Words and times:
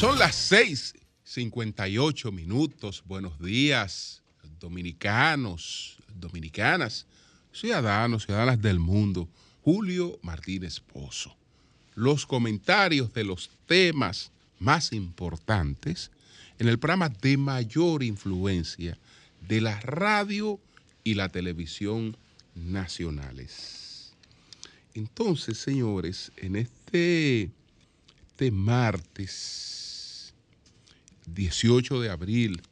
Son 0.00 0.18
las 0.18 0.34
6:58 0.50 2.32
minutos. 2.32 3.04
Buenos 3.04 3.38
días, 3.38 4.22
dominicanos, 4.58 5.98
dominicanas, 6.14 7.04
ciudadanos, 7.52 8.24
ciudadanas 8.24 8.62
del 8.62 8.78
mundo. 8.78 9.28
Julio 9.62 10.18
Martínez 10.22 10.80
Pozo. 10.80 11.36
Los 11.94 12.24
comentarios 12.24 13.12
de 13.12 13.24
los 13.24 13.50
temas 13.66 14.30
más 14.58 14.94
importantes 14.94 16.10
en 16.58 16.68
el 16.68 16.78
programa 16.78 17.10
de 17.10 17.36
mayor 17.36 18.02
influencia 18.02 18.96
de 19.46 19.60
la 19.60 19.78
radio 19.80 20.58
y 21.04 21.12
la 21.12 21.28
televisión 21.28 22.16
nacionales. 22.54 24.14
Entonces, 24.94 25.58
señores, 25.58 26.32
en 26.38 26.56
este, 26.56 27.50
este 28.30 28.50
martes 28.50 29.89
18 31.34 32.00
de 32.00 32.10
abril 32.10 32.62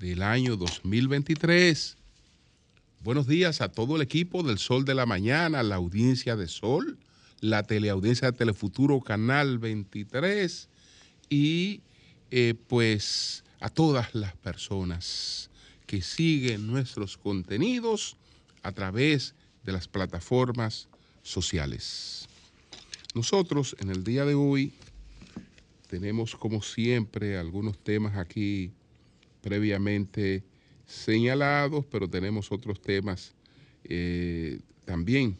del 0.00 0.22
año 0.22 0.56
2023. 0.56 1.96
Buenos 3.02 3.26
días 3.26 3.60
a 3.60 3.70
todo 3.70 3.96
el 3.96 4.02
equipo 4.02 4.42
del 4.42 4.58
Sol 4.58 4.84
de 4.84 4.94
la 4.94 5.06
Mañana, 5.06 5.62
la 5.62 5.76
audiencia 5.76 6.36
de 6.36 6.48
Sol, 6.48 6.98
la 7.40 7.62
teleaudiencia 7.62 8.30
de 8.30 8.38
Telefuturo 8.38 9.00
Canal 9.00 9.58
23 9.58 10.68
y 11.28 11.80
eh, 12.30 12.54
pues 12.66 13.44
a 13.60 13.68
todas 13.68 14.14
las 14.14 14.34
personas 14.36 15.50
que 15.86 16.02
siguen 16.02 16.66
nuestros 16.66 17.16
contenidos 17.16 18.16
a 18.62 18.72
través 18.72 19.34
de 19.64 19.72
las 19.72 19.86
plataformas 19.86 20.88
sociales. 21.22 22.28
Nosotros 23.14 23.76
en 23.80 23.90
el 23.90 24.04
día 24.04 24.24
de 24.24 24.34
hoy 24.34 24.72
tenemos 25.88 26.34
como 26.36 26.62
siempre 26.62 27.36
algunos 27.36 27.78
temas 27.78 28.16
aquí 28.16 28.72
previamente 29.40 30.42
señalados, 30.86 31.84
pero 31.86 32.08
tenemos 32.08 32.50
otros 32.52 32.80
temas 32.80 33.34
eh, 33.84 34.60
también 34.84 35.36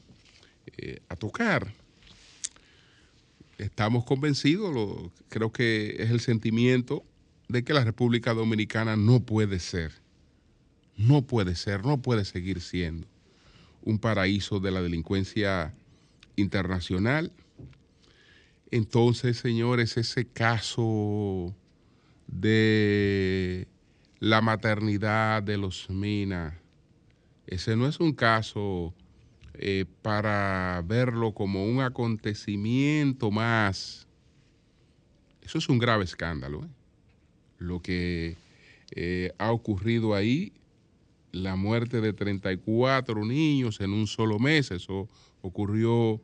eh, 0.77 1.00
a 1.08 1.16
tocar. 1.16 1.72
Estamos 3.58 4.05
convencidos, 4.05 5.11
creo 5.28 5.50
que 5.50 5.97
es 5.98 6.11
el 6.11 6.20
sentimiento 6.20 7.05
de 7.48 7.64
que 7.64 7.72
la 7.72 7.84
República 7.84 8.34
Dominicana 8.34 8.97
no 8.97 9.20
puede 9.20 9.60
ser, 9.60 9.92
no 10.97 11.22
puede 11.22 11.55
ser, 11.55 11.84
no 11.84 12.03
puede 12.03 12.25
seguir 12.25 12.60
siendo 12.60 13.06
un 13.83 13.98
paraíso 13.98 14.60
de 14.60 14.72
la 14.72 14.83
delincuencia 14.83 15.72
internacional 16.34 17.33
entonces, 18.70 19.36
señores, 19.36 19.97
ese 19.97 20.27
caso 20.27 21.55
de 22.27 23.69
la 24.19 24.41
maternidad 24.41 25.42
de 25.42 25.56
los 25.56 25.89
Minas, 25.89 26.55
ese 27.47 27.77
no 27.77 27.87
es 27.87 28.00
un 28.00 28.12
caso 28.12 28.92
eh, 29.55 29.84
para 30.03 30.83
verlo 30.84 31.33
como 31.33 31.64
un 31.64 31.81
acontecimiento 31.81 33.31
más. 33.31 34.09
Eso 35.42 35.59
es 35.59 35.69
un 35.69 35.78
grave 35.78 36.05
escándalo. 36.05 36.64
¿eh? 36.64 36.69
Lo 37.59 37.81
que 37.81 38.37
eh, 38.91 39.33
ha 39.39 39.53
ocurrido 39.53 40.14
ahí, 40.14 40.53
la 41.31 41.55
muerte 41.55 42.00
de 42.00 42.12
34 42.12 43.25
niños 43.25 43.81
en 43.81 43.92
un 43.92 44.09
solo 44.09 44.41
mes, 44.41 44.72
eso 44.72 45.09
ocurrió 45.41 46.20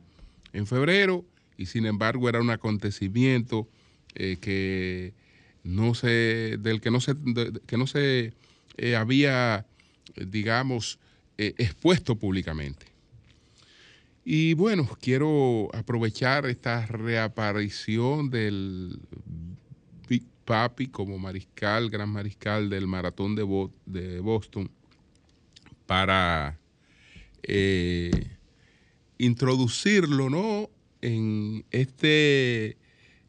en 0.51 0.67
febrero 0.67 1.23
y 1.57 1.67
sin 1.67 1.85
embargo 1.85 2.29
era 2.29 2.41
un 2.41 2.49
acontecimiento 2.49 3.67
eh, 4.15 4.37
que 4.39 5.13
no 5.63 5.95
se, 5.95 6.57
del 6.59 6.81
que 6.81 6.91
no 6.91 7.01
se, 7.01 7.15
que 7.65 7.77
no 7.77 7.87
se 7.87 8.33
eh, 8.77 8.95
había, 8.95 9.65
digamos, 10.15 10.99
eh, 11.37 11.55
expuesto 11.57 12.15
públicamente. 12.15 12.85
Y 14.25 14.53
bueno, 14.53 14.87
quiero 15.01 15.69
aprovechar 15.73 16.45
esta 16.45 16.85
reaparición 16.85 18.29
del 18.29 18.99
Big 20.07 20.23
Papi 20.45 20.87
como 20.87 21.17
mariscal, 21.17 21.89
gran 21.89 22.09
mariscal 22.09 22.69
del 22.69 22.87
maratón 22.87 23.35
de, 23.35 23.69
de 23.85 24.19
Boston, 24.19 24.69
para 25.85 26.57
introducirlo, 29.17 30.29
¿no? 30.29 30.69
En 31.03 31.65
este 31.71 32.77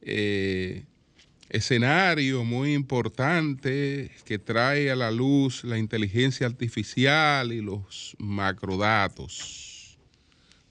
eh, 0.01 0.85
escenario 1.51 2.45
muy 2.45 2.73
importante 2.73 4.12
que 4.25 4.39
trae 4.39 4.93
a 4.93 4.97
la 4.97 5.11
luz 5.11 5.65
la 5.65 5.77
inteligencia 5.77 6.47
artificial 6.47 7.53
y 7.53 7.61
los 7.61 8.15
macrodatos, 8.19 9.99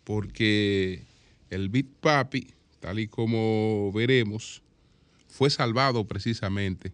porque 0.05 1.03
el 1.49 1.67
Bitpapi, 1.67 2.47
tal 2.79 2.99
y 2.99 3.07
como 3.09 3.91
veremos, 3.93 4.61
fue 5.27 5.49
salvado 5.49 6.05
precisamente 6.07 6.93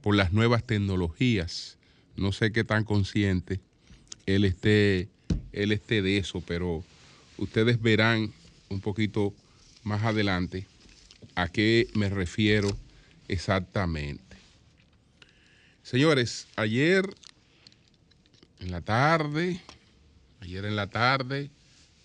por 0.00 0.16
las 0.16 0.32
nuevas 0.32 0.64
tecnologías. 0.64 1.76
No 2.16 2.32
sé 2.32 2.50
qué 2.50 2.64
tan 2.64 2.84
consciente 2.84 3.60
él 4.24 4.46
esté, 4.46 5.08
él 5.52 5.72
esté 5.72 6.00
de 6.00 6.16
eso, 6.16 6.42
pero 6.46 6.82
ustedes 7.36 7.82
verán 7.82 8.32
un 8.68 8.80
poquito 8.80 9.34
más 9.82 10.02
adelante 10.02 10.66
a 11.34 11.48
qué 11.48 11.88
me 11.94 12.08
refiero 12.08 12.76
exactamente. 13.28 14.36
Señores, 15.82 16.48
ayer 16.56 17.08
en 18.60 18.70
la 18.70 18.80
tarde, 18.80 19.60
ayer 20.40 20.64
en 20.64 20.76
la 20.76 20.88
tarde, 20.88 21.50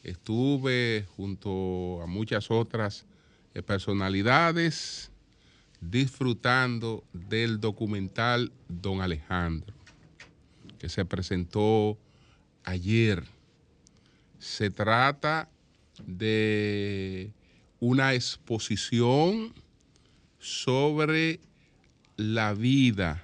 estuve 0.03 1.06
junto 1.16 2.02
a 2.02 2.07
muchas 2.07 2.52
otras 2.52 3.06
eh, 3.53 3.62
personalidades 3.62 5.12
disfrutando 5.81 7.03
del 7.12 7.59
documental 7.59 8.52
Don 8.69 9.02
Alejandro, 9.02 9.73
que 10.79 10.90
se 10.90 11.03
presentó 11.06 11.97
ayer. 12.63 13.23
Se 14.40 14.69
trata 14.69 15.50
de 16.05 17.31
una 17.79 18.13
exposición 18.13 19.53
sobre 20.39 21.39
la 22.17 22.53
vida, 22.53 23.23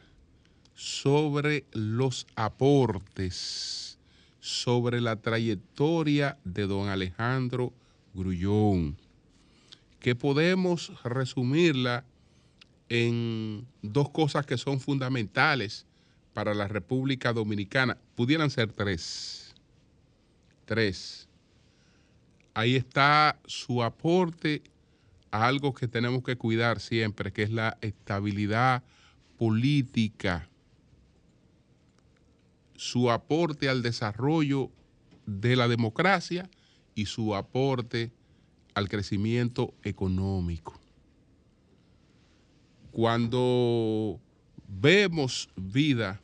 sobre 0.74 1.66
los 1.72 2.28
aportes, 2.36 3.98
sobre 4.40 5.02
la 5.02 5.16
trayectoria 5.16 6.38
de 6.44 6.68
don 6.68 6.90
Alejandro 6.90 7.74
Grullón, 8.14 8.98
que 10.00 10.16
podemos 10.16 10.92
resumirla 11.04 12.06
en 12.90 13.66
dos 13.82 14.10
cosas 14.10 14.46
que 14.46 14.58
son 14.58 14.80
fundamentales 14.80 15.86
para 16.34 16.54
la 16.54 16.68
República 16.68 17.34
Dominicana. 17.34 17.98
Pudieran 18.16 18.50
ser 18.50 18.72
tres. 18.72 19.54
Tres 20.66 21.29
ahí 22.60 22.76
está 22.76 23.40
su 23.46 23.84
aporte 23.84 24.62
a 25.32 25.48
algo 25.48 25.74
que 25.74 25.88
tenemos 25.88 26.24
que 26.24 26.36
cuidar 26.36 26.82
siempre, 26.82 27.32
que 27.32 27.44
es 27.44 27.52
la 27.52 27.78
estabilidad 27.82 28.84
política, 29.38 30.50
su 32.76 33.12
aporte 33.12 33.70
al 33.70 33.82
desarrollo 33.82 34.72
de 35.26 35.56
la 35.56 35.70
democracia 35.70 36.50
y 36.96 37.06
su 37.06 37.34
aporte 37.34 38.12
al 38.74 38.90
crecimiento 38.90 39.74
económico. 39.84 40.78
Cuando 42.92 44.20
vemos 44.68 45.50
vida 45.56 46.22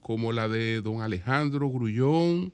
como 0.00 0.30
la 0.32 0.48
de 0.48 0.80
don 0.80 1.00
Alejandro 1.00 1.68
Grullón, 1.70 2.52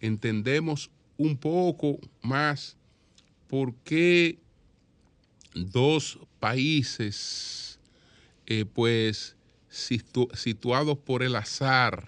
entendemos 0.00 0.90
un 1.18 1.36
poco 1.36 1.98
más 2.22 2.76
por 3.48 3.74
qué 3.84 4.38
dos 5.54 6.18
países, 6.38 7.78
eh, 8.46 8.64
pues 8.64 9.36
situados 9.68 10.98
por 10.98 11.22
el 11.22 11.36
azar 11.36 12.06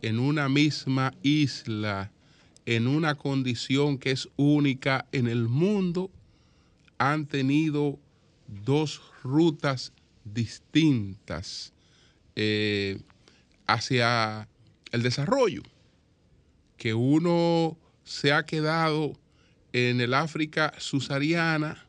en 0.00 0.18
una 0.18 0.48
misma 0.48 1.12
isla, 1.22 2.10
en 2.64 2.86
una 2.86 3.16
condición 3.16 3.98
que 3.98 4.12
es 4.12 4.28
única 4.36 5.06
en 5.12 5.26
el 5.26 5.48
mundo, 5.48 6.10
han 6.98 7.26
tenido 7.26 7.98
dos 8.46 9.02
rutas 9.22 9.92
distintas 10.24 11.72
eh, 12.36 13.00
hacia 13.66 14.48
el 14.92 15.02
desarrollo, 15.02 15.62
que 16.76 16.94
uno 16.94 17.76
se 18.10 18.32
ha 18.32 18.44
quedado 18.44 19.12
en 19.72 20.00
el 20.00 20.14
África 20.14 20.74
subsahariana 20.78 21.86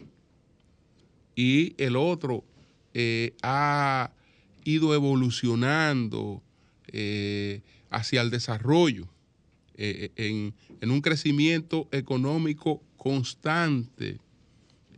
y 1.35 1.73
el 1.83 1.95
otro 1.95 2.45
eh, 2.93 3.33
ha 3.41 4.11
ido 4.63 4.93
evolucionando 4.93 6.43
eh, 6.89 7.61
hacia 7.89 8.21
el 8.21 8.29
desarrollo, 8.29 9.07
en, 9.75 10.53
en, 10.79 10.91
un 10.91 11.01
crecimiento 11.01 11.87
económico 11.91 12.83
constante 12.97 14.19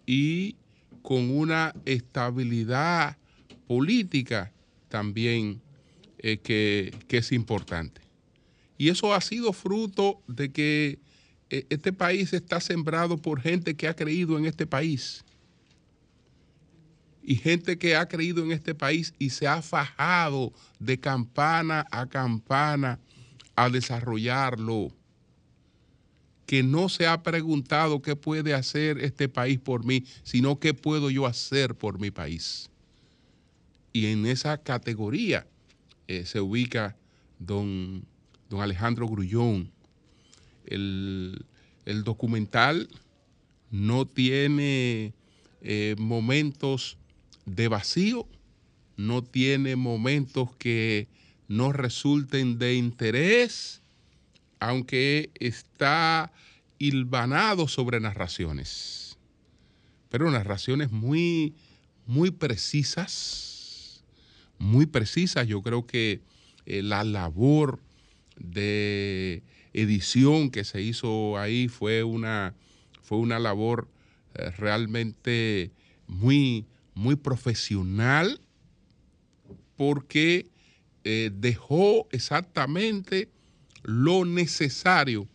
y 0.06 0.58
con 1.02 1.31
una 1.31 1.74
estabilidad 1.86 3.18
política 3.66 4.52
también 4.90 5.62
que, 6.18 6.94
que 7.08 7.18
es 7.18 7.31
importante. 7.31 8.02
Y 8.78 8.90
eso 8.90 9.14
ha 9.14 9.22
sido 9.22 9.54
fruto 9.54 10.22
de 10.28 10.52
que 10.52 11.00
este 11.70 11.94
país 11.94 12.34
está 12.34 12.60
sembrado 12.60 13.18
por 13.18 13.42
gente 13.42 13.76
que 13.76 13.88
ha 13.88 13.96
creído 13.96 14.38
en 14.38 14.46
este 14.46 14.66
país 14.66 15.24
y 17.24 17.36
gente 17.36 17.78
que 17.78 17.96
ha 17.96 18.08
creído 18.08 18.44
en 18.44 18.52
este 18.52 18.76
país 18.76 19.14
y 19.18 19.30
se 19.30 19.48
ha 19.48 19.62
fajado 19.62 20.52
de 20.80 21.00
campana 21.00 21.88
a 21.90 22.06
campana 22.06 23.00
a 23.56 23.70
desarrollarlo, 23.70 24.92
que 26.46 26.64
no 26.64 26.90
se 26.90 27.08
ha 27.08 27.24
preguntado 27.24 28.02
qué 28.02 28.16
puede 28.16 28.54
hacer 28.54 29.00
este 29.00 29.30
país 29.30 29.60
por 29.60 29.86
mí, 29.86 30.04
sino 30.24 30.60
qué 30.60 30.74
puedo 30.74 31.10
yo 31.10 31.26
hacer 31.26 31.76
por 31.76 32.00
mi 32.00 32.12
país. 32.12 32.70
Y 33.94 34.08
en 34.08 34.26
esa 34.26 34.58
categoría 34.58 35.48
eh, 36.08 36.26
se 36.26 36.42
ubica 36.42 36.98
don, 37.40 38.06
don 38.50 38.62
Alejandro 38.62 39.08
Grullón. 39.08 39.72
El, 40.65 41.45
documental 42.04 42.89
no 43.71 44.06
tiene 44.06 45.13
eh, 45.62 45.95
momentos 45.98 46.98
de 47.45 47.68
vacío, 47.68 48.27
no 48.95 49.24
tiene 49.24 49.75
momentos 49.75 50.56
que 50.57 51.07
no 51.48 51.71
resulten 51.71 52.57
de 52.57 52.75
interés, 52.75 53.81
aunque 54.60 55.31
está 55.36 56.31
hilvanado 56.80 57.68
sobre 57.68 58.00
narraciones, 58.00 59.18
pero 60.10 60.30
narraciones 60.31 60.92
muy, 60.92 61.54
muy 62.06 62.31
precisas, 62.31 64.04
muy 64.57 64.86
precisas. 64.86 65.48
Yo 65.48 65.62
creo 65.62 65.86
que 65.86 66.21
eh, 66.65 66.81
la 66.81 67.04
labor 67.04 67.80
de 68.38 69.44
edición 69.74 70.52
que 70.52 70.64
se 70.64 70.81
hizo 70.81 71.38
ahí 71.38 71.68
fue 71.68 72.04
una, 72.04 72.54
fue 73.02 73.18
una 73.18 73.40
labor 73.40 73.88
eh, 74.36 74.50
realmente 74.52 75.72
muy, 76.08 76.66
muy 76.94 77.16
profesional 77.16 78.40
porque 79.75 80.48
eh, 81.04 81.31
dejó 81.34 82.08
exactamente 82.12 83.30
lo 83.81 84.25
necesario 84.25 85.28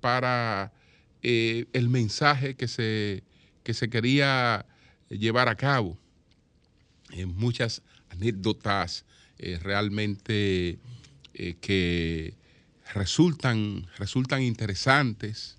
para 0.00 0.72
eh, 1.22 1.66
el 1.72 1.88
mensaje 1.88 2.54
que 2.54 2.68
se, 2.68 3.22
que 3.62 3.74
se 3.74 3.88
quería 3.88 4.66
llevar 5.08 5.48
a 5.48 5.56
cabo. 5.56 5.98
muchas 7.26 7.82
anécdotas 8.10 9.04
realmente 9.62 10.78
que 11.60 12.34
resultan, 12.94 13.86
resultan 13.98 14.42
interesantes. 14.42 15.56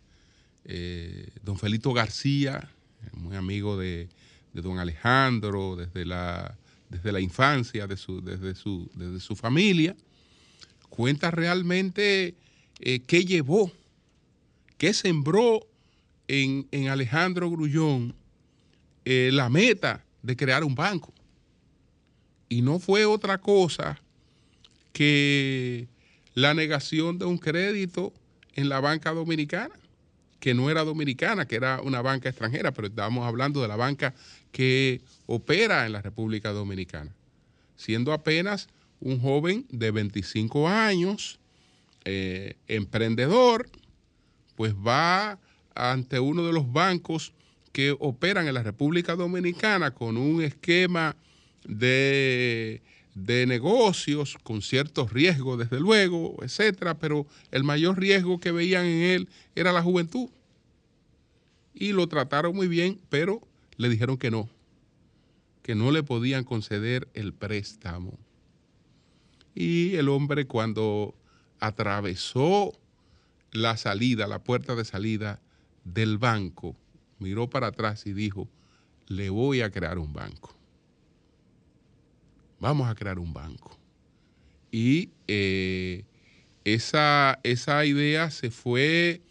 don 1.44 1.58
Felito 1.58 1.94
García, 1.94 2.70
muy 3.14 3.36
amigo 3.36 3.78
de, 3.78 4.10
don 4.54 4.80
Alejandro, 4.80 5.76
desde 5.76 6.06
la, 6.06 6.56
desde 6.90 7.12
la 7.12 7.20
infancia, 7.20 7.88
de 7.88 7.98
su, 7.98 8.22
desde, 8.22 8.56
su, 8.56 8.90
desde 8.94 9.20
su 9.20 9.36
familia, 9.36 9.96
cuenta 10.90 11.32
realmente 11.32 12.36
eh, 12.80 13.00
qué 13.02 13.26
llevó, 13.26 13.72
qué 14.78 14.94
sembró 14.94 15.66
en, 16.28 16.68
Alejandro 16.90 17.50
Grullón 17.50 18.14
eh, 19.06 19.30
la 19.32 19.50
meta 19.50 20.04
de 20.22 20.36
crear 20.36 20.64
un 20.64 20.76
banco. 20.76 21.14
Y 22.50 22.62
no 22.62 22.80
fue 22.80 23.06
otra 23.06 23.38
cosa 23.38 24.00
que 24.92 25.88
la 26.34 26.54
negación 26.54 27.18
de 27.18 27.26
un 27.26 27.38
crédito 27.38 28.14
en 28.56 28.70
la 28.70 28.80
banca 28.80 29.12
dominicana 29.12 29.76
que 30.40 30.54
no 30.54 30.70
era 30.70 30.84
dominicana, 30.84 31.46
que 31.46 31.56
era 31.56 31.82
una 31.82 32.02
banca 32.02 32.30
extranjera, 32.30 32.72
pero 32.72 32.88
estábamos 32.88 33.28
hablando 33.28 33.62
de 33.62 33.68
la 33.68 33.76
banca 33.76 34.14
que 34.52 35.02
opera 35.26 35.86
en 35.86 35.92
la 35.92 36.02
República 36.02 36.52
Dominicana, 36.52 37.14
siendo 37.76 38.14
apenas 38.14 38.70
un 39.00 39.20
joven 39.20 39.66
de 39.70 39.92
25 39.92 40.68
años, 40.68 41.40
eh, 42.06 42.56
emprendedor, 42.68 43.70
pues 44.56 44.74
va 44.74 45.40
ante 45.76 46.20
uno 46.20 46.46
de 46.46 46.54
los 46.54 46.72
bancos 46.72 47.34
que 47.72 47.96
operan 48.00 48.48
en 48.48 48.54
la 48.54 48.64
República 48.64 49.16
Dominicana 49.16 49.92
con 49.92 50.18
un 50.18 50.42
esquema 50.42 51.16
de, 51.66 52.82
de 53.26 53.46
negocios 53.46 54.38
con 54.44 54.62
ciertos 54.62 55.12
riesgos, 55.12 55.60
desde 55.60 55.80
luego, 55.80 56.38
etcétera, 56.42 56.98
pero 57.00 57.26
el 57.52 57.64
mayor 57.64 58.00
riesgo 58.00 58.40
que 58.40 58.52
veían 58.52 58.86
en 58.86 59.02
él 59.02 59.30
era 59.56 59.72
la 59.72 59.82
juventud. 59.82 60.30
Y 61.74 61.92
lo 61.92 62.08
trataron 62.08 62.56
muy 62.56 62.68
bien, 62.68 63.00
pero 63.10 63.42
le 63.78 63.90
dijeron 63.90 64.18
que 64.18 64.32
no, 64.32 64.50
que 65.62 65.76
no 65.76 65.92
le 65.92 66.04
podían 66.04 66.44
conceder 66.44 67.08
el 67.14 67.34
préstamo. 67.34 68.18
Y 69.54 69.96
el 69.96 70.10
hombre 70.10 70.46
cuando 70.46 71.16
atravesó 71.60 72.74
la 73.52 73.76
salida, 73.78 74.28
la 74.28 74.44
puerta 74.44 74.76
de 74.76 74.86
salida 74.86 75.42
del 75.84 76.18
banco, 76.18 76.76
miró 77.20 77.50
para 77.50 77.68
atrás 77.68 78.06
y 78.06 78.14
dijo, 78.14 78.48
le 79.08 79.30
voy 79.30 79.62
a 79.62 79.72
crear 79.72 79.98
un 79.98 80.14
banco. 80.14 80.59
Vamos 82.60 82.90
a 82.90 82.96
crear 82.96 83.20
un 83.20 83.34
banco. 83.34 83.78
Y 84.72 85.10
eh, 85.28 86.04
esa, 86.66 87.40
esa 87.44 87.86
idea 87.86 88.30
se 88.32 88.52
fue 88.52 89.22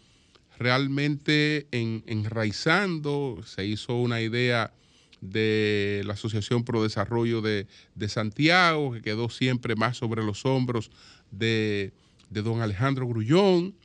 realmente 0.57 1.67
enraizando, 1.71 3.41
se 3.45 3.65
hizo 3.65 3.95
una 3.95 4.21
idea 4.21 4.73
de 5.21 6.01
la 6.05 6.13
Asociación 6.13 6.63
Pro 6.63 6.83
Desarrollo 6.83 7.41
de, 7.41 7.67
Santiago, 8.07 8.93
que 8.93 9.01
quedó 9.01 9.29
siempre 9.29 9.75
más 9.75 9.97
sobre 9.97 10.23
los 10.23 10.45
hombros 10.45 10.91
de, 11.31 11.93
don 12.29 12.61
Alejandro 12.61 13.07
Grullón. 13.07 13.75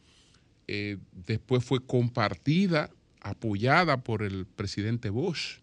Eh, 0.66 0.96
después 1.26 1.64
fue 1.64 1.80
compartida, 1.80 2.90
apoyada 3.20 3.98
por 3.98 4.22
el 4.22 4.46
presidente 4.46 5.10
Bosch, 5.10 5.60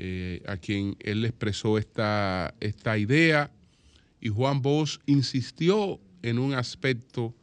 eh, 0.00 0.44
a 0.46 0.56
quien 0.56 0.96
él 1.00 1.24
expresó 1.24 1.76
esta, 1.76 2.54
esta 2.60 2.96
idea. 2.96 3.50
Y 4.20 4.28
Juan 4.28 4.62
Bosch 4.62 5.00
insistió 5.06 5.98
en 6.22 6.38
un 6.38 6.54
aspecto 6.54 7.34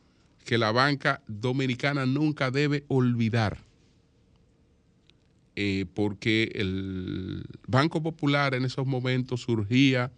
que 0.46 0.58
la 0.58 0.72
banca 0.72 1.22
dominicana 1.28 2.06
nunca 2.06 2.52
debe 2.52 2.86
olvidar, 2.88 3.58
eh, 5.58 5.86
porque 5.94 6.50
el 6.56 7.44
Banco 7.68 8.02
Popular 8.02 8.54
en 8.54 8.64
esos 8.64 8.88
momentos 8.88 9.42
surgía 9.42 10.14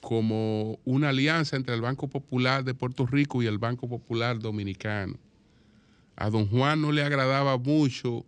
como 0.00 0.78
una 0.86 1.10
alianza 1.10 1.56
entre 1.56 1.74
el 1.74 1.82
Banco 1.82 2.08
Popular 2.08 2.64
de 2.64 2.72
Puerto 2.72 3.04
Rico 3.04 3.42
y 3.42 3.46
el 3.46 3.58
Banco 3.58 3.86
Popular 3.86 4.38
Dominicano. 4.38 5.18
A 6.16 6.30
don 6.30 6.48
Juan 6.48 6.80
no 6.80 6.90
le 6.90 7.02
agradaba 7.02 7.58
mucho 7.58 8.24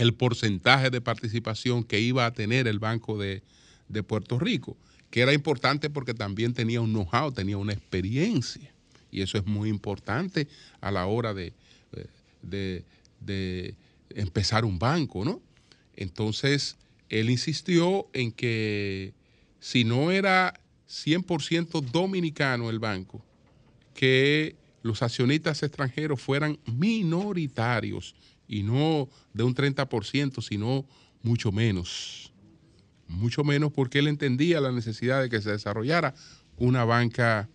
el 0.00 0.14
porcentaje 0.14 0.88
de 0.88 1.02
participación 1.02 1.84
que 1.84 2.00
iba 2.00 2.24
a 2.24 2.32
tener 2.32 2.66
el 2.66 2.78
Banco 2.78 3.18
de, 3.18 3.42
de 3.88 4.02
Puerto 4.02 4.38
Rico, 4.38 4.76
que 5.10 5.20
era 5.20 5.34
importante 5.34 5.90
porque 5.90 6.14
también 6.14 6.54
tenía 6.54 6.80
un 6.80 6.92
know-how, 6.92 7.32
tenía 7.32 7.58
una 7.58 7.74
experiencia 7.74 8.72
y 9.10 9.20
eso 9.20 9.36
es 9.36 9.44
muy 9.44 9.68
importante 9.68 10.48
a 10.80 10.90
la 10.90 11.06
hora 11.06 11.34
de, 11.34 11.52
de, 12.42 13.74
empezar 14.10 14.64
un 14.64 14.78
banco, 14.78 15.24
¿no? 15.24 15.42
Entonces, 15.96 16.76
él 17.10 17.28
insistió 17.28 18.08
en 18.14 18.32
que 18.32 19.12
si 19.58 19.84
no 19.84 20.10
era 20.10 20.58
100% 20.88 21.82
dominicano 21.90 22.70
el 22.70 22.78
banco, 22.78 23.22
que 23.94 24.56
los 24.82 25.02
accionistas 25.02 25.62
extranjeros 25.62 26.20
fueran 26.22 26.58
minoritarios 26.64 28.14
y 28.50 28.64
no 28.64 29.08
de 29.32 29.44
un 29.44 29.54
30%, 29.54 30.42
sino 30.42 30.84
mucho 31.22 31.52
menos. 31.52 32.32
Mucho 33.06 33.44
menos 33.44 33.72
porque 33.72 34.00
él 34.00 34.08
entendía 34.08 34.60
la 34.60 34.72
necesidad 34.72 35.22
de 35.22 35.30
que 35.30 35.40
se 35.40 35.52
desarrollara 35.52 36.14
una 36.56 36.84
banca 36.84 37.48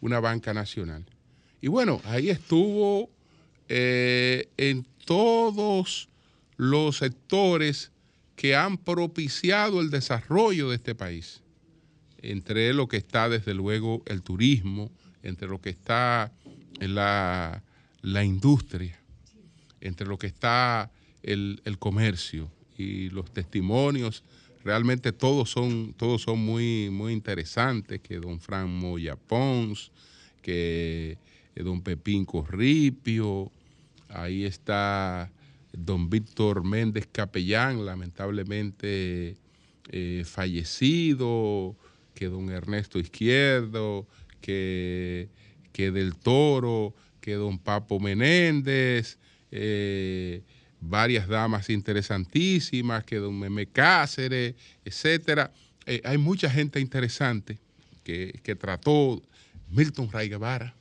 una 0.00 0.18
banca 0.18 0.54
nacional. 0.54 1.04
Y 1.60 1.68
bueno, 1.68 2.00
ahí 2.04 2.30
estuvo 2.30 3.10
eh, 3.68 4.48
en 4.56 4.86
todos 5.04 6.08
los 6.56 6.96
sectores 6.96 7.92
que 8.34 8.56
han 8.56 8.78
propiciado 8.78 9.82
el 9.82 9.90
desarrollo 9.90 10.70
de 10.70 10.76
este 10.76 10.94
país. 10.94 11.42
Entre 12.22 12.72
lo 12.72 12.88
que 12.88 12.96
está, 12.96 13.28
desde 13.28 13.52
luego, 13.52 14.02
el 14.06 14.22
turismo, 14.22 14.90
entre 15.22 15.48
lo 15.48 15.60
que 15.60 15.68
está 15.68 16.32
la, 16.80 17.62
la 18.00 18.24
industria, 18.24 18.99
entre 19.80 20.06
lo 20.06 20.18
que 20.18 20.26
está 20.26 20.90
el, 21.22 21.60
comercio 21.78 22.50
y 22.76 23.10
los 23.10 23.32
testimonios. 23.32 24.24
Realmente 24.64 25.12
todos 25.12 25.50
son, 25.50 25.94
todos 25.96 26.22
son 26.22 26.38
muy, 26.38 26.90
muy 26.90 27.12
interesantes, 27.12 28.00
que 28.00 28.18
don 28.18 28.40
Fran 28.40 28.70
Moya 28.70 29.16
Pons, 29.16 29.90
que 30.42 31.18
don 31.56 31.82
Pepín 31.82 32.24
Corripio, 32.24 33.50
ahí 34.08 34.44
está 34.44 35.30
don 35.72 36.10
Víctor 36.10 36.64
Méndez 36.64 37.08
Capellán, 37.10 37.86
lamentablemente 37.86 39.36
eh, 39.90 40.24
fallecido, 40.26 41.76
que 42.14 42.26
don 42.26 42.50
Ernesto 42.50 42.98
Izquierdo, 42.98 44.06
que, 44.40 45.28
que 45.72 45.90
del 45.90 46.16
Toro, 46.16 46.94
que 47.20 47.34
don 47.34 47.58
Papo 47.58 48.00
Menéndez, 48.00 49.18
eh, 49.50 50.42
varias 50.80 51.28
damas 51.28 51.70
interesantísimas, 51.70 53.04
que 53.04 53.16
don 53.16 53.38
Meme 53.38 53.66
Cáceres, 53.66 54.54
etcétera. 54.84 55.52
Eh, 55.86 56.00
hay 56.04 56.18
mucha 56.18 56.50
gente 56.50 56.80
interesante 56.80 57.58
que, 58.04 58.56
trató, 58.58 59.22
Milton 59.68 60.10
Ray 60.10 60.28
Guevara, 60.28 60.74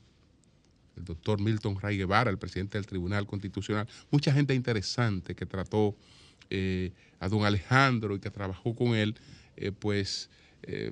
el 0.98 1.06
doctor 1.06 1.40
Milton 1.40 1.80
Ray 1.80 1.98
Guevara, 1.98 2.32
el 2.32 2.38
presidente 2.38 2.78
del 2.78 2.88
Tribunal 2.88 3.28
Constitucional, 3.28 3.88
mucha 4.10 4.34
gente 4.34 4.56
interesante 4.56 5.36
que 5.36 5.46
trató 5.46 5.96
eh, 6.50 6.92
a 7.20 7.30
don 7.30 7.46
Alejandro 7.46 8.16
y 8.16 8.20
que 8.20 8.32
trabajó 8.32 8.76
con 8.76 8.96
él, 8.96 9.16
pues 9.80 10.30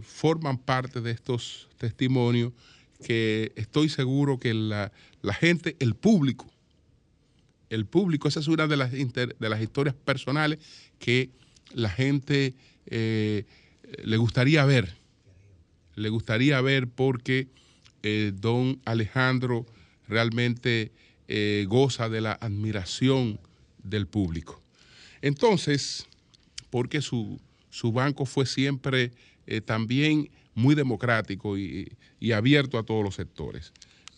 forman 0.01 0.57
parte 0.57 0.99
de 0.99 1.11
estos 1.11 1.69
testimonios 1.77 2.51
que 3.03 3.51
estoy 3.55 3.89
seguro 3.89 4.39
que 4.39 4.53
la, 4.53 4.91
gente, 5.39 5.75
el 5.79 5.95
público, 5.95 6.47
el 7.69 7.85
público, 7.85 8.27
esa 8.27 8.39
es 8.39 8.47
una 8.47 8.67
de 8.67 8.77
las, 8.77 8.91
de 8.91 9.35
las 9.39 9.61
historias 9.61 9.95
personales 9.95 10.59
que 10.99 11.29
la 11.73 11.89
gente 11.89 12.53
eh, 12.85 13.45
le 14.03 14.17
gustaría 14.17 14.65
ver, 14.65 14.95
le 15.95 16.09
gustaría 16.09 16.61
ver 16.61 16.87
porque 16.87 17.47
eh, 18.03 18.31
don 18.35 18.79
Alejandro 18.85 19.65
realmente 20.07 20.91
eh, 21.27 21.65
goza 21.67 22.09
de 22.09 22.21
la 22.21 22.33
admiración 22.33 23.39
del 23.83 24.07
público. 24.07 24.61
Entonces, 25.21 26.07
porque 26.69 27.01
su, 27.01 27.39
su 27.69 27.91
banco 27.91 28.25
fue 28.25 28.45
siempre 28.45 29.11
también 29.65 30.29
muy 30.57 30.73
democrático 30.73 31.57
y, 31.57 31.87
abierto 32.33 32.79
a 32.79 32.83
todos 32.83 33.03
los 33.03 33.15
sectores. 33.15 33.71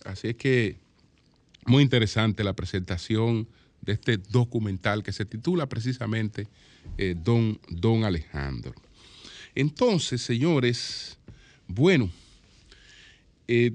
Así 0.05 0.29
es 0.29 0.35
que 0.35 0.77
muy 1.69 1.83
interesante 1.83 2.43
la 2.43 2.53
presentación 2.53 3.47
de 3.81 3.93
este 3.93 4.17
documental 4.17 5.03
que 5.03 5.13
se 5.13 5.23
titula 5.23 5.69
precisamente 5.69 6.47
eh, 6.97 7.15
Don, 7.15 7.59
Don 7.69 8.03
Alejandro. 8.03 8.73
Entonces, 9.53 10.21
señores, 10.21 11.19
bueno, 11.67 12.09
eh, 13.47 13.71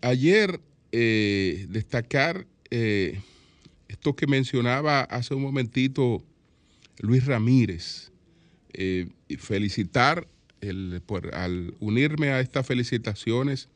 ayer 0.00 0.58
eh, 0.90 1.66
destacar 1.68 2.46
esto 2.70 4.14
que 4.14 4.26
mencionaba 4.26 5.02
hace 5.02 5.34
un 5.34 5.42
momentito 5.42 6.22
Luis 6.98 7.24
Ramírez, 7.24 8.10
felicitar 9.38 10.28
al 11.32 11.74
unirme 11.80 12.28
a 12.28 12.40
estas 12.40 12.66
felicitaciones 12.66 13.68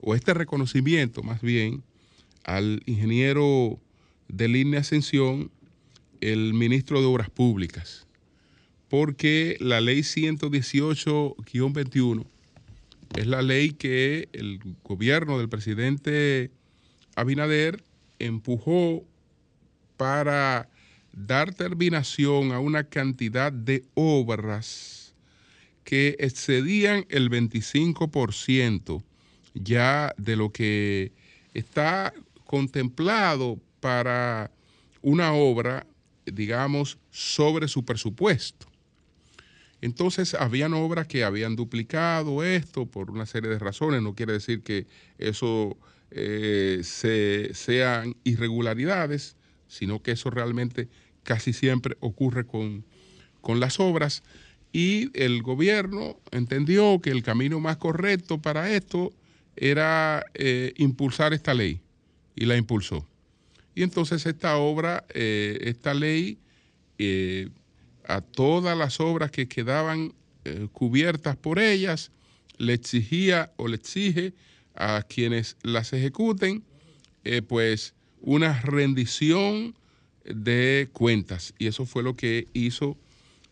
o 0.00 0.14
este 0.14 0.34
reconocimiento 0.34 1.22
más 1.22 1.40
bien 1.40 1.82
al 2.46 2.82
ingeniero 2.86 3.78
de 4.28 4.48
línea 4.48 4.80
Ascensión, 4.80 5.50
el 6.20 6.54
ministro 6.54 7.00
de 7.00 7.06
Obras 7.06 7.28
Públicas, 7.28 8.06
porque 8.88 9.58
la 9.60 9.82
ley 9.82 10.00
118-21 10.00 12.24
es 13.16 13.26
la 13.26 13.42
ley 13.42 13.72
que 13.72 14.28
el 14.32 14.60
gobierno 14.84 15.38
del 15.38 15.48
presidente 15.48 16.52
Abinader 17.16 17.82
empujó 18.18 19.04
para 19.96 20.68
dar 21.12 21.52
terminación 21.52 22.52
a 22.52 22.60
una 22.60 22.84
cantidad 22.84 23.50
de 23.50 23.82
obras 23.94 25.14
que 25.82 26.14
excedían 26.20 27.06
el 27.08 27.28
25% 27.30 29.02
ya 29.54 30.14
de 30.18 30.36
lo 30.36 30.52
que 30.52 31.10
está 31.54 32.12
contemplado 32.46 33.60
para 33.80 34.50
una 35.02 35.32
obra, 35.34 35.86
digamos, 36.24 36.98
sobre 37.10 37.68
su 37.68 37.84
presupuesto. 37.84 38.66
Entonces, 39.82 40.34
habían 40.34 40.72
obras 40.72 41.06
que 41.06 41.22
habían 41.22 41.54
duplicado 41.54 42.42
esto 42.42 42.86
por 42.86 43.10
una 43.10 43.26
serie 43.26 43.50
de 43.50 43.58
razones. 43.58 44.02
No 44.02 44.14
quiere 44.14 44.32
decir 44.32 44.62
que 44.62 44.86
eso 45.18 45.76
eh, 46.10 46.80
sean 46.82 48.16
irregularidades, 48.24 49.36
sino 49.68 50.02
que 50.02 50.12
eso 50.12 50.30
realmente 50.30 50.88
casi 51.22 51.52
siempre 51.52 51.96
ocurre 52.00 52.46
con, 52.46 52.84
con 53.42 53.60
las 53.60 53.78
obras. 53.78 54.22
Y 54.72 55.10
el 55.20 55.42
gobierno 55.42 56.18
entendió 56.30 57.00
que 57.00 57.10
el 57.10 57.22
camino 57.22 57.60
más 57.60 57.76
correcto 57.76 58.40
para 58.40 58.72
esto 58.72 59.12
era 59.56 60.24
eh, 60.34 60.72
impulsar 60.76 61.32
esta 61.32 61.54
ley 61.54 61.80
y 62.36 62.44
la 62.44 62.56
impulsó. 62.56 63.08
Y 63.74 63.82
entonces 63.82 64.24
esta 64.26 64.56
obra, 64.58 65.04
eh, 65.12 65.58
esta 65.62 65.94
ley, 65.94 66.38
eh, 66.98 67.48
a 68.04 68.20
todas 68.20 68.78
las 68.78 69.00
obras 69.00 69.30
que 69.30 69.48
quedaban 69.48 70.14
cubiertas 70.70 71.36
por 71.36 71.58
ellas, 71.58 72.12
le 72.56 72.74
exigía 72.74 73.52
o 73.56 73.66
le 73.66 73.74
exige 73.74 74.32
a 74.76 75.02
quienes 75.02 75.56
las 75.64 75.92
ejecuten, 75.92 76.62
pues 77.48 77.94
una 78.20 78.60
rendición 78.60 79.74
de 80.24 80.88
cuentas. 80.92 81.52
Y 81.58 81.66
eso 81.66 81.84
fue 81.84 82.04
lo 82.04 82.14
que 82.14 82.46
hizo 82.52 82.96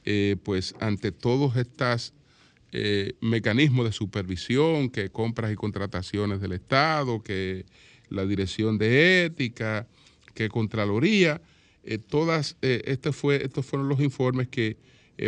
eh, 0.07 0.37
pues 0.43 0.75
ante 0.81 1.13
todos 1.13 1.57
estos 1.57 2.13
eh, 2.73 3.15
mecanismos 3.23 3.87
de 3.87 3.93
supervisión, 3.93 4.91
que 4.91 5.09
compras 5.09 5.51
y 5.51 5.57
contrataciones 5.57 6.41
del 6.41 6.53
Estado, 6.53 7.23
que 7.23 7.65
la 8.09 8.27
Dirección 8.27 8.79
de 8.79 9.25
Ética, 9.25 9.87
que 10.35 10.49
Contraloría, 10.49 11.41
eh, 11.85 11.99
todas, 11.99 12.57
este 12.61 13.13
fue, 13.13 13.45
estos 13.45 13.67
fueron 13.67 13.89
los 13.89 14.01
informes 14.01 14.49
que 14.49 14.77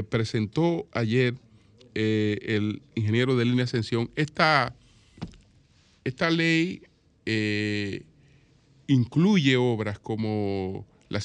presentó 0.09 0.89
ayer 0.93 1.35
el 1.95 2.83
ingeniero 2.95 3.37
de 3.37 3.45
línea 3.45 3.65
Ascensión. 3.65 4.11
Esta, 4.17 4.75
esta 6.05 6.29
ley 6.29 6.83
incluye 8.89 9.57
obras 9.57 9.99
como 9.99 10.87
la, 11.09 11.21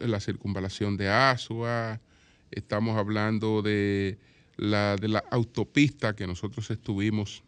la 0.00 0.20
circunvalación 0.20 0.96
de 0.96 1.08
Asua, 1.08 2.00
Estamos 2.52 2.98
hablando 2.98 3.62
de 3.62 4.18
la, 4.58 4.96
de 4.96 5.08
la 5.08 5.24
autopista 5.30 6.14
que 6.14 6.26
nosotros 6.26 6.70
estuvimos 6.70 7.42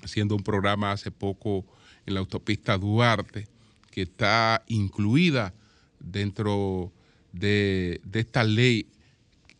haciendo 0.00 0.36
un 0.36 0.44
programa 0.44 0.92
hace 0.92 1.10
poco 1.10 1.66
en 2.06 2.14
la 2.14 2.20
autopista 2.20 2.78
Duarte, 2.78 3.46
que 3.90 4.02
está 4.02 4.64
incluida 4.66 5.54
dentro 6.00 6.92
de, 7.32 8.00
esta 8.12 8.44
ley. 8.44 8.86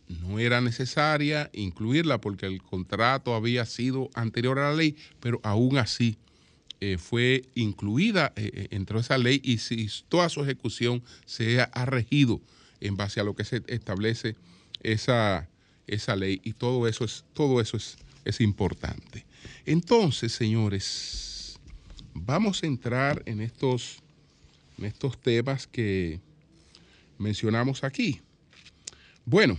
No 0.09 0.39
era 0.39 0.61
necesaria 0.61 1.51
incluirla 1.55 2.21
porque 2.21 2.47
el 2.47 2.63
contrato 2.63 3.35
había 3.35 3.65
sido 3.65 4.11
anterior 4.15 4.59
a 4.59 4.71
la 4.71 4.77
ley, 4.77 4.97
pero 5.21 5.41
aún 5.43 5.79
así 5.79 6.17
eh, 6.81 6.99
fue 6.99 7.45
incluida 7.55 8.33
eh, 8.37 8.69
dentro 8.71 8.99
de 8.99 9.03
esa 9.03 9.17
ley 9.17 9.41
y 9.43 9.59
si 9.59 9.89
toda 10.09 10.29
su 10.29 10.43
ejecución 10.43 11.03
se 11.25 11.61
ha 11.61 11.85
regido 11.87 12.41
en 12.81 12.97
base 12.97 13.21
a 13.21 13.25
lo 13.25 13.35
que 13.35 13.45
se 13.45 13.63
establece 13.69 14.37
esa, 14.83 15.49
esa 15.87 16.17
ley 16.17 16.41
y 16.45 16.53
todo 16.55 16.89
eso 16.89 17.05
es, 17.05 17.25
todo 17.33 17.61
eso 17.61 17.77
es, 17.77 17.97
es 18.25 18.41
importante. 18.41 19.25
Entonces, 19.65 20.33
señores, 20.33 21.32
vamos 22.14 22.62
a 22.62 22.66
entrar 22.66 23.23
en 23.26 23.40
estos, 23.40 24.02
en 24.78 24.85
estos 24.85 25.21
temas 25.21 25.66
que 25.66 26.21
mencionamos 27.19 27.85
aquí. 27.85 28.21
Bueno, 29.25 29.59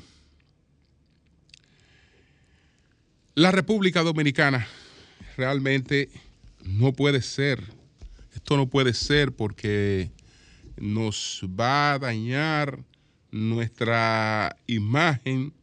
la 3.35 3.51
República 3.51 4.03
Dominicana 4.03 4.67
realmente 5.37 6.09
no 6.63 6.93
puede 6.93 7.21
ser, 7.21 7.63
esto 8.35 8.57
no 8.57 8.67
puede 8.67 8.93
ser 8.93 9.31
porque 9.31 10.11
nos 10.77 11.43
va 11.59 11.93
a 11.93 11.99
dañar 11.99 12.83
nuestra 13.31 14.55
imagen 14.67 15.53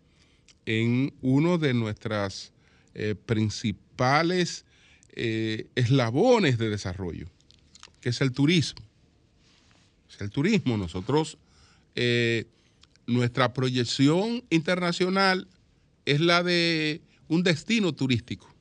en 0.66 1.12
uno 1.20 1.58
de 1.58 1.74
nuestras 1.74 2.52
eh, 2.94 3.14
principales 3.14 4.64
eh, 5.12 5.66
eslabones 5.74 6.58
de 6.58 6.70
desarrollo, 6.70 7.26
que 8.00 8.10
es 8.10 8.20
el 8.20 8.32
turismo. 8.32 8.80
Es 10.08 10.20
el 10.20 10.30
turismo. 10.30 10.76
Nosotros, 10.76 11.38
eh, 11.94 12.46
nuestra 13.06 13.52
proyección 13.52 14.44
internacional 14.50 15.48
es 16.04 16.20
la 16.20 16.42
de 16.42 17.00
un 17.28 17.42
destino 17.42 17.92
turístico. 17.92 18.52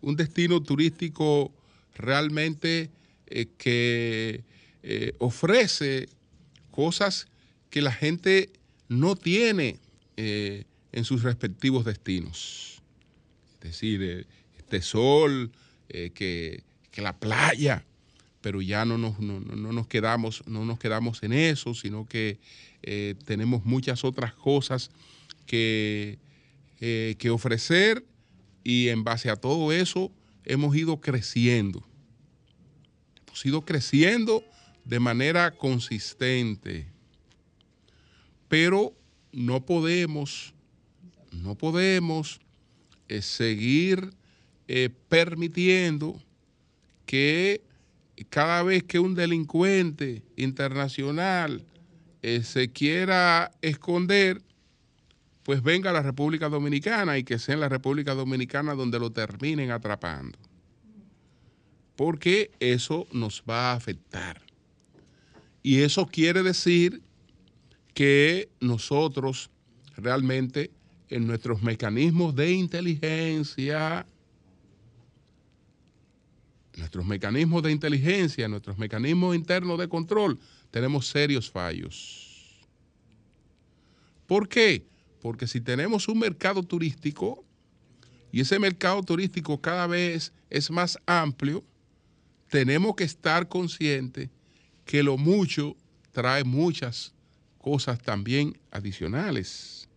Un 0.00 0.16
destino 0.16 0.62
turístico 0.62 1.52
realmente 1.94 2.90
que 3.56 4.44
ofrece 5.18 6.08
cosas 6.70 7.28
que 7.70 7.80
la 7.80 7.92
gente 7.92 8.50
no 8.88 9.16
tiene 9.16 9.78
en 10.16 11.04
sus 11.04 11.22
respectivos 11.22 11.84
destinos. 11.84 12.82
Es 13.54 13.70
decir, 13.70 14.26
este 14.72 14.86
sol, 14.86 15.52
eh, 15.90 16.12
que, 16.14 16.64
la 16.96 17.18
playa, 17.18 17.84
pero 18.40 18.62
ya 18.62 18.84
no 18.86 18.96
nos, 18.96 19.18
nos, 19.20 19.86
quedamos, 19.86 20.42
no 20.46 20.64
nos 20.64 20.78
quedamos 20.78 21.22
en 21.22 21.34
eso, 21.34 21.74
sino 21.74 22.06
que 22.06 22.38
eh, 22.82 23.14
tenemos 23.26 23.64
muchas 23.66 24.02
otras 24.04 24.32
cosas 24.34 24.90
que, 25.44 26.18
eh, 26.80 27.16
que 27.18 27.28
ofrecer 27.28 28.04
y 28.64 28.88
en 28.88 29.04
base 29.04 29.28
a 29.28 29.36
todo 29.36 29.72
eso 29.72 30.10
hemos 30.44 30.74
ido 30.74 31.00
creciendo. 31.00 31.86
Hemos 33.26 33.44
ido 33.44 33.62
creciendo 33.62 34.42
de 34.84 35.00
manera 35.00 35.50
consistente, 35.50 36.86
pero 38.48 38.94
no 39.32 39.64
podemos 39.64 40.54
no 41.30 41.54
podemos 41.56 42.40
seguir 43.20 44.12
eh, 44.68 44.90
permitiendo 45.08 46.20
que 47.06 47.62
cada 48.30 48.62
vez 48.62 48.84
que 48.84 48.98
un 48.98 49.14
delincuente 49.14 50.22
internacional 50.36 51.64
eh, 52.22 52.42
se 52.42 52.70
quiera 52.70 53.50
esconder, 53.62 54.42
pues 55.42 55.62
venga 55.62 55.90
a 55.90 55.92
la 55.92 56.02
República 56.02 56.48
Dominicana 56.48 57.18
y 57.18 57.24
que 57.24 57.38
sea 57.38 57.54
en 57.54 57.60
la 57.60 57.68
República 57.68 58.14
Dominicana 58.14 58.74
donde 58.74 58.98
lo 58.98 59.10
terminen 59.10 59.70
atrapando. 59.70 60.38
Porque 61.96 62.50
eso 62.60 63.06
nos 63.12 63.42
va 63.48 63.72
a 63.72 63.74
afectar. 63.74 64.40
Y 65.62 65.80
eso 65.80 66.06
quiere 66.06 66.42
decir 66.42 67.02
que 67.94 68.48
nosotros 68.60 69.50
realmente 69.96 70.70
en 71.08 71.26
nuestros 71.26 71.62
mecanismos 71.62 72.34
de 72.34 72.52
inteligencia, 72.52 74.06
nuestros 76.76 77.04
mecanismos 77.04 77.62
de 77.62 77.72
inteligencia, 77.72 78.48
nuestros 78.48 78.78
mecanismos 78.78 79.36
internos 79.36 79.78
de 79.78 79.88
control, 79.88 80.38
tenemos 80.70 81.06
serios 81.06 81.50
fallos. 81.50 82.60
¿Por 84.26 84.48
qué? 84.48 84.86
Porque 85.20 85.46
si 85.46 85.60
tenemos 85.60 86.08
un 86.08 86.18
mercado 86.18 86.62
turístico 86.62 87.44
y 88.30 88.40
ese 88.40 88.58
mercado 88.58 89.02
turístico 89.02 89.60
cada 89.60 89.86
vez 89.86 90.32
es 90.48 90.70
más 90.70 90.98
amplio, 91.06 91.62
tenemos 92.48 92.94
que 92.96 93.04
estar 93.04 93.48
conscientes 93.48 94.30
que 94.84 95.02
lo 95.02 95.16
mucho 95.16 95.76
trae 96.10 96.44
muchas 96.44 97.14
cosas 97.58 98.00
también 98.00 98.58
adicionales 98.70 99.88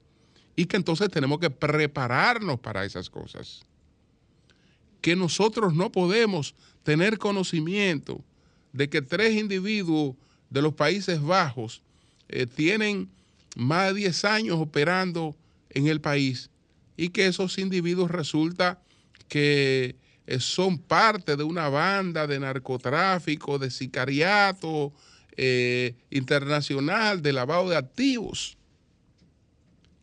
y 0.56 0.66
que 0.66 0.78
entonces 0.78 1.10
tenemos 1.10 1.40
que 1.40 1.50
prepararnos 1.50 2.60
para 2.60 2.86
esas 2.86 3.10
cosas. 3.10 3.66
Que 5.06 5.16
nosotros 5.16 5.76
no 5.76 5.92
podemos 5.92 6.56
tener 6.82 7.20
conocimiento 7.20 8.24
de 8.74 8.90
que 8.90 9.04
tres 9.04 9.36
individuos 9.36 10.16
de 10.50 10.64
los 10.64 10.74
Países 10.74 11.22
Bajos 11.22 11.84
eh, 12.28 12.48
tienen 12.48 13.08
más 13.56 13.94
de 13.94 14.00
10 14.00 14.26
años 14.26 14.58
operando 14.60 15.36
en 15.70 15.86
el 15.86 16.02
país 16.02 16.50
y 16.98 17.10
que 17.10 17.28
esos 17.28 17.60
individuos 17.60 18.10
resulta 18.10 18.82
que 19.28 19.96
eh, 20.26 20.40
son 20.40 20.80
parte 20.80 21.36
de 21.36 21.44
una 21.44 21.70
banda 21.70 22.26
de 22.26 22.40
narcotráfico, 22.40 23.60
de 23.60 23.70
sicariato 23.70 24.92
eh, 25.38 25.94
internacional, 26.10 27.22
de 27.22 27.32
lavado 27.32 27.70
de 27.70 27.78
activos. 27.78 28.58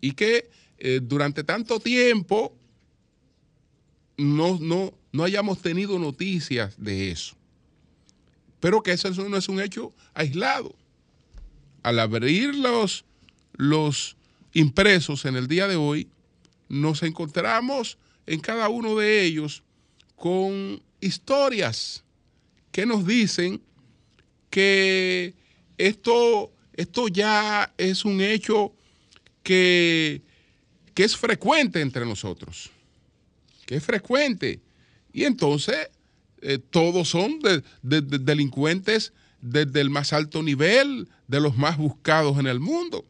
Y 0.00 0.12
que 0.12 0.48
durante 1.02 1.42
tanto 1.42 1.80
tiempo 1.80 2.56
no, 4.16 4.58
no, 4.60 4.92
no 5.12 5.24
hayamos 5.24 5.60
tenido 5.60 5.98
noticias 5.98 6.74
de 6.76 7.10
eso. 7.10 7.34
Pero 8.60 8.82
que 8.82 8.92
eso 8.92 9.10
no 9.10 9.36
es 9.36 9.48
un 9.48 9.60
hecho 9.60 9.92
aislado. 10.14 10.74
Al 11.82 11.98
abrir 11.98 12.54
los, 12.54 13.04
los 13.54 14.16
impresos 14.52 15.24
en 15.24 15.36
el 15.36 15.48
día 15.48 15.66
de 15.66 15.76
hoy, 15.76 16.08
nos 16.68 17.02
encontramos 17.02 17.98
en 18.26 18.40
cada 18.40 18.68
uno 18.68 18.96
de 18.96 19.24
ellos 19.24 19.62
con 20.16 20.80
historias 21.00 22.04
que 22.70 22.86
nos 22.86 23.06
dicen 23.06 23.60
que 24.48 25.34
esto, 25.78 26.52
esto 26.74 27.08
ya 27.08 27.72
es 27.76 28.04
un 28.04 28.20
hecho 28.20 28.72
que, 29.42 30.22
es 30.94 31.16
frecuente 31.16 31.80
entre 31.80 32.06
nosotros, 32.06 32.70
es 33.76 33.84
frecuente. 33.84 34.60
Y 35.12 35.24
entonces 35.24 35.90
eh, 36.40 36.58
todos 36.58 37.08
son 37.08 37.38
delincuentes 37.82 39.12
desde 39.40 39.80
el 39.80 39.90
más 39.90 40.12
alto 40.12 40.42
nivel, 40.42 41.08
de 41.26 41.40
los 41.40 41.56
más 41.56 41.76
buscados 41.76 42.38
en 42.38 42.46
el 42.46 42.60
mundo. 42.60 43.04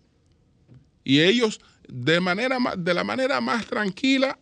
Y 1.05 1.21
ellos, 1.21 1.61
de, 1.89 2.21
manera, 2.21 2.59
de 2.77 2.95
la 2.95 3.05
manera 3.05 3.41
más 3.41 3.67
tranquila, 3.67 4.39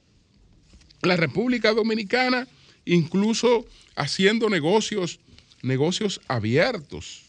la 1.03 1.17
República 1.17 1.73
Dominicana, 1.73 2.47
incluso 2.85 3.67
haciendo 3.97 4.49
negocios, 4.49 5.21
negocios 5.63 6.21
abiertos, 6.29 7.23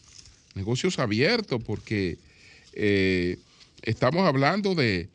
negocios 0.54 0.98
abiertos, 0.98 1.62
porque 1.64 2.18
eh, 2.72 3.38
estamos 3.82 4.26
hablando 4.26 4.74
de, 4.74 5.08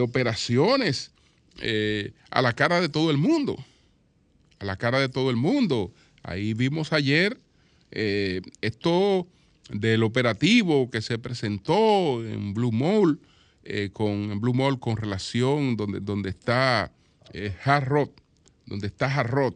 operaciones 0.00 1.10
eh, 1.60 2.12
a 2.30 2.42
la 2.42 2.52
cara 2.52 2.80
de 2.80 2.88
todo 2.88 3.10
el 3.10 3.18
mundo, 3.18 3.56
a 4.58 4.64
la 4.64 4.76
cara 4.76 5.00
de 5.00 5.08
todo 5.08 5.30
el 5.30 5.36
mundo. 5.36 5.92
Ahí 6.22 6.54
vimos 6.54 6.92
ayer 6.92 7.38
eh, 7.90 8.42
esto 8.60 9.26
del 9.70 10.02
operativo 10.02 10.90
que 10.90 11.02
se 11.02 11.18
presentó 11.18 12.24
en 12.24 12.54
Blue 12.54 12.72
Mall, 12.72 13.20
eh, 13.64 13.90
con 13.92 14.40
Blue 14.40 14.54
Mall 14.54 14.78
con 14.78 14.96
relación 14.96 15.76
donde, 15.76 16.00
donde 16.00 16.30
está 16.30 16.92
Hard 17.64 18.10
donde 18.64 18.86
está 18.86 19.06
Hard 19.14 19.54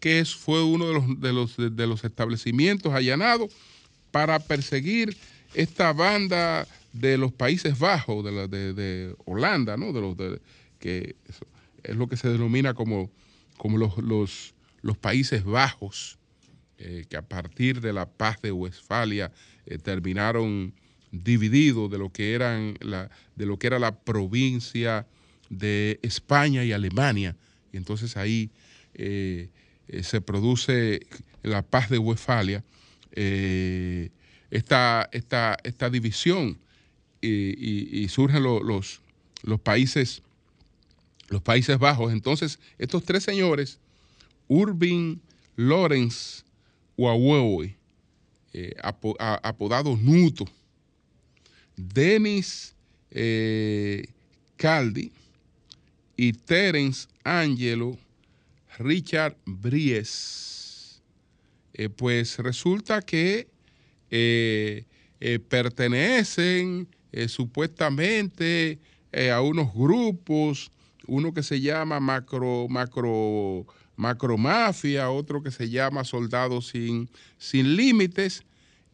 que 0.00 0.20
es, 0.20 0.34
fue 0.34 0.62
uno 0.62 0.88
de 0.88 0.92
los, 0.92 1.20
de, 1.20 1.32
los, 1.32 1.56
de 1.56 1.86
los 1.86 2.04
establecimientos 2.04 2.92
allanados 2.92 3.50
para 4.10 4.38
perseguir 4.38 5.16
esta 5.54 5.92
banda 5.92 6.68
de 6.92 7.16
los 7.16 7.32
Países 7.32 7.78
Bajos, 7.78 8.24
de, 8.24 8.74
de, 8.74 9.14
Holanda, 9.24 9.76
¿no? 9.76 9.92
De 9.92 10.00
los 10.00 10.16
que 10.84 11.16
es 11.82 11.96
lo 11.96 12.08
que 12.08 12.18
se 12.18 12.28
denomina 12.28 12.74
como, 12.74 13.10
como 13.56 13.78
los, 13.78 13.96
los, 14.82 14.98
Países 14.98 15.42
Bajos, 15.42 16.18
eh, 16.76 17.06
que 17.08 17.16
a 17.16 17.22
partir 17.22 17.80
de 17.80 17.94
la 17.94 18.06
paz 18.06 18.42
de 18.42 18.52
Westfalia 18.52 19.32
eh, 19.64 19.78
terminaron 19.78 20.74
divididos 21.10 21.90
de 21.90 21.96
lo 21.96 22.12
que 22.12 22.36
de 22.36 23.46
lo 23.46 23.58
que 23.58 23.66
era 23.66 23.78
la 23.78 23.98
provincia 23.98 25.06
de 25.48 25.98
España 26.02 26.64
y 26.64 26.72
Alemania. 26.72 27.34
Y 27.72 27.78
entonces 27.78 28.18
ahí 28.18 28.50
eh, 28.92 29.48
se 30.02 30.20
produce 30.20 31.00
la 31.42 31.62
paz 31.62 31.88
de 31.88 31.96
Westfalia, 31.96 32.62
esta, 34.50 35.08
esta, 35.12 35.56
esta 35.64 35.88
división 35.88 36.58
y, 37.22 38.06
surgen 38.10 38.42
los, 38.42 39.00
los 39.42 39.60
países 39.60 40.23
los 41.28 41.42
Países 41.42 41.78
Bajos. 41.78 42.12
Entonces, 42.12 42.58
estos 42.78 43.04
tres 43.04 43.22
señores, 43.22 43.78
Urbin 44.48 45.20
Lorenz 45.56 46.44
Wawewe, 46.96 47.76
eh, 48.52 48.74
apodado 48.80 49.96
Nuto, 49.96 50.44
Denis 51.76 52.74
eh, 53.10 54.06
Caldi 54.56 55.10
y 56.16 56.32
Terence 56.32 57.08
Angelo 57.24 57.98
Richard 58.78 59.36
Bries. 59.44 61.02
Eh, 61.72 61.88
pues 61.88 62.38
resulta 62.38 63.02
que 63.02 63.48
pertenecen 65.48 66.86
supuestamente 67.26 68.78
a 69.32 69.40
unos 69.40 69.74
grupos, 69.74 70.70
uno 71.06 71.32
que 71.32 71.42
se 71.42 71.60
llama 71.60 72.00
macro, 72.00 72.66
macro, 72.68 73.66
macromafia, 73.96 75.10
otro 75.10 75.42
que 75.42 75.50
se 75.50 75.70
llama 75.70 76.04
soldados 76.04 76.68
sin, 76.68 77.10
sin 77.38 77.76
límites, 77.76 78.42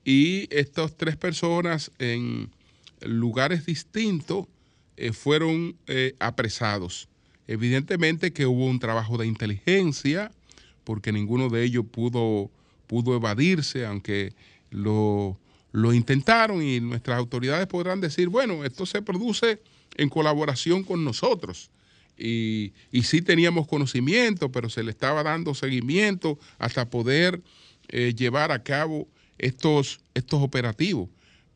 y 0.04 0.48
estas 0.50 0.96
tres 0.96 1.16
personas 1.16 1.90
en 1.98 2.50
lugares 3.02 3.66
distintos 3.66 4.46
fueron 5.12 5.76
apresados. 6.18 7.08
Evidentemente 7.46 8.32
que 8.32 8.46
hubo 8.46 8.66
un 8.66 8.78
trabajo 8.78 9.18
de 9.18 9.26
inteligencia, 9.26 10.30
porque 10.84 11.12
ninguno 11.12 11.48
de 11.48 11.64
ellos 11.64 11.84
pudo, 11.90 12.50
pudo 12.86 13.16
evadirse, 13.16 13.84
aunque 13.86 14.34
lo, 14.70 15.38
intentaron 15.92 16.62
y 16.62 16.80
nuestras 16.80 17.18
autoridades 17.18 17.66
podrán 17.66 18.00
decir, 18.00 18.28
bueno, 18.28 18.64
esto 18.64 18.86
se 18.86 19.02
produce 19.02 19.60
en 19.96 20.08
colaboración 20.08 20.84
con 20.84 21.04
nosotros. 21.04 21.70
Y, 22.20 22.72
sí 23.02 23.22
teníamos 23.22 23.66
conocimiento, 23.66 24.52
pero 24.52 24.68
se 24.68 24.82
le 24.82 24.90
estaba 24.90 25.22
dando 25.22 25.54
seguimiento 25.54 26.38
hasta 26.58 26.90
poder 26.90 27.40
eh, 27.88 28.14
llevar 28.14 28.52
a 28.52 28.62
cabo 28.62 29.08
estos, 29.38 30.00
estos 30.14 30.42
operativos. 30.42 31.08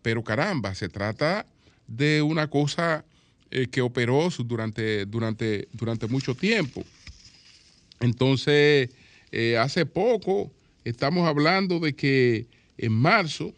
Pero 0.03 0.24
caramba, 0.24 0.74
se 0.74 0.88
trata 0.88 1.46
de 1.87 2.22
una 2.22 2.48
cosa 2.48 3.05
eh, 3.50 3.66
que 3.68 3.83
operó 3.83 4.29
durante, 4.38 5.05
durante, 5.07 5.68
durante 5.72 6.07
mucho 6.07 6.35
tiempo. 6.35 6.83
Entonces, 8.00 8.90
eh, 9.33 9.57
hace 9.59 9.87
poco 9.87 10.50
estamos 10.85 11.29
hablando 11.29 11.79
de 11.79 11.94
que 11.94 12.46
en 12.79 12.92
marzo 12.92 13.55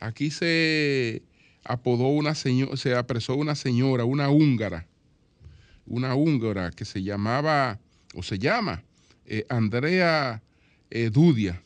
aquí 0.00 0.30
se 0.30 1.22
apodó 1.64 2.08
una 2.08 2.34
señora, 2.34 2.76
se 2.76 2.94
apresó 2.94 3.34
una 3.34 3.54
señora, 3.54 4.04
una 4.04 4.30
húngara, 4.30 4.86
una 5.86 6.14
húngara 6.14 6.70
que 6.70 6.84
se 6.84 7.02
llamaba 7.02 7.78
o 8.14 8.22
se 8.22 8.38
llama 8.38 8.82
eh, 9.26 9.44
Andrea 9.48 10.42
eh, 10.90 11.10
Dudia. 11.10 11.62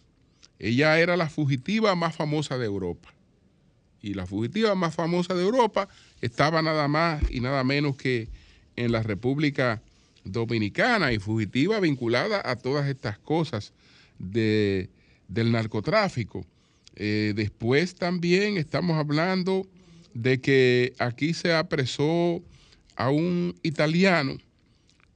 Ella 0.58 0.98
era 0.98 1.16
la 1.16 1.28
fugitiva 1.28 1.94
más 1.94 2.16
famosa 2.16 2.58
de 2.58 2.66
Europa. 2.66 3.12
Y 4.02 4.14
la 4.14 4.26
fugitiva 4.26 4.74
más 4.74 4.94
famosa 4.94 5.34
de 5.34 5.42
Europa 5.42 5.88
estaba 6.20 6.62
nada 6.62 6.88
más 6.88 7.22
y 7.30 7.40
nada 7.40 7.64
menos 7.64 7.96
que 7.96 8.28
en 8.76 8.92
la 8.92 9.02
República 9.02 9.82
dominicana 10.24 11.12
y 11.12 11.18
fugitiva 11.18 11.80
vinculada 11.80 12.42
a 12.44 12.56
todas 12.56 12.88
estas 12.88 13.18
cosas 13.18 13.72
de, 14.18 14.90
del 15.28 15.52
narcotráfico. 15.52 16.46
Eh, 16.96 17.32
después 17.34 17.94
también 17.94 18.56
estamos 18.56 18.96
hablando 18.96 19.66
de 20.14 20.40
que 20.40 20.92
aquí 20.98 21.34
se 21.34 21.54
apresó 21.54 22.42
a 23.00 23.08
un 23.08 23.58
italiano, 23.62 24.36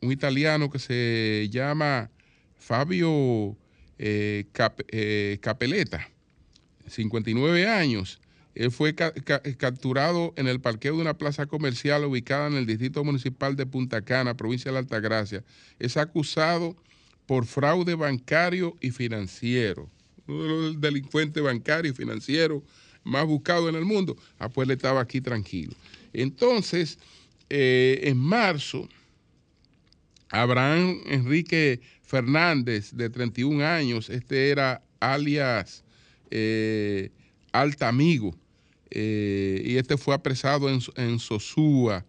un 0.00 0.10
italiano 0.10 0.70
que 0.70 0.78
se 0.78 1.48
llama 1.50 2.10
Fabio 2.56 3.58
eh, 3.98 4.46
eh, 4.88 5.38
Capeleta, 5.42 6.08
59 6.86 7.68
años, 7.68 8.20
él 8.54 8.70
fue 8.70 8.94
capturado 8.94 10.32
en 10.36 10.48
el 10.48 10.62
parqueo 10.62 10.94
de 10.94 11.02
una 11.02 11.18
plaza 11.18 11.44
comercial 11.44 12.06
ubicada 12.06 12.46
en 12.46 12.54
el 12.54 12.64
distrito 12.64 13.04
municipal 13.04 13.54
de 13.54 13.66
Punta 13.66 14.00
Cana, 14.00 14.34
provincia 14.34 14.70
de 14.70 14.74
la 14.74 14.78
Altagracia. 14.78 15.44
Es 15.78 15.98
acusado 15.98 16.76
por 17.26 17.44
fraude 17.44 17.96
bancario 17.96 18.78
y 18.80 18.92
financiero. 18.92 19.90
Uno 20.26 20.42
de 20.42 20.48
los 20.48 20.80
delincuentes 20.80 21.42
y 21.84 21.92
financieros 21.92 22.62
más 23.02 23.26
buscados 23.26 23.68
en 23.68 23.74
el 23.74 23.84
mundo. 23.84 24.16
Ah, 24.38 24.48
pues 24.48 24.66
él 24.68 24.74
estaba 24.74 25.02
aquí 25.02 25.20
tranquilo. 25.20 25.74
Entonces, 26.14 26.98
eh, 27.56 28.08
en 28.10 28.18
marzo, 28.18 28.88
Abraham 30.28 31.00
Enrique 31.06 31.80
Fernández, 32.02 32.90
de 32.90 33.08
31 33.08 33.64
años, 33.64 34.10
este 34.10 34.50
era 34.50 34.82
alias 34.98 35.84
eh, 36.32 37.12
Amigo. 37.52 38.34
Eh, 38.90 39.62
y 39.64 39.76
este 39.76 39.96
fue 39.96 40.16
apresado 40.16 40.68
en, 40.68 41.18
Sosúa 41.20 42.04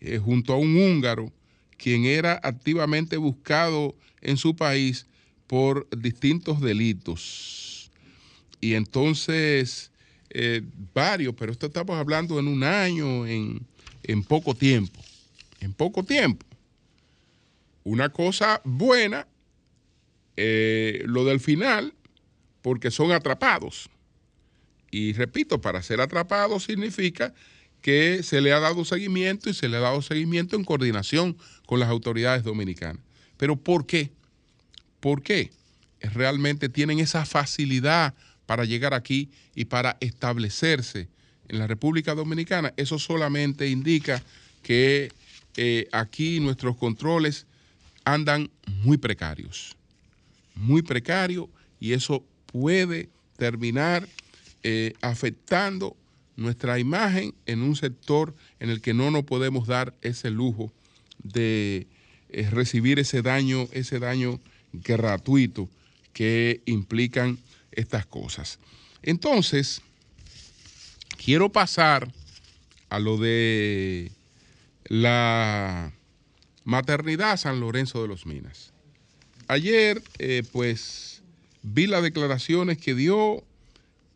eh, 0.00 0.16
junto 0.16 0.54
a 0.54 0.56
un 0.56 0.74
húngaro, 0.74 1.30
quien 1.76 2.06
era 2.06 2.40
activamente 2.42 3.18
buscado 3.18 3.94
en 4.22 4.38
su 4.38 4.56
país 4.56 5.06
por 5.46 5.86
distintos 5.90 6.58
delitos. 6.58 7.90
Y 8.62 8.72
entonces, 8.74 9.90
varios, 10.94 11.34
pero 11.34 11.52
esto 11.52 11.66
estamos 11.66 11.98
hablando 11.98 12.38
en 12.38 12.48
un 12.48 12.64
año, 12.64 13.26
en, 13.26 13.66
poco 14.26 14.54
tiempo, 14.54 15.00
en 15.60 15.72
poco 15.72 16.02
tiempo. 16.04 16.46
Una 17.84 18.08
cosa 18.08 18.60
buena, 18.64 19.26
lo 20.36 21.24
del 21.24 21.40
final, 21.40 21.94
porque 22.62 22.90
son 22.90 23.12
atrapados 23.12 23.88
y 24.90 25.12
repito, 25.12 25.60
para 25.60 25.82
ser 25.82 26.00
atrapado 26.00 26.58
significa 26.58 27.32
que 27.80 28.22
se 28.22 28.40
le 28.40 28.52
ha 28.52 28.60
dado 28.60 28.84
seguimiento 28.84 29.48
y 29.48 29.54
se 29.54 29.68
le 29.68 29.76
ha 29.76 29.80
dado 29.80 30.02
seguimiento 30.02 30.56
en 30.56 30.64
coordinación 30.64 31.36
con 31.66 31.80
las 31.80 31.88
autoridades 31.88 32.42
dominicanas. 32.42 33.02
Pero 33.36 33.56
¿por 33.56 33.86
qué? 33.86 34.10
¿Por 34.98 35.22
qué? 35.22 35.50
Realmente 36.00 36.68
tienen 36.68 36.98
esa 36.98 37.24
facilidad 37.24 38.14
para 38.46 38.64
llegar 38.64 38.92
aquí 38.92 39.30
y 39.54 39.66
para 39.66 39.96
establecerse 40.00 41.08
en 41.50 41.58
la 41.58 41.66
República 41.66 42.14
Dominicana. 42.14 42.72
Eso 42.76 42.98
solamente 42.98 43.68
indica 43.68 44.22
que 44.62 45.10
eh, 45.56 45.88
aquí 45.92 46.40
nuestros 46.40 46.76
controles 46.76 47.46
andan 48.04 48.50
muy 48.82 48.96
precarios, 48.96 49.76
muy 50.54 50.82
precarios 50.82 51.48
y 51.80 51.92
eso 51.92 52.24
puede 52.46 53.08
terminar 53.36 54.08
eh, 54.62 54.94
afectando 55.00 55.96
nuestra 56.36 56.78
imagen 56.78 57.34
en 57.46 57.62
un 57.62 57.76
sector 57.76 58.34
en 58.60 58.70
el 58.70 58.80
que 58.80 58.94
no 58.94 59.10
nos 59.10 59.24
podemos 59.24 59.66
dar 59.66 59.94
ese 60.02 60.30
lujo 60.30 60.72
de 61.22 61.86
eh, 62.30 62.48
recibir 62.50 62.98
ese 62.98 63.22
daño, 63.22 63.68
ese 63.72 63.98
daño 63.98 64.40
gratuito 64.72 65.68
que 66.12 66.62
implican 66.64 67.38
estas 67.72 68.06
cosas. 68.06 68.58
Entonces, 69.02 69.82
quiero 71.22 71.52
pasar 71.52 72.10
a 72.88 72.98
lo 72.98 73.18
de 73.18 74.10
la 74.84 75.92
maternidad 76.64 77.36
San 77.36 77.60
Lorenzo 77.60 78.02
de 78.02 78.08
los 78.08 78.26
Minas. 78.26 78.72
Ayer, 79.46 80.02
eh, 80.18 80.42
pues, 80.50 81.22
vi 81.62 81.86
las 81.86 82.02
declaraciones 82.02 82.78
que 82.78 82.94
dio 82.94 83.44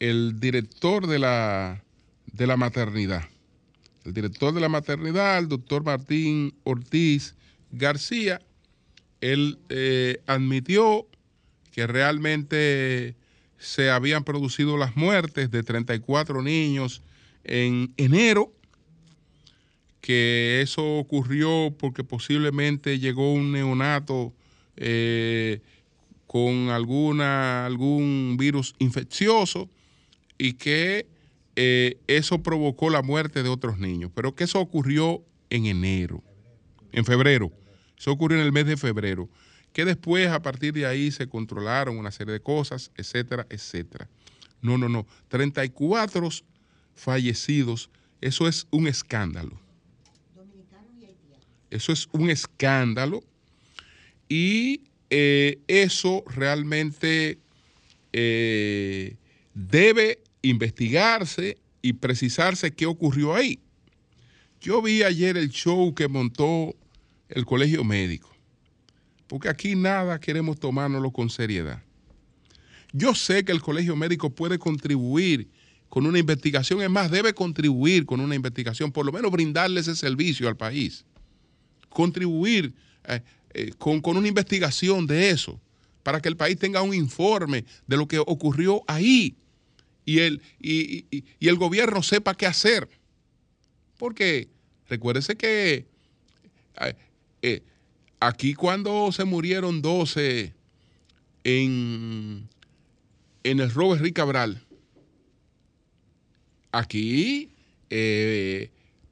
el 0.00 0.40
director 0.40 1.06
de 1.06 1.18
la, 1.18 1.82
de 2.32 2.46
la 2.46 2.56
maternidad. 2.56 3.28
El 4.04 4.14
director 4.14 4.54
de 4.54 4.60
la 4.60 4.68
maternidad, 4.68 5.38
el 5.38 5.48
doctor 5.48 5.84
Martín 5.84 6.54
Ortiz 6.64 7.34
García, 7.70 8.40
él 9.20 9.58
eh, 9.68 10.20
admitió 10.26 11.06
que 11.72 11.86
realmente 11.86 13.14
se 13.58 13.90
habían 13.90 14.24
producido 14.24 14.76
las 14.76 14.96
muertes 14.96 15.50
de 15.50 15.62
34 15.62 16.42
niños 16.42 17.02
en 17.44 17.92
enero, 17.96 18.52
que 20.00 20.60
eso 20.62 20.98
ocurrió 20.98 21.74
porque 21.78 22.04
posiblemente 22.04 22.98
llegó 22.98 23.32
un 23.32 23.52
neonato 23.52 24.34
eh, 24.76 25.60
con 26.26 26.70
alguna, 26.70 27.64
algún 27.64 28.36
virus 28.38 28.74
infeccioso 28.78 29.70
y 30.36 30.54
que 30.54 31.06
eh, 31.56 31.98
eso 32.08 32.42
provocó 32.42 32.90
la 32.90 33.02
muerte 33.02 33.42
de 33.42 33.48
otros 33.48 33.78
niños, 33.78 34.10
pero 34.14 34.34
que 34.34 34.44
eso 34.44 34.60
ocurrió 34.60 35.22
en 35.50 35.66
enero, 35.66 36.22
en 36.92 37.04
febrero, 37.04 37.52
eso 37.96 38.10
ocurrió 38.10 38.38
en 38.38 38.44
el 38.44 38.52
mes 38.52 38.66
de 38.66 38.76
febrero, 38.76 39.28
que 39.74 39.84
después 39.84 40.28
a 40.28 40.40
partir 40.40 40.72
de 40.72 40.86
ahí 40.86 41.10
se 41.10 41.28
controlaron 41.28 41.98
una 41.98 42.12
serie 42.12 42.32
de 42.32 42.40
cosas, 42.40 42.90
etcétera, 42.96 43.46
etcétera. 43.50 44.08
No, 44.62 44.78
no, 44.78 44.88
no, 44.88 45.06
34 45.28 46.30
fallecidos, 46.94 47.90
eso 48.22 48.48
es 48.48 48.66
un 48.70 48.86
escándalo. 48.86 49.60
Eso 51.70 51.92
es 51.92 52.08
un 52.12 52.30
escándalo 52.30 53.24
y 54.28 54.82
eh, 55.10 55.58
eso 55.66 56.22
realmente 56.28 57.38
eh, 58.12 59.16
debe 59.54 60.20
investigarse 60.42 61.58
y 61.82 61.94
precisarse 61.94 62.72
qué 62.72 62.86
ocurrió 62.86 63.34
ahí. 63.34 63.58
Yo 64.60 64.80
vi 64.80 65.02
ayer 65.02 65.36
el 65.36 65.50
show 65.50 65.92
que 65.94 66.06
montó 66.06 66.76
el 67.28 67.44
colegio 67.44 67.82
médico, 67.82 68.33
porque 69.34 69.48
aquí 69.48 69.74
nada 69.74 70.20
queremos 70.20 70.60
tomárnoslo 70.60 71.10
con 71.10 71.28
seriedad. 71.28 71.82
Yo 72.92 73.16
sé 73.16 73.44
que 73.44 73.50
el 73.50 73.60
colegio 73.60 73.96
médico 73.96 74.30
puede 74.30 74.60
contribuir 74.60 75.48
con 75.88 76.06
una 76.06 76.20
investigación, 76.20 76.80
es 76.82 76.88
más, 76.88 77.10
debe 77.10 77.34
contribuir 77.34 78.06
con 78.06 78.20
una 78.20 78.36
investigación, 78.36 78.92
por 78.92 79.04
lo 79.04 79.10
menos 79.10 79.32
brindarle 79.32 79.80
ese 79.80 79.96
servicio 79.96 80.46
al 80.46 80.56
país. 80.56 81.04
Contribuir 81.88 82.74
eh, 83.08 83.22
eh, 83.54 83.72
con, 83.76 84.00
una 84.04 84.28
investigación 84.28 85.04
de 85.04 85.30
eso, 85.30 85.60
para 86.04 86.20
que 86.20 86.28
el 86.28 86.36
país 86.36 86.56
tenga 86.56 86.82
un 86.82 86.94
informe 86.94 87.64
de 87.88 87.96
lo 87.96 88.06
que 88.06 88.20
ocurrió 88.20 88.84
ahí 88.86 89.34
y 90.04 90.20
el, 90.20 90.42
y, 90.60 91.24
el 91.40 91.56
gobierno 91.56 92.04
sepa 92.04 92.36
qué 92.36 92.46
hacer. 92.46 92.88
Porque 93.98 94.46
recuérdese 94.88 95.34
que 95.34 95.88
eh, 97.42 97.64
aquí 98.26 98.54
cuando 98.54 99.10
se 99.12 99.24
murieron 99.24 99.82
12 99.82 100.52
en, 101.44 102.48
en 103.42 103.60
el 103.60 103.70
Robert 103.70 104.02
Rick 104.02 104.16
Cabral, 104.16 104.62
aquí 106.72 107.50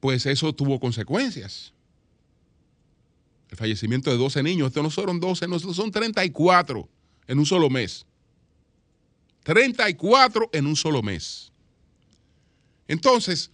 pues 0.00 0.26
eso 0.26 0.52
tuvo 0.52 0.80
consecuencias 0.80 1.72
el 3.52 3.58
fallecimiento 3.58 4.10
de 4.10 4.16
12 4.16 4.42
niños. 4.42 4.68
Estos 4.68 4.82
no 4.82 4.90
fueron 4.90 5.20
12, 5.20 5.46
no, 5.46 5.58
son 5.58 5.90
34 5.90 6.88
en 7.28 7.38
un 7.38 7.44
solo 7.44 7.68
mes. 7.68 8.06
34 9.44 10.48
en 10.54 10.66
un 10.66 10.74
solo 10.74 11.02
mes. 11.02 11.52
Entonces, 12.88 13.50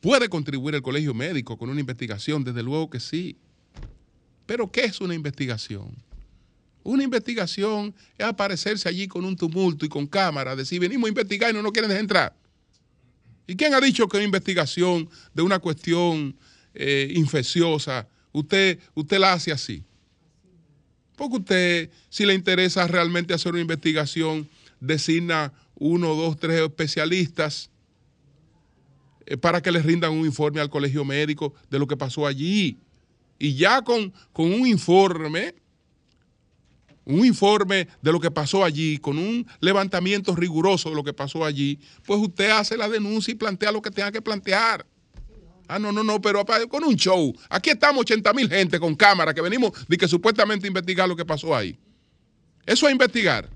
¿puede 0.00 0.28
contribuir 0.28 0.76
el 0.76 0.82
colegio 0.82 1.12
médico 1.12 1.58
con 1.58 1.70
una 1.70 1.80
investigación? 1.80 2.44
Desde 2.44 2.62
luego 2.62 2.88
que 2.88 3.00
sí. 3.00 3.36
Pero 4.46 4.70
¿qué 4.70 4.84
es 4.84 5.00
una 5.00 5.14
investigación? 5.14 5.94
Una 6.82 7.02
investigación 7.02 7.94
es 8.18 8.26
aparecerse 8.26 8.88
allí 8.88 9.08
con 9.08 9.24
un 9.24 9.36
tumulto 9.36 9.86
y 9.86 9.88
con 9.88 10.06
cámara, 10.06 10.54
decir, 10.54 10.80
venimos 10.80 11.06
a 11.06 11.08
investigar 11.08 11.50
y 11.50 11.54
no 11.54 11.62
nos 11.62 11.72
quieren 11.72 11.88
dejar 11.88 12.02
entrar. 12.02 12.36
¿Y 13.46 13.56
quién 13.56 13.74
ha 13.74 13.80
dicho 13.80 14.06
que 14.08 14.16
una 14.18 14.24
investigación 14.24 15.08
de 15.32 15.42
una 15.42 15.58
cuestión 15.58 16.36
eh, 16.74 17.12
infecciosa 17.14 18.08
usted, 18.34 18.80
usted 18.94 19.18
la 19.18 19.32
hace 19.32 19.52
así. 19.52 19.84
Porque 21.16 21.36
usted, 21.36 21.90
si 22.10 22.26
le 22.26 22.34
interesa 22.34 22.86
realmente 22.86 23.32
hacer 23.32 23.52
una 23.52 23.62
investigación, 23.62 24.48
designa 24.80 25.52
uno, 25.76 26.14
dos, 26.14 26.36
tres 26.36 26.60
especialistas 26.60 27.70
eh, 29.26 29.36
para 29.36 29.62
que 29.62 29.70
les 29.70 29.84
rindan 29.86 30.12
un 30.12 30.26
informe 30.26 30.60
al 30.60 30.68
colegio 30.68 31.04
médico 31.04 31.54
de 31.70 31.78
lo 31.78 31.86
que 31.86 31.96
pasó 31.96 32.26
allí. 32.26 32.78
Y 33.38 33.54
ya 33.54 33.82
con, 33.82 34.12
con 34.32 34.52
un 34.52 34.66
informe, 34.66 35.54
un 37.04 37.24
informe 37.24 37.88
de 38.00 38.12
lo 38.12 38.20
que 38.20 38.30
pasó 38.30 38.64
allí, 38.64 38.98
con 38.98 39.18
un 39.18 39.46
levantamiento 39.60 40.34
riguroso 40.34 40.90
de 40.90 40.96
lo 40.96 41.04
que 41.04 41.12
pasó 41.12 41.44
allí, 41.44 41.78
pues 42.06 42.20
usted 42.20 42.50
hace 42.50 42.76
la 42.76 42.88
denuncia 42.88 43.32
y 43.32 43.34
plantea 43.34 43.72
lo 43.72 43.82
que 43.82 43.90
tenga 43.90 44.12
que 44.12 44.22
plantear. 44.22 44.86
Ah, 45.66 45.78
no, 45.78 45.92
no, 45.92 46.04
no, 46.04 46.20
pero 46.20 46.44
con 46.68 46.84
un 46.84 46.94
show. 46.94 47.34
Aquí 47.48 47.70
estamos 47.70 48.02
80 48.02 48.32
mil 48.34 48.48
gente 48.48 48.78
con 48.78 48.94
cámara 48.94 49.32
que 49.32 49.40
venimos 49.40 49.72
de 49.88 49.96
que 49.96 50.06
supuestamente 50.06 50.66
investigar 50.66 51.08
lo 51.08 51.16
que 51.16 51.24
pasó 51.24 51.54
ahí. 51.54 51.78
¿Eso 52.66 52.86
es 52.86 52.92
investigar? 52.92 53.48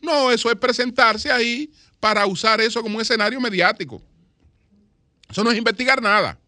No, 0.00 0.30
eso 0.30 0.50
es 0.50 0.56
presentarse 0.56 1.30
ahí 1.30 1.70
para 1.98 2.26
usar 2.26 2.60
eso 2.60 2.82
como 2.82 2.96
un 2.96 3.02
escenario 3.02 3.40
mediático. 3.40 4.00
Eso 5.28 5.44
no 5.44 5.50
es 5.50 5.58
investigar 5.58 6.00
nada. 6.00 6.38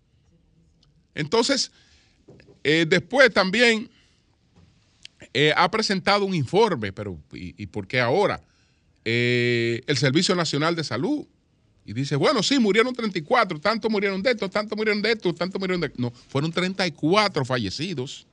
Entonces, 1.15 1.71
eh, 2.65 2.87
después 2.89 3.33
también 3.33 3.91
eh, 5.35 5.53
ha 5.57 5.71
presentado 5.71 6.25
un 6.25 6.35
informe, 6.35 6.93
pero 6.93 7.19
¿y, 7.33 7.67
por 7.67 7.87
qué 7.87 8.01
ahora? 8.01 8.43
Eh, 9.05 9.83
el 9.87 9.97
Servicio 9.97 10.35
Nacional 10.35 10.77
de 10.77 10.85
Salud 10.85 11.27
y 11.85 11.93
dice, 11.93 12.15
bueno, 12.17 12.43
sí, 12.43 12.59
murieron 12.59 12.95
34, 12.95 13.61
tanto 13.61 13.91
murieron 13.91 14.23
de 14.23 14.31
esto, 14.31 14.49
tanto 14.49 14.77
murieron 14.77 15.03
de 15.03 15.13
esto, 15.13 15.35
tanto 15.35 15.59
murieron 15.59 15.81
de. 15.81 15.93
No, 15.97 16.11
fueron 16.11 16.53
34 16.53 17.45
fallecidos. 17.45 18.27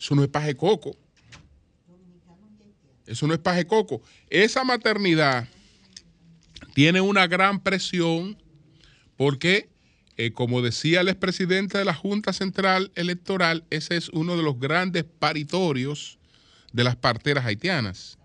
Eso 0.00 0.14
no 0.14 0.22
es 0.22 0.28
paje 0.28 0.54
coco. 0.54 0.96
Eso 3.06 3.26
no 3.26 3.34
es 3.34 3.40
paje 3.40 3.66
coco. 3.66 4.02
Esa 4.28 4.64
maternidad 4.64 5.48
tiene 6.74 7.00
una 7.00 7.26
gran 7.26 7.60
presión 7.60 8.36
porque, 9.16 9.68
eh, 10.18 10.32
como 10.32 10.60
decía 10.60 11.00
el 11.00 11.08
expresidente 11.08 11.78
de 11.78 11.84
la 11.86 11.94
Junta 11.94 12.32
Central 12.32 12.92
Electoral, 12.94 13.64
ese 13.70 13.96
es 13.96 14.10
uno 14.10 14.36
de 14.36 14.42
los 14.42 14.58
grandes 14.58 15.04
paritorios 15.04 16.18
de 16.72 16.84
las 16.84 16.96
parteras 16.96 17.46
haitianas. 17.46 18.18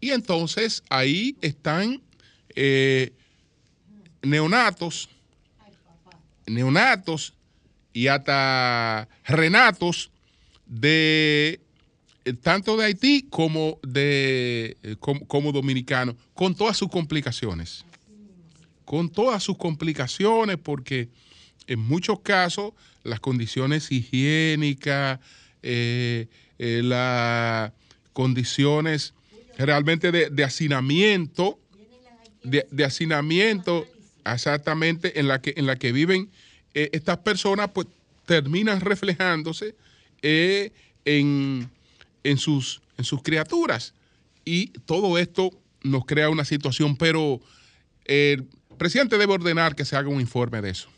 Y 0.00 0.10
entonces 0.10 0.82
ahí 0.88 1.36
están 1.42 2.02
eh, 2.54 3.12
neonatos, 4.22 5.08
neonatos 6.46 7.34
y 7.92 8.06
hasta 8.08 9.08
renatos 9.24 10.10
de 10.66 11.60
eh, 12.24 12.32
tanto 12.34 12.76
de 12.76 12.86
Haití 12.86 13.26
como 13.28 13.78
de 13.82 14.76
eh, 14.82 14.96
como, 14.98 15.52
dominicano, 15.52 16.16
con 16.34 16.54
todas 16.54 16.76
sus 16.76 16.88
complicaciones. 16.88 17.84
Con 18.92 19.08
todas 19.08 19.42
sus 19.42 19.56
complicaciones, 19.56 20.58
porque 20.58 21.08
en 21.66 21.80
muchos 21.80 22.20
casos 22.20 22.74
las 23.04 23.20
condiciones 23.20 23.90
higiénicas, 23.90 25.18
las 26.58 27.72
condiciones 28.12 29.14
realmente 29.56 30.12
de 30.12 30.44
hacinamiento 30.44 31.58
de, 32.42 32.84
hacinamiento 32.84 33.86
exactamente 34.24 35.18
en 35.18 35.28
la 35.28 35.40
que, 35.40 35.54
en 35.56 35.66
la 35.66 35.76
que 35.76 35.92
viven 35.92 36.30
eh, 36.74 36.90
estas 36.92 37.18
personas, 37.18 37.70
pues 37.72 37.86
terminan 38.26 38.80
reflejándose 38.80 39.74
eh, 40.22 40.72
en, 41.04 41.68
sus, 42.36 42.82
en 42.98 43.04
sus 43.04 43.22
criaturas. 43.22 43.94
Y 44.44 44.68
todo 44.86 45.18
esto 45.18 45.50
nos 45.82 46.04
crea 46.04 46.30
una 46.30 46.44
situación, 46.44 46.96
pero 46.96 47.40
presidente 48.82 49.16
debe 49.16 49.32
ordenar 49.32 49.76
que 49.76 49.84
se 49.84 49.94
haga 49.94 50.08
un 50.08 50.20
informe 50.20 50.60
de 50.60 50.70
eso. 50.70 50.88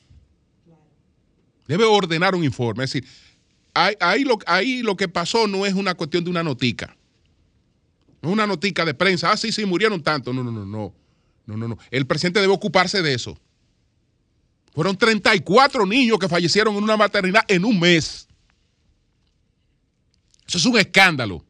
Debe 1.68 1.84
ordenar 1.84 2.34
un 2.34 2.42
informe. 2.42 2.84
Es 2.84 2.94
decir, 2.94 3.06
ahí, 3.74 4.24
lo, 4.82 4.96
que 4.96 5.06
pasó 5.06 5.46
no 5.46 5.66
es 5.66 5.74
una 5.74 5.94
cuestión 5.94 6.24
de 6.24 6.30
una 6.30 6.42
notica. 6.42 6.96
No 8.22 8.30
es 8.30 8.32
una 8.32 8.46
notica 8.46 8.86
de 8.86 8.94
prensa. 8.94 9.30
Ah, 9.30 9.36
sí, 9.36 9.52
sí, 9.52 9.66
murieron 9.66 10.02
tanto. 10.02 10.32
No, 10.32 10.42
no, 10.42 10.50
no, 10.50 10.64
no. 10.64 10.94
No, 11.44 11.56
no, 11.58 11.68
no. 11.68 11.78
El 11.90 12.06
presidente 12.06 12.40
debe 12.40 12.54
ocuparse 12.54 13.02
de 13.02 13.12
eso. 13.12 13.38
Fueron 14.72 14.96
34 14.96 15.84
niños 15.84 16.18
que 16.18 16.26
fallecieron 16.26 16.74
en 16.76 16.84
una 16.84 16.96
maternidad 16.96 17.44
en 17.48 17.66
un 17.66 17.78
mes. 17.78 18.26
Eso 20.48 20.56
es 20.56 20.64
un 20.64 20.78
escándalo. 20.78 21.44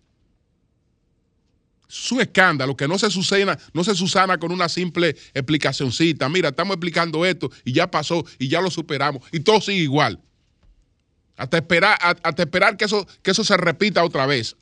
Es 1.94 2.10
un 2.10 2.20
escándalo 2.20 2.76
que 2.76 2.88
no 2.88 2.98
se 2.98 3.08
susana, 3.08 3.56
no 3.72 3.84
se 3.84 3.94
susana 3.94 4.36
con 4.38 4.50
una 4.50 4.68
simple 4.68 5.10
explicacióncita. 5.32 6.28
Mira, 6.28 6.48
estamos 6.48 6.74
explicando 6.74 7.24
esto 7.24 7.50
y 7.64 7.72
ya 7.72 7.88
pasó 7.88 8.24
y 8.38 8.48
ya 8.48 8.60
lo 8.60 8.70
superamos 8.70 9.22
y 9.30 9.40
todo 9.40 9.60
sigue 9.60 9.82
igual. 9.82 10.20
Hasta 11.36 11.58
esperar, 11.58 11.96
hasta 12.00 12.42
esperar 12.42 12.76
que, 12.76 12.84
eso, 12.86 13.06
que 13.22 13.30
eso 13.30 13.44
se 13.44 13.56
repita 13.56 14.02
otra 14.02 14.26
vez. 14.26 14.56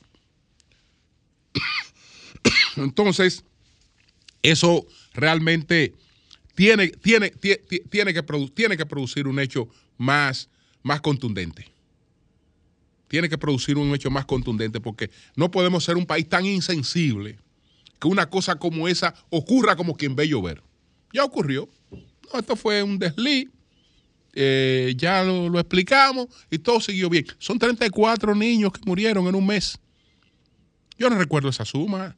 Entonces, 2.77 3.43
eso 4.43 4.85
realmente 5.13 5.95
tiene, 6.53 6.89
tiene, 6.89 7.31
tiene, 7.31 7.61
que, 7.67 7.79
tiene 7.79 8.13
que 8.77 8.85
producir 8.85 9.27
un 9.27 9.39
hecho 9.39 9.67
más, 9.97 10.49
más 10.83 11.01
contundente. 11.01 11.72
Tiene 13.13 13.29
que 13.29 13.37
producir 13.37 13.77
un 13.77 13.93
hecho 13.93 14.09
más 14.09 14.25
contundente 14.25 14.81
porque 14.81 15.11
no 15.35 15.51
podemos 15.51 15.83
ser 15.83 15.97
un 15.97 16.07
país 16.07 16.27
tan 16.27 16.47
insensible 16.47 17.37
que 17.99 18.07
una 18.07 18.27
cosa 18.27 18.55
como 18.55 18.87
esa 18.87 19.13
ocurra 19.29 19.75
como 19.75 19.95
quien 19.95 20.15
ve 20.15 20.27
llover. 20.27 20.63
Ya 21.13 21.23
ocurrió. 21.23 21.69
esto 22.33 22.55
fue 22.55 22.81
un 22.81 22.97
desliz. 22.97 23.49
Eh, 24.33 24.95
ya 24.97 25.23
lo, 25.23 25.47
lo, 25.47 25.59
explicamos 25.59 26.25
y 26.49 26.57
todo 26.57 26.81
siguió 26.81 27.07
bien. 27.07 27.27
Son 27.37 27.59
34 27.59 28.33
niños 28.33 28.71
que 28.71 28.81
murieron 28.83 29.27
en 29.27 29.35
un 29.35 29.45
mes. 29.45 29.77
Yo 30.97 31.07
no 31.07 31.15
recuerdo 31.15 31.49
esa 31.49 31.65
suma. 31.65 32.15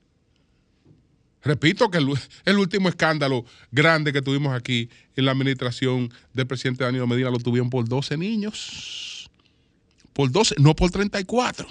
Repito 1.43 1.91
que 1.91 1.97
el, 1.97 2.57
último 2.57 2.87
escándalo 2.87 3.43
grande 3.69 4.13
que 4.13 4.21
tuvimos 4.21 4.55
aquí 4.55 4.89
en 5.17 5.25
la 5.25 5.31
administración 5.33 6.09
del 6.31 6.47
presidente 6.47 6.85
Danilo 6.85 7.05
Medina 7.05 7.29
lo 7.31 7.39
tuvieron 7.39 7.69
por 7.69 7.85
12 7.85 8.15
niños. 8.15 9.14
Por 10.15 10.31
12, 10.31 10.55
no 10.59 10.73
por 10.77 10.91
34. 10.91 11.67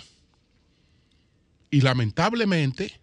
Y 1.70 1.80
lamentablemente, 1.80 3.00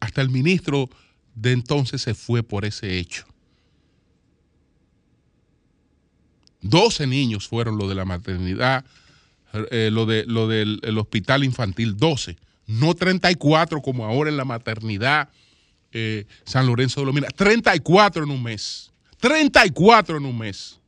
hasta 0.00 0.22
el 0.22 0.30
ministro 0.30 0.88
de 1.34 1.50
entonces 1.50 2.00
se 2.00 2.14
fue 2.14 2.44
por 2.44 2.64
ese 2.64 2.96
hecho. 2.96 3.26
12 6.62 7.08
niños 7.08 7.48
fueron 7.48 7.76
lo 7.76 7.88
de 7.88 7.96
la 7.96 8.04
maternidad, 8.04 8.84
eh, 9.72 9.90
lo, 9.92 10.06
de, 10.06 10.24
lo 10.26 10.46
del 10.46 10.96
hospital 10.96 11.42
infantil, 11.42 11.96
12. 11.96 12.36
No 12.68 12.94
34 12.94 13.82
como 13.82 14.04
ahora 14.04 14.30
en 14.30 14.36
la 14.36 14.44
maternidad 14.44 15.28
eh, 15.90 16.24
San 16.44 16.68
Lorenzo 16.68 17.00
de 17.00 17.06
los 17.06 17.14
Minas. 17.16 17.34
34 17.34 18.22
en 18.22 18.30
un 18.30 18.44
mes. 18.44 18.92
34 19.18 20.18
en 20.18 20.24
un 20.24 20.38
mes. 20.38 20.78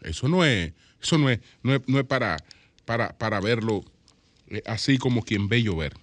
Eso 0.00 0.26
no 0.26 0.42
es, 0.42 0.72
eso 1.02 1.18
no 1.18 1.30
es, 1.30 1.40
no 1.62 1.74
es, 1.74 2.04
para, 2.06 2.36
para, 2.84 3.16
para, 3.16 3.40
verlo 3.40 3.84
eh, 4.48 4.62
así 4.66 4.98
como 4.98 5.22
quien 5.22 5.48
ve 5.48 5.62
llover. 5.62 5.94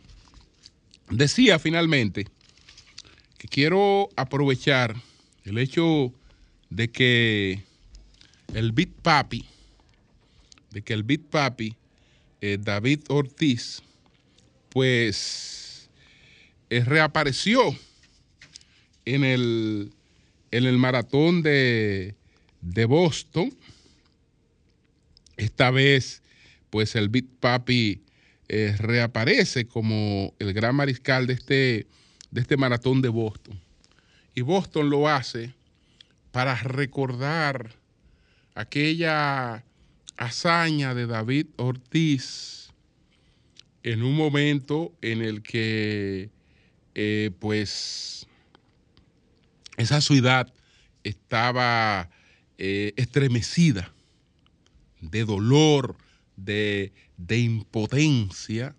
Decía 1.10 1.60
finalmente 1.60 2.27
que 3.38 3.47
quiero 3.47 4.10
aprovechar 4.15 4.95
el 5.43 5.58
hecho 5.58 6.13
de 6.69 6.89
que 6.89 7.62
el 8.53 8.71
Bit 8.71 8.93
Papi, 9.01 9.45
de 10.71 10.82
que 10.82 10.93
el 10.93 11.03
Bit 11.03 11.25
Papi, 11.27 11.75
eh, 12.41 12.58
David 12.60 13.01
Ortiz, 13.10 13.82
pues 14.69 15.89
eh, 16.69 16.84
reapareció 16.84 17.77
en 19.06 19.23
el, 19.23 19.93
en 20.51 20.65
el 20.65 20.77
maratón 20.77 21.43
de, 21.43 22.15
de 22.62 22.86
Boston. 22.86 23.53
Esta 25.37 25.71
vez, 25.71 26.21
pues 26.69 26.95
el 26.95 27.09
Bit 27.09 27.29
Papi 27.39 28.03
eh, 28.49 28.75
reaparece 28.77 29.65
como 29.67 30.33
el 30.39 30.53
gran 30.53 30.75
mariscal 30.75 31.27
de 31.27 31.33
este, 31.33 31.87
de 32.31 32.41
este 32.41 32.57
maratón 32.57 33.01
de 33.01 33.09
Boston. 33.09 33.59
Y 34.35 34.41
Boston 34.41 34.89
lo 34.89 35.07
hace 35.07 35.53
para 36.31 36.55
recordar 36.55 37.71
aquella 38.55 39.63
hazaña 40.17 40.93
de 40.93 41.07
David 41.07 41.47
Ortiz 41.57 42.69
en 43.83 44.03
un 44.03 44.15
momento 44.15 44.93
en 45.01 45.21
el 45.21 45.43
que 45.43 46.29
eh, 46.95 47.31
pues 47.39 48.27
esa 49.77 50.01
ciudad 50.01 50.51
estaba 51.03 52.09
eh, 52.57 52.93
estremecida 52.95 53.92
de 55.11 55.25
dolor, 55.25 55.95
de, 56.35 56.91
impotencia 57.29 58.75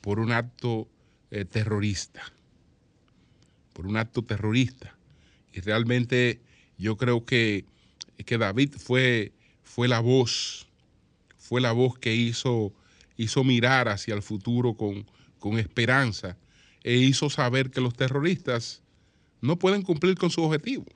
por 0.00 0.18
un 0.18 0.32
acto 0.32 0.88
eh, 1.30 1.44
terrorista, 1.44 2.22
por 3.72 3.86
un 3.86 3.96
acto 3.96 4.22
terrorista. 4.22 4.96
Y 5.52 5.60
realmente 5.60 6.40
yo 6.78 6.96
creo 6.96 7.24
que, 7.24 7.64
que 8.24 8.38
David 8.38 8.74
fue, 8.78 9.32
fue, 9.62 9.88
la 9.88 10.00
voz, 10.00 10.66
fue 11.38 11.60
la 11.60 11.72
voz 11.72 11.98
que 11.98 12.14
hizo, 12.14 12.72
hizo 13.16 13.44
mirar 13.44 13.88
hacia 13.88 14.14
el 14.14 14.22
futuro 14.22 14.74
con, 14.74 15.06
con 15.38 15.58
esperanza 15.58 16.36
e 16.82 16.96
hizo 16.96 17.28
saber 17.30 17.70
que 17.70 17.80
los 17.80 17.94
terroristas 17.94 18.82
no 19.40 19.58
pueden 19.58 19.82
cumplir 19.82 20.16
con 20.16 20.30
su 20.30 20.42
objetivo. 20.42 20.86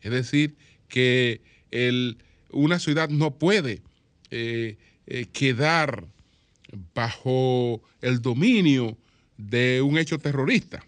Es 0.00 0.12
decir, 0.12 0.56
que 0.88 1.40
el, 1.70 2.18
una 2.54 2.78
ciudad 2.78 3.08
no 3.08 3.32
puede 3.38 3.82
eh, 4.30 4.78
eh, 5.06 5.26
quedar 5.26 6.06
bajo 6.94 7.82
el 8.00 8.22
dominio 8.22 8.96
de 9.36 9.82
un 9.82 9.98
hecho 9.98 10.18
terrorista. 10.18 10.84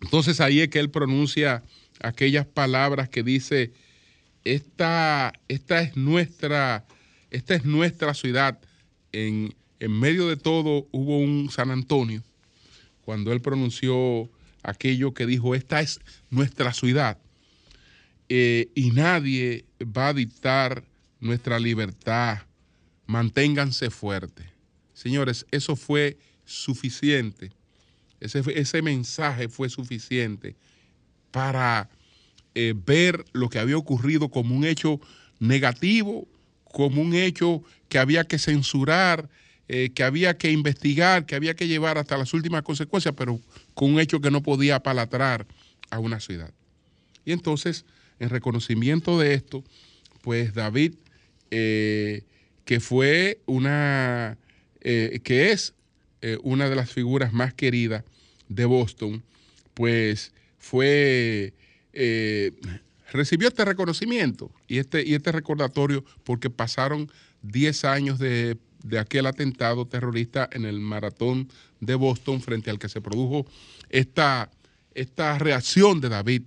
Entonces 0.00 0.40
ahí 0.40 0.60
es 0.60 0.68
que 0.68 0.78
él 0.78 0.90
pronuncia 0.90 1.62
aquellas 2.00 2.46
palabras 2.46 3.08
que 3.08 3.22
dice, 3.22 3.72
esta, 4.44 5.32
esta, 5.48 5.80
es, 5.80 5.96
nuestra, 5.96 6.84
esta 7.30 7.54
es 7.54 7.64
nuestra 7.64 8.14
ciudad. 8.14 8.58
En, 9.12 9.54
en 9.80 9.98
medio 9.98 10.28
de 10.28 10.36
todo 10.36 10.86
hubo 10.92 11.18
un 11.18 11.50
San 11.50 11.70
Antonio, 11.70 12.22
cuando 13.04 13.32
él 13.32 13.40
pronunció 13.40 14.30
aquello 14.62 15.14
que 15.14 15.26
dijo, 15.26 15.54
esta 15.54 15.80
es 15.80 16.00
nuestra 16.30 16.72
ciudad. 16.72 17.18
Eh, 18.28 18.68
y 18.74 18.90
nadie 18.90 19.64
va 19.82 20.08
a 20.08 20.14
dictar 20.14 20.84
nuestra 21.20 21.58
libertad. 21.58 22.38
Manténganse 23.06 23.90
fuertes. 23.90 24.46
Señores, 24.94 25.46
eso 25.50 25.76
fue 25.76 26.16
suficiente. 26.44 27.52
Ese, 28.20 28.42
ese 28.54 28.80
mensaje 28.80 29.48
fue 29.48 29.68
suficiente 29.68 30.56
para 31.30 31.90
eh, 32.54 32.74
ver 32.74 33.24
lo 33.32 33.48
que 33.48 33.58
había 33.58 33.76
ocurrido 33.76 34.28
como 34.28 34.54
un 34.54 34.64
hecho 34.64 35.00
negativo, 35.40 36.28
como 36.64 37.02
un 37.02 37.14
hecho 37.14 37.62
que 37.88 37.98
había 37.98 38.24
que 38.24 38.38
censurar, 38.38 39.28
eh, 39.66 39.90
que 39.94 40.04
había 40.04 40.36
que 40.36 40.52
investigar, 40.52 41.26
que 41.26 41.34
había 41.34 41.54
que 41.54 41.66
llevar 41.66 41.98
hasta 41.98 42.16
las 42.16 42.32
últimas 42.34 42.62
consecuencias, 42.62 43.14
pero 43.16 43.40
con 43.74 43.92
un 43.92 44.00
hecho 44.00 44.20
que 44.20 44.30
no 44.30 44.42
podía 44.42 44.76
apalatrar 44.76 45.46
a 45.90 45.98
una 45.98 46.20
ciudad. 46.20 46.52
Y 47.24 47.32
entonces 47.32 47.84
en 48.24 48.30
reconocimiento 48.30 49.18
de 49.18 49.34
esto, 49.34 49.62
pues 50.22 50.54
David, 50.54 50.94
eh, 51.50 52.22
que 52.64 52.80
fue 52.80 53.40
una, 53.46 54.38
eh, 54.80 55.20
que 55.22 55.52
es 55.52 55.74
eh, 56.22 56.38
una 56.42 56.68
de 56.68 56.76
las 56.76 56.90
figuras 56.90 57.32
más 57.32 57.52
queridas 57.54 58.04
de 58.48 58.64
Boston, 58.64 59.22
pues 59.74 60.32
fue, 60.58 61.52
recibió 63.12 63.48
este 63.48 63.64
reconocimiento 63.64 64.50
y 64.66 64.78
este, 64.78 65.06
y 65.06 65.14
este 65.14 65.30
recordatorio 65.30 66.04
porque 66.24 66.48
pasaron 66.48 67.10
10 67.42 67.84
años 67.84 68.18
de, 68.18 68.56
de 68.82 68.98
aquel 68.98 69.26
atentado 69.26 69.86
terrorista 69.86 70.48
en 70.50 70.64
el 70.64 70.80
maratón 70.80 71.48
de 71.80 71.94
Boston 71.94 72.40
frente 72.40 72.70
al 72.70 72.78
que 72.78 72.88
se 72.88 73.00
produjo 73.00 73.46
esta, 73.90 74.50
esta 74.94 75.38
reacción 75.38 76.00
de 76.00 76.08
David 76.08 76.42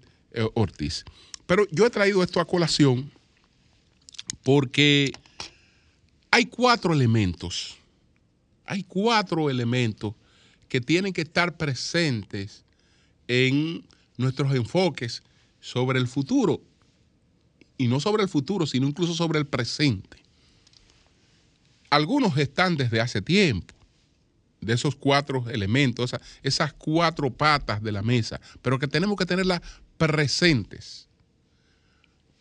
Ortiz. 0.55 1.05
Pero 1.47 1.65
yo 1.71 1.85
he 1.85 1.89
traído 1.89 2.21
esto 2.21 2.39
a 2.39 2.45
colación 2.45 3.11
porque 4.43 5.13
hay 6.29 6.45
cuatro 6.45 6.93
elementos, 6.93 7.77
hay 8.65 8.83
cuatro 8.83 9.49
elementos 9.49 10.13
que 10.69 10.81
tienen 10.81 11.13
que 11.13 11.21
estar 11.21 11.57
presentes 11.57 12.63
en 13.27 13.85
nuestros 14.17 14.53
enfoques 14.53 15.23
sobre 15.61 15.99
el 15.99 16.07
futuro, 16.07 16.61
y 17.77 17.87
no 17.87 17.99
sobre 17.99 18.23
el 18.23 18.29
futuro, 18.29 18.65
sino 18.65 18.87
incluso 18.87 19.13
sobre 19.13 19.39
el 19.39 19.45
presente. 19.45 20.17
Algunos 21.89 22.37
están 22.37 22.75
desde 22.75 22.99
hace 22.99 23.21
tiempo, 23.21 23.73
de 24.59 24.73
esos 24.73 24.95
cuatro 24.95 25.47
elementos, 25.49 26.13
esas, 26.43 26.73
cuatro 26.73 27.31
patas 27.31 27.81
de 27.81 27.91
la 27.91 28.01
mesa, 28.01 28.41
pero 28.61 28.79
que 28.79 28.87
tenemos 28.87 29.17
que 29.17 29.25
tenerlas 29.25 29.61
presentes 29.97 31.06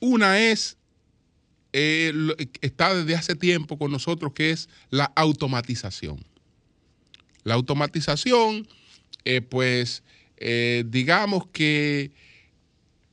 una 0.00 0.38
es, 0.38 0.76
eh, 1.72 2.12
está 2.60 2.94
desde 2.94 3.14
hace 3.14 3.34
tiempo 3.34 3.78
con 3.78 3.90
nosotros, 3.90 4.32
que 4.32 4.50
es 4.50 4.68
la 4.90 5.12
automatización. 5.16 6.24
La 7.44 7.54
automatización, 7.54 8.66
eh, 9.24 9.40
pues, 9.40 10.02
eh, 10.36 10.84
digamos 10.86 11.46
que 11.48 12.12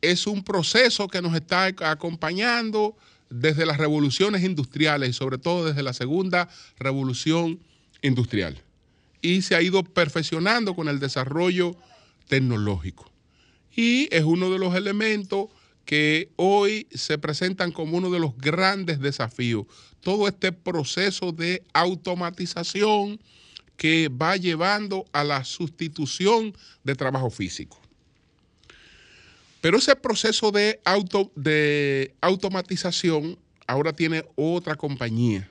es 0.01 0.27
un 0.27 0.43
proceso 0.43 1.07
que 1.07 1.21
nos 1.21 1.35
está 1.35 1.65
acompañando 1.65 2.97
desde 3.29 3.65
las 3.65 3.77
revoluciones 3.77 4.43
industriales 4.43 5.09
y 5.09 5.13
sobre 5.13 5.37
todo 5.37 5.65
desde 5.65 5.81
la 5.81 5.93
segunda 5.93 6.49
revolución 6.77 7.59
industrial. 8.01 8.61
Y 9.21 9.41
se 9.41 9.55
ha 9.55 9.61
ido 9.61 9.83
perfeccionando 9.83 10.75
con 10.75 10.87
el 10.87 10.99
desarrollo 10.99 11.75
tecnológico. 12.27 13.09
Y 13.75 14.07
es 14.11 14.23
uno 14.23 14.51
de 14.51 14.59
los 14.59 14.75
elementos 14.75 15.47
que 15.85 16.29
hoy 16.35 16.87
se 16.91 17.17
presentan 17.17 17.71
como 17.71 17.97
uno 17.97 18.09
de 18.09 18.19
los 18.19 18.37
grandes 18.37 18.99
desafíos. 18.99 19.65
Todo 20.01 20.27
este 20.27 20.51
proceso 20.51 21.31
de 21.31 21.63
automatización 21.73 23.19
que 23.77 24.09
va 24.09 24.37
llevando 24.37 25.05
a 25.11 25.23
la 25.23 25.43
sustitución 25.43 26.55
de 26.83 26.95
trabajo 26.95 27.29
físico. 27.29 27.79
Pero 29.61 29.77
ese 29.77 29.95
proceso 29.95 30.51
de, 30.51 30.79
auto, 30.83 31.31
de 31.35 32.13
automatización 32.21 33.37
ahora 33.65 33.93
tiene 33.93 34.25
otra 34.35 34.75
compañía, 34.75 35.49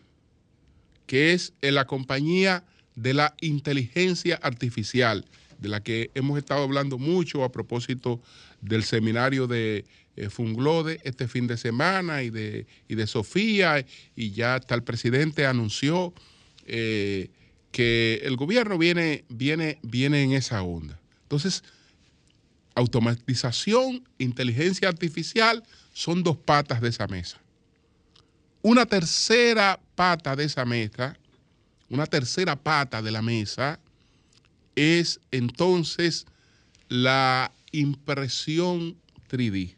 que 1.07 1.33
es 1.33 1.55
la 1.61 1.87
compañía 1.87 2.65
de 2.95 3.15
la 3.15 3.35
inteligencia 3.41 4.39
artificial, 4.43 5.25
de 5.63 5.69
la 5.69 5.81
que 5.81 6.11
hemos 6.15 6.37
estado 6.37 6.65
hablando 6.65 6.99
mucho 6.99 7.45
a 7.45 7.53
propósito 7.53 8.21
del 8.61 8.83
seminario 8.83 9.47
de 9.47 9.85
eh, 10.17 10.29
Funglode 10.29 11.01
este 11.05 11.29
fin 11.29 11.47
de 11.47 11.57
semana 11.57 12.25
y 12.25 12.31
de, 12.31 12.67
de 12.89 13.07
Sofía, 13.07 13.87
y 14.17 14.33
ya 14.33 14.57
hasta 14.57 14.75
el 14.75 14.83
presidente 14.83 15.47
anunció 15.47 16.13
eh, 16.67 17.31
que 17.71 18.21
el 18.25 18.37
gobierno 18.37 18.77
viene, 18.77 19.25
viene, 19.29 19.79
viene 19.83 20.25
en 20.25 20.33
esa 20.33 20.63
onda. 20.63 21.01
Entonces, 21.23 21.63
automatización, 22.75 24.07
inteligencia 24.19 24.89
artificial 24.89 25.63
son 25.93 26.25
dos 26.25 26.37
patas 26.37 26.81
de 26.81 26.89
esa 26.89 27.07
mesa. 27.07 27.41
Una 28.63 28.85
tercera 28.85 29.81
pata 29.95 30.35
de 30.35 30.45
esa 30.45 30.65
mesa, 30.65 31.17
una 31.89 32.07
tercera 32.07 32.57
pata 32.57 33.01
de 33.01 33.13
la 33.13 33.23
mesa 33.23 33.79
es 34.77 35.21
entonces 35.31 36.27
la 36.89 37.53
impresión 37.73 38.97
3D. 39.31 39.75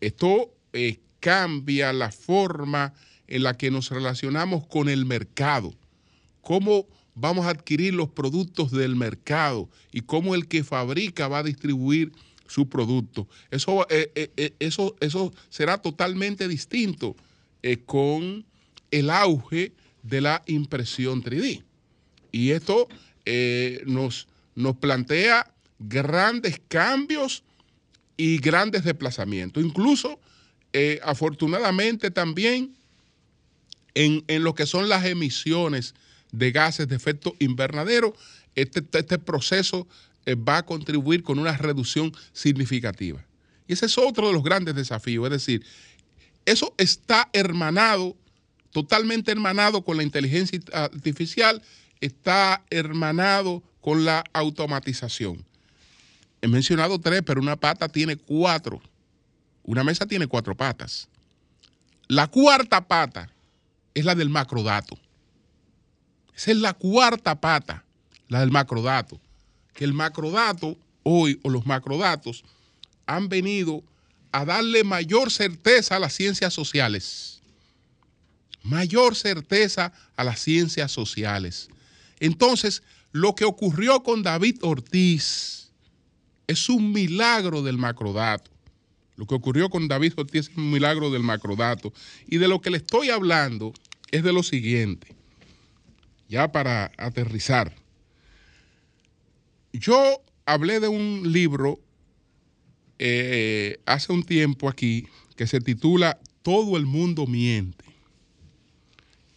Esto 0.00 0.52
eh, 0.72 1.00
cambia 1.20 1.92
la 1.92 2.10
forma 2.10 2.94
en 3.26 3.42
la 3.42 3.56
que 3.56 3.70
nos 3.70 3.90
relacionamos 3.90 4.66
con 4.66 4.88
el 4.88 5.04
mercado, 5.04 5.74
cómo 6.40 6.86
vamos 7.14 7.46
a 7.46 7.50
adquirir 7.50 7.94
los 7.94 8.10
productos 8.10 8.70
del 8.70 8.94
mercado 8.94 9.68
y 9.90 10.02
cómo 10.02 10.34
el 10.34 10.46
que 10.46 10.62
fabrica 10.62 11.28
va 11.28 11.38
a 11.38 11.42
distribuir 11.42 12.12
su 12.46 12.68
producto. 12.68 13.26
Eso, 13.50 13.86
eh, 13.90 14.12
eh, 14.14 14.54
eso, 14.60 14.94
eso 15.00 15.32
será 15.48 15.78
totalmente 15.78 16.46
distinto 16.46 17.16
con 17.86 18.44
el 18.92 19.10
auge 19.10 19.72
de 20.04 20.20
la 20.20 20.42
impresión 20.46 21.22
3D. 21.22 21.64
Y 22.30 22.50
esto 22.50 22.86
nos, 23.86 24.28
nos 24.54 24.76
plantea 24.76 25.52
grandes 25.78 26.60
cambios 26.68 27.42
y 28.16 28.38
grandes 28.38 28.84
desplazamientos. 28.84 29.62
Incluso, 29.62 30.18
eh, 30.72 31.00
afortunadamente 31.02 32.10
también, 32.10 32.74
en, 33.94 34.24
lo 34.42 34.54
que 34.54 34.66
son 34.66 34.88
las 34.88 35.04
emisiones 35.06 35.94
de 36.32 36.52
gases 36.52 36.88
de 36.88 36.96
efecto 36.96 37.34
invernadero, 37.38 38.14
este, 38.54 38.84
este 38.92 39.18
proceso 39.18 39.86
eh, 40.26 40.34
va 40.34 40.58
a 40.58 40.66
contribuir 40.66 41.22
con 41.22 41.38
una 41.38 41.56
reducción 41.56 42.12
significativa. 42.32 43.24
Y 43.66 43.72
ese 43.72 43.86
es 43.86 43.96
otro 43.98 44.26
de 44.28 44.34
los 44.34 44.42
grandes 44.42 44.74
desafíos, 44.74 45.24
es 45.26 45.30
decir, 45.30 45.64
eso 46.44 46.74
está 46.76 47.28
hermanado, 47.32 48.16
totalmente 48.70 49.32
hermanado 49.32 49.82
con 49.82 49.96
la 49.96 50.02
inteligencia 50.02 50.60
artificial, 50.72 51.62
está 52.00 52.64
hermanado 52.70 53.62
con 53.80 54.04
la 54.04 54.24
automatización. 54.32 55.44
He 56.40 56.48
mencionado 56.48 56.98
tres, 56.98 57.22
pero 57.24 57.40
una 57.40 57.56
pata 57.56 57.88
tiene 57.88 58.16
cuatro. 58.16 58.80
Una 59.62 59.82
mesa 59.82 60.06
tiene 60.06 60.26
cuatro 60.26 60.56
patas. 60.56 61.08
La 62.08 62.28
cuarta 62.28 62.86
pata 62.86 63.30
es 63.94 64.04
la 64.04 64.14
del 64.14 64.28
macrodato. 64.28 64.98
Esa 66.34 66.50
es 66.50 66.58
la 66.58 66.74
cuarta 66.74 67.40
pata, 67.40 67.84
la 68.28 68.40
del 68.40 68.50
macrodato. 68.50 69.20
Que 69.72 69.84
el 69.84 69.92
macrodato 69.92 70.76
hoy, 71.02 71.40
o 71.42 71.50
los 71.50 71.66
macrodatos, 71.66 72.44
han 73.06 73.28
venido 73.28 73.82
a 74.32 74.44
darle 74.44 74.84
mayor 74.84 75.30
certeza 75.30 75.96
a 75.96 76.00
las 76.00 76.12
ciencias 76.12 76.52
sociales. 76.52 77.40
Mayor 78.62 79.14
certeza 79.14 79.92
a 80.16 80.24
las 80.24 80.40
ciencias 80.40 80.92
sociales. 80.92 81.68
Entonces, 82.20 82.82
lo 83.12 83.34
que 83.34 83.44
ocurrió 83.44 84.02
con 84.02 84.22
David 84.22 84.58
Ortiz, 84.62 85.66
es 86.46 86.68
un 86.68 86.92
milagro 86.92 87.62
del 87.62 87.78
macrodato. 87.78 88.50
Lo 89.16 89.26
que 89.26 89.34
ocurrió 89.34 89.70
con 89.70 89.88
David 89.88 90.12
Ortiz 90.16 90.48
es 90.48 90.56
un 90.56 90.70
milagro 90.70 91.10
del 91.10 91.22
macrodato. 91.22 91.92
Y 92.26 92.38
de 92.38 92.48
lo 92.48 92.60
que 92.60 92.70
le 92.70 92.78
estoy 92.78 93.10
hablando 93.10 93.72
es 94.10 94.22
de 94.22 94.32
lo 94.32 94.42
siguiente, 94.42 95.14
ya 96.28 96.52
para 96.52 96.92
aterrizar. 96.96 97.74
Yo 99.72 100.22
hablé 100.44 100.80
de 100.80 100.88
un 100.88 101.32
libro 101.32 101.80
eh, 102.98 103.78
hace 103.84 104.12
un 104.12 104.22
tiempo 104.22 104.68
aquí 104.68 105.06
que 105.34 105.46
se 105.46 105.60
titula 105.60 106.18
Todo 106.42 106.76
el 106.76 106.86
mundo 106.86 107.26
miente. 107.26 107.84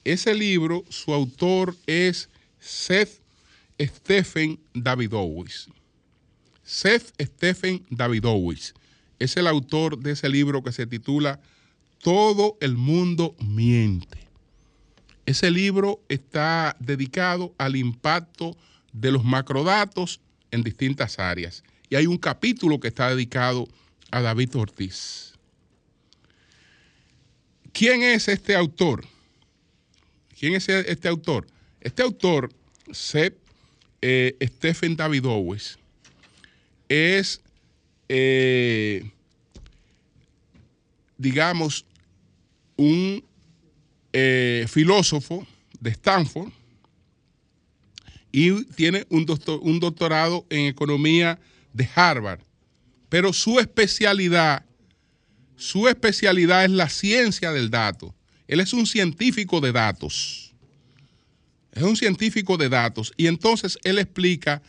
Ese 0.04 0.34
libro, 0.34 0.86
su 0.90 1.14
autor 1.14 1.76
es 1.88 2.30
Seth 2.60 3.22
Stephen 3.80 4.60
Davidowitz. 4.74 5.70
Seth 6.64 7.14
Stephen 7.20 7.86
Davidowitz 7.90 8.74
es 9.20 9.38
el 9.38 9.48
autor 9.48 9.98
de 10.00 10.12
ese 10.12 10.30
libro 10.30 10.64
que 10.64 10.72
se 10.72 10.88
titula 10.88 11.40
Todo 12.02 12.58
el 12.62 12.76
mundo 12.76 13.36
miente. 13.40 14.28
Ese 15.26 15.52
libro 15.52 16.02
está 16.10 16.76
dedicado 16.80 17.54
al 17.58 17.76
impacto 17.76 18.58
de 18.94 19.12
los 19.12 19.24
macrodatos 19.24 20.22
en 20.52 20.64
distintas 20.64 21.20
áreas. 21.20 21.64
Y 21.90 21.96
hay 21.96 22.08
un 22.08 22.18
capítulo 22.18 22.80
que 22.80 22.88
está 22.88 23.10
dedicado 23.10 23.68
a 24.12 24.22
David 24.22 24.56
Ortiz. 24.56 25.34
¿Quién 27.74 28.02
es 28.02 28.28
este 28.28 28.56
autor? 28.56 29.06
¿Quién 30.40 30.56
es 30.56 30.68
este 30.70 31.08
autor? 31.08 31.46
Este 31.82 32.04
autor, 32.04 32.52
Seth 32.92 33.38
eh, 34.02 34.36
Stephen 34.42 34.96
Davidowitz, 34.96 35.78
es, 36.88 37.42
eh, 38.08 39.10
digamos, 41.18 41.86
un 42.76 43.24
eh, 44.14 44.66
filósofo 44.68 45.46
de 45.80 45.92
Stanford 45.92 46.50
y 48.32 48.64
tiene 48.66 49.06
un, 49.10 49.26
un 49.62 49.80
doctorado 49.80 50.46
en 50.50 50.66
economía 50.66 51.40
de 51.74 51.90
Harvard. 51.94 52.40
Pero 53.10 53.34
su 53.34 53.60
especialidad, 53.60 54.66
su 55.56 55.88
especialidad 55.88 56.66
es 56.66 56.72
la 56.72 56.90
ciencia 56.90 57.52
del 57.52 57.70
dato. 57.70 58.14
Él 58.48 58.60
es 58.60 58.74
un 58.74 58.86
científico 58.86 59.62
de 59.62 59.72
datos. 59.72 60.49
Es 61.72 61.84
un 61.84 61.96
científico 61.96 62.58
de 62.58 62.70
datos. 62.70 63.14
Y 63.18 63.28
entonces 63.28 63.78
él 63.84 64.00
explica 64.00 64.62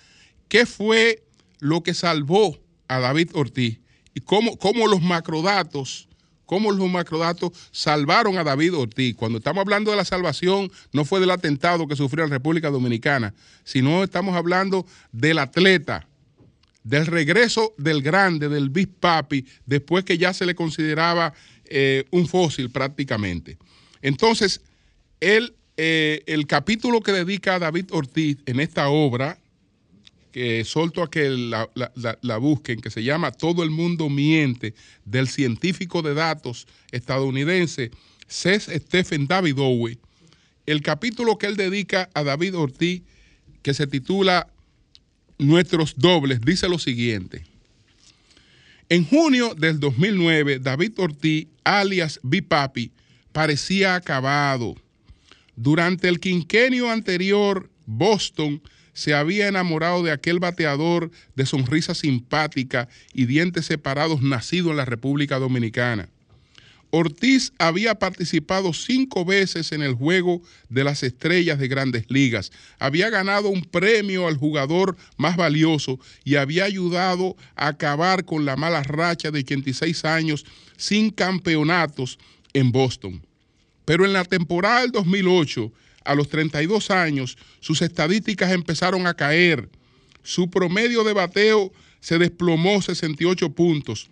qué 0.49 0.67
fue 0.67 1.23
lo 1.59 1.83
que 1.83 1.95
salvó 1.95 2.59
a 2.89 2.99
David 2.99 3.31
Ortiz 3.35 3.79
y 4.15 4.21
cómo, 4.21 4.57
cómo 4.59 4.87
los 4.89 5.01
macrodatos, 5.01 6.09
cómo 6.47 6.73
los 6.73 6.91
macrodatos 6.91 7.53
salvaron 7.71 8.37
a 8.39 8.45
David 8.45 8.75
Ortiz. 8.75 9.15
Cuando 9.15 9.39
estamos 9.39 9.63
hablando 9.63 9.91
de 9.91 9.97
la 9.97 10.05
salvación, 10.05 10.71
no 10.93 11.05
fue 11.05 11.21
del 11.21 11.31
atentado 11.31 11.87
que 11.87 11.97
sufrió 11.97 12.25
en 12.25 12.31
República 12.31 12.71
Dominicana, 12.71 13.35
sino 13.65 14.03
estamos 14.03 14.35
hablando 14.35 14.87
del 15.13 15.39
atleta, 15.39 16.09
del 16.83 17.07
regreso 17.07 17.75
del 17.77 18.03
grande, 18.03 18.49
del 18.49 18.71
Big 18.71 18.89
Papi, 18.89 19.47
después 19.67 20.05
que 20.05 20.19
ya 20.19 20.33
se 20.33 20.47
le 20.47 20.55
consideraba 20.55 21.33
eh, 21.65 22.05
un 22.11 22.27
fósil 22.27 22.71
prácticamente. 22.71 23.59
Entonces, 24.03 24.63
él, 25.21 25.55
eh, 25.83 26.25
el 26.27 26.47
capítulo 26.47 27.01
que 27.01 27.11
dedica 27.11 27.55
a 27.55 27.59
David 27.59 27.87
Ortiz 27.93 28.37
en 28.45 28.61
esta 28.61 28.91
obra, 28.91 29.39
que 30.31 30.63
solto 30.67 31.03
a 31.03 31.11
que 31.11 31.31
la, 31.31 32.37
busquen, 32.37 32.83
que 32.83 32.91
se 32.91 33.03
llama 33.03 33.33
Todo 33.33 33.63
el 33.63 33.71
mundo 33.71 34.11
miente, 34.11 34.75
del 35.07 35.27
científico 35.27 36.03
de 36.03 36.13
datos 36.13 36.67
estadounidense 36.93 37.93
Cés 38.29 38.69
Stephen 38.71 39.27
Davidowi, 39.27 39.99
el 40.67 40.83
capítulo 40.83 41.39
que 41.39 41.47
él 41.47 41.57
dedica 41.57 42.11
a 42.13 42.25
David 42.25 42.59
Ortiz, 42.59 43.01
que 43.63 43.73
se 43.73 43.87
titula 43.87 44.49
Nuestros 45.39 45.95
dobles, 45.97 46.43
dice 46.43 46.69
lo 46.69 46.79
siguiente. 46.79 47.47
En 48.91 49.07
junio 49.07 49.55
del 49.55 49.81
2009, 49.81 50.59
David 50.59 50.93
Ortiz, 50.99 51.47
alias 51.65 52.21
Bipapi, 52.23 52.93
parecía 53.33 53.95
acabado. 53.95 54.77
Durante 55.57 56.09
el 56.09 56.21
quinquenio 56.21 56.91
anterior, 56.91 57.71
Boston 57.87 58.63
se 58.93 59.15
había 59.15 59.49
enamorado 59.49 60.03
de 60.03 60.13
aquel 60.13 60.39
bateador 60.39 61.11
de 61.35 61.47
sonrisa 61.47 61.95
simpática 61.95 62.89
y 63.15 63.27
dientes 63.27 63.67
separados 63.67 64.23
nacido 64.23 64.71
en 64.71 64.77
la 64.77 64.85
República 64.85 65.39
Dominicana. 65.39 66.09
Ortiz 66.93 67.53
había 67.59 67.95
participado 67.95 68.73
cinco 68.73 69.25
veces 69.25 69.71
en 69.71 69.83
el 69.83 69.95
juego 69.95 70.43
de 70.69 70.83
las 70.83 71.05
estrellas 71.05 71.59
de 71.61 71.69
grandes 71.69 72.07
ligas, 72.09 72.51
había 72.81 73.11
ganado 73.11 73.49
un 73.49 73.63
premio 73.63 74.27
al 74.27 74.37
jugador 74.37 74.97
más 75.17 75.37
valioso 75.37 76.01
y 76.25 76.35
había 76.35 76.65
ayudado 76.65 77.37
a 77.55 77.69
acabar 77.69 78.25
con 78.25 78.45
la 78.45 78.57
mala 78.57 78.83
racha 78.83 79.31
de 79.31 79.39
86 79.41 80.05
años 80.05 80.45
sin 80.77 81.11
campeonatos 81.11 82.19
en 82.53 82.73
Boston. 82.73 83.25
Pero 83.91 84.07
en 84.07 84.13
la 84.13 84.23
temporada 84.25 84.83
del 84.83 84.93
2008, 84.93 85.73
a 86.05 86.15
los 86.15 86.29
32 86.29 86.93
años, 86.93 87.37
sus 87.59 87.83
estadísticas 87.83 88.53
empezaron 88.53 89.05
a 89.09 89.15
caer. 89.15 89.69
Su 90.23 90.49
promedio 90.49 91.03
de 91.03 91.13
bateo 91.13 91.73
se 91.99 92.17
desplomó 92.17 92.81
68 92.81 93.51
puntos. 93.51 94.09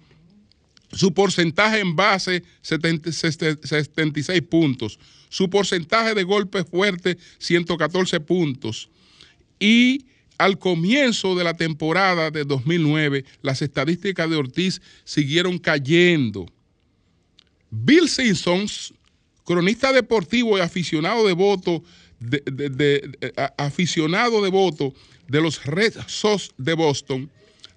Su 0.90 1.14
porcentaje 1.14 1.78
en 1.78 1.94
base, 1.94 2.42
76 2.60 4.42
puntos. 4.50 4.98
Su 5.28 5.48
porcentaje 5.48 6.12
de 6.12 6.24
golpe 6.24 6.64
fuerte, 6.64 7.16
114 7.38 8.18
puntos. 8.18 8.90
Y 9.60 10.06
al 10.38 10.58
comienzo 10.58 11.36
de 11.36 11.44
la 11.44 11.54
temporada 11.54 12.32
de 12.32 12.44
2009, 12.44 13.24
las 13.42 13.62
estadísticas 13.62 14.28
de 14.28 14.34
Ortiz 14.34 14.82
siguieron 15.04 15.56
cayendo. 15.56 16.46
Bill 17.70 18.08
Simpsons 18.08 18.92
cronista 19.49 19.94
deportivo 19.94 20.59
y 20.59 20.61
aficionado 20.61 21.26
de 21.26 21.32
voto, 21.32 21.82
de, 22.20 23.18
aficionado 23.57 24.42
de 24.42 25.40
los 25.40 25.64
Red 25.64 25.94
Sox 26.07 26.51
de 26.59 26.74
Boston, 26.74 27.30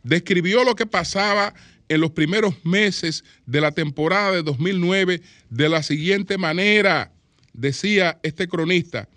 describió 0.03 0.65
lo 0.65 0.76
que 0.76 0.86
pasaba 0.86 1.53
en 1.88 2.01
los 2.01 2.11
primeros 2.11 2.55
meses 2.65 3.24
de 3.45 3.61
la 3.61 3.72
temporada 3.72 4.34
de 4.34 4.43
2009 4.43 5.22
de 5.49 5.69
la 5.69 5.82
siguiente 5.82 6.38
manera, 6.38 7.13
decía 7.53 8.19
este 8.22 8.49
cronista. 8.49 9.07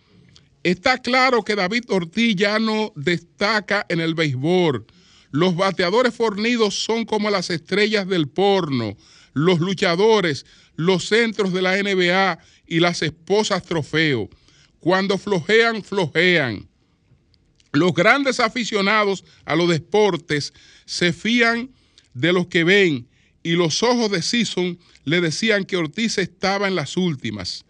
Está 0.62 0.98
claro 0.98 1.42
que 1.42 1.56
David 1.56 1.86
Ortiz 1.88 2.36
ya 2.36 2.60
no 2.60 2.92
destaca 2.94 3.84
en 3.88 3.98
el 3.98 4.14
béisbol. 4.14 4.86
Los 5.32 5.56
bateadores 5.56 6.14
fornidos 6.14 6.84
son 6.84 7.04
como 7.04 7.30
las 7.30 7.50
estrellas 7.50 8.06
del 8.06 8.28
porno, 8.28 8.96
los 9.32 9.58
luchadores, 9.58 10.46
los 10.76 11.06
centros 11.06 11.52
de 11.52 11.62
la 11.62 11.76
NBA 11.82 12.38
y 12.66 12.80
las 12.80 13.02
esposas 13.02 13.62
trofeo. 13.62 14.28
Cuando 14.80 15.18
flojean, 15.18 15.82
flojean. 15.82 16.68
Los 17.72 17.92
grandes 17.94 18.38
aficionados 18.40 19.24
a 19.44 19.56
los 19.56 19.68
deportes 19.68 20.52
se 20.84 21.12
fían 21.12 21.70
de 22.12 22.32
los 22.32 22.46
que 22.46 22.64
ven 22.64 23.08
y 23.42 23.52
los 23.52 23.82
ojos 23.82 24.10
de 24.10 24.22
Season 24.22 24.78
le 25.04 25.20
decían 25.20 25.64
que 25.64 25.76
Ortiz 25.76 26.18
estaba 26.18 26.68
en 26.68 26.76
las 26.76 26.96
últimas. 26.96 27.64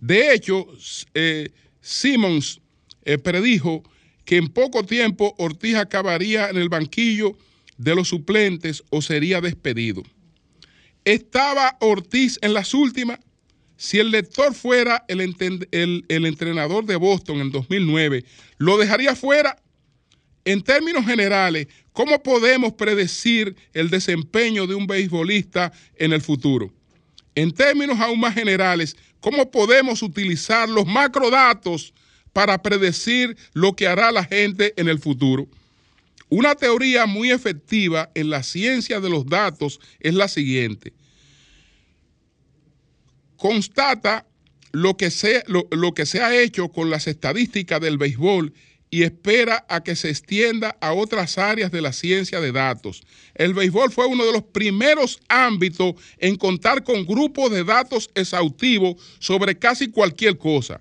De 0.00 0.34
hecho, 0.34 0.66
eh, 1.14 1.50
Simmons 1.80 2.60
eh, 3.04 3.18
predijo 3.18 3.82
que 4.24 4.36
en 4.36 4.48
poco 4.48 4.84
tiempo 4.84 5.34
Ortiz 5.38 5.76
acabaría 5.76 6.50
en 6.50 6.56
el 6.56 6.68
banquillo 6.68 7.36
de 7.78 7.94
los 7.94 8.08
suplentes 8.08 8.82
o 8.90 9.02
sería 9.02 9.40
despedido. 9.40 10.02
¿Estaba 11.04 11.76
Ortiz 11.80 12.38
en 12.40 12.54
las 12.54 12.72
últimas? 12.72 13.18
Si 13.76 13.98
el 13.98 14.10
lector 14.10 14.54
fuera 14.54 15.04
el, 15.08 15.20
entrenador 16.08 16.86
de 16.86 16.96
Boston 16.96 17.40
en 17.40 17.50
2009, 17.50 18.24
¿lo 18.56 18.78
dejaría 18.78 19.14
fuera? 19.14 19.60
En 20.46 20.62
términos 20.62 21.04
generales, 21.04 21.68
¿cómo 21.92 22.22
podemos 22.22 22.72
predecir 22.74 23.54
el 23.74 23.90
desempeño 23.90 24.66
de 24.66 24.74
un 24.74 24.86
beisbolista 24.86 25.72
en 25.96 26.12
el 26.12 26.22
futuro? 26.22 26.72
En 27.34 27.52
términos 27.52 27.98
aún 28.00 28.20
más 28.20 28.34
generales, 28.34 28.96
¿cómo 29.20 29.50
podemos 29.50 30.02
utilizar 30.02 30.68
los 30.68 30.86
macrodatos 30.86 31.92
para 32.32 32.62
predecir 32.62 33.36
lo 33.52 33.74
que 33.74 33.86
hará 33.86 34.12
la 34.12 34.24
gente 34.24 34.72
en 34.76 34.88
el 34.88 34.98
futuro? 34.98 35.48
Una 36.28 36.54
teoría 36.54 37.06
muy 37.06 37.30
efectiva 37.30 38.10
en 38.14 38.30
la 38.30 38.42
ciencia 38.42 39.00
de 39.00 39.10
los 39.10 39.26
datos 39.26 39.80
es 40.00 40.14
la 40.14 40.28
siguiente. 40.28 40.92
Constata 43.36 44.26
lo 44.72 44.96
que 44.96 45.10
se, 45.10 45.42
ha 46.22 46.36
hecho 46.36 46.68
con 46.68 46.90
las 46.90 47.06
estadísticas 47.06 47.80
del 47.80 47.98
béisbol 47.98 48.52
y 48.90 49.02
espera 49.02 49.64
a 49.68 49.82
que 49.82 49.96
se 49.96 50.10
extienda 50.10 50.76
a 50.80 50.92
otras 50.92 51.38
áreas 51.38 51.70
de 51.70 51.80
la 51.80 51.92
ciencia 51.92 52.40
de 52.40 52.52
datos. 52.52 53.02
El 53.34 53.54
béisbol 53.54 53.92
fue 53.92 54.06
uno 54.06 54.24
de 54.24 54.32
los 54.32 54.42
primeros 54.44 55.20
ámbitos 55.28 55.94
en 56.18 56.36
contar 56.36 56.82
con 56.84 57.04
grupos 57.06 57.50
de 57.50 57.64
datos 57.64 58.10
exhaustivos 58.14 58.96
sobre 59.18 59.58
casi 59.58 59.90
cualquier 59.90 60.38
cosa, 60.38 60.80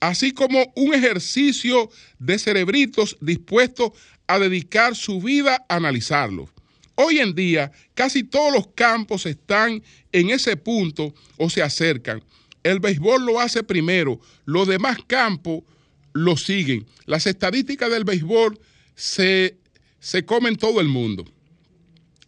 así 0.00 0.32
como 0.32 0.72
un 0.74 0.94
ejercicio 0.94 1.90
de 2.18 2.38
cerebritos 2.38 3.16
dispuestos 3.20 3.92
a 4.34 4.38
dedicar 4.38 4.94
su 4.94 5.20
vida 5.20 5.64
a 5.68 5.76
analizarlo. 5.76 6.48
Hoy 6.94 7.18
en 7.18 7.34
día 7.34 7.72
casi 7.94 8.22
todos 8.22 8.52
los 8.52 8.68
campos 8.74 9.26
están 9.26 9.82
en 10.12 10.30
ese 10.30 10.56
punto 10.56 11.14
o 11.36 11.48
se 11.48 11.62
acercan. 11.62 12.22
El 12.62 12.78
béisbol 12.78 13.24
lo 13.24 13.40
hace 13.40 13.62
primero, 13.62 14.20
los 14.44 14.68
demás 14.68 14.98
campos 15.06 15.62
lo 16.12 16.36
siguen. 16.36 16.86
Las 17.06 17.26
estadísticas 17.26 17.90
del 17.90 18.04
béisbol 18.04 18.60
se, 18.94 19.58
se 19.98 20.24
comen 20.24 20.56
todo 20.56 20.80
el 20.80 20.88
mundo. 20.88 21.24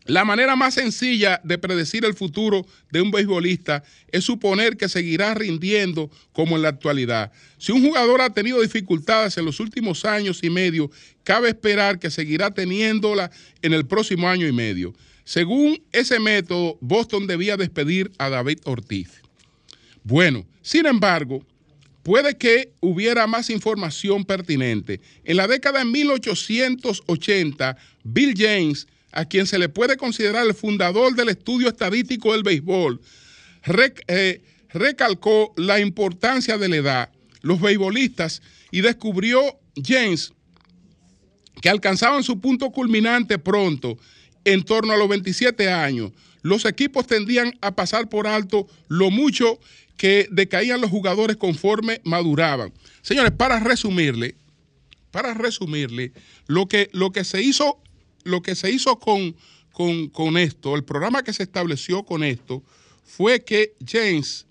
La 0.07 0.25
manera 0.25 0.57
más 0.57 0.75
sencilla 0.75 1.41
de 1.45 1.59
predecir 1.59 2.05
el 2.05 2.15
futuro 2.15 2.67
de 2.91 3.01
un 3.01 3.11
beisbolista 3.11 3.85
es 4.09 4.25
suponer 4.25 4.77
que 4.77 4.89
seguirá 4.89 5.33
rindiendo 5.35 6.11
como 6.33 6.57
en 6.57 6.63
la 6.63 6.71
actualidad. 6.71 7.31
Si 7.59 7.71
un 7.71 7.87
jugador 7.87 8.21
ha 8.21 8.31
tenido 8.31 8.61
dificultades 8.61 9.37
en 9.39 9.45
los 9.45 9.61
últimos 9.61 10.05
años 10.05 10.41
y 10.43 10.51
medio, 10.51 10.91
cabe 11.23 11.51
esperar 11.51 12.01
que 12.01 12.11
seguirá 12.11 12.51
teniéndola 12.51 13.31
en 13.63 13.73
el 13.73 13.87
próximo 13.87 14.29
año 14.29 14.47
y 14.47 14.53
medio. 14.53 14.93
Según 15.25 15.81
ese 15.93 16.19
método, 16.19 16.79
Boston 16.81 17.29
debía 17.29 17.57
despedir 17.57 18.11
a 18.19 18.29
David 18.29 18.59
Ortiz. 18.65 19.23
Bueno, 20.03 20.45
sin 20.63 20.87
embargo, 20.87 21.47
puede 22.03 22.37
que 22.37 22.73
hubiera 22.81 23.29
más 23.29 23.51
información 23.51 24.25
pertinente. 24.25 25.01
En 25.23 25.37
la 25.37 25.47
década 25.47 25.79
de 25.79 25.85
1880, 25.85 27.77
Bill 28.03 28.35
James, 28.37 28.89
a 29.13 29.25
quien 29.27 29.47
se 29.47 29.59
le 29.59 29.69
puede 29.69 29.97
considerar 29.97 30.47
el 30.47 30.55
fundador 30.55 31.15
del 31.15 31.29
estudio 31.29 31.69
estadístico 31.69 32.33
del 32.33 32.43
béisbol, 32.43 33.01
eh, 34.09 34.43
recalcó 34.73 35.53
la 35.57 35.81
importancia 35.81 36.59
de 36.59 36.69
la 36.69 36.77
edad, 36.77 37.11
los 37.43 37.61
beisbolistas, 37.61 38.43
y 38.71 38.81
descubrió 38.81 39.41
James 39.77 40.33
que 41.61 41.69
alcanzaban 41.69 42.25
su 42.25 42.41
punto 42.41 42.71
culminante 42.71 43.39
pronto, 43.39 43.99
en 44.45 44.65
torno 44.65 44.93
a 44.93 44.97
los 44.97 45.09
27 45.09 45.71
años. 45.71 46.13
Los 46.43 46.65
equipos 46.65 47.07
tendían 47.07 47.57
a 47.61 47.77
pasar 47.77 48.09
por 48.09 48.27
alto 48.27 48.67
lo 48.89 49.11
mucho 49.11 49.61
que 49.97 50.27
decaían 50.31 50.81
los 50.81 50.91
jugadores 50.91 51.37
conforme 51.37 52.01
maduraban. 52.05 52.73
Señores, 53.03 53.31
para 53.31 53.61
resumirle, 53.61 54.35
para 55.13 55.35
resumirle, 55.35 56.13
lo 56.47 56.67
que, 56.67 56.91
lo 56.93 57.13
que 57.13 57.23
se 57.23 57.43
hizo, 57.43 57.81
lo 58.25 58.43
que 58.43 58.55
se 58.55 58.71
hizo 58.71 58.99
con, 58.99 59.37
con, 59.73 60.37
esto, 60.37 60.77
el 60.77 60.85
programa 60.85 61.23
que 61.23 61.33
se 61.33 61.43
estableció 61.43 62.05
con 62.05 62.25
esto, 62.25 62.63
fue 63.05 63.45
que 63.45 63.75
James 63.87 64.47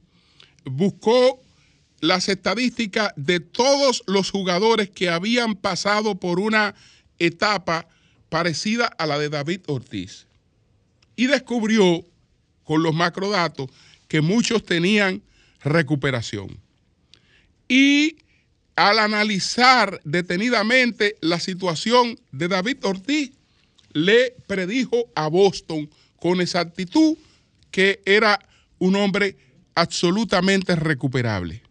buscó 0.66 1.42
las 2.00 2.30
estadísticas 2.30 3.14
de 3.16 3.40
todos 3.40 4.04
los 4.08 4.32
jugadores 4.32 4.90
que 4.90 5.10
habían 5.10 5.56
pasado 5.56 6.16
por 6.16 6.40
una 6.40 6.76
etapa 7.20 7.88
parecida 8.30 8.88
a 8.88 9.06
la 9.06 9.20
de 9.20 9.30
David 9.30 9.62
Ortiz. 9.68 10.26
Y 11.16 11.28
descubrió 11.28 12.04
con 12.64 12.82
los 12.82 12.96
macrodatos 12.96 13.70
que 14.08 14.22
muchos 14.22 14.64
tenían 14.64 15.22
recuperación. 15.64 16.60
Y 17.68 18.18
al 18.76 19.00
analizar 19.00 20.02
detenidamente 20.04 21.16
la 21.22 21.40
situación 21.40 22.20
de 22.32 22.48
David 22.48 22.78
Ortiz, 22.84 23.32
le 23.94 24.36
predijo 24.48 25.10
a 25.16 25.28
Boston 25.28 25.90
con 26.20 26.42
exactitud 26.42 27.18
que 27.72 28.02
era 28.06 28.40
un 28.80 28.96
hombre 28.96 29.38
absolutamente 29.76 30.76
recuperable. 30.76 31.64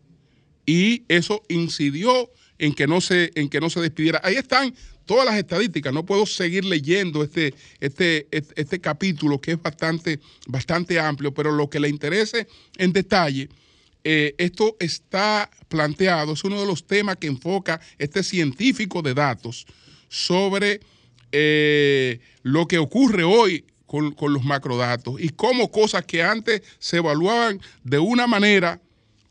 Y 0.67 1.05
eso 1.09 1.43
incidió 1.49 2.31
en 2.59 2.75
que 2.75 2.87
no 2.87 3.01
se, 3.01 3.31
en 3.35 3.49
que 3.49 3.61
no 3.61 3.71
se 3.71 3.81
despidiera. 3.81 4.21
Ahí 4.23 4.37
están 4.37 4.75
todas 5.05 5.27
las 5.27 5.37
estadísticas. 5.37 5.93
No 5.93 6.07
puedo 6.07 6.27
seguir 6.27 6.65
leyendo 6.65 7.23
este, 7.23 7.55
este, 7.81 8.29
este, 8.31 8.61
este 8.61 8.81
capítulo 8.81 9.41
que 9.41 9.53
es 9.53 9.63
bastante, 9.63 10.21
bastante 10.47 11.01
amplio, 11.01 11.35
pero 11.35 11.53
lo 11.53 11.69
que 11.69 11.81
le 11.81 11.89
interese 11.89 12.47
en 12.79 12.93
detalle 12.93 13.49
eh, 14.03 14.35
esto 14.39 14.77
está 14.81 15.51
planteado, 15.69 16.33
es 16.33 16.45
uno 16.45 16.59
de 16.61 16.67
los 16.67 16.87
temas 16.87 17.17
que 17.17 17.27
enfoca 17.27 17.81
este 17.99 18.23
científico 18.23 19.03
de 19.03 19.15
datos 19.15 19.67
sobre 20.09 20.81
eh, 21.33 22.21
lo 22.43 22.67
que 22.67 22.79
ocurre 22.79 23.25
hoy 23.25 23.65
con, 23.87 24.13
con, 24.13 24.33
los 24.33 24.45
macrodatos 24.45 25.21
y 25.21 25.31
cómo 25.31 25.71
cosas 25.71 26.05
que 26.05 26.23
antes 26.23 26.63
se 26.79 26.99
evaluaban 26.99 27.61
de 27.83 27.99
una 27.99 28.27
manera, 28.27 28.81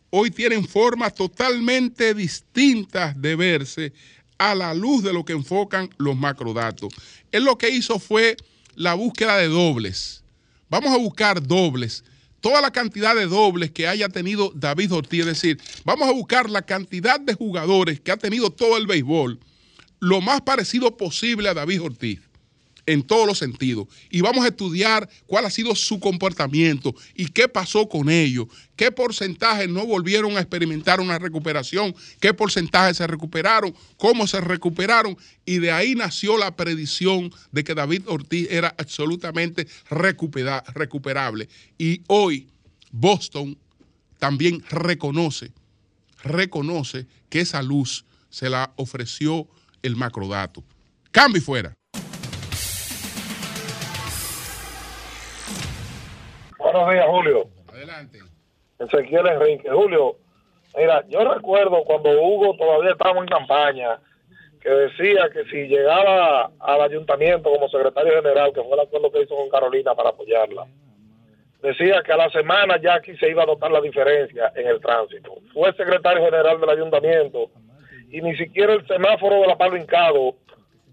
hoy 0.09 0.31
tienen 0.31 0.67
formas 0.67 1.13
totalmente 1.15 2.13
distintas 2.13 3.19
de 3.21 3.35
verse 3.35 3.93
a 4.37 4.55
la 4.55 4.73
luz 4.73 5.03
de 5.03 5.13
lo 5.13 5.25
que 5.25 5.33
enfocan 5.33 5.89
los 5.97 6.17
macrodatos. 6.17 6.93
Él 7.31 7.43
lo 7.43 7.57
que 7.57 7.69
hizo 7.69 7.99
fue 7.99 8.37
la 8.75 8.93
búsqueda 8.93 9.37
de 9.37 9.47
dobles. 9.47 10.23
Vamos 10.69 10.91
a 10.93 10.97
buscar 10.97 11.45
dobles 11.45 12.03
toda 12.39 12.61
la 12.61 12.71
cantidad 12.71 13.15
de 13.15 13.25
dobles 13.25 13.71
que 13.71 13.87
haya 13.87 14.09
tenido 14.09 14.51
David 14.55 14.93
Ortiz. 14.93 15.21
Es 15.21 15.25
decir, 15.25 15.59
vamos 15.83 16.07
a 16.07 16.11
buscar 16.11 16.49
la 16.49 16.61
cantidad 16.61 17.19
de 17.19 17.33
jugadores 17.33 17.99
que 17.99 18.11
ha 18.11 18.17
tenido 18.17 18.49
todo 18.49 18.77
el 18.77 18.87
béisbol, 18.87 19.39
lo 19.99 20.21
más 20.21 20.41
parecido 20.41 20.95
posible 20.97 21.49
a 21.49 21.53
David 21.53 21.81
Ortiz 21.81 22.19
en 22.85 23.03
todos 23.03 23.27
los 23.27 23.37
sentidos. 23.37 23.87
Y 24.09 24.21
vamos 24.21 24.43
a 24.43 24.47
estudiar 24.47 25.07
cuál 25.27 25.45
ha 25.45 25.51
sido 25.51 25.75
su 25.75 25.99
comportamiento 25.99 26.95
y 27.13 27.27
qué 27.27 27.47
pasó 27.47 27.87
con 27.87 28.09
ellos, 28.09 28.47
qué 28.75 28.91
porcentaje 28.91 29.67
no 29.67 29.85
volvieron 29.85 30.35
a 30.37 30.39
experimentar 30.39 30.99
una 30.99 31.19
recuperación, 31.19 31.93
qué 32.19 32.33
porcentaje 32.33 32.95
se 32.95 33.05
recuperaron, 33.05 33.75
cómo 33.97 34.25
se 34.25 34.41
recuperaron. 34.41 35.15
Y 35.45 35.59
de 35.59 35.71
ahí 35.71 35.93
nació 35.93 36.37
la 36.37 36.55
predicción 36.55 37.31
de 37.51 37.63
que 37.63 37.75
David 37.75 38.03
Ortiz 38.07 38.47
era 38.49 38.73
absolutamente 38.77 39.67
recuperable. 39.89 41.47
Y 41.77 42.01
hoy 42.07 42.47
Boston 42.91 43.55
también 44.17 44.63
reconoce, 44.69 45.51
reconoce 46.23 47.05
que 47.29 47.41
esa 47.41 47.61
luz 47.61 48.03
se 48.31 48.49
la 48.49 48.73
ofreció 48.77 49.47
el 49.81 49.95
macrodato 49.95 50.63
Cambio 51.11 51.39
y 51.39 51.41
fuera. 51.41 51.73
Buenos 56.59 56.91
días, 56.91 57.05
Julio. 57.07 57.49
Adelante. 57.67 58.19
Ezequiel 58.77 59.27
Enrique. 59.27 59.69
Julio, 59.69 60.17
mira, 60.77 61.03
yo 61.07 61.33
recuerdo 61.33 61.83
cuando 61.83 62.11
Hugo 62.11 62.55
todavía 62.57 62.91
estábamos 62.91 63.23
en 63.23 63.29
campaña, 63.29 63.99
que 64.61 64.69
decía 64.69 65.29
que 65.33 65.45
si 65.45 65.67
llegaba 65.67 66.51
al 66.59 66.81
ayuntamiento 66.81 67.49
como 67.49 67.69
secretario 67.69 68.13
general, 68.15 68.53
que 68.53 68.61
fue 68.61 68.73
el 68.73 68.81
acuerdo 68.81 69.11
que 69.11 69.23
hizo 69.23 69.35
con 69.35 69.49
Carolina 69.49 69.95
para 69.95 70.09
apoyarla, 70.09 70.67
decía 71.63 72.03
que 72.05 72.13
a 72.13 72.17
la 72.17 72.29
semana 72.29 72.79
ya 72.79 72.95
aquí 72.95 73.17
se 73.17 73.29
iba 73.29 73.43
a 73.43 73.47
notar 73.47 73.71
la 73.71 73.81
diferencia 73.81 74.51
en 74.55 74.67
el 74.67 74.79
tránsito. 74.79 75.37
Fue 75.53 75.73
secretario 75.73 76.23
general 76.23 76.59
del 76.59 76.69
ayuntamiento 76.69 77.49
y 78.11 78.21
ni 78.21 78.35
siquiera 78.35 78.73
el 78.73 78.85
semáforo 78.87 79.41
de 79.41 79.47
la 79.47 79.57
Palo 79.57 79.77
Hincado 79.77 80.35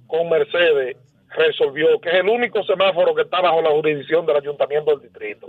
con 0.07 0.29
Mercedes 0.29 0.97
resolvió, 1.31 2.01
que 2.01 2.11
es 2.11 2.15
el 2.17 2.29
único 2.29 2.63
semáforo 2.65 3.15
que 3.15 3.23
está 3.23 3.41
bajo 3.41 3.63
la 3.63 3.71
jurisdicción 3.71 4.27
del 4.27 4.37
ayuntamiento 4.37 4.93
del 4.93 5.03
distrito. 5.03 5.49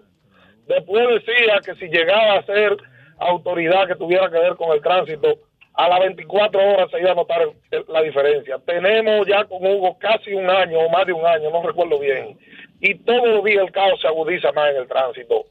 Después 0.68 1.08
decía 1.26 1.60
que 1.66 1.76
si 1.76 1.88
llegaba 1.88 2.36
a 2.36 2.46
ser 2.46 2.78
autoridad 3.20 3.88
que 3.88 3.96
tuviera 3.96 4.30
que 4.30 4.40
ver 4.40 4.56
con 4.56 4.72
el 4.76 4.82
tránsito, 4.82 5.40
a 5.74 5.88
las 5.88 6.00
24 6.00 6.60
horas 6.60 6.90
se 6.90 7.00
iba 7.00 7.12
a 7.12 7.16
notar 7.16 7.48
la 7.88 8.02
diferencia. 8.02 8.58
Tenemos 8.66 9.28
ya 9.28 9.46
con 9.46 9.66
Hugo 9.66 9.98
casi 10.00 10.34
un 10.34 10.50
año 10.50 10.80
o 10.80 10.90
más 10.90 11.06
de 11.06 11.14
un 11.14 11.26
año, 11.26 11.52
no 11.52 11.62
recuerdo 11.62 12.00
bien, 12.00 12.38
y 12.82 12.96
todos 12.96 13.28
los 13.28 13.44
días 13.44 13.64
el 13.64 13.72
caos 13.72 14.00
se 14.02 14.08
agudiza 14.08 14.52
más 14.52 14.72
en 14.72 14.78
el 14.78 14.88
tránsito. 14.88 15.46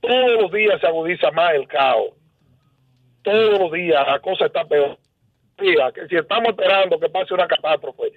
Todos 0.00 0.42
los 0.42 0.52
días 0.52 0.80
se 0.80 0.86
agudiza 0.86 1.30
más 1.30 1.54
el 1.54 1.68
caos. 1.68 2.12
Todos 3.22 3.58
los 3.58 3.72
días 3.72 4.06
la 4.06 4.18
cosa 4.20 4.46
está 4.46 4.64
peor. 4.64 4.96
Que 5.60 6.08
si 6.08 6.16
estamos 6.16 6.48
esperando 6.48 6.98
que 6.98 7.08
pase 7.10 7.34
una 7.34 7.46
catástrofe 7.46 8.12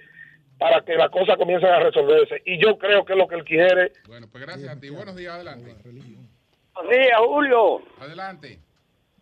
para 0.58 0.80
que 0.82 0.94
las 0.94 1.10
cosas 1.10 1.36
comiencen 1.36 1.68
a 1.68 1.80
resolverse. 1.80 2.42
Y 2.46 2.58
yo 2.62 2.78
creo 2.78 3.04
que 3.04 3.12
es 3.12 3.18
lo 3.18 3.28
que 3.28 3.34
él 3.36 3.44
quiere. 3.44 3.92
Bueno, 4.06 4.26
pues 4.32 4.44
gracias 4.46 4.74
a 4.76 4.80
ti. 4.80 4.88
Buenos 4.88 5.14
días, 5.14 5.34
adelante. 5.34 5.74
Buenos 5.84 6.04
días, 6.90 7.18
Julio. 7.26 7.82
Adelante. 8.00 8.58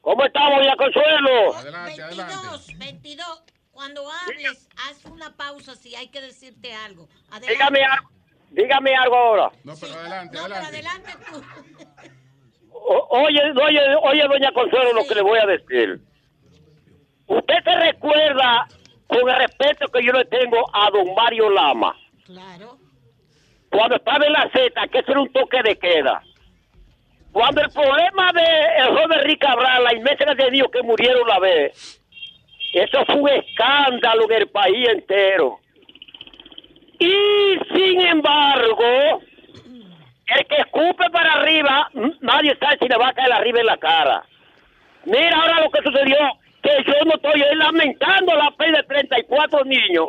¿Cómo 0.01 0.25
estamos, 0.25 0.61
Villa 0.61 0.77
Consuelo? 0.77 1.55
Adelante, 1.57 2.03
22, 2.03 2.19
adelante. 2.19 2.75
22. 2.79 3.43
Cuando 3.73 4.03
hables, 4.11 4.69
haz 4.89 5.05
una 5.07 5.35
pausa 5.37 5.75
si 5.75 5.95
hay 5.95 6.09
que 6.09 6.21
decirte 6.21 6.73
algo. 6.75 7.09
Adelante. 7.31 7.53
Dígame 7.53 7.85
algo, 7.85 8.11
dígame 8.51 8.95
algo 8.95 9.17
ahora. 9.17 9.51
No, 9.65 9.75
pero 9.81 9.93
Sí. 9.93 9.99
adelante, 9.99 10.37
No, 10.37 10.43
pero 10.45 10.55
adelante. 10.57 11.11
adelante 11.11 11.31
tú. 11.31 11.43
O- 12.75 13.07
oye, 13.23 13.41
oye, 13.53 13.81
oye, 14.03 14.23
doña 14.29 14.53
Consuelo, 14.53 14.93
lo 14.93 15.07
que 15.07 15.15
le 15.15 15.23
voy 15.23 15.39
a 15.39 15.47
decir. 15.47 16.01
Usted 17.33 17.55
se 17.65 17.77
recuerda, 17.77 18.67
con 19.07 19.29
el 19.29 19.37
respeto 19.37 19.89
que 19.89 20.05
yo 20.05 20.13
le 20.13 20.25
tengo 20.27 20.59
a 20.75 20.91
don 20.91 21.15
Mario 21.15 21.49
Lama, 21.51 21.97
Claro. 22.27 22.77
cuando 23.71 23.97
estaba 23.97 24.25
en 24.27 24.33
la 24.33 24.51
Z, 24.55 24.87
que 24.89 24.99
ese 24.99 25.11
era 25.13 25.21
un 25.21 25.33
toque 25.33 25.63
de 25.63 25.79
queda. 25.79 26.23
Cuando 27.33 27.63
el 27.63 27.71
problema 27.71 28.31
de 28.35 28.83
el 28.83 28.89
joven 28.89 29.21
Rick 29.25 29.41
Cabral, 29.41 29.85
la 29.85 29.95
inmensa 29.95 30.35
de 30.35 30.51
Dios 30.51 30.69
que 30.71 30.83
murieron 30.83 31.27
la 31.27 31.39
vez, 31.39 32.03
eso 32.75 33.05
fue 33.07 33.17
un 33.17 33.29
escándalo 33.31 34.25
en 34.31 34.33
el 34.43 34.49
país 34.49 34.89
entero. 34.91 35.59
Y 36.99 37.59
sin 37.75 38.01
embargo, 38.03 39.23
el 40.27 40.47
que 40.47 40.57
escupe 40.57 41.09
para 41.11 41.33
arriba, 41.35 41.91
nadie 42.21 42.55
sabe 42.61 42.77
si 42.81 42.89
le 42.89 42.97
va 42.99 43.09
a 43.09 43.13
caer 43.15 43.33
arriba 43.33 43.61
en 43.61 43.67
la 43.67 43.77
cara. 43.79 44.25
Mira 45.07 45.37
ahora 45.41 45.61
lo 45.63 45.71
que 45.71 45.83
sucedió, 45.83 46.17
que 46.63 46.71
yo 46.87 46.95
no 47.05 47.15
estoy 47.15 47.43
lamentando 47.57 48.35
la 48.37 48.51
pérdida 48.53 48.79
de 48.79 48.85
34 48.85 49.65
niños 49.65 50.09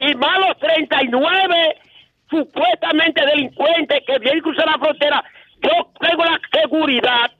y 0.00 0.14
más 0.14 0.38
los 0.38 0.58
39 0.58 1.76
supuestamente 2.30 3.24
delincuentes 3.26 4.00
que 4.06 4.18
vienen 4.18 4.38
a 4.40 4.42
cruzar 4.42 4.66
la 4.66 4.78
frontera. 4.78 5.24
Yo 5.60 5.70
tengo 6.00 6.24
la 6.24 6.40
seguridad 6.52 7.30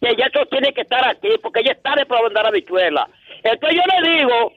que 0.00 0.16
ya 0.16 0.26
eso 0.26 0.44
tiene 0.46 0.72
que 0.72 0.80
estar 0.80 1.06
aquí, 1.06 1.28
porque 1.42 1.62
ya 1.62 1.72
está 1.72 1.94
de 1.94 2.06
para 2.06 2.26
andar 2.26 2.46
a 2.46 2.50
Bichuela. 2.50 3.06
Entonces 3.44 3.78
yo 3.78 4.00
le 4.00 4.16
digo 4.16 4.52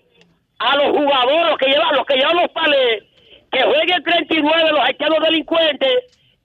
a 0.59 0.75
los 0.77 0.87
jugadores, 0.97 1.57
que 1.59 1.67
llevan, 1.67 1.95
los 1.95 2.05
que 2.05 2.15
llevan 2.15 2.37
los 2.37 2.49
palés, 2.51 3.03
que 3.51 3.61
jueguen 3.61 3.95
el 3.97 4.03
39 4.03 4.71
los 4.71 4.79
haitianos 4.79 5.19
delincuentes 5.21 5.91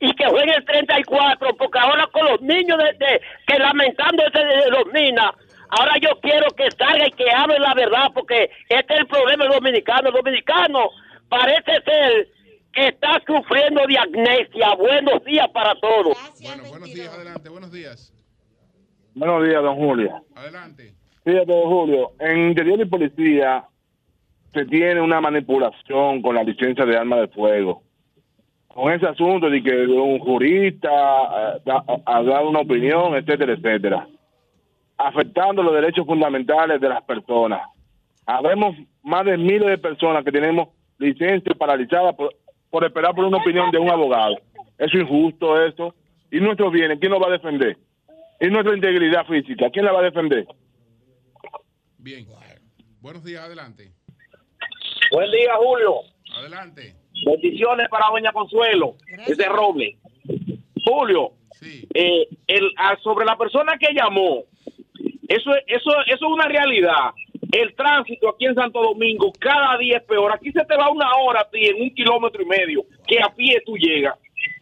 y 0.01 0.13
que 0.13 0.27
jueguen 0.27 0.55
el 0.55 0.65
34, 0.65 1.57
porque 1.57 1.79
ahora 1.79 2.07
con 2.09 2.25
los 2.27 2.41
niños 2.43 2.77
de, 2.79 2.93
de- 3.07 3.21
que 3.47 3.59
lamentando 3.59 4.23
de 4.25 4.71
los 4.71 4.87
minas, 4.93 5.31
ahora 5.71 5.95
yo 6.01 6.11
quiero 6.21 6.47
que 6.57 6.71
salga 6.73 7.07
y 7.07 7.13
que 7.13 7.31
hable 7.31 7.59
la 7.59 7.75
verdad, 7.75 8.11
porque 8.15 8.51
este 8.69 8.95
es 8.95 9.01
el 9.01 9.07
problema 9.07 9.47
dominicano. 9.47 10.09
El 10.09 10.15
dominicano 10.15 10.91
parece 11.29 11.73
ser 11.85 12.29
que 12.73 12.89
está 12.89 13.21
sufriendo 13.27 13.83
de 13.87 13.99
amnesia. 13.99 14.75
Buenos 14.79 15.25
días 15.25 15.49
para 15.51 15.75
todos. 15.81 16.17
Gracias, 16.17 16.41
Bueno, 16.43 16.63
buenos 16.71 16.89
22. 16.89 16.95
días, 16.95 17.15
adelante, 17.15 17.49
buenos 17.49 17.73
días. 17.73 18.15
Buenos 19.15 19.45
días, 19.49 19.63
don 19.63 19.77
Julio. 19.77 20.25
Adelante. 20.37 20.95
Fíjate, 21.25 21.53
don 21.53 21.69
Julio, 21.69 22.13
en 22.21 22.49
interior 22.49 22.81
y 22.81 22.85
policía 22.87 23.65
se 24.53 24.65
tiene 24.67 25.01
una 25.01 25.21
manipulación 25.21 26.23
con 26.23 26.35
la 26.35 26.43
licencia 26.43 26.85
de 26.85 26.97
arma 26.97 27.17
de 27.21 27.29
fuego. 27.29 27.83
Con 28.69 28.93
ese 28.93 29.07
asunto 29.07 29.51
de 29.51 29.63
que 29.63 29.87
un 29.87 30.19
jurista 30.21 30.89
eh, 30.89 31.73
ha 32.07 32.23
dado 32.23 32.49
una 32.51 32.61
opinión, 32.61 33.15
etcétera, 33.17 33.53
etcétera. 33.55 34.07
Afectando 35.03 35.63
los 35.63 35.75
derechos 35.75 36.05
fundamentales 36.07 36.81
de 36.81 36.89
las 36.89 37.03
personas. 37.05 37.63
Habemos 38.27 38.77
más 39.03 39.25
de 39.25 39.37
miles 39.39 39.67
de 39.69 39.79
personas 39.79 40.25
que 40.25 40.31
tenemos 40.33 40.69
licencia 40.99 41.55
paralizada 41.55 42.13
por, 42.13 42.35
por 42.69 42.85
esperar 42.85 43.15
por 43.15 43.25
una 43.25 43.39
opinión 43.39 43.71
de 43.71 43.79
un 43.79 43.91
abogado. 43.91 44.37
Es 44.79 44.93
injusto 44.95 45.63
eso. 45.65 45.95
¿Y 46.31 46.39
nuestros 46.41 46.71
bienes? 46.73 46.99
¿Quién 47.01 47.13
nos 47.13 47.23
va 47.23 47.29
a 47.29 47.33
defender? 47.33 47.77
¿Y 48.41 48.47
nuestra 48.49 48.75
integridad 48.75 49.27
física? 49.27 49.71
¿Quién 49.71 49.85
la 49.87 49.93
va 49.93 50.01
a 50.01 50.05
defender? 50.05 50.47
Bien. 51.99 52.27
Buenos 53.01 53.25
días, 53.25 53.43
adelante. 53.43 53.91
Buen 55.13 55.31
día, 55.31 55.55
Julio. 55.57 55.95
Adelante. 56.39 56.95
Bendiciones 57.27 57.89
para 57.89 58.09
Doña 58.11 58.33
Consuelo. 58.33 58.95
Ese 59.27 59.49
Roble. 59.49 59.97
Julio, 60.85 61.33
Sí. 61.53 61.87
eh, 61.95 62.27
el, 62.47 62.71
ah, 62.77 62.97
sobre 63.03 63.27
la 63.27 63.37
persona 63.37 63.77
que 63.79 63.93
llamó, 63.93 64.45
eso, 65.31 65.55
es- 65.55 65.65
eso, 65.69 65.91
eso 66.07 66.15
es 66.27 66.33
una 66.33 66.47
realidad. 66.47 67.13
El 67.53 67.75
tránsito 67.75 68.29
aquí 68.29 68.47
en 68.47 68.55
Santo 68.55 68.81
Domingo 68.83 69.33
cada 69.41 69.77
día 69.79 69.97
es 69.99 70.05
peor. 70.05 70.33
Aquí 70.33 70.53
se 70.53 70.65
te 70.65 70.77
va 70.77 70.89
una 70.91 71.09
hora 71.17 71.41
a 71.41 71.51
ti 71.51 71.65
en 71.67 71.83
un 71.83 71.91
kilómetro 71.95 72.43
y 72.43 72.47
medio 72.47 72.85
que 73.09 73.19
a 73.21 73.35
pie 73.35 73.61
tú 73.67 73.77
llegas. 73.77 74.15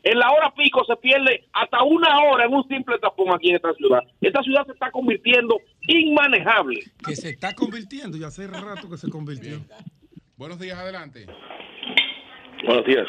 En 0.03 0.19
la 0.19 0.31
hora 0.31 0.53
pico 0.57 0.85
se 0.85 0.97
pierde 0.97 1.45
hasta 1.53 1.83
una 1.83 2.19
hora 2.21 2.47
en 2.47 2.55
un 2.55 2.67
simple 2.69 2.99
tapón 2.99 3.35
aquí 3.35 3.51
en 3.51 3.57
esta 3.57 3.75
ciudad. 3.75 4.01
Esta 4.21 4.43
ciudad 4.43 4.65
se 4.67 4.73
está 4.73 4.91
convirtiendo 4.91 5.59
inmanejable. 5.87 6.81
que 7.07 7.15
se 7.17 7.31
está 7.31 7.55
convirtiendo, 7.55 8.17
ya 8.17 8.29
hace 8.29 8.47
rato 8.47 8.89
que 8.89 8.97
se 8.97 9.11
convirtió. 9.11 9.59
Buenos 10.37 10.59
días, 10.59 10.79
adelante. 10.79 11.27
Buenos 12.65 12.85
días. 12.87 13.07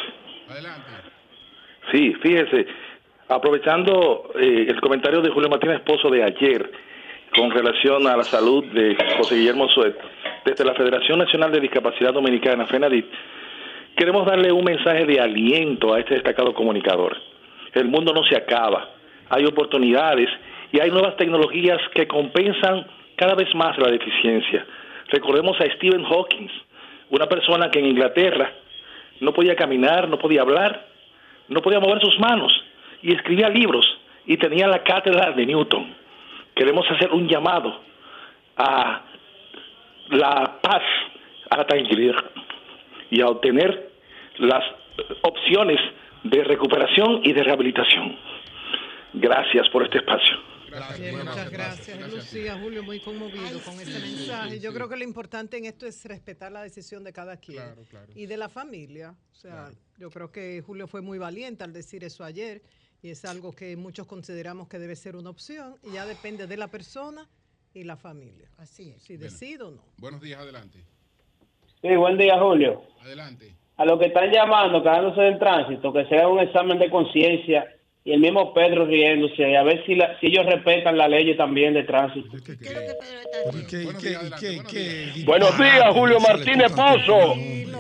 Adelante. 0.49 0.89
Sí, 1.91 2.13
fíjese, 2.21 2.65
aprovechando 3.27 4.31
eh, 4.35 4.65
el 4.67 4.79
comentario 4.81 5.21
de 5.21 5.29
Julio 5.29 5.49
Martínez 5.49 5.77
Esposo 5.77 6.09
de 6.09 6.23
ayer 6.23 6.71
con 7.35 7.51
relación 7.51 8.07
a 8.07 8.17
la 8.17 8.23
salud 8.23 8.65
de 8.65 8.97
José 9.17 9.35
Guillermo 9.35 9.67
Suet, 9.69 9.95
desde 10.45 10.65
la 10.65 10.73
Federación 10.73 11.19
Nacional 11.19 11.51
de 11.51 11.59
Discapacidad 11.59 12.13
Dominicana, 12.13 12.65
FENADIT, 12.65 13.05
queremos 13.95 14.25
darle 14.25 14.51
un 14.51 14.63
mensaje 14.63 15.05
de 15.05 15.19
aliento 15.19 15.93
a 15.93 15.99
este 15.99 16.15
destacado 16.15 16.53
comunicador. 16.53 17.17
El 17.73 17.85
mundo 17.85 18.13
no 18.13 18.23
se 18.23 18.35
acaba, 18.35 18.89
hay 19.29 19.45
oportunidades 19.45 20.29
y 20.71 20.79
hay 20.79 20.89
nuevas 20.89 21.17
tecnologías 21.17 21.79
que 21.93 22.07
compensan 22.07 22.85
cada 23.15 23.35
vez 23.35 23.53
más 23.53 23.77
la 23.77 23.91
deficiencia. 23.91 24.65
Recordemos 25.09 25.59
a 25.59 25.65
Stephen 25.75 26.03
Hawking, 26.03 26.47
una 27.09 27.27
persona 27.27 27.69
que 27.69 27.79
en 27.79 27.87
Inglaterra 27.87 28.51
no 29.19 29.33
podía 29.33 29.55
caminar, 29.55 30.07
no 30.07 30.17
podía 30.17 30.41
hablar, 30.41 30.87
no 31.47 31.61
podía 31.61 31.79
mover 31.79 31.99
sus 32.01 32.17
manos 32.19 32.51
y 33.01 33.13
escribía 33.13 33.49
libros 33.49 33.85
y 34.25 34.37
tenía 34.37 34.67
la 34.67 34.83
cátedra 34.83 35.31
de 35.31 35.45
Newton. 35.45 35.95
Queremos 36.55 36.85
hacer 36.91 37.11
un 37.11 37.27
llamado 37.27 37.81
a 38.57 39.05
la 40.09 40.59
paz, 40.61 40.83
a 41.49 41.57
la 41.57 41.65
tranquilidad 41.67 42.15
y 43.09 43.21
a 43.21 43.27
obtener 43.27 43.91
las 44.39 44.63
opciones 45.23 45.77
de 46.23 46.43
recuperación 46.43 47.21
y 47.23 47.33
de 47.33 47.43
rehabilitación. 47.43 48.17
Gracias 49.13 49.69
por 49.69 49.83
este 49.83 49.99
espacio. 49.99 50.37
Gracias. 50.69 50.99
Bien, 50.99 51.17
muchas 51.17 51.49
gracias. 51.49 52.13
Lucía, 52.13 52.55
Julio, 52.61 52.83
muy 52.83 52.99
conmovido 52.99 53.43
Ay, 53.43 53.59
con 53.65 53.73
sí, 53.75 53.81
ese 53.83 53.99
sí, 54.01 54.15
mensaje. 54.17 54.49
sí, 54.51 54.59
Yo 54.61 54.69
sí. 54.69 54.75
creo 54.75 54.87
que 54.89 54.97
lo 54.97 55.03
importante 55.03 55.57
en 55.57 55.65
esto 55.65 55.87
es 55.87 56.05
respetar 56.05 56.51
la 56.51 56.61
decisión 56.61 57.03
de 57.03 57.11
cada 57.11 57.37
quien 57.37 57.57
Claro, 57.63 57.81
claro. 57.89 58.07
y 58.15 58.27
de 58.27 58.37
la 58.37 58.49
familia. 58.49 59.15
O 59.31 59.35
sea, 59.35 59.51
Claro. 59.51 59.75
yo 59.97 60.09
creo 60.11 60.31
que 60.31 60.61
Julio 60.63 60.85
fue 60.87 61.01
muy 61.01 61.17
valiente 61.17 61.63
al 61.63 61.73
decir 61.73 62.03
eso 62.03 62.23
ayer 62.23 62.61
y 63.01 63.09
es 63.11 63.23
algo 63.25 63.51
que 63.53 63.75
muchos 63.77 64.05
consideramos 64.07 64.67
que 64.67 64.77
debe 64.79 64.95
ser 64.95 65.15
una 65.15 65.29
opción 65.29 65.75
y 65.83 65.93
ya 65.93 66.05
depende 66.05 66.47
de 66.47 66.57
la 66.57 66.67
persona 66.67 67.27
y 67.73 67.83
la 67.83 67.95
familia. 67.95 68.49
Así 68.57 68.89
es. 68.91 69.01
Si 69.03 69.15
decide 69.17 69.63
o 69.63 69.71
no. 69.71 69.81
Buenos 69.97 70.21
días, 70.21 70.39
adelante. 70.41 70.79
Sí, 71.81 71.95
buen 71.95 72.17
día, 72.17 72.37
Julio. 72.39 72.81
Adelante. 73.01 73.53
A 73.77 73.85
los 73.85 73.97
que 73.99 74.07
están 74.07 74.29
llamando, 74.31 74.83
quedándose 74.83 75.21
del 75.21 75.39
tránsito, 75.39 75.93
que 75.93 76.05
sea 76.07 76.27
un 76.27 76.39
examen 76.39 76.77
de 76.79 76.89
conciencia 76.89 77.73
y 78.03 78.11
el 78.11 78.19
mismo 78.19 78.53
Pedro 78.53 78.85
riéndose, 78.85 79.55
a 79.55 79.63
ver 79.63 79.85
si, 79.85 79.95
la- 79.95 80.19
si 80.19 80.27
ellos 80.27 80.45
respetan 80.45 80.97
la 80.97 81.07
ley 81.07 81.35
también 81.37 81.73
de 81.73 81.83
tránsito. 81.83 82.29
Buenos 85.25 85.57
días, 85.57 85.93
Julio 85.93 86.19
Martínez 86.19 86.71
Pozo. 86.71 87.35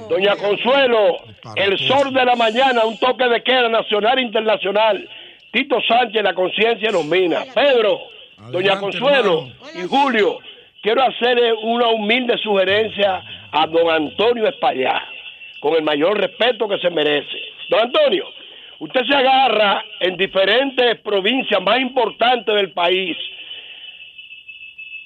Doña 0.09 0.35
Consuelo, 0.37 1.17
el 1.55 1.77
sol 1.87 2.11
de 2.11 2.25
la 2.25 2.35
mañana, 2.35 2.83
un 2.83 2.97
toque 2.97 3.29
de 3.29 3.43
queda 3.43 3.69
nacional 3.69 4.17
e 4.17 4.23
internacional. 4.23 5.07
Tito 5.51 5.79
Sánchez, 5.87 6.23
la 6.23 6.33
conciencia 6.33 6.89
nos 6.91 7.05
mina. 7.05 7.45
Pedro, 7.53 7.99
Doña 8.51 8.79
Consuelo 8.79 9.47
y 9.75 9.87
Julio, 9.87 10.39
quiero 10.81 11.03
hacerle 11.03 11.53
una 11.53 11.89
humilde 11.89 12.39
sugerencia 12.39 13.21
a 13.51 13.67
don 13.67 13.87
Antonio 13.87 14.47
Espaillá, 14.47 14.99
con 15.59 15.75
el 15.75 15.83
mayor 15.83 16.19
respeto 16.19 16.67
que 16.67 16.79
se 16.79 16.89
merece. 16.89 17.37
Don 17.69 17.81
Antonio, 17.81 18.25
usted 18.79 19.01
se 19.07 19.15
agarra 19.15 19.85
en 19.99 20.17
diferentes 20.17 20.99
provincias 21.01 21.61
más 21.61 21.79
importantes 21.79 22.55
del 22.55 22.71
país 22.71 23.15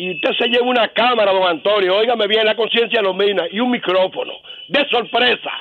y 0.04 0.12
usted 0.12 0.32
se 0.38 0.49
lleva 0.49 0.68
una 0.68 0.89
cámara, 0.89 1.32
don 1.32 1.47
Antonio, 1.47 1.95
óigame 1.95 2.28
bien, 2.28 2.45
la 2.45 2.56
conciencia 2.56 3.01
lo 3.01 3.14
mina, 3.14 3.43
y 3.49 3.62
un 3.62 3.72
micrófono, 3.72 4.34
de 4.68 4.86
sorpresa. 4.89 5.51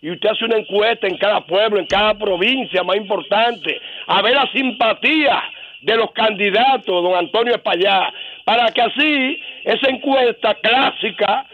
Y 0.00 0.10
usted 0.10 0.28
hace 0.28 0.44
una 0.44 0.56
encuesta 0.56 1.06
en 1.06 1.16
cada 1.18 1.40
pueblo, 1.42 1.78
en 1.78 1.86
cada 1.86 2.18
provincia 2.18 2.82
más 2.82 2.96
importante, 2.96 3.80
a 4.08 4.20
ver 4.22 4.34
la 4.34 4.50
simpatía 4.50 5.40
de 5.82 5.96
los 5.96 6.10
candidatos, 6.10 6.84
don 6.84 7.14
Antonio 7.14 7.54
Espaillá, 7.54 8.12
para 8.44 8.72
que 8.72 8.82
así 8.82 9.40
esa 9.62 9.88
encuesta 9.88 10.56
clásica, 10.56 11.46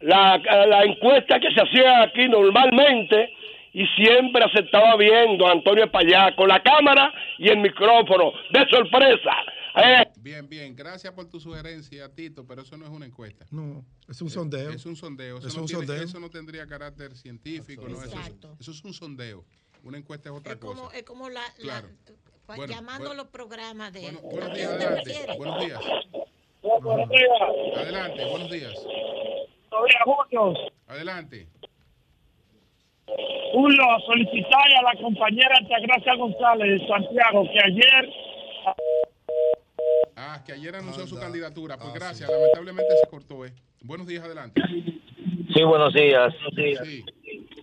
la, 0.00 0.38
la 0.66 0.82
encuesta 0.84 1.40
que 1.40 1.50
se 1.52 1.62
hacía 1.62 2.02
aquí 2.02 2.28
normalmente, 2.28 3.32
y 3.72 3.86
siempre 3.96 4.44
aceptaba 4.44 4.94
bien 4.96 5.38
don 5.38 5.50
Antonio 5.50 5.84
Espaillá, 5.84 6.34
con 6.36 6.48
la 6.48 6.60
cámara 6.60 7.14
y 7.38 7.48
el 7.48 7.56
micrófono, 7.56 8.34
de 8.50 8.66
sorpresa. 8.68 9.32
Eh, 9.84 10.10
Bien, 10.16 10.48
bien. 10.48 10.74
Gracias 10.74 11.12
por 11.12 11.28
tu 11.28 11.38
sugerencia, 11.40 12.08
Tito, 12.14 12.46
pero 12.46 12.62
eso 12.62 12.76
no 12.76 12.84
es 12.86 12.90
una 12.90 13.06
encuesta. 13.06 13.46
No, 13.50 13.84
es 14.08 14.20
un 14.20 14.30
sondeo. 14.30 14.70
Es 14.70 14.84
un 14.86 14.96
sondeo. 14.96 15.38
Eso, 15.38 15.48
Es 15.48 15.54
no, 15.54 15.62
un 15.62 15.66
tiene- 15.68 15.86
sondeo. 15.86 16.02
eso 16.04 16.20
no 16.20 16.30
tendría 16.30 16.66
carácter 16.66 17.16
científico. 17.16 17.82
No, 17.88 17.96
eso, 17.96 18.04
es, 18.06 18.12
Exacto. 18.14 18.56
eso 18.60 18.70
es 18.72 18.84
un 18.84 18.92
sondeo. 18.92 19.44
Una 19.84 19.98
encuesta 19.98 20.28
es 20.30 20.34
otra 20.34 20.52
Es 20.54 20.58
como, 20.58 20.82
cosa. 20.84 20.96
es 20.96 21.02
como 21.04 21.28
la, 21.28 21.40
la- 21.58 21.80
Claro. 21.80 21.88
pa- 22.46 22.56
Bueno, 22.56 22.72
llamando 22.74 23.06
bueno. 23.08 23.22
los 23.22 23.30
programas 23.30 23.92
de. 23.92 24.00
Buenos 24.00 24.22
¿A 24.24 24.52
qué 24.52 24.56
días, 24.58 24.68
adelante. 24.72 25.36
Buenos 25.36 25.64
días. 25.64 25.80
Buenos 26.62 27.08
días. 27.08 27.30
Adelante, 27.76 28.24
buenos 28.30 28.50
días. 28.50 28.74
Adelante. 30.88 31.48
Julio, 33.52 33.82
a 33.82 34.00
solicitarle 34.06 34.76
a 34.76 34.82
la 34.82 35.00
compañera 35.00 35.56
Altagracia 35.58 36.14
González 36.16 36.80
de 36.80 36.86
Santiago 36.86 37.44
que 37.50 37.58
ayer 37.60 38.12
Ah, 40.20 40.42
que 40.44 40.52
ayer 40.52 40.74
anunció 40.74 41.06
su 41.06 41.16
candidatura. 41.16 41.76
Pues 41.76 41.94
gracias. 41.94 42.28
Lamentablemente 42.28 42.92
se 43.00 43.08
cortó. 43.08 43.46
Eh. 43.46 43.52
Buenos 43.82 44.08
días, 44.08 44.24
adelante. 44.24 44.60
Sí, 45.54 45.62
buenos 45.62 45.94
días. 45.94 46.34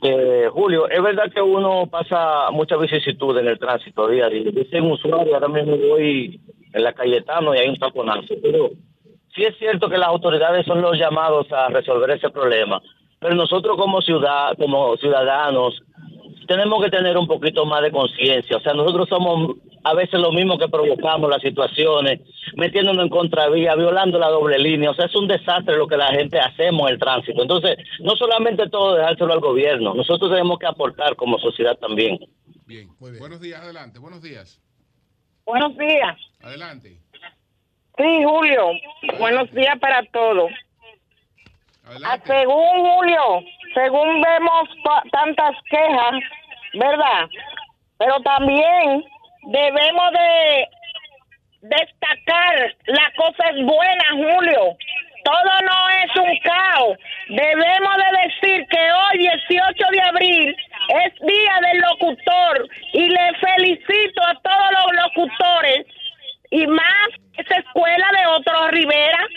Eh, 0.01 0.47
Julio, 0.51 0.88
es 0.89 1.03
verdad 1.03 1.30
que 1.34 1.41
uno 1.41 1.88
pasa 1.88 2.49
mucha 2.51 2.78
vicisitud 2.78 3.38
en 3.38 3.47
el 3.47 3.60
tránsito 3.60 4.08
día 4.08 4.28
a 4.28 4.30
día. 4.30 4.51
Yo 4.51 4.64
soy 4.70 4.80
un 4.80 4.91
usuario, 4.91 5.34
ahora 5.34 5.49
mismo 5.49 5.76
voy 5.78 6.39
en 6.72 6.84
la 6.84 6.93
Cayetano 6.93 7.53
y 7.53 7.58
hay 7.58 7.68
un 7.68 7.78
taponazo. 7.78 8.36
Pero 8.41 8.70
sí 9.36 9.43
es 9.43 9.58
cierto 9.58 9.89
que 9.89 9.97
las 9.97 10.08
autoridades 10.08 10.66
son 10.66 10.82
los 10.82 10.97
llamados 10.97 11.51
a 11.51 11.68
resolver 11.68 12.12
ese 12.12 12.30
problema. 12.30 12.82
Pero 13.20 13.36
nosotros 13.36 13.76
como 13.76 14.01
ciudad, 14.01 14.56
como 14.58 14.95
ciudadanos, 14.95 15.82
tenemos 16.47 16.83
que 16.83 16.89
tener 16.89 17.17
un 17.17 17.27
poquito 17.27 17.65
más 17.65 17.81
de 17.81 17.91
conciencia. 17.91 18.57
O 18.57 18.59
sea, 18.61 18.73
nosotros 18.73 19.07
somos 19.09 19.57
a 19.83 19.93
veces 19.93 20.19
lo 20.19 20.31
mismo 20.31 20.57
que 20.57 20.67
provocamos 20.67 21.29
las 21.29 21.41
situaciones, 21.41 22.21
metiéndonos 22.55 23.03
en 23.03 23.09
contravía, 23.09 23.75
violando 23.75 24.17
la 24.17 24.29
doble 24.29 24.57
línea. 24.57 24.91
O 24.91 24.95
sea, 24.95 25.05
es 25.05 25.15
un 25.15 25.27
desastre 25.27 25.77
lo 25.77 25.87
que 25.87 25.97
la 25.97 26.07
gente 26.07 26.39
hacemos 26.39 26.87
en 26.87 26.93
el 26.93 26.99
tránsito. 26.99 27.41
Entonces, 27.41 27.77
no 27.99 28.15
solamente 28.15 28.69
todo 28.69 28.95
dejárselo 28.95 29.33
al 29.33 29.39
gobierno, 29.39 29.93
nosotros 29.93 30.31
tenemos 30.31 30.57
que 30.57 30.67
aportar 30.67 31.15
como 31.15 31.37
sociedad 31.37 31.77
también. 31.77 32.19
Bien. 32.65 32.89
Buenos 32.99 33.39
días, 33.39 33.61
adelante. 33.61 33.99
Buenos 33.99 34.21
días. 34.21 34.59
Buenos 35.45 35.77
días. 35.77 36.17
Adelante. 36.41 36.97
Sí, 37.97 38.23
Julio. 38.23 38.71
Buenos 39.19 39.51
días 39.51 39.77
para 39.79 40.03
todos. 40.11 40.51
Ah, 42.03 42.19
según 42.25 42.81
Julio, 42.81 43.43
según 43.76 44.21
vemos 44.21 44.69
tantas 45.11 45.55
quejas, 45.69 46.15
¿verdad? 46.73 47.30
Pero 47.99 48.15
también 48.21 49.03
debemos 49.43 50.11
de 50.13 50.67
destacar 51.61 52.76
las 52.88 53.13
cosas 53.15 53.51
buenas, 53.55 54.11
Julio. 54.11 54.78
Todo 55.23 55.51
no 55.63 55.89
es 55.89 56.15
un 56.15 56.39
caos. 56.39 56.97
Debemos 57.30 57.95
de 57.97 58.30
decir 58.30 58.67
que 58.69 58.80
hoy, 58.80 59.17
18 59.17 59.86
de 59.91 60.01
abril, 60.01 60.55
es 61.03 61.13
Día 61.19 61.59
del 61.67 61.82
Locutor 61.82 62.69
y 62.93 63.09
le 63.09 63.34
felicito 63.39 64.21
a 64.23 64.36
todos 64.36 64.71
los 64.71 65.03
locutores 65.03 65.86
y 66.51 66.67
más 66.67 67.07
esa 67.38 67.55
escuela 67.55 68.07
de 68.17 68.28
Otro 68.28 68.67
Rivera, 68.69 69.28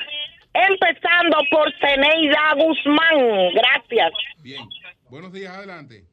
empezando 0.53 1.38
por 1.51 1.72
Ceneida 1.80 2.55
Guzmán. 2.55 3.53
Gracias. 3.55 4.12
Bien. 4.42 4.62
Buenos 5.11 5.32
días, 5.32 5.57
adelante. 5.57 6.05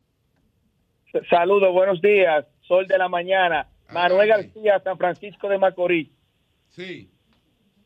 Saludos, 1.30 1.74
buenos 1.74 2.02
días. 2.02 2.46
Sol 2.62 2.88
de 2.88 2.98
la 2.98 3.08
mañana. 3.08 3.68
Manuel 3.92 4.28
García, 4.28 4.80
San 4.84 4.98
Francisco 4.98 5.48
de 5.48 5.58
Macorís. 5.58 6.10
Sí. 6.70 7.10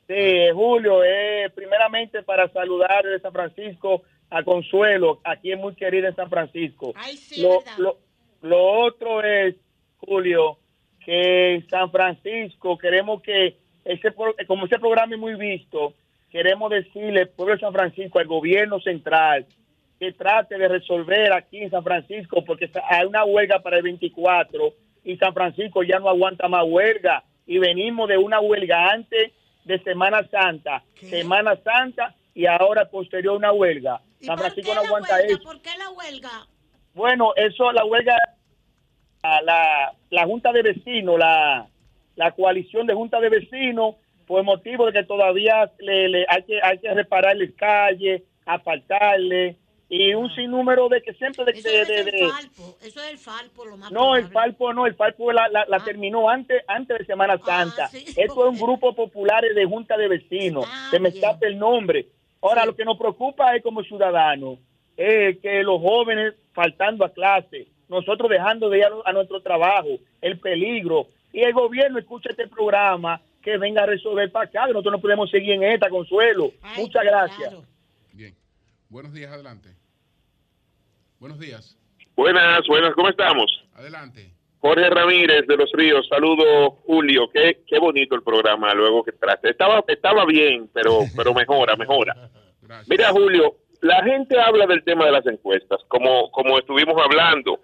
Sí, 0.07 0.49
Julio, 0.53 1.03
eh, 1.03 1.51
primeramente 1.53 2.23
para 2.23 2.51
saludar 2.51 3.05
de 3.05 3.19
San 3.19 3.31
Francisco 3.31 4.01
a 4.31 4.43
Consuelo, 4.43 5.21
aquí 5.23 5.51
es 5.51 5.59
muy 5.59 5.75
querida 5.75 6.07
en 6.07 6.15
San 6.15 6.29
Francisco. 6.29 6.93
lo, 7.37 7.59
lo, 7.77 7.97
lo 8.41 8.63
otro 8.85 9.21
es, 9.23 9.55
Julio, 9.97 10.57
que 11.05 11.63
San 11.69 11.91
Francisco 11.91 12.77
queremos 12.77 13.21
que, 13.21 13.57
ese, 13.85 14.13
como 14.47 14.65
ese 14.65 14.79
programa 14.79 15.13
es 15.13 15.19
muy 15.19 15.35
visto, 15.35 15.93
queremos 16.31 16.69
decirle, 16.69 17.25
pueblo 17.25 17.55
de 17.55 17.61
San 17.61 17.73
Francisco, 17.73 18.19
al 18.19 18.27
gobierno 18.27 18.79
central, 18.79 19.45
que 19.99 20.13
trate 20.13 20.57
de 20.57 20.67
resolver 20.67 21.33
aquí 21.33 21.57
en 21.59 21.71
San 21.71 21.83
Francisco, 21.83 22.43
porque 22.45 22.71
hay 22.89 23.05
una 23.05 23.25
huelga 23.25 23.59
para 23.59 23.77
el 23.77 23.83
24 23.83 24.73
y 25.03 25.17
San 25.17 25.33
Francisco 25.33 25.83
ya 25.83 25.99
no 25.99 26.09
aguanta 26.09 26.47
más 26.47 26.63
huelga 26.65 27.23
y 27.45 27.57
venimos 27.57 28.07
de 28.07 28.17
una 28.17 28.39
huelga 28.39 28.91
antes 28.91 29.33
de 29.65 29.79
Semana 29.83 30.27
Santa, 30.29 30.83
Semana 30.95 31.57
Santa 31.63 32.15
y 32.33 32.45
ahora 32.45 32.89
posterior 32.89 33.35
una 33.35 33.51
huelga. 33.51 34.01
San 34.21 34.37
Francisco 34.37 34.73
no 34.73 34.81
aguanta 34.81 35.19
eso. 35.19 35.43
¿Por 35.43 35.61
qué 35.61 35.71
la 35.77 35.89
huelga? 35.89 36.47
Bueno, 36.93 37.33
eso, 37.35 37.71
la 37.71 37.85
huelga, 37.85 38.15
la, 39.23 39.41
la, 39.41 39.93
la 40.09 40.25
Junta 40.25 40.51
de 40.51 40.61
Vecinos, 40.61 41.19
la, 41.19 41.67
la 42.15 42.31
coalición 42.31 42.87
de 42.87 42.93
Junta 42.93 43.19
de 43.19 43.29
Vecinos, 43.29 43.95
por 44.29 44.43
motivo 44.43 44.85
de 44.85 44.93
que 44.93 45.03
todavía 45.05 45.71
le, 45.79 46.07
le- 46.07 46.25
hay, 46.29 46.43
que, 46.43 46.59
hay 46.61 46.77
que 46.77 46.93
repararles 46.93 47.51
calles, 47.55 48.21
apartarle, 48.45 49.55
y 49.89 50.13
un 50.13 50.29
sinnúmero 50.35 50.87
de 50.87 51.01
que 51.01 51.13
siempre 51.15 51.45
de, 51.45 51.51
Eso 51.53 51.67
de- 51.67 52.09
el 52.09 52.29
falpo. 52.29 52.77
Eso 52.79 53.01
es 53.01 53.09
el 53.11 53.17
falpo, 53.17 53.65
lo 53.65 53.75
más 53.75 53.91
no, 53.91 54.15
el. 54.15 54.27
Falpo 54.27 54.71
no, 54.71 54.85
el 54.85 54.93
Falpo 54.93 55.31
la, 55.31 55.49
la, 55.49 55.65
la 55.67 55.79
terminó 55.83 56.29
antes 56.29 56.63
antes 56.67 56.99
de 56.99 57.05
Semana 57.05 57.39
Santa. 57.43 57.89
Esto 57.91 58.45
es 58.45 58.51
un 58.51 58.59
grupo 58.59 58.93
popular 58.93 59.43
de 59.43 59.65
Junta 59.65 59.97
de 59.97 60.07
Vecinos. 60.07 60.67
Se 60.91 60.99
me 60.99 61.09
escapa 61.09 61.47
el 61.47 61.57
nombre. 61.57 62.05
Ahora, 62.39 62.67
lo 62.67 62.75
que 62.75 62.85
nos 62.85 62.99
preocupa 62.99 63.55
es 63.55 63.63
como 63.63 63.81
ciudadanos, 63.81 64.59
es 64.95 65.39
que 65.39 65.63
los 65.63 65.81
jóvenes 65.81 66.35
faltando 66.53 67.03
a 67.03 67.11
clase, 67.11 67.65
nosotros 67.87 68.29
dejando 68.29 68.69
de 68.69 68.77
ir 68.77 68.83
a, 68.85 68.91
a 69.05 69.11
nuestro 69.11 69.41
trabajo, 69.41 69.89
el 70.21 70.39
peligro, 70.39 71.07
y 71.33 71.41
el 71.41 71.53
gobierno 71.53 71.97
escucha 71.97 72.29
este 72.29 72.47
programa 72.47 73.19
que 73.49 73.57
venga 73.57 73.83
a 73.83 73.85
resolver 73.87 74.31
para 74.31 74.45
acá, 74.45 74.67
que 74.67 74.73
nosotros 74.73 74.93
no 74.93 75.01
podemos 75.01 75.29
seguir 75.29 75.53
en 75.53 75.63
esta, 75.63 75.89
Consuelo. 75.89 76.51
Muchas 76.77 77.03
gracias. 77.03 77.55
Buenos 78.89 79.13
días, 79.13 79.31
adelante. 79.31 79.69
Buenos 81.19 81.39
días. 81.39 81.77
Buenas, 82.15 82.61
buenas, 82.67 82.93
¿cómo 82.95 83.09
estamos? 83.09 83.45
Adelante. 83.75 84.31
Jorge 84.59 84.89
Ramírez 84.89 85.47
de 85.47 85.55
Los 85.55 85.71
Ríos, 85.71 86.07
saludo 86.09 86.71
Julio, 86.85 87.29
qué, 87.31 87.61
qué 87.65 87.79
bonito 87.79 88.15
el 88.15 88.23
programa 88.23 88.73
luego 88.73 89.03
que 89.03 89.11
traste. 89.11 89.51
Estaba, 89.51 89.83
estaba 89.87 90.25
bien, 90.25 90.69
pero, 90.73 91.01
pero 91.15 91.33
mejora, 91.33 91.75
mejora. 91.75 92.29
Mira 92.87 93.11
Julio, 93.11 93.57
la 93.81 94.03
gente 94.03 94.39
habla 94.39 94.65
del 94.65 94.83
tema 94.83 95.05
de 95.05 95.11
las 95.11 95.25
encuestas, 95.27 95.81
como, 95.87 96.31
como 96.31 96.57
estuvimos 96.57 96.95
hablando. 96.99 97.59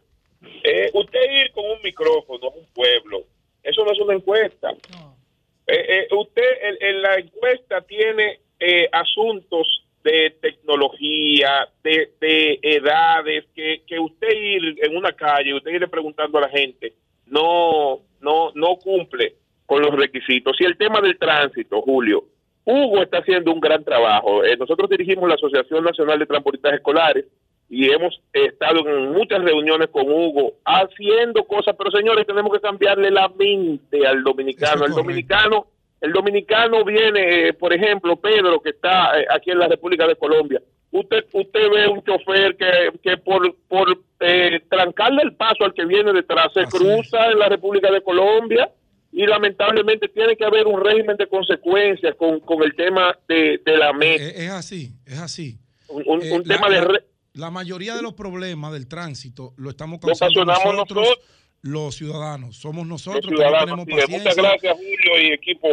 Eh, 0.64 0.92
usted 0.94 1.20
ir 1.44 1.52
con 1.52 1.66
un 1.66 1.82
micrófono 1.84 2.48
a 2.48 2.56
un 2.56 2.66
pueblo, 2.74 3.24
eso 3.64 3.84
no 3.84 3.92
es 3.92 4.00
una 4.00 4.14
encuesta. 4.14 4.70
Eh, 5.68 6.08
eh, 6.12 6.16
usted 6.16 6.44
en, 6.62 6.78
en 6.80 7.02
la 7.02 7.16
encuesta 7.16 7.82
tiene 7.82 8.40
eh, 8.60 8.88
asuntos 8.92 9.86
de 10.04 10.38
tecnología, 10.40 11.68
de, 11.84 12.12
de 12.22 12.60
edades, 12.62 13.46
que, 13.56 13.82
que 13.88 14.00
usted 14.00 14.30
ir 14.32 14.78
en 14.84 14.96
una 14.96 15.12
calle, 15.14 15.56
usted 15.56 15.72
ir 15.72 15.88
preguntando 15.90 16.38
a 16.38 16.42
la 16.42 16.50
gente, 16.50 16.94
no, 17.26 18.02
no, 18.22 18.52
no 18.54 18.76
cumple 18.78 19.34
con 19.66 19.82
los 19.82 19.96
requisitos. 19.96 20.56
Y 20.60 20.66
el 20.66 20.78
tema 20.78 21.02
del 21.02 21.18
tránsito, 21.18 21.82
Julio, 21.82 22.24
Hugo 22.66 23.02
está 23.02 23.18
haciendo 23.20 23.52
un 23.52 23.60
gran 23.60 23.84
trabajo. 23.84 24.44
Eh, 24.44 24.56
nosotros 24.58 24.90
dirigimos 24.90 25.28
la 25.28 25.36
Asociación 25.36 25.84
Nacional 25.84 26.20
de 26.20 26.26
Transportistas 26.28 26.74
Escolares 26.74 27.26
y 27.70 27.90
hemos 27.90 28.22
estado 28.32 28.88
en 28.88 29.12
muchas 29.12 29.44
reuniones 29.44 29.90
con 29.90 30.04
Hugo 30.08 30.54
haciendo 30.64 31.44
cosas, 31.46 31.76
pero 31.78 31.92
señores, 31.92 32.28
tenemos 32.28 32.52
que 32.54 32.60
cambiarle 32.60 33.10
la 33.10 33.28
mente 33.30 34.06
al 34.06 34.24
dominicano. 34.24 34.86
El 34.86 34.92
dominicano, 34.92 35.68
el 36.02 36.14
dominicano 36.14 36.84
viene, 36.86 37.48
eh, 37.48 37.54
por 37.54 37.74
ejemplo, 37.74 38.16
Pedro, 38.18 38.62
que 38.62 38.70
está 38.70 39.20
eh, 39.20 39.26
aquí 39.34 39.52
en 39.52 39.60
la 39.60 39.68
República 39.68 40.08
de 40.08 40.16
Colombia. 40.16 40.62
Usted, 40.92 41.26
usted 41.34 41.70
ve 41.72 41.88
un 41.88 42.04
chofer 42.04 42.56
que, 42.56 42.92
que 43.04 43.18
por, 43.18 43.54
por 43.68 44.00
trancarle 44.70 45.24
el 45.24 45.34
paso 45.36 45.66
al 45.66 45.74
que 45.74 45.86
viene 45.86 46.14
detrás 46.14 46.54
se 46.54 46.66
cruza 46.66 47.32
en 47.32 47.40
la 47.40 47.50
República 47.50 47.92
de 47.92 48.02
Colombia 48.02 48.72
y 49.12 49.26
lamentablemente 49.26 50.08
tiene 50.10 50.36
que 50.36 50.46
haber 50.46 50.68
un 50.68 50.84
régimen 50.84 51.18
de 51.18 51.28
consecuencias 51.28 52.16
con, 52.16 52.40
con 52.42 52.64
el 52.64 52.76
tema 52.76 53.18
de, 53.28 53.60
la 53.66 53.92
meta. 53.94 54.24
Es, 54.24 54.52
así, 54.52 54.92
es 55.06 55.20
así. 55.20 55.58
Un, 55.88 56.22
eh, 56.22 56.42
tema 56.46 56.70
la, 56.70 56.82
de... 56.82 57.04
La, 57.36 57.52
mayoría 57.52 57.96
de 57.96 58.02
los 58.02 58.14
problemas 58.14 58.72
del 58.74 58.88
tránsito 58.88 59.54
lo 59.58 59.70
estamos 59.70 60.00
causando 60.00 60.46
nosotros, 60.46 61.08
los 61.62 61.96
ciudadanos. 61.96 62.58
Somos 62.58 62.88
nosotros 62.88 63.26
los 63.26 63.40
ciudadanos, 63.40 63.86
Muchas 64.10 64.36
gracias, 64.36 64.74
Julio 64.74 65.22
y 65.22 65.34
equipo. 65.34 65.68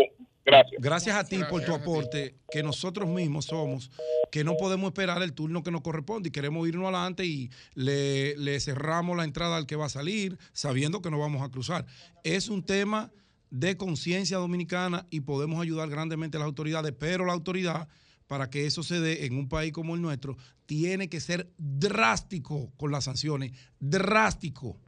Gracias. 0.44 0.82
Gracias 0.82 1.16
a 1.16 1.24
ti 1.24 1.38
por 1.48 1.64
tu 1.64 1.72
aporte, 1.72 2.34
que 2.50 2.64
nosotros 2.64 3.08
mismos 3.08 3.44
somos, 3.44 3.92
que 4.32 4.42
no 4.42 4.56
podemos 4.56 4.88
esperar 4.88 5.22
el 5.22 5.34
turno 5.34 5.62
que 5.62 5.70
nos 5.70 5.82
corresponde 5.82 6.30
y 6.30 6.32
queremos 6.32 6.66
irnos 6.66 6.86
adelante 6.86 7.24
y 7.24 7.50
le, 7.74 8.36
le 8.36 8.58
cerramos 8.58 9.16
la 9.16 9.22
entrada 9.22 9.56
al 9.56 9.66
que 9.66 9.76
va 9.76 9.86
a 9.86 9.88
salir, 9.88 10.38
sabiendo 10.52 11.00
que 11.00 11.10
no 11.10 11.18
vamos 11.20 11.42
a 11.42 11.48
cruzar. 11.48 11.86
Es 12.24 12.48
un 12.48 12.64
tema 12.64 13.12
de 13.52 13.76
conciencia 13.76 14.38
dominicana 14.38 15.06
y 15.10 15.20
podemos 15.20 15.60
ayudar 15.60 15.90
grandemente 15.90 16.38
a 16.38 16.40
las 16.40 16.46
autoridades, 16.46 16.94
pero 16.98 17.26
la 17.26 17.34
autoridad, 17.34 17.86
para 18.26 18.50
que 18.50 18.66
eso 18.66 18.82
se 18.82 19.00
dé 19.00 19.26
en 19.26 19.36
un 19.36 19.48
país 19.48 19.72
como 19.72 19.94
el 19.94 20.02
nuestro, 20.02 20.36
tiene 20.66 21.08
que 21.08 21.20
ser 21.20 21.50
drástico 21.58 22.72
con 22.76 22.90
las 22.90 23.04
sanciones, 23.04 23.52
drástico. 23.78 24.78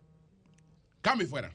Cambio 1.00 1.26
y 1.26 1.30
fuera. 1.30 1.52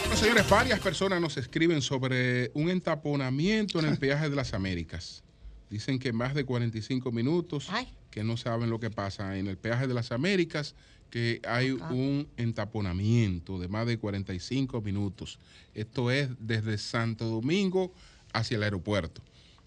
Bueno, 0.00 0.16
señores, 0.16 0.48
varias 0.48 0.80
personas 0.80 1.20
nos 1.20 1.36
escriben 1.36 1.82
sobre 1.82 2.50
un 2.54 2.70
entaponamiento 2.70 3.80
en 3.80 3.86
el 3.86 3.98
peaje 3.98 4.30
de 4.30 4.36
las 4.36 4.54
Américas. 4.54 5.22
Dicen 5.70 5.98
que 5.98 6.12
más 6.12 6.34
de 6.34 6.44
45 6.44 7.10
minutos. 7.10 7.68
Ay 7.70 7.88
que 8.14 8.22
no 8.22 8.36
saben 8.36 8.70
lo 8.70 8.78
que 8.78 8.90
pasa 8.90 9.36
en 9.36 9.48
el 9.48 9.58
peaje 9.58 9.88
de 9.88 9.92
las 9.92 10.12
Américas, 10.12 10.76
que 11.14 11.40
hay 11.46 11.70
un 11.70 12.26
entaponamiento 12.36 13.60
de 13.60 13.68
más 13.68 13.86
de 13.86 13.98
45 13.98 14.80
minutos. 14.80 15.38
Esto 15.72 16.10
es 16.10 16.28
desde 16.40 16.76
Santo 16.76 17.26
Domingo 17.26 17.92
hacia 18.32 18.56
el 18.56 18.64
aeropuerto. 18.64 19.22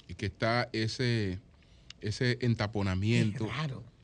Y 0.10 0.16
que 0.16 0.26
está 0.26 0.68
ese, 0.74 1.40
ese 2.02 2.38
entaponamiento 2.42 3.48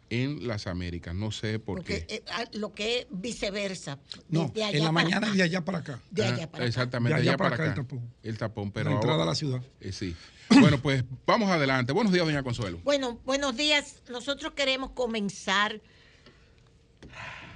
en 0.09 0.47
las 0.47 0.67
Américas. 0.67 1.13
No 1.13 1.33
sé 1.33 1.59
por 1.59 1.83
qué. 1.83 2.05
Eh, 2.07 2.23
ah, 2.31 2.45
lo 2.53 2.73
que 2.73 2.99
es 2.99 3.07
viceversa. 3.09 3.99
No, 4.29 4.49
en 4.55 4.81
la 4.81 4.93
mañana 4.93 5.27
y 5.33 5.35
de 5.35 5.43
allá 5.43 5.65
para 5.65 5.79
acá. 5.79 5.99
De 6.11 6.23
allá 6.23 6.49
para 6.49 6.65
Exactamente, 6.65 7.21
de 7.21 7.27
allá, 7.27 7.35
para, 7.35 7.55
acá, 7.55 7.65
El 7.65 7.73
tapón. 7.73 8.13
El 8.23 8.37
tapón, 8.37 8.71
pero. 8.71 8.91
La 8.91 8.95
entrada 8.95 9.23
a 9.23 9.25
la 9.25 9.35
ciudad. 9.35 9.61
Eh, 9.81 9.91
sí. 9.91 10.15
Bueno, 10.61 10.79
pues 10.81 11.03
vamos 11.25 11.49
adelante. 11.49 11.91
Buenos 11.91 12.13
días, 12.13 12.25
doña 12.25 12.43
Consuelo. 12.43 12.79
Bueno, 12.83 13.19
buenos 13.25 13.57
días. 13.57 14.01
Nosotros 14.09 14.53
queremos 14.53 14.91
comenzar 14.91 15.81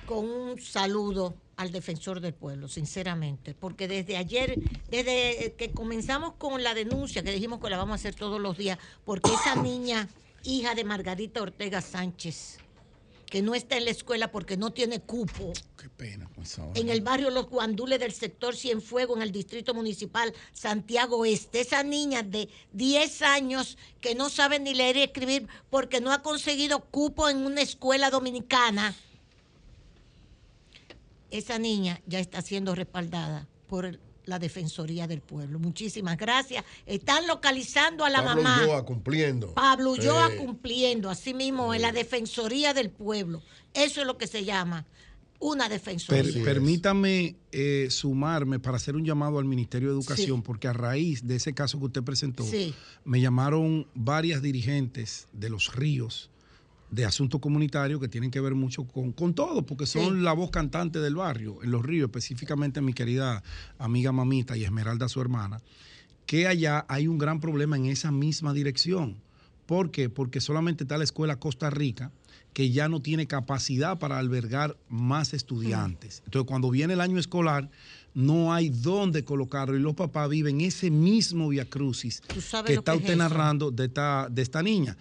con 0.06 0.30
un 0.30 0.60
saludo 0.60 1.36
al 1.58 1.72
defensor 1.72 2.22
del 2.22 2.34
pueblo, 2.34 2.68
sinceramente, 2.68 3.54
porque 3.54 3.88
desde 3.88 4.16
ayer, 4.16 4.60
desde 4.90 5.56
que 5.58 5.72
comenzamos 5.72 6.34
con 6.38 6.64
la 6.64 6.74
denuncia, 6.74 7.24
que 7.24 7.32
dijimos 7.32 7.60
que 7.60 7.70
la 7.70 7.78
vamos 7.78 7.94
a 7.94 7.96
hacer 7.96 8.16
todos 8.16 8.40
los 8.40 8.58
días, 8.58 8.78
porque 9.04 9.32
esa 9.34 9.56
niña, 9.56 10.08
hija 10.44 10.76
de 10.76 10.84
Margarita 10.84 11.42
Ortega 11.42 11.82
Sánchez, 11.82 12.60
que 13.30 13.42
no 13.42 13.56
está 13.56 13.78
en 13.78 13.86
la 13.86 13.92
escuela 13.92 14.32
porque 14.32 14.56
no 14.56 14.72
tiene 14.72 15.02
cupo. 15.02 15.52
Qué 15.78 15.90
pena, 15.90 16.30
pues 16.34 16.58
En 16.76 16.90
el 16.90 17.02
barrio 17.02 17.30
Los 17.30 17.50
Guandules 17.50 18.00
del 18.00 18.14
sector 18.14 18.56
Cienfuegos, 18.56 19.18
en 19.18 19.24
el 19.24 19.32
distrito 19.32 19.74
municipal 19.74 20.34
Santiago 20.54 21.26
Este. 21.26 21.60
Esa 21.60 21.84
niña 21.84 22.24
de 22.24 22.50
10 22.74 23.22
años 23.24 23.78
que 24.00 24.16
no 24.16 24.30
sabe 24.30 24.60
ni 24.60 24.74
leer 24.74 24.98
y 24.98 25.04
escribir 25.04 25.48
porque 25.70 26.00
no 26.00 26.14
ha 26.14 26.22
conseguido 26.22 26.80
cupo 26.86 27.30
en 27.30 27.46
una 27.46 27.62
escuela 27.62 28.10
dominicana. 28.10 28.96
Esa 31.32 31.60
niña 31.60 32.02
ya 32.06 32.20
está 32.20 32.42
siendo 32.42 32.76
respaldada 32.76 33.48
por 33.68 33.86
el 33.86 34.00
la 34.28 34.40
Defensoría 34.40 35.08
del 35.08 35.22
Pueblo. 35.22 35.58
Muchísimas 35.58 36.18
gracias. 36.18 36.64
Están 36.86 37.26
localizando 37.28 38.06
a 38.06 38.10
la 38.10 38.22
mamá. 38.22 38.58
Pablo 38.58 38.66
Ulloa 38.66 38.86
cumpliendo. 38.86 39.54
Pablo 39.54 39.92
Ulloa 39.92 40.30
cumpliendo, 40.38 41.10
así 41.10 41.34
mismo, 41.34 41.74
en 41.74 41.82
la 41.82 41.92
Defensoría 41.92 42.74
del 42.74 42.90
Pueblo. 42.90 43.42
Eso 43.74 44.02
es 44.02 44.08
lo 44.08 44.18
que 44.18 44.28
se 44.28 44.46
llama 44.46 44.86
una 45.40 45.70
defensoría. 45.70 46.44
permítame 46.44 47.36
eh, 47.52 47.90
sumarme 47.92 48.60
para 48.60 48.78
hacer 48.78 48.96
un 48.96 49.06
llamado 49.06 49.38
al 49.38 49.46
Ministerio 49.46 49.90
de 49.90 49.94
Educación, 49.94 50.42
porque 50.42 50.68
a 50.68 50.74
raíz 50.74 51.28
de 51.28 51.36
ese 51.36 51.54
caso 51.54 51.78
que 51.78 51.86
usted 51.86 52.04
presentó, 52.04 52.44
me 53.06 53.22
llamaron 53.22 53.88
varias 53.94 54.42
dirigentes 54.42 55.28
de 55.34 55.50
los 55.50 55.76
ríos 55.76 56.32
de 56.90 57.06
asuntos 57.06 57.42
comunitarios 57.42 58.00
que 58.00 58.08
tienen 58.08 58.32
que 58.32 58.40
ver 58.40 58.56
mucho 58.56 58.86
con, 58.86 59.12
con 59.12 59.34
todo, 59.34 59.66
porque 59.66 59.86
son 59.86 60.24
la 60.24 60.34
voz 60.34 60.52
cantante 60.52 61.00
del 61.00 61.16
barrio, 61.16 61.62
en 61.64 61.72
los 61.72 61.86
ríos, 61.86 62.08
específicamente 62.08 62.82
mi 62.82 62.94
querida 62.94 63.44
amiga 63.78 64.12
Mamita 64.12 64.56
y 64.56 64.64
Esmeralda, 64.64 65.10
su 65.10 65.20
hermana, 65.20 65.62
que 66.26 66.48
allá 66.48 66.86
hay 66.88 67.08
un 67.08 67.18
gran 67.18 67.40
problema 67.40 67.78
en 67.78 67.86
esa 67.86 68.12
misma 68.12 68.54
dirección. 68.54 69.18
¿Por 69.66 69.92
qué? 69.92 70.10
Porque 70.10 70.40
solamente 70.40 70.86
está 70.86 70.98
la 70.98 71.04
escuela 71.04 71.40
Costa 71.40 71.70
Rica, 71.70 72.12
que 72.54 72.72
ya 72.72 72.88
no 72.90 73.02
tiene 73.02 73.28
capacidad 73.28 74.00
para 74.00 74.18
albergar 74.18 74.78
más 74.90 75.34
estudiantes. 75.34 76.24
Entonces, 76.26 76.48
cuando 76.48 76.72
viene 76.72 76.94
el 76.94 77.02
año 77.02 77.20
escolar, 77.20 77.70
no 78.14 78.54
hay 78.54 78.70
dónde 78.70 79.24
colocarlo 79.24 79.78
y 79.78 79.80
los 79.80 79.94
papás 79.94 80.30
viven 80.30 80.62
ese 80.62 80.90
mismo 80.90 81.50
Via 81.50 81.66
Crucis 81.66 82.22
que 82.66 82.74
está 82.74 82.96
usted 82.96 83.16
narrando 83.16 83.70
de 83.70 83.86
esta, 83.86 84.28
de 84.32 84.42
esta 84.42 84.64
niña. 84.64 84.98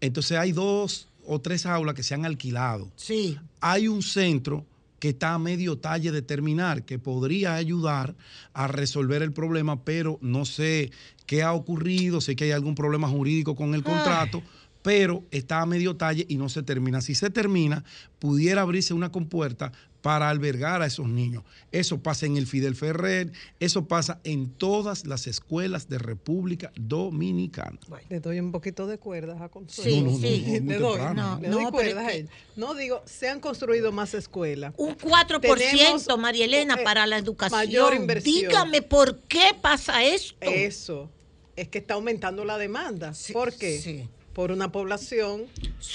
Entonces, 0.00 0.36
hay 0.36 0.52
dos 0.52 1.08
o 1.28 1.40
tres 1.40 1.66
aulas 1.66 1.94
que 1.94 2.02
se 2.02 2.14
han 2.14 2.24
alquilado. 2.24 2.90
Sí. 2.96 3.38
Hay 3.60 3.86
un 3.86 4.02
centro 4.02 4.66
que 4.98 5.10
está 5.10 5.34
a 5.34 5.38
medio 5.38 5.78
talle 5.78 6.10
de 6.10 6.22
terminar, 6.22 6.84
que 6.84 6.98
podría 6.98 7.54
ayudar 7.54 8.16
a 8.52 8.66
resolver 8.66 9.22
el 9.22 9.32
problema, 9.32 9.84
pero 9.84 10.18
no 10.22 10.44
sé 10.44 10.90
qué 11.26 11.42
ha 11.42 11.52
ocurrido, 11.52 12.20
sé 12.20 12.34
que 12.34 12.44
hay 12.44 12.50
algún 12.50 12.74
problema 12.74 13.08
jurídico 13.08 13.54
con 13.54 13.74
el 13.74 13.84
contrato, 13.84 14.42
pero 14.82 15.22
está 15.30 15.60
a 15.60 15.66
medio 15.66 15.96
talle 15.96 16.24
y 16.28 16.36
no 16.36 16.48
se 16.48 16.62
termina. 16.62 17.00
Si 17.00 17.14
se 17.14 17.30
termina, 17.30 17.84
pudiera 18.18 18.62
abrirse 18.62 18.94
una 18.94 19.12
compuerta 19.12 19.72
para 20.02 20.28
albergar 20.28 20.82
a 20.82 20.86
esos 20.86 21.08
niños. 21.08 21.44
Eso 21.72 22.02
pasa 22.02 22.26
en 22.26 22.36
el 22.36 22.46
Fidel 22.46 22.74
Ferrer, 22.76 23.32
eso 23.60 23.86
pasa 23.86 24.20
en 24.24 24.50
todas 24.50 25.06
las 25.06 25.26
escuelas 25.26 25.88
de 25.88 25.98
República 25.98 26.72
Dominicana. 26.76 27.78
Le 28.08 28.20
doy 28.20 28.40
un 28.40 28.52
poquito 28.52 28.86
de 28.86 28.98
cuerdas 28.98 29.40
a 29.40 29.48
Consuelo. 29.48 30.10
Sí, 30.10 30.44
sí. 30.46 30.60
le 30.60 30.78
doy, 30.78 31.00
no, 31.14 31.38
le 31.40 31.48
doy 31.48 31.64
cuerdas 31.66 32.06
a 32.06 32.12
él. 32.12 32.28
No 32.56 32.74
digo, 32.74 33.02
se 33.06 33.28
han 33.28 33.40
construido 33.40 33.92
más 33.92 34.14
escuelas. 34.14 34.74
Un 34.76 34.96
4%, 34.96 36.18
María 36.18 36.44
Elena, 36.44 36.74
eh, 36.74 36.84
para 36.84 37.06
la 37.06 37.18
educación. 37.18 37.60
Mayor 37.60 37.94
inversión. 37.94 38.34
Dígame 38.34 38.82
por 38.82 39.20
qué 39.22 39.50
pasa 39.60 40.04
esto. 40.04 40.36
Eso, 40.40 41.10
es 41.56 41.68
que 41.68 41.78
está 41.78 41.94
aumentando 41.94 42.44
la 42.44 42.58
demanda. 42.58 43.12
¿Por 43.32 43.52
qué? 43.54 43.78
Sí 43.78 44.08
por 44.38 44.52
una 44.52 44.70
población 44.70 45.48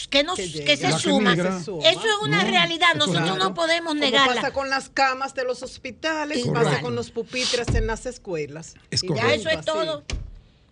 que, 0.09 0.21
nos, 0.25 0.35
que, 0.35 0.75
se, 0.75 0.91
suma. 0.99 1.31
Eso 1.31 1.81
es 1.81 1.97
una 2.23 2.43
realidad, 2.43 2.93
nosotros 2.93 3.37
no 3.37 3.53
podemos 3.53 3.95
negarla. 3.95 4.35
pasa 4.35 4.51
con 4.51 4.69
las 4.69 4.89
camas 4.89 5.33
de 5.33 5.45
los 5.45 5.63
hospitales, 5.63 6.45
pasa 6.53 6.81
con 6.81 6.93
los 6.93 7.09
pupitres 7.09 7.69
en 7.69 7.87
las 7.87 8.05
escuelas. 8.05 8.75
ya 9.15 9.33
eso 9.33 9.47
es 9.47 9.63
todo. 9.63 10.03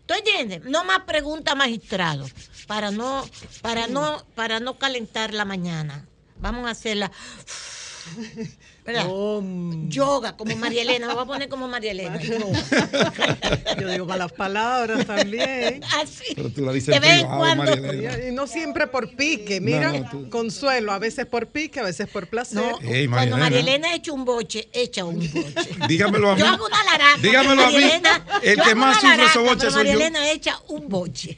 ¿Tú 0.06 0.14
entiendes? 0.14 0.66
No 0.66 0.84
más 0.84 1.04
preguntas, 1.06 1.56
magistrado, 1.56 2.28
para 2.68 2.92
no, 2.92 3.26
para 3.62 3.88
no, 3.88 4.22
para 4.36 4.60
no 4.60 4.78
calentar 4.78 5.34
la 5.34 5.46
mañana. 5.46 6.06
Vamos 6.42 6.68
a 6.68 6.72
hacerla 6.72 7.10
Yoga, 9.88 10.36
como 10.36 10.56
María 10.56 10.82
Elena. 10.82 11.08
Me 11.08 11.14
voy 11.14 11.24
a 11.24 11.26
poner 11.26 11.50
como 11.50 11.68
María 11.68 11.92
Elena. 11.92 12.20
Yo 13.80 13.90
digo 13.90 14.06
malas 14.06 14.32
palabras 14.32 15.06
también. 15.06 15.82
Así. 16.02 16.34
Pero 16.36 16.50
tú 16.50 16.66
la 16.66 16.74
dices 16.74 17.00
cuando... 17.26 17.94
Y 18.28 18.32
no 18.32 18.48
siempre 18.48 18.88
por 18.88 19.16
pique. 19.16 19.62
Mira, 19.62 20.10
consuelo, 20.30 20.92
a 20.92 21.00
veces 21.00 21.26
por 21.26 21.48
pique, 21.48 21.80
a 21.80 21.84
veces 21.84 22.08
por 22.08 22.28
placer. 22.28 22.64
cuando 23.10 23.38
María 23.38 23.60
Elena 23.60 23.94
echa 23.94 24.12
un 24.12 24.26
boche, 24.26 24.70
echa 24.74 25.06
un 25.06 25.20
boche. 25.20 25.70
Dígamelo 25.88 26.32
a 26.32 26.36
mí. 26.36 26.42
Yo 26.42 26.48
hago 26.48 26.66
una 26.66 26.84
laraca. 26.84 27.22
Dígamelo 27.22 27.64
a 27.64 27.70
mí. 27.70 27.84
El 28.42 28.62
que 28.62 28.76
más 28.76 29.00
sufre 29.00 29.26
esos 29.26 29.44
boches 29.44 29.74
soy 29.74 29.84
María 29.84 29.94
Elena 29.94 30.32
echa 30.32 30.60
un 30.70 30.90
boche. 30.90 31.38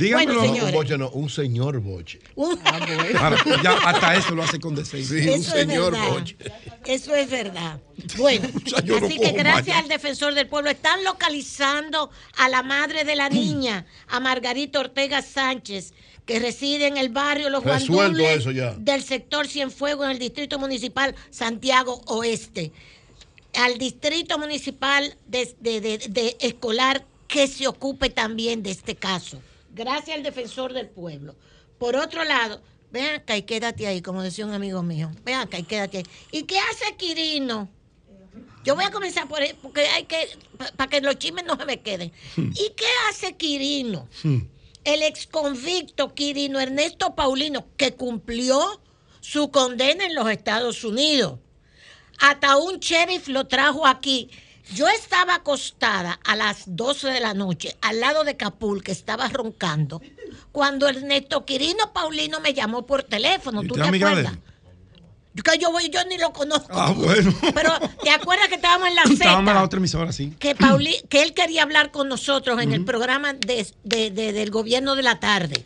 Dígamelo. 0.00 0.40
Bueno, 0.40 0.64
un 0.64 0.72
boche 0.72 0.96
no, 0.96 1.10
un 1.10 1.28
señor 1.28 1.78
boche. 1.80 2.20
Ah, 2.64 3.36
ya, 3.62 3.72
hasta 3.84 4.14
eso 4.14 4.34
lo 4.34 4.42
hace 4.42 4.58
con 4.58 4.74
decencia. 4.74 5.22
Sí, 5.22 5.28
un 5.28 5.42
señor 5.42 5.94
boche. 6.08 6.36
Eso 6.86 7.14
es 7.14 7.28
verdad. 7.28 7.78
Bueno, 8.16 8.48
así 8.76 9.18
que 9.18 9.32
gracias 9.32 9.76
al 9.76 9.88
defensor 9.88 10.32
del 10.34 10.46
pueblo 10.46 10.70
están 10.70 11.04
localizando 11.04 12.10
a 12.38 12.48
la 12.48 12.62
madre 12.62 13.04
de 13.04 13.14
la 13.14 13.28
niña, 13.28 13.84
a 14.08 14.20
Margarita 14.20 14.80
Ortega 14.80 15.20
Sánchez, 15.20 15.92
que 16.24 16.38
reside 16.38 16.86
en 16.86 16.96
el 16.96 17.10
barrio 17.10 17.50
Los 17.50 17.62
Guandules 17.62 18.46
del 18.78 19.02
sector 19.02 19.46
Cienfuegos 19.48 20.06
en 20.06 20.12
el 20.12 20.18
distrito 20.18 20.58
municipal 20.58 21.14
Santiago 21.30 22.00
Oeste. 22.06 22.72
Al 23.54 23.76
distrito 23.76 24.38
municipal 24.38 25.14
de, 25.26 25.54
de 25.60 26.36
escolar 26.40 27.04
que 27.28 27.48
se 27.48 27.66
ocupe 27.66 28.08
también 28.08 28.62
de 28.62 28.70
este 28.70 28.94
caso 28.94 29.42
gracias 29.72 30.16
al 30.16 30.22
defensor 30.22 30.72
del 30.72 30.88
pueblo. 30.88 31.34
Por 31.78 31.96
otro 31.96 32.24
lado, 32.24 32.60
ven 32.90 33.14
acá 33.14 33.36
y 33.36 33.42
quédate 33.42 33.86
ahí, 33.86 34.02
como 34.02 34.22
decía 34.22 34.46
un 34.46 34.52
amigo 34.52 34.82
mío. 34.82 35.10
Ven 35.24 35.36
acá 35.36 35.58
y 35.58 35.62
quédate 35.64 35.98
ahí. 35.98 36.06
¿Y 36.32 36.42
qué 36.44 36.58
hace 36.58 36.96
Quirino? 36.96 37.68
Yo 38.64 38.74
voy 38.74 38.84
a 38.84 38.90
comenzar 38.90 39.26
por 39.26 39.40
porque 39.62 39.86
hay 39.86 40.04
que, 40.04 40.28
para 40.76 40.90
que 40.90 41.00
los 41.00 41.18
chismes 41.18 41.44
no 41.44 41.56
se 41.56 41.64
me 41.64 41.80
queden. 41.80 42.12
Hmm. 42.36 42.50
¿Y 42.50 42.72
qué 42.76 42.86
hace 43.08 43.36
Quirino? 43.36 44.06
Hmm. 44.22 44.40
El 44.84 45.02
ex 45.02 45.26
convicto 45.26 46.14
Quirino 46.14 46.60
Ernesto 46.60 47.14
Paulino, 47.14 47.66
que 47.76 47.94
cumplió 47.94 48.80
su 49.20 49.50
condena 49.50 50.04
en 50.06 50.14
los 50.14 50.30
Estados 50.30 50.84
Unidos. 50.84 51.38
Hasta 52.18 52.58
un 52.58 52.78
sheriff 52.80 53.28
lo 53.28 53.46
trajo 53.46 53.86
aquí 53.86 54.30
yo 54.74 54.88
estaba 54.88 55.36
acostada 55.36 56.18
a 56.24 56.36
las 56.36 56.64
12 56.66 57.08
de 57.08 57.20
la 57.20 57.34
noche 57.34 57.76
al 57.80 58.00
lado 58.00 58.24
de 58.24 58.36
Capul, 58.36 58.82
que 58.82 58.92
estaba 58.92 59.28
roncando, 59.28 60.00
cuando 60.52 60.88
Ernesto 60.88 61.44
Quirino 61.44 61.92
Paulino 61.92 62.40
me 62.40 62.54
llamó 62.54 62.86
por 62.86 63.02
teléfono. 63.02 63.62
¿Tú 63.62 63.74
te, 63.74 63.82
acuerdas? 63.82 64.34
Que 65.44 65.58
yo 65.58 65.70
voy, 65.70 65.88
yo 65.90 66.04
ni 66.04 66.18
lo 66.18 66.32
conozco. 66.32 66.72
Ah, 66.72 66.92
bueno. 66.92 67.32
Pero 67.54 67.72
te 68.02 68.10
acuerdas 68.10 68.48
que 68.48 68.56
estábamos 68.56 68.88
en 68.88 68.94
la 68.96 69.02
Z. 69.02 69.14
Estábamos 69.14 69.48
en 69.48 69.54
la 69.54 69.62
otra 69.62 69.78
emisora, 69.78 70.12
sí. 70.12 70.34
Que, 70.38 70.56
que 71.08 71.22
él 71.22 71.34
quería 71.34 71.62
hablar 71.62 71.90
con 71.90 72.08
nosotros 72.08 72.60
en 72.60 72.72
el 72.72 72.84
programa 72.84 73.34
del 73.34 74.50
gobierno 74.50 74.96
de 74.96 75.02
la 75.02 75.20
tarde. 75.20 75.64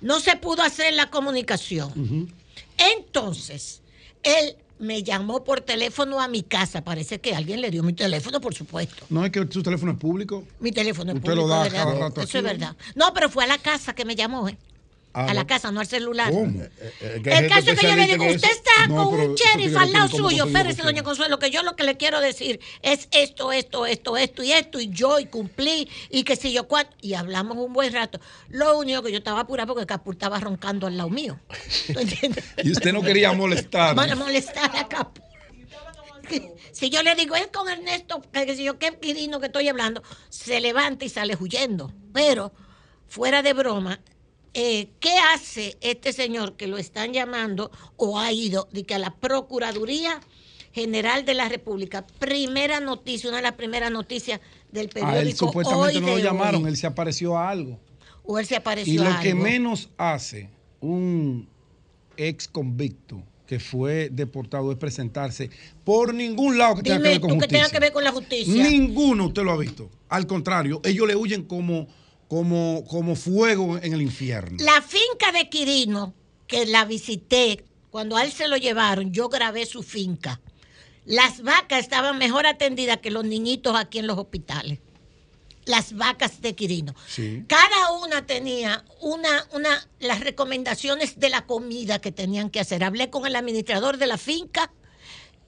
No 0.00 0.18
se 0.18 0.36
pudo 0.36 0.62
hacer 0.62 0.92
la 0.94 1.10
comunicación. 1.10 2.32
Entonces, 2.76 3.82
él 4.24 4.56
me 4.78 5.02
llamó 5.02 5.44
por 5.44 5.60
teléfono 5.60 6.20
a 6.20 6.28
mi 6.28 6.42
casa. 6.42 6.82
Parece 6.82 7.20
que 7.20 7.34
alguien 7.34 7.60
le 7.60 7.70
dio 7.70 7.82
mi 7.82 7.92
teléfono, 7.92 8.40
por 8.40 8.54
supuesto. 8.54 9.04
No 9.10 9.24
es 9.24 9.30
que 9.30 9.46
su 9.50 9.62
teléfono 9.62 9.92
es 9.92 9.98
público. 9.98 10.44
Mi 10.60 10.72
teléfono 10.72 11.12
es 11.12 11.16
Usted 11.16 11.30
público. 11.30 11.46
Usted 11.46 11.70
lo 11.70 11.70
da 11.70 11.84
cada 11.84 11.98
rato 11.98 12.20
Eso 12.20 12.38
es 12.38 12.44
verdad. 12.44 12.76
No, 12.94 13.12
pero 13.14 13.28
fue 13.28 13.44
a 13.44 13.46
la 13.46 13.58
casa 13.58 13.94
que 13.94 14.04
me 14.04 14.14
llamó, 14.16 14.48
¿eh? 14.48 14.56
Ah, 15.14 15.26
a 15.30 15.34
la 15.34 15.46
casa, 15.46 15.70
no 15.70 15.80
al 15.80 15.86
celular. 15.86 16.30
¿Cómo? 16.30 16.62
Eh, 16.62 16.70
eh, 17.00 17.22
el 17.24 17.48
caso 17.48 17.72
es 17.72 17.78
que 17.78 17.86
yo 17.86 17.96
le 17.96 18.06
digo, 18.06 18.24
usted 18.24 18.50
está 18.50 18.88
con 18.88 19.08
un 19.08 19.34
sheriff 19.34 19.76
al 19.76 19.92
lado 19.92 20.08
suyo. 20.08 20.46
Espérese, 20.46 20.82
doña 20.82 21.02
Consuelo, 21.02 21.38
que 21.38 21.50
yo 21.50 21.62
lo 21.62 21.76
que 21.76 21.84
le 21.84 21.98
quiero 21.98 22.20
decir 22.20 22.60
es 22.80 23.08
esto, 23.10 23.52
esto, 23.52 23.84
esto, 23.84 24.16
esto 24.16 24.42
y 24.42 24.52
esto, 24.52 24.80
y 24.80 24.88
yo, 24.88 25.18
y 25.18 25.26
cumplí, 25.26 25.88
y 26.08 26.24
que 26.24 26.36
si 26.36 26.52
yo 26.52 26.66
cuánto. 26.66 26.96
Y 27.02 27.12
hablamos 27.12 27.58
un 27.58 27.74
buen 27.74 27.92
rato. 27.92 28.20
Lo 28.48 28.78
único 28.78 29.02
que 29.02 29.12
yo 29.12 29.18
estaba 29.18 29.40
apurada 29.40 29.66
porque 29.66 29.84
Capu 29.84 30.12
estaba 30.12 30.40
roncando 30.40 30.86
al 30.86 30.96
lado 30.96 31.10
mío. 31.10 31.38
y 32.64 32.70
usted 32.70 32.92
no 32.92 33.02
quería 33.02 33.32
molestar. 33.32 33.94
Bueno, 33.94 34.16
molestar 34.16 34.74
a 34.76 34.88
Capu. 34.88 35.20
Si 36.72 36.88
yo 36.88 37.02
le 37.02 37.14
digo, 37.14 37.36
es 37.36 37.48
con 37.48 37.68
Ernesto, 37.68 38.22
que 38.32 38.56
si 38.56 38.64
yo 38.64 38.78
qué 38.78 38.96
quirino 38.98 39.40
que 39.40 39.46
estoy 39.46 39.68
hablando, 39.68 40.02
se 40.30 40.60
levanta 40.60 41.04
y 41.04 41.10
sale 41.10 41.36
huyendo. 41.38 41.92
Pero, 42.14 42.52
fuera 43.08 43.42
de 43.42 43.52
broma, 43.52 44.00
eh, 44.54 44.88
¿qué 45.00 45.14
hace 45.34 45.76
este 45.80 46.12
señor 46.12 46.56
que 46.56 46.66
lo 46.66 46.78
están 46.78 47.12
llamando 47.12 47.70
o 47.96 48.18
ha 48.18 48.32
ido 48.32 48.68
de 48.72 48.84
que 48.84 48.94
a 48.94 48.98
la 48.98 49.14
Procuraduría 49.14 50.20
General 50.72 51.24
de 51.24 51.34
la 51.34 51.48
República? 51.48 52.06
Primera 52.18 52.80
noticia, 52.80 53.28
una 53.28 53.38
de 53.38 53.44
las 53.44 53.54
primeras 53.54 53.90
noticias 53.90 54.40
del 54.70 54.88
periódico. 54.88 55.18
A 55.18 55.22
él 55.22 55.36
supuestamente 55.36 56.00
no 56.00 56.06
lo 56.08 56.18
llamaron, 56.18 56.66
él 56.66 56.76
se 56.76 56.86
apareció 56.86 57.38
a 57.38 57.50
algo. 57.50 57.78
O 58.24 58.38
él 58.38 58.46
se 58.46 58.56
apareció 58.56 59.02
a 59.02 59.06
algo. 59.06 59.20
Y 59.20 59.22
lo 59.22 59.22
que 59.22 59.34
menos 59.34 59.90
hace 59.96 60.50
un 60.80 61.48
ex 62.16 62.48
convicto 62.48 63.22
que 63.46 63.58
fue 63.60 64.08
deportado 64.10 64.72
es 64.72 64.78
presentarse 64.78 65.50
por 65.84 66.14
ningún 66.14 66.56
lado 66.56 66.76
que 66.76 66.82
tenga 66.82 67.02
que 67.02 67.08
ver 67.08 67.20
con 67.20 67.30
justicia. 67.30 67.48
que 67.48 67.54
tenga 67.54 67.70
que 67.70 67.80
ver 67.80 67.92
con 67.92 68.04
la 68.04 68.12
justicia. 68.12 68.68
Ninguno 68.70 69.26
usted 69.26 69.42
lo 69.42 69.52
ha 69.52 69.58
visto. 69.58 69.90
Al 70.08 70.26
contrario, 70.26 70.80
ellos 70.84 71.06
le 71.06 71.16
huyen 71.16 71.42
como 71.42 71.86
como, 72.32 72.82
como 72.88 73.14
fuego 73.14 73.76
en 73.76 73.92
el 73.92 74.00
infierno. 74.00 74.56
La 74.64 74.80
finca 74.80 75.32
de 75.32 75.50
Quirino, 75.50 76.14
que 76.46 76.64
la 76.64 76.86
visité, 76.86 77.62
cuando 77.90 78.16
a 78.16 78.24
él 78.24 78.32
se 78.32 78.48
lo 78.48 78.56
llevaron, 78.56 79.12
yo 79.12 79.28
grabé 79.28 79.66
su 79.66 79.82
finca. 79.82 80.40
Las 81.04 81.42
vacas 81.42 81.80
estaban 81.80 82.16
mejor 82.16 82.46
atendidas 82.46 83.00
que 83.02 83.10
los 83.10 83.26
niñitos 83.26 83.76
aquí 83.76 83.98
en 83.98 84.06
los 84.06 84.16
hospitales. 84.16 84.78
Las 85.66 85.94
vacas 85.94 86.40
de 86.40 86.54
Quirino. 86.54 86.94
Cada 87.48 87.92
una 88.02 88.24
tenía 88.24 88.82
una, 89.02 89.46
una, 89.52 89.86
las 90.00 90.20
recomendaciones 90.20 91.20
de 91.20 91.28
la 91.28 91.44
comida 91.44 92.00
que 92.00 92.12
tenían 92.12 92.48
que 92.48 92.60
hacer. 92.60 92.82
Hablé 92.82 93.10
con 93.10 93.26
el 93.26 93.36
administrador 93.36 93.98
de 93.98 94.06
la 94.06 94.16
finca 94.16 94.72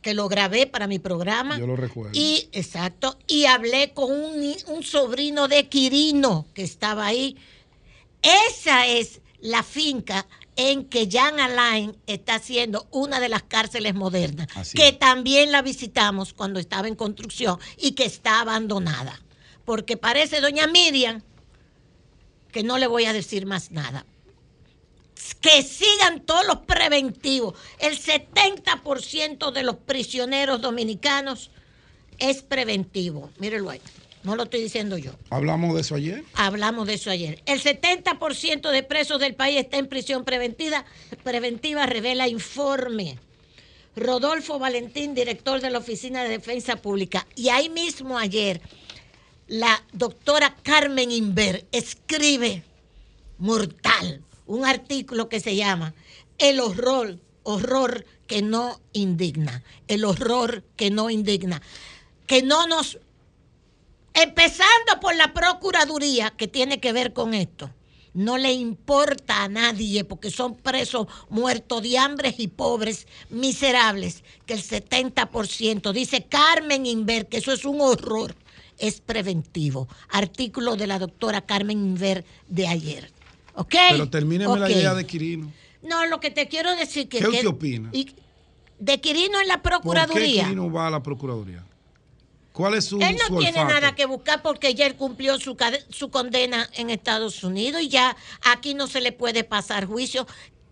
que 0.05 0.13
lo 0.13 0.29
grabé 0.29 0.67
para 0.67 0.87
mi 0.87 0.99
programa. 0.99 1.59
Yo 1.59 1.67
lo 1.67 1.77
recuerdo. 1.77 2.11
Y, 2.13 2.51
exacto, 2.53 3.19
y 3.27 3.47
hablé 3.47 3.95
con 3.95 4.13
un, 4.13 4.55
un 4.69 4.83
sobrino 4.83 5.49
de 5.49 5.67
Quirino 5.67 6.47
que 6.53 6.63
estaba 6.63 7.07
ahí. 7.07 7.39
Esa 8.23 8.87
es 8.87 9.23
la 9.41 9.63
finca 9.63 10.27
en 10.57 10.85
que 10.85 11.09
Jan 11.11 11.41
Alain 11.41 11.97
está 12.07 12.35
haciendo 12.35 12.87
una 12.91 13.19
de 13.19 13.31
las 13.31 13.45
cárceles 13.45 13.95
modernas, 13.95 14.47
que 14.75 14.93
también 14.93 15.51
la 15.51 15.63
visitamos 15.63 16.35
cuando 16.35 16.61
estaba 16.61 16.87
en 16.87 16.97
construcción 16.97 17.59
y 17.79 17.93
que 17.93 18.05
está 18.05 18.41
abandonada. 18.41 19.23
Porque 19.65 19.97
parece, 19.97 20.43
doña 20.43 20.67
Miriam, 20.67 21.23
que 22.53 22.63
no 22.63 22.77
le 22.77 22.87
voy 22.87 23.07
a 23.07 23.15
decir 23.15 23.47
más 23.47 23.71
nada, 23.71 24.05
que 25.33 25.63
sigan 25.63 26.21
todos 26.21 26.47
los 26.47 26.59
preventivos. 26.59 27.55
El 27.79 27.99
70% 27.99 29.53
de 29.53 29.63
los 29.63 29.77
prisioneros 29.77 30.61
dominicanos 30.61 31.51
es 32.19 32.43
preventivo. 32.43 33.31
Mírenlo 33.39 33.71
ahí. 33.71 33.81
No 34.23 34.37
lo 34.37 34.45
estoy 34.45 34.63
diciendo 34.63 34.97
yo. 34.99 35.13
¿Hablamos 35.31 35.75
de 35.75 35.83
eso 35.83 35.95
ayer? 35.95 36.25
Hablamos 36.35 36.87
de 36.87 36.95
eso 36.95 37.11
ayer. 37.11 37.43
El 37.47 37.63
70% 37.63 38.71
de 38.71 38.83
presos 38.83 39.21
del 39.21 39.35
país 39.35 39.59
está 39.59 39.77
en 39.77 39.87
prisión 39.87 40.25
preventiva, 40.25 40.85
preventiva 41.23 41.87
revela 41.87 42.27
informe. 42.27 43.19
Rodolfo 43.97 44.59
Valentín, 44.59 45.15
director 45.15 45.61
de 45.61 45.71
la 45.71 45.79
Oficina 45.79 46.25
de 46.25 46.31
Defensa 46.31 46.77
Pública. 46.77 47.27
Y 47.37 47.51
ahí 47.51 47.69
mismo 47.69 48.19
ayer, 48.19 48.61
la 49.47 49.83
doctora 49.93 50.57
Carmen 50.63 51.11
Inver 51.11 51.67
escribe 51.71 52.63
mortal 53.39 54.23
un 54.47 54.65
artículo 54.65 55.29
que 55.29 55.41
se 55.41 55.57
llama 55.57 55.95
El 56.39 56.61
horror, 56.61 57.19
horror 57.43 58.05
que 58.27 58.43
no 58.43 58.81
indigna, 58.93 59.63
el 59.89 60.05
horror 60.05 60.65
que 60.77 60.91
no 60.91 61.11
indigna, 61.11 61.63
que 62.27 62.43
no 62.43 62.67
nos, 62.67 62.99
empezando 64.15 65.01
por 65.01 65.15
la 65.15 65.33
Procuraduría 65.33 66.31
que 66.31 66.49
tiene 66.49 66.81
que 66.81 66.93
ver 66.93 67.13
con 67.13 67.35
esto, 67.35 67.71
no 68.15 68.39
le 68.39 68.53
importa 68.53 69.43
a 69.43 69.49
nadie 69.49 70.05
porque 70.05 70.31
son 70.31 70.55
presos 70.55 71.09
muertos 71.29 71.83
de 71.83 71.99
hambre 71.99 72.33
y 72.39 72.47
pobres, 72.47 73.09
miserables, 73.29 74.23
que 74.47 74.55
el 74.55 74.63
70%, 74.63 75.93
dice 75.93 76.23
Carmen 76.23 76.87
Inver, 76.87 77.27
que 77.27 77.39
eso 77.39 77.53
es 77.53 77.65
un 77.65 77.81
horror, 77.81 78.37
es 78.79 79.01
preventivo. 79.01 79.89
Artículo 80.11 80.77
de 80.77 80.87
la 80.87 81.01
doctora 81.01 81.41
Carmen 81.41 81.79
Inver 81.79 82.25
de 82.49 82.69
ayer. 82.69 83.14
Pero 83.71 84.11
termíneme 84.11 84.59
la 84.59 84.71
idea 84.71 84.95
de 84.95 85.07
Quirino. 85.07 85.53
No, 85.83 86.07
lo 86.07 86.21
que 86.21 86.31
te 86.31 86.49
quiero 86.49 86.75
decir 86.77 87.09
que... 87.09 87.19
¿Qué 87.19 87.29
usted 87.29 87.47
opina? 87.47 87.91
de 88.77 89.01
Quirino 89.01 89.41
en 89.41 89.49
la 89.49 89.63
Procuraduría. 89.63 90.13
¿Por 90.13 90.23
qué 90.23 90.43
Quirino 90.43 90.71
va 90.71 90.89
a 90.89 90.91
la 90.91 91.03
Procuraduría? 91.03 91.65
¿Cuál 92.53 92.75
es 92.75 92.85
su 92.85 93.01
Él 93.01 93.17
no 93.29 93.39
tiene 93.39 93.65
nada 93.65 93.95
que 93.95 94.05
buscar 94.05 94.43
porque 94.43 94.75
ya 94.75 94.87
él 94.87 94.97
cumplió 94.97 95.39
su, 95.39 95.57
su 95.91 96.11
condena 96.11 96.69
en 96.75 96.91
Estados 96.91 97.43
Unidos 97.45 97.83
y 97.83 97.89
ya 97.89 98.17
aquí 98.45 98.75
no 98.75 98.87
se 98.87 99.01
le 99.01 99.13
puede 99.13 99.43
pasar 99.45 99.87
juicio. 99.87 100.27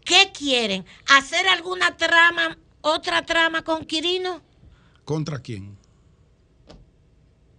¿Qué 0.05 0.31
quieren? 0.33 0.85
¿Hacer 1.07 1.49
alguna 1.49 1.97
trama 1.97 2.59
¿Otra 2.83 3.25
trama 3.25 3.63
con 3.63 3.85
Quirino? 3.85 4.43
¿Contra 5.05 5.39
quién? 5.39 5.79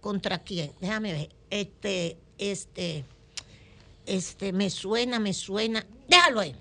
¿Contra 0.00 0.38
quién? 0.42 0.70
Déjame 0.80 1.12
ver. 1.12 1.34
Este, 1.48 2.18
este, 2.36 3.06
este, 4.06 4.52
me 4.52 4.70
suena, 4.70 5.18
me 5.18 5.32
suena. 5.32 5.86
Déjalo 6.08 6.40
ahí. 6.40 6.54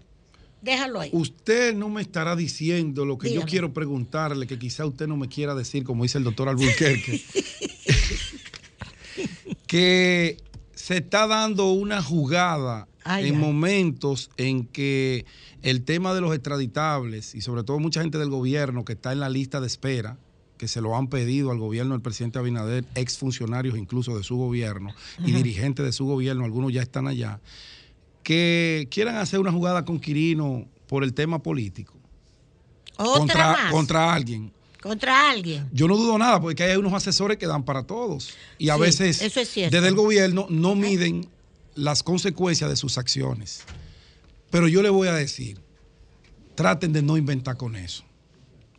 Déjalo 0.62 1.02
ahí. 1.02 1.10
Usted 1.12 1.76
no 1.76 1.90
me 1.90 2.02
estará 2.02 2.36
diciendo 2.36 3.06
lo 3.06 3.18
que 3.18 3.34
yo 3.34 3.42
quiero 3.42 3.74
preguntarle, 3.74 4.48
que 4.48 4.58
quizá 4.58 4.86
usted 4.86 5.08
no 5.08 5.18
me 5.18 5.28
quiera 5.28 5.56
decir, 5.56 5.84
como 5.84 6.04
dice 6.04 6.18
el 6.18 6.24
doctor 6.24 6.48
Albuquerque, 6.48 7.22
que 9.68 10.38
se 10.74 10.98
está 10.98 11.28
dando 11.28 11.72
una 11.72 12.02
jugada 12.02 12.88
en 13.06 13.38
momentos 13.38 14.30
en 14.38 14.66
que 14.66 15.26
el 15.62 15.84
tema 15.84 16.14
de 16.14 16.22
los 16.22 16.34
extraditables 16.34 17.36
y 17.36 17.42
sobre 17.42 17.64
todo 17.64 17.80
mucha 17.80 18.02
gente 18.02 18.18
del 18.18 18.30
gobierno 18.30 18.86
que 18.86 18.94
está 18.94 19.12
en 19.12 19.20
la 19.20 19.30
lista 19.30 19.60
de 19.60 19.68
espera, 19.68 20.18
que 20.64 20.70
se 20.70 20.80
lo 20.80 20.96
han 20.96 21.08
pedido 21.08 21.52
al 21.52 21.60
gobierno 21.60 21.94
del 21.94 22.02
presidente 22.02 22.40
Abinader, 22.40 22.86
exfuncionarios 22.96 23.78
incluso 23.78 24.16
de 24.16 24.24
su 24.24 24.38
gobierno 24.38 24.96
y 25.20 25.34
dirigentes 25.34 25.86
de 25.86 25.92
su 25.92 26.06
gobierno, 26.06 26.46
algunos 26.46 26.72
ya 26.72 26.82
están 26.82 27.06
allá, 27.06 27.42
que 28.24 28.88
quieran 28.90 29.18
hacer 29.18 29.42
una 29.42 29.52
jugada 29.52 29.84
con 29.84 30.00
Quirino 30.00 30.66
por 30.88 31.04
el 31.04 31.14
tema 31.14 31.44
político. 31.44 31.96
contra, 32.96 33.72
contra 33.72 34.14
alguien. 34.14 34.54
Contra 34.82 35.30
alguien. 35.30 35.68
Yo 35.74 35.90
no 35.90 35.98
dudo 35.98 36.18
nada, 36.18 36.40
porque 36.40 36.64
hay 36.64 36.78
unos 36.78 36.94
asesores 36.94 37.38
que 37.38 37.46
dan 37.46 37.64
para 37.66 37.84
todos. 37.84 38.34
Y 38.58 38.70
a 38.70 38.78
veces, 38.78 39.20
desde 39.20 39.88
el 39.90 39.96
gobierno, 39.96 40.48
no 40.50 40.76
miden 40.76 41.28
las 41.76 42.04
consecuencias 42.04 42.70
de 42.70 42.78
sus 42.78 42.98
acciones. 42.98 43.64
Pero 44.50 44.70
yo 44.70 44.82
le 44.82 44.90
voy 44.90 45.10
a 45.10 45.14
decir, 45.14 45.60
traten 46.56 46.94
de 46.94 47.02
no 47.02 47.18
inventar 47.18 47.58
con 47.58 47.76
eso. 47.76 48.06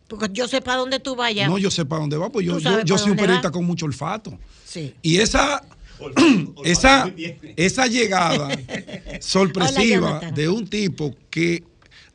Porque 0.08 0.28
yo 0.32 0.46
sé 0.48 0.60
para 0.60 0.78
dónde 0.78 1.00
tú 1.00 1.16
vayas. 1.16 1.48
No, 1.48 1.58
yo 1.58 1.70
sé 1.70 1.84
para 1.84 2.00
dónde 2.00 2.16
va, 2.16 2.30
pues 2.30 2.46
yo, 2.46 2.58
yo, 2.58 2.98
soy 2.98 3.10
un 3.12 3.16
periodista 3.16 3.50
con 3.50 3.64
mucho 3.64 3.86
olfato. 3.86 4.38
Sí. 4.64 4.94
Y 5.02 5.18
esa, 5.18 5.64
esa, 6.64 7.10
esa 7.56 7.86
llegada 7.86 8.48
sorpresiva 9.20 10.20
de 10.34 10.48
un 10.48 10.66
tipo 10.66 11.14
que 11.30 11.64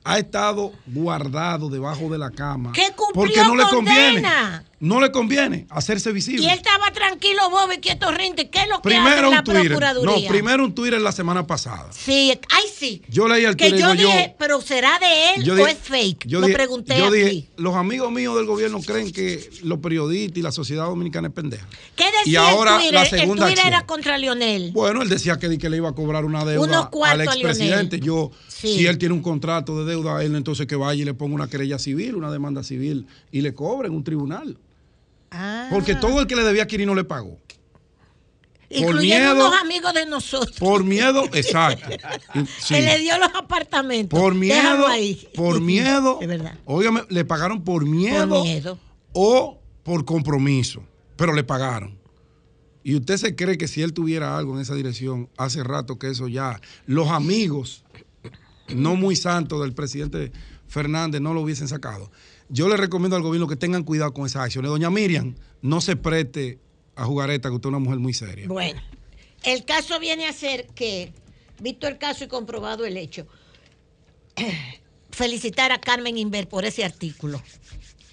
ha 0.04 0.20
estado 0.20 0.72
guardado 0.88 1.70
debajo 1.70 2.10
de 2.10 2.18
la 2.18 2.32
cama. 2.32 2.72
¿Qué 2.74 2.94
porque 3.14 3.38
no 3.38 3.56
le 3.56 3.64
conviene. 3.66 4.24
No 4.82 5.02
le 5.02 5.12
conviene 5.12 5.68
hacerse 5.70 6.12
visible. 6.14 6.44
Y 6.44 6.50
él 6.50 6.58
estaba 6.58 6.90
tranquilo, 6.92 7.50
Bob, 7.50 7.70
y 7.74 7.80
quieto, 7.80 8.12
rente. 8.12 8.50
¿Qué 8.50 8.62
es 8.62 8.68
lo 8.70 8.82
que 8.82 8.90
primero 8.90 9.28
hace 9.28 9.36
la 9.36 9.44
Twitter. 9.44 9.68
Procuraduría? 9.68 10.28
No, 10.30 10.34
primero 10.34 10.64
un 10.64 10.74
Twitter 10.74 11.02
la 11.02 11.12
semana 11.12 11.46
pasada. 11.46 11.90
Sí, 11.92 12.32
ay 12.50 12.64
sí. 12.74 13.02
Yo 13.10 13.28
leí 13.28 13.44
el 13.44 13.58
que 13.58 13.70
Twitter 13.72 13.88
yo 13.88 13.94
y 13.94 13.98
digo, 13.98 14.10
dije, 14.10 14.36
pero 14.40 14.62
¿será 14.62 14.98
de 15.00 15.34
él 15.36 15.52
o 15.52 15.68
es 15.68 15.78
fake? 15.78 16.26
Yo 16.28 16.40
lo 16.40 16.48
dije, 16.48 16.58
pregunté 16.58 16.98
yo 16.98 17.08
aquí. 17.08 17.16
dije, 17.18 17.48
los 17.58 17.76
amigos 17.76 18.10
míos 18.12 18.36
del 18.38 18.46
gobierno 18.46 18.80
creen 18.82 19.12
que 19.12 19.50
los 19.64 19.80
periodistas 19.80 20.38
y 20.38 20.42
la 20.42 20.52
sociedad 20.52 20.86
dominicana 20.86 21.28
es 21.28 21.34
pendeja. 21.34 21.68
¿Qué 21.98 22.06
decía 22.06 22.24
y 22.26 22.36
ahora 22.38 22.76
el 22.76 22.82
Twitter? 22.82 22.94
la 22.94 23.06
segunda 23.06 23.48
el 23.48 23.54
Twitter 23.54 23.66
acción. 23.66 23.68
era 23.68 23.86
contra 23.86 24.18
Lionel. 24.18 24.72
Bueno, 24.72 25.02
él 25.02 25.10
decía 25.10 25.38
que, 25.38 25.58
que 25.58 25.70
le 25.70 25.78
iba 25.78 25.90
a 25.90 25.94
cobrar 25.94 26.24
una 26.24 26.46
deuda 26.46 26.90
al 27.06 27.22
expresidente. 27.22 28.00
Yo, 28.00 28.32
Sí. 28.48 28.76
si 28.78 28.86
él 28.88 28.98
tiene 28.98 29.14
un 29.14 29.22
contrato 29.22 29.84
de 29.84 29.90
deuda 29.90 30.18
a 30.18 30.24
él, 30.24 30.36
entonces 30.36 30.68
que 30.68 30.76
vaya 30.76 31.02
y 31.02 31.06
le 31.06 31.14
ponga 31.14 31.36
una 31.36 31.50
querella 31.50 31.80
civil, 31.80 32.16
una 32.16 32.30
demanda 32.32 32.62
civil 32.64 33.08
y 33.32 33.42
le 33.42 33.54
cobre 33.54 33.88
en 33.88 33.94
un 33.94 34.04
tribunal. 34.04 34.58
Ah. 35.32 35.68
Porque 35.72 35.96
todo 35.96 36.22
el 36.22 36.28
que 36.28 36.36
le 36.36 36.44
debía 36.44 36.64
a 36.64 36.68
Quirino 36.68 36.96
le 36.96 37.04
pagó. 37.04 37.38
Incluyendo 38.72 39.34
miedo- 39.34 39.48
unos 39.48 39.62
amigos 39.62 39.94
de 39.96 40.06
nosotros. 40.06 40.58
Por 40.60 40.84
miedo, 40.84 41.24
exacto. 41.34 41.90
Sí. 42.60 42.76
Que 42.76 42.82
le 42.82 43.00
dio 43.00 43.18
los 43.18 43.30
apartamentos. 43.34 44.20
Por 44.20 44.36
miedo, 44.36 44.88
ahí. 44.88 45.28
por 45.36 45.60
miedo. 45.62 46.20
Es 46.22 46.28
verdad. 46.28 46.56
Óigame, 46.66 47.04
le 47.10 47.26
pagaron 47.26 47.64
por 47.64 47.86
miedo, 47.86 48.28
Por 48.30 48.44
miedo. 48.44 48.80
o 49.14 49.60
por 49.84 50.06
compromiso, 50.06 50.84
pero 51.16 51.34
le 51.34 51.44
pagaron. 51.44 51.98
Y 52.84 52.96
usted 52.96 53.18
se 53.18 53.36
cree 53.36 53.58
que 53.58 53.68
si 53.68 53.82
él 53.82 53.94
tuviera 53.94 54.38
algo 54.38 54.54
en 54.56 54.62
esa 54.62 54.76
dirección, 54.76 55.30
hace 55.38 55.64
rato 55.64 55.98
que 55.98 56.10
eso 56.10 56.28
ya, 56.28 56.62
los 56.86 57.10
amigos 57.10 57.84
no 58.68 58.96
muy 58.96 59.16
santos 59.16 59.62
del 59.62 59.74
presidente 59.74 60.32
Fernández 60.68 61.22
no 61.22 61.34
lo 61.34 61.42
hubiesen 61.42 61.68
sacado. 61.68 62.12
Yo 62.50 62.68
le 62.68 62.78
recomiendo 62.78 63.16
al 63.16 63.22
gobierno 63.22 63.47
que 63.47 63.56
tengan 63.56 63.84
cuidado 63.84 64.12
con 64.14 64.26
esas 64.26 64.43
acciones. 64.43 64.70
Doña 64.70 64.89
Miriam, 64.89 65.36
no 65.62 65.82
se 65.82 65.95
preste 65.95 66.60
a 66.95 67.06
jugareta, 67.06 67.50
que 67.50 67.56
usted 67.56 67.70
es 67.70 67.72
una 67.72 67.80
mujer 67.80 68.00
muy 68.00 68.14
seria. 68.14 68.47
Bueno, 68.47 68.82
el 69.43 69.66
caso 69.66 70.00
viene 70.00 70.28
a 70.28 70.34
ser 70.34 70.68
que, 70.68 71.14
visto 71.62 71.88
el 71.88 71.97
caso 72.00 72.24
y 72.24 72.28
comprobado 72.28 72.86
el 72.86 72.97
hecho, 72.97 73.28
felicitar 75.12 75.72
a 75.72 75.80
Carmen 75.80 76.18
Inver 76.18 76.50
por 76.50 76.66
ese 76.66 76.84
artículo. 76.84 77.41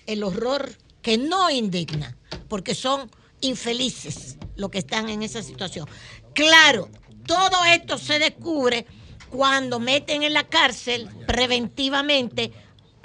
El 0.06 0.22
horror 0.22 0.70
que 1.00 1.16
no 1.16 1.50
indigna, 1.50 2.16
porque 2.48 2.74
son 2.74 3.10
infelices 3.40 4.36
los 4.56 4.70
que 4.70 4.78
están 4.78 5.08
en 5.08 5.22
esa 5.22 5.42
situación. 5.42 5.88
Claro, 6.34 6.90
todo 7.26 7.64
esto 7.64 7.96
se 7.96 8.18
descubre 8.18 8.86
cuando 9.30 9.80
meten 9.80 10.22
en 10.22 10.32
la 10.32 10.44
cárcel 10.44 11.08
preventivamente 11.26 12.52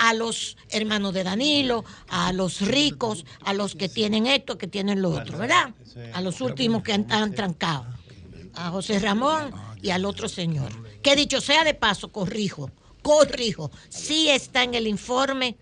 a 0.03 0.15
los 0.15 0.57
hermanos 0.69 1.13
de 1.13 1.23
Danilo, 1.23 1.85
a 2.09 2.33
los 2.33 2.61
ricos, 2.61 3.23
a 3.45 3.53
los 3.53 3.75
que 3.75 3.87
tienen 3.87 4.25
esto, 4.25 4.57
que 4.57 4.65
tienen 4.65 4.99
lo 4.99 5.11
otro, 5.11 5.37
¿verdad? 5.37 5.75
A 6.13 6.21
los 6.21 6.41
últimos 6.41 6.81
que 6.81 6.93
están 6.93 7.33
trancados, 7.35 7.85
a 8.55 8.71
José 8.71 8.97
Ramón 8.97 9.51
y 9.79 9.91
al 9.91 10.05
otro 10.05 10.27
señor. 10.27 10.71
Que 11.03 11.15
dicho 11.15 11.39
sea 11.39 11.63
de 11.63 11.75
paso, 11.75 12.11
corrijo, 12.11 12.71
corrijo, 13.03 13.69
sí 13.89 14.27
está 14.29 14.63
en 14.63 14.73
el 14.73 14.87
informe 14.87 15.55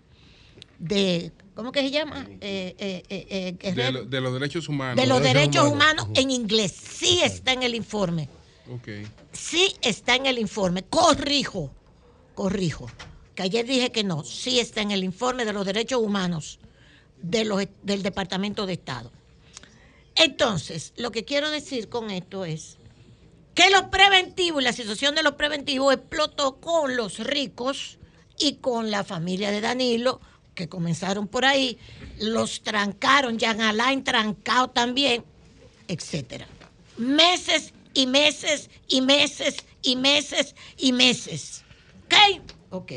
de, 0.78 1.32
¿cómo 1.54 1.70
que 1.70 1.80
se 1.80 1.90
llama? 1.90 2.26
Eh, 2.40 2.74
eh, 2.78 3.02
eh, 3.10 3.56
eh, 3.60 3.72
De, 3.74 3.92
lo- 3.92 4.04
de 4.06 4.20
los 4.22 4.32
derechos 4.32 4.68
humanos. 4.70 4.96
de 4.96 5.06
los 5.06 5.20
derechos 5.22 5.68
humanos 5.68 6.06
en 6.14 6.30
inglés, 6.30 6.72
sí 6.72 7.20
está 7.22 7.52
en 7.52 7.62
el 7.62 7.74
informe. 7.74 8.30
Ok. 8.72 8.88
Sí 9.32 9.74
está 9.82 10.14
en 10.16 10.24
el 10.24 10.38
informe. 10.38 10.82
Corrijo, 10.84 11.70
corrijo. 12.34 12.88
Ayer 13.42 13.66
dije 13.66 13.90
que 13.92 14.04
no. 14.04 14.24
Sí 14.24 14.60
está 14.60 14.80
en 14.82 14.90
el 14.90 15.04
informe 15.04 15.44
de 15.44 15.52
los 15.52 15.66
derechos 15.66 16.00
humanos 16.02 16.58
de 17.22 17.44
los- 17.44 17.66
del 17.82 18.02
Departamento 18.02 18.66
de 18.66 18.74
Estado. 18.74 19.10
Entonces, 20.14 20.92
lo 20.96 21.10
que 21.12 21.24
quiero 21.24 21.50
decir 21.50 21.88
con 21.88 22.10
esto 22.10 22.44
es 22.44 22.76
que 23.54 23.70
los 23.70 23.84
preventivos 23.84 24.60
y 24.60 24.64
la 24.64 24.72
situación 24.72 25.14
de 25.14 25.22
los 25.22 25.34
preventivos 25.34 25.94
explotó 25.94 26.56
con 26.56 26.96
los 26.96 27.18
ricos 27.18 27.98
y 28.38 28.54
con 28.56 28.90
la 28.90 29.04
familia 29.04 29.50
de 29.50 29.60
Danilo, 29.60 30.20
que 30.54 30.68
comenzaron 30.68 31.28
por 31.28 31.44
ahí, 31.44 31.78
los 32.18 32.62
trancaron, 32.62 33.38
Jean 33.38 33.60
Alain 33.60 34.02
trancado 34.04 34.68
también, 34.68 35.24
etcétera. 35.88 36.46
Meses 36.96 37.72
y 37.94 38.06
meses 38.06 38.68
y 38.88 39.00
meses 39.00 39.56
y 39.82 39.96
meses 39.96 40.54
y 40.76 40.92
meses. 40.92 41.62
¿Ok? 42.06 42.42
Ok. 42.70 42.92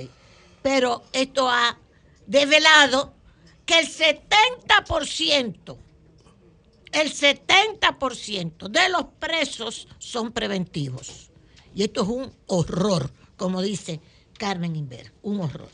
Pero 0.63 1.03
esto 1.11 1.49
ha 1.49 1.77
develado 2.25 3.13
que 3.65 3.79
el 3.79 3.87
70%, 3.87 5.77
el 6.91 7.13
70% 7.13 8.67
de 8.69 8.89
los 8.89 9.05
presos 9.19 9.87
son 9.99 10.31
preventivos. 10.31 11.29
Y 11.75 11.83
esto 11.83 12.03
es 12.03 12.07
un 12.07 12.33
horror, 12.47 13.11
como 13.35 13.61
dice 13.61 13.99
Carmen 14.37 14.75
Inver, 14.75 15.13
un 15.21 15.41
horror. 15.41 15.69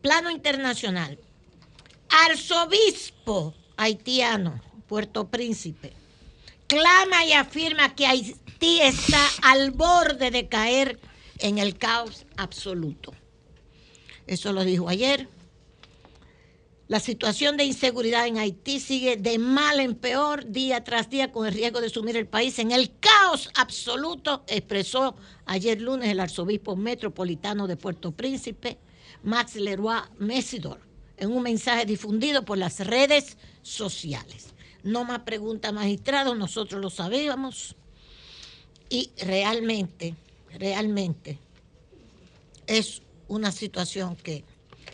Plano 0.00 0.30
internacional. 0.30 1.18
Arzobispo 2.08 3.54
haitiano, 3.76 4.60
Puerto 4.86 5.28
Príncipe, 5.28 5.92
clama 6.68 7.24
y 7.24 7.32
afirma 7.32 7.94
que 7.94 8.06
Haití 8.06 8.80
está 8.80 9.20
al 9.42 9.72
borde 9.72 10.30
de 10.30 10.48
caer 10.48 11.00
en 11.38 11.58
el 11.58 11.76
caos 11.76 12.26
absoluto. 12.36 13.12
Eso 14.26 14.52
lo 14.52 14.64
dijo 14.64 14.88
ayer. 14.88 15.28
La 16.88 17.00
situación 17.00 17.56
de 17.56 17.64
inseguridad 17.64 18.28
en 18.28 18.38
Haití 18.38 18.78
sigue 18.78 19.16
de 19.16 19.38
mal 19.38 19.80
en 19.80 19.96
peor 19.96 20.46
día 20.46 20.84
tras 20.84 21.10
día 21.10 21.32
con 21.32 21.44
el 21.44 21.52
riesgo 21.52 21.80
de 21.80 21.90
sumir 21.90 22.16
el 22.16 22.28
país 22.28 22.60
en 22.60 22.70
el 22.70 22.96
caos 23.00 23.50
absoluto, 23.54 24.44
expresó 24.46 25.16
ayer 25.46 25.80
lunes 25.80 26.08
el 26.08 26.20
arzobispo 26.20 26.76
metropolitano 26.76 27.66
de 27.66 27.76
Puerto 27.76 28.12
Príncipe, 28.12 28.78
Max 29.24 29.56
Leroy 29.56 29.98
Messidor, 30.18 30.78
en 31.16 31.32
un 31.32 31.42
mensaje 31.42 31.86
difundido 31.86 32.44
por 32.44 32.56
las 32.56 32.78
redes 32.78 33.36
sociales. 33.62 34.54
No 34.84 35.04
más 35.04 35.20
preguntas, 35.20 35.72
magistrados, 35.72 36.38
nosotros 36.38 36.80
lo 36.80 36.90
sabíamos. 36.90 37.74
Y 38.88 39.10
realmente, 39.18 40.14
realmente, 40.52 41.40
es 42.68 43.02
una 43.28 43.52
situación 43.52 44.16
que 44.16 44.44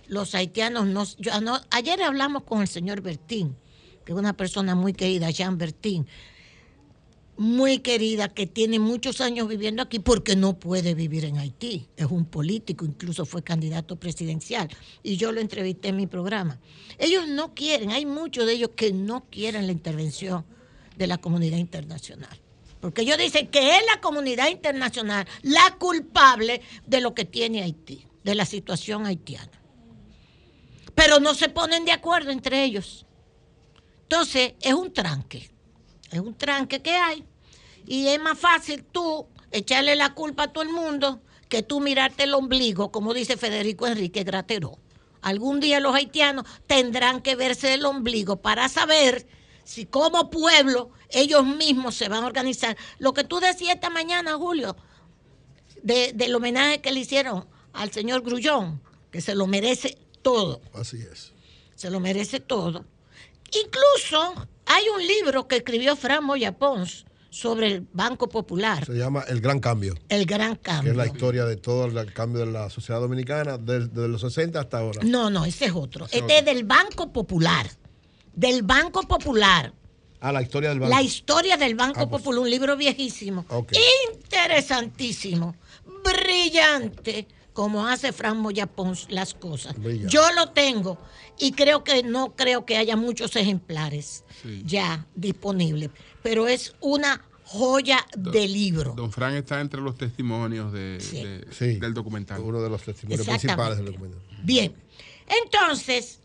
los 0.08 0.34
haitianos 0.34 0.86
no, 0.86 1.04
yo 1.18 1.32
ayer 1.70 2.02
hablamos 2.02 2.44
con 2.44 2.60
el 2.60 2.68
señor 2.68 3.00
Bertín, 3.00 3.56
que 4.04 4.12
es 4.12 4.18
una 4.18 4.36
persona 4.36 4.74
muy 4.74 4.92
querida, 4.92 5.30
Jean 5.30 5.58
Bertín, 5.58 6.06
muy 7.36 7.78
querida 7.78 8.28
que 8.28 8.46
tiene 8.46 8.78
muchos 8.78 9.20
años 9.20 9.48
viviendo 9.48 9.82
aquí 9.82 9.98
porque 9.98 10.36
no 10.36 10.58
puede 10.58 10.94
vivir 10.94 11.24
en 11.24 11.38
Haití. 11.38 11.88
Es 11.96 12.06
un 12.06 12.24
político, 12.24 12.84
incluso 12.84 13.24
fue 13.24 13.42
candidato 13.42 13.96
presidencial. 13.96 14.68
Y 15.02 15.16
yo 15.16 15.32
lo 15.32 15.40
entrevisté 15.40 15.88
en 15.88 15.96
mi 15.96 16.06
programa. 16.06 16.58
Ellos 16.98 17.26
no 17.26 17.54
quieren, 17.54 17.90
hay 17.90 18.06
muchos 18.06 18.46
de 18.46 18.52
ellos 18.52 18.70
que 18.76 18.92
no 18.92 19.24
quieren 19.30 19.66
la 19.66 19.72
intervención 19.72 20.44
de 20.96 21.06
la 21.06 21.18
comunidad 21.18 21.58
internacional. 21.58 22.38
Porque 22.80 23.02
ellos 23.02 23.16
dicen 23.16 23.48
que 23.48 23.76
es 23.76 23.82
la 23.92 24.00
comunidad 24.00 24.48
internacional 24.48 25.26
la 25.42 25.76
culpable 25.78 26.60
de 26.86 27.00
lo 27.00 27.14
que 27.14 27.24
tiene 27.24 27.62
Haití, 27.62 28.04
de 28.24 28.34
la 28.34 28.46
situación 28.46 29.06
haitiana. 29.06 29.62
Pero 30.94 31.20
no 31.20 31.34
se 31.34 31.48
ponen 31.48 31.84
de 31.84 31.92
acuerdo 31.92 32.30
entre 32.30 32.64
ellos. 32.64 33.06
Entonces, 34.02 34.54
es 34.60 34.74
un 34.74 34.92
tranque 34.92 35.52
es 36.12 36.20
un 36.20 36.34
tranque 36.34 36.80
que 36.80 36.94
hay. 36.94 37.24
Y 37.86 38.06
es 38.08 38.20
más 38.20 38.38
fácil 38.38 38.84
tú 38.84 39.26
echarle 39.50 39.96
la 39.96 40.14
culpa 40.14 40.44
a 40.44 40.52
todo 40.52 40.62
el 40.62 40.70
mundo 40.70 41.22
que 41.48 41.62
tú 41.62 41.80
mirarte 41.80 42.24
el 42.24 42.34
ombligo, 42.34 42.92
como 42.92 43.12
dice 43.12 43.36
Federico 43.36 43.86
Enrique 43.86 44.22
Grateró. 44.22 44.78
Algún 45.20 45.60
día 45.60 45.80
los 45.80 45.94
haitianos 45.94 46.46
tendrán 46.66 47.20
que 47.20 47.36
verse 47.36 47.74
el 47.74 47.84
ombligo 47.84 48.40
para 48.40 48.68
saber 48.68 49.26
si 49.64 49.86
como 49.86 50.30
pueblo 50.30 50.90
ellos 51.10 51.44
mismos 51.44 51.94
se 51.94 52.08
van 52.08 52.24
a 52.24 52.26
organizar. 52.26 52.76
Lo 52.98 53.12
que 53.12 53.24
tú 53.24 53.40
decías 53.40 53.74
esta 53.74 53.90
mañana, 53.90 54.34
Julio, 54.34 54.76
del 55.82 56.34
homenaje 56.34 56.80
que 56.80 56.92
le 56.92 57.00
hicieron 57.00 57.46
al 57.72 57.90
señor 57.92 58.22
Grullón, 58.22 58.80
que 59.10 59.20
se 59.20 59.34
lo 59.34 59.46
merece 59.46 59.98
todo. 60.22 60.60
Así 60.74 60.98
es. 60.98 61.32
Se 61.74 61.90
lo 61.90 62.00
merece 62.00 62.40
todo. 62.40 62.84
Incluso 63.52 64.46
hay 64.66 64.84
un 64.88 65.06
libro 65.06 65.46
que 65.46 65.56
escribió 65.56 65.96
Fran 65.96 66.24
Moya 66.24 66.56
Pons 66.56 67.04
sobre 67.28 67.66
el 67.68 67.86
Banco 67.92 68.28
Popular. 68.28 68.84
Se 68.84 68.92
llama 68.92 69.24
El 69.26 69.40
Gran 69.40 69.58
Cambio. 69.58 69.94
El 70.08 70.26
Gran 70.26 70.56
Cambio. 70.56 70.84
Que 70.84 70.90
es 70.90 70.96
la 70.96 71.06
historia 71.06 71.44
de 71.44 71.56
todo 71.56 71.86
el 71.86 72.12
cambio 72.12 72.44
de 72.44 72.52
la 72.52 72.70
sociedad 72.70 73.00
dominicana 73.00 73.58
desde, 73.58 74.08
los 74.08 74.20
60 74.20 74.60
hasta 74.60 74.78
ahora. 74.78 75.00
No, 75.02 75.30
no, 75.30 75.44
ese 75.44 75.66
es 75.66 75.72
otro. 75.72 76.06
este 76.10 76.38
es 76.38 76.44
del 76.44 76.64
Banco 76.64 77.12
Popular. 77.12 77.66
Del 78.34 78.62
Banco 78.62 79.02
Popular. 79.02 79.72
Ah, 80.20 80.30
la 80.30 80.42
historia 80.42 80.68
del 80.70 80.80
Banco. 80.80 80.94
La 80.94 81.02
historia 81.02 81.56
del 81.56 81.74
Banco 81.74 82.00
ah, 82.00 82.08
pues. 82.08 82.22
Popular, 82.22 82.42
un 82.42 82.50
libro 82.50 82.76
viejísimo. 82.76 83.44
Interesantísimo. 84.12 85.56
Brillante 86.04 87.26
como 87.52 87.86
hace 87.86 88.12
Fran 88.12 88.38
Moya 88.38 88.66
Pons 88.66 89.06
las 89.10 89.34
cosas. 89.34 89.74
Yo 90.06 90.22
lo 90.32 90.50
tengo 90.50 90.98
y 91.38 91.52
creo 91.52 91.84
que 91.84 92.02
no 92.02 92.34
creo 92.34 92.64
que 92.64 92.76
haya 92.76 92.96
muchos 92.96 93.36
ejemplares 93.36 94.24
ya 94.64 95.06
disponibles, 95.14 95.90
pero 96.22 96.48
es 96.48 96.74
una 96.80 97.22
joya 97.44 98.06
de 98.16 98.48
libro. 98.48 98.94
Don 98.96 99.12
Fran 99.12 99.34
está 99.34 99.60
entre 99.60 99.80
los 99.80 99.96
testimonios 99.96 100.72
de, 100.72 100.98
del 101.58 101.94
documental. 101.94 102.40
Uno 102.40 102.62
de 102.62 102.70
los 102.70 102.82
testimonios 102.82 103.26
principales 103.26 103.78
del 103.78 103.86
documental. 103.86 104.20
Bien, 104.42 104.74
entonces, 105.44 106.20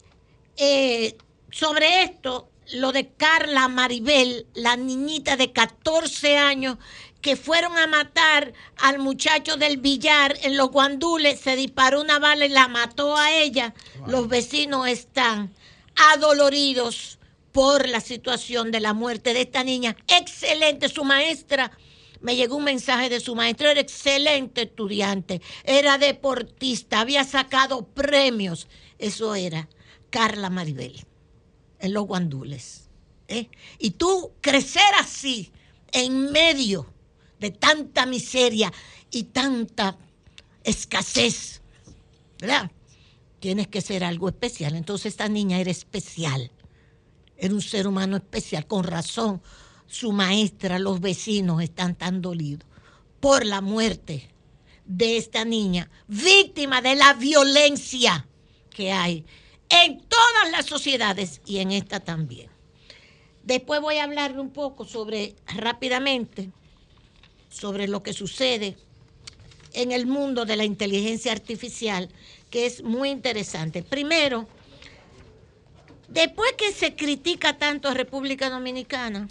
eh, 0.56 1.18
sobre 1.52 2.04
esto, 2.04 2.50
lo 2.74 2.92
de 2.92 3.10
Carla 3.10 3.68
Maribel, 3.68 4.46
la 4.54 4.76
niñita 4.76 5.38
de 5.38 5.52
14 5.52 6.38
años 6.38 6.78
que 7.28 7.36
fueron 7.36 7.78
a 7.78 7.88
matar 7.88 8.54
al 8.78 9.00
muchacho 9.00 9.58
del 9.58 9.76
billar 9.76 10.38
en 10.44 10.56
los 10.56 10.72
guandules, 10.72 11.42
se 11.42 11.58
disparó 11.58 12.00
una 12.00 12.20
bala 12.20 12.46
y 12.46 12.48
la 12.48 12.70
mató 12.70 13.18
a 13.18 13.34
ella. 13.34 13.74
Los 14.06 14.30
vecinos 14.30 14.88
están 14.88 15.54
adoloridos 16.14 17.20
por 17.52 17.90
la 17.90 18.00
situación 18.00 18.72
de 18.72 18.80
la 18.80 18.94
muerte 18.94 19.34
de 19.34 19.42
esta 19.42 19.66
niña. 19.66 19.98
Excelente, 20.08 20.88
su 20.88 21.04
maestra. 21.04 21.78
Me 22.22 22.38
llegó 22.38 22.56
un 22.56 22.64
mensaje 22.64 23.10
de 23.10 23.20
su 23.20 23.36
maestra, 23.36 23.72
era 23.72 23.82
excelente 23.82 24.62
estudiante, 24.62 25.42
era 25.66 25.98
deportista, 25.98 27.02
había 27.02 27.26
sacado 27.26 27.88
premios. 27.88 28.70
Eso 29.00 29.36
era 29.36 29.68
Carla 30.12 30.50
Maribel, 30.50 31.06
en 31.80 31.92
los 31.92 32.08
guandules. 32.08 32.88
¿eh? 33.28 33.50
Y 33.80 33.92
tú 33.92 34.32
crecer 34.40 34.94
así, 34.98 35.52
en 35.92 36.32
medio 36.32 36.94
de 37.40 37.52
tanta 37.52 38.06
miseria 38.06 38.72
y 39.12 39.24
tanta 39.26 39.98
escasez, 40.64 41.62
¿verdad? 42.40 42.72
Tienes 43.40 43.68
que 43.68 43.82
ser 43.82 44.04
algo 44.04 44.30
especial. 44.30 44.76
Entonces 44.76 45.14
esta 45.14 45.30
niña 45.30 45.60
era 45.60 45.72
especial, 45.72 46.52
era 47.38 47.54
un 47.54 47.62
ser 47.62 47.88
humano 47.88 48.18
especial, 48.18 48.66
con 48.68 48.84
razón. 48.84 49.42
Su 49.86 50.12
maestra, 50.12 50.80
los 50.80 51.00
vecinos 51.00 51.62
están 51.62 51.96
tan 51.96 52.22
dolidos 52.22 52.68
por 53.20 53.46
la 53.46 53.62
muerte 53.62 54.30
de 54.86 55.18
esta 55.18 55.46
niña, 55.46 55.90
víctima 56.08 56.82
de 56.82 56.96
la 56.96 57.14
violencia 57.14 58.28
que 58.70 58.92
hay 58.92 59.26
en 59.70 60.00
todas 60.00 60.52
las 60.52 60.66
sociedades 60.66 61.42
y 61.46 61.58
en 61.60 61.72
esta 61.72 62.00
también. 62.00 62.50
Después 63.44 63.82
voy 63.82 63.98
a 63.98 64.04
hablarle 64.04 64.40
un 64.40 64.52
poco 64.52 64.86
sobre, 64.86 65.36
rápidamente, 65.46 66.52
sobre 67.50 67.88
lo 67.88 68.04
que 68.04 68.14
sucede 68.14 68.78
en 69.74 69.92
el 69.92 70.06
mundo 70.06 70.46
de 70.46 70.56
la 70.56 70.64
inteligencia 70.64 71.32
artificial, 71.32 72.10
que 72.50 72.66
es 72.66 72.84
muy 72.84 73.10
interesante. 73.10 73.84
Primero, 73.84 74.48
después 76.08 76.54
que 76.58 76.72
se 76.72 76.96
critica 76.96 77.58
tanto 77.58 77.88
a 77.88 77.94
República 77.94 78.50
Dominicana 78.50 79.28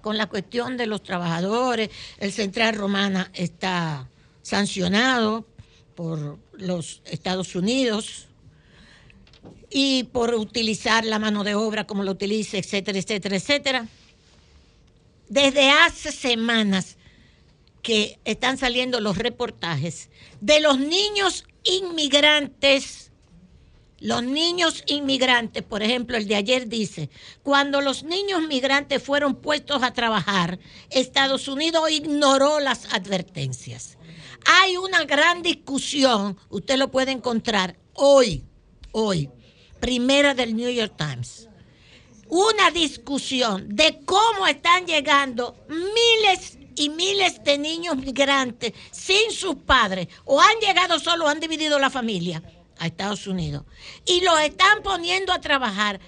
con 0.00 0.18
la 0.18 0.26
cuestión 0.26 0.76
de 0.76 0.86
los 0.86 1.02
trabajadores, 1.02 1.90
el 2.18 2.32
Central 2.32 2.74
Romana 2.74 3.30
está 3.34 4.08
sancionado 4.42 5.46
por 5.94 6.38
los 6.52 7.02
Estados 7.04 7.54
Unidos 7.54 8.26
y 9.70 10.04
por 10.04 10.34
utilizar 10.34 11.04
la 11.04 11.18
mano 11.18 11.44
de 11.44 11.54
obra 11.54 11.86
como 11.86 12.02
lo 12.02 12.12
utiliza, 12.12 12.58
etcétera, 12.58 12.98
etcétera, 12.98 13.36
etcétera. 13.36 13.88
Desde 15.28 15.70
hace 15.70 16.12
semanas 16.12 16.98
que 17.82 18.20
están 18.24 18.56
saliendo 18.58 19.00
los 19.00 19.18
reportajes 19.18 20.08
de 20.40 20.60
los 20.60 20.78
niños 20.78 21.44
inmigrantes. 21.64 23.10
Los 23.98 24.24
niños 24.24 24.82
inmigrantes, 24.86 25.62
por 25.62 25.80
ejemplo, 25.82 26.16
el 26.16 26.26
de 26.26 26.34
ayer 26.34 26.68
dice, 26.68 27.08
cuando 27.44 27.80
los 27.80 28.02
niños 28.02 28.42
migrantes 28.48 29.00
fueron 29.00 29.36
puestos 29.36 29.82
a 29.84 29.92
trabajar, 29.92 30.58
Estados 30.90 31.46
Unidos 31.46 31.88
ignoró 31.88 32.58
las 32.58 32.92
advertencias. 32.92 33.98
Hay 34.44 34.76
una 34.76 35.04
gran 35.04 35.42
discusión, 35.42 36.36
usted 36.48 36.78
lo 36.78 36.90
puede 36.90 37.12
encontrar 37.12 37.76
hoy, 37.92 38.44
hoy, 38.90 39.30
primera 39.78 40.34
del 40.34 40.56
New 40.56 40.70
York 40.70 40.94
Times. 40.96 41.48
Una 42.28 42.72
discusión 42.72 43.68
de 43.68 44.00
cómo 44.04 44.48
están 44.48 44.84
llegando 44.84 45.54
miles 45.68 46.58
y 46.76 46.88
miles 46.88 47.42
de 47.44 47.58
niños 47.58 47.96
migrantes 47.96 48.72
sin 48.90 49.30
sus 49.30 49.56
padres 49.56 50.08
o 50.24 50.40
han 50.40 50.58
llegado 50.60 50.98
solo, 50.98 51.28
han 51.28 51.40
dividido 51.40 51.78
la 51.78 51.90
familia 51.90 52.42
a 52.78 52.86
Estados 52.86 53.26
Unidos 53.26 53.64
y 54.06 54.20
los 54.22 54.40
están 54.40 54.82
poniendo 54.82 55.32
a 55.32 55.40
trabajar 55.40 56.00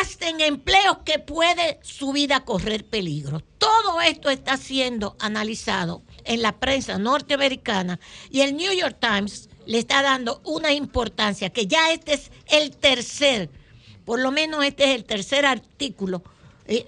hasta 0.00 0.28
en 0.28 0.40
empleos 0.40 0.98
que 1.04 1.18
puede 1.18 1.78
su 1.82 2.12
vida 2.12 2.44
correr 2.44 2.86
peligro. 2.86 3.40
Todo 3.58 4.00
esto 4.00 4.30
está 4.30 4.56
siendo 4.56 5.16
analizado 5.18 6.02
en 6.24 6.42
la 6.42 6.58
prensa 6.58 6.98
norteamericana 6.98 8.00
y 8.30 8.40
el 8.40 8.56
New 8.56 8.72
York 8.72 8.96
Times 8.98 9.50
le 9.66 9.78
está 9.78 10.02
dando 10.02 10.40
una 10.44 10.72
importancia 10.72 11.50
que 11.50 11.66
ya 11.66 11.92
este 11.92 12.14
es 12.14 12.30
el 12.46 12.76
tercer, 12.76 13.50
por 14.04 14.20
lo 14.20 14.30
menos 14.30 14.64
este 14.64 14.84
es 14.84 14.90
el 14.94 15.04
tercer 15.04 15.46
artículo, 15.46 16.22
eh, 16.66 16.86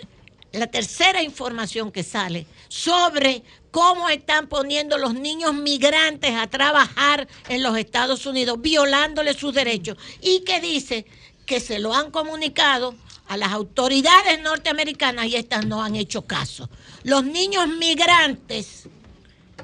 la 0.52 0.66
tercera 0.66 1.22
información 1.22 1.92
que 1.92 2.02
sale 2.02 2.46
sobre 2.68 3.42
cómo 3.70 4.08
están 4.08 4.48
poniendo 4.48 4.98
los 4.98 5.14
niños 5.14 5.54
migrantes 5.54 6.34
a 6.34 6.46
trabajar 6.46 7.28
en 7.48 7.62
los 7.62 7.76
Estados 7.76 8.26
Unidos, 8.26 8.60
violándoles 8.60 9.36
sus 9.36 9.52
derechos, 9.52 9.98
y 10.20 10.40
que 10.40 10.60
dice 10.60 11.06
que 11.44 11.60
se 11.60 11.78
lo 11.78 11.94
han 11.94 12.10
comunicado 12.10 12.94
a 13.28 13.36
las 13.36 13.52
autoridades 13.52 14.40
norteamericanas 14.40 15.26
y 15.26 15.36
estas 15.36 15.66
no 15.66 15.82
han 15.82 15.96
hecho 15.96 16.22
caso. 16.22 16.70
Los 17.02 17.24
niños 17.24 17.68
migrantes 17.68 18.88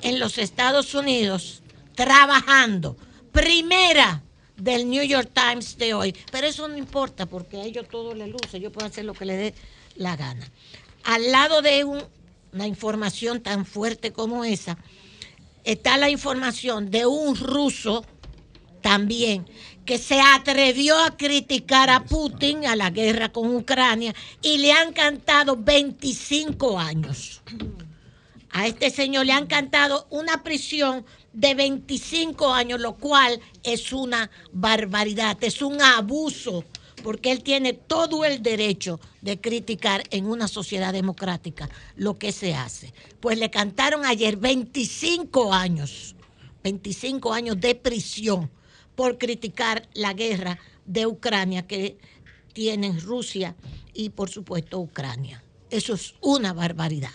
en 0.03 0.19
los 0.19 0.39
Estados 0.39 0.95
Unidos 0.95 1.63
trabajando, 1.95 2.97
primera 3.31 4.23
del 4.57 4.89
New 4.89 5.03
York 5.03 5.31
Times 5.33 5.77
de 5.79 5.95
hoy, 5.95 6.17
pero 6.31 6.47
eso 6.47 6.69
no 6.69 6.77
importa 6.77 7.27
porque 7.27 7.59
a 7.59 7.65
ellos 7.65 7.87
todo 7.89 8.15
les 8.15 8.29
luce, 8.29 8.61
yo 8.61 8.71
puedo 8.71 8.87
hacer 8.87 9.05
lo 9.05 9.15
que 9.15 9.25
le 9.25 9.37
dé 9.37 9.55
la 9.97 10.17
gana. 10.17 10.51
Al 11.05 11.31
lado 11.33 11.63
de 11.63 11.85
un 11.85 12.03
una 12.53 12.67
información 12.67 13.43
tan 13.43 13.65
fuerte 13.65 14.13
como 14.13 14.45
esa, 14.45 14.77
está 15.65 15.97
la 15.97 16.11
información 16.11 16.91
de 16.91 17.07
un 17.07 17.37
ruso 17.37 18.05
también 18.83 19.47
que 19.85 19.99
se 19.99 20.21
atrevió 20.21 20.99
a 20.99 21.17
criticar 21.17 21.91
a 21.91 22.05
Putin, 22.05 22.67
a 22.67 22.77
la 22.77 22.91
guerra 22.91 23.33
con 23.33 23.55
Ucrania, 23.55 24.15
y 24.41 24.59
le 24.59 24.73
han 24.73 24.93
cantado 24.93 25.57
25 25.57 26.79
años. 26.79 27.43
A 28.51 28.67
este 28.67 28.91
señor 28.91 29.27
le 29.27 29.33
han 29.33 29.47
cantado 29.47 30.07
una 30.11 30.43
prisión 30.43 31.05
de 31.33 31.55
25 31.55 32.53
años, 32.53 32.81
lo 32.81 32.97
cual 32.97 33.41
es 33.63 33.93
una 33.93 34.31
barbaridad, 34.53 35.43
es 35.43 35.63
un 35.63 35.81
abuso, 35.81 36.65
porque 37.03 37.33
él 37.33 37.43
tiene 37.43 37.73
todo 37.73 38.25
el 38.25 38.43
derecho 38.43 39.01
de 39.21 39.41
criticar 39.41 40.03
en 40.11 40.27
una 40.27 40.49
sociedad 40.49 40.93
democrática 40.93 41.69
lo 41.97 42.19
que 42.19 42.33
se 42.33 42.55
hace. 42.55 42.93
Pues 43.21 43.39
le 43.39 43.51
cantaron 43.51 44.05
ayer 44.05 44.37
25 44.37 45.53
años, 45.53 46.15
25 46.63 47.33
años 47.33 47.61
de 47.61 47.75
prisión 47.75 48.51
por 48.95 49.19
criticar 49.19 49.89
la 49.95 50.13
guerra 50.13 50.59
de 50.85 51.07
Ucrania 51.07 51.67
que 51.67 51.99
tienen 52.53 53.01
Rusia 53.01 53.55
y 53.95 54.11
por 54.11 54.31
supuesto 54.31 54.79
Ucrania. 54.79 55.43
Eso 55.71 55.95
es 55.95 56.15
una 56.21 56.53
barbaridad. 56.53 57.11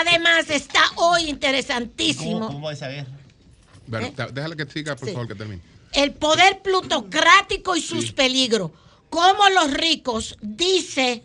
Además 0.00 0.48
está 0.48 0.82
hoy 0.96 1.24
interesantísimo. 1.24 2.46
¿Cómo, 2.46 2.70
esa 2.70 2.88
guerra? 2.88 3.10
¿Eh? 4.00 4.14
Déjale 4.32 4.56
que 4.56 4.66
siga, 4.66 4.94
por 4.94 5.08
favor, 5.10 5.28
que 5.28 5.34
termine. 5.34 5.71
El 5.92 6.14
poder 6.14 6.62
plutocrático 6.62 7.76
y 7.76 7.82
sus 7.82 8.12
peligros. 8.12 8.70
Como 9.10 9.48
los 9.50 9.70
ricos, 9.72 10.38
dice, 10.40 11.22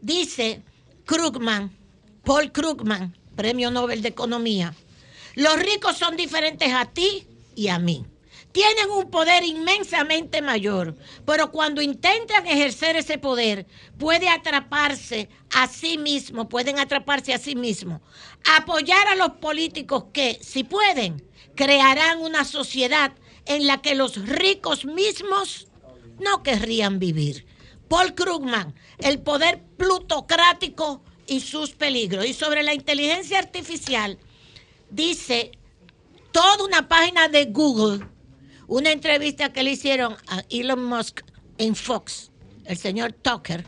dice 0.00 0.62
Krugman, 1.04 1.76
Paul 2.24 2.52
Krugman, 2.52 3.16
Premio 3.34 3.70
Nobel 3.70 4.02
de 4.02 4.08
Economía, 4.08 4.74
los 5.34 5.58
ricos 5.58 5.98
son 5.98 6.16
diferentes 6.16 6.72
a 6.72 6.86
ti 6.86 7.26
y 7.56 7.68
a 7.68 7.78
mí. 7.78 8.06
Tienen 8.52 8.90
un 8.90 9.10
poder 9.10 9.44
inmensamente 9.44 10.40
mayor, 10.40 10.96
pero 11.26 11.52
cuando 11.52 11.82
intentan 11.82 12.46
ejercer 12.46 12.96
ese 12.96 13.18
poder, 13.18 13.66
puede 13.98 14.30
atraparse 14.30 15.28
a 15.52 15.66
sí 15.68 15.98
mismo, 15.98 16.48
pueden 16.48 16.78
atraparse 16.78 17.34
a 17.34 17.38
sí 17.38 17.54
mismo, 17.54 18.00
apoyar 18.56 19.08
a 19.08 19.14
los 19.14 19.32
políticos 19.32 20.06
que, 20.12 20.38
si 20.40 20.64
pueden, 20.64 21.22
crearán 21.56 22.20
una 22.20 22.44
sociedad 22.44 23.12
en 23.46 23.66
la 23.66 23.82
que 23.82 23.94
los 23.94 24.16
ricos 24.28 24.84
mismos 24.84 25.68
no 26.20 26.42
querrían 26.42 26.98
vivir. 26.98 27.46
Paul 27.88 28.14
Krugman, 28.14 28.74
el 28.98 29.20
poder 29.20 29.62
plutocrático 29.76 31.02
y 31.26 31.40
sus 31.40 31.70
peligros. 31.70 32.26
Y 32.26 32.34
sobre 32.34 32.62
la 32.62 32.74
inteligencia 32.74 33.38
artificial, 33.38 34.18
dice 34.90 35.52
toda 36.32 36.64
una 36.64 36.88
página 36.88 37.28
de 37.28 37.46
Google 37.46 38.06
una 38.68 38.90
entrevista 38.90 39.52
que 39.52 39.62
le 39.62 39.72
hicieron 39.72 40.16
a 40.26 40.44
Elon 40.50 40.84
Musk 40.84 41.22
en 41.58 41.74
Fox, 41.74 42.30
el 42.64 42.76
señor 42.76 43.12
Tucker, 43.12 43.64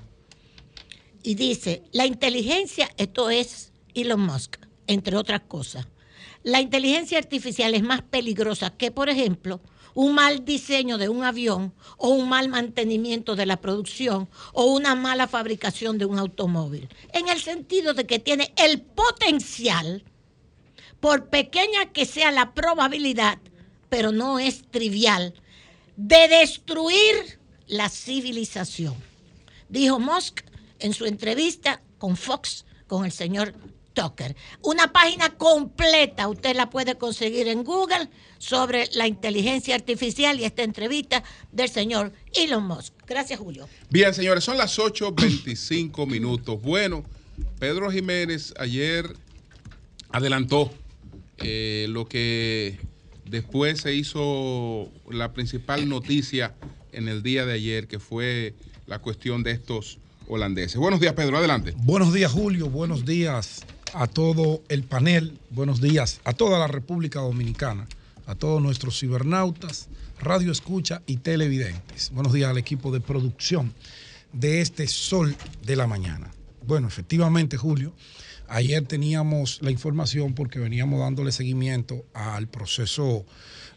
y 1.22 1.34
dice, 1.34 1.82
la 1.92 2.06
inteligencia, 2.06 2.90
esto 2.96 3.30
es 3.30 3.72
Elon 3.94 4.20
Musk, 4.20 4.56
entre 4.86 5.16
otras 5.16 5.42
cosas, 5.42 5.86
la 6.48 6.62
inteligencia 6.62 7.18
artificial 7.18 7.74
es 7.74 7.82
más 7.82 8.00
peligrosa 8.00 8.70
que, 8.70 8.90
por 8.90 9.10
ejemplo, 9.10 9.60
un 9.92 10.14
mal 10.14 10.46
diseño 10.46 10.96
de 10.96 11.10
un 11.10 11.22
avión 11.22 11.74
o 11.98 12.08
un 12.08 12.26
mal 12.26 12.48
mantenimiento 12.48 13.36
de 13.36 13.44
la 13.44 13.60
producción 13.60 14.30
o 14.54 14.64
una 14.64 14.94
mala 14.94 15.28
fabricación 15.28 15.98
de 15.98 16.06
un 16.06 16.18
automóvil, 16.18 16.88
en 17.12 17.28
el 17.28 17.38
sentido 17.38 17.92
de 17.92 18.06
que 18.06 18.18
tiene 18.18 18.54
el 18.56 18.80
potencial, 18.80 20.04
por 21.00 21.28
pequeña 21.28 21.92
que 21.92 22.06
sea 22.06 22.30
la 22.30 22.54
probabilidad, 22.54 23.38
pero 23.90 24.10
no 24.10 24.38
es 24.38 24.62
trivial, 24.70 25.34
de 25.96 26.28
destruir 26.28 27.40
la 27.66 27.90
civilización. 27.90 28.94
Dijo 29.68 30.00
Musk 30.00 30.40
en 30.78 30.94
su 30.94 31.04
entrevista 31.04 31.82
con 31.98 32.16
Fox, 32.16 32.64
con 32.86 33.04
el 33.04 33.12
señor 33.12 33.52
Una 34.62 34.92
página 34.92 35.30
completa, 35.30 36.28
usted 36.28 36.54
la 36.56 36.70
puede 36.70 36.96
conseguir 36.96 37.48
en 37.48 37.64
Google 37.64 38.08
sobre 38.38 38.88
la 38.92 39.06
inteligencia 39.06 39.74
artificial 39.74 40.38
y 40.38 40.44
esta 40.44 40.62
entrevista 40.62 41.24
del 41.52 41.68
señor 41.68 42.12
Elon 42.34 42.64
Musk. 42.66 42.92
Gracias, 43.06 43.40
Julio. 43.40 43.68
Bien, 43.90 44.12
señores, 44.14 44.44
son 44.44 44.56
las 44.58 44.78
8.25 44.78 46.06
minutos. 46.06 46.60
Bueno, 46.62 47.04
Pedro 47.58 47.90
Jiménez 47.90 48.54
ayer 48.58 49.16
adelantó 50.10 50.70
eh, 51.38 51.86
lo 51.88 52.06
que 52.06 52.78
Después 53.30 53.80
se 53.80 53.94
hizo 53.94 54.88
la 55.10 55.32
principal 55.32 55.88
noticia 55.88 56.54
en 56.92 57.08
el 57.08 57.22
día 57.22 57.44
de 57.44 57.52
ayer, 57.52 57.86
que 57.86 57.98
fue 57.98 58.54
la 58.86 59.00
cuestión 59.00 59.42
de 59.42 59.52
estos 59.52 59.98
holandeses. 60.28 60.76
Buenos 60.76 61.00
días, 61.00 61.12
Pedro, 61.12 61.36
adelante. 61.36 61.74
Buenos 61.76 62.12
días, 62.14 62.32
Julio. 62.32 62.70
Buenos 62.70 63.04
días 63.04 63.66
a 63.94 64.06
todo 64.06 64.62
el 64.68 64.84
panel. 64.84 65.38
Buenos 65.50 65.80
días 65.80 66.20
a 66.24 66.32
toda 66.32 66.58
la 66.58 66.66
República 66.66 67.20
Dominicana, 67.20 67.86
a 68.26 68.34
todos 68.34 68.62
nuestros 68.62 68.98
cibernautas, 68.98 69.88
radio 70.20 70.52
escucha 70.52 71.02
y 71.06 71.18
televidentes. 71.18 72.10
Buenos 72.10 72.32
días 72.32 72.50
al 72.50 72.58
equipo 72.58 72.92
de 72.92 73.00
producción 73.00 73.72
de 74.32 74.60
este 74.60 74.86
Sol 74.86 75.36
de 75.64 75.76
la 75.76 75.86
Mañana. 75.86 76.30
Bueno, 76.66 76.88
efectivamente, 76.88 77.56
Julio, 77.56 77.94
Ayer 78.48 78.82
teníamos 78.86 79.60
la 79.60 79.70
información 79.70 80.34
porque 80.34 80.58
veníamos 80.58 81.00
dándole 81.00 81.32
seguimiento 81.32 82.06
al 82.14 82.48
proceso 82.48 83.26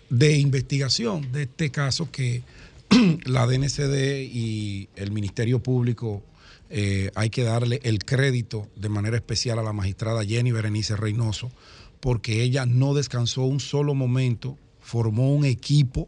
de 0.09 0.37
investigación 0.37 1.29
de 1.33 1.43
este 1.43 1.71
caso 1.71 2.09
que 2.09 2.43
la 3.25 3.45
DNCD 3.47 4.21
y 4.31 4.87
el 4.95 5.11
Ministerio 5.11 5.61
Público 5.61 6.23
eh, 6.73 7.11
hay 7.15 7.29
que 7.29 7.43
darle 7.43 7.81
el 7.83 7.99
crédito 7.99 8.67
de 8.77 8.87
manera 8.87 9.17
especial 9.17 9.59
a 9.59 9.63
la 9.63 9.73
magistrada 9.73 10.23
Jenny 10.23 10.51
Berenice 10.51 10.95
Reynoso 10.95 11.51
porque 11.99 12.41
ella 12.43 12.65
no 12.65 12.93
descansó 12.93 13.43
un 13.43 13.59
solo 13.59 13.93
momento, 13.93 14.57
formó 14.79 15.35
un 15.35 15.43
equipo 15.43 16.07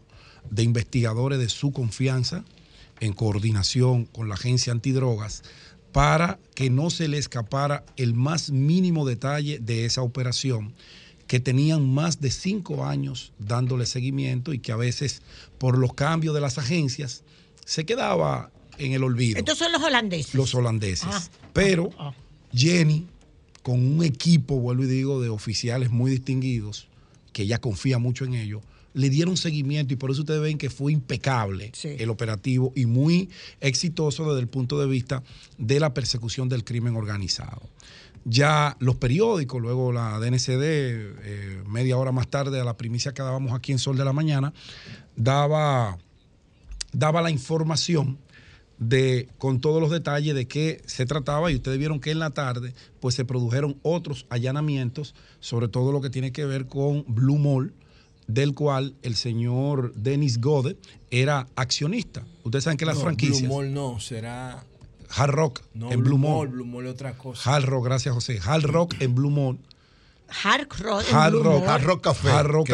de 0.49 0.63
investigadores 0.63 1.37
de 1.39 1.49
su 1.49 1.71
confianza 1.71 2.45
en 3.01 3.11
coordinación 3.11 4.05
con 4.05 4.29
la 4.29 4.35
agencia 4.35 4.71
antidrogas 4.71 5.43
para 5.91 6.39
que 6.55 6.69
no 6.69 6.89
se 6.89 7.09
le 7.09 7.17
escapara 7.17 7.83
el 7.97 8.13
más 8.13 8.49
mínimo 8.49 9.05
detalle 9.05 9.59
de 9.59 9.85
esa 9.85 10.01
operación, 10.01 10.73
que 11.27 11.39
tenían 11.39 11.93
más 11.93 12.21
de 12.21 12.31
cinco 12.31 12.85
años 12.85 13.33
dándole 13.37 13.85
seguimiento 13.85 14.53
y 14.53 14.59
que 14.59 14.71
a 14.71 14.77
veces 14.77 15.21
por 15.57 15.77
los 15.77 15.93
cambios 15.93 16.33
de 16.33 16.41
las 16.41 16.57
agencias 16.57 17.23
se 17.65 17.85
quedaba 17.85 18.51
en 18.77 18.93
el 18.93 19.03
olvido. 19.03 19.39
Estos 19.39 19.57
son 19.57 19.71
los 19.71 19.81
holandeses. 19.81 20.33
Los 20.35 20.53
holandeses. 20.55 21.07
Ah, 21.09 21.23
Pero 21.53 21.89
ah, 21.97 22.11
ah. 22.11 22.15
Jenny, 22.53 23.07
con 23.61 23.79
un 23.79 24.03
equipo, 24.03 24.59
vuelvo 24.59 24.83
y 24.83 24.87
digo, 24.87 25.21
de 25.21 25.29
oficiales 25.29 25.89
muy 25.89 26.11
distinguidos, 26.11 26.87
que 27.31 27.43
ella 27.43 27.59
confía 27.59 27.97
mucho 27.97 28.25
en 28.25 28.35
ellos, 28.35 28.61
le 28.93 29.09
dieron 29.09 29.37
seguimiento 29.37 29.93
y 29.93 29.97
por 29.97 30.11
eso 30.11 30.21
ustedes 30.21 30.41
ven 30.41 30.57
que 30.57 30.69
fue 30.69 30.91
impecable 30.91 31.71
el 31.83 32.09
operativo 32.09 32.71
y 32.75 32.85
muy 32.85 33.29
exitoso 33.59 34.25
desde 34.25 34.41
el 34.41 34.47
punto 34.47 34.79
de 34.79 34.85
vista 34.85 35.23
de 35.57 35.79
la 35.79 35.93
persecución 35.93 36.47
del 36.47 36.63
crimen 36.63 36.95
organizado. 36.95 37.61
Ya 38.25 38.77
los 38.79 38.95
periódicos, 38.95 39.61
luego 39.61 39.91
la 39.91 40.19
DNCD, 40.19 40.61
eh, 40.61 41.63
media 41.67 41.97
hora 41.97 42.11
más 42.11 42.27
tarde 42.29 42.61
a 42.61 42.63
la 42.63 42.77
primicia 42.77 43.13
que 43.13 43.21
dábamos 43.21 43.51
aquí 43.53 43.71
en 43.71 43.79
Sol 43.79 43.97
de 43.97 44.05
la 44.05 44.13
Mañana, 44.13 44.53
daba, 45.15 45.97
daba 46.93 47.21
la 47.21 47.31
información 47.31 48.17
de, 48.79 49.29
con 49.37 49.61
todos 49.61 49.81
los 49.81 49.91
detalles 49.91 50.35
de 50.35 50.47
qué 50.47 50.81
se 50.85 51.05
trataba 51.05 51.51
y 51.51 51.55
ustedes 51.55 51.77
vieron 51.77 51.99
que 51.99 52.11
en 52.11 52.19
la 52.19 52.31
tarde 52.31 52.73
pues 52.99 53.15
se 53.15 53.25
produjeron 53.25 53.77
otros 53.81 54.25
allanamientos, 54.29 55.15
sobre 55.39 55.67
todo 55.67 55.91
lo 55.91 56.01
que 56.01 56.09
tiene 56.09 56.31
que 56.31 56.45
ver 56.45 56.67
con 56.67 57.05
Blue 57.07 57.37
Mall, 57.37 57.73
del 58.27 58.53
cual 58.53 58.95
el 59.01 59.15
señor 59.15 59.93
Dennis 59.95 60.39
Gode 60.39 60.77
era 61.11 61.47
accionista. 61.55 62.23
Ustedes 62.43 62.63
saben 62.63 62.77
que 62.77 62.85
las 62.85 62.99
franquicias. 62.99 63.41
Blue 63.41 63.55
Mall 63.55 63.73
no, 63.73 63.99
será. 63.99 64.63
Hard 65.15 65.31
Rock 65.31 65.61
en 65.75 66.03
Blue, 66.03 66.17
Mall. 66.17 66.47
Blue 66.47 66.65
Mall 66.65 66.87
es 66.87 66.93
otra 66.93 67.13
cosa. 67.13 67.55
Hard 67.55 67.65
Rock, 67.65 67.85
gracias 67.85 68.15
José. 68.15 68.39
Hard 68.43 68.63
Rock 68.63 68.95
en 68.99 69.13
Blue 69.13 69.29
Mall. 69.29 69.59
Hard 70.29 70.67
Rock, 70.79 71.03
Hard 71.11 71.33
Rock, 71.33 71.67
Hard 71.67 71.83
Rock 71.83 72.01
Café. 72.03 72.29
Hard 72.29 72.47
Rock, 72.47 72.67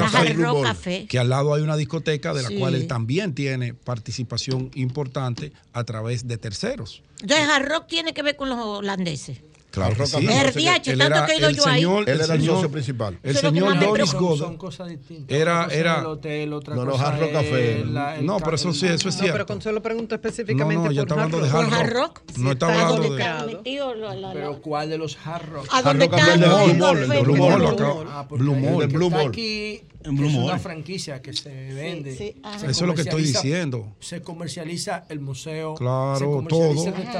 Café, 0.63 1.07
Que 1.07 1.19
al 1.19 1.29
lado 1.29 1.53
hay 1.53 1.61
una 1.61 1.75
discoteca 1.75 2.33
de 2.33 2.43
la 2.43 2.49
cual 2.57 2.75
él 2.75 2.87
también 2.87 3.35
tiene 3.35 3.73
participación 3.73 4.71
importante 4.75 5.51
a 5.73 5.83
través 5.83 6.27
de 6.27 6.37
terceros. 6.37 7.03
Entonces, 7.21 7.47
Hard 7.47 7.67
Rock 7.67 7.87
tiene 7.87 8.13
que 8.13 8.23
ver 8.23 8.37
con 8.37 8.49
los 8.49 8.59
holandeses. 8.59 9.41
Claro 9.71 9.95
que 9.95 10.05
sí. 10.07 10.25
Verdiache, 10.25 10.97
tanto 10.97 11.25
que 11.25 11.31
he 11.33 11.37
ido 11.37 11.49
yo 11.51 11.67
ahí. 11.67 11.83
Él 11.83 12.21
era 12.21 12.33
el 12.33 12.45
socio 12.45 12.71
principal. 12.71 13.19
El 13.23 13.35
señor 13.35 13.79
Doris 13.79 14.13
Goda. 14.13 14.37
Son 14.37 14.57
cosas 14.57 14.89
distintas. 14.89 15.37
Era, 15.37 15.67
era. 15.71 15.99
El 15.99 16.05
hotel, 16.07 16.53
otra 16.53 16.75
no, 16.75 16.85
no, 16.85 16.95
Hard 16.95 17.19
Rock 17.19 17.31
Café. 17.31 17.83
no, 18.21 18.37
pero 18.39 18.55
eso 18.55 18.73
sí, 18.73 18.87
eso 18.87 19.09
es 19.09 19.15
cierto. 19.15 19.27
No, 19.27 19.33
pero 19.33 19.45
Consuelo 19.45 19.81
pregunta 19.81 20.15
específicamente 20.15 20.75
no, 20.75 20.85
no, 20.85 20.91
yo 20.91 21.05
por 21.05 21.19
hablando 21.19 21.39
de 21.39 21.49
Hard 21.49 21.89
Rock. 21.91 22.21
No 22.37 22.51
está 22.51 22.67
hablando 22.67 23.15
de. 23.15 24.31
Pero 24.33 24.61
¿cuál 24.61 24.89
de 24.89 24.97
los 24.97 25.17
Hard 25.25 25.49
Rock? 25.49 25.67
¿A 25.71 25.81
dónde 25.81 26.05
está 26.05 26.33
el 26.33 26.39
Blue 26.39 26.75
Mall? 26.77 27.11
El 27.11 27.23
Blue 27.23 27.37
Mall. 27.37 28.27
Blue 28.29 28.55
Mall. 28.55 28.83
El 28.83 28.87
Blue 28.87 29.09
Mall. 29.09 29.27
Aquí 29.27 29.83
es 30.01 30.35
una 30.35 30.59
franquicia 30.59 31.21
que 31.21 31.33
se 31.33 31.49
vende. 31.49 32.11
Eso 32.11 32.67
es 32.67 32.81
lo 32.81 32.93
que 32.93 33.01
estoy 33.01 33.23
diciendo. 33.23 33.95
Se 33.99 34.21
comercializa 34.21 35.05
el 35.09 35.19
museo. 35.19 35.75
Claro, 35.75 36.43
todo. 36.47 36.75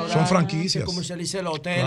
Son 0.10 0.28
franquicias. 0.28 0.84
Se 0.84 0.84
comercializa 0.84 1.40
el 1.40 1.48
hotel. 1.48 1.86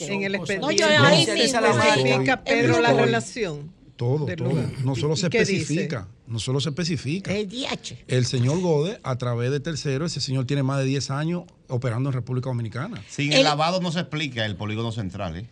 En 0.00 0.22
el 0.22 0.34
expediente. 0.34 0.66
No, 0.66 0.72
yo 0.72 0.86
ahí 0.86 1.22
especifica 1.22 2.42
Pedro 2.42 2.80
la 2.80 2.92
relación. 2.92 3.72
Todo, 3.96 4.26
todo. 4.34 4.52
No 4.82 4.96
solo 4.96 5.14
se 5.14 5.26
especifica, 5.26 6.08
no 6.26 6.38
solo 6.38 6.58
se 6.60 6.70
especifica. 6.70 7.32
El 8.08 8.24
señor 8.24 8.60
Gode, 8.60 8.98
a 9.02 9.18
través 9.18 9.50
de 9.50 9.60
tercero, 9.60 10.06
ese 10.06 10.20
señor 10.20 10.46
tiene 10.46 10.62
más 10.62 10.78
de 10.78 10.84
10 10.86 11.10
años 11.10 11.42
operando 11.68 12.08
en 12.08 12.14
República 12.14 12.48
Dominicana. 12.48 13.02
Sin 13.08 13.32
el, 13.34 13.44
lavado 13.44 13.80
no 13.82 13.92
se 13.92 14.00
explica 14.00 14.46
el 14.46 14.56
polígono 14.56 14.90
central, 14.90 15.36
¿eh? 15.36 15.46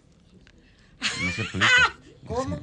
No 1.22 1.30
se 1.32 1.42
explica. 1.42 1.68
¿Cómo? 2.26 2.58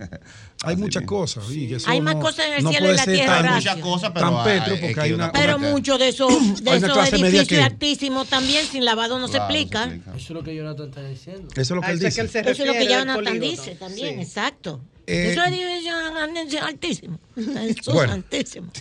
hay 0.62 0.76
muchas 0.76 1.04
cosas. 1.04 1.44
hay 1.86 2.00
más 2.00 2.16
cosas 2.16 2.46
en 2.46 2.52
el 2.54 2.68
cielo 2.68 2.92
y 2.92 2.96
la 2.96 3.04
tierra. 3.04 3.38
Hay 3.40 3.54
muchas 3.56 3.76
cosas, 3.76 4.12
pero, 4.14 4.80
porque 4.80 5.00
hay 5.00 5.12
una, 5.12 5.32
pero 5.32 5.58
mucho 5.58 5.98
de 5.98 6.08
eso, 6.08 6.28
de 6.62 6.76
esos 6.76 7.12
edificios 7.12 7.62
altísimos 7.62 8.28
también 8.28 8.66
sin 8.66 8.84
lavado 8.84 9.18
no 9.18 9.28
se 9.28 9.38
explica. 9.38 9.84
Eso 9.94 10.16
es 10.16 10.30
lo 10.30 10.42
que 10.42 10.54
Jonathan 10.54 10.88
está 10.88 11.06
diciendo. 11.06 11.48
Eso 11.54 11.60
es 11.60 11.70
lo 11.70 11.80
que 11.82 11.90
él 11.90 11.98
dice. 11.98 12.22
eso 12.22 12.50
es 12.50 12.58
lo 12.66 12.72
que 12.72 12.88
Jonathan 12.88 13.40
dice 13.40 13.74
también, 13.74 14.20
exacto. 14.20 14.80
Eh, 15.06 15.30
eso 15.30 15.44
es 15.44 15.52
edificios 15.52 16.62
altísimos. 16.62 17.20
Eso 17.36 17.92
bueno, 17.92 18.14
altísimo. 18.14 18.72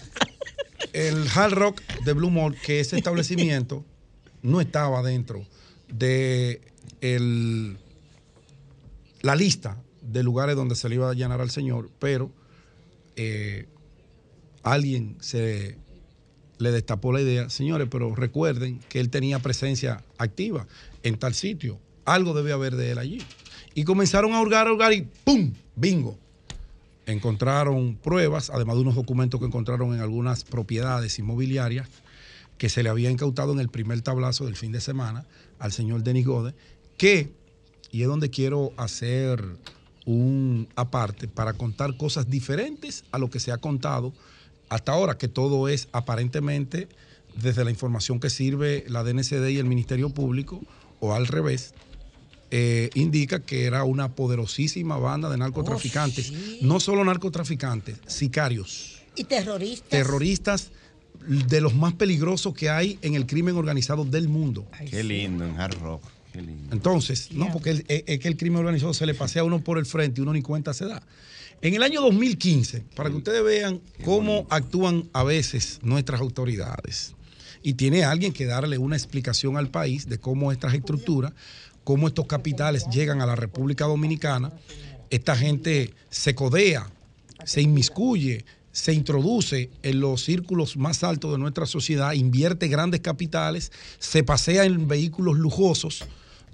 El 0.93 1.27
Hard 1.33 1.53
Rock 1.53 1.81
de 2.03 2.13
Blue 2.13 2.31
Mall, 2.31 2.55
que 2.59 2.79
ese 2.79 2.97
establecimiento 2.97 3.85
no 4.41 4.61
estaba 4.61 5.03
dentro 5.03 5.45
de 5.87 6.61
el, 7.01 7.77
la 9.21 9.35
lista 9.35 9.77
de 10.05 10.23
lugares 10.23 10.55
donde 10.55 10.75
se 10.75 10.89
le 10.89 10.95
iba 10.95 11.07
a 11.07 11.11
allanar 11.11 11.41
al 11.41 11.49
señor, 11.49 11.89
pero 11.99 12.31
eh, 13.15 13.67
alguien 14.63 15.17
se 15.19 15.77
le 16.57 16.71
destapó 16.71 17.11
la 17.11 17.21
idea, 17.21 17.49
señores, 17.49 17.87
pero 17.89 18.15
recuerden 18.15 18.79
que 18.89 18.99
él 18.99 19.09
tenía 19.09 19.39
presencia 19.39 20.03
activa 20.17 20.67
en 21.03 21.17
tal 21.17 21.33
sitio, 21.33 21.79
algo 22.05 22.33
debe 22.33 22.51
haber 22.53 22.75
de 22.75 22.91
él 22.91 22.97
allí. 22.97 23.21
Y 23.73 23.83
comenzaron 23.83 24.33
a 24.33 24.41
hurgar, 24.41 24.67
a 24.67 24.73
hurgar 24.73 24.93
y 24.93 25.07
¡pum! 25.23 25.53
Bingo. 25.75 26.17
Encontraron 27.05 27.97
pruebas, 27.97 28.49
además 28.49 28.77
de 28.77 28.81
unos 28.81 28.95
documentos 28.95 29.39
que 29.39 29.45
encontraron 29.45 29.93
en 29.93 29.99
algunas 29.99 30.43
propiedades 30.43 31.19
inmobiliarias 31.19 31.89
que 32.57 32.69
se 32.69 32.83
le 32.83 32.89
había 32.89 33.11
incautado 33.11 33.51
en 33.51 33.59
el 33.59 33.69
primer 33.69 34.01
tablazo 34.01 34.45
del 34.45 34.55
fin 34.55 34.71
de 34.71 34.79
semana 34.79 35.25
al 35.59 35.71
señor 35.71 36.03
Denis 36.03 36.25
Gode, 36.25 36.55
que, 36.97 37.33
y 37.91 38.01
es 38.01 38.07
donde 38.07 38.29
quiero 38.29 38.71
hacer 38.77 39.43
un 40.05 40.67
aparte 40.75 41.27
para 41.27 41.53
contar 41.53 41.97
cosas 41.97 42.29
diferentes 42.29 43.03
a 43.11 43.17
lo 43.17 43.29
que 43.29 43.39
se 43.39 43.51
ha 43.51 43.57
contado 43.57 44.13
hasta 44.69 44.91
ahora, 44.91 45.17
que 45.17 45.27
todo 45.27 45.67
es 45.67 45.87
aparentemente 45.91 46.87
desde 47.35 47.63
la 47.63 47.71
información 47.71 48.19
que 48.19 48.29
sirve 48.29 48.85
la 48.87 49.03
DNCD 49.03 49.49
y 49.49 49.57
el 49.57 49.65
Ministerio 49.65 50.09
Público, 50.09 50.61
o 50.99 51.13
al 51.13 51.27
revés, 51.27 51.73
eh, 52.51 52.89
indica 52.93 53.41
que 53.41 53.65
era 53.65 53.83
una 53.83 54.15
poderosísima 54.15 54.97
banda 54.97 55.29
de 55.29 55.37
narcotraficantes. 55.37 56.31
Oh, 56.31 56.65
no 56.65 56.79
solo 56.79 57.03
narcotraficantes, 57.03 57.97
sicarios. 58.07 59.01
Y 59.15 59.25
terroristas. 59.25 59.89
Terroristas 59.89 60.71
de 61.27 61.61
los 61.61 61.75
más 61.75 61.93
peligrosos 61.93 62.53
que 62.53 62.69
hay 62.69 62.99
en 63.01 63.15
el 63.15 63.25
crimen 63.25 63.55
organizado 63.55 64.05
del 64.05 64.29
mundo. 64.29 64.65
Qué 64.89 65.03
lindo 65.03 65.45
en 65.45 65.59
Hard 65.59 65.79
Rock. 65.79 66.03
Entonces, 66.71 67.31
no, 67.31 67.51
porque 67.51 67.83
es, 67.87 68.19
que 68.19 68.27
el 68.27 68.37
crimen 68.37 68.59
organizado 68.59 68.93
se 68.93 69.05
le 69.05 69.13
pasea 69.13 69.41
a 69.41 69.45
uno 69.45 69.63
por 69.63 69.77
el 69.77 69.85
frente 69.85 70.19
y 70.19 70.23
uno 70.23 70.33
ni 70.33 70.41
cuenta 70.41 70.73
se 70.73 70.85
da. 70.85 71.01
En 71.61 71.73
el 71.73 71.83
año 71.83 72.01
2015, 72.01 72.83
para 72.95 73.09
que 73.09 73.15
ustedes 73.15 73.43
vean 73.43 73.81
cómo 74.03 74.45
actúan 74.49 75.09
a 75.13 75.23
veces 75.23 75.79
nuestras 75.81 76.21
autoridades, 76.21 77.15
y 77.65 77.73
tiene 77.73 78.03
alguien 78.03 78.31
que 78.31 78.45
darle 78.45 78.77
una 78.77 78.95
explicación 78.95 79.57
al 79.57 79.69
país 79.69 80.07
de 80.07 80.19
cómo 80.19 80.51
estas 80.51 80.75
estructuras, 80.75 81.33
cómo 81.83 82.07
estos 82.07 82.27
capitales 82.27 82.85
llegan 82.91 83.21
a 83.21 83.25
la 83.25 83.35
República 83.35 83.85
Dominicana, 83.85 84.53
esta 85.09 85.35
gente 85.35 85.91
se 86.11 86.35
codea, 86.35 86.87
se 87.43 87.61
inmiscuye, 87.61 88.45
se 88.71 88.93
introduce 88.93 89.71
en 89.81 89.99
los 89.99 90.23
círculos 90.23 90.77
más 90.77 91.03
altos 91.03 91.31
de 91.31 91.37
nuestra 91.37 91.65
sociedad, 91.65 92.11
invierte 92.11 92.67
grandes 92.67 92.99
capitales, 92.99 93.71
se 93.97 94.23
pasea 94.23 94.65
en 94.65 94.87
vehículos 94.87 95.37
lujosos, 95.37 96.05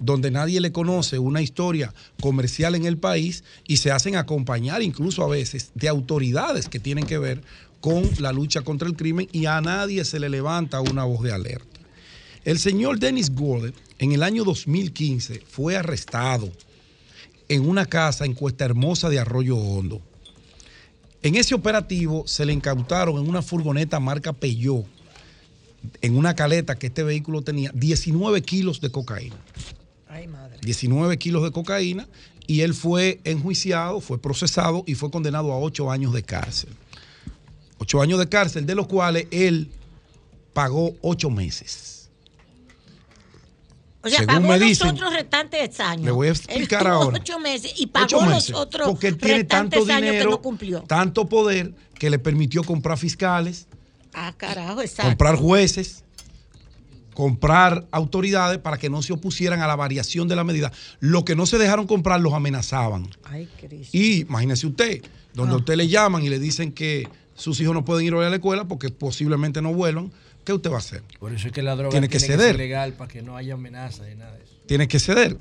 donde 0.02 0.30
nadie 0.30 0.60
le 0.60 0.72
conoce 0.72 1.18
una 1.18 1.42
historia 1.42 1.94
comercial 2.20 2.74
en 2.74 2.84
el 2.84 2.98
país 2.98 3.44
y 3.66 3.78
se 3.78 3.92
hacen 3.92 4.16
acompañar 4.16 4.82
incluso 4.82 5.22
a 5.22 5.28
veces 5.28 5.70
de 5.74 5.88
autoridades 5.88 6.68
que 6.68 6.80
tienen 6.80 7.06
que 7.06 7.18
ver 7.18 7.42
con 7.80 8.08
la 8.18 8.32
lucha 8.32 8.62
contra 8.62 8.88
el 8.88 8.96
crimen 8.96 9.28
y 9.32 9.46
a 9.46 9.60
nadie 9.60 10.04
se 10.04 10.20
le 10.20 10.28
levanta 10.28 10.80
una 10.80 11.04
voz 11.04 11.22
de 11.22 11.32
alerta. 11.32 11.80
El 12.44 12.58
señor 12.58 12.98
Dennis 12.98 13.32
Gordon 13.34 13.72
en 13.98 14.12
el 14.12 14.24
año 14.24 14.44
2015 14.44 15.42
fue 15.48 15.76
arrestado 15.76 16.50
en 17.48 17.68
una 17.68 17.86
casa 17.86 18.24
en 18.24 18.34
Cuesta 18.34 18.64
Hermosa 18.64 19.08
de 19.08 19.20
Arroyo 19.20 19.56
Hondo. 19.56 20.00
En 21.22 21.36
ese 21.36 21.54
operativo 21.54 22.24
se 22.26 22.44
le 22.44 22.52
incautaron 22.52 23.22
en 23.22 23.28
una 23.28 23.42
furgoneta 23.42 24.00
marca 24.00 24.32
Peugeot, 24.32 24.84
en 26.00 26.16
una 26.16 26.34
caleta 26.34 26.76
que 26.76 26.88
este 26.88 27.04
vehículo 27.04 27.42
tenía, 27.42 27.70
19 27.74 28.42
kilos 28.42 28.80
de 28.80 28.90
cocaína. 28.90 29.36
19 30.62 31.18
kilos 31.18 31.42
de 31.42 31.50
cocaína 31.50 32.08
y 32.46 32.60
él 32.62 32.74
fue 32.74 33.20
enjuiciado, 33.24 34.00
fue 34.00 34.20
procesado 34.20 34.84
y 34.86 34.94
fue 34.94 35.10
condenado 35.10 35.52
a 35.52 35.58
8 35.58 35.90
años 35.90 36.12
de 36.12 36.22
cárcel. 36.22 36.70
8 37.78 38.02
años 38.02 38.18
de 38.18 38.28
cárcel, 38.28 38.66
de 38.66 38.74
los 38.74 38.86
cuales 38.86 39.26
él 39.30 39.70
pagó 40.52 40.94
8 41.02 41.30
meses. 41.30 42.10
O 44.04 44.08
sea, 44.08 44.26
pagó 44.26 44.48
me 44.48 44.58
los 44.58 44.82
otros 44.82 45.12
restantes 45.12 45.78
años. 45.78 46.04
Le 46.04 46.10
voy 46.10 46.28
a 46.28 46.30
explicar 46.30 46.86
ahora. 46.86 47.18
8 47.20 47.38
meses 47.38 47.72
y 47.76 47.86
pagó 47.86 48.24
los 48.26 48.50
otros 48.50 48.88
porque 48.88 49.08
él 49.08 49.16
tiene 49.16 49.44
tanto 49.44 49.84
dinero, 49.84 50.40
tanto 50.86 51.28
poder 51.28 51.74
que 51.94 52.10
le 52.10 52.18
permitió 52.18 52.64
comprar 52.64 52.98
fiscales. 52.98 53.68
Ah, 54.12 54.34
carajo, 54.36 54.82
exacto. 54.82 55.10
Comprar 55.10 55.36
jueces 55.36 56.04
comprar 57.14 57.86
autoridades 57.90 58.58
para 58.58 58.78
que 58.78 58.90
no 58.90 59.02
se 59.02 59.12
opusieran 59.12 59.60
a 59.60 59.66
la 59.66 59.76
variación 59.76 60.28
de 60.28 60.36
la 60.36 60.44
medida. 60.44 60.72
Lo 61.00 61.24
que 61.24 61.36
no 61.36 61.46
se 61.46 61.58
dejaron 61.58 61.86
comprar 61.86 62.20
los 62.20 62.32
amenazaban. 62.32 63.08
Ay, 63.24 63.48
y 63.92 64.22
imagínese 64.22 64.66
usted, 64.66 65.02
donde 65.34 65.52
a 65.52 65.56
ah. 65.56 65.58
usted 65.58 65.76
le 65.76 65.88
llaman 65.88 66.22
y 66.22 66.28
le 66.28 66.38
dicen 66.38 66.72
que 66.72 67.08
sus 67.34 67.60
hijos 67.60 67.74
no 67.74 67.84
pueden 67.84 68.06
ir 68.06 68.14
hoy 68.14 68.26
a 68.26 68.30
la 68.30 68.36
escuela 68.36 68.66
porque 68.66 68.88
posiblemente 68.90 69.62
no 69.62 69.72
vuelvan, 69.72 70.12
¿qué 70.44 70.52
usted 70.52 70.70
va 70.70 70.76
a 70.76 70.78
hacer? 70.78 71.02
Por 71.18 71.32
eso 71.32 71.48
es 71.48 71.52
que 71.52 71.62
la 71.62 71.76
droga 71.76 71.90
tiene 71.90 72.08
que, 72.08 72.20
ceder. 72.20 72.56
legal 72.56 72.94
para 72.94 73.10
que 73.10 73.22
no 73.22 73.36
haya 73.36 73.54
amenaza 73.54 74.10
y 74.10 74.14
nada 74.14 74.32
de 74.36 74.44
eso. 74.44 74.54
Tiene 74.66 74.88
que 74.88 74.98
ceder. 74.98 75.36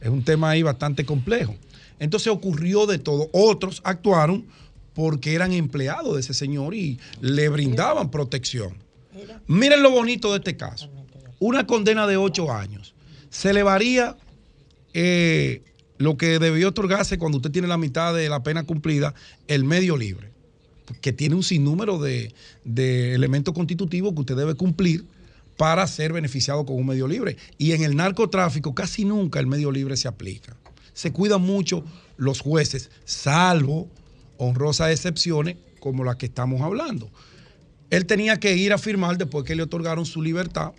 Es 0.00 0.08
un 0.08 0.24
tema 0.24 0.50
ahí 0.50 0.62
bastante 0.62 1.04
complejo. 1.04 1.54
Entonces 1.98 2.28
ocurrió 2.28 2.86
de 2.86 2.98
todo. 2.98 3.30
Otros 3.32 3.80
actuaron 3.84 4.44
porque 4.92 5.34
eran 5.34 5.52
empleados 5.52 6.14
de 6.14 6.20
ese 6.20 6.34
señor 6.34 6.74
y 6.74 6.98
le 7.20 7.48
brindaban 7.48 8.10
protección. 8.10 8.74
Miren 9.46 9.82
lo 9.82 9.90
bonito 9.90 10.30
de 10.32 10.38
este 10.38 10.56
caso 10.56 10.90
una 11.46 11.66
condena 11.66 12.06
de 12.06 12.16
ocho 12.16 12.50
años, 12.50 12.94
se 13.28 13.50
elevaría 13.50 14.16
eh, 14.94 15.62
lo 15.98 16.16
que 16.16 16.38
debió 16.38 16.68
otorgarse 16.68 17.18
cuando 17.18 17.36
usted 17.36 17.50
tiene 17.50 17.68
la 17.68 17.76
mitad 17.76 18.14
de 18.14 18.30
la 18.30 18.42
pena 18.42 18.62
cumplida, 18.64 19.12
el 19.46 19.64
medio 19.64 19.98
libre, 19.98 20.30
que 21.02 21.12
tiene 21.12 21.34
un 21.34 21.42
sinnúmero 21.42 21.98
de, 21.98 22.32
de 22.64 23.14
elementos 23.14 23.52
constitutivos 23.52 24.14
que 24.14 24.20
usted 24.20 24.36
debe 24.36 24.54
cumplir 24.54 25.04
para 25.58 25.86
ser 25.86 26.14
beneficiado 26.14 26.64
con 26.64 26.76
un 26.76 26.86
medio 26.86 27.06
libre. 27.06 27.36
Y 27.58 27.72
en 27.72 27.82
el 27.82 27.94
narcotráfico 27.94 28.74
casi 28.74 29.04
nunca 29.04 29.38
el 29.38 29.46
medio 29.46 29.70
libre 29.70 29.98
se 29.98 30.08
aplica. 30.08 30.56
Se 30.94 31.12
cuidan 31.12 31.42
mucho 31.42 31.84
los 32.16 32.40
jueces, 32.40 32.90
salvo 33.04 33.90
honrosas 34.38 34.92
excepciones 34.92 35.56
como 35.78 36.04
las 36.04 36.16
que 36.16 36.24
estamos 36.24 36.62
hablando. 36.62 37.10
Él 37.90 38.06
tenía 38.06 38.40
que 38.40 38.56
ir 38.56 38.72
a 38.72 38.78
firmar 38.78 39.18
después 39.18 39.44
que 39.44 39.54
le 39.54 39.62
otorgaron 39.62 40.06
su 40.06 40.22
libertad 40.22 40.72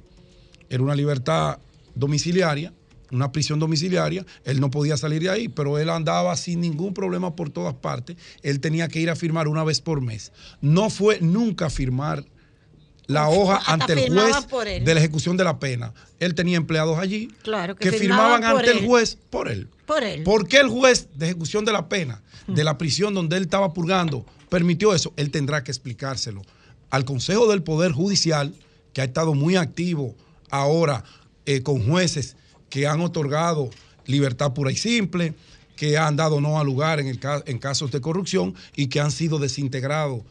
era 0.70 0.84
una 0.84 0.96
libertad 0.96 1.60
domiciliaria, 1.96 2.74
una 3.12 3.32
prisión 3.32 3.60
domiciliaria, 3.60 4.26
él 4.44 4.60
no 4.60 4.70
podía 4.70 4.98
salir 4.98 5.22
de 5.22 5.30
ahí, 5.30 5.48
pero 5.48 5.78
él 5.78 5.90
andaba 5.90 6.36
sin 6.36 6.62
ningún 6.62 6.94
problema 6.94 7.36
por 7.36 7.50
todas 7.50 7.74
partes, 7.76 8.18
él 8.42 8.60
tenía 8.60 8.88
que 8.88 9.00
ir 9.00 9.10
a 9.10 9.16
firmar 9.16 9.48
una 9.48 9.64
vez 9.64 9.82
por 9.82 10.02
mes. 10.02 10.32
No 10.62 10.90
fue 10.90 11.20
nunca 11.22 11.68
a 11.68 11.70
firmar 11.70 12.26
la 13.08 13.30
hoja 13.30 13.62
ante 13.72 13.94
el 13.94 14.14
juez 14.14 14.36
de 14.84 14.94
la 14.94 15.00
ejecución 15.00 15.38
de 15.38 15.44
la 15.44 15.60
pena. 15.60 15.94
Él 16.20 16.36
tenía 16.36 16.58
empleados 16.58 16.98
allí 16.98 17.30
que, 17.80 17.92
firmaban, 17.92 18.44
ante 18.44 18.72
el 18.72 18.86
juez 18.86 19.18
por 19.30 19.50
él. 19.50 19.70
Por 19.86 20.04
él. 20.04 20.24
¿Por 20.24 20.48
qué 20.48 20.58
el 20.60 20.70
juez 20.70 21.10
de 21.16 21.28
ejecución 21.28 21.66
de 21.66 21.72
la 21.72 21.88
pena, 21.88 22.24
de 22.48 22.64
la 22.64 22.78
prisión 22.78 23.14
donde 23.14 23.38
él 23.38 23.44
estaba 23.44 23.74
purgando, 23.74 24.26
permitió 24.50 24.94
eso? 24.94 25.14
Él 25.16 25.30
tendrá 25.30 25.64
que 25.64 25.72
explicárselo 25.72 26.42
al 26.90 27.06
Consejo 27.06 27.48
del 27.48 27.62
Poder 27.62 27.92
Judicial, 27.92 28.56
que 28.94 29.02
ha 29.02 29.04
estado 29.04 29.34
muy 29.34 29.58
activo 29.58 30.16
ahora 30.50 31.04
eh, 31.46 31.62
con 31.62 31.86
jueces 31.88 32.36
que 32.70 32.88
han 32.88 33.02
otorgado 33.02 33.70
libertad 34.06 34.54
pura 34.54 34.72
y 34.72 34.76
simple, 34.76 35.34
que 35.76 35.98
han 35.98 36.16
dado 36.16 36.42
no 36.42 36.60
a 36.60 36.64
lugar 36.64 37.00
en, 37.00 37.08
el, 37.08 37.20
en 37.46 37.60
casos 37.60 37.92
de 37.92 38.02
corrupción 38.02 38.56
y 38.76 38.88
que 38.88 39.00
han 39.00 39.12
sido 39.12 39.40
desintegrados 39.40 40.22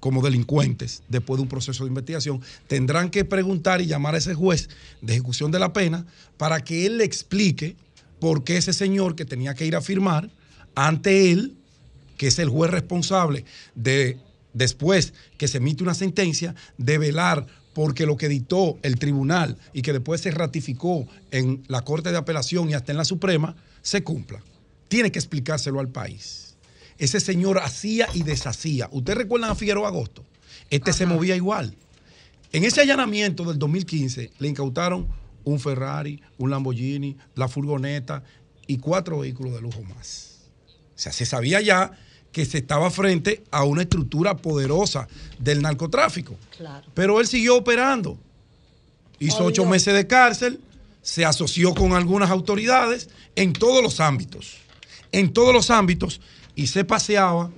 como 0.00 0.20
delincuentes 0.20 1.02
después 1.08 1.38
de 1.38 1.42
un 1.42 1.48
proceso 1.48 1.84
de 1.84 1.88
investigación, 1.88 2.40
tendrán 2.66 3.08
que 3.08 3.24
preguntar 3.24 3.80
y 3.80 3.86
llamar 3.86 4.16
a 4.16 4.18
ese 4.18 4.34
juez 4.34 4.68
de 5.00 5.12
ejecución 5.12 5.52
de 5.52 5.60
la 5.60 5.72
pena 5.72 6.04
para 6.36 6.64
que 6.64 6.86
él 6.86 6.98
le 6.98 7.04
explique 7.04 7.76
porque 8.18 8.56
ese 8.56 8.72
señor 8.72 9.14
que 9.14 9.24
tenía 9.24 9.54
que 9.54 9.64
ir 9.64 9.76
a 9.76 9.80
firmar 9.80 10.28
ante 10.74 11.30
él, 11.30 11.54
que 12.16 12.26
es 12.28 12.38
el 12.40 12.48
juez 12.48 12.70
responsable 12.70 13.44
de 13.74 14.18
después 14.52 15.14
que 15.38 15.48
se 15.48 15.58
emite 15.58 15.82
una 15.82 15.94
sentencia, 15.94 16.54
de 16.78 16.98
velar 16.98 17.46
porque 17.72 18.06
lo 18.06 18.16
que 18.16 18.28
dictó 18.28 18.78
el 18.82 18.98
tribunal 18.98 19.56
y 19.72 19.82
que 19.82 19.92
después 19.92 20.20
se 20.20 20.30
ratificó 20.30 21.06
en 21.30 21.62
la 21.68 21.82
Corte 21.82 22.10
de 22.10 22.18
Apelación 22.18 22.70
y 22.70 22.74
hasta 22.74 22.92
en 22.92 22.98
la 22.98 23.04
Suprema, 23.04 23.56
se 23.80 24.02
cumpla. 24.04 24.42
Tiene 24.88 25.10
que 25.10 25.18
explicárselo 25.18 25.80
al 25.80 25.88
país. 25.88 26.56
Ese 26.98 27.20
señor 27.20 27.58
hacía 27.58 28.08
y 28.14 28.22
deshacía. 28.22 28.88
¿Ustedes 28.92 29.18
recuerdan 29.18 29.50
a 29.50 29.54
Figueroa 29.54 29.88
Agosto? 29.88 30.24
Este 30.70 30.92
se 30.92 31.06
movía 31.06 31.34
igual. 31.34 31.74
En 32.52 32.64
ese 32.64 32.82
allanamiento 32.82 33.44
del 33.44 33.58
2015 33.58 34.30
le 34.38 34.48
incautaron 34.48 35.08
un 35.44 35.58
Ferrari, 35.58 36.22
un 36.38 36.50
Lamborghini, 36.50 37.16
la 37.34 37.48
furgoneta 37.48 38.22
y 38.66 38.78
cuatro 38.78 39.20
vehículos 39.20 39.54
de 39.54 39.62
lujo 39.62 39.82
más. 39.82 40.50
O 40.94 40.98
sea, 40.98 41.12
se 41.12 41.24
sabía 41.24 41.60
ya 41.60 41.92
que 42.32 42.44
se 42.46 42.58
estaba 42.58 42.90
frente 42.90 43.44
a 43.50 43.64
una 43.64 43.82
estructura 43.82 44.36
poderosa 44.36 45.06
del 45.38 45.62
narcotráfico. 45.62 46.34
Pero 46.94 47.20
él 47.20 47.26
siguió 47.26 47.56
operando. 47.56 48.18
Hizo 49.18 49.44
ocho 49.44 49.64
meses 49.66 49.94
de 49.94 50.06
cárcel, 50.06 50.60
se 51.02 51.24
asoció 51.24 51.74
con 51.74 51.92
algunas 51.92 52.30
autoridades 52.30 53.08
en 53.36 53.52
todos 53.52 53.82
los 53.82 54.00
ámbitos. 54.00 54.56
En 55.12 55.32
todos 55.32 55.52
los 55.52 55.70
ámbitos 55.70 56.20
y 56.54 56.66
se 56.68 56.84
paseaba 56.84 57.50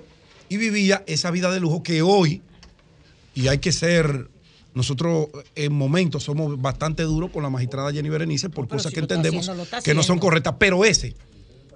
y 0.49 0.57
vivía 0.57 1.03
esa 1.07 1.31
vida 1.31 1.51
de 1.51 1.59
lujo 1.59 1.83
que 1.83 2.01
hoy, 2.01 2.41
y 3.33 3.47
hay 3.47 3.57
que 3.57 3.71
ser, 3.71 4.29
nosotros 4.73 5.27
en 5.55 5.73
momentos 5.73 6.23
somos 6.23 6.61
bastante 6.61 7.03
duros 7.03 7.31
con 7.31 7.43
la 7.43 7.49
magistrada 7.49 7.91
Jenny 7.91 8.09
Berenice 8.09 8.49
por 8.49 8.67
cosas 8.67 8.93
que 8.93 8.99
entendemos 8.99 9.49
que 9.83 9.93
no 9.93 10.03
son 10.03 10.19
correctas, 10.19 10.55
pero 10.59 10.85
ese 10.85 11.15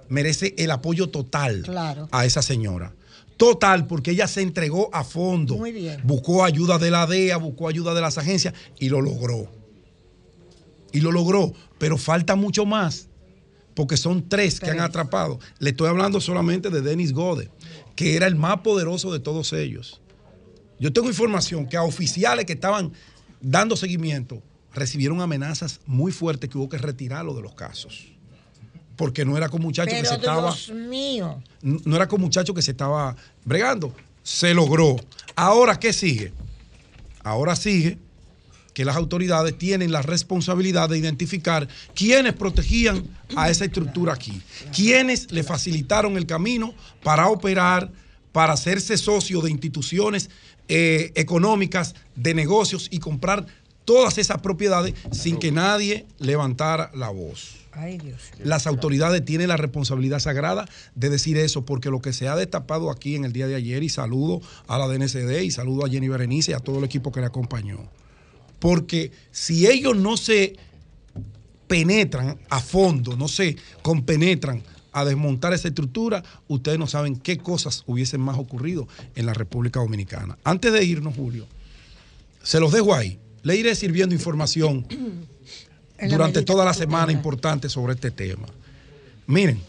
merece 0.10 0.56
el 0.57 0.72
apoyo 0.72 1.10
total 1.10 1.64
a 2.11 2.26
esa 2.26 2.41
señora. 2.41 2.94
Total, 3.38 3.88
porque 3.88 4.11
ella 4.11 4.27
se 4.27 4.41
entregó 4.41 4.90
a 4.94 5.06
fondo. 5.06 5.56
Muy 5.56 5.72
bien. 5.72 6.02
Buscó 6.03 6.44
ayuda 6.44 6.77
de 6.77 6.91
la 6.91 7.07
DEA, 7.07 7.38
buscó 7.38 7.69
ayuda 7.69 7.94
de 7.94 8.02
las 8.02 8.18
agencias 8.18 8.53
y 8.77 8.90
lo 8.90 8.99
logró. 8.99 9.49
Y 10.91 10.99
lo 10.99 11.11
logró, 11.11 11.53
pero 11.77 11.98
falta 11.98 12.36
mucho 12.36 12.65
más, 12.65 13.07
porque 13.76 13.95
son 13.95 14.27
tres 14.27 14.60
que 14.60 14.72
han 14.72 14.81
atrapado. 14.81 15.40
Le 15.60 15.69
estoy 15.69 15.88
hablando 15.88 16.19
solamente 16.19 16.69
de 16.69 16.81
Denis 16.81 17.14
Gode, 17.14 17.49
que 17.95 18.18
era 18.18 18.27
el 18.27 18.36
más 18.36 18.57
poderoso 18.57 19.14
de 19.14 19.19
todos 19.19 19.53
ellos. 19.53 20.02
Yo 20.80 20.91
tengo 20.91 21.07
información 21.07 21.68
que 21.68 21.77
a 21.77 21.84
oficiales 21.84 22.45
que 22.45 22.53
estaban 22.53 22.91
dando 23.40 23.77
seguimiento 23.77 24.41
recibieron 24.73 25.22
amenazas 25.22 25.80
muy 25.86 26.11
fuertes 26.11 26.49
que 26.49 26.57
hubo 26.57 26.68
que 26.68 26.77
retirarlo 26.77 27.34
de 27.34 27.41
los 27.41 27.53
casos 27.53 28.18
porque 28.99 29.23
no 29.23 29.38
era 29.38 29.47
con 29.47 29.61
muchachos 29.61 29.93
que 29.93 30.05
se 30.05 30.15
estaba. 30.15 30.53
mío. 30.73 31.41
No 31.61 31.95
era 31.95 32.05
con 32.09 32.19
muchachos 32.19 32.53
que 32.53 32.61
se 32.61 32.71
estaba 32.71 33.15
bregando. 33.45 33.95
Se 34.23 34.53
logró. 34.53 34.97
Ahora, 35.38 35.80
¿qué 35.80 35.93
sigue? 35.93 36.34
Ahora 37.23 37.55
sigue 37.55 37.97
que 38.73 38.84
las 38.84 38.97
autoridades 38.97 39.57
tienen 39.57 39.93
la 39.93 40.01
responsabilidad 40.01 40.89
de 40.89 40.97
identificar 40.97 41.69
quiénes 41.95 42.34
protegían 42.34 43.07
a 43.38 43.49
esa 43.49 43.63
estructura 43.63 44.15
aquí, 44.15 44.41
quiénes 44.76 45.31
le 45.31 45.43
facilitaron 45.43 46.17
el 46.17 46.26
camino 46.26 46.73
para 47.01 47.30
operar, 47.30 47.89
para 48.34 48.51
hacerse 48.51 48.97
socio 48.97 49.39
de 49.39 49.49
instituciones 49.49 50.30
eh, 50.67 51.13
económicas, 51.15 51.95
de 52.17 52.34
negocios 52.34 52.89
y 52.91 52.99
comprar 52.99 53.45
todas 53.85 54.17
esas 54.17 54.41
propiedades 54.41 54.93
sin 55.13 55.38
que 55.38 55.53
nadie 55.53 56.05
levantara 56.17 56.91
la 56.93 57.07
voz. 57.07 57.59
Las 58.43 58.67
autoridades 58.67 59.23
tienen 59.23 59.47
la 59.47 59.57
responsabilidad 59.57 60.19
sagrada 60.19 60.67
de 60.95 61.09
decir 61.09 61.37
eso, 61.37 61.65
porque 61.65 61.89
lo 61.89 62.01
que 62.01 62.13
se 62.13 62.27
ha 62.27 62.35
destapado 62.35 62.89
aquí 62.91 63.15
en 63.15 63.25
el 63.25 63.33
día 63.33 63.47
de 63.47 63.55
ayer, 63.55 63.83
y 63.83 63.89
saludo 63.89 64.41
a 64.67 64.77
la 64.77 64.87
DNCD 64.87 65.41
y 65.41 65.51
saludo 65.51 65.85
a 65.85 65.89
Jenny 65.89 66.07
Berenice 66.07 66.51
y 66.51 66.53
a 66.55 66.59
todo 66.59 66.79
el 66.79 66.85
equipo 66.85 67.11
que 67.11 67.19
le 67.19 67.27
acompañó. 67.27 67.79
Porque 68.59 69.11
si 69.31 69.67
ellos 69.67 69.95
no 69.95 70.17
se 70.17 70.55
penetran 71.67 72.39
a 72.49 72.59
fondo, 72.59 73.15
no 73.15 73.27
se 73.27 73.55
compenetran 73.81 74.63
a 74.91 75.05
desmontar 75.05 75.53
esa 75.53 75.67
estructura, 75.67 76.23
ustedes 76.47 76.79
no 76.79 76.87
saben 76.87 77.15
qué 77.15 77.37
cosas 77.37 77.83
hubiesen 77.85 78.21
más 78.21 78.37
ocurrido 78.37 78.87
en 79.15 79.25
la 79.27 79.33
República 79.33 79.79
Dominicana. 79.79 80.37
Antes 80.43 80.73
de 80.73 80.83
irnos, 80.83 81.15
Julio, 81.15 81.45
se 82.41 82.59
los 82.59 82.71
dejo 82.71 82.95
ahí. 82.95 83.19
Le 83.43 83.55
iré 83.55 83.75
sirviendo 83.75 84.15
información 84.15 84.85
durante 86.07 86.43
toda 86.43 86.65
la 86.65 86.73
semana 86.73 87.11
importante 87.11 87.69
sobre 87.69 87.93
este 87.93 88.11
tema. 88.11 88.47
Miren, 89.27 89.61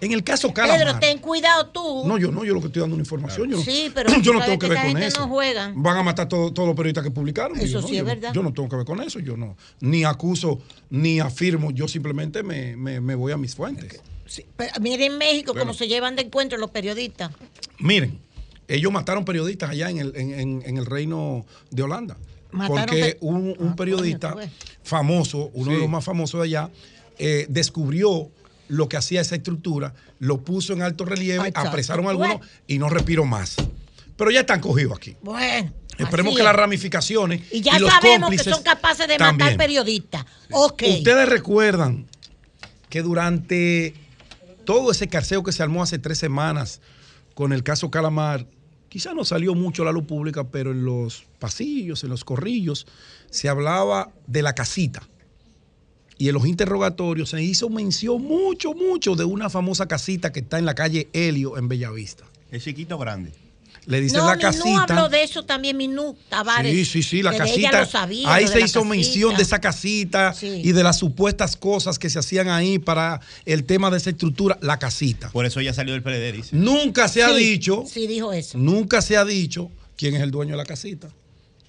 en 0.00 0.12
el 0.12 0.22
caso 0.22 0.52
Calamar. 0.52 0.78
Pedro, 0.78 0.98
ten 0.98 1.18
cuidado 1.18 1.66
tú. 1.68 2.02
No, 2.06 2.18
yo 2.18 2.30
no, 2.30 2.44
yo 2.44 2.54
lo 2.54 2.60
que 2.60 2.66
estoy 2.66 2.80
dando 2.80 2.94
una 2.94 3.02
información. 3.02 3.50
Yo 3.50 3.60
sí, 3.60 3.90
pero 3.94 4.10
yo 4.20 4.32
no 4.32 4.44
tengo 4.44 4.58
que, 4.58 4.68
ver 4.68 4.92
con 4.92 5.02
eso. 5.02 5.20
No 5.20 5.28
juegan. 5.28 5.82
Van 5.82 5.96
a 5.96 6.02
matar 6.02 6.28
todos 6.28 6.52
los 6.56 6.76
periodistas 6.76 7.04
que 7.04 7.10
publicaron. 7.10 7.58
Eso 7.58 7.82
sí 7.82 7.96
es 7.96 8.04
verdad. 8.04 8.32
Yo 8.32 8.42
no 8.42 8.52
tengo 8.52 8.68
que 8.68 8.76
ver 8.76 8.84
con 8.84 9.00
eso. 9.00 9.18
Yo 9.20 9.36
no, 9.36 9.56
ni 9.80 10.04
acuso, 10.04 10.60
ni 10.90 11.20
afirmo. 11.20 11.70
Yo 11.70 11.88
simplemente 11.88 12.42
me, 12.42 12.76
me, 12.76 13.14
voy 13.14 13.32
a 13.32 13.36
mis 13.36 13.54
fuentes. 13.54 14.00
miren 14.80 15.12
en 15.12 15.18
México 15.18 15.54
cómo 15.58 15.74
se 15.74 15.88
llevan 15.88 16.16
de 16.16 16.22
encuentro 16.22 16.58
los 16.58 16.70
periodistas. 16.70 17.30
Miren, 17.78 18.18
ellos 18.68 18.92
mataron 18.92 19.24
periodistas 19.24 19.70
allá 19.70 19.90
en 19.90 19.98
el, 19.98 20.16
en, 20.16 20.62
en 20.64 20.76
el 20.76 20.86
reino 20.86 21.44
de 21.70 21.82
Holanda 21.82 22.16
porque 22.66 23.16
un, 23.20 23.56
ah, 23.60 23.76
periodista 23.76 24.34
famoso, 24.82 25.50
uno 25.54 25.72
de 25.72 25.78
los 25.78 25.88
más 25.88 26.04
famosos 26.04 26.40
de 26.40 26.46
allá, 26.46 26.70
eh, 27.18 27.46
descubrió 27.48 28.30
lo 28.68 28.88
que 28.88 28.96
hacía 28.96 29.20
esa 29.20 29.34
estructura, 29.34 29.94
lo 30.18 30.42
puso 30.42 30.72
en 30.72 30.82
alto 30.82 31.04
relieve, 31.04 31.52
apresaron 31.54 32.06
a 32.06 32.10
algunos 32.10 32.40
y 32.66 32.78
no 32.78 32.88
respiró 32.88 33.24
más. 33.24 33.56
Pero 34.16 34.30
ya 34.30 34.40
están 34.40 34.60
cogidos 34.60 34.96
aquí. 34.96 35.16
Bueno. 35.22 35.72
Esperemos 35.98 36.36
que 36.36 36.42
las 36.42 36.56
ramificaciones. 36.56 37.42
Y 37.52 37.60
ya 37.60 37.78
sabemos 37.78 38.30
que 38.30 38.38
son 38.38 38.62
capaces 38.62 39.06
de 39.06 39.18
matar 39.18 39.56
periodistas. 39.56 40.24
Ustedes 40.50 41.28
recuerdan 41.28 42.06
que 42.88 43.02
durante 43.02 43.94
todo 44.64 44.90
ese 44.90 45.08
carceo 45.08 45.42
que 45.42 45.52
se 45.52 45.62
armó 45.62 45.82
hace 45.82 45.98
tres 45.98 46.18
semanas 46.18 46.80
con 47.34 47.52
el 47.52 47.62
caso 47.62 47.90
Calamar, 47.90 48.46
quizá 48.94 49.12
no 49.12 49.24
salió 49.24 49.56
mucho 49.56 49.82
la 49.82 49.90
luz 49.90 50.04
pública, 50.04 50.44
pero 50.44 50.70
en 50.70 50.84
los 50.84 51.24
pasillos, 51.40 52.04
en 52.04 52.10
los 52.10 52.22
corrillos, 52.22 52.86
se 53.28 53.48
hablaba 53.48 54.12
de 54.28 54.40
la 54.40 54.54
casita. 54.54 55.02
Y 56.16 56.28
en 56.28 56.34
los 56.34 56.46
interrogatorios 56.46 57.30
se 57.30 57.42
hizo 57.42 57.68
mención 57.68 58.22
mucho, 58.22 58.72
mucho 58.72 59.16
de 59.16 59.24
una 59.24 59.50
famosa 59.50 59.88
casita 59.88 60.30
que 60.30 60.38
está 60.38 60.60
en 60.60 60.64
la 60.64 60.76
calle 60.76 61.08
Helio, 61.12 61.58
en 61.58 61.66
Bellavista. 61.66 62.24
¿Es 62.52 62.62
chiquito 62.62 62.94
o 62.94 62.98
grande? 62.98 63.32
Le 63.86 64.00
dicen 64.00 64.24
la 64.24 64.38
casita. 64.38 64.64
No 64.64 64.80
habló 64.80 65.08
de 65.08 65.22
eso 65.22 65.44
también, 65.44 65.76
Minú 65.76 66.16
Tavares. 66.28 66.72
Sí, 66.72 66.84
sí, 66.84 67.02
sí, 67.02 67.22
la 67.22 67.36
casita. 67.36 67.86
ahí 68.26 68.48
se 68.48 68.60
hizo 68.60 68.84
mención 68.84 69.36
de 69.36 69.42
esa 69.42 69.60
casita 69.60 70.34
y 70.40 70.72
de 70.72 70.82
las 70.82 70.98
supuestas 70.98 71.56
cosas 71.56 71.98
que 71.98 72.08
se 72.08 72.18
hacían 72.18 72.48
ahí 72.48 72.78
para 72.78 73.20
el 73.44 73.64
tema 73.64 73.90
de 73.90 73.98
esa 73.98 74.10
estructura, 74.10 74.58
la 74.62 74.78
casita. 74.78 75.30
Por 75.30 75.46
eso 75.46 75.60
ya 75.60 75.72
salió 75.74 75.92
del 75.92 76.02
PLD, 76.02 76.32
dice. 76.32 76.56
Nunca 76.56 77.08
se 77.08 77.22
ha 77.22 77.32
dicho. 77.32 77.84
Sí, 77.86 78.06
dijo 78.06 78.32
eso. 78.32 78.58
Nunca 78.58 79.02
se 79.02 79.16
ha 79.16 79.24
dicho 79.24 79.70
quién 79.96 80.14
es 80.14 80.22
el 80.22 80.30
dueño 80.30 80.52
de 80.52 80.58
la 80.58 80.64
casita. 80.64 81.08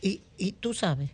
Y, 0.02 0.22
y 0.38 0.54
tú 0.54 0.74
sabes. 0.74 1.10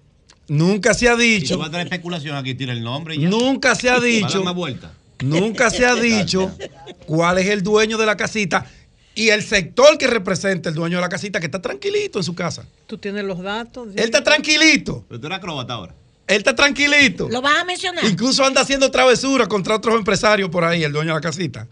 Nunca 0.48 0.94
se 0.94 1.08
ha 1.08 1.16
dicho. 1.16 1.58
va 1.58 1.68
a 1.68 1.72
traer 1.72 1.88
especulación 1.88 2.36
aquí, 2.36 2.56
tiene 2.56 2.74
el 2.74 2.84
nombre. 2.84 3.16
Y 3.16 3.22
ya. 3.22 3.30
Nunca 3.30 3.74
se 3.76 3.90
ha 3.90 4.00
dicho. 4.02 4.44
vuelta. 4.54 4.94
Nunca 5.24 5.70
se 5.70 5.86
ha 5.86 5.96
dicho 5.96 6.52
cuál 7.06 7.38
es 7.38 7.48
el 7.48 7.64
dueño 7.64 7.98
de 7.98 8.06
la 8.06 8.18
casita 8.18 8.66
y 9.14 9.30
el 9.30 9.44
sector 9.44 9.98
que 9.98 10.08
representa 10.08 10.70
el 10.70 10.76
dueño 10.76 10.98
de 10.98 11.02
la 11.02 11.10
casita 11.10 11.40
que 11.40 11.48
está 11.48 11.62
tranquilito 11.62 12.20
en 12.20 12.24
su 12.24 12.34
casa. 12.34 12.66
Tú 12.88 12.98
tienes 12.98 13.24
los 13.24 13.42
datos. 13.42 13.90
Él 13.96 14.06
está 14.06 14.24
tranquilito. 14.24 15.06
Pero 15.08 15.20
tú 15.20 15.28
eres 15.28 15.38
acróbata 15.38 15.74
ahora. 15.74 15.94
Él 16.28 16.38
está 16.38 16.56
tranquilito. 16.56 17.28
¿Lo 17.30 17.42
vas 17.42 17.60
a 17.60 17.66
mencionar? 17.66 18.06
Incluso 18.06 18.46
anda 18.46 18.62
haciendo 18.62 18.90
travesuras 18.90 19.48
contra 19.48 19.76
otros 19.76 19.96
empresarios 19.96 20.50
por 20.50 20.64
ahí, 20.64 20.84
el 20.84 20.94
dueño 20.94 21.10
de 21.10 21.16
la 21.16 21.22
casita. 21.22 21.68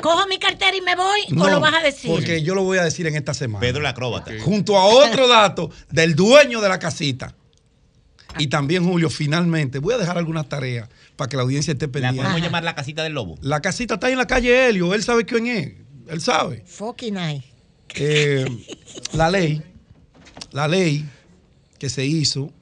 ¿Cojo 0.00 0.26
mi 0.28 0.38
cartera 0.38 0.76
y 0.76 0.80
me 0.80 0.94
voy 0.94 1.20
o 1.36 1.48
lo 1.48 1.58
vas 1.58 1.74
a 1.74 1.80
decir? 1.80 2.10
Porque 2.10 2.42
yo 2.42 2.54
lo 2.54 2.62
voy 2.62 2.78
a 2.78 2.84
decir 2.84 3.06
en 3.06 3.16
esta 3.16 3.34
semana. 3.34 3.60
Pedro 3.60 3.80
el 3.80 3.86
acróbata. 3.86 4.30
Junto 4.40 4.76
a 4.76 4.84
otro 4.84 5.26
dato 5.26 5.70
del 5.90 6.14
dueño 6.14 6.60
de 6.60 6.68
la 6.68 6.78
casita. 6.78 7.34
Y 8.38 8.46
también, 8.46 8.84
Julio, 8.84 9.10
finalmente, 9.10 9.78
voy 9.78 9.94
a 9.94 9.98
dejar 9.98 10.16
algunas 10.16 10.48
tareas 10.48 10.88
para 11.16 11.28
que 11.28 11.36
la 11.36 11.42
audiencia 11.42 11.72
esté 11.72 11.88
pendiente. 11.88 12.18
¿La 12.18 12.28
podemos 12.28 12.42
llamar 12.42 12.64
la 12.64 12.74
casita 12.74 13.02
del 13.02 13.12
lobo? 13.12 13.36
La 13.40 13.60
casita 13.60 13.94
está 13.94 14.06
ahí 14.06 14.12
en 14.12 14.18
la 14.18 14.26
calle 14.26 14.68
Helio. 14.68 14.94
Él 14.94 15.02
sabe 15.02 15.24
quién 15.24 15.46
es. 15.46 15.74
Él 16.08 16.20
sabe. 16.20 16.62
Fucking 16.66 17.14
nice. 17.14 17.44
Eh, 17.94 18.46
la 19.12 19.30
ley, 19.30 19.62
la 20.50 20.66
ley 20.66 21.08
que 21.78 21.90
se 21.90 22.06
hizo 22.06 22.52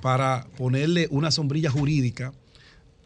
para 0.00 0.46
ponerle 0.56 1.08
una 1.10 1.30
sombrilla 1.30 1.70
jurídica 1.70 2.32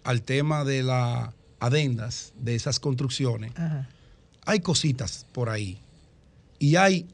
al 0.03 0.23
tema 0.23 0.65
de 0.65 0.83
las 0.83 1.31
adendas 1.61 2.33
de 2.39 2.55
esas 2.55 2.81
construcciones, 2.81 3.53
hay 4.45 4.61
cositas 4.61 5.27
por 5.33 5.49
ahí. 5.49 5.79
Y 6.59 6.77
hay 6.77 7.07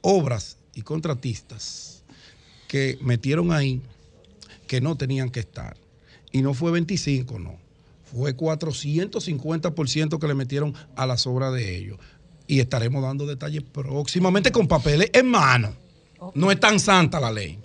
obras 0.00 0.58
y 0.74 0.82
contratistas 0.82 2.02
que 2.68 2.98
metieron 3.00 3.52
ahí 3.52 3.80
que 4.66 4.80
no 4.80 4.96
tenían 4.96 5.30
que 5.30 5.40
estar. 5.40 5.76
Y 6.34 6.42
no 6.42 6.52
fue 6.52 6.72
25, 6.72 7.38
no. 7.38 7.56
fue 8.02 8.36
450% 8.36 10.18
que 10.18 10.26
le 10.26 10.34
metieron 10.34 10.74
a 10.96 11.06
las 11.06 11.28
obras 11.28 11.52
de 11.54 11.76
ellos. 11.76 11.96
Y 12.48 12.58
estaremos 12.58 13.04
dando 13.04 13.24
detalles 13.24 13.62
próximamente 13.62 14.50
con 14.50 14.66
papeles 14.66 15.12
en 15.14 15.28
mano. 15.28 15.72
No 16.34 16.50
es 16.50 16.58
tan 16.58 16.80
santa 16.80 17.20
la 17.20 17.30
ley. 17.30 17.56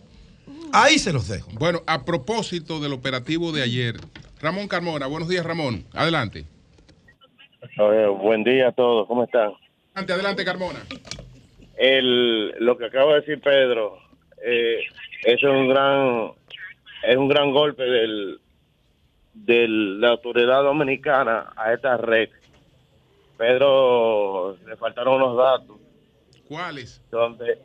Ahí 0.72 1.00
se 1.00 1.12
los 1.12 1.28
dejo. 1.28 1.50
Bueno, 1.54 1.82
a 1.88 2.06
propósito 2.06 2.80
del 2.80 2.94
operativo 2.94 3.52
de 3.52 3.64
ayer, 3.64 3.96
Ramón 4.40 4.68
Carmona, 4.68 5.08
buenos 5.08 5.30
días 5.30 5.44
Ramón, 5.44 5.84
adelante. 5.92 6.46
buen 8.22 8.44
día 8.44 8.68
a 8.68 8.72
todos, 8.72 9.08
¿cómo 9.08 9.24
están? 9.24 9.52
Adelante, 9.96 10.14
adelante 10.14 10.46
Carmona. 10.46 10.80
El, 11.76 12.50
lo 12.64 12.78
que 12.78 12.86
acaba 12.86 13.16
de 13.16 13.22
decir 13.22 13.42
Pedro, 13.42 13.98
eh, 14.46 14.84
es 15.24 15.42
un 15.42 15.70
gran 15.70 16.34
es 17.08 17.16
un 17.18 17.30
gran 17.30 17.52
golpe 17.52 17.82
del 17.82 18.40
de 19.46 19.68
la 19.68 20.10
autoridad 20.10 20.64
dominicana 20.64 21.52
a 21.56 21.74
esta 21.74 21.98
red. 21.98 22.30
Pedro, 23.38 24.58
le 24.68 24.76
faltaron 24.76 25.22
unos 25.22 25.38
datos. 25.38 25.78
¿Cuáles? 26.48 27.02
Donde 27.10 27.58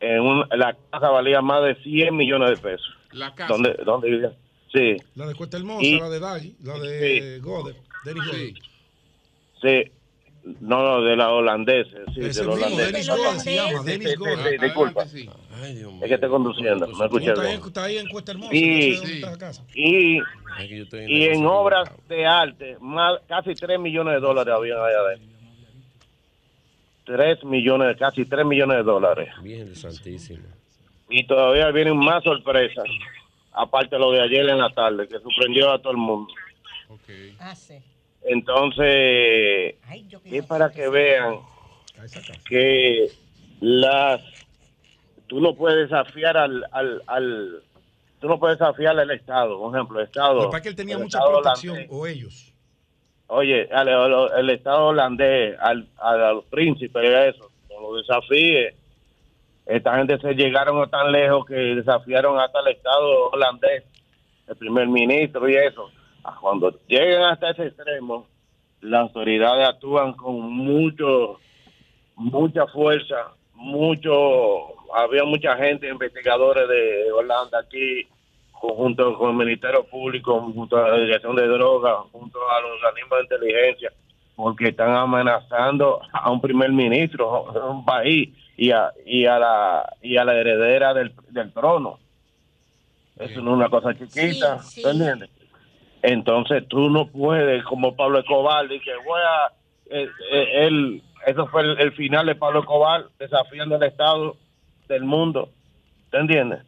en 0.00 0.40
la 0.58 0.76
casa 0.90 1.08
valía 1.08 1.40
más 1.40 1.64
de 1.64 1.74
100 1.82 2.16
millones 2.16 2.50
de 2.50 2.56
pesos. 2.56 2.86
¿La 3.12 3.34
casa? 3.34 3.52
¿Dónde, 3.52 3.76
dónde 3.84 4.10
vivía? 4.10 4.32
Sí. 4.72 4.96
La 5.14 5.26
de 5.26 5.34
Cuesta 5.34 5.56
Hermosa, 5.56 5.86
la 5.86 6.08
de 6.08 6.20
Dali, 6.20 6.56
la 6.62 6.78
de 6.78 7.40
Goder, 7.40 7.76
sí. 8.30 8.54
sí. 9.62 9.92
No, 10.60 10.82
no, 10.82 11.02
de 11.02 11.16
la 11.16 11.32
holandesa, 11.32 11.98
sí, 12.14 12.20
de 12.20 12.44
la 12.44 12.52
holandesa. 12.52 12.92
Denis 12.92 13.08
Goder 13.08 13.40
se 13.40 13.54
llama, 13.56 13.82
Denis 13.82 14.16
Goder. 14.16 14.60
disculpa. 14.60 15.04
Ay, 15.62 15.74
Dios 15.74 15.92
mío. 15.92 16.02
Es 16.02 16.08
que 16.08 16.14
estoy 16.14 16.30
conduciendo, 16.30 16.86
me 16.86 17.04
escuché 17.04 17.32
Está 17.32 17.84
ahí 17.84 17.98
en 17.98 18.08
Cuesta 18.08 18.32
Hermosa, 18.32 18.54
y, 18.54 18.98
y, 19.74 20.20
y 21.06 21.24
en 21.24 21.46
obras 21.46 21.90
de 22.08 22.26
arte, 22.26 22.76
más, 22.80 23.20
casi 23.26 23.54
3 23.54 23.78
millones 23.78 24.14
de 24.14 24.20
dólares 24.20 24.54
habían 24.54 24.78
allá 24.78 24.98
adentro. 25.00 25.36
3 27.04 27.44
millones, 27.44 27.96
casi 27.98 28.24
3 28.24 28.44
millones 28.44 28.78
de 28.78 28.82
dólares. 28.82 29.28
Bien, 29.42 29.74
santísimo. 29.74 30.44
Y 31.08 31.24
todavía 31.26 31.70
vienen 31.70 31.96
más 31.96 32.24
sorpresas, 32.24 32.84
aparte 33.52 33.94
de 33.94 34.00
lo 34.00 34.10
de 34.10 34.22
ayer 34.22 34.48
en 34.48 34.58
la 34.58 34.70
tarde, 34.70 35.06
que 35.06 35.18
sorprendió 35.20 35.70
a 35.70 35.78
todo 35.78 35.92
el 35.92 35.98
mundo. 35.98 36.32
Okay. 36.88 37.36
Ah, 37.38 37.54
sí. 37.54 37.76
Entonces, 38.22 39.76
es 40.24 40.46
para 40.46 40.70
que 40.70 40.88
vean 40.88 41.36
que 42.48 43.08
las 43.60 44.20
tú 45.26 45.40
no 45.40 45.54
puedes 45.54 45.88
desafiar 45.88 46.36
al, 46.36 46.64
al, 46.72 47.02
al 47.06 47.62
tú 48.20 48.28
no 48.28 48.38
puedes 48.38 48.58
desafiar 48.58 48.98
al 48.98 49.10
Estado, 49.10 49.58
por 49.58 49.74
ejemplo, 49.74 50.00
el 50.00 50.06
Estado. 50.06 50.50
Para 50.50 50.62
que 50.62 50.68
él 50.68 50.76
tenía 50.76 50.98
mucha 50.98 51.20
protección, 51.20 51.78
o 51.90 52.06
ellos. 52.06 52.52
Oye, 53.28 53.68
el 53.70 54.50
Estado 54.50 54.86
holandés, 54.86 55.58
al, 55.60 55.88
a 55.98 56.16
los 56.16 56.44
príncipes, 56.44 57.34
eso, 57.34 57.50
no 57.70 57.80
lo 57.80 57.96
desafíe. 57.96 58.74
Esta 59.66 59.96
gente 59.96 60.18
se 60.18 60.34
llegaron 60.34 60.88
tan 60.88 61.10
lejos 61.10 61.44
que 61.44 61.54
desafiaron 61.54 62.38
hasta 62.38 62.60
el 62.60 62.68
Estado 62.68 63.30
holandés, 63.30 63.82
el 64.46 64.56
primer 64.56 64.86
ministro 64.86 65.48
y 65.48 65.56
eso. 65.56 65.90
Ah, 66.22 66.38
cuando 66.40 66.70
lleguen 66.86 67.22
hasta 67.22 67.50
ese 67.50 67.66
extremo, 67.66 68.28
las 68.80 69.02
autoridades 69.02 69.68
actúan 69.68 70.12
con 70.12 70.40
mucho, 70.40 71.40
mucha 72.14 72.66
fuerza, 72.68 73.32
mucho, 73.54 74.75
había 74.94 75.24
mucha 75.24 75.56
gente, 75.56 75.88
investigadores 75.88 76.68
de 76.68 77.12
Holanda 77.12 77.60
aquí, 77.60 78.06
junto 78.52 79.16
con 79.18 79.30
el 79.30 79.36
Ministerio 79.36 79.84
Público, 79.84 80.40
junto 80.40 80.76
a 80.76 80.88
la 80.88 80.98
Dirección 80.98 81.36
de 81.36 81.46
Drogas, 81.46 81.96
junto 82.12 82.38
a 82.50 82.60
los 82.60 82.70
organismos 82.72 83.18
de 83.18 83.22
inteligencia, 83.22 83.92
porque 84.34 84.68
están 84.68 84.90
amenazando 84.94 86.00
a 86.12 86.30
un 86.30 86.40
primer 86.40 86.72
ministro 86.72 87.46
de 87.52 87.60
un 87.60 87.84
país 87.84 88.30
y 88.56 88.70
a, 88.70 88.90
y 89.04 89.26
a 89.26 89.38
la 89.38 89.96
y 90.02 90.16
a 90.16 90.24
la 90.24 90.34
heredera 90.34 90.94
del, 90.94 91.12
trono. 91.52 91.98
Eso 93.18 93.40
no 93.40 93.52
es 93.52 93.56
una 93.56 93.68
cosa 93.68 93.94
chiquita, 93.94 94.58
entiendes? 94.76 95.30
Entonces 96.02 96.66
tú 96.68 96.90
no 96.90 97.08
puedes, 97.08 97.64
como 97.64 97.96
Pablo 97.96 98.18
Escobar, 98.18 98.70
y 98.70 98.80
que 98.80 98.92
voy 99.04 99.20
a, 99.20 99.52
eh, 99.90 100.08
eh, 100.30 100.66
él, 100.66 101.02
eso 101.26 101.46
fue 101.48 101.62
el, 101.62 101.92
final 101.92 102.26
de 102.26 102.34
Pablo 102.34 102.60
Escobar, 102.60 103.06
desafiando 103.18 103.76
el 103.76 103.82
Estado 103.82 104.36
del 104.88 105.04
mundo, 105.04 105.50
¿te 106.10 106.18
entiendes? 106.18 106.60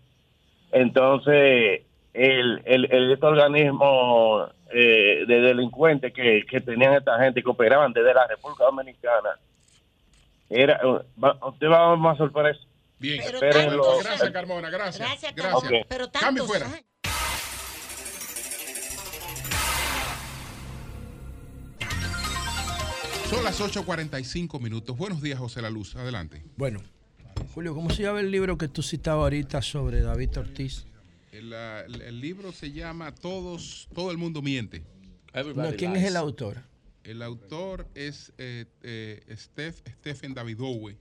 Entonces, 0.73 1.83
el, 2.13 2.63
el, 2.65 2.93
el 2.93 3.13
este 3.13 3.27
organismo 3.27 4.49
eh, 4.73 5.25
de 5.27 5.41
delincuentes 5.41 6.13
que, 6.13 6.45
que 6.49 6.61
tenían 6.61 6.95
esta 6.95 7.19
gente 7.19 7.43
que 7.43 7.49
operaban 7.49 7.93
desde 7.93 8.13
la 8.13 8.27
República 8.27 8.65
Dominicana, 8.65 9.39
era, 10.51 10.81
usted 11.43 11.69
va 11.69 11.97
más 11.97 12.17
sorpresa. 12.19 12.61
Bien, 12.99 13.23
gracias 13.41 14.31
Carmona, 14.31 14.71
gracias. 14.71 15.09
Gracias, 15.09 15.35
gracias. 15.35 15.87
Pero 15.89 16.11
Cambio 16.11 16.45
fuera. 16.45 16.67
Son 23.31 23.45
las 23.45 23.61
8.45 23.61 24.59
minutos. 24.59 24.97
Buenos 24.97 25.21
días, 25.21 25.39
José 25.39 25.61
La 25.61 25.69
Luz. 25.69 25.95
Adelante. 25.97 26.43
Bueno, 26.57 26.81
Julio, 27.55 27.75
¿cómo 27.75 27.91
se 27.91 28.03
llama 28.03 28.21
el 28.21 28.31
libro 28.31 28.57
que 28.59 28.69
tú 28.69 28.83
citabas 28.83 29.25
ahorita 29.25 29.63
sobre 29.63 30.01
David 30.01 30.39
Ortiz? 30.39 30.87
El, 31.33 32.21
libro 32.21 32.53
se 32.53 32.73
llama 32.73 33.15
Todos, 33.15 33.89
Todo 33.95 34.11
el 34.11 34.19
mundo 34.19 34.43
miente. 34.43 34.83
¿Quién 35.77 35.97
es 35.97 36.05
el 36.05 36.17
autor? 36.17 36.63
El 37.05 37.23
autor 37.23 37.87
es 37.95 38.33
eh, 38.39 38.67
eh, 38.83 39.37
Stephen 39.37 40.35
Davidowe, 40.35 40.97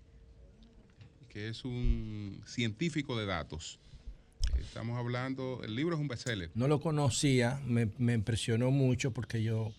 que 1.29 1.49
es 1.49 1.65
un 1.65 2.41
científico 2.45 3.17
de 3.17 3.25
datos. 3.25 3.79
Estamos 4.59 4.97
hablando, 4.97 5.61
el 5.63 5.75
libro 5.75 5.95
es 5.95 6.01
un 6.01 6.07
bestseller. 6.07 6.49
No 6.55 6.67
lo 6.67 6.79
conocía, 6.79 7.59
me, 7.65 7.89
me 7.97 8.13
impresionó 8.13 8.71
mucho 8.71 9.11
porque 9.11 9.43
yo 9.43 9.73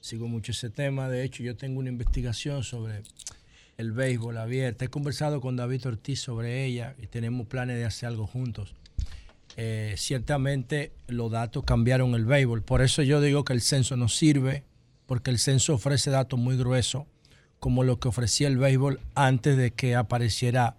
sigo 0.00 0.28
mucho 0.28 0.52
ese 0.52 0.70
tema. 0.70 1.08
De 1.08 1.24
hecho, 1.24 1.42
yo 1.42 1.56
tengo 1.56 1.80
una 1.80 1.88
investigación 1.88 2.64
sobre 2.64 3.02
el 3.78 3.92
béisbol 3.92 4.36
abierta. 4.36 4.84
He 4.84 4.88
conversado 4.88 5.40
con 5.40 5.56
David 5.56 5.86
Ortiz 5.86 6.20
sobre 6.20 6.64
ella 6.64 6.94
y 7.00 7.06
tenemos 7.06 7.46
planes 7.46 7.78
de 7.78 7.84
hacer 7.84 8.08
algo 8.08 8.26
juntos. 8.26 8.74
Eh, 9.56 9.94
ciertamente 9.96 10.92
los 11.06 11.30
datos 11.30 11.64
cambiaron 11.64 12.14
el 12.14 12.26
béisbol. 12.26 12.62
Por 12.62 12.82
eso 12.82 13.02
yo 13.02 13.20
digo 13.20 13.44
que 13.44 13.52
el 13.52 13.62
censo 13.62 13.96
no 13.96 14.08
sirve, 14.08 14.64
porque 15.06 15.30
el 15.30 15.38
censo 15.38 15.74
ofrece 15.74 16.10
datos 16.10 16.38
muy 16.38 16.56
gruesos, 16.56 17.04
como 17.60 17.84
lo 17.84 17.98
que 18.00 18.08
ofrecía 18.08 18.48
el 18.48 18.58
béisbol 18.58 19.00
antes 19.14 19.56
de 19.56 19.70
que 19.70 19.94
apareciera 19.94 20.76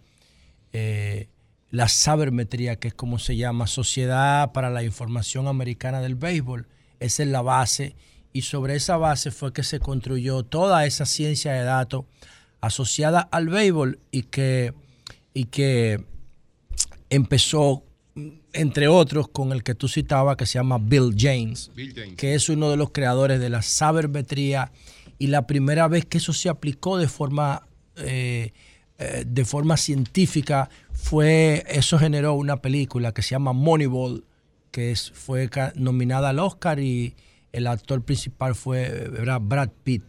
eh, 0.73 1.29
la 1.71 1.87
sabermetría, 1.87 2.75
que 2.77 2.89
es 2.89 2.93
como 2.93 3.17
se 3.17 3.37
llama, 3.37 3.67
Sociedad 3.67 4.51
para 4.51 4.69
la 4.69 4.83
Información 4.83 5.47
Americana 5.47 6.01
del 6.01 6.15
Béisbol. 6.15 6.67
Esa 6.99 7.23
es 7.23 7.29
la 7.29 7.41
base 7.41 7.95
y 8.33 8.41
sobre 8.41 8.75
esa 8.75 8.97
base 8.97 9.31
fue 9.31 9.53
que 9.53 9.63
se 9.63 9.79
construyó 9.79 10.43
toda 10.43 10.85
esa 10.85 11.05
ciencia 11.05 11.53
de 11.53 11.63
datos 11.63 12.05
asociada 12.61 13.21
al 13.21 13.49
béisbol 13.49 13.99
y 14.11 14.23
que, 14.23 14.73
y 15.33 15.45
que 15.45 16.03
empezó, 17.09 17.83
entre 18.53 18.87
otros, 18.87 19.27
con 19.29 19.51
el 19.51 19.63
que 19.63 19.75
tú 19.75 19.87
citabas, 19.87 20.37
que 20.37 20.45
se 20.45 20.59
llama 20.59 20.77
Bill 20.79 21.15
James, 21.17 21.71
que 22.17 22.35
es 22.35 22.49
uno 22.49 22.69
de 22.69 22.77
los 22.77 22.91
creadores 22.91 23.39
de 23.39 23.49
la 23.49 23.61
sabermetría 23.61 24.71
y 25.17 25.27
la 25.27 25.47
primera 25.47 25.87
vez 25.87 26.05
que 26.05 26.17
eso 26.17 26.33
se 26.33 26.49
aplicó 26.49 26.97
de 26.97 27.07
forma, 27.07 27.67
eh, 27.97 28.53
eh, 28.97 29.23
de 29.27 29.45
forma 29.45 29.77
científica 29.77 30.69
fue, 30.93 31.65
eso 31.67 31.99
generó 31.99 32.33
una 32.33 32.61
película 32.61 33.13
que 33.13 33.21
se 33.21 33.31
llama 33.31 33.53
Moneyball, 33.53 34.23
que 34.71 34.91
es, 34.91 35.11
fue 35.11 35.49
nominada 35.75 36.29
al 36.29 36.39
Oscar 36.39 36.79
y 36.79 37.15
el 37.51 37.67
actor 37.67 38.03
principal 38.03 38.55
fue 38.55 39.09
Brad 39.41 39.69
Pitt. 39.83 40.03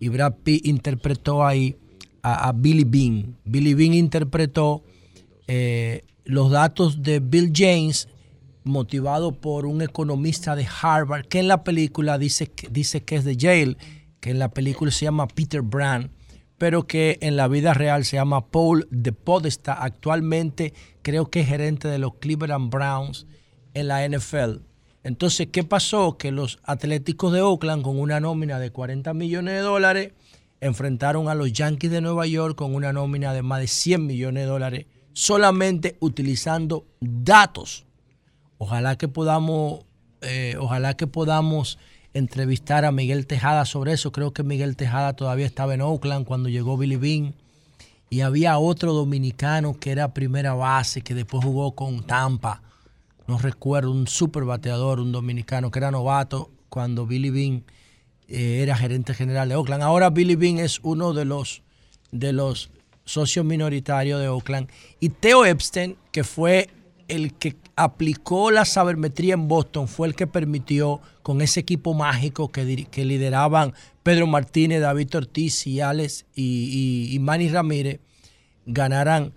Y 0.00 0.08
Brad 0.08 0.34
Pitt 0.42 0.66
interpretó 0.66 1.46
ahí 1.46 1.76
a, 2.22 2.52
Billy 2.52 2.84
Bean. 2.84 3.36
Billy 3.44 3.74
Bean 3.74 3.94
interpretó 3.94 4.82
eh, 5.46 6.04
los 6.24 6.50
datos 6.50 7.02
de 7.02 7.20
Bill 7.20 7.52
James 7.54 8.08
motivado 8.64 9.32
por 9.32 9.66
un 9.66 9.82
economista 9.82 10.56
de 10.56 10.66
Harvard 10.82 11.26
que 11.26 11.38
en 11.38 11.48
la 11.48 11.64
película 11.64 12.18
dice, 12.18 12.50
dice 12.70 13.02
que 13.02 13.16
es 13.16 13.24
de 13.24 13.36
Yale, 13.36 13.76
que 14.20 14.30
en 14.30 14.38
la 14.38 14.50
película 14.50 14.90
se 14.90 15.04
llama 15.06 15.28
Peter 15.28 15.62
Brand, 15.62 16.10
pero 16.58 16.86
que 16.86 17.18
en 17.22 17.36
la 17.36 17.48
vida 17.48 17.72
real 17.74 18.04
se 18.04 18.16
llama 18.16 18.46
Paul 18.46 18.86
de 18.90 19.12
Podesta. 19.12 19.72
Actualmente 19.72 20.74
creo 21.02 21.30
que 21.30 21.40
es 21.40 21.48
gerente 21.48 21.88
de 21.88 21.98
los 21.98 22.14
Cleveland 22.16 22.70
Browns 22.70 23.26
en 23.74 23.88
la 23.88 24.06
NFL. 24.06 24.69
Entonces, 25.02 25.48
¿qué 25.50 25.64
pasó? 25.64 26.18
Que 26.18 26.30
los 26.30 26.58
Atléticos 26.62 27.32
de 27.32 27.40
Oakland, 27.40 27.82
con 27.82 27.98
una 27.98 28.20
nómina 28.20 28.58
de 28.58 28.70
40 28.70 29.14
millones 29.14 29.54
de 29.54 29.60
dólares, 29.60 30.12
enfrentaron 30.60 31.28
a 31.28 31.34
los 31.34 31.52
Yankees 31.52 31.90
de 31.90 32.00
Nueva 32.00 32.26
York 32.26 32.56
con 32.56 32.74
una 32.74 32.92
nómina 32.92 33.32
de 33.32 33.42
más 33.42 33.60
de 33.60 33.66
100 33.66 34.06
millones 34.06 34.44
de 34.44 34.48
dólares, 34.48 34.86
solamente 35.12 35.96
utilizando 36.00 36.86
datos. 37.00 37.86
Ojalá 38.58 38.96
que 38.96 39.08
podamos, 39.08 39.86
eh, 40.20 40.56
ojalá 40.58 40.96
que 40.96 41.06
podamos 41.06 41.78
entrevistar 42.12 42.84
a 42.84 42.92
Miguel 42.92 43.26
Tejada 43.26 43.64
sobre 43.64 43.92
eso. 43.92 44.12
Creo 44.12 44.32
que 44.32 44.42
Miguel 44.42 44.76
Tejada 44.76 45.14
todavía 45.14 45.46
estaba 45.46 45.74
en 45.74 45.80
Oakland 45.80 46.26
cuando 46.26 46.48
llegó 46.48 46.76
Billy 46.76 46.96
Bean. 46.96 47.34
Y 48.10 48.22
había 48.22 48.58
otro 48.58 48.92
dominicano 48.92 49.78
que 49.78 49.92
era 49.92 50.12
primera 50.12 50.52
base, 50.52 51.00
que 51.00 51.14
después 51.14 51.44
jugó 51.44 51.74
con 51.74 52.02
Tampa. 52.02 52.60
No 53.30 53.38
recuerdo, 53.38 53.92
un 53.92 54.08
super 54.08 54.42
bateador, 54.42 54.98
un 54.98 55.12
dominicano 55.12 55.70
que 55.70 55.78
era 55.78 55.92
novato 55.92 56.50
cuando 56.68 57.06
Billy 57.06 57.30
Bean 57.30 57.62
eh, 58.26 58.58
era 58.60 58.76
gerente 58.76 59.14
general 59.14 59.48
de 59.48 59.54
Oakland. 59.54 59.84
Ahora 59.84 60.10
Billy 60.10 60.34
Bean 60.34 60.58
es 60.58 60.80
uno 60.82 61.12
de 61.12 61.24
los, 61.24 61.62
de 62.10 62.32
los 62.32 62.70
socios 63.04 63.46
minoritarios 63.46 64.20
de 64.20 64.26
Oakland. 64.26 64.68
Y 64.98 65.10
Theo 65.10 65.44
Epstein, 65.44 65.96
que 66.10 66.24
fue 66.24 66.70
el 67.06 67.32
que 67.34 67.54
aplicó 67.76 68.50
la 68.50 68.64
sabermetría 68.64 69.34
en 69.34 69.46
Boston, 69.46 69.86
fue 69.86 70.08
el 70.08 70.16
que 70.16 70.26
permitió 70.26 71.00
con 71.22 71.40
ese 71.40 71.60
equipo 71.60 71.94
mágico 71.94 72.50
que, 72.50 72.88
que 72.90 73.04
lideraban 73.04 73.74
Pedro 74.02 74.26
Martínez, 74.26 74.80
David 74.80 75.14
Ortiz 75.14 75.68
y 75.68 75.80
Alex 75.80 76.26
y, 76.34 77.16
Manny 77.20 77.48
Ramírez, 77.48 78.00
ganaran 78.66 79.34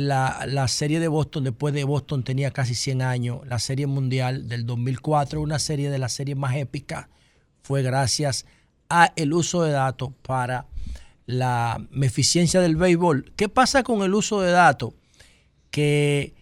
la, 0.00 0.44
la, 0.46 0.68
serie 0.68 1.00
de 1.00 1.08
Boston, 1.08 1.44
después 1.44 1.74
de 1.74 1.84
Boston 1.84 2.24
tenía 2.24 2.50
casi 2.50 2.74
100 2.74 3.02
años, 3.02 3.40
la 3.46 3.58
serie 3.58 3.86
mundial 3.86 4.48
del 4.48 4.66
2004, 4.66 5.40
una 5.40 5.58
serie 5.58 5.90
de 5.90 5.98
las 5.98 6.12
series 6.12 6.36
más 6.36 6.56
épicas, 6.56 7.08
fue 7.62 7.82
gracias 7.82 8.46
a 8.88 9.12
el 9.16 9.32
uso 9.32 9.62
de 9.62 9.72
datos 9.72 10.10
para 10.22 10.66
la 11.26 11.86
eficiencia 12.02 12.60
del 12.60 12.76
béisbol. 12.76 13.32
¿Qué 13.36 13.48
pasa 13.48 13.82
con 13.82 14.02
el 14.02 14.14
uso 14.14 14.40
de 14.40 14.52
datos? 14.52 14.94
Que, 15.70 16.34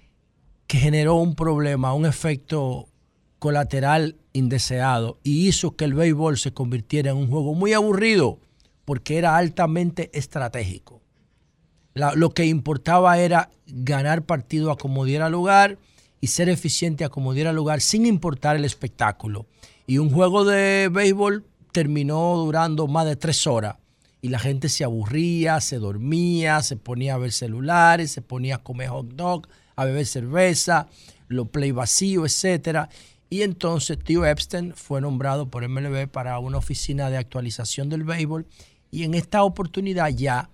que 0.66 0.78
generó 0.78 1.16
un 1.16 1.34
problema, 1.34 1.94
un 1.94 2.06
efecto 2.06 2.88
colateral 3.38 4.16
indeseado 4.32 5.18
y 5.22 5.48
hizo 5.48 5.76
que 5.76 5.84
el 5.84 5.94
béisbol 5.94 6.38
se 6.38 6.52
convirtiera 6.52 7.10
en 7.10 7.16
un 7.16 7.28
juego 7.28 7.54
muy 7.54 7.72
aburrido 7.72 8.38
porque 8.84 9.18
era 9.18 9.36
altamente 9.36 10.10
estratégico. 10.12 10.91
Lo 11.94 12.30
que 12.30 12.46
importaba 12.46 13.18
era 13.18 13.50
ganar 13.66 14.22
partido 14.22 14.70
a 14.70 14.78
como 14.78 15.04
diera 15.04 15.28
lugar 15.28 15.78
y 16.20 16.28
ser 16.28 16.48
eficiente 16.48 17.04
a 17.04 17.08
como 17.08 17.34
diera 17.34 17.52
lugar 17.52 17.80
sin 17.80 18.06
importar 18.06 18.56
el 18.56 18.64
espectáculo. 18.64 19.46
Y 19.86 19.98
un 19.98 20.10
juego 20.10 20.44
de 20.44 20.88
béisbol 20.90 21.44
terminó 21.72 22.36
durando 22.36 22.86
más 22.86 23.06
de 23.06 23.16
tres 23.16 23.46
horas 23.46 23.76
y 24.20 24.28
la 24.28 24.38
gente 24.38 24.68
se 24.68 24.84
aburría, 24.84 25.60
se 25.60 25.78
dormía, 25.78 26.62
se 26.62 26.76
ponía 26.76 27.14
a 27.14 27.18
ver 27.18 27.32
celulares, 27.32 28.12
se 28.12 28.22
ponía 28.22 28.56
a 28.56 28.62
comer 28.62 28.88
hot 28.88 29.08
dog, 29.14 29.48
a 29.74 29.84
beber 29.84 30.06
cerveza, 30.06 30.86
los 31.26 31.48
play 31.48 31.72
vacío, 31.72 32.24
etcétera. 32.24 32.88
Y 33.28 33.42
entonces 33.42 33.98
Tío 33.98 34.24
Epstein 34.24 34.74
fue 34.74 35.00
nombrado 35.00 35.50
por 35.50 35.68
MLB 35.68 36.06
para 36.08 36.38
una 36.38 36.58
oficina 36.58 37.10
de 37.10 37.16
actualización 37.16 37.88
del 37.88 38.04
béisbol 38.04 38.46
y 38.92 39.02
en 39.02 39.14
esta 39.14 39.42
oportunidad 39.42 40.10
ya 40.10 40.50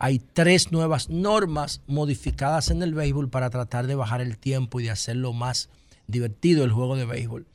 hay 0.00 0.18
tres 0.18 0.72
nuevas 0.72 1.10
normas 1.10 1.82
modificadas 1.86 2.70
en 2.70 2.82
el 2.82 2.94
béisbol 2.94 3.28
para 3.28 3.50
tratar 3.50 3.86
de 3.86 3.94
bajar 3.94 4.22
el 4.22 4.38
tiempo 4.38 4.80
y 4.80 4.84
de 4.84 4.90
hacerlo 4.90 5.34
más 5.34 5.68
divertido 6.06 6.64
el 6.64 6.72
juego 6.72 6.96
de 6.96 7.04
béisbol. 7.04 7.46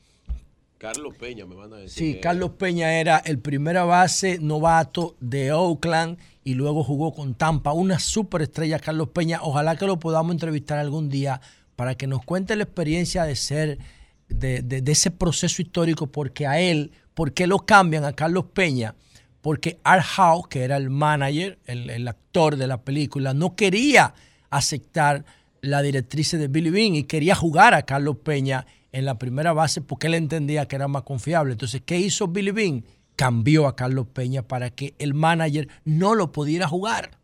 Carlos 0.78 1.16
Peña, 1.18 1.44
me 1.44 1.56
van 1.56 1.72
a 1.72 1.76
decir. 1.78 2.14
Sí, 2.14 2.20
Carlos 2.20 2.52
Peña 2.52 3.00
era 3.00 3.18
el 3.18 3.40
primera 3.40 3.84
base 3.84 4.38
novato 4.38 5.16
de 5.18 5.52
Oakland 5.52 6.18
y 6.44 6.54
luego 6.54 6.84
jugó 6.84 7.12
con 7.12 7.34
Tampa. 7.34 7.72
Una 7.72 7.98
superestrella, 7.98 8.78
Carlos 8.78 9.08
Peña. 9.08 9.40
Ojalá 9.42 9.74
que 9.74 9.86
lo 9.86 9.98
podamos 9.98 10.30
entrevistar 10.30 10.78
algún 10.78 11.08
día 11.08 11.40
para 11.74 11.96
que 11.96 12.06
nos 12.06 12.24
cuente 12.24 12.54
la 12.54 12.62
experiencia 12.62 13.24
de 13.24 13.34
ser, 13.34 13.78
de, 14.28 14.82
ese 14.86 15.10
proceso 15.10 15.60
histórico, 15.62 16.06
porque 16.06 16.46
a 16.46 16.60
él, 16.60 16.92
¿por 17.14 17.32
qué 17.32 17.48
lo 17.48 17.58
cambian 17.58 18.04
a 18.04 18.12
Carlos 18.12 18.44
Peña? 18.54 18.94
Porque 19.46 19.78
Art 19.84 20.04
Howe, 20.18 20.48
que 20.48 20.64
era 20.64 20.76
el 20.76 20.90
manager, 20.90 21.60
el, 21.66 21.88
el 21.88 22.08
actor 22.08 22.56
de 22.56 22.66
la 22.66 22.82
película, 22.82 23.32
no 23.32 23.54
quería 23.54 24.12
aceptar 24.50 25.24
la 25.60 25.82
directriz 25.82 26.32
de 26.32 26.48
Billy 26.48 26.70
Bean 26.70 26.96
y 26.96 27.04
quería 27.04 27.36
jugar 27.36 27.72
a 27.72 27.82
Carlos 27.82 28.16
Peña 28.24 28.66
en 28.90 29.04
la 29.04 29.20
primera 29.20 29.52
base 29.52 29.80
porque 29.80 30.08
él 30.08 30.14
entendía 30.14 30.66
que 30.66 30.74
era 30.74 30.88
más 30.88 31.04
confiable. 31.04 31.52
Entonces, 31.52 31.80
¿qué 31.86 31.96
hizo 31.96 32.26
Billy 32.26 32.50
Bean? 32.50 32.82
Cambió 33.14 33.68
a 33.68 33.76
Carlos 33.76 34.08
Peña 34.12 34.42
para 34.42 34.70
que 34.70 34.94
el 34.98 35.14
manager 35.14 35.68
no 35.84 36.16
lo 36.16 36.32
pudiera 36.32 36.66
jugar. 36.66 37.16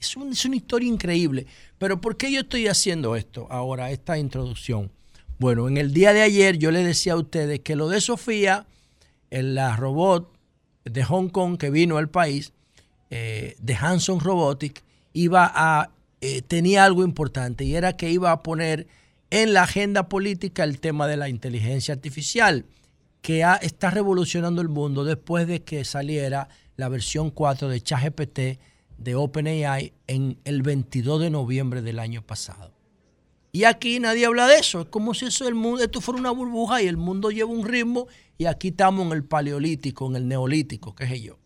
Es, 0.00 0.16
una 0.16 0.56
historia 0.56 0.88
increíble. 0.88 1.46
Pero 1.76 2.00
¿por 2.00 2.16
qué 2.16 2.32
yo 2.32 2.40
estoy 2.40 2.66
haciendo 2.66 3.14
esto 3.14 3.46
ahora, 3.50 3.90
esta 3.90 4.16
introducción? 4.16 4.90
Bueno, 5.38 5.68
en 5.68 5.76
el 5.76 5.92
día 5.92 6.14
de 6.14 6.22
ayer 6.22 6.56
yo 6.56 6.70
le 6.70 6.82
decía 6.82 7.12
a 7.12 7.16
ustedes 7.16 7.60
que 7.60 7.76
lo 7.76 7.90
de 7.90 8.00
Sofía, 8.00 8.66
la 9.28 9.76
robot 9.76 10.35
de 10.90 11.04
Hong 11.04 11.28
Kong 11.28 11.58
que 11.58 11.70
vino 11.70 11.98
al 11.98 12.08
país, 12.08 12.52
eh, 13.10 13.56
de 13.58 13.74
Hanson 13.74 14.20
Robotic, 14.20 14.82
iba 15.12 15.50
a, 15.54 15.90
eh, 16.20 16.42
tenía 16.42 16.84
algo 16.84 17.04
importante 17.04 17.64
y 17.64 17.74
era 17.74 17.96
que 17.96 18.10
iba 18.10 18.32
a 18.32 18.42
poner 18.42 18.86
en 19.30 19.52
la 19.52 19.64
agenda 19.64 20.08
política 20.08 20.64
el 20.64 20.80
tema 20.80 21.06
de 21.06 21.16
la 21.16 21.28
inteligencia 21.28 21.94
artificial, 21.94 22.64
que 23.22 23.44
está 23.62 23.90
revolucionando 23.90 24.62
el 24.62 24.68
mundo 24.68 25.04
después 25.04 25.48
de 25.48 25.62
que 25.62 25.84
saliera 25.84 26.48
la 26.76 26.88
versión 26.88 27.30
4 27.30 27.68
de 27.68 27.80
ChatGPT 27.80 28.40
de 28.98 29.14
OpenAI 29.14 29.92
en 30.06 30.38
el 30.44 30.62
22 30.62 31.20
de 31.20 31.30
noviembre 31.30 31.82
del 31.82 31.98
año 31.98 32.22
pasado. 32.22 32.75
Y 33.56 33.64
aquí 33.64 34.00
nadie 34.00 34.26
habla 34.26 34.46
de 34.46 34.58
eso. 34.58 34.82
Es 34.82 34.88
como 34.88 35.14
si 35.14 35.24
eso 35.24 35.48
el 35.48 35.54
mundo, 35.54 35.82
esto 35.82 36.02
fuera 36.02 36.20
una 36.20 36.30
burbuja 36.30 36.82
y 36.82 36.88
el 36.88 36.98
mundo 36.98 37.30
lleva 37.30 37.50
un 37.50 37.66
ritmo 37.66 38.06
y 38.36 38.44
aquí 38.44 38.68
estamos 38.68 39.06
en 39.06 39.12
el 39.12 39.24
paleolítico, 39.24 40.06
en 40.08 40.16
el 40.16 40.28
neolítico, 40.28 40.94
qué 40.94 41.08
sé 41.08 41.22
yo, 41.22 41.38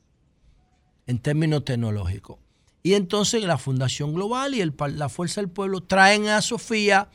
en 1.07 1.21
términos 1.21 1.65
tecnológicos. 1.65 2.39
Y 2.83 2.95
entonces 2.95 3.45
la 3.45 3.59
Fundación 3.59 4.13
Global 4.13 4.57
y 4.57 4.73
la 4.97 5.09
Fuerza 5.09 5.41
del 5.41 5.51
Pueblo 5.51 5.83
traen 5.83 6.27
a 6.27 6.43
Sofía 6.43 7.09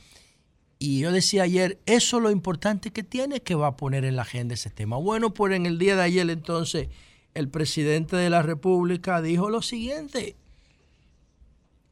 y 0.78 1.00
yo 1.00 1.12
decía 1.12 1.42
ayer, 1.42 1.78
eso 1.84 2.16
es 2.16 2.22
lo 2.22 2.30
importante 2.30 2.90
que 2.90 3.02
tiene 3.02 3.42
que 3.42 3.54
va 3.54 3.66
a 3.66 3.76
poner 3.76 4.06
en 4.06 4.16
la 4.16 4.22
agenda 4.22 4.54
ese 4.54 4.70
tema. 4.70 4.96
Bueno, 4.96 5.34
pues 5.34 5.52
en 5.52 5.66
el 5.66 5.78
día 5.78 5.96
de 5.96 6.04
ayer 6.04 6.30
entonces 6.30 6.88
el 7.34 7.50
presidente 7.50 8.16
de 8.16 8.30
la 8.30 8.40
República 8.40 9.20
dijo 9.20 9.50
lo 9.50 9.60
siguiente. 9.60 10.36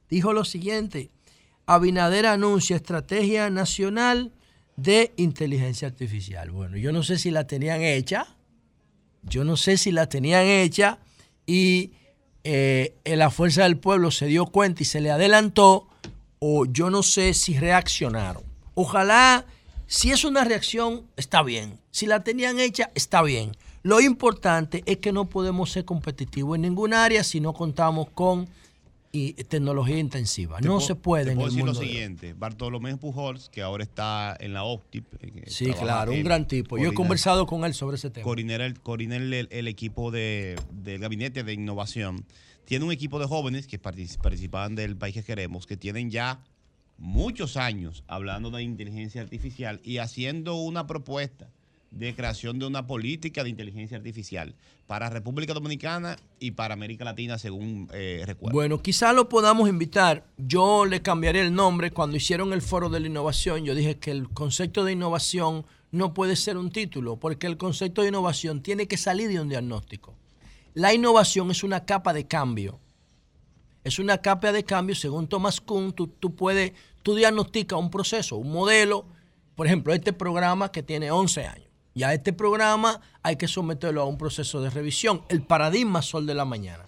Dijo 0.08 0.32
lo 0.32 0.46
siguiente. 0.46 1.10
Abinader 1.66 2.26
anuncia 2.26 2.76
estrategia 2.76 3.50
nacional 3.50 4.32
de 4.76 5.12
inteligencia 5.16 5.88
artificial. 5.88 6.50
Bueno, 6.50 6.76
yo 6.76 6.92
no 6.92 7.02
sé 7.02 7.18
si 7.18 7.30
la 7.30 7.46
tenían 7.46 7.82
hecha. 7.82 8.26
Yo 9.22 9.44
no 9.44 9.56
sé 9.56 9.78
si 9.78 9.90
la 9.90 10.08
tenían 10.08 10.44
hecha 10.44 10.98
y 11.46 11.92
eh, 12.42 12.94
la 13.04 13.30
fuerza 13.30 13.62
del 13.62 13.78
pueblo 13.78 14.10
se 14.10 14.26
dio 14.26 14.46
cuenta 14.46 14.82
y 14.82 14.86
se 14.86 15.00
le 15.00 15.10
adelantó 15.10 15.88
o 16.38 16.66
yo 16.66 16.90
no 16.90 17.02
sé 17.02 17.32
si 17.32 17.58
reaccionaron. 17.58 18.42
Ojalá, 18.74 19.46
si 19.86 20.10
es 20.10 20.24
una 20.24 20.44
reacción, 20.44 21.06
está 21.16 21.42
bien. 21.42 21.78
Si 21.90 22.06
la 22.06 22.22
tenían 22.22 22.60
hecha, 22.60 22.90
está 22.94 23.22
bien. 23.22 23.52
Lo 23.82 24.00
importante 24.00 24.82
es 24.86 24.98
que 24.98 25.12
no 25.12 25.26
podemos 25.26 25.70
ser 25.70 25.84
competitivos 25.84 26.56
en 26.56 26.62
ningún 26.62 26.92
área 26.92 27.24
si 27.24 27.40
no 27.40 27.54
contamos 27.54 28.08
con 28.10 28.48
tecnología 29.48 29.98
intensiva. 29.98 30.60
no 30.60 30.80
se 30.80 30.94
puede 30.94 31.32
en 31.32 31.40
el 31.40 31.46
decir 31.46 31.64
lo 31.64 31.74
siguiente, 31.74 32.34
Bartolomé 32.34 32.96
Pujols, 32.96 33.48
que 33.48 33.62
ahora 33.62 33.84
está 33.84 34.36
en 34.40 34.52
la 34.52 34.64
OPTIP. 34.64 35.06
Sí, 35.46 35.72
claro, 35.72 36.12
un 36.12 36.24
gran 36.24 36.48
tipo. 36.48 36.78
Yo 36.78 36.90
he 36.90 36.94
conversado 36.94 37.46
con 37.46 37.64
él 37.64 37.74
sobre 37.74 37.96
ese 37.96 38.10
tema. 38.10 38.24
Coordina 38.24 38.56
el, 38.56 39.68
equipo 39.68 40.10
de, 40.10 40.56
del 40.72 41.00
gabinete 41.00 41.44
de 41.44 41.52
innovación. 41.52 42.24
Tiene 42.64 42.84
un 42.84 42.92
equipo 42.92 43.18
de 43.18 43.26
jóvenes 43.26 43.66
que 43.66 43.78
participan 43.78 44.74
del 44.74 44.96
país 44.96 45.14
que 45.14 45.22
queremos, 45.22 45.66
que 45.66 45.76
tienen 45.76 46.10
ya 46.10 46.40
muchos 46.98 47.56
años 47.56 48.04
hablando 48.06 48.50
de 48.50 48.62
inteligencia 48.62 49.20
artificial 49.20 49.80
y 49.84 49.98
haciendo 49.98 50.56
una 50.56 50.86
propuesta 50.86 51.50
de 51.94 52.14
creación 52.14 52.58
de 52.58 52.66
una 52.66 52.86
política 52.86 53.44
de 53.44 53.50
inteligencia 53.50 53.96
artificial 53.96 54.54
para 54.86 55.10
República 55.10 55.54
Dominicana 55.54 56.16
y 56.38 56.52
para 56.52 56.74
América 56.74 57.04
Latina, 57.04 57.38
según 57.38 57.88
eh, 57.92 58.22
recuerdo. 58.26 58.54
Bueno, 58.54 58.82
quizá 58.82 59.12
lo 59.12 59.28
podamos 59.28 59.68
invitar. 59.68 60.26
Yo 60.36 60.84
le 60.84 61.02
cambiaré 61.02 61.40
el 61.40 61.54
nombre. 61.54 61.90
Cuando 61.90 62.16
hicieron 62.16 62.52
el 62.52 62.62
foro 62.62 62.88
de 62.88 63.00
la 63.00 63.06
innovación, 63.06 63.64
yo 63.64 63.74
dije 63.74 63.98
que 63.98 64.10
el 64.10 64.28
concepto 64.28 64.84
de 64.84 64.92
innovación 64.92 65.64
no 65.90 66.12
puede 66.12 66.36
ser 66.36 66.56
un 66.56 66.70
título, 66.70 67.16
porque 67.16 67.46
el 67.46 67.56
concepto 67.56 68.02
de 68.02 68.08
innovación 68.08 68.62
tiene 68.62 68.86
que 68.88 68.96
salir 68.96 69.28
de 69.28 69.40
un 69.40 69.48
diagnóstico. 69.48 70.14
La 70.74 70.92
innovación 70.92 71.50
es 71.50 71.62
una 71.62 71.84
capa 71.84 72.12
de 72.12 72.26
cambio 72.26 72.80
es 73.84 73.98
una 73.98 74.18
capa 74.18 74.50
de 74.50 74.64
cambio, 74.64 74.96
según 74.96 75.28
Thomas 75.28 75.60
Kuhn, 75.60 75.92
tú, 75.92 76.34
puedes, 76.34 76.72
tú 77.02 77.14
diagnosticas 77.14 77.78
un 77.78 77.90
proceso, 77.90 78.36
un 78.36 78.50
modelo, 78.50 79.04
por 79.54 79.66
ejemplo, 79.66 79.92
este 79.92 80.14
programa 80.14 80.72
que 80.72 80.82
tiene 80.82 81.10
11 81.10 81.46
años. 81.46 81.63
Ya 81.94 82.12
este 82.12 82.32
programa 82.32 83.00
hay 83.22 83.36
que 83.36 83.48
someterlo 83.48 84.02
a 84.02 84.06
un 84.06 84.18
proceso 84.18 84.60
de 84.60 84.70
revisión, 84.70 85.22
el 85.28 85.42
paradigma 85.42 86.02
sol 86.02 86.26
de 86.26 86.34
la 86.34 86.44
mañana. 86.44 86.84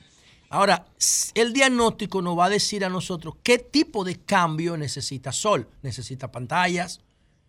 Ahora, 0.48 0.86
el 1.34 1.52
diagnóstico 1.52 2.22
nos 2.22 2.38
va 2.38 2.46
a 2.46 2.50
decir 2.50 2.84
a 2.84 2.88
nosotros 2.88 3.34
qué 3.42 3.58
tipo 3.58 4.04
de 4.04 4.16
cambio 4.16 4.76
necesita 4.76 5.32
Sol. 5.32 5.68
Necesita 5.82 6.30
pantallas, 6.30 7.00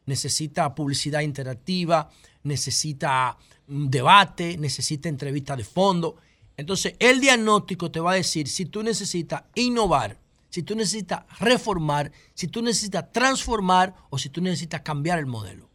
necesita 0.05 0.73
publicidad 0.73 1.21
interactiva, 1.21 2.09
necesita 2.43 3.37
mm, 3.67 3.87
debate, 3.87 4.57
necesita 4.57 5.09
entrevista 5.09 5.55
de 5.55 5.63
fondo. 5.63 6.17
Entonces, 6.55 6.95
el 6.97 7.21
diagnóstico 7.21 7.91
te 7.91 7.99
va 7.99 8.13
a 8.13 8.15
decir 8.15 8.47
si 8.47 8.65
tú 8.65 8.81
necesitas 8.81 9.43
innovar, 9.53 10.17
si 10.49 10.63
tú 10.63 10.75
necesitas 10.75 11.23
reformar, 11.39 12.11
si 12.33 12.47
tú 12.47 12.63
necesitas 12.63 13.11
transformar 13.11 13.93
o 14.09 14.17
si 14.17 14.29
tú 14.29 14.41
necesitas 14.41 14.81
cambiar 14.81 15.19
el 15.19 15.27
modelo. 15.27 15.66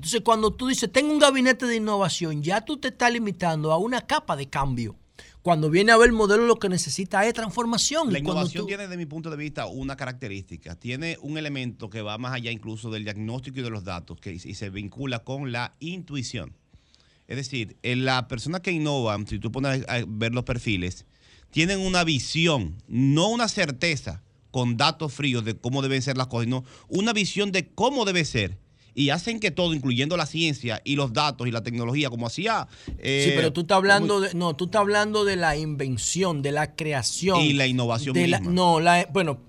Entonces, 0.00 0.22
cuando 0.22 0.50
tú 0.50 0.68
dices, 0.68 0.90
tengo 0.90 1.12
un 1.12 1.18
gabinete 1.18 1.66
de 1.66 1.76
innovación, 1.76 2.42
ya 2.42 2.64
tú 2.64 2.78
te 2.78 2.88
estás 2.88 3.12
limitando 3.12 3.70
a 3.70 3.76
una 3.76 4.00
capa 4.00 4.34
de 4.34 4.48
cambio. 4.48 4.96
Cuando 5.42 5.68
viene 5.68 5.92
a 5.92 5.98
ver 5.98 6.06
el 6.06 6.14
modelo, 6.14 6.46
lo 6.46 6.58
que 6.58 6.70
necesita 6.70 7.26
es 7.26 7.34
transformación. 7.34 8.10
La 8.10 8.18
innovación 8.18 8.66
tiene, 8.66 8.84
desde 8.84 8.96
mi 8.96 9.04
punto 9.04 9.28
de 9.28 9.36
vista, 9.36 9.66
una 9.66 9.96
característica. 9.96 10.74
Tiene 10.74 11.18
un 11.20 11.36
elemento 11.36 11.90
que 11.90 12.00
va 12.00 12.16
más 12.16 12.32
allá 12.32 12.50
incluso 12.50 12.90
del 12.90 13.04
diagnóstico 13.04 13.60
y 13.60 13.62
de 13.62 13.68
los 13.68 13.84
datos, 13.84 14.18
que 14.18 14.32
y 14.32 14.54
se 14.54 14.70
vincula 14.70 15.18
con 15.18 15.52
la 15.52 15.74
intuición. 15.80 16.56
Es 17.28 17.36
decir, 17.36 17.76
la 17.82 18.26
persona 18.26 18.60
que 18.60 18.72
innova, 18.72 19.18
si 19.26 19.38
tú 19.38 19.52
pones 19.52 19.86
a 19.86 19.98
ver 20.08 20.32
los 20.32 20.44
perfiles, 20.44 21.04
tienen 21.50 21.78
una 21.78 22.04
visión, 22.04 22.78
no 22.88 23.28
una 23.28 23.48
certeza 23.48 24.22
con 24.50 24.78
datos 24.78 25.12
fríos 25.12 25.44
de 25.44 25.58
cómo 25.58 25.82
deben 25.82 26.00
ser 26.00 26.16
las 26.16 26.28
cosas, 26.28 26.44
sino 26.44 26.64
una 26.88 27.12
visión 27.12 27.52
de 27.52 27.68
cómo 27.68 28.06
debe 28.06 28.24
ser 28.24 28.56
y 28.94 29.10
hacen 29.10 29.40
que 29.40 29.50
todo, 29.50 29.74
incluyendo 29.74 30.16
la 30.16 30.26
ciencia 30.26 30.80
y 30.84 30.96
los 30.96 31.12
datos 31.12 31.46
y 31.46 31.50
la 31.50 31.62
tecnología, 31.62 32.10
como 32.10 32.26
hacía. 32.26 32.68
Eh, 32.98 33.26
sí, 33.28 33.32
pero 33.36 33.52
tú 33.52 33.62
estás 33.62 33.76
hablando 33.76 34.20
de, 34.20 34.34
no, 34.34 34.56
tú 34.56 34.66
estás 34.66 34.80
hablando 34.80 35.24
de 35.24 35.36
la 35.36 35.56
invención, 35.56 36.42
de 36.42 36.52
la 36.52 36.74
creación 36.74 37.40
y 37.40 37.52
la 37.52 37.66
innovación 37.66 38.14
misma. 38.14 38.40
no, 38.40 38.80
la, 38.80 39.06
bueno, 39.12 39.40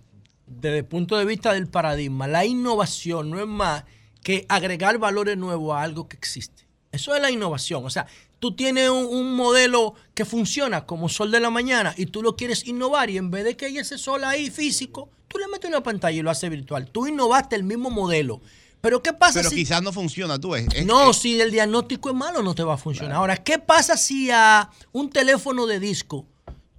desde 0.47 0.79
el 0.79 0.85
punto 0.85 1.17
de 1.17 1.25
vista 1.25 1.53
del 1.53 1.67
paradigma, 1.67 2.27
la 2.27 2.45
innovación 2.45 3.29
no 3.29 3.39
es 3.39 3.47
más 3.47 3.83
que 4.23 4.45
agregar 4.49 4.97
valores 4.97 5.37
nuevos 5.37 5.75
a 5.75 5.81
algo 5.81 6.07
que 6.07 6.17
existe. 6.17 6.67
Eso 6.91 7.15
es 7.15 7.21
la 7.21 7.31
innovación. 7.31 7.85
O 7.85 7.89
sea, 7.89 8.05
tú 8.39 8.55
tienes 8.55 8.89
un, 8.89 9.35
modelo 9.35 9.95
que 10.13 10.25
funciona 10.25 10.85
como 10.85 11.09
sol 11.09 11.31
de 11.31 11.39
la 11.39 11.49
mañana 11.49 11.93
y 11.97 12.07
tú 12.07 12.21
lo 12.21 12.35
quieres 12.35 12.67
innovar 12.67 13.09
y 13.09 13.17
en 13.17 13.31
vez 13.31 13.45
de 13.45 13.55
que 13.55 13.65
haya 13.65 13.81
ese 13.81 13.97
sol 13.97 14.23
ahí 14.23 14.49
físico, 14.49 15.09
tú 15.27 15.37
le 15.37 15.47
metes 15.47 15.69
una 15.69 15.81
pantalla 15.81 16.19
y 16.19 16.21
lo 16.21 16.29
haces 16.29 16.49
virtual. 16.49 16.89
Tú 16.91 17.07
innovaste 17.07 17.55
el 17.55 17.63
mismo 17.63 17.89
modelo. 17.89 18.41
Pero 18.81 19.03
¿qué 19.03 19.13
pasa 19.13 19.39
Pero 19.39 19.51
quizás 19.51 19.81
no 19.81 19.93
funciona, 19.93 20.39
tú 20.39 20.51
ves. 20.51 20.67
no, 20.85 21.13
si 21.13 21.39
el 21.39 21.51
diagnóstico 21.51 22.09
es 22.09 22.15
malo, 22.15 22.41
no 22.41 22.55
te 22.55 22.63
va 22.63 22.73
a 22.73 22.77
funcionar. 22.77 23.15
Ahora, 23.15 23.37
¿qué 23.37 23.59
pasa 23.59 23.95
si 23.95 24.31
a 24.31 24.69
un 24.91 25.09
teléfono 25.09 25.67
de 25.67 25.79
disco 25.79 26.25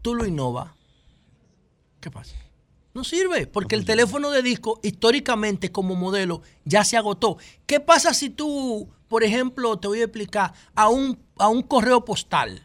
tú 0.03 0.15
lo 0.15 0.27
innovas? 0.27 0.73
¿Qué 2.01 2.11
pasa? 2.11 2.35
No 2.95 3.05
sirve, 3.05 3.47
porque 3.47 3.77
el 3.77 3.85
teléfono 3.85 4.31
de 4.31 4.43
disco 4.43 4.81
históricamente 4.83 5.73
como 5.73 5.95
modelo 5.95 6.43
ya 6.65 6.85
se 6.85 6.97
agotó. 6.97 7.39
¿Qué 7.66 7.81
pasa 7.81 8.12
si 8.12 8.29
tú 8.29 8.91
por 9.12 9.24
ejemplo, 9.24 9.79
te 9.79 9.89
voy 9.89 10.01
a 10.01 10.05
explicar, 10.05 10.55
a 10.74 10.89
un, 10.89 11.19
a 11.37 11.49
un 11.49 11.61
correo 11.61 12.03
postal, 12.03 12.65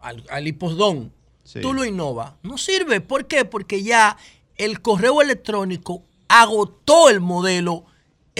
al, 0.00 0.24
al 0.30 0.56
tú 1.60 1.74
lo 1.74 1.84
innovas. 1.84 2.32
No 2.42 2.56
sirve. 2.56 3.02
¿Por 3.02 3.26
qué? 3.26 3.44
Porque 3.44 3.82
ya 3.82 4.16
el 4.56 4.80
correo 4.80 5.20
electrónico 5.20 6.02
agotó 6.28 7.10
el 7.10 7.20
modelo 7.20 7.84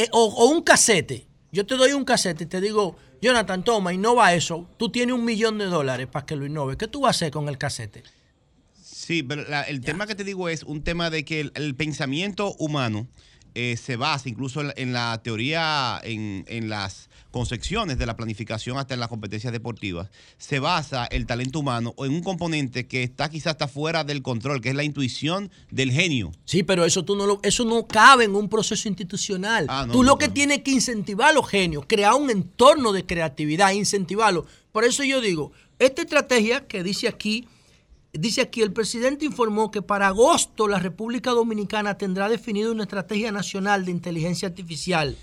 eh, 0.03 0.09
o, 0.13 0.47
un 0.47 0.63
casete. 0.63 1.27
Yo 1.53 1.67
te 1.67 1.77
doy 1.77 1.93
un 1.93 2.05
casete 2.05 2.45
y 2.45 2.47
te 2.47 2.61
digo, 2.61 2.97
Jonathan, 3.21 3.65
toma, 3.65 3.93
innova 3.93 4.35
eso. 4.35 4.69
Tú 4.77 4.91
tienes 4.91 5.15
un 5.15 5.25
millón 5.25 5.59
de 5.59 5.67
dólares 5.67 6.07
para 6.07 6.25
que 6.25 6.37
lo 6.37 6.47
innove. 6.47 6.77
¿Qué 6.77 6.87
tú 6.87 7.01
vas 7.03 7.09
a 7.09 7.17
hacer 7.17 7.33
con 7.33 7.49
el 7.49 7.59
casete? 7.59 8.03
Sí, 8.83 9.23
pero 9.23 9.45
el 9.67 9.81
tema 9.81 10.07
que 10.07 10.15
te 10.15 10.25
digo 10.25 10.49
es 10.49 10.63
un 10.63 10.83
tema 10.83 11.11
de 11.11 11.25
que 11.25 11.51
el 11.55 11.75
pensamiento 11.75 12.55
humano 12.59 13.09
eh, 13.55 13.77
se 13.77 13.97
basa 13.97 14.29
incluso 14.29 14.63
en, 14.77 14.93
la 14.93 15.21
teoría, 15.23 16.01
en, 16.05 16.69
las 16.69 17.10
concepciones 17.31 17.99
de 17.99 18.07
la 18.07 18.17
planificación 18.17 18.79
hasta 18.79 18.95
en 18.95 19.01
las 19.01 19.09
competencias 19.09 19.53
deportivas, 19.53 20.11
se 20.39 20.59
basa 20.59 21.07
el 21.07 21.27
talento 21.27 21.61
humano 21.61 21.95
en 21.99 22.13
un 22.13 22.23
componente 22.23 22.87
que 22.87 23.03
está 23.03 23.29
quizás 23.29 23.53
hasta 23.53 23.69
fuera 23.69 24.05
del 24.05 24.23
control, 24.23 24.61
que 24.61 24.71
es 24.71 24.75
la 24.75 24.85
intuición 24.85 25.51
del 25.71 25.93
genio. 25.93 26.33
Sí, 26.45 26.63
pero 26.63 26.85
eso 26.85 27.05
tú 27.05 27.17
no 27.17 27.27
lo, 27.27 27.41
eso 27.43 27.65
no 27.65 27.87
cabe 27.87 28.25
en 28.25 28.35
un 28.35 28.49
proceso 28.49 28.89
institucional. 28.89 29.67
Ah, 29.69 29.87
tú 29.91 30.03
lo 30.03 30.19
que 30.19 30.29
tienes 30.29 30.63
que 30.63 30.71
incentivar 30.71 31.31
a 31.31 31.33
los 31.33 31.49
genios, 31.49 31.85
crear 31.87 32.15
un 32.15 32.31
entorno 32.31 32.93
de 32.93 33.07
creatividad, 33.07 33.73
incentivarlo. 33.73 34.47
Por 34.73 34.85
eso 34.85 35.05
yo 35.05 35.21
digo, 35.21 35.53
esta 35.79 36.03
estrategia 36.03 36.67
que 36.67 36.83
dice 36.83 37.09
aquí 37.09 37.47
Dice 38.13 38.41
aquí, 38.41 38.61
el 38.61 38.73
presidente 38.73 39.25
informó 39.25 39.71
que 39.71 39.83
para 39.83 40.09
agosto 40.09 40.67
la 40.67 40.81
República 40.81 41.31
Dominicana 41.31 41.97
tendrá 41.97 42.29
definido 42.29 42.73
una 42.73 42.83
estrategia 42.83 43.31
nacional 43.31 43.85
de 43.85 43.93
inteligencia 43.93 44.49
artificial 44.49 45.17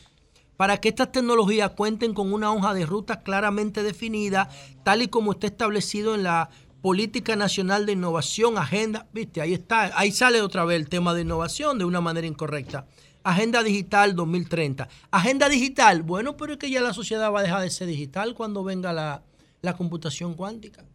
para 0.57 0.77
que 0.77 0.89
estas 0.89 1.11
tecnologías 1.11 1.71
cuenten 1.71 2.13
con 2.13 2.33
una 2.33 2.51
hoja 2.51 2.73
de 2.73 2.85
ruta 2.85 3.21
claramente 3.21 3.83
definida, 3.83 4.49
tal 4.83 5.03
y 5.03 5.07
como 5.07 5.31
está 5.31 5.47
establecido 5.47 6.15
en 6.15 6.23
la 6.23 6.49
Política 6.81 7.35
Nacional 7.35 7.85
de 7.85 7.93
Innovación, 7.93 8.57
Agenda, 8.57 9.07
viste, 9.13 9.41
ahí 9.41 9.53
está, 9.53 9.97
ahí 9.97 10.11
sale 10.11 10.41
otra 10.41 10.65
vez 10.65 10.77
el 10.77 10.89
tema 10.89 11.13
de 11.13 11.21
innovación 11.21 11.77
de 11.77 11.85
una 11.85 12.01
manera 12.01 12.27
incorrecta. 12.27 12.85
Agenda 13.23 13.61
Digital 13.61 14.15
2030. 14.15 14.87
Agenda 15.11 15.49
Digital, 15.49 16.01
bueno, 16.01 16.37
pero 16.37 16.53
es 16.53 16.59
que 16.59 16.69
ya 16.69 16.81
la 16.81 16.93
sociedad 16.93 17.31
va 17.31 17.41
a 17.41 17.43
dejar 17.43 17.61
de 17.61 17.69
ser 17.69 17.87
digital 17.87 18.33
cuando 18.35 18.63
venga 18.63 18.93
la, 18.93 19.23
la 19.61 19.75
computación 19.75 20.33
cuántica. 20.33 20.85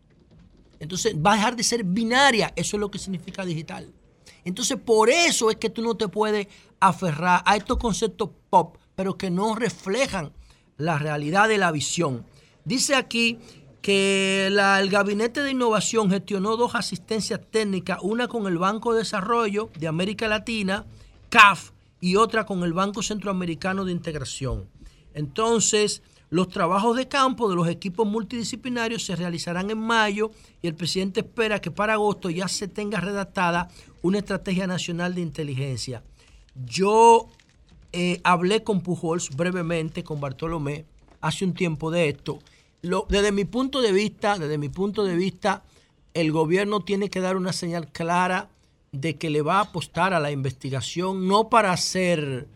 Entonces 0.80 1.14
va 1.14 1.32
a 1.32 1.36
dejar 1.36 1.56
de 1.56 1.62
ser 1.62 1.84
binaria. 1.84 2.52
Eso 2.56 2.76
es 2.76 2.80
lo 2.80 2.90
que 2.90 2.98
significa 2.98 3.44
digital. 3.44 3.92
Entonces 4.44 4.78
por 4.78 5.10
eso 5.10 5.50
es 5.50 5.56
que 5.56 5.70
tú 5.70 5.82
no 5.82 5.94
te 5.94 6.08
puedes 6.08 6.48
aferrar 6.80 7.42
a 7.44 7.56
estos 7.56 7.76
conceptos 7.76 8.30
pop, 8.50 8.76
pero 8.94 9.16
que 9.16 9.30
no 9.30 9.54
reflejan 9.54 10.32
la 10.76 10.98
realidad 10.98 11.48
de 11.48 11.58
la 11.58 11.72
visión. 11.72 12.24
Dice 12.64 12.94
aquí 12.94 13.38
que 13.80 14.46
el 14.46 14.90
Gabinete 14.90 15.42
de 15.42 15.50
Innovación 15.50 16.10
gestionó 16.10 16.56
dos 16.56 16.74
asistencias 16.74 17.40
técnicas, 17.50 17.98
una 18.02 18.28
con 18.28 18.46
el 18.46 18.58
Banco 18.58 18.92
de 18.92 19.00
Desarrollo 19.00 19.70
de 19.78 19.88
América 19.88 20.28
Latina, 20.28 20.86
CAF, 21.28 21.70
y 22.00 22.16
otra 22.16 22.46
con 22.46 22.64
el 22.64 22.72
Banco 22.72 23.02
Centroamericano 23.02 23.84
de 23.84 23.92
Integración. 23.92 24.68
Entonces, 25.14 26.02
los 26.30 26.48
trabajos 26.48 26.96
de 26.96 27.06
campo 27.08 27.48
de 27.48 27.54
los 27.54 27.68
equipos 27.68 28.06
multidisciplinarios 28.06 29.04
se 29.04 29.14
realizarán 29.14 29.70
en 29.70 29.78
mayo 29.78 30.30
y 30.62 30.66
el 30.66 30.74
presidente 30.74 31.20
espera 31.20 31.60
que 31.60 31.70
para 31.70 31.92
agosto 31.92 32.28
ya 32.28 32.48
se 32.48 32.66
tenga 32.68 33.00
redactada 33.00 33.68
una 34.00 34.18
estrategia 34.18 34.66
nacional 34.66 35.14
de 35.14 35.20
inteligencia. 35.20 36.02
Yo 36.64 37.28
eh, 37.92 38.20
hablé 38.24 38.62
con 38.62 38.80
Pujols 38.80 39.36
brevemente, 39.36 40.04
con 40.04 40.20
Bartolomé, 40.20 40.84
hace 41.20 41.44
un 41.44 41.54
tiempo 41.54 41.90
de 41.90 42.08
esto. 42.08 42.38
desde 43.08 43.32
mi 43.32 43.44
punto 43.44 43.80
de 43.80 43.92
vista, 43.92 44.38
desde 44.38 44.58
mi 44.58 44.68
punto 44.68 45.04
de 45.04 45.14
vista, 45.14 45.62
el 46.14 46.32
gobierno 46.32 46.80
tiene 46.80 47.10
que 47.10 47.20
dar 47.20 47.36
una 47.36 47.52
señal 47.52 47.90
clara 47.90 48.50
de 48.92 49.16
que 49.16 49.30
le 49.30 49.42
va 49.42 49.58
a 49.58 49.62
apostar 49.62 50.12
a 50.12 50.20
la 50.20 50.30
investigación, 50.30 51.26
no 51.26 51.48
para 51.48 51.72
hacer 51.72 52.48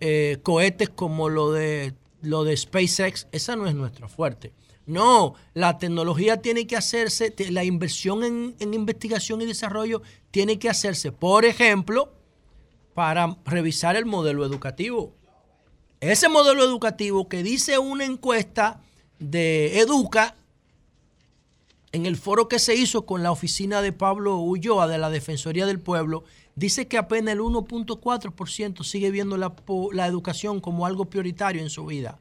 eh, 0.00 0.38
cohetes 0.42 0.88
como 0.88 1.28
lo 1.28 1.52
de 1.52 1.94
lo 2.24 2.44
de 2.44 2.56
SpaceX, 2.56 3.26
esa 3.32 3.54
no 3.54 3.66
es 3.66 3.74
nuestra 3.74 4.08
fuerte. 4.08 4.52
No, 4.86 5.34
la 5.54 5.78
tecnología 5.78 6.42
tiene 6.42 6.66
que 6.66 6.76
hacerse, 6.76 7.34
la 7.50 7.64
inversión 7.64 8.24
en, 8.24 8.74
investigación 8.74 9.40
y 9.40 9.46
desarrollo 9.46 10.02
tiene 10.30 10.58
que 10.58 10.68
hacerse, 10.68 11.12
por 11.12 11.44
ejemplo, 11.44 12.12
para 12.94 13.36
revisar 13.44 13.96
el 13.96 14.06
modelo 14.06 14.44
educativo. 14.46 15.12
Ese 16.00 16.28
modelo 16.28 16.64
educativo 16.64 17.28
que 17.28 17.42
dice 17.42 17.78
una 17.78 18.04
encuesta 18.04 18.80
de 19.18 19.80
Educa 19.80 20.36
en 21.92 22.06
el 22.06 22.16
foro 22.16 22.48
que 22.48 22.58
se 22.58 22.74
hizo 22.74 23.06
con 23.06 23.22
la 23.22 23.30
oficina 23.30 23.80
de 23.80 23.92
Pablo 23.92 24.38
Ulloa 24.38 24.88
de 24.88 24.98
la 24.98 25.10
Defensoría 25.10 25.64
del 25.64 25.78
Pueblo, 25.78 26.24
dice 26.56 26.88
que 26.88 26.98
apenas 26.98 27.34
el 27.34 27.40
1.4% 27.40 28.82
sigue 28.82 29.10
viendo 29.10 29.36
la, 29.36 29.54
la, 29.92 30.06
educación 30.06 30.60
como 30.60 30.86
algo 30.86 31.04
prioritario 31.04 31.62
en 31.62 31.70
su 31.70 31.86
vida. 31.86 32.18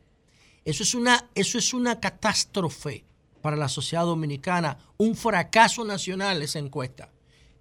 Eso 0.64 0.84
es, 0.84 0.94
una, 0.94 1.28
eso 1.34 1.58
es 1.58 1.74
una 1.74 2.00
catástrofe 2.00 3.04
para 3.42 3.58
la 3.58 3.68
sociedad 3.68 4.06
dominicana, 4.06 4.78
un 4.98 5.16
fracaso 5.16 5.84
nacional 5.84 6.42
esa 6.42 6.60
encuesta, 6.60 7.10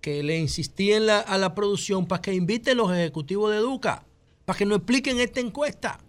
que 0.02 0.22
le 0.22 0.38
insistí 0.38 0.92
en 0.92 1.06
la, 1.06 1.20
a 1.20 1.38
la 1.38 1.54
producción 1.54 2.06
para 2.06 2.20
que 2.20 2.34
inviten 2.34 2.76
los 2.76 2.92
ejecutivos 2.92 3.50
de 3.50 3.58
Educa, 3.58 4.04
para 4.44 4.58
que 4.58 4.66
nos 4.66 4.78
expliquen 4.78 5.20
esta 5.20 5.40
encuesta, 5.40 6.00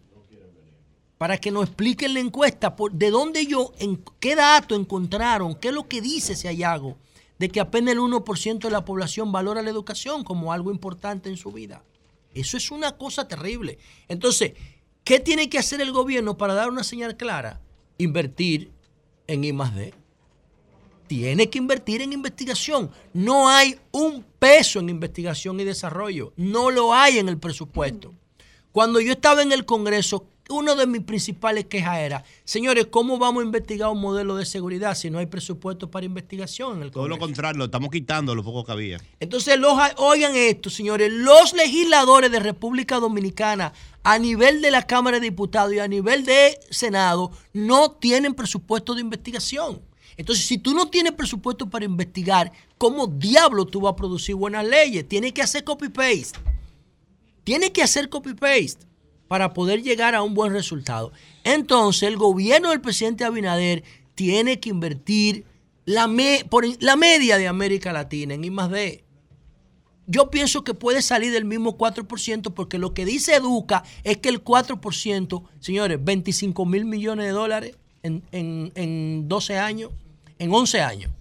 para 1.17 1.37
que 1.37 1.51
nos 1.51 1.67
expliquen 1.67 2.15
la 2.15 2.19
encuesta, 2.19 2.75
de 2.91 3.09
dónde 3.11 3.45
yo, 3.45 3.71
qué 4.19 4.35
dato 4.35 4.75
encontraron, 4.75 5.55
qué 5.55 5.69
es 5.69 5.73
lo 5.73 5.87
que 5.87 6.01
dice 6.01 6.33
ese 6.33 6.49
hallazgo 6.49 6.97
de 7.39 7.49
que 7.49 7.59
apenas 7.59 7.93
el 7.93 7.99
1% 7.99 8.59
de 8.59 8.69
la 8.69 8.83
población 8.83 9.31
valora 9.31 9.61
la 9.61 9.69
educación 9.69 10.23
como 10.23 10.51
algo 10.51 10.71
importante 10.71 11.29
en 11.29 11.37
su 11.37 11.51
vida. 11.51 11.83
Eso 12.33 12.57
es 12.57 12.71
una 12.71 12.97
cosa 12.97 13.27
terrible. 13.27 13.77
Entonces, 14.07 14.53
¿qué 15.03 15.19
tiene 15.19 15.49
que 15.49 15.59
hacer 15.59 15.81
el 15.81 15.91
gobierno 15.91 16.35
para 16.35 16.55
dar 16.55 16.69
una 16.69 16.83
señal 16.83 17.15
clara? 17.15 17.61
Invertir 17.97 18.71
en 19.27 19.43
I+D. 19.43 19.93
Tiene 21.15 21.47
que 21.47 21.59
invertir 21.59 22.01
en 22.01 22.11
investigación. 22.11 22.89
No 23.13 23.47
hay 23.47 23.77
un 23.91 24.25
peso 24.39 24.79
en 24.79 24.89
investigación 24.89 25.59
y 25.59 25.63
desarrollo. 25.63 26.33
No 26.37 26.71
lo 26.71 26.91
hay 26.91 27.19
en 27.19 27.29
el 27.29 27.37
presupuesto. 27.37 28.15
Cuando 28.71 28.99
yo 28.99 29.11
estaba 29.11 29.43
en 29.43 29.51
el 29.51 29.63
Congreso, 29.63 30.27
Una 30.49 30.75
de 30.75 30.85
mis 30.87 31.03
principales 31.03 31.65
quejas 31.65 31.99
era, 31.99 32.23
señores, 32.43 32.87
¿cómo 32.87 33.17
vamos 33.17 33.43
a 33.43 33.45
investigar 33.45 33.89
un 33.89 34.01
modelo 34.01 34.35
de 34.35 34.45
seguridad 34.45 34.93
si 34.93 35.09
no 35.09 35.19
hay 35.19 35.25
presupuesto 35.27 35.89
para 35.89 36.05
investigación 36.05 36.77
en 36.77 36.83
el 36.83 36.91
Todo 36.91 37.07
lo 37.07 37.17
contrario, 37.17 37.59
lo 37.59 37.65
estamos 37.65 37.89
quitando 37.91 38.35
lo 38.35 38.43
poco 38.43 38.65
que 38.65 38.73
había. 38.73 38.97
Entonces, 39.21 39.57
los, 39.57 39.73
oigan 39.97 40.35
esto, 40.35 40.69
señores, 40.69 41.13
los 41.13 41.53
legisladores 41.53 42.29
de 42.29 42.41
República 42.41 42.99
Dominicana 42.99 43.71
a 44.03 44.19
nivel 44.19 44.61
de 44.61 44.71
la 44.71 44.85
Cámara 44.85 45.21
de 45.21 45.29
Diputados 45.29 45.73
y 45.73 45.79
a 45.79 45.87
nivel 45.87 46.25
de 46.25 46.59
Senado 46.69 47.31
no 47.53 47.91
tienen 47.91 48.33
presupuesto 48.33 48.95
de 48.95 49.01
investigación. 49.01 49.81
Entonces, 50.17 50.45
si 50.45 50.57
tú 50.57 50.73
no 50.73 50.89
tienes 50.89 51.13
presupuesto 51.13 51.69
para 51.69 51.85
investigar, 51.85 52.51
¿cómo 52.77 53.07
diablo 53.07 53.65
tú 53.65 53.81
vas 53.81 53.93
a 53.93 53.95
producir 53.95 54.35
buenas 54.35 54.65
leyes? 54.65 55.07
Tienes 55.07 55.33
que 55.33 55.41
hacer 55.41 55.63
copy-paste. 55.63 56.39
Tienes 57.43 57.71
que 57.71 57.83
hacer 57.83 58.09
copy-paste 58.09 58.85
para 59.27 59.53
poder 59.53 59.81
llegar 59.81 60.15
a 60.15 60.21
un 60.21 60.33
buen 60.33 60.53
resultado. 60.53 61.11
Entonces, 61.43 62.03
el 62.03 62.17
gobierno 62.17 62.69
del 62.69 62.81
presidente 62.81 63.23
Abinader 63.23 63.83
tiene 64.15 64.59
que 64.59 64.69
invertir 64.69 65.45
la, 65.85 66.09
por 66.49 66.65
la 66.81 66.95
media 66.95 67.37
de 67.37 67.47
América 67.47 67.91
Latina 67.91 68.35
en 68.35 68.43
I+D. 68.43 69.03
Yo 70.05 70.29
pienso 70.29 70.63
que 70.63 70.73
puede 70.73 71.01
salir 71.01 71.31
del 71.31 71.45
mismo 71.45 71.77
4% 71.77 72.53
porque 72.53 72.77
lo 72.77 72.93
que 72.93 73.05
dice 73.05 73.35
Educa 73.35 73.83
es 74.03 74.17
que 74.17 74.29
el 74.29 74.43
4%, 74.43 75.43
señores, 75.59 76.03
25 76.03 76.65
mil 76.65 76.85
millones 76.85 77.25
de 77.25 77.31
dólares 77.31 77.77
en, 78.03 78.21
en 78.31 79.29
12 79.29 79.57
años, 79.57 79.91
en 80.43 80.53
11 80.53 80.81
años. 80.81 81.11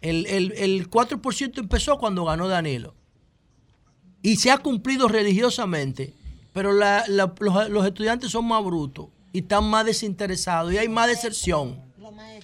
El, 0.00 0.26
el, 0.26 0.88
4% 0.88 1.58
empezó 1.58 1.98
cuando 1.98 2.24
ganó 2.24 2.46
Danilo. 2.46 2.94
Y 4.22 4.36
se 4.36 4.52
ha 4.52 4.58
cumplido 4.58 5.08
religiosamente. 5.08 6.14
Pero 6.52 6.72
los, 6.72 7.86
estudiantes 7.86 8.30
son 8.30 8.46
más 8.46 8.64
brutos 8.64 9.08
y 9.32 9.40
están 9.40 9.64
más 9.68 9.84
desinteresados 9.84 10.72
y 10.72 10.78
hay 10.78 10.88
más 10.88 11.08
deserción. 11.08 11.84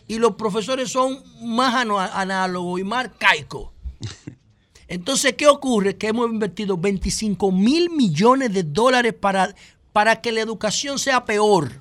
Y 0.08 0.18
los 0.18 0.34
profesores 0.34 0.90
son 0.90 1.22
más 1.40 1.74
análogos 1.74 2.80
y 2.80 2.84
más 2.84 3.04
arcaicos. 3.04 3.70
Entonces, 4.88 5.34
¿qué 5.34 5.46
ocurre? 5.46 5.96
Que 5.96 6.08
hemos 6.08 6.28
invertido 6.28 6.76
25 6.76 7.52
mil 7.52 7.90
millones 7.90 8.52
de 8.52 8.64
dólares 8.64 9.14
para, 9.14 9.54
para 9.92 10.20
que 10.20 10.32
la 10.32 10.40
educación 10.40 10.98
sea 10.98 11.24
peor. 11.24 11.80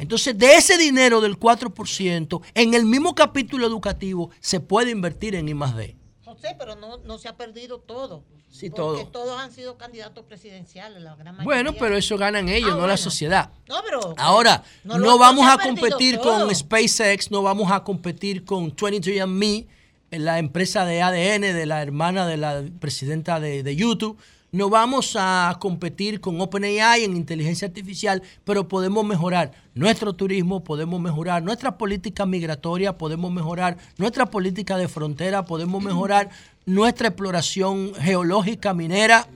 Entonces, 0.00 0.36
de 0.38 0.54
ese 0.54 0.78
dinero 0.78 1.20
del 1.20 1.38
4%, 1.38 2.40
en 2.54 2.74
el 2.74 2.86
mismo 2.86 3.14
capítulo 3.14 3.66
educativo 3.66 4.30
se 4.40 4.58
puede 4.58 4.90
invertir 4.90 5.34
en 5.34 5.46
I+D. 5.46 5.96
José, 6.24 6.56
pero 6.58 6.74
no, 6.74 7.18
se 7.18 7.28
ha 7.28 7.36
perdido 7.36 7.80
todo. 7.80 8.24
Sí, 8.48 8.70
porque 8.70 9.04
todos 9.04 9.38
han 9.38 9.52
sido 9.52 9.76
candidatos 9.76 10.24
presidenciales, 10.24 11.02
la 11.02 11.14
gran 11.14 11.36
mayoría. 11.36 11.44
Bueno, 11.44 11.78
pero 11.78 11.96
eso 11.96 12.16
ganan 12.16 12.48
ellos, 12.48 12.72
ah, 12.72 12.78
no 12.78 12.86
la 12.86 12.96
sociedad. 12.96 13.50
No, 13.68 13.76
pero 13.84 14.14
Ahora, 14.16 14.64
no, 14.84 15.18
vamos 15.18 15.46
a 15.46 15.58
competir 15.58 16.18
con 16.18 16.52
SpaceX, 16.52 17.30
no 17.30 17.42
vamos 17.42 17.70
a 17.70 17.84
competir 17.84 18.44
con 18.44 18.74
23andMe, 18.74 19.66
la 20.12 20.38
empresa 20.38 20.84
de 20.86 21.02
ADN 21.02 21.42
de 21.42 21.66
la 21.66 21.82
hermana 21.82 22.26
de 22.26 22.38
la 22.38 22.64
presidenta 22.80 23.38
de, 23.38 23.62
de 23.62 23.76
YouTube 23.76 24.18
no 24.52 24.68
vamos 24.68 25.16
a 25.18 25.56
competir 25.60 26.20
con 26.20 26.40
OpenAI 26.40 27.04
en 27.04 27.16
inteligencia 27.16 27.68
artificial, 27.68 28.22
pero 28.44 28.66
podemos 28.66 29.04
mejorar 29.04 29.52
nuestro 29.74 30.12
turismo, 30.12 30.64
podemos 30.64 31.00
mejorar 31.00 31.42
nuestra 31.42 31.78
política 31.78 32.26
migratoria, 32.26 32.98
podemos 32.98 33.32
mejorar 33.32 33.78
nuestra 33.96 34.26
política 34.26 34.76
de 34.76 34.88
frontera, 34.88 35.44
podemos 35.44 35.82
mejorar 35.82 36.30
nuestra 36.66 37.08
exploración 37.08 37.94
geológica 37.94 38.74
minera. 38.74 39.28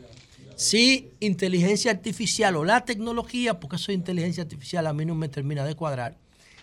Si 0.56 1.10
inteligencia 1.20 1.90
artificial 1.90 2.56
o 2.56 2.64
la 2.64 2.84
tecnología, 2.84 3.58
porque 3.58 3.76
eso 3.76 3.92
de 3.92 3.94
inteligencia 3.94 4.42
artificial 4.42 4.86
a 4.86 4.92
mí 4.92 5.04
no 5.04 5.14
me 5.14 5.28
termina 5.28 5.64
de 5.64 5.74
cuadrar, 5.74 6.16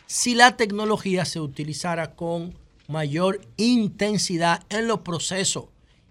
si 0.05 0.35
la 0.35 0.57
tecnología 0.57 1.23
se 1.23 1.39
utilizara 1.39 2.15
con 2.15 2.53
mayor 2.87 3.41
intensidad 3.55 4.63
en 4.69 4.87
los 4.87 4.99
procesos 4.99 5.65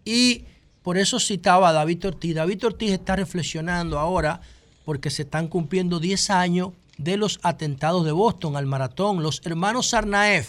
y 0.05 0.45
por 0.91 0.99
eso 0.99 1.21
citaba 1.21 1.69
a 1.69 1.73
David 1.73 2.05
Ortiz. 2.05 2.35
David 2.35 2.67
Ortiz 2.67 2.91
está 2.91 3.15
reflexionando 3.15 3.97
ahora 3.97 4.41
porque 4.85 5.09
se 5.09 5.23
están 5.23 5.47
cumpliendo 5.47 6.01
10 6.01 6.31
años 6.31 6.71
de 6.99 7.17
los 7.17 7.39
atentados 7.45 8.05
de 8.05 8.11
Boston 8.11 8.57
al 8.57 8.67
maratón. 8.67 9.23
Los 9.23 9.41
hermanos 9.45 9.91
Sarnaev, 9.91 10.47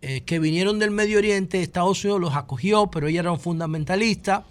eh, 0.00 0.22
que 0.22 0.38
vinieron 0.38 0.78
del 0.78 0.92
Medio 0.92 1.18
Oriente, 1.18 1.60
Estados 1.60 2.02
Unidos 2.02 2.22
los 2.22 2.36
acogió, 2.36 2.86
pero 2.86 3.08
ellos 3.08 3.20
eran 3.20 3.38
fundamentalistas 3.38 4.44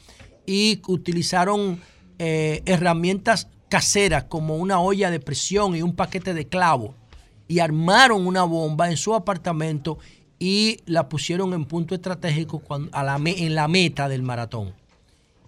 y 0.45 0.79
utilizaron 0.85 1.81
eh, 2.19 2.61
herramientas 2.67 3.47
caseras 3.67 4.25
como 4.25 4.57
una 4.57 4.79
olla 4.79 5.09
de 5.09 5.19
presión 5.19 5.75
y 5.75 5.81
un 5.81 5.95
paquete 5.95 6.35
de 6.35 6.47
clavos 6.47 6.91
y 7.47 7.61
armaron 7.61 8.27
una 8.27 8.43
bomba 8.43 8.91
en 8.91 8.97
su 8.97 9.15
apartamento 9.15 9.97
y 10.39 10.79
la 10.85 11.09
pusieron 11.09 11.53
en 11.53 11.65
punto 11.65 11.95
estratégico 11.95 12.61
la, 12.91 13.21
en 13.25 13.55
la 13.55 13.67
meta 13.67 14.07
del 14.07 14.23
maratón. 14.23 14.73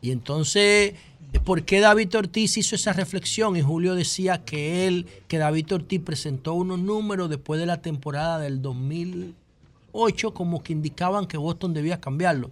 Y 0.02 0.12
entonces, 0.12 0.94
¿por 1.44 1.64
qué 1.64 1.80
David 1.80 2.16
Ortiz 2.16 2.58
hizo 2.58 2.76
esa 2.76 2.94
reflexión? 2.94 3.56
Y 3.56 3.62
Julio 3.62 3.96
decía 3.96 4.44
que 4.44 4.88
él, 4.88 5.08
que 5.28 5.38
David 5.38 5.74
Ortiz 5.74 6.02
presentó 6.02 6.54
unos 6.54 6.80
números 6.80 7.30
después 7.30 7.60
de 7.60 7.66
la 7.66 7.82
temporada 7.82 8.40
del 8.40 8.62
2008 8.62 10.34
como 10.34 10.64
que 10.64 10.74
indicaban 10.74 11.28
que 11.28 11.38
Boston 11.38 11.74
debía 11.74 12.00
cambiarlo. 12.00 12.52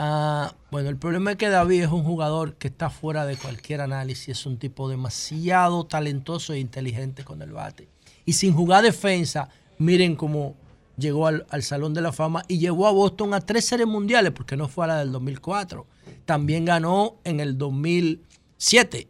Ah, 0.00 0.54
bueno, 0.70 0.90
el 0.90 0.96
problema 0.96 1.32
es 1.32 1.38
que 1.38 1.48
David 1.48 1.82
es 1.82 1.90
un 1.90 2.04
jugador 2.04 2.54
que 2.54 2.68
está 2.68 2.88
fuera 2.88 3.26
de 3.26 3.36
cualquier 3.36 3.80
análisis, 3.80 4.28
es 4.28 4.46
un 4.46 4.56
tipo 4.56 4.88
demasiado 4.88 5.84
talentoso 5.84 6.52
e 6.52 6.60
inteligente 6.60 7.24
con 7.24 7.42
el 7.42 7.50
bate. 7.50 7.88
Y 8.24 8.34
sin 8.34 8.54
jugar 8.54 8.84
defensa, 8.84 9.48
miren 9.78 10.14
cómo 10.14 10.54
llegó 10.98 11.26
al, 11.26 11.62
Salón 11.62 11.94
de 11.94 12.02
la 12.02 12.12
Fama 12.12 12.44
y 12.48 12.58
llevó 12.58 12.86
a 12.86 12.92
Boston 12.92 13.32
a 13.32 13.40
tres 13.40 13.64
series 13.64 13.88
mundiales, 13.88 14.32
porque 14.32 14.56
no 14.56 14.68
fue 14.68 14.84
a 14.84 14.88
la 14.88 14.98
del 14.98 15.12
2004. 15.12 15.86
También 16.24 16.64
ganó 16.64 17.16
en 17.24 17.40
el 17.40 17.56
2007 17.56 19.08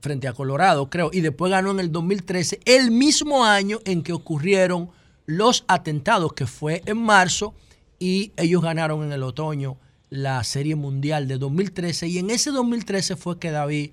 frente 0.00 0.28
a 0.28 0.34
Colorado, 0.34 0.90
creo, 0.90 1.10
y 1.12 1.22
después 1.22 1.50
ganó 1.50 1.70
en 1.70 1.80
el 1.80 1.90
2013, 1.90 2.60
el 2.66 2.90
mismo 2.90 3.42
año 3.46 3.78
en 3.86 4.02
que 4.02 4.12
ocurrieron 4.12 4.90
los 5.24 5.64
atentados, 5.66 6.34
que 6.34 6.46
fue 6.46 6.82
en 6.84 6.98
marzo, 6.98 7.54
y 7.98 8.32
ellos 8.36 8.60
ganaron 8.60 9.02
en 9.02 9.12
el 9.12 9.22
otoño 9.22 9.78
la 10.10 10.44
Serie 10.44 10.76
Mundial 10.76 11.26
de 11.26 11.38
2013, 11.38 12.06
y 12.08 12.18
en 12.18 12.28
ese 12.28 12.50
2013 12.50 13.16
fue 13.16 13.38
que 13.38 13.50
David 13.50 13.92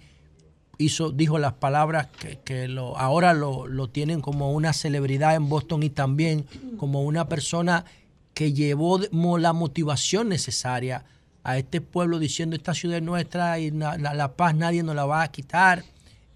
hizo, 0.81 1.11
dijo 1.11 1.39
las 1.39 1.53
palabras 1.53 2.07
que, 2.43 2.67
ahora 2.97 3.33
lo, 3.33 3.89
tienen 3.89 4.21
como 4.21 4.51
una 4.51 4.73
celebridad 4.73 5.35
en 5.35 5.49
Boston 5.49 5.83
y 5.83 5.89
también 5.89 6.45
como 6.77 7.03
una 7.03 7.27
persona 7.27 7.85
que 8.33 8.53
llevó 8.53 8.99
la 9.37 9.53
motivación 9.53 10.29
necesaria 10.29 11.05
a 11.43 11.57
este 11.57 11.81
pueblo 11.81 12.19
diciendo 12.19 12.55
esta 12.55 12.73
ciudad 12.73 12.97
es 12.97 13.03
nuestra 13.03 13.59
y 13.59 13.71
la, 13.71 14.33
paz 14.35 14.55
nadie 14.55 14.83
nos 14.83 14.95
la 14.95 15.05
va 15.05 15.23
a 15.23 15.31
quitar, 15.31 15.83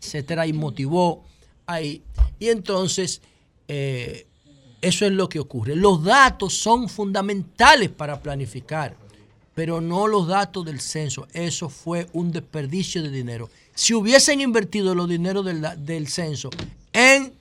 etcétera, 0.01 0.47
y 0.47 0.53
motivó 0.53 1.23
ahí. 1.65 2.01
Y 2.39 2.49
entonces, 2.49 3.22
eh, 3.67 4.27
eso 4.81 5.05
es 5.05 5.11
lo 5.11 5.30
que 5.30 5.39
ocurre. 5.39 5.76
Los 5.76 6.03
datos 6.03 6.53
son 6.53 6.89
fundamentales 6.89 7.89
para 7.89 8.19
planificar, 8.19 8.95
pero 9.53 9.81
no 9.81 10.07
los 10.07 10.27
datos 10.27 10.65
del 10.65 10.81
censo. 10.81 11.27
Eso 11.34 11.69
fue 11.69 12.07
un 12.13 12.31
desperdicio 12.31 13.01
de 13.01 13.09
dinero. 13.09 13.49
Si 13.76 13.93
hubiesen 13.93 14.41
invertido 14.41 14.95
los 14.95 15.07
dineros 15.07 15.45
del, 15.45 16.07
censo 16.07 16.49
en 16.93 17.34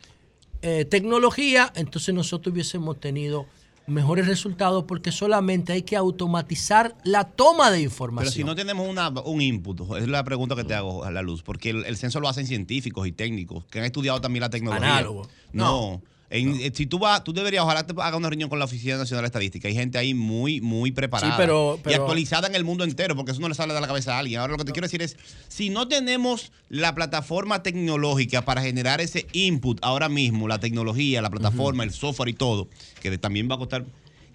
eh, 0.62 0.84
tecnología, 0.84 1.72
entonces 1.76 2.14
nosotros 2.14 2.52
hubiésemos 2.52 3.00
tenido 3.00 3.46
mejores 3.86 4.26
resultados 4.26 4.84
porque 4.84 5.12
solamente 5.12 5.72
hay 5.72 5.82
que 5.82 5.96
automatizar 5.96 6.96
la 7.04 7.24
toma 7.24 7.70
de 7.70 7.82
información. 7.82 8.32
Pero 8.32 8.32
si 8.32 8.44
no 8.44 8.54
tenemos 8.54 8.88
un 9.24 9.40
input, 9.40 9.80
es 9.98 10.08
la 10.08 10.24
pregunta 10.24 10.56
que 10.56 10.64
te 10.64 10.74
hago 10.74 11.04
a 11.04 11.10
la 11.10 11.22
luz, 11.22 11.42
porque 11.42 11.70
el, 11.70 11.96
censo 11.96 12.20
lo 12.20 12.28
hacen 12.28 12.46
científicos 12.46 13.06
y 13.06 13.12
técnicos 13.12 13.64
que 13.66 13.78
han 13.78 13.84
estudiado 13.84 14.20
también 14.20 14.40
la 14.40 14.50
tecnología. 14.50 14.98
Análogo. 14.98 15.28
no. 15.52 16.02
Eh, 16.30 16.72
si 16.74 16.86
tú 16.86 16.98
vas, 16.98 17.22
tú 17.22 17.32
deberías, 17.32 17.62
ojalá 17.64 17.86
te 17.86 17.94
haga 18.00 18.16
una 18.16 18.28
reunión 18.28 18.48
con 18.48 18.58
la 18.58 18.64
Oficina 18.64 18.96
Nacional 18.96 19.22
de 19.22 19.26
Estadística. 19.26 19.68
Hay 19.68 19.74
gente 19.74 19.98
ahí 19.98 20.14
muy, 20.14 20.60
muy 20.60 20.90
preparada 20.90 21.36
y 21.86 21.92
actualizada 21.92 22.48
en 22.48 22.54
el 22.54 22.64
mundo 22.64 22.84
entero, 22.84 23.14
porque 23.14 23.32
eso 23.32 23.40
no 23.40 23.48
le 23.48 23.54
sale 23.54 23.74
de 23.74 23.80
la 23.80 23.86
cabeza 23.86 24.16
a 24.16 24.18
alguien. 24.18 24.40
Ahora 24.40 24.52
lo 24.52 24.58
que 24.58 24.64
te 24.64 24.72
quiero 24.72 24.86
decir 24.86 25.02
es, 25.02 25.16
si 25.48 25.70
no 25.70 25.86
tenemos 25.86 26.50
la 26.68 26.94
plataforma 26.94 27.62
tecnológica 27.62 28.44
para 28.44 28.62
generar 28.62 29.00
ese 29.00 29.26
input 29.32 29.78
ahora 29.82 30.08
mismo, 30.08 30.48
la 30.48 30.58
tecnología, 30.58 31.22
la 31.22 31.30
plataforma, 31.30 31.84
el 31.84 31.92
software 31.92 32.30
y 32.30 32.34
todo, 32.34 32.68
que 33.00 33.16
también 33.18 33.48
va 33.48 33.54
a 33.54 33.58
costar 33.58 33.84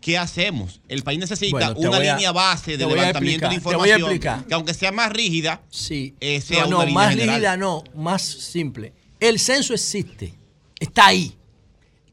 ¿qué 0.01 0.17
hacemos? 0.17 0.81
El 0.87 1.03
país 1.03 1.19
necesita 1.19 1.73
una 1.75 1.99
línea 1.99 2.31
base 2.31 2.77
de 2.77 2.85
levantamiento 2.85 3.49
de 3.49 3.55
información 3.55 4.19
que 4.19 4.53
aunque 4.53 4.73
sea 4.73 4.91
más 4.91 5.11
rígida, 5.11 5.61
sí. 5.69 6.15
Eh, 6.19 6.41
sea 6.41 6.65
no, 6.65 6.85
no 6.85 6.91
más 6.91 7.15
rígida 7.15 7.57
no, 7.57 7.83
más 7.95 8.21
simple. 8.21 8.93
El 9.19 9.39
censo 9.39 9.73
existe, 9.73 10.33
está 10.79 11.07
ahí. 11.07 11.35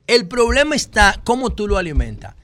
El 0.07 0.29
problema 0.29 0.77
está 0.77 1.21
cómo 1.25 1.51
tú 1.51 1.67
lo 1.67 1.79
alimentas. 1.79 2.35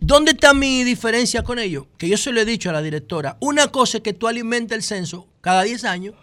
¿Dónde 0.00 0.32
está 0.32 0.54
mi 0.54 0.84
diferencia 0.84 1.42
con 1.42 1.58
ello? 1.58 1.88
Que 1.96 2.08
yo 2.08 2.16
se 2.16 2.32
lo 2.32 2.40
he 2.40 2.44
dicho 2.44 2.70
a 2.70 2.72
la 2.72 2.82
directora. 2.82 3.36
Una 3.40 3.68
cosa 3.68 3.98
es 3.98 4.02
que 4.02 4.12
tú 4.12 4.28
alimentes 4.28 4.76
el 4.76 4.82
censo 4.82 5.28
cada 5.40 5.62
10 5.62 5.84
años 5.84 6.14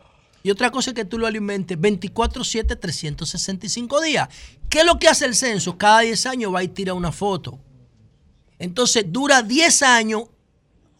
Y 0.45 0.51
otra 0.51 0.69
cosa 0.69 0.91
es 0.91 0.93
que 0.93 1.05
tú 1.05 1.17
lo 1.17 1.25
alimentes 1.25 1.75
24/7, 1.75 2.75
365 2.79 3.99
días. 3.99 4.29
¿Qué 4.69 4.81
es 4.81 4.85
lo 4.85 4.99
que 4.99 5.07
hace 5.07 5.25
el 5.25 5.33
censo? 5.33 5.75
Cada 5.75 6.01
10 6.01 6.27
años 6.27 6.53
va 6.53 6.63
y 6.63 6.67
tira 6.67 6.93
una 6.93 7.11
foto. 7.11 7.57
Entonces 8.59 9.05
dura 9.07 9.41
10 9.41 9.81
años 9.81 10.25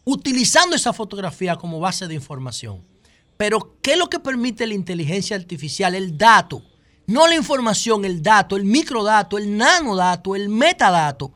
utilizando 0.04 0.74
esa 0.74 0.92
fotografía 0.92 1.54
como 1.54 1.78
base 1.78 2.08
de 2.08 2.14
información. 2.14 2.84
Pero, 3.36 3.76
¿qué 3.82 3.92
es 3.92 3.98
lo 3.98 4.10
que 4.10 4.18
permite 4.18 4.66
la 4.66 4.74
inteligencia 4.74 5.36
artificial? 5.36 5.94
El 5.94 6.18
dato. 6.18 6.64
No 7.06 7.28
la 7.28 7.36
información, 7.36 8.04
el 8.04 8.22
dato, 8.22 8.56
el 8.56 8.64
microdato, 8.64 9.38
el 9.38 9.56
nanodato, 9.56 10.34
el 10.34 10.48
metadato. 10.48 11.32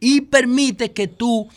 Y 0.00 0.22
permite 0.22 0.92
que 0.92 1.08
tú, 1.08 1.48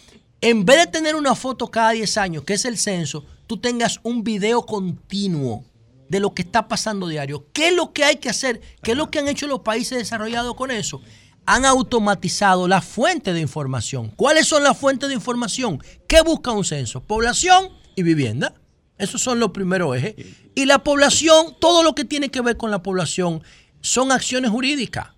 en 0.41 0.65
vez 0.65 0.77
de 0.77 0.87
tener 0.87 1.15
una 1.15 1.33
foto 1.33 1.67
cada 1.67 1.91
10 1.91 2.17
años, 2.17 2.43
que 2.43 2.55
es 2.55 2.65
el 2.65 2.77
censo, 2.77 3.25
tú 3.47 3.57
tengas 3.57 3.99
un 4.03 4.23
video 4.23 4.65
continuo 4.65 5.63
de 6.09 6.19
lo 6.19 6.33
que 6.33 6.41
está 6.41 6.67
pasando 6.67 7.07
diario. 7.07 7.45
¿Qué 7.53 7.69
es 7.69 7.75
lo 7.75 7.93
que 7.93 8.03
hay 8.03 8.17
que 8.17 8.29
hacer? 8.29 8.61
¿Qué 8.81 8.91
es 8.91 8.97
lo 8.97 9.09
que 9.09 9.19
han 9.19 9.27
hecho 9.27 9.47
los 9.47 9.61
países 9.61 9.97
desarrollados 9.97 10.55
con 10.55 10.71
eso? 10.71 11.01
Han 11.45 11.65
automatizado 11.65 12.67
la 12.67 12.81
fuente 12.81 13.31
de 13.31 13.39
información. 13.39 14.11
¿Cuáles 14.15 14.47
son 14.47 14.63
las 14.63 14.77
fuentes 14.77 15.07
de 15.07 15.15
información? 15.15 15.81
¿Qué 16.07 16.21
busca 16.21 16.51
un 16.51 16.65
censo? 16.65 17.01
Población 17.01 17.69
y 17.95 18.03
vivienda. 18.03 18.53
Esos 18.97 19.21
son 19.21 19.39
los 19.39 19.51
primeros 19.51 19.95
ejes. 19.95 20.15
Y 20.57 20.65
la 20.65 20.79
población, 20.79 21.55
todo 21.59 21.83
lo 21.83 21.93
que 21.93 22.03
tiene 22.03 22.31
que 22.31 22.41
ver 22.41 22.57
con 22.57 22.71
la 22.71 22.81
población 22.81 23.43
son 23.79 24.11
acciones 24.11 24.49
jurídicas. 24.49 25.09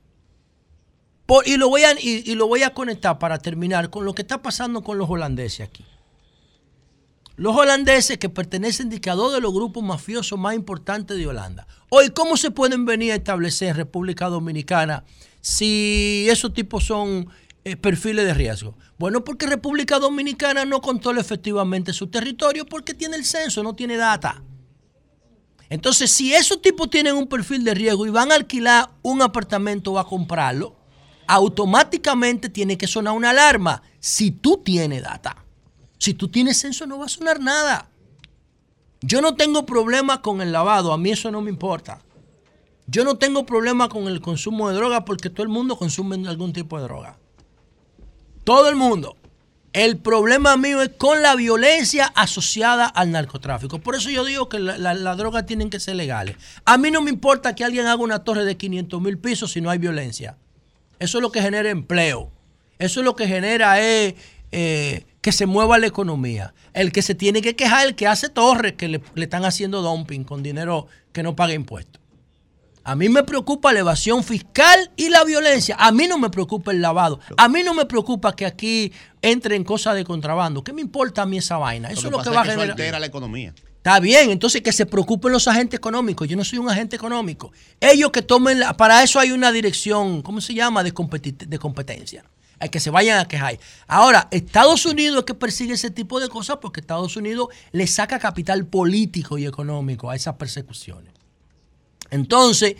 y, 1.45 1.55
lo 1.55 1.69
voy 1.69 2.63
a, 2.63 2.73
conectar 2.73 3.17
para 3.19 3.37
terminar 3.37 3.89
con 3.89 4.03
lo 4.03 4.13
que 4.13 4.23
está 4.23 4.41
pasando 4.41 4.83
con 4.83 4.97
los 4.97 5.09
holandeses 5.09 5.61
aquí. 5.61 5.85
Los 7.37 7.55
holandeses 7.55 8.17
que 8.17 8.27
pertenecen 8.27 8.91
a 9.07 9.13
dos 9.13 9.31
de 9.31 9.39
los 9.39 9.53
grupos 9.53 9.81
mafiosos 9.81 10.37
más 10.37 10.55
importantes 10.55 11.15
de 11.15 11.25
Holanda. 11.25 11.65
Hoy, 11.87 12.09
¿cómo 12.09 12.35
se 12.35 12.51
pueden 12.51 12.83
venir 12.83 13.13
a 13.13 13.15
establecer 13.15 13.69
en 13.69 13.75
República 13.77 14.27
Dominicana 14.27 15.05
si 15.39 16.27
esos 16.29 16.53
tipos 16.53 16.83
son 16.83 17.29
eh, 17.63 17.77
perfiles 17.77 18.25
de 18.25 18.33
riesgo? 18.33 18.75
Bueno, 18.97 19.23
porque 19.23 19.47
República 19.47 19.99
Dominicana 19.99 20.65
no 20.65 20.81
controla 20.81 21.21
efectivamente 21.21 21.93
su 21.93 22.07
territorio 22.07 22.65
porque 22.65 22.93
tiene 22.93 23.15
el 23.15 23.23
censo, 23.23 23.63
no 23.63 23.73
tiene 23.73 23.95
data. 23.95 24.43
Entonces, 25.69 26.11
si 26.11 26.33
esos 26.33 26.61
tipos 26.61 26.89
tienen 26.89 27.15
un 27.15 27.27
perfil 27.27 27.63
de 27.63 27.75
riesgo 27.75 28.07
y 28.07 28.09
van 28.09 28.31
a 28.31 28.35
alquilar 28.35 28.89
un 29.03 29.21
apartamento 29.21 29.91
o 29.91 29.99
a 29.99 30.07
comprarlo, 30.07 30.75
automáticamente 31.27 32.49
tiene 32.49 32.77
que 32.77 32.87
sonar 32.87 33.13
una 33.13 33.29
alarma 33.29 33.83
si 33.99 34.31
tú 34.31 34.57
tienes 34.63 35.03
data. 35.03 35.45
Si 35.99 36.15
tú 36.15 36.27
tienes 36.29 36.59
censo 36.59 36.87
no 36.87 36.97
va 36.97 37.05
a 37.05 37.09
sonar 37.09 37.39
nada. 37.39 37.89
Yo 39.01 39.21
no 39.21 39.35
tengo 39.35 39.65
problema 39.65 40.21
con 40.21 40.41
el 40.41 40.51
lavado, 40.51 40.91
a 40.91 40.97
mí 40.97 41.11
eso 41.11 41.29
no 41.29 41.41
me 41.41 41.51
importa. 41.51 42.01
Yo 42.87 43.03
no 43.03 43.17
tengo 43.17 43.45
problema 43.45 43.87
con 43.87 44.07
el 44.07 44.19
consumo 44.19 44.69
de 44.69 44.75
droga 44.75 45.05
porque 45.05 45.29
todo 45.29 45.43
el 45.43 45.49
mundo 45.49 45.77
consume 45.77 46.27
algún 46.27 46.51
tipo 46.51 46.77
de 46.77 46.83
droga. 46.85 47.19
Todo 48.43 48.67
el 48.67 48.75
mundo. 48.75 49.15
El 49.73 49.97
problema 49.97 50.57
mío 50.57 50.81
es 50.81 50.89
con 50.89 51.21
la 51.21 51.35
violencia 51.35 52.11
asociada 52.15 52.85
al 52.87 53.11
narcotráfico. 53.11 53.79
Por 53.79 53.95
eso 53.95 54.09
yo 54.09 54.25
digo 54.25 54.49
que 54.49 54.57
las 54.57 54.79
la, 54.79 55.15
drogas 55.15 55.45
tienen 55.45 55.69
que 55.69 55.79
ser 55.79 55.95
legales. 55.95 56.37
A 56.65 56.77
mí 56.77 56.89
no 56.89 57.01
me 57.01 57.11
importa 57.11 57.53
que 57.53 57.63
alguien 57.63 57.85
haga 57.85 58.01
una 58.01 58.23
torre 58.23 58.45
de 58.45 58.57
500 58.57 58.99
mil 59.01 59.19
pisos 59.19 59.51
si 59.51 59.61
no 59.61 59.69
hay 59.69 59.77
violencia. 59.77 60.37
Eso 60.97 61.19
es 61.19 61.21
lo 61.21 61.31
que 61.31 61.41
genera 61.41 61.69
empleo. 61.69 62.31
Eso 62.79 63.01
es 63.01 63.05
lo 63.05 63.15
que 63.15 63.27
genera 63.27 63.79
eh, 63.79 64.15
eh, 64.51 65.05
que 65.21 65.31
se 65.31 65.45
mueva 65.45 65.77
la 65.77 65.85
economía. 65.85 66.53
El 66.73 66.91
que 66.91 67.03
se 67.03 67.13
tiene 67.13 67.43
que 67.43 67.55
quejar 67.55 67.81
es 67.81 67.89
el 67.89 67.95
que 67.95 68.07
hace 68.07 68.29
torres 68.29 68.73
que 68.73 68.87
le 68.87 69.01
están 69.15 69.45
haciendo 69.45 69.83
dumping 69.83 70.23
con 70.23 70.41
dinero 70.41 70.87
que 71.11 71.21
no 71.21 71.35
paga 71.35 71.53
impuestos. 71.53 72.01
A 72.89 72.95
mí 72.95 73.07
me 73.07 73.21
preocupa 73.21 73.71
la 73.71 73.81
evasión 73.81 74.23
fiscal 74.23 74.89
y 74.95 75.09
la 75.09 75.23
violencia. 75.23 75.75
A 75.77 75.91
mí 75.91 76.07
no 76.07 76.17
me 76.17 76.31
preocupa 76.31 76.71
el 76.71 76.81
lavado. 76.81 77.19
A 77.37 77.47
mí 77.47 77.61
no 77.61 77.75
me 77.75 77.85
preocupa 77.85 78.35
que 78.35 78.47
aquí 78.47 78.91
entren 79.21 79.63
cosas 79.63 79.93
de 79.93 80.03
contrabando. 80.03 80.63
¿Qué 80.63 80.73
me 80.73 80.81
importa 80.81 81.21
a 81.21 81.27
mí 81.27 81.37
esa 81.37 81.59
vaina? 81.59 81.91
Eso 81.91 82.07
es 82.07 82.11
lo 82.11 82.19
que 82.23 82.31
va 82.31 82.41
a 82.41 82.45
generar. 82.45 82.65
Eso 82.65 82.71
altera 82.71 82.99
la 82.99 83.05
economía. 83.05 83.53
Está 83.77 83.99
bien, 83.99 84.31
entonces 84.31 84.63
que 84.63 84.73
se 84.73 84.87
preocupen 84.87 85.31
los 85.31 85.47
agentes 85.47 85.77
económicos. 85.77 86.27
Yo 86.27 86.35
no 86.35 86.43
soy 86.43 86.57
un 86.57 86.67
agente 86.67 86.95
económico. 86.95 87.51
Ellos 87.79 88.09
que 88.09 88.23
tomen, 88.23 88.59
para 88.75 89.03
eso 89.03 89.19
hay 89.19 89.33
una 89.33 89.51
dirección, 89.51 90.23
¿cómo 90.23 90.41
se 90.41 90.55
llama? 90.55 90.83
De, 90.83 90.91
de 90.91 91.59
competencia. 91.59 92.25
Hay 92.57 92.69
que 92.69 92.79
se 92.79 92.89
vayan 92.89 93.19
a 93.19 93.27
quejar. 93.27 93.59
Ahora, 93.85 94.27
Estados 94.31 94.87
Unidos 94.87 95.19
es 95.19 95.25
que 95.25 95.35
persigue 95.35 95.75
ese 95.75 95.91
tipo 95.91 96.19
de 96.19 96.27
cosas 96.27 96.57
porque 96.59 96.79
Estados 96.79 97.15
Unidos 97.15 97.49
le 97.71 97.85
saca 97.85 98.17
capital 98.17 98.65
político 98.65 99.37
y 99.37 99.45
económico 99.45 100.09
a 100.09 100.15
esas 100.15 100.37
persecuciones. 100.37 101.18
Entonces, 102.11 102.75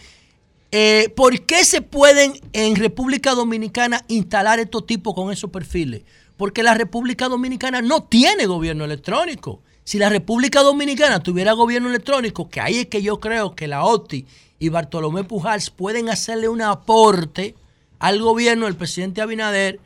eh, 0.71 1.11
¿por 1.15 1.45
qué 1.45 1.65
se 1.65 1.81
pueden 1.81 2.33
en 2.53 2.75
República 2.75 3.33
Dominicana 3.33 4.03
instalar 4.07 4.59
estos 4.59 4.85
tipos 4.85 5.15
con 5.15 5.31
esos 5.31 5.49
perfiles? 5.49 6.03
Porque 6.37 6.63
la 6.63 6.73
República 6.73 7.27
Dominicana 7.27 7.81
no 7.81 8.03
tiene 8.03 8.45
gobierno 8.45 8.85
electrónico. 8.85 9.61
Si 9.83 9.97
la 9.97 10.09
República 10.09 10.61
Dominicana 10.61 11.23
tuviera 11.23 11.53
gobierno 11.53 11.89
electrónico, 11.89 12.49
que 12.49 12.61
ahí 12.61 12.77
es 12.77 12.85
que 12.87 13.01
yo 13.01 13.19
creo 13.19 13.55
que 13.55 13.67
la 13.67 13.83
OTI 13.83 14.25
y 14.59 14.69
Bartolomé 14.69 15.23
Pujals 15.23 15.71
pueden 15.71 16.09
hacerle 16.09 16.47
un 16.47 16.61
aporte 16.61 17.55
al 17.97 18.21
gobierno 18.21 18.65
del 18.65 18.75
presidente 18.75 19.21
Abinader, 19.21 19.79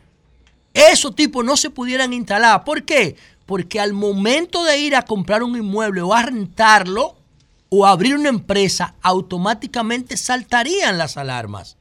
esos 0.73 1.15
tipos 1.15 1.45
no 1.45 1.55
se 1.55 1.69
pudieran 1.69 2.11
instalar. 2.13 2.63
¿Por 2.63 2.83
qué? 2.83 3.15
Porque 3.45 3.79
al 3.79 3.93
momento 3.93 4.63
de 4.63 4.79
ir 4.79 4.95
a 4.95 5.03
comprar 5.03 5.43
un 5.43 5.55
inmueble 5.55 6.01
o 6.01 6.13
a 6.13 6.23
rentarlo, 6.23 7.15
o 7.75 7.87
abrir 7.87 8.15
una 8.15 8.29
empresa, 8.29 8.93
automáticamente 9.01 10.15
saltarían 10.15 10.99
las 10.99 11.17
alarmas. 11.17 11.75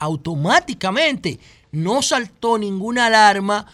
Automáticamente. 0.00 1.38
No 1.70 2.02
saltó 2.02 2.58
ninguna 2.58 3.06
alarma 3.06 3.64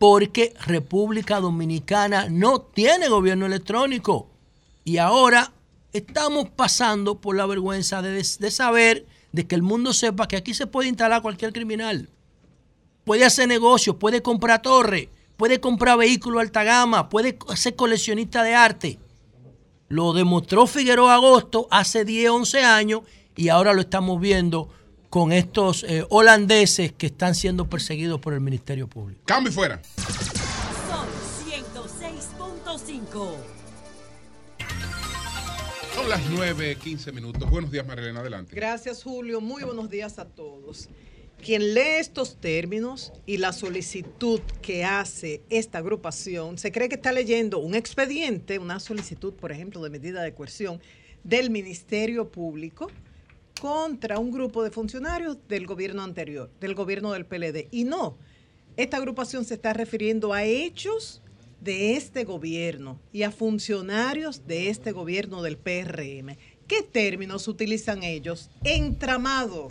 porque 0.00 0.54
República 0.66 1.38
Dominicana 1.38 2.28
no 2.28 2.62
tiene 2.62 3.08
gobierno 3.08 3.46
electrónico. 3.46 4.28
Y 4.82 4.96
ahora 4.96 5.52
estamos 5.92 6.48
pasando 6.50 7.20
por 7.20 7.36
la 7.36 7.46
vergüenza 7.46 8.02
de, 8.02 8.24
saber, 8.50 9.06
de 9.30 9.46
que 9.46 9.54
el 9.54 9.62
mundo 9.62 9.92
sepa 9.92 10.26
que 10.26 10.36
aquí 10.36 10.52
se 10.52 10.66
puede 10.66 10.88
instalar 10.88 11.22
cualquier 11.22 11.52
criminal. 11.52 12.08
Puede 13.04 13.24
hacer 13.24 13.46
negocio, 13.46 14.00
puede 14.00 14.20
comprar 14.20 14.62
torre, 14.62 15.10
puede 15.36 15.60
comprar 15.60 15.96
vehículo 15.96 16.40
alta 16.40 16.64
gama, 16.64 17.08
puede 17.08 17.38
ser 17.54 17.76
coleccionista 17.76 18.42
de 18.42 18.56
arte. 18.56 18.98
Lo 19.90 20.12
demostró 20.12 20.68
Figueroa 20.68 21.14
Agosto 21.14 21.66
hace 21.68 22.04
10, 22.04 22.30
11 22.30 22.62
años 22.62 23.00
y 23.34 23.48
ahora 23.48 23.72
lo 23.72 23.80
estamos 23.80 24.20
viendo 24.20 24.68
con 25.10 25.32
estos 25.32 25.82
eh, 25.82 26.06
holandeses 26.10 26.92
que 26.92 27.06
están 27.06 27.34
siendo 27.34 27.68
perseguidos 27.68 28.20
por 28.20 28.32
el 28.32 28.40
Ministerio 28.40 28.86
Público. 28.86 29.22
Cambio 29.24 29.52
fuera. 29.52 29.82
Son 30.86 31.08
106.5. 31.44 33.34
Son 35.96 36.08
las 36.08 36.20
9, 36.30 36.76
15 36.76 37.10
minutos. 37.10 37.50
Buenos 37.50 37.72
días, 37.72 37.84
Marilena, 37.84 38.20
adelante. 38.20 38.54
Gracias, 38.54 39.02
Julio. 39.02 39.40
Muy 39.40 39.64
buenos 39.64 39.90
días 39.90 40.20
a 40.20 40.24
todos. 40.24 40.88
Quien 41.44 41.72
lee 41.72 41.98
estos 41.98 42.36
términos 42.36 43.12
y 43.24 43.38
la 43.38 43.54
solicitud 43.54 44.40
que 44.60 44.84
hace 44.84 45.42
esta 45.48 45.78
agrupación 45.78 46.58
se 46.58 46.70
cree 46.70 46.90
que 46.90 46.96
está 46.96 47.12
leyendo 47.12 47.60
un 47.60 47.74
expediente, 47.74 48.58
una 48.58 48.78
solicitud, 48.78 49.32
por 49.32 49.50
ejemplo, 49.50 49.82
de 49.82 49.88
medida 49.88 50.22
de 50.22 50.34
coerción 50.34 50.80
del 51.24 51.48
Ministerio 51.48 52.30
Público 52.30 52.90
contra 53.58 54.18
un 54.18 54.30
grupo 54.30 54.62
de 54.62 54.70
funcionarios 54.70 55.38
del 55.48 55.66
gobierno 55.66 56.02
anterior, 56.02 56.50
del 56.60 56.74
gobierno 56.74 57.12
del 57.12 57.24
PLD. 57.24 57.68
Y 57.70 57.84
no, 57.84 58.18
esta 58.76 58.98
agrupación 58.98 59.46
se 59.46 59.54
está 59.54 59.72
refiriendo 59.72 60.34
a 60.34 60.44
hechos 60.44 61.22
de 61.62 61.96
este 61.96 62.24
gobierno 62.24 63.00
y 63.14 63.22
a 63.22 63.30
funcionarios 63.30 64.46
de 64.46 64.68
este 64.68 64.92
gobierno 64.92 65.42
del 65.42 65.56
PRM. 65.56 66.36
¿Qué 66.66 66.82
términos 66.82 67.48
utilizan 67.48 68.02
ellos? 68.02 68.50
Entramado 68.62 69.68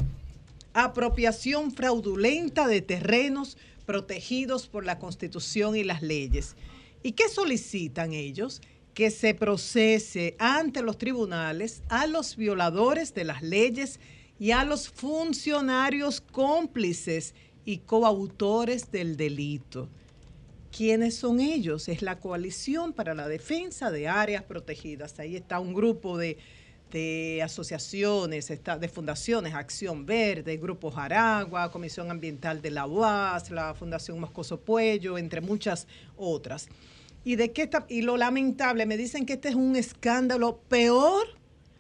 apropiación 0.74 1.72
fraudulenta 1.72 2.68
de 2.68 2.82
terrenos 2.82 3.58
protegidos 3.86 4.68
por 4.68 4.86
la 4.86 5.00
Constitución 5.00 5.76
y 5.76 5.84
las 5.84 6.02
leyes. 6.02 6.56
¿Y 7.02 7.14
qué 7.14 7.28
solicitan 7.30 8.14
ellos? 8.14 8.62
Que 8.94 9.10
se 9.10 9.34
procese 9.34 10.36
ante 10.38 10.82
los 10.82 10.98
tribunales 10.98 11.82
a 11.90 12.06
los 12.06 12.36
violadores 12.36 13.14
de 13.14 13.24
las 13.24 13.42
leyes 13.42 14.00
y 14.40 14.52
a 14.52 14.64
los 14.64 14.90
funcionarios 14.90 16.22
cómplices 16.22 17.34
y 17.66 17.80
coautores 17.80 18.92
del 18.92 19.18
delito. 19.18 19.90
¿Quiénes 20.76 21.16
son 21.16 21.40
ellos? 21.40 21.90
Es 21.90 22.02
la 22.02 22.20
Coalición 22.20 22.94
para 22.94 23.16
la 23.16 23.28
Defensa 23.28 23.92
de 23.92 24.08
Áreas 24.08 24.44
Protegidas. 24.44 25.20
Ahí 25.20 25.36
está 25.36 25.60
un 25.60 25.74
grupo 25.74 26.18
de 26.18 26.38
de 26.92 27.42
asociaciones, 27.44 28.48
de 28.48 28.90
fundaciones, 28.90 29.54
Acción 29.54 30.06
Verde, 30.06 30.58
Grupo 30.58 30.92
Jaragua, 30.92 31.72
Comisión 31.72 32.12
Ambiental 32.12 32.62
de 32.62 32.72
la 32.72 32.86
UAS, 32.86 33.52
la 33.52 33.74
Fundación 33.74 34.20
Moscoso 34.20 34.60
Puello, 34.60 35.18
entre 35.18 35.42
muchas 35.42 35.88
otras. 36.18 36.68
Y, 37.24 37.36
de 37.36 37.52
qué 37.52 37.70
y 37.90 38.02
lo 38.02 38.18
lamentable, 38.18 38.86
me 38.86 38.98
dicen 38.98 39.26
que 39.26 39.34
este 39.34 39.50
es 39.50 39.56
un 39.56 39.76
escándalo 39.76 40.60
peor, 40.68 41.28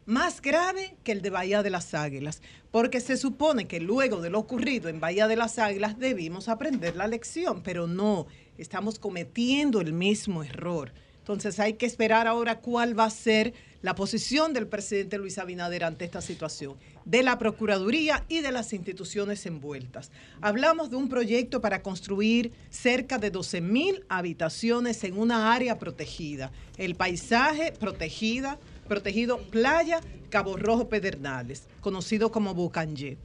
más 0.05 0.41
grave 0.41 0.95
que 1.03 1.11
el 1.11 1.21
de 1.21 1.29
Bahía 1.29 1.61
de 1.61 1.69
las 1.69 1.93
Águilas, 1.93 2.41
porque 2.71 2.99
se 2.99 3.15
supone 3.15 3.67
que 3.67 3.79
luego 3.79 4.21
de 4.21 4.31
lo 4.31 4.39
ocurrido 4.39 4.89
en 4.89 4.99
Bahía 4.99 5.27
de 5.27 5.35
las 5.35 5.59
Águilas 5.59 5.99
debimos 5.99 6.49
aprender 6.49 6.95
la 6.95 7.05
lección, 7.05 7.61
pero 7.61 7.85
no, 7.85 8.25
estamos 8.57 8.97
cometiendo 8.97 9.81
el 9.81 9.93
mismo 9.93 10.43
error. 10.43 10.93
Entonces 11.19 11.59
hay 11.59 11.73
que 11.73 11.85
esperar 11.85 12.25
ahora 12.25 12.59
cuál 12.59 12.97
va 12.97 13.05
a 13.05 13.11
ser 13.11 13.53
la 13.81 13.95
posición 13.95 14.53
del 14.53 14.67
presidente 14.67 15.17
Luis 15.17 15.37
Abinader 15.37 15.83
ante 15.83 16.05
esta 16.05 16.21
situación, 16.21 16.75
de 17.05 17.23
la 17.23 17.37
Procuraduría 17.37 18.25
y 18.27 18.41
de 18.41 18.51
las 18.51 18.73
instituciones 18.73 19.45
envueltas. 19.45 20.11
Hablamos 20.41 20.89
de 20.89 20.97
un 20.97 21.09
proyecto 21.09 21.61
para 21.61 21.81
construir 21.81 22.51
cerca 22.69 23.17
de 23.17 23.31
12 23.31 23.61
mil 23.61 24.05
habitaciones 24.09 25.03
en 25.03 25.17
una 25.17 25.53
área 25.53 25.79
protegida, 25.79 26.51
el 26.77 26.95
paisaje 26.95 27.71
protegida 27.71 28.59
protegido 28.87 29.37
Playa 29.49 30.01
Cabo 30.29 30.57
Rojo 30.57 30.89
Pedernales, 30.89 31.67
conocido 31.79 32.31
como 32.31 32.53
Bucanje. 32.53 33.17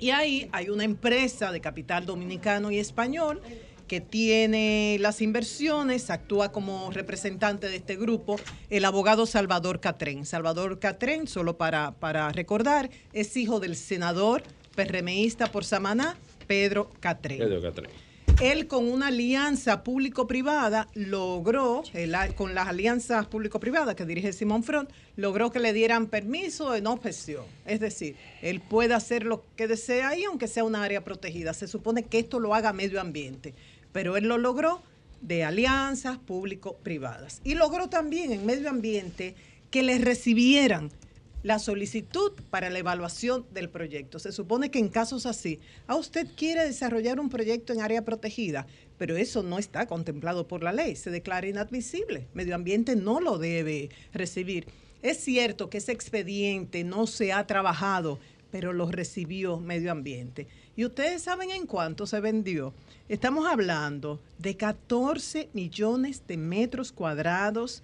Y 0.00 0.10
ahí 0.10 0.48
hay 0.52 0.70
una 0.70 0.84
empresa 0.84 1.50
de 1.50 1.60
capital 1.60 2.06
dominicano 2.06 2.70
y 2.70 2.78
español 2.78 3.42
que 3.88 4.00
tiene 4.00 4.98
las 5.00 5.20
inversiones, 5.20 6.10
actúa 6.10 6.52
como 6.52 6.92
representante 6.92 7.68
de 7.68 7.76
este 7.76 7.96
grupo, 7.96 8.36
el 8.70 8.84
abogado 8.84 9.26
Salvador 9.26 9.80
Catrén. 9.80 10.24
Salvador 10.26 10.78
Catrén, 10.78 11.26
solo 11.26 11.56
para, 11.56 11.92
para 11.92 12.30
recordar, 12.30 12.90
es 13.12 13.36
hijo 13.36 13.58
del 13.58 13.74
senador 13.74 14.42
PRMista 14.76 15.46
por 15.50 15.64
Samaná, 15.64 16.16
Pedro 16.46 16.90
Catrén. 17.00 17.38
Pedro 17.38 17.60
Catrén 17.60 18.08
él 18.40 18.68
con 18.68 18.88
una 18.88 19.08
alianza 19.08 19.82
público-privada 19.82 20.86
logró, 20.94 21.82
con 22.36 22.54
las 22.54 22.68
alianzas 22.68 23.26
público-privadas 23.26 23.96
que 23.96 24.04
dirige 24.04 24.32
Simón 24.32 24.62
Front, 24.62 24.90
logró 25.16 25.50
que 25.50 25.58
le 25.58 25.72
dieran 25.72 26.06
permiso 26.06 26.70
de 26.70 26.80
no 26.80 26.92
objeción. 26.92 27.44
Es 27.66 27.80
decir, 27.80 28.14
él 28.40 28.60
puede 28.60 28.94
hacer 28.94 29.24
lo 29.24 29.44
que 29.56 29.66
desea 29.66 30.10
ahí, 30.10 30.22
aunque 30.24 30.46
sea 30.46 30.62
una 30.62 30.84
área 30.84 31.02
protegida. 31.02 31.52
Se 31.52 31.66
supone 31.66 32.04
que 32.04 32.20
esto 32.20 32.38
lo 32.38 32.54
haga 32.54 32.72
medio 32.72 33.00
ambiente, 33.00 33.54
pero 33.92 34.16
él 34.16 34.28
lo 34.28 34.38
logró 34.38 34.82
de 35.20 35.44
alianzas 35.44 36.18
público-privadas. 36.18 37.40
Y 37.44 37.54
logró 37.54 37.88
también 37.88 38.32
en 38.32 38.46
medio 38.46 38.70
ambiente 38.70 39.34
que 39.70 39.82
le 39.82 39.98
recibieran 39.98 40.90
la 41.42 41.58
solicitud 41.58 42.32
para 42.50 42.68
la 42.68 42.80
evaluación 42.80 43.46
del 43.52 43.70
proyecto. 43.70 44.18
Se 44.18 44.32
supone 44.32 44.70
que 44.70 44.78
en 44.78 44.88
casos 44.88 45.24
así, 45.24 45.60
a 45.86 45.96
usted 45.96 46.26
quiere 46.36 46.64
desarrollar 46.64 47.20
un 47.20 47.28
proyecto 47.28 47.72
en 47.72 47.80
área 47.80 48.04
protegida, 48.04 48.66
pero 48.96 49.16
eso 49.16 49.42
no 49.42 49.58
está 49.58 49.86
contemplado 49.86 50.48
por 50.48 50.62
la 50.62 50.72
ley, 50.72 50.96
se 50.96 51.10
declara 51.10 51.46
inadmisible. 51.46 52.26
Medio 52.34 52.54
ambiente 52.54 52.96
no 52.96 53.20
lo 53.20 53.38
debe 53.38 53.90
recibir. 54.12 54.66
Es 55.00 55.18
cierto 55.18 55.70
que 55.70 55.78
ese 55.78 55.92
expediente 55.92 56.82
no 56.82 57.06
se 57.06 57.32
ha 57.32 57.46
trabajado, 57.46 58.18
pero 58.50 58.72
lo 58.72 58.90
recibió 58.90 59.58
medio 59.58 59.92
ambiente. 59.92 60.48
¿Y 60.78 60.84
ustedes 60.84 61.22
saben 61.22 61.50
en 61.50 61.66
cuánto 61.66 62.06
se 62.06 62.20
vendió? 62.20 62.72
Estamos 63.08 63.48
hablando 63.48 64.22
de 64.38 64.56
14 64.56 65.48
millones 65.52 66.22
de 66.28 66.36
metros 66.36 66.92
cuadrados, 66.92 67.82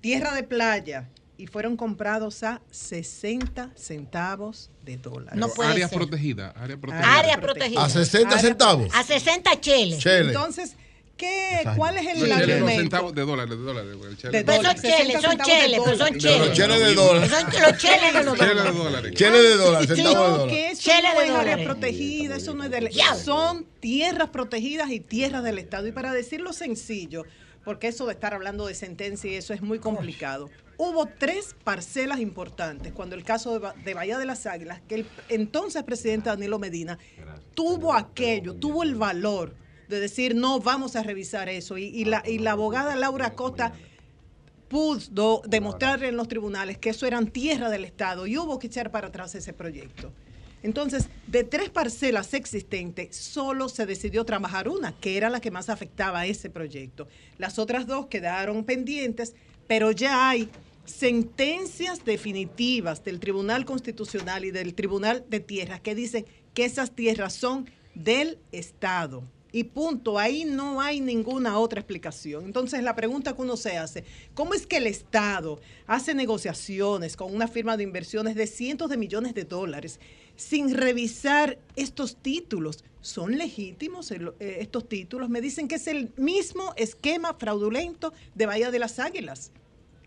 tierra 0.00 0.34
de 0.34 0.42
playa, 0.42 1.08
y 1.38 1.46
fueron 1.46 1.76
comprados 1.76 2.42
a 2.42 2.62
60 2.72 3.70
centavos 3.76 4.72
de 4.84 4.96
dólar. 4.96 5.36
No 5.36 5.50
puede 5.50 5.70
área 5.70 5.88
protegida, 5.88 6.50
área 6.56 6.76
protegida. 6.76 7.16
Área 7.16 7.40
protegida. 7.40 7.84
A 7.84 7.88
60 7.88 8.38
centavos. 8.40 8.92
A 8.92 9.04
60 9.04 9.60
cheles. 9.60 10.04
Entonces, 10.04 10.74
¿Qué, 11.16 11.64
¿Cuál 11.76 11.96
es 11.96 12.22
el 12.22 12.30
argumento? 12.30 12.80
centavos 12.82 13.14
de 13.14 13.22
dólares, 13.22 13.50
de 13.50 13.64
dólares. 13.64 13.90
De 13.90 14.44
son 14.44 14.74
cheles, 14.74 15.22
son 15.22 15.38
cheles, 15.38 15.80
pero 15.82 15.96
son 15.96 16.18
cheles. 16.18 16.38
Los 16.40 16.52
cheles 16.52 16.80
de 16.80 16.94
dólares. 16.94 17.30
Son 17.30 17.62
los 17.62 17.78
cheles 17.78 18.12
de 18.12 18.24
los 18.24 18.38
dólares. 18.38 19.14
Cheles 19.14 19.42
de 19.42 19.56
dólares, 19.56 19.88
centavos 19.88 20.32
de 20.32 20.38
dólares. 20.38 20.78
Cheles 20.78 21.14
de 21.16 21.30
área 21.30 21.64
protegida, 21.64 22.36
eso 22.36 22.54
no 22.54 22.64
es 22.64 22.70
de 22.70 22.90
Son 23.24 23.64
tierras 23.80 24.28
protegidas 24.28 24.90
y 24.90 25.00
tierras 25.00 25.42
del 25.42 25.58
Estado. 25.58 25.86
Y 25.86 25.92
para 25.92 26.12
decirlo 26.12 26.52
sencillo, 26.52 27.24
porque 27.64 27.88
eso 27.88 28.06
de 28.06 28.12
estar 28.12 28.34
hablando 28.34 28.66
de 28.66 28.74
sentencia 28.74 29.30
y 29.30 29.36
eso 29.36 29.54
es 29.54 29.62
muy 29.62 29.78
complicado 29.78 30.50
hubo 30.78 31.06
tres 31.06 31.56
parcelas 31.64 32.20
importantes 32.20 32.92
cuando 32.92 33.14
el 33.14 33.24
caso 33.24 33.58
de, 33.58 33.94
Bahía 33.94 34.18
de 34.18 34.26
las 34.26 34.46
Águilas, 34.46 34.80
que 34.86 34.96
el 34.96 35.06
entonces 35.28 35.82
presidente 35.84 36.28
Danilo 36.28 36.58
Medina 36.58 36.98
tuvo 37.54 37.94
aquello, 37.94 38.54
tuvo 38.54 38.82
el 38.82 38.94
valor 38.94 39.54
de 39.88 40.00
decir, 40.00 40.34
no, 40.34 40.60
vamos 40.60 40.96
a 40.96 41.02
revisar 41.02 41.48
eso. 41.48 41.78
Y, 41.78 42.04
la, 42.04 42.22
y 42.26 42.38
la 42.38 42.52
abogada 42.52 42.96
Laura 42.96 43.34
Costa 43.34 43.72
pudo 44.68 45.42
demostrar 45.46 46.02
en 46.04 46.16
los 46.16 46.28
tribunales 46.28 46.78
que 46.78 46.90
eso 46.90 47.06
eran 47.06 47.28
tierra 47.28 47.70
del 47.70 47.84
Estado 47.84 48.26
y 48.26 48.36
hubo 48.36 48.58
que 48.58 48.66
echar 48.66 48.90
para 48.90 49.08
atrás 49.08 49.34
ese 49.34 49.52
proyecto. 49.52 50.12
Entonces, 50.62 51.08
de 51.28 51.44
tres 51.44 51.70
parcelas 51.70 52.34
existentes, 52.34 53.14
solo 53.14 53.68
se 53.68 53.86
decidió 53.86 54.24
trabajar 54.24 54.68
una, 54.68 54.92
que 54.98 55.16
era 55.16 55.30
la 55.30 55.40
que 55.40 55.50
más 55.50 55.68
afectaba 55.68 56.20
a 56.20 56.26
ese 56.26 56.50
proyecto. 56.50 57.06
Las 57.38 57.58
otras 57.58 57.86
dos 57.86 58.06
quedaron 58.06 58.64
pendientes, 58.64 59.34
pero 59.68 59.92
ya 59.92 60.28
hay 60.28 60.48
sentencias 60.84 62.04
definitivas 62.04 63.04
del 63.04 63.20
Tribunal 63.20 63.64
Constitucional 63.64 64.44
y 64.44 64.50
del 64.50 64.74
Tribunal 64.74 65.24
de 65.28 65.40
Tierras 65.40 65.80
que 65.80 65.94
dicen 65.94 66.26
que 66.54 66.64
esas 66.64 66.92
tierras 66.92 67.34
son 67.34 67.70
del 67.94 68.38
Estado. 68.50 69.22
Y 69.52 69.64
punto, 69.64 70.18
ahí 70.18 70.44
no 70.44 70.80
hay 70.80 71.00
ninguna 71.00 71.58
otra 71.58 71.80
explicación. 71.80 72.44
Entonces 72.44 72.82
la 72.82 72.96
pregunta 72.96 73.34
que 73.34 73.42
uno 73.42 73.56
se 73.56 73.78
hace, 73.78 74.04
¿cómo 74.34 74.54
es 74.54 74.66
que 74.66 74.78
el 74.78 74.86
Estado 74.86 75.60
hace 75.86 76.14
negociaciones 76.14 77.16
con 77.16 77.34
una 77.34 77.48
firma 77.48 77.76
de 77.76 77.84
inversiones 77.84 78.34
de 78.34 78.46
cientos 78.46 78.90
de 78.90 78.96
millones 78.96 79.34
de 79.34 79.44
dólares 79.44 80.00
sin 80.36 80.74
revisar 80.74 81.58
estos 81.76 82.16
títulos? 82.16 82.84
¿Son 83.00 83.38
legítimos 83.38 84.10
eh, 84.10 84.32
estos 84.40 84.88
títulos? 84.88 85.28
Me 85.28 85.40
dicen 85.40 85.68
que 85.68 85.76
es 85.76 85.86
el 85.86 86.10
mismo 86.16 86.74
esquema 86.76 87.34
fraudulento 87.34 88.12
de 88.34 88.46
Bahía 88.46 88.70
de 88.70 88.80
las 88.80 88.98
Águilas. 88.98 89.52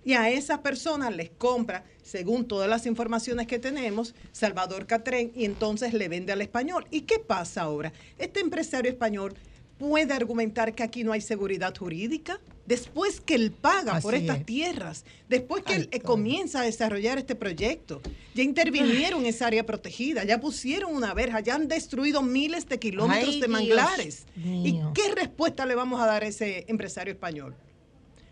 Y 0.10 0.16
a 0.16 0.28
esas 0.28 0.58
personas 0.58 1.16
les 1.16 1.30
compra, 1.30 1.84
según 2.02 2.48
todas 2.48 2.68
las 2.68 2.88
informaciones 2.88 3.46
que 3.46 3.60
tenemos, 3.60 4.16
Salvador 4.32 4.88
Catrén 4.88 5.32
y 5.36 5.46
entonces 5.46 5.94
le 5.94 6.08
vende 6.08 6.34
al 6.34 6.42
español. 6.42 6.88
¿Y 6.90 7.02
qué 7.02 7.20
pasa 7.20 7.62
ahora? 7.62 7.94
Este 8.18 8.40
empresario 8.40 8.90
español 8.90 9.36
puede 9.78 10.12
argumentar 10.12 10.74
que 10.74 10.82
aquí 10.82 11.04
no 11.04 11.12
hay 11.12 11.22
seguridad 11.22 11.78
jurídica 11.78 12.42
después 12.66 13.22
que 13.22 13.36
él 13.36 13.52
paga 13.52 14.02
por 14.02 14.16
estas 14.16 14.44
tierras, 14.48 15.06
después 15.28 15.64
que 15.64 15.76
él 15.76 15.90
comienza 16.02 16.62
a 16.62 16.64
desarrollar 16.64 17.20
este 17.20 17.36
proyecto. 17.36 18.02
Ya 18.34 18.42
intervinieron 18.42 19.20
en 19.20 19.28
esa 19.28 19.46
área 19.46 19.64
protegida, 19.64 20.24
ya 20.24 20.40
pusieron 20.40 20.92
una 20.92 21.14
verja, 21.14 21.40
ya 21.42 21.54
han 21.54 21.68
destruido 21.68 22.24
miles 22.24 22.68
de 22.68 22.80
kilómetros 22.80 23.40
de 23.40 23.48
manglares. 23.48 24.26
¿Y 24.36 24.82
qué 24.96 25.14
respuesta 25.14 25.68
le 25.68 25.76
vamos 25.76 26.02
a 26.02 26.08
dar 26.08 26.24
a 26.24 26.28
ese 26.28 26.66
empresario 26.68 27.14
español? 27.14 27.56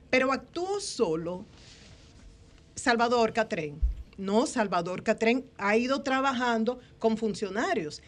Pero 0.09 0.31
actuó 0.31 0.79
solo 0.79 1.45
Salvador 2.77 3.33
Catrén. 3.33 3.81
No, 4.17 4.45
Salvador 4.45 5.03
Catrén 5.03 5.45
ha 5.57 5.75
ido 5.75 6.03
trabajando 6.03 6.79
con 6.99 7.17
funcionarios. 7.17 8.01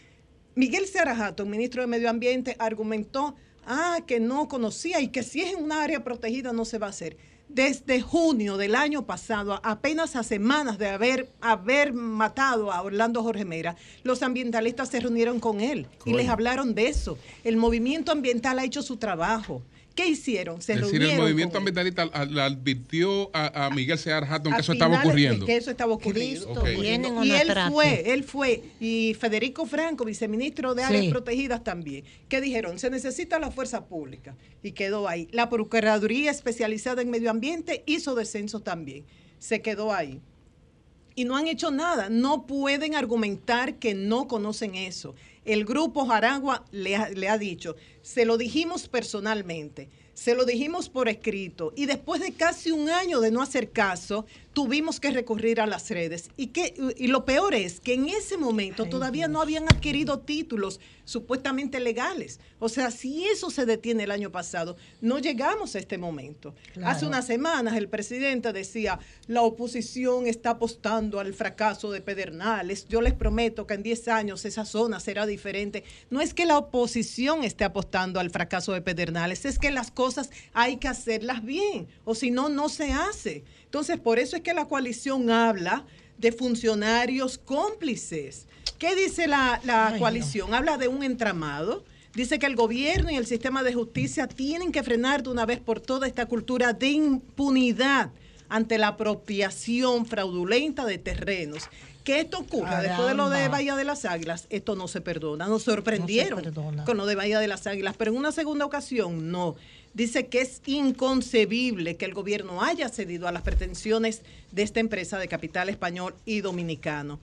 Miguel 0.55 0.87
Sarajato, 0.87 1.45
ministro 1.45 1.81
de 1.81 1.87
Medio 1.87 2.09
Ambiente, 2.09 2.55
argumentó 2.59 3.35
ah, 3.65 3.99
que 4.05 4.19
no 4.19 4.47
conocía 4.47 5.01
y 5.01 5.09
que 5.09 5.23
si 5.23 5.41
es 5.41 5.53
en 5.53 5.63
un 5.63 5.71
área 5.71 6.03
protegida 6.03 6.53
no 6.53 6.65
se 6.65 6.77
va 6.77 6.87
a 6.87 6.91
hacer. 6.91 7.17
Desde 7.47 7.99
junio 7.99 8.57
del 8.57 8.75
año 8.75 9.07
pasado, 9.07 9.59
apenas 9.63 10.15
a 10.15 10.21
semanas 10.21 10.77
de 10.77 10.89
haber, 10.89 11.31
haber 11.41 11.93
matado 11.93 12.71
a 12.71 12.83
Orlando 12.83 13.23
Jorge 13.23 13.43
Mera, 13.43 13.75
los 14.03 14.21
ambientalistas 14.21 14.89
se 14.89 14.99
reunieron 14.99 15.39
con 15.39 15.59
él 15.59 15.87
y 16.05 16.13
les 16.13 16.29
hablaron 16.29 16.75
de 16.75 16.89
eso. 16.89 17.17
El 17.43 17.57
movimiento 17.57 18.11
ambiental 18.11 18.59
ha 18.59 18.65
hecho 18.65 18.83
su 18.83 18.97
trabajo. 18.97 19.63
¿Qué 19.99 20.07
hicieron? 20.07 20.61
Se 20.61 20.73
es 20.73 20.81
decir, 20.81 21.01
el 21.01 21.17
movimiento 21.17 21.57
ambientalista 21.57 22.05
le 22.05 22.41
advirtió 22.41 23.29
a, 23.33 23.69
Miguel 23.75 23.97
Sear 23.97 24.23
Hatton 24.23 24.53
que 24.53 24.61
eso 24.61 24.71
estaba 24.71 24.97
ocurriendo. 24.97 25.45
Que 25.45 25.57
eso 25.57 25.71
estaba 25.71 25.93
ocurriendo. 25.93 26.63
Y 27.25 27.31
él 27.31 27.51
fue, 27.69 28.13
él 28.13 28.23
fue, 28.23 28.63
y 28.79 29.13
Federico 29.19 29.65
Franco, 29.65 30.05
viceministro 30.05 30.73
de 30.73 30.83
Áreas 30.83 31.07
Protegidas 31.07 31.65
también, 31.65 32.05
que 32.29 32.39
dijeron, 32.39 32.79
se 32.79 32.89
necesita 32.89 33.39
la 33.39 33.51
fuerza 33.51 33.87
pública. 33.87 34.37
Y 34.63 34.71
quedó 34.71 35.05
ahí. 35.09 35.27
La 35.31 35.49
Procuraduría 35.49 36.31
especializada 36.31 37.01
en 37.01 37.09
medio 37.09 37.29
ambiente 37.29 37.83
hizo 37.85 38.15
descenso 38.15 38.61
también. 38.61 39.03
Se 39.37 39.61
quedó 39.61 39.93
ahí 39.93 40.21
y 41.19 41.25
no 41.25 41.35
han 41.35 41.47
hecho 41.47 41.71
nada. 41.71 42.09
No 42.09 42.47
pueden 42.47 42.95
argumentar 42.95 43.75
que 43.75 43.93
no 43.93 44.29
conocen 44.29 44.75
eso. 44.75 45.13
El 45.45 45.65
grupo 45.65 46.05
Jaragua 46.05 46.65
le 46.71 46.95
ha, 46.95 47.09
le 47.09 47.29
ha 47.29 47.37
dicho, 47.37 47.75
se 48.01 48.25
lo 48.25 48.37
dijimos 48.37 48.87
personalmente. 48.87 49.89
Se 50.19 50.35
lo 50.35 50.43
dijimos 50.43 50.89
por 50.89 51.07
escrito 51.07 51.71
y 51.77 51.85
después 51.85 52.19
de 52.19 52.33
casi 52.33 52.71
un 52.71 52.89
año 52.89 53.21
de 53.21 53.31
no 53.31 53.41
hacer 53.41 53.71
caso, 53.71 54.25
tuvimos 54.51 54.99
que 54.99 55.11
recurrir 55.11 55.61
a 55.61 55.65
las 55.65 55.89
redes. 55.89 56.29
Y, 56.35 56.47
que, 56.47 56.73
y 56.97 57.07
lo 57.07 57.23
peor 57.23 57.53
es 57.53 57.79
que 57.79 57.93
en 57.93 58.09
ese 58.09 58.35
momento 58.35 58.83
todavía 58.85 59.29
no 59.29 59.41
habían 59.41 59.63
adquirido 59.63 60.19
títulos 60.19 60.81
supuestamente 61.05 61.79
legales. 61.79 62.41
O 62.59 62.67
sea, 62.67 62.91
si 62.91 63.25
eso 63.25 63.49
se 63.49 63.65
detiene 63.65 64.03
el 64.03 64.11
año 64.11 64.29
pasado, 64.31 64.75
no 64.99 65.19
llegamos 65.19 65.75
a 65.75 65.79
este 65.79 65.97
momento. 65.97 66.53
Hace 66.83 67.05
unas 67.05 67.25
semanas 67.25 67.77
el 67.77 67.87
presidente 67.87 68.51
decía, 68.51 68.99
la 69.27 69.43
oposición 69.43 70.27
está 70.27 70.51
apostando 70.51 71.21
al 71.21 71.33
fracaso 71.33 71.91
de 71.91 72.01
Pedernales. 72.01 72.85
Yo 72.89 73.01
les 73.01 73.13
prometo 73.13 73.65
que 73.65 73.75
en 73.75 73.83
10 73.83 74.07
años 74.09 74.43
esa 74.43 74.65
zona 74.65 74.99
será 74.99 75.25
diferente. 75.25 75.85
No 76.09 76.19
es 76.19 76.33
que 76.33 76.45
la 76.45 76.57
oposición 76.57 77.45
esté 77.45 77.63
apostando 77.63 78.19
al 78.19 78.29
fracaso 78.29 78.73
de 78.73 78.81
Pedernales, 78.81 79.45
es 79.45 79.57
que 79.57 79.71
las 79.71 79.89
cosas 79.89 80.08
hay 80.53 80.77
que 80.77 80.87
hacerlas 80.87 81.43
bien, 81.43 81.87
o 82.05 82.15
si 82.15 82.31
no, 82.31 82.49
no 82.49 82.69
se 82.69 82.91
hace. 82.91 83.43
Entonces, 83.65 83.99
por 83.99 84.19
eso 84.19 84.35
es 84.35 84.41
que 84.41 84.53
la 84.53 84.65
coalición 84.65 85.29
habla 85.29 85.85
de 86.17 86.31
funcionarios 86.31 87.37
cómplices. 87.37 88.47
¿Qué 88.77 88.95
dice 88.95 89.27
la, 89.27 89.95
coalición? 89.99 90.53
Habla 90.53 90.77
de 90.77 90.87
un 90.87 91.03
entramado. 91.03 91.83
Dice 92.13 92.39
que 92.39 92.45
el 92.45 92.55
gobierno 92.55 93.11
y 93.11 93.15
el 93.15 93.27
sistema 93.27 93.61
de 93.61 93.73
justicia 93.73 94.27
tienen 94.27 94.71
que 94.71 94.83
frenar 94.83 95.23
de 95.23 95.29
una 95.29 95.45
vez 95.45 95.59
por 95.59 95.79
todas 95.79 96.09
esta 96.09 96.25
cultura 96.25 96.73
de 96.73 96.89
impunidad 96.89 98.11
ante 98.49 98.77
la 98.77 98.89
apropiación 98.89 100.05
fraudulenta 100.05 100.85
de 100.85 100.97
terrenos. 100.97 101.69
Que 102.03 102.21
esto 102.21 102.39
ocurra 102.39 102.81
después 102.81 103.07
de 103.07 103.13
lo 103.13 103.29
de 103.29 103.47
Bahía 103.49 103.75
de 103.75 103.83
las 103.83 104.05
Águilas, 104.05 104.47
esto 104.49 104.75
no 104.75 104.87
se 104.87 105.01
perdona. 105.01 105.47
Nos 105.47 105.63
sorprendieron 105.63 106.41
con 106.85 106.97
lo 106.97 107.05
de 107.05 107.15
Bahía 107.15 107.39
de 107.39 107.47
las 107.47 107.67
Águilas, 107.67 107.95
pero 107.97 108.11
en 108.11 108.17
una 108.17 108.31
segunda 108.31 108.65
ocasión 108.65 109.31
no 109.31 109.55
dice 109.93 110.27
que 110.27 110.41
es 110.41 110.61
inconcebible 110.65 111.95
que 111.95 112.05
el 112.05 112.13
gobierno 112.13 112.61
haya 112.61 112.89
cedido 112.89 113.27
a 113.27 113.31
las 113.31 113.41
pretensiones 113.41 114.21
de 114.51 114.63
esta 114.63 114.79
empresa 114.79 115.17
de 115.17 115.27
capital 115.27 115.69
español 115.69 116.15
y 116.25 116.41
dominicano, 116.41 117.19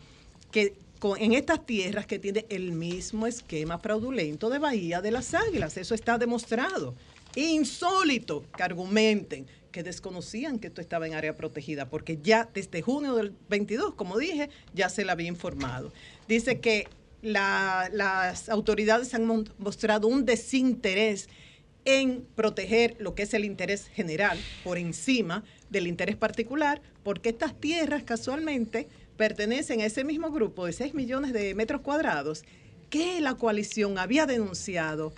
que 0.51 0.75
en 1.19 1.33
estas 1.35 1.65
tierras 1.67 2.07
que 2.07 2.19
tiene 2.19 2.47
el 2.49 2.73
mismo 2.73 3.27
esquema 3.27 3.79
fraudulento 3.79 4.49
de 4.51 4.59
Bahía 4.59 5.01
de 5.01 5.11
las 5.11 5.35
Águilas, 5.35 5.77
eso 5.77 5.95
está 5.95 6.19
demostrado. 6.19 6.95
Insólito 7.35 8.45
que 8.57 8.63
argumenten 8.63 9.47
que 9.71 9.83
desconocían 9.83 10.59
que 10.59 10.69
esto 10.69 10.81
estaba 10.81 11.07
en 11.07 11.13
área 11.13 11.37
protegida, 11.37 11.91
porque 11.91 12.19
ya 12.23 12.49
desde 12.55 12.81
junio 12.81 13.15
del 13.15 13.35
22, 13.51 13.93
como 13.93 14.17
dije, 14.17 14.49
ya 14.73 14.89
se 14.89 15.05
le 15.05 15.13
había 15.13 15.29
informado. 15.29 15.93
Dice 16.27 16.61
que 16.61 16.89
las 17.21 18.49
autoridades 18.49 19.13
han 19.13 19.27
mostrado 19.59 20.09
un 20.09 20.25
desinterés 20.25 21.29
en 21.87 22.27
proteger 22.35 22.97
lo 22.99 23.15
que 23.15 23.23
es 23.23 23.33
el 23.33 23.45
interés 23.45 23.89
general 23.89 24.39
por 24.65 24.77
encima 24.77 25.45
del 25.71 25.87
interés 25.87 26.17
particular, 26.17 26.83
porque 27.03 27.31
estas 27.31 27.59
tierras 27.59 28.03
casualmente 28.03 28.89
pertenecen 29.17 29.81
a 29.81 29.87
ese 29.87 30.05
mismo 30.05 30.31
grupo 30.31 30.67
de 30.67 30.73
6 30.73 30.93
millones 30.95 31.33
de 31.33 31.55
metros 31.55 31.81
cuadrados 31.81 32.45
que 32.91 33.21
la 33.21 33.35
coalición 33.35 33.99
había 33.99 34.27
denunciado 34.27 35.15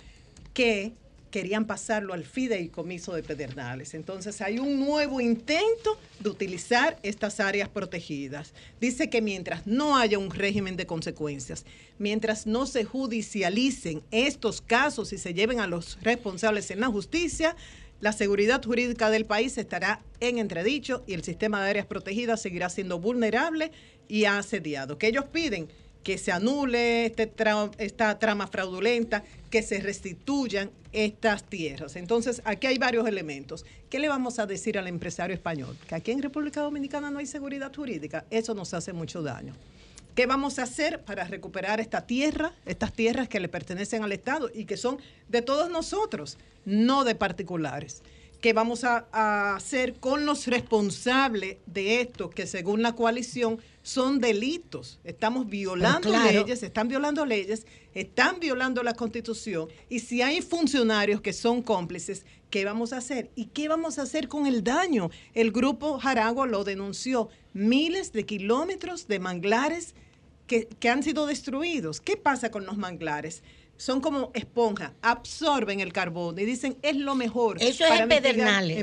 que 0.53 0.93
querían 1.29 1.65
pasarlo 1.65 2.13
al 2.13 2.25
fideicomiso 2.25 3.13
de 3.13 3.23
Pedernales. 3.23 3.93
Entonces 3.93 4.41
hay 4.41 4.59
un 4.59 4.79
nuevo 4.79 5.21
intento 5.21 5.97
de 6.19 6.29
utilizar 6.29 6.99
estas 7.03 7.39
áreas 7.39 7.69
protegidas. 7.69 8.53
Dice 8.79 9.09
que 9.09 9.21
mientras 9.21 9.65
no 9.67 9.97
haya 9.97 10.17
un 10.17 10.31
régimen 10.31 10.75
de 10.75 10.85
consecuencias, 10.85 11.65
mientras 11.97 12.47
no 12.47 12.65
se 12.65 12.83
judicialicen 12.83 14.01
estos 14.11 14.61
casos 14.61 15.13
y 15.13 15.17
se 15.17 15.33
lleven 15.33 15.59
a 15.59 15.67
los 15.67 15.97
responsables 16.01 16.71
en 16.71 16.79
la 16.79 16.87
justicia, 16.87 17.55
la 18.01 18.13
seguridad 18.13 18.63
jurídica 18.63 19.09
del 19.09 19.25
país 19.25 19.57
estará 19.57 20.01
en 20.21 20.37
entredicho 20.37 21.03
y 21.05 21.13
el 21.13 21.23
sistema 21.23 21.61
de 21.61 21.69
áreas 21.69 21.85
protegidas 21.85 22.41
seguirá 22.41 22.69
siendo 22.69 22.99
vulnerable 22.99 23.71
y 24.07 24.23
asediado. 24.25 24.97
Que 24.97 25.07
ellos 25.07 25.25
piden 25.25 25.67
que 26.03 26.17
se 26.17 26.31
anule 26.31 27.05
este 27.05 27.31
esta 27.77 28.19
trama 28.19 28.47
fraudulenta, 28.47 29.23
que 29.49 29.61
se 29.61 29.79
restituyan 29.79 30.71
estas 30.91 31.43
tierras. 31.43 31.95
Entonces, 31.95 32.41
aquí 32.45 32.67
hay 32.67 32.77
varios 32.77 33.07
elementos. 33.07 33.65
¿Qué 33.89 33.99
le 33.99 34.09
vamos 34.09 34.39
a 34.39 34.45
decir 34.45 34.77
al 34.77 34.87
empresario 34.87 35.33
español? 35.33 35.77
Que 35.87 35.95
aquí 35.95 36.11
en 36.11 36.21
República 36.21 36.61
Dominicana 36.61 37.11
no 37.11 37.19
hay 37.19 37.25
seguridad 37.25 37.73
jurídica. 37.75 38.25
Eso 38.29 38.53
nos 38.53 38.73
hace 38.73 38.93
mucho 38.93 39.21
daño. 39.21 39.53
¿Qué 40.15 40.25
vamos 40.25 40.59
a 40.59 40.63
hacer 40.63 41.01
para 41.03 41.23
recuperar 41.25 41.79
esta 41.79 42.05
tierra, 42.05 42.53
estas 42.65 42.91
tierras 42.93 43.29
que 43.29 43.39
le 43.39 43.47
pertenecen 43.47 44.03
al 44.03 44.11
Estado 44.11 44.49
y 44.53 44.65
que 44.65 44.75
son 44.75 44.97
de 45.29 45.41
todos 45.41 45.69
nosotros, 45.69 46.37
no 46.65 47.03
de 47.03 47.15
particulares? 47.15 48.01
¿Qué 48.41 48.53
vamos 48.53 48.83
a, 48.83 49.07
a 49.11 49.55
hacer 49.55 49.95
con 49.99 50.25
los 50.25 50.47
responsables 50.47 51.57
de 51.65 52.01
esto 52.01 52.29
que 52.29 52.47
según 52.47 52.81
la 52.81 52.95
coalición 52.95 53.59
son 53.89 54.19
delitos. 54.19 54.99
Estamos 55.03 55.49
violando 55.49 56.11
leyes, 56.11 56.61
están 56.63 56.87
violando 56.87 57.25
leyes, 57.25 57.65
están 57.93 58.39
violando 58.39 58.83
la 58.83 58.93
constitución. 58.93 59.67
Y 59.89 59.99
si 59.99 60.21
hay 60.21 60.41
funcionarios 60.41 61.21
que 61.21 61.33
son 61.33 61.63
cómplices, 61.63 62.25
¿qué 62.49 62.65
vamos 62.65 62.93
a 62.93 62.97
hacer? 62.97 63.31
¿Y 63.35 63.45
qué 63.45 63.67
vamos 63.67 63.97
a 63.97 64.03
hacer 64.03 64.27
con 64.27 64.45
el 64.45 64.63
daño? 64.63 65.09
El 65.33 65.51
grupo 65.51 65.97
Jaragua 65.97 66.45
lo 66.45 66.63
denunció. 66.63 67.29
Miles 67.53 68.13
de 68.13 68.25
kilómetros 68.25 69.07
de 69.07 69.19
manglares 69.19 69.95
que, 70.45 70.89
han 70.89 71.03
sido 71.03 71.25
destruidos. 71.25 72.01
¿Qué 72.01 72.17
pasa 72.17 72.51
con 72.51 72.65
los 72.65 72.77
manglares? 72.77 73.43
Son 73.79 74.01
como 74.01 74.29
esponja, 74.33 74.93
absorben 75.01 75.79
el 75.79 75.93
carbón 75.93 76.37
y 76.37 76.43
dicen 76.43 76.77
es 76.81 76.97
lo 76.97 77.15
mejor. 77.15 77.63
Eso 77.63 77.85
es 77.85 78.01
en 78.01 78.09
pedernales. 78.09 78.77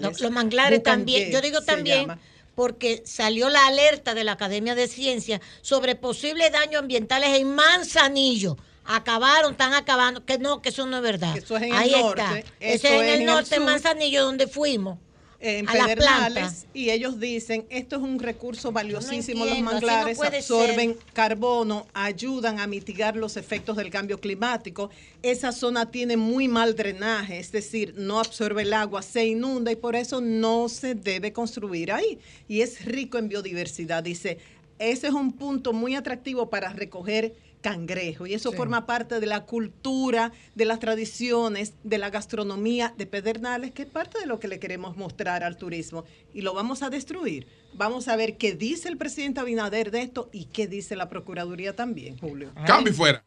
los, 0.00 0.30
manglares 0.32 0.82
también. 0.82 1.30
Yo 1.30 1.40
digo 1.40 1.62
también 1.62 2.08
porque 2.56 3.02
salió 3.06 3.48
la 3.48 3.66
alerta 3.68 4.12
de 4.12 4.24
la 4.24 4.32
Academia 4.32 4.74
de 4.74 4.88
Ciencias 4.88 5.40
sobre 5.62 5.94
posibles 5.94 6.50
daños 6.50 6.82
ambientales 6.82 7.38
en 7.38 7.54
Manzanillo. 7.54 8.56
Acabaron, 8.84 9.52
están 9.52 9.72
acabando, 9.72 10.26
que 10.26 10.38
no, 10.38 10.60
que 10.60 10.70
eso 10.70 10.84
no 10.84 10.96
es 10.96 11.02
verdad. 11.02 11.38
Eso 11.38 11.56
es 11.56 11.62
en 11.62 11.74
el 11.74 11.92
norte. 11.92 12.22
Está. 12.22 12.38
Ese 12.60 12.88
es 12.88 13.02
en 13.02 13.08
el 13.20 13.24
norte, 13.24 13.54
en 13.54 13.64
Manzanillo, 13.64 14.24
donde 14.24 14.48
fuimos 14.48 14.98
en 15.44 15.66
Pedernales 15.66 16.64
y 16.72 16.88
ellos 16.88 17.20
dicen 17.20 17.66
esto 17.68 17.96
es 17.96 18.02
un 18.02 18.18
recurso 18.18 18.72
valiosísimo 18.72 19.44
los 19.44 19.60
manglares 19.60 20.18
absorben 20.18 20.96
carbono 21.12 21.86
ayudan 21.92 22.60
a 22.60 22.66
mitigar 22.66 23.14
los 23.14 23.36
efectos 23.36 23.76
del 23.76 23.90
cambio 23.90 24.18
climático. 24.18 24.88
Esa 25.22 25.52
zona 25.52 25.90
tiene 25.90 26.16
muy 26.16 26.48
mal 26.48 26.74
drenaje 26.74 27.38
es 27.38 27.52
decir 27.52 27.92
no 27.98 28.20
absorbe 28.20 28.62
el 28.62 28.72
agua 28.72 29.02
se 29.02 29.26
inunda 29.26 29.70
y 29.70 29.76
por 29.76 29.96
eso 29.96 30.22
no 30.22 30.70
se 30.70 30.94
debe 30.94 31.34
construir 31.34 31.92
ahí. 31.92 32.18
Y 32.48 32.62
es 32.62 32.82
rico 32.86 33.18
en 33.18 33.28
biodiversidad 33.28 34.02
dice. 34.02 34.38
Ese 34.80 35.06
es 35.06 35.12
un 35.12 35.32
punto 35.32 35.72
muy 35.72 35.94
atractivo 35.94 36.50
para 36.50 36.72
recoger 36.72 37.32
cangrejo. 37.64 38.26
Y 38.26 38.34
eso 38.34 38.52
forma 38.52 38.84
parte 38.84 39.20
de 39.20 39.26
la 39.26 39.46
cultura, 39.46 40.32
de 40.54 40.66
las 40.66 40.80
tradiciones, 40.80 41.72
de 41.82 41.96
la 41.96 42.10
gastronomía 42.10 42.92
de 42.98 43.06
Pedernales, 43.06 43.72
que 43.72 43.84
es 43.84 43.88
parte 43.88 44.20
de 44.20 44.26
lo 44.26 44.38
que 44.38 44.48
le 44.48 44.58
queremos 44.58 44.98
mostrar 44.98 45.42
al 45.42 45.56
turismo. 45.56 46.04
Y 46.34 46.42
lo 46.42 46.52
vamos 46.52 46.82
a 46.82 46.90
destruir. 46.90 47.46
Vamos 47.72 48.08
a 48.08 48.16
ver 48.16 48.36
qué 48.36 48.52
dice 48.52 48.90
el 48.90 48.98
presidente 48.98 49.40
Abinader 49.40 49.90
de 49.90 50.02
esto 50.02 50.28
y 50.30 50.44
qué 50.44 50.66
dice 50.66 50.94
la 50.94 51.08
Procuraduría 51.08 51.74
también, 51.74 52.18
Julio. 52.18 52.52
Cambio 52.66 52.92
fuera. 52.92 53.24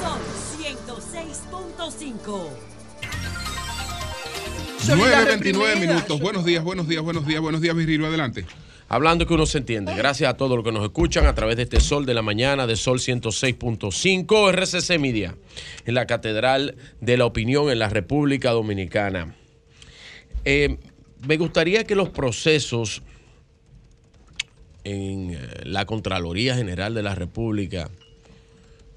Son 0.00 0.18
106.5. 0.58 2.48
9.29 4.86 5.80
minutos. 5.80 6.18
Buenos 6.18 6.46
días, 6.46 6.64
buenos 6.64 6.88
días, 6.88 7.02
buenos 7.02 7.26
días, 7.26 7.42
buenos 7.42 7.60
días, 7.60 7.76
Virgilio. 7.76 8.06
Adelante. 8.06 8.46
Hablando 8.92 9.24
que 9.24 9.34
uno 9.34 9.46
se 9.46 9.58
entiende. 9.58 9.94
Gracias 9.94 10.28
a 10.28 10.36
todos 10.36 10.56
los 10.56 10.64
que 10.64 10.72
nos 10.72 10.82
escuchan 10.82 11.24
a 11.26 11.34
través 11.36 11.54
de 11.54 11.62
este 11.62 11.78
Sol 11.78 12.06
de 12.06 12.12
la 12.12 12.22
Mañana, 12.22 12.66
de 12.66 12.74
Sol 12.74 12.98
106.5, 12.98 14.50
RCC 14.50 14.98
Media, 14.98 15.36
en 15.86 15.94
la 15.94 16.08
Catedral 16.08 16.74
de 17.00 17.16
la 17.16 17.24
Opinión 17.24 17.70
en 17.70 17.78
la 17.78 17.88
República 17.88 18.50
Dominicana. 18.50 19.36
Eh, 20.44 20.76
me 21.24 21.36
gustaría 21.36 21.84
que 21.84 21.94
los 21.94 22.08
procesos 22.08 23.02
en 24.82 25.34
eh, 25.34 25.38
la 25.62 25.86
Contraloría 25.86 26.56
General 26.56 26.92
de 26.92 27.04
la 27.04 27.14
República 27.14 27.88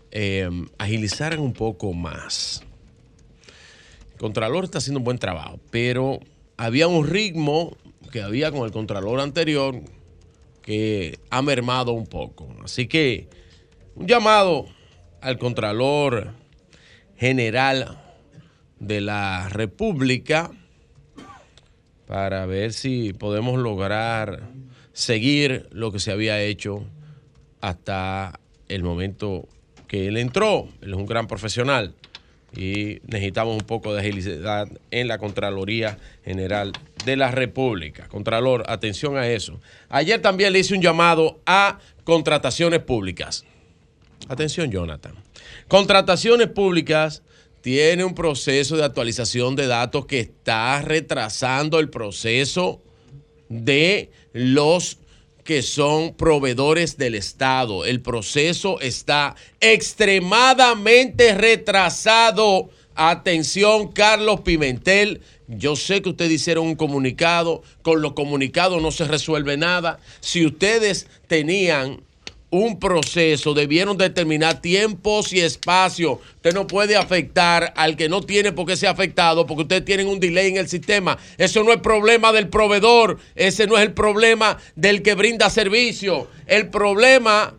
eh, 0.10 0.50
agilizaran 0.80 1.38
un 1.38 1.54
poco 1.54 1.94
más. 1.94 2.64
El 4.14 4.18
Contralor 4.18 4.64
está 4.64 4.80
haciendo 4.80 5.02
un 5.02 5.04
buen 5.04 5.20
trabajo, 5.20 5.60
pero 5.70 6.20
había 6.58 6.88
un 6.88 7.08
ritmo 7.08 7.78
que 8.14 8.22
había 8.22 8.52
con 8.52 8.64
el 8.64 8.72
Contralor 8.72 9.20
anterior 9.20 9.82
que 10.62 11.18
ha 11.32 11.42
mermado 11.42 11.94
un 11.94 12.06
poco. 12.06 12.48
Así 12.64 12.86
que 12.88 13.28
un 13.96 14.08
llamado 14.08 14.68
al 15.20 15.40
Contralor 15.40 16.36
General 17.18 18.00
de 18.80 19.02
la 19.02 19.50
República 19.50 20.52
para 22.06 22.46
ver 22.46 22.74
si 22.74 23.14
podemos 23.14 23.58
lograr 23.58 24.44
seguir 24.92 25.68
lo 25.72 25.92
que 25.92 25.98
se 25.98 26.12
había 26.12 26.40
hecho 26.40 26.86
hasta 27.62 28.40
el 28.68 28.84
momento 28.84 29.48
que 29.88 30.08
él 30.08 30.18
entró, 30.18 30.68
él 30.84 30.92
es 30.92 30.96
un 30.96 31.08
gran 31.08 31.26
profesional 31.26 31.96
y 32.56 33.00
necesitamos 33.08 33.56
un 33.56 33.66
poco 33.66 33.94
de 33.94 34.02
agilidad 34.02 34.68
en 34.92 35.08
la 35.08 35.18
Contraloría 35.18 35.98
General 36.24 36.72
de 37.06 37.16
la 37.16 37.32
República. 37.32 38.08
Contralor, 38.08 38.64
atención 38.68 39.18
a 39.18 39.28
eso. 39.28 39.60
Ayer 39.90 40.22
también 40.22 40.54
le 40.54 40.60
hice 40.60 40.74
un 40.74 40.82
llamado 40.82 41.40
a 41.46 41.80
contrataciones 42.04 42.80
públicas. 42.80 43.46
Atención, 44.28 44.72
Jonathan. 44.72 45.16
Contrataciones 45.68 46.48
públicas 46.48 47.24
tiene 47.62 48.04
un 48.04 48.14
proceso 48.14 48.76
de 48.78 48.84
actualización 48.84 49.56
de 49.56 49.68
datos 49.68 50.06
que 50.06 50.20
está 50.20 50.82
retrasando 50.82 51.80
el 51.80 51.90
proceso 51.90 52.82
de 53.50 54.12
los 54.34 54.98
que 55.44 55.62
son 55.62 56.14
proveedores 56.14 56.98
del 56.98 57.16
Estado. 57.16 57.86
El 57.86 58.02
proceso 58.02 58.80
está 58.80 59.36
extremadamente 59.60 61.34
retrasado. 61.36 62.70
Atención, 62.96 63.92
Carlos 63.92 64.42
Pimentel. 64.42 65.22
Yo 65.48 65.76
sé 65.76 66.02
que 66.02 66.10
ustedes 66.10 66.32
hicieron 66.32 66.68
un 66.68 66.76
comunicado. 66.76 67.64
Con 67.82 68.02
los 68.02 68.14
comunicados 68.14 68.82
no 68.82 68.92
se 68.92 69.06
resuelve 69.06 69.58
nada. 69.58 70.00
Si 70.20 70.46
ustedes 70.46 71.08
tenían 71.28 72.02
un 72.54 72.80
proceso, 72.80 73.56
debieron 73.56 73.98
determinar 73.98 74.62
tiempos 74.62 75.34
y 75.34 75.40
espacio. 75.40 76.22
Usted 76.36 76.54
no 76.54 76.68
puede 76.68 76.96
afectar 76.96 77.74
al 77.76 77.98
que 77.98 78.10
no 78.10 78.22
tiene 78.22 78.52
por 78.52 78.68
qué 78.68 78.78
ser 78.78 78.90
afectado 78.90 79.48
porque 79.48 79.64
ustedes 79.64 79.86
tienen 79.86 80.08
un 80.08 80.20
delay 80.20 80.50
en 80.50 80.58
el 80.58 80.70
sistema. 80.70 81.18
Eso 81.40 81.64
no 81.64 81.74
es 81.74 81.80
problema 81.80 82.32
del 82.32 82.50
proveedor, 82.50 83.18
ese 83.34 83.66
no 83.66 83.76
es 83.76 83.82
el 83.82 83.94
problema 83.94 84.60
del 84.76 85.02
que 85.02 85.16
brinda 85.16 85.50
servicio. 85.50 86.28
El 86.46 86.70
problema 86.70 87.56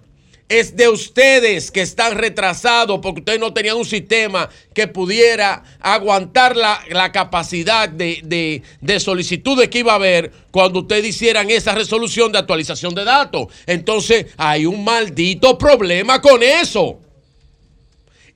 es 0.60 0.76
de 0.76 0.88
ustedes 0.88 1.70
que 1.70 1.82
están 1.82 2.16
retrasados 2.16 3.00
porque 3.02 3.20
ustedes 3.20 3.40
no 3.40 3.52
tenían 3.52 3.76
un 3.76 3.84
sistema 3.84 4.48
que 4.72 4.86
pudiera 4.86 5.64
aguantar 5.80 6.56
la, 6.56 7.10
capacidad 7.12 7.88
de, 7.88 8.62
de, 8.80 9.00
solicitudes 9.00 9.68
que 9.68 9.80
iba 9.80 9.92
a 9.92 9.96
haber 9.96 10.30
cuando 10.50 10.80
ustedes 10.80 11.06
hicieran 11.06 11.50
esa 11.50 11.74
resolución 11.74 12.30
de 12.30 12.38
actualización 12.38 12.94
de 12.94 13.04
datos. 13.04 13.48
Entonces 13.66 14.26
hay 14.36 14.66
un 14.66 14.84
maldito 14.84 15.58
problema 15.58 16.20
con 16.20 16.42
eso. 16.42 17.00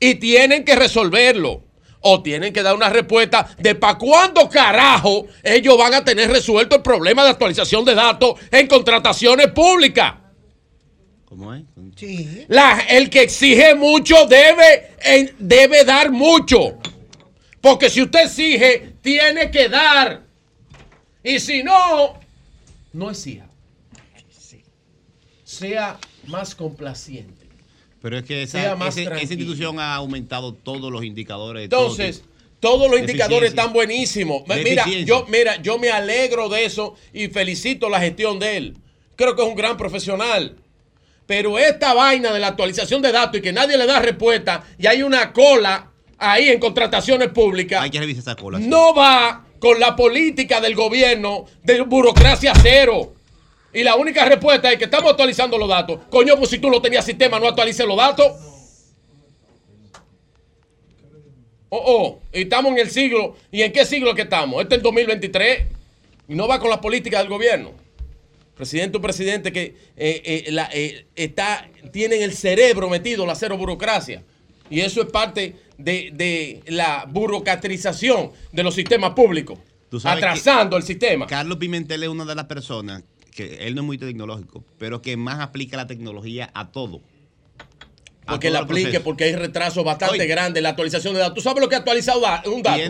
Y 0.01 0.17
tienen 0.17 0.65
que 0.65 0.77
resolverlo. 0.77 1.63
O 2.01 2.23
tienen 2.23 2.53
que 2.53 2.63
dar 2.63 2.77
una 2.77 2.89
respuesta 2.89 3.49
de 3.59 3.75
para 3.75 3.99
cuándo 3.99 4.49
carajo 4.49 5.27
ellos 5.43 5.77
van 5.77 5.95
a 5.95 6.05
tener 6.05 6.31
resuelto 6.31 6.77
el 6.77 6.83
problema 6.83 7.25
de 7.25 7.31
actualización 7.31 7.85
de 7.85 7.97
datos 7.97 8.35
en 8.53 8.69
contrataciones 8.69 9.49
públicas. 9.49 10.15
¿Cómo 11.29 11.53
es? 11.53 11.63
La, 12.49 12.81
el 12.89 13.11
que 13.11 13.23
exige 13.23 13.75
mucho 13.75 14.27
debe, 14.27 15.33
debe 15.39 15.85
dar 15.85 16.11
mucho. 16.11 16.79
Porque 17.61 17.91
si 17.91 18.03
usted 18.03 18.25
exige, 18.25 18.95
tiene 19.03 19.51
que 19.51 19.69
dar. 19.69 20.23
Y 21.25 21.41
si 21.41 21.63
no, 21.63 22.19
no 22.93 23.11
exija. 23.11 23.49
Sea 25.45 25.99
más 26.27 26.55
complaciente. 26.55 27.47
Pero 28.01 28.19
es 28.19 28.25
que 28.25 28.43
esa, 28.43 28.77
institución 29.21 29.81
ha 29.81 29.95
aumentado 29.97 30.55
todos 30.55 30.93
los 30.93 31.05
indicadores. 31.05 31.65
Entonces, 31.65 32.23
todos 32.61 32.89
los 32.91 33.01
indicadores 33.01 33.51
están 33.51 33.73
buenísimos. 33.73 34.43
Mira 34.47 34.87
yo, 35.05 35.27
mira, 35.29 35.61
yo 35.61 35.79
me 35.79 35.91
alegro 35.91 36.49
de 36.49 36.65
eso 36.65 36.95
y 37.13 37.29
felicito 37.29 37.89
la 37.89 38.01
gestión 38.01 38.39
de 38.39 38.57
él. 38.57 38.77
Creo 39.17 39.35
que 39.35 39.43
es 39.43 39.49
un 39.49 39.57
gran 39.57 39.77
profesional. 39.77 40.57
Pero 41.29 41.59
esta 41.59 41.93
vaina 41.93 42.33
de 42.33 42.41
la 42.41 42.47
actualización 42.47 43.03
de 43.03 43.13
datos 43.13 43.37
y 43.37 43.43
que 43.43 43.53
nadie 43.53 43.77
le 43.77 43.85
da 43.85 44.01
respuesta 44.01 44.65
y 44.79 44.87
hay 44.87 45.03
una 45.03 45.31
cola 45.31 45.91
ahí 46.17 46.49
en 46.49 46.59
contrataciones 46.59 47.29
públicas. 47.29 47.83
Hay 47.83 47.91
que 47.91 48.01
revisar 48.01 48.23
esa 48.23 48.35
cola. 48.35 48.59
No 48.59 48.95
va 48.95 49.45
con 49.59 49.79
la 49.79 49.95
política 49.95 50.59
del 50.63 50.75
gobierno 50.75 51.45
de 51.63 51.83
burocracia 51.83 52.55
cero. 52.63 53.13
Y 53.75 53.83
la 53.83 53.97
única 53.97 54.25
respuesta 54.25 54.73
es 54.73 54.79
que 54.79 54.85
estamos 54.85 55.11
actualizando 55.11 55.59
los 55.59 55.69
datos. 55.69 56.01
Coño, 56.09 56.35
pues 56.39 56.49
si 56.49 56.61
tú 56.61 56.71
lo 56.71 56.81
tenías 56.81 57.05
sistema, 57.05 57.39
no 57.39 57.47
actualices 57.47 57.87
los 57.87 57.99
datos. 57.99 58.33
Oh, 61.69 61.83
oh, 61.85 62.21
y 62.33 62.45
estamos 62.45 62.73
en 62.73 62.79
el 62.79 62.89
siglo. 62.89 63.37
¿Y 63.53 63.61
en 63.61 63.73
qué 63.75 63.85
siglo 63.85 64.15
que 64.15 64.23
estamos? 64.23 64.63
Este 64.63 64.77
es 64.77 64.79
el 64.79 64.83
2023. 64.83 65.67
Y 66.29 66.35
no 66.35 66.49
va 66.49 66.59
con 66.59 66.71
la 66.71 66.81
política 66.81 67.19
del 67.19 67.29
gobierno 67.29 67.88
presidente 68.59 68.99
o 68.99 69.01
presidente 69.01 69.53
que 69.53 69.63
eh, 69.97 70.45
eh, 70.47 70.69
eh, 70.73 71.07
está, 71.15 71.71
tienen 71.93 72.23
el 72.23 72.33
cerebro 72.33 72.91
metido 72.91 73.25
la 73.25 73.37
cero 73.37 73.57
burocracia. 73.57 74.25
Y 74.69 74.81
eso 74.81 75.01
es 75.01 75.09
parte 75.09 75.55
de, 75.79 76.61
la 76.67 77.07
burocratización 77.09 78.33
de 78.53 78.63
los 78.63 78.75
sistemas 78.75 79.13
públicos, 79.13 79.59
atrasando 80.05 80.77
el 80.77 80.83
sistema. 80.83 81.27
Carlos 81.27 81.57
Pimentel 81.57 82.03
es 82.03 82.09
una 82.11 82.27
de 82.27 82.35
las 82.35 82.45
personas 82.45 83.05
que 83.31 83.67
él 83.67 83.77
no 83.77 83.83
es 83.83 83.87
muy 83.87 83.97
tecnológico, 83.97 84.65
pero 84.77 85.01
que 85.01 85.17
más 85.17 85.41
aplica 85.41 85.77
la 85.77 85.87
tecnología 85.87 86.51
a 86.53 86.71
todo 86.73 87.01
porque 88.29 88.51
la 88.51 88.61
aplique, 88.61 89.01
porque 89.01 89.25
hay 89.25 89.35
retrasos 89.35 89.85
bastante 89.85 90.27
grandes 90.27 90.63
la 90.63 90.71
actualización 90.71 91.15
de 91.15 91.21
datos. 91.21 91.35
¿Tú 91.37 91.41
sabes 91.41 91.61
lo 91.61 91.69
que 91.69 91.77
ha 91.77 91.79
actualizado 91.79 92.23
un 92.47 92.63
dato? 92.63 92.81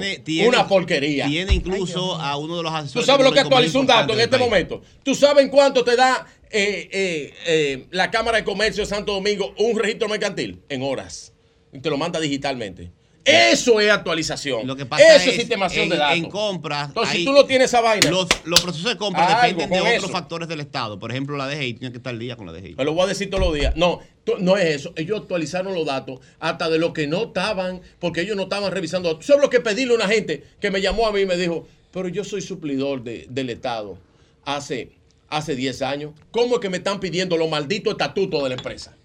una 0.46 0.66
porquería. 0.66 1.26
Tiene 1.26 1.54
incluso 1.54 2.16
a 2.16 2.36
uno 2.36 2.56
de 2.56 2.62
los 2.62 2.72
asesores. 2.72 3.06
¿Tú 3.06 3.12
sabes 3.12 3.24
lo 3.24 3.32
que 3.32 3.40
actualizó 3.40 3.80
un 3.80 3.86
dato 3.86 4.12
en 4.12 4.20
este 4.20 4.38
momento? 4.38 4.82
¿Tú 5.02 5.14
sabes 5.14 5.44
en 5.44 5.50
cuánto 5.50 5.84
te 5.84 5.96
da 5.96 6.26
eh, 6.50 6.88
eh, 6.90 7.34
eh, 7.46 7.86
la 7.90 8.10
Cámara 8.10 8.38
de 8.38 8.44
Comercio 8.44 8.82
de 8.82 8.88
Santo 8.88 9.12
Domingo 9.12 9.54
un 9.58 9.78
registro 9.78 10.08
mercantil? 10.08 10.62
En 10.68 10.82
horas. 10.82 11.32
Y 11.72 11.80
te 11.80 11.90
lo 11.90 11.96
manda 11.98 12.18
digitalmente. 12.18 12.90
Eso 13.28 13.80
es 13.80 13.90
actualización. 13.90 14.66
Lo 14.66 14.76
que 14.76 14.86
pasa 14.86 15.16
Eso 15.16 15.30
es, 15.30 15.36
sistemación 15.36 15.88
de 15.88 15.96
datos. 15.96 16.16
En 16.16 16.30
compras. 16.30 16.88
Entonces, 16.88 17.16
si 17.16 17.24
tú 17.24 17.32
no 17.32 17.44
tienes 17.44 17.68
esa 17.68 17.80
vaina. 17.80 18.10
Los, 18.10 18.26
procesos 18.60 18.90
de 18.90 18.96
compra 18.96 19.42
dependen 19.42 19.70
de 19.70 19.96
otros 19.96 20.10
factores 20.10 20.48
del 20.48 20.60
Estado. 20.60 20.98
Por 20.98 21.10
ejemplo, 21.10 21.36
la 21.36 21.46
DGI 21.48 21.74
tiene 21.74 21.92
que 21.92 21.98
estar 21.98 22.12
al 22.12 22.18
día 22.18 22.36
con 22.36 22.46
la 22.46 22.52
DGI. 22.52 22.74
Me 22.76 22.84
lo 22.84 22.94
voy 22.94 23.04
a 23.04 23.06
decir 23.06 23.30
todos 23.30 23.44
los 23.44 23.54
días. 23.54 23.74
No, 23.76 24.00
no 24.38 24.56
es 24.56 24.76
eso. 24.76 24.92
Ellos 24.96 25.20
actualizaron 25.20 25.74
los 25.74 25.86
datos 25.86 26.20
hasta 26.40 26.68
de 26.68 26.78
lo 26.78 26.92
que 26.92 27.06
no 27.06 27.24
estaban, 27.24 27.82
porque 27.98 28.22
ellos 28.22 28.36
no 28.36 28.44
estaban 28.44 28.72
revisando 28.72 29.08
datos. 29.08 29.26
Solo 29.26 29.50
que 29.50 29.60
pedirle 29.60 29.94
a 29.94 29.96
una 29.96 30.08
gente 30.08 30.44
que 30.60 30.70
me 30.70 30.80
llamó 30.80 31.06
a 31.06 31.12
mí 31.12 31.20
y 31.20 31.26
me 31.26 31.36
dijo, 31.36 31.66
pero 31.92 32.08
yo 32.08 32.24
soy 32.24 32.42
suplidor 32.42 33.02
del 33.02 33.50
Estado 33.50 33.98
hace, 34.44 34.90
hace 35.28 35.54
10 35.54 35.82
años. 35.82 36.12
¿Cómo 36.30 36.56
es 36.56 36.60
que 36.60 36.70
me 36.70 36.78
están 36.78 37.00
pidiendo 37.00 37.36
los 37.36 37.48
malditos 37.48 37.92
estatutos 37.92 38.42
de 38.42 38.48
la 38.48 38.54
empresa? 38.54 38.96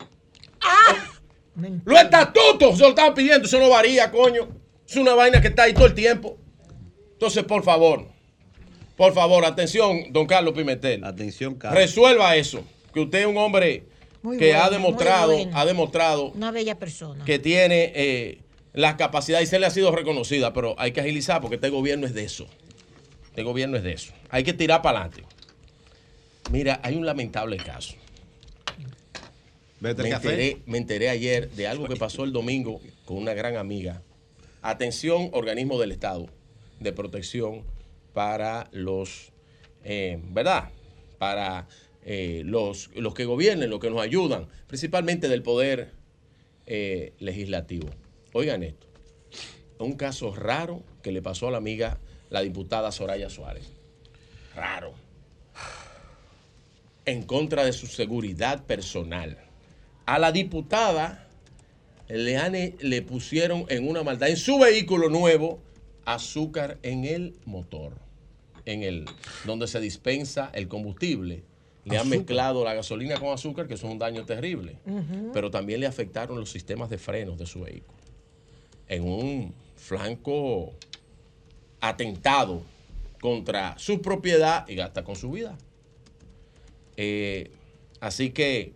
¡Ah! 0.62 1.13
Los 1.56 2.00
estatutos 2.00 2.78
se 2.78 2.84
lo 2.84 2.90
estaban 2.90 3.14
pidiendo, 3.14 3.48
eso 3.48 3.60
no 3.60 3.70
varía, 3.70 4.12
coño. 4.12 4.48
Es 4.88 4.96
una 4.96 5.14
vaina 5.14 5.42
que 5.42 5.50
está 5.50 5.64
ahí 5.64 5.74
todo 5.74 5.86
el 5.86 5.94
tiempo. 5.94 6.38
Entonces, 7.14 7.44
por 7.44 7.64
favor, 7.64 8.08
por 8.96 9.14
favor, 9.14 9.46
atención, 9.46 10.12
don 10.12 10.26
Carlos 10.26 10.54
Pimentel. 10.54 11.04
Atención, 11.04 11.56
Carlos. 11.56 11.80
Resuelva 11.80 12.36
eso. 12.36 12.64
Que 12.94 13.00
usted 13.02 13.22
es 13.22 13.26
un 13.26 13.38
hombre 13.38 13.86
que 14.38 14.54
ha 14.54 14.70
demostrado, 14.70 15.34
ha 15.54 15.66
demostrado. 15.66 16.32
Una 16.32 16.52
bella 16.52 16.78
persona. 16.78 17.26
Que 17.26 17.40
tiene 17.40 17.92
eh, 17.96 18.42
las 18.74 18.96
capacidades 18.96 19.48
y 19.48 19.50
se 19.50 19.60
le 19.60 19.66
ha 19.66 19.72
sido 19.72 19.92
reconocida, 19.92 20.54
pero 20.54 20.76
hay 20.78 20.92
que 20.92 21.02
agilizar 21.02 21.42
porque 21.42 21.56
este 21.56 21.70
gobierno 21.70 22.06
es 22.06 22.14
de 22.14 22.24
eso. 22.24 22.48
Este 23.26 23.44
gobierno 23.44 23.78
es 23.78 23.84
de 23.84 23.94
eso. 23.94 24.14
Hay 24.30 24.44
que 24.44 24.54
tirar 24.54 24.82
para 24.82 25.00
adelante. 25.00 25.24
Mira, 26.52 26.80
hay 26.84 26.96
un 26.96 27.06
lamentable 27.06 27.58
caso. 27.58 27.96
Me 29.84 30.78
enteré, 30.78 31.10
ayer 31.10 31.50
de 31.50 31.68
algo 31.68 31.90
que 31.90 31.98
pasó 31.98 32.24
el 32.24 32.32
domingo 32.32 32.80
con 33.04 33.18
una 33.18 33.34
gran 33.34 33.58
amiga. 33.58 34.02
Atención, 34.62 35.30
organismo 35.34 35.78
del 35.78 35.92
Estado 35.92 36.28
de 36.80 36.94
protección 36.94 37.66
para 38.14 38.70
los, 38.72 39.34
eh, 39.84 40.22
¿verdad? 40.30 40.70
Para 41.18 41.68
eh, 42.06 42.44
los, 42.46 42.92
los 42.96 43.14
que 43.14 43.26
gobiernen, 43.26 43.70
los 43.70 43.82
que 43.82 43.90
nos 43.90 44.00
ayudan, 44.00 44.48
principalmente 44.68 45.28
del 45.28 45.44
poder 45.44 45.92
eh, 46.66 47.12
legislativo. 47.20 47.90
Oigan 48.32 48.64
esto, 48.64 48.88
un 49.80 49.96
caso 49.96 50.34
raro 50.34 50.82
que 51.02 51.12
le 51.12 51.22
pasó 51.22 51.50
a 51.50 51.52
la 51.52 51.58
amiga, 51.58 52.00
la 52.30 52.40
diputada 52.40 52.90
Soraya 52.94 53.30
Suárez. 53.30 53.70
Raro. 54.56 54.94
En 57.04 57.24
contra 57.24 57.66
de 57.66 57.74
su 57.74 57.88
seguridad 57.88 58.64
personal 58.66 59.38
a 60.06 60.20
la 60.20 60.32
diputada 60.32 61.28
le, 62.08 62.76
le 62.80 63.02
pusieron 63.02 63.66
en 63.70 63.88
una 63.88 64.04
maldad, 64.04 64.30
en 64.30 64.38
su 64.38 64.60
vehículo 64.60 65.10
nuevo, 65.10 65.60
azúcar 66.06 66.78
en 66.84 67.06
el 67.06 67.36
motor, 67.46 67.94
en 68.66 68.84
el 68.84 69.06
donde 69.46 69.68
se 69.68 69.80
dispensa 69.80 70.52
el 70.54 70.68
combustible. 70.68 71.44
Le 71.86 71.98
han 71.98 72.08
mezclado 72.08 72.64
la 72.64 72.74
gasolina 72.74 73.20
con 73.20 73.34
azúcar, 73.34 73.68
que 73.68 73.74
es 73.74 73.84
un 73.84 74.00
daño 74.00 74.26
terrible. 74.26 74.78
Pero 75.34 75.52
también 75.52 75.82
le 75.82 75.86
afectaron 75.86 76.40
los 76.40 76.50
sistemas 76.50 76.90
de 76.90 76.98
frenos 76.98 77.38
de 77.38 77.46
su 77.46 77.62
vehículo. 77.62 77.98
En 78.88 79.04
un 79.04 79.54
flanco 79.76 80.72
atentado 81.82 82.64
contra 83.20 83.78
su 83.78 84.02
propiedad 84.02 84.66
y 84.70 84.80
hasta 84.80 85.04
con 85.04 85.18
su 85.18 85.32
vida. 85.32 85.58
Eh, 86.96 87.52
así 88.00 88.30
que 88.30 88.74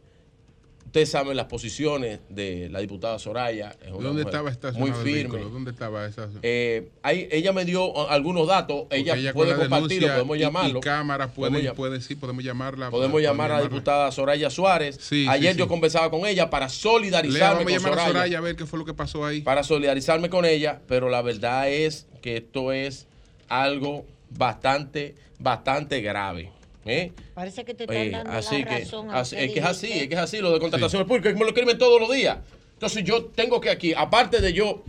Ustedes 0.88 1.10
saben 1.10 1.36
las 1.36 1.48
posiciones 1.48 2.22
de 2.30 2.70
la 2.70 2.80
diputada 2.80 3.20
Soraya. 3.20 3.76
¿Dónde 3.92 4.22
estaba 4.22 4.50
Muy 4.78 4.92
firme. 4.92 5.40
¿Dónde 5.40 5.72
estaba 5.72 6.06
esa? 6.06 6.30
Eh, 6.42 6.88
ahí, 7.04 7.28
ella 7.30 7.52
me 7.52 7.66
dio 7.66 8.10
algunos 8.10 8.48
datos. 8.48 8.86
Ella, 8.90 9.34
puede 9.34 9.54
compartirlo, 9.58 10.08
podemos 10.08 10.38
llamarlo. 10.38 10.80
Y, 10.80 10.82
cámaras 10.82 11.32
pueden, 11.34 11.76
puede, 11.76 12.00
sí, 12.00 12.16
podemos 12.16 12.42
llamarla. 12.42 12.90
Podemos 12.90 13.22
llamar 13.22 13.52
a 13.52 13.58
la 13.58 13.64
diputada 13.64 14.10
Soraya 14.14 14.50
Suárez. 14.50 15.12
Ayer 15.28 15.58
yo 15.58 15.68
conversaba 15.68 16.10
con 16.10 16.26
ella 16.26 16.50
para 16.50 16.70
solidarizarme 16.70 17.66
con 17.66 17.82
Soraya. 17.82 18.04
a 18.04 18.08
Soraya 18.08 18.38
a 18.38 18.42
ver 18.42 18.56
qué 18.56 18.66
fue 18.66 18.80
lo 18.80 18.86
que 18.86 18.94
pasó 18.94 19.26
ahí. 19.26 19.42
Para 19.42 19.64
solidarizarme 19.64 20.30
con 20.30 20.46
ella, 20.46 20.80
pero 20.88 21.10
la 21.10 21.22
verdad 21.22 21.70
es 21.70 22.08
que 22.22 22.38
esto 22.38 22.72
es 22.72 23.08
algo 23.50 24.06
bastante, 24.30 25.16
bastante 25.38 26.00
grave. 26.00 26.57
¿Eh? 26.88 27.12
Parece 27.34 27.66
que 27.66 27.74
te 27.74 27.84
están 27.84 27.98
eh, 27.98 28.10
dando 28.12 28.32
así 28.32 28.64
la 28.64 28.78
razón. 28.80 29.10
es 29.16 29.52
que 29.52 29.60
es 29.60 29.66
así, 29.66 29.92
es 29.92 30.08
que 30.08 30.16
es 30.16 30.20
así 30.20 30.38
lo 30.40 30.52
de 30.52 30.60
contrataciones 30.60 31.08
públicas, 31.08 31.34
que 31.34 31.40
me 31.40 31.46
lo 31.46 31.50
escriben 31.50 31.78
todos 31.78 32.00
los 32.00 32.12
días. 32.12 32.38
Entonces 32.74 33.04
yo 33.04 33.26
tengo 33.26 33.60
que 33.60 33.70
aquí, 33.70 33.94
aparte 33.96 34.40
de 34.40 34.54
yo 34.54 34.84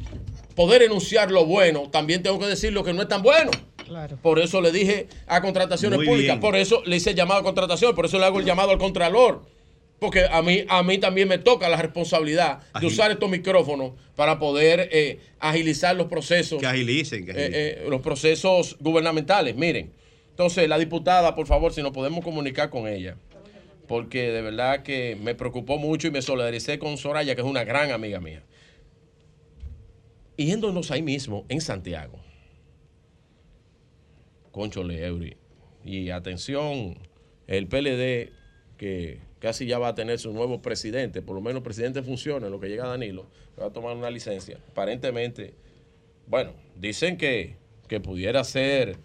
poder 0.55 0.83
enunciar 0.83 1.31
lo 1.31 1.47
bueno, 1.47 1.89
también 1.91 2.23
tengo 2.23 2.39
que 2.39 2.47
decir 2.47 2.73
lo 2.73 2.85
que 2.85 2.93
no 2.93 3.03
es 3.03 3.09
tan 3.09 3.23
bueno. 3.23 3.51
Claro. 3.87 4.19
Por 4.21 4.39
eso 4.39 4.61
le 4.61 4.71
dije 4.73 5.09
a 5.27 5.41
contrataciones 5.41 6.01
públicas, 6.07 6.39
por 6.39 6.57
eso 6.57 6.83
le 6.85 6.97
hice 6.97 7.11
el 7.11 7.17
llamado 7.17 7.41
a 7.41 7.43
contratación, 7.43 7.95
por 7.95 8.05
eso 8.05 8.19
le 8.19 8.27
hago 8.27 8.41
el 8.41 8.45
llamado 8.45 8.71
al 8.71 8.79
contralor. 8.79 9.47
Porque 9.99 10.27
a 10.31 10.43
mí, 10.43 10.65
a 10.69 10.83
mí 10.85 10.99
también 10.99 11.27
me 11.27 11.39
toca 11.39 11.69
la 11.69 11.77
responsabilidad 11.77 12.61
de 12.79 12.87
usar 12.87 13.11
estos 13.11 13.29
micrófonos 13.29 13.93
para 14.15 14.39
poder 14.39 14.89
eh, 14.93 15.19
agilizar 15.41 15.97
los 15.97 16.07
procesos. 16.07 16.61
Que 16.61 16.67
agilicen, 16.67 17.25
que 17.25 17.33
agilicen. 17.33 17.91
los 17.91 18.01
procesos 18.01 18.77
gubernamentales. 18.79 19.57
Miren, 19.57 19.93
entonces, 20.39 20.69
la 20.69 20.79
diputada, 20.79 21.35
por 21.35 21.49
favor, 21.49 21.73
si 21.73 21.83
nos 21.83 21.91
podemos 21.91 22.23
comunicar 22.23 22.71
con 22.71 22.87
ella, 22.87 23.17
porque 23.89 24.31
de 24.31 24.41
verdad 24.41 24.85
que 24.85 25.19
me 25.21 25.35
preocupó 25.35 25.79
mucho 25.79 26.07
y 26.07 26.13
me 26.13 26.23
solidaricé 26.23 26.79
con 26.79 26.97
Soraya, 26.97 27.35
que 27.35 27.41
es 27.41 27.47
una 27.47 27.65
gran 27.65 27.91
amiga 27.91 28.21
mía. 28.21 28.45
yéndonos 30.37 30.93
ahí 30.93 31.03
mismo, 31.03 31.45
en 31.49 31.61
Santiago, 31.61 32.21
Conchole 34.53 35.05
Eury, 35.05 35.37
y 35.85 36.11
atención, 36.11 36.97
el 37.49 37.67
PLD, 37.67 38.31
que 38.77 39.19
casi 39.41 39.67
ya 39.67 39.81
va 39.81 39.89
a 39.89 39.95
tener 39.97 40.21
su 40.21 40.33
nuevo 40.33 40.63
presidente, 40.63 41.21
por 41.21 41.35
lo 41.35 41.41
menos 41.41 41.65
presidente 41.65 42.01
funciona 42.05 42.49
lo 42.49 42.61
que 42.61 42.69
llega 42.69 42.87
Danilo, 42.87 43.27
va 43.61 43.67
a 43.67 43.71
tomar 43.71 43.97
una 43.97 44.09
licencia. 44.09 44.61
Aparentemente, 44.71 45.55
bueno, 46.29 46.53
dicen 46.77 47.17
que, 47.17 47.57
que 47.89 47.99
pudiera 47.99 48.45
ser 48.45 48.99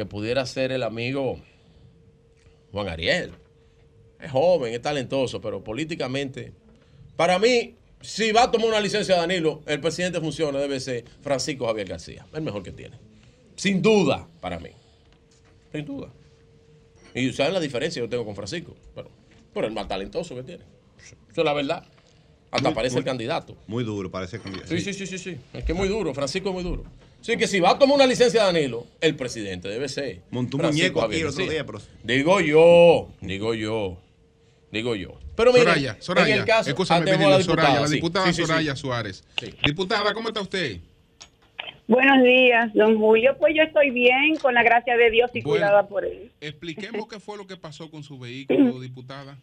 que 0.00 0.06
pudiera 0.06 0.46
ser 0.46 0.72
el 0.72 0.82
amigo 0.82 1.38
Juan 2.72 2.88
Ariel. 2.88 3.32
Es 4.18 4.30
joven, 4.30 4.72
es 4.72 4.80
talentoso, 4.80 5.42
pero 5.42 5.62
políticamente, 5.62 6.54
para 7.16 7.38
mí, 7.38 7.74
si 8.00 8.32
va 8.32 8.44
a 8.44 8.50
tomar 8.50 8.68
una 8.68 8.80
licencia 8.80 9.16
Danilo, 9.16 9.60
el 9.66 9.78
presidente 9.78 10.18
funciona, 10.18 10.58
debe 10.58 10.80
ser 10.80 11.04
Francisco 11.20 11.66
Javier 11.66 11.88
García, 11.88 12.26
el 12.32 12.40
mejor 12.40 12.62
que 12.62 12.72
tiene. 12.72 12.98
Sin 13.56 13.82
duda, 13.82 14.26
para 14.40 14.58
mí. 14.58 14.70
Sin 15.70 15.84
duda. 15.84 16.08
Y 17.14 17.30
saben 17.34 17.52
la 17.52 17.60
diferencia 17.60 18.00
que 18.00 18.06
yo 18.06 18.08
tengo 18.08 18.24
con 18.24 18.34
Francisco, 18.34 18.74
pero 18.94 19.10
por 19.52 19.66
el 19.66 19.72
más 19.72 19.86
talentoso 19.86 20.34
que 20.34 20.44
tiene. 20.44 20.64
Eso 21.30 21.42
es 21.42 21.44
la 21.44 21.52
verdad. 21.52 21.84
Hasta 22.50 22.72
parece 22.72 22.96
el 22.96 23.04
candidato. 23.04 23.54
Muy 23.66 23.84
duro, 23.84 24.10
parece 24.10 24.36
el 24.36 24.42
candidato. 24.42 24.68
Sí, 24.68 24.80
sí, 24.80 24.94
sí, 24.94 25.06
sí, 25.06 25.18
sí. 25.18 25.36
Es 25.52 25.62
que 25.62 25.72
es 25.72 25.78
muy 25.78 25.88
duro, 25.88 26.14
Francisco 26.14 26.48
es 26.48 26.54
muy 26.54 26.64
duro. 26.64 26.84
Sí, 27.20 27.36
que 27.36 27.46
si 27.46 27.60
va 27.60 27.70
a 27.70 27.78
tomar 27.78 27.96
una 27.96 28.06
licencia 28.06 28.44
Danilo, 28.44 28.86
el 29.00 29.14
presidente 29.14 29.68
debe 29.68 29.88
ser. 29.88 30.20
Montó 30.30 30.56
un 30.56 30.64
muñeco 30.64 31.02
aquí 31.02 31.20
el 31.20 31.26
otro 31.26 31.46
día, 31.46 31.64
pero... 31.66 31.80
Digo 32.02 32.40
yo, 32.40 33.08
digo 33.20 33.54
yo, 33.54 33.98
digo 34.72 34.94
yo. 34.94 35.18
Pero 35.36 35.52
mire, 35.52 35.64
Soraya, 35.64 35.96
Soraya, 36.00 36.34
en 36.34 36.40
el 36.40 36.46
caso, 36.46 36.70
escúchame, 36.70 37.16
la 37.16 37.42
Soraya, 37.42 37.80
la 37.80 37.88
diputada 37.88 38.32
Soraya 38.32 38.76
Suárez. 38.76 39.24
Diputada, 39.64 40.12
¿cómo 40.14 40.28
está 40.28 40.40
usted? 40.40 40.80
Buenos 41.86 42.22
días, 42.22 42.72
don 42.72 42.98
Julio. 42.98 43.36
Pues 43.38 43.54
yo 43.54 43.62
estoy 43.64 43.90
bien, 43.90 44.36
con 44.36 44.54
la 44.54 44.62
gracia 44.62 44.96
de 44.96 45.10
Dios 45.10 45.30
y 45.34 45.42
cuidada 45.42 45.88
por 45.88 46.04
él. 46.04 46.30
Expliquemos 46.40 47.06
qué 47.08 47.18
fue 47.18 47.36
lo 47.36 47.46
que 47.46 47.56
pasó 47.56 47.90
con 47.90 48.02
su 48.02 48.18
vehículo, 48.18 48.80
diputada. 48.80 49.36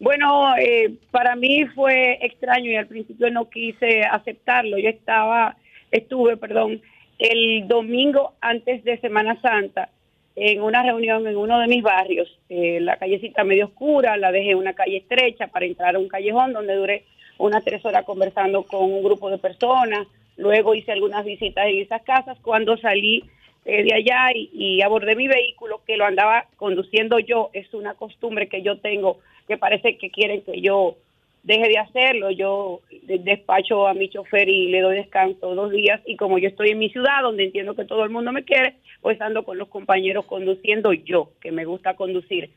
Bueno, 0.00 0.56
eh, 0.56 0.94
para 1.10 1.36
mí 1.36 1.64
fue 1.74 2.18
extraño 2.26 2.70
y 2.70 2.76
al 2.76 2.88
principio 2.88 3.30
no 3.30 3.48
quise 3.48 4.02
aceptarlo. 4.02 4.78
Yo 4.78 4.88
estaba 4.88 5.56
estuve, 5.92 6.36
perdón, 6.36 6.80
el 7.18 7.68
domingo 7.68 8.32
antes 8.40 8.82
de 8.82 8.98
Semana 8.98 9.40
Santa 9.40 9.90
en 10.34 10.62
una 10.62 10.82
reunión 10.82 11.26
en 11.26 11.36
uno 11.36 11.60
de 11.60 11.68
mis 11.68 11.82
barrios, 11.82 12.38
eh, 12.48 12.80
la 12.80 12.96
callecita 12.96 13.44
medio 13.44 13.66
oscura, 13.66 14.16
la 14.16 14.32
dejé 14.32 14.52
en 14.52 14.58
una 14.58 14.72
calle 14.72 14.96
estrecha 14.96 15.48
para 15.48 15.66
entrar 15.66 15.94
a 15.94 15.98
un 15.98 16.08
callejón 16.08 16.54
donde 16.54 16.74
duré 16.74 17.04
unas 17.38 17.62
tres 17.64 17.84
horas 17.84 18.04
conversando 18.04 18.62
con 18.62 18.84
un 18.84 19.02
grupo 19.02 19.30
de 19.30 19.38
personas, 19.38 20.06
luego 20.36 20.74
hice 20.74 20.92
algunas 20.92 21.24
visitas 21.24 21.66
en 21.66 21.80
esas 21.80 22.02
casas, 22.02 22.38
cuando 22.40 22.78
salí 22.78 23.24
eh, 23.66 23.84
de 23.84 23.94
allá 23.94 24.32
y, 24.34 24.50
y, 24.52 24.82
abordé 24.82 25.14
mi 25.14 25.28
vehículo 25.28 25.82
que 25.86 25.96
lo 25.96 26.06
andaba 26.06 26.46
conduciendo 26.56 27.18
yo, 27.18 27.50
es 27.52 27.72
una 27.74 27.94
costumbre 27.94 28.48
que 28.48 28.62
yo 28.62 28.78
tengo, 28.78 29.18
que 29.46 29.58
parece 29.58 29.98
que 29.98 30.10
quieren 30.10 30.42
que 30.42 30.60
yo 30.60 30.96
deje 31.42 31.68
de 31.68 31.78
hacerlo. 31.78 32.30
Yo 32.30 32.80
despacho 33.02 33.86
a 33.86 33.94
mi 33.94 34.08
chofer 34.08 34.48
y 34.48 34.68
le 34.68 34.80
doy 34.80 34.96
descanso 34.96 35.54
dos 35.54 35.70
días 35.70 36.00
y 36.06 36.16
como 36.16 36.38
yo 36.38 36.48
estoy 36.48 36.70
en 36.70 36.78
mi 36.78 36.90
ciudad 36.90 37.22
donde 37.22 37.44
entiendo 37.44 37.74
que 37.74 37.84
todo 37.84 38.04
el 38.04 38.10
mundo 38.10 38.32
me 38.32 38.44
quiere, 38.44 38.76
pues 39.00 39.20
ando 39.20 39.44
con 39.44 39.58
los 39.58 39.68
compañeros 39.68 40.26
conduciendo 40.26 40.92
yo, 40.92 41.30
que 41.40 41.52
me 41.52 41.64
gusta 41.64 41.94
conducir. 41.94 42.50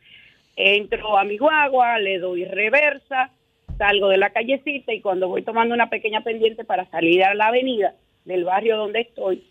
Entro 0.56 1.18
a 1.18 1.24
mi 1.24 1.38
guagua, 1.38 1.99
le 1.99 2.20
doy 2.20 2.45
reversa, 2.45 3.32
salgo 3.78 4.07
de 4.07 4.18
la 4.18 4.30
callecita 4.30 4.94
y 4.94 5.02
cuando 5.02 5.28
voy 5.28 5.41
tomando 5.41 5.74
una 5.74 5.90
pequeña 5.90 6.22
pendiente 6.22 6.64
para 6.64 6.86
salir 6.86 7.24
a 7.24 7.34
la 7.34 7.48
avenida 7.48 7.94
del 8.24 8.45
barrio 8.45 8.78
donde 8.78 9.02
estoy, 9.02 9.44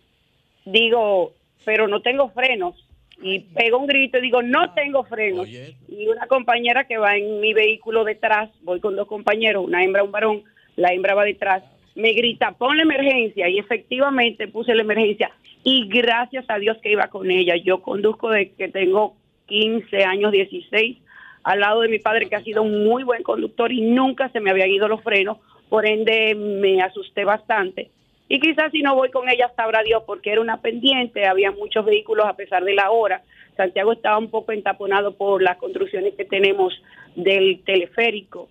digo, 0.64 1.32
pero 1.64 1.88
no 1.88 2.00
tengo 2.00 2.30
frenos 2.30 2.83
y 3.22 3.40
pego 3.40 3.78
un 3.78 3.86
grito 3.86 4.18
y 4.18 4.22
digo, 4.22 4.42
no 4.42 4.72
tengo 4.74 5.04
frenos. 5.04 5.48
Y 5.48 6.08
una 6.08 6.26
compañera 6.26 6.84
que 6.84 6.98
va 6.98 7.16
en 7.16 7.40
mi 7.40 7.52
vehículo 7.52 8.04
detrás, 8.04 8.50
voy 8.62 8.80
con 8.80 8.96
dos 8.96 9.06
compañeros, 9.06 9.64
una 9.64 9.82
hembra, 9.82 10.02
un 10.02 10.12
varón, 10.12 10.42
la 10.76 10.92
hembra 10.92 11.14
va 11.14 11.24
detrás, 11.24 11.62
me 11.94 12.12
grita, 12.12 12.52
pon 12.52 12.76
la 12.76 12.82
emergencia 12.82 13.48
y 13.48 13.58
efectivamente 13.58 14.48
puse 14.48 14.74
la 14.74 14.82
emergencia 14.82 15.30
y 15.62 15.88
gracias 15.88 16.44
a 16.48 16.58
Dios 16.58 16.76
que 16.82 16.92
iba 16.92 17.06
con 17.08 17.30
ella. 17.30 17.56
Yo 17.56 17.80
conduzco 17.80 18.30
de 18.30 18.50
que 18.50 18.68
tengo 18.68 19.14
15 19.46 20.04
años, 20.04 20.32
16, 20.32 20.98
al 21.44 21.60
lado 21.60 21.82
de 21.82 21.88
mi 21.88 21.98
padre 21.98 22.28
que 22.28 22.36
ha 22.36 22.42
sido 22.42 22.62
un 22.62 22.84
muy 22.84 23.04
buen 23.04 23.22
conductor 23.22 23.70
y 23.70 23.82
nunca 23.82 24.28
se 24.30 24.40
me 24.40 24.50
habían 24.50 24.70
ido 24.70 24.88
los 24.88 25.02
frenos, 25.02 25.38
por 25.68 25.86
ende 25.86 26.34
me 26.34 26.82
asusté 26.82 27.24
bastante 27.24 27.90
y 28.28 28.40
quizás 28.40 28.72
si 28.72 28.82
no 28.82 28.94
voy 28.94 29.10
con 29.10 29.28
ella 29.28 29.52
sabrá 29.54 29.82
Dios 29.82 30.02
porque 30.06 30.32
era 30.32 30.40
una 30.40 30.60
pendiente, 30.60 31.26
había 31.26 31.50
muchos 31.50 31.84
vehículos 31.84 32.26
a 32.26 32.36
pesar 32.36 32.64
de 32.64 32.74
la 32.74 32.90
hora. 32.90 33.22
Santiago 33.56 33.92
estaba 33.92 34.18
un 34.18 34.30
poco 34.30 34.52
entaponado 34.52 35.14
por 35.14 35.42
las 35.42 35.58
construcciones 35.58 36.14
que 36.14 36.24
tenemos 36.24 36.74
del 37.14 37.62
teleférico 37.64 38.48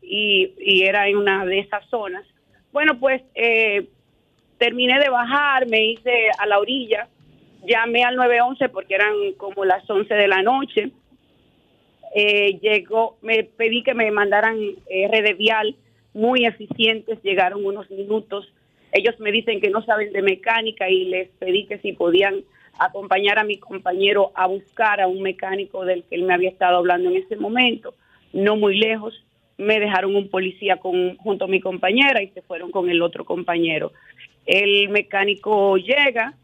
y, 0.00 0.52
era 0.84 1.08
en 1.08 1.16
una 1.16 1.44
de 1.44 1.58
esas 1.58 1.84
zonas. 1.88 2.24
Bueno, 2.72 2.98
pues 3.00 3.22
eh, 3.34 3.88
terminé 4.58 4.98
de 5.00 5.10
bajar, 5.10 5.66
me 5.66 5.84
hice 5.84 6.30
a 6.38 6.46
la 6.46 6.58
orilla, 6.58 7.08
llamé 7.64 8.04
al 8.04 8.16
911 8.16 8.68
porque 8.68 8.94
eran 8.94 9.32
como 9.36 9.64
las 9.64 9.88
11 9.88 10.14
de 10.14 10.28
la 10.28 10.42
noche. 10.42 10.90
Eh, 12.14 12.58
llegó, 12.62 13.18
me 13.20 13.42
pedí 13.42 13.82
que 13.82 13.92
me 13.92 14.10
mandaran 14.10 14.56
eh, 14.88 15.08
red 15.10 15.36
vial 15.36 15.74
muy 16.14 16.46
eficientes, 16.46 17.20
llegaron 17.22 17.66
unos 17.66 17.90
minutos 17.90 18.50
ellos 18.96 19.18
me 19.20 19.32
dicen 19.32 19.60
que 19.60 19.70
no 19.70 19.82
saben 19.82 20.12
de 20.12 20.22
mecánica 20.22 20.88
y 20.88 21.04
les 21.04 21.28
pedí 21.38 21.66
que 21.66 21.78
si 21.78 21.92
podían 21.92 22.42
acompañar 22.78 23.38
a 23.38 23.44
mi 23.44 23.58
compañero 23.58 24.32
a 24.34 24.46
buscar 24.46 25.00
a 25.00 25.06
un 25.06 25.22
mecánico 25.22 25.84
del 25.84 26.04
que 26.04 26.16
él 26.16 26.24
me 26.24 26.34
había 26.34 26.50
estado 26.50 26.76
hablando 26.76 27.10
en 27.10 27.16
ese 27.16 27.36
momento, 27.36 27.94
no 28.32 28.56
muy 28.56 28.78
lejos. 28.78 29.24
Me 29.58 29.80
dejaron 29.80 30.14
un 30.14 30.28
policía 30.28 30.76
con, 30.76 31.16
junto 31.16 31.46
a 31.46 31.48
mi 31.48 31.60
compañera 31.60 32.22
y 32.22 32.28
se 32.28 32.42
fueron 32.42 32.70
con 32.70 32.90
el 32.90 33.00
otro 33.00 33.24
compañero. 33.24 33.92
El 34.44 34.90
mecánico 34.90 35.76
llega, 35.78 36.34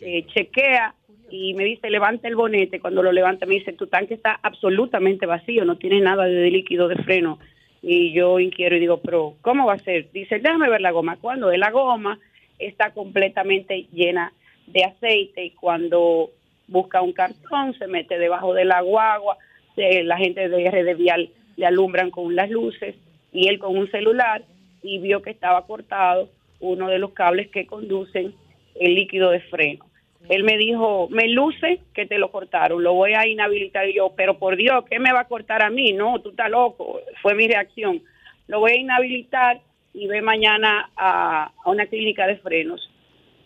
eh, 0.00 0.26
chequea 0.26 0.94
y 1.30 1.54
me 1.54 1.64
dice, 1.64 1.88
levanta 1.88 2.28
el 2.28 2.36
bonete. 2.36 2.80
Cuando 2.80 3.02
lo 3.02 3.10
levanta 3.10 3.46
me 3.46 3.54
dice, 3.54 3.72
tu 3.72 3.86
tanque 3.86 4.14
está 4.14 4.38
absolutamente 4.42 5.24
vacío, 5.24 5.64
no 5.64 5.78
tiene 5.78 6.00
nada 6.00 6.24
de 6.24 6.50
líquido 6.50 6.88
de 6.88 6.96
freno 6.96 7.38
y 7.82 8.12
yo 8.12 8.40
inquiero 8.40 8.76
y 8.76 8.80
digo, 8.80 9.00
pero 9.00 9.34
¿cómo 9.40 9.66
va 9.66 9.74
a 9.74 9.78
ser? 9.78 10.10
Dice, 10.12 10.38
déjame 10.38 10.68
ver 10.68 10.80
la 10.80 10.90
goma. 10.90 11.16
Cuando 11.16 11.48
de 11.48 11.58
la 11.58 11.70
goma 11.70 12.18
está 12.58 12.90
completamente 12.90 13.86
llena 13.92 14.32
de 14.66 14.84
aceite 14.84 15.44
y 15.44 15.50
cuando 15.50 16.30
busca 16.66 17.02
un 17.02 17.12
cartón 17.12 17.74
se 17.78 17.86
mete 17.86 18.18
debajo 18.18 18.52
de 18.54 18.64
la 18.64 18.80
guagua, 18.80 19.38
la 19.76 20.16
gente 20.16 20.48
de 20.48 20.70
RD 20.70 20.96
Vial 20.96 21.30
le 21.56 21.66
alumbran 21.66 22.10
con 22.10 22.34
las 22.34 22.50
luces 22.50 22.96
y 23.32 23.48
él 23.48 23.58
con 23.58 23.76
un 23.76 23.90
celular 23.90 24.42
y 24.82 24.98
vio 24.98 25.22
que 25.22 25.30
estaba 25.30 25.66
cortado 25.66 26.28
uno 26.60 26.88
de 26.88 26.98
los 26.98 27.12
cables 27.12 27.48
que 27.48 27.66
conducen 27.66 28.34
el 28.74 28.94
líquido 28.94 29.30
de 29.30 29.40
freno. 29.40 29.87
Él 30.28 30.44
me 30.44 30.58
dijo, 30.58 31.08
me 31.10 31.28
luce 31.28 31.80
que 31.94 32.06
te 32.06 32.18
lo 32.18 32.30
cortaron, 32.30 32.82
lo 32.82 32.92
voy 32.92 33.14
a 33.14 33.26
inhabilitar 33.26 33.88
Y 33.88 33.94
yo, 33.94 34.12
pero 34.14 34.38
por 34.38 34.56
Dios, 34.56 34.84
¿qué 34.88 34.98
me 34.98 35.12
va 35.12 35.20
a 35.20 35.28
cortar 35.28 35.62
a 35.62 35.70
mí? 35.70 35.92
No, 35.92 36.20
tú 36.20 36.30
estás 36.30 36.50
loco, 36.50 37.00
fue 37.22 37.34
mi 37.34 37.48
reacción. 37.48 38.02
Lo 38.46 38.60
voy 38.60 38.72
a 38.72 38.76
inhabilitar 38.76 39.60
y 39.94 40.06
ve 40.06 40.20
mañana 40.20 40.90
a, 40.96 41.52
una 41.64 41.86
clínica 41.86 42.26
de 42.26 42.36
frenos. 42.36 42.90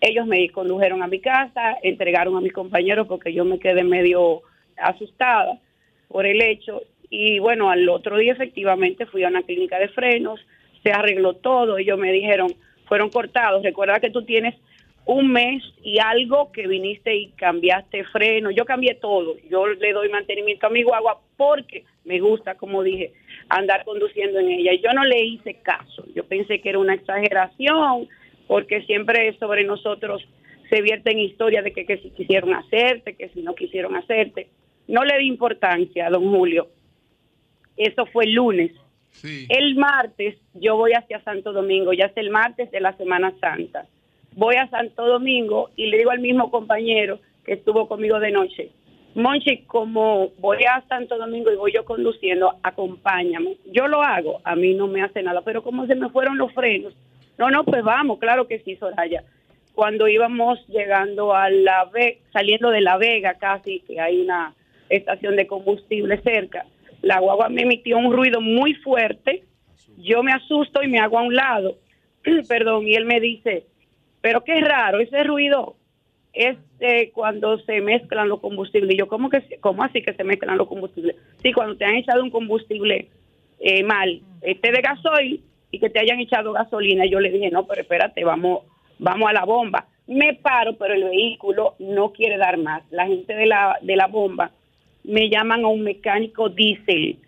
Ellos 0.00 0.26
me 0.26 0.48
condujeron 0.50 1.02
a 1.02 1.06
mi 1.06 1.20
casa, 1.20 1.78
entregaron 1.82 2.36
a 2.36 2.40
mis 2.40 2.52
compañeros 2.52 3.06
porque 3.06 3.32
yo 3.32 3.44
me 3.44 3.60
quedé 3.60 3.84
medio 3.84 4.42
asustada 4.76 5.59
por 6.09 6.26
el 6.26 6.42
hecho. 6.42 6.82
Y 7.09 7.38
bueno, 7.38 7.70
al 7.70 7.88
otro 7.88 8.16
día 8.16 8.32
efectivamente 8.32 9.06
fui 9.06 9.22
a 9.22 9.28
una 9.28 9.42
clínica 9.42 9.78
de 9.78 9.88
frenos, 9.88 10.40
se 10.82 10.90
arregló 10.90 11.34
todo, 11.34 11.78
ellos 11.78 11.98
me 11.98 12.10
dijeron, 12.10 12.48
fueron 12.86 13.10
cortados. 13.10 13.62
Recuerda 13.62 14.00
que 14.00 14.10
tú 14.10 14.24
tienes 14.24 14.56
un 15.05 15.33
mes 15.33 15.62
y 15.83 15.99
algo 15.99 16.53
que 16.53 16.66
viniste 16.66 17.15
y 17.15 17.31
cambiaste 17.33 18.05
freno. 18.05 18.51
Yo 18.51 18.65
cambié 18.65 18.95
todo. 18.95 19.37
Yo 19.51 19.66
le 19.66 19.93
doy 19.93 20.09
mantenimiento 20.09 20.66
a 20.66 20.70
mi 20.70 20.83
guagua 20.83 21.20
porque 21.37 21.85
me 22.05 22.20
gusta, 22.20 22.55
como 22.55 22.83
dije, 22.83 23.12
andar 23.49 23.85
conduciendo 23.85 24.39
en 24.39 24.51
ella. 24.51 24.73
Y 24.73 24.81
yo 24.81 24.93
no 24.93 25.05
le 25.05 25.24
hice 25.24 25.55
caso. 25.62 26.05
Yo 26.15 26.24
pensé 26.24 26.61
que 26.61 26.69
era 26.69 26.79
una 26.79 26.95
exageración 26.95 28.09
porque 28.47 28.83
siempre 28.83 29.37
sobre 29.39 29.65
nosotros 29.65 30.23
se 30.70 30.83
vierten 30.83 31.19
historias 31.19 31.65
de 31.65 31.73
que, 31.73 31.85
que 31.85 31.99
si 31.99 32.11
quisieron 32.11 32.55
hacerte, 32.55 33.15
que 33.15 33.29
si 33.31 33.43
no 33.43 33.55
quisieron 33.55 33.97
hacerte. 33.97 34.49
No 34.87 35.05
le 35.05 35.19
di 35.19 35.27
importancia, 35.27 36.09
don 36.11 36.31
Julio. 36.31 36.69
Eso 37.77 38.07
fue 38.07 38.24
el 38.24 38.35
lunes. 38.35 38.73
El 39.49 39.74
martes 39.74 40.37
yo 40.55 40.77
voy 40.77 40.93
hacia 40.93 41.23
Santo 41.23 41.53
Domingo, 41.53 41.93
ya 41.93 42.07
es 42.07 42.16
el 42.16 42.31
martes 42.31 42.70
de 42.70 42.81
la 42.81 42.97
Semana 42.97 43.35
Santa 43.41 43.87
voy 44.34 44.56
a 44.56 44.68
Santo 44.68 45.06
Domingo 45.06 45.70
y 45.76 45.86
le 45.86 45.98
digo 45.98 46.10
al 46.10 46.20
mismo 46.20 46.50
compañero 46.50 47.20
que 47.44 47.54
estuvo 47.54 47.88
conmigo 47.88 48.20
de 48.20 48.30
noche, 48.30 48.70
Monchi, 49.14 49.59
como 49.66 50.30
voy 50.38 50.64
a 50.64 50.82
Santo 50.88 51.18
Domingo 51.18 51.52
y 51.52 51.56
voy 51.56 51.72
yo 51.72 51.84
conduciendo, 51.84 52.54
acompáñame. 52.62 53.56
Yo 53.66 53.86
lo 53.86 54.02
hago, 54.02 54.40
a 54.42 54.56
mí 54.56 54.72
no 54.72 54.86
me 54.86 55.02
hace 55.02 55.22
nada, 55.22 55.42
pero 55.42 55.62
como 55.62 55.86
se 55.86 55.94
me 55.94 56.09
fueron 56.09 56.38
los 56.38 56.52
frenos, 56.54 56.94
no, 57.36 57.50
no, 57.50 57.64
pues 57.64 57.82
vamos, 57.82 58.18
claro 58.18 58.46
que 58.46 58.60
sí, 58.60 58.76
Soraya. 58.76 59.24
Cuando 59.74 60.09
íbamos 60.09 60.66
llegando 60.68 61.34
a 61.34 61.50
la 61.50 61.86
Vega, 61.86 62.18
saliendo 62.32 62.70
de 62.70 62.80
La 62.80 62.96
Vega 62.98 63.34
casi, 63.34 63.80
que 63.80 64.00
hay 64.00 64.20
una 64.20 64.54
estación 64.88 65.36
de 65.36 65.46
combustible 65.46 66.20
cerca, 66.22 66.66
la 67.02 67.20
guagua 67.20 67.48
me 67.48 67.62
emitió 67.62 67.98
un 67.98 68.12
ruido 68.12 68.40
muy 68.40 68.74
fuerte, 68.74 69.44
yo 69.98 70.22
me 70.22 70.32
asusto 70.32 70.82
y 70.82 70.88
me 70.88 71.00
hago 71.00 71.18
a 71.18 71.22
un 71.22 71.34
lado, 71.34 71.76
perdón, 72.48 72.86
y 72.86 72.94
él 72.94 73.04
me 73.04 73.20
dice, 73.20 73.64
pero 74.23 74.43
qué 74.44 74.59
raro, 74.61 75.01
ese 75.01 75.23
ruido 75.24 75.77
es 76.32 76.57
cuando 77.12 77.59
se 77.59 77.81
mezclan 77.81 78.28
los 78.28 78.40
combustibles. 78.40 78.97
Yo, 78.97 79.07
¿cómo, 79.07 79.28
que, 79.28 79.43
¿cómo 79.61 79.85
así 79.85 80.01
que 80.03 80.15
se 80.15 80.24
mezclan 80.24 80.57
los 80.57 80.69
combustibles? 80.69 81.16
Sí, 81.43 81.53
cuando 81.53 81.77
te 81.77 81.85
han 81.85 81.97
echado 81.97 82.23
un 82.23 82.31
combustible 82.31 83.09
eh, 83.61 83.82
mal, 83.82 84.23
este 84.40 84.73
de 84.73 84.81
gasoil, 84.81 85.43
y 85.70 85.78
que 85.78 85.90
te 85.90 86.01
hayan 86.01 86.20
echado 86.20 86.53
gasolina. 86.53 87.07
Yo 87.07 87.19
le 87.19 87.31
dije, 87.31 87.51
no, 87.51 87.66
pero 87.66 87.82
espérate, 87.82 88.23
vamos, 88.24 88.61
vamos 88.99 89.28
a 89.28 89.32
la 89.32 89.44
bomba. 89.44 89.86
Me 90.07 90.35
paro, 90.35 90.77
pero 90.77 90.94
el 90.94 91.05
vehículo 91.05 91.74
no 91.78 92.12
quiere 92.12 92.36
dar 92.36 92.59
más. 92.59 92.82
La 92.90 93.07
gente 93.07 93.35
de 93.35 93.47
la, 93.47 93.78
de 93.81 93.97
la 93.97 94.07
bomba 94.07 94.51
me 95.05 95.28
llaman 95.31 95.65
a 95.65 95.69
un 95.69 95.82
mecánico 95.82 96.49
diésel, 96.49 97.19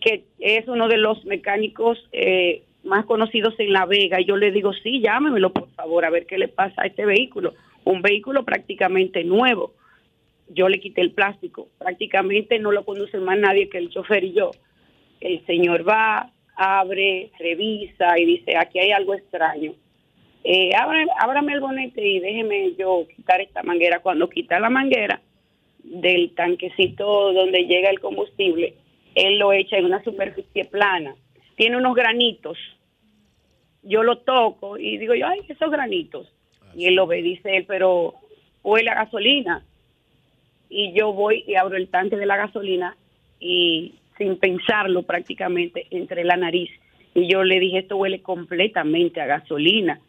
que 0.00 0.24
es 0.38 0.66
uno 0.66 0.88
de 0.88 0.96
los 0.96 1.24
mecánicos 1.24 1.98
eh, 2.12 2.62
más 2.88 3.04
conocidos 3.04 3.54
en 3.58 3.72
La 3.72 3.86
Vega. 3.86 4.20
Y 4.20 4.24
yo 4.24 4.36
le 4.36 4.50
digo, 4.50 4.72
sí, 4.72 5.00
llámemelo 5.00 5.52
por 5.52 5.70
favor, 5.70 6.04
a 6.04 6.10
ver 6.10 6.26
qué 6.26 6.38
le 6.38 6.48
pasa 6.48 6.82
a 6.82 6.86
este 6.86 7.06
vehículo. 7.06 7.54
Un 7.84 8.02
vehículo 8.02 8.44
prácticamente 8.44 9.22
nuevo. 9.22 9.74
Yo 10.48 10.68
le 10.68 10.80
quité 10.80 11.02
el 11.02 11.12
plástico. 11.12 11.68
Prácticamente 11.78 12.58
no 12.58 12.72
lo 12.72 12.84
conduce 12.84 13.18
más 13.18 13.38
nadie 13.38 13.68
que 13.68 13.78
el 13.78 13.90
chofer 13.90 14.24
y 14.24 14.32
yo. 14.32 14.50
El 15.20 15.44
señor 15.46 15.88
va, 15.88 16.32
abre, 16.56 17.30
revisa 17.38 18.18
y 18.18 18.24
dice, 18.24 18.56
aquí 18.56 18.78
hay 18.78 18.90
algo 18.90 19.14
extraño. 19.14 19.74
Eh, 20.44 20.70
ábrame, 20.74 21.52
el 21.52 21.60
bonete 21.60 22.04
y 22.04 22.20
déjeme 22.20 22.74
yo 22.78 23.06
quitar 23.14 23.40
esta 23.40 23.62
manguera. 23.62 24.00
Cuando 24.00 24.28
quita 24.28 24.58
la 24.58 24.70
manguera 24.70 25.20
del 25.82 26.34
tanquecito 26.34 27.32
donde 27.32 27.66
llega 27.66 27.90
el 27.90 28.00
combustible, 28.00 28.74
él 29.14 29.38
lo 29.38 29.52
echa 29.52 29.76
en 29.76 29.86
una 29.86 30.02
superficie 30.04 30.64
plana. 30.64 31.14
Tiene 31.56 31.76
unos 31.76 31.94
granitos 31.94 32.56
yo 33.82 34.02
lo 34.02 34.18
toco 34.18 34.78
y 34.78 34.98
digo 34.98 35.14
yo, 35.14 35.26
ay, 35.26 35.40
esos 35.48 35.70
granitos. 35.70 36.32
Y 36.74 36.86
él 36.86 36.94
lo 36.94 37.06
ve, 37.06 37.22
dice 37.22 37.56
él, 37.56 37.64
pero 37.66 38.14
huele 38.62 38.90
a 38.90 38.94
gasolina. 38.94 39.64
Y 40.68 40.92
yo 40.92 41.12
voy 41.12 41.44
y 41.46 41.54
abro 41.54 41.76
el 41.76 41.88
tanque 41.88 42.16
de 42.16 42.26
la 42.26 42.36
gasolina 42.36 42.96
y 43.40 43.94
sin 44.18 44.36
pensarlo 44.36 45.02
prácticamente 45.02 45.86
entre 45.90 46.24
la 46.24 46.36
nariz. 46.36 46.70
Y 47.14 47.26
yo 47.26 47.42
le 47.42 47.58
dije, 47.58 47.78
esto 47.78 47.96
huele 47.96 48.20
completamente 48.20 49.20
a 49.20 49.26
gasolina. 49.26 50.00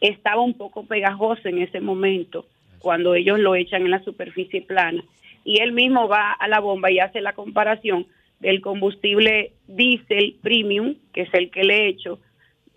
Estaba 0.00 0.42
un 0.42 0.54
poco 0.54 0.84
pegajoso 0.84 1.48
en 1.48 1.62
ese 1.62 1.80
momento 1.80 2.46
cuando 2.80 3.14
ellos 3.14 3.38
lo 3.38 3.54
echan 3.54 3.82
en 3.82 3.90
la 3.90 4.04
superficie 4.04 4.62
plana. 4.62 5.02
Y 5.44 5.60
él 5.60 5.72
mismo 5.72 6.08
va 6.08 6.32
a 6.32 6.48
la 6.48 6.60
bomba 6.60 6.90
y 6.90 6.98
hace 6.98 7.20
la 7.20 7.32
comparación 7.32 8.06
del 8.40 8.60
combustible 8.60 9.52
diésel 9.68 10.36
premium, 10.42 10.94
que 11.12 11.22
es 11.22 11.34
el 11.34 11.50
que 11.50 11.64
le 11.64 11.76
he 11.76 11.88
hecho, 11.88 12.18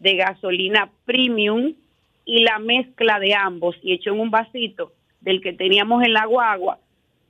de 0.03 0.17
gasolina 0.17 0.91
premium 1.05 1.73
y 2.25 2.43
la 2.43 2.59
mezcla 2.59 3.19
de 3.19 3.33
ambos 3.33 3.75
y 3.81 3.93
hecho 3.93 4.11
en 4.11 4.19
un 4.19 4.29
vasito 4.29 4.91
del 5.21 5.41
que 5.41 5.53
teníamos 5.53 6.03
en 6.03 6.13
la 6.13 6.25
guagua 6.25 6.77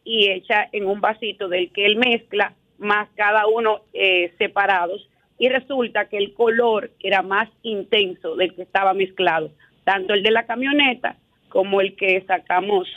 y 0.03 0.29
hecha 0.29 0.67
en 0.71 0.87
un 0.87 0.99
vasito 0.99 1.47
del 1.47 1.71
que 1.71 1.85
él 1.85 1.95
mezcla 1.97 2.53
más 2.79 3.07
cada 3.15 3.47
uno 3.47 3.81
eh, 3.93 4.33
separados 4.39 5.07
y 5.37 5.49
resulta 5.49 6.05
que 6.09 6.17
el 6.17 6.33
color 6.33 6.91
era 6.99 7.21
más 7.21 7.47
intenso 7.61 8.35
del 8.35 8.55
que 8.55 8.63
estaba 8.63 8.93
mezclado, 8.93 9.51
tanto 9.83 10.13
el 10.13 10.23
de 10.23 10.31
la 10.31 10.45
camioneta 10.45 11.15
como 11.49 11.79
el 11.79 11.95
que 11.95 12.23
sacamos 12.25 12.87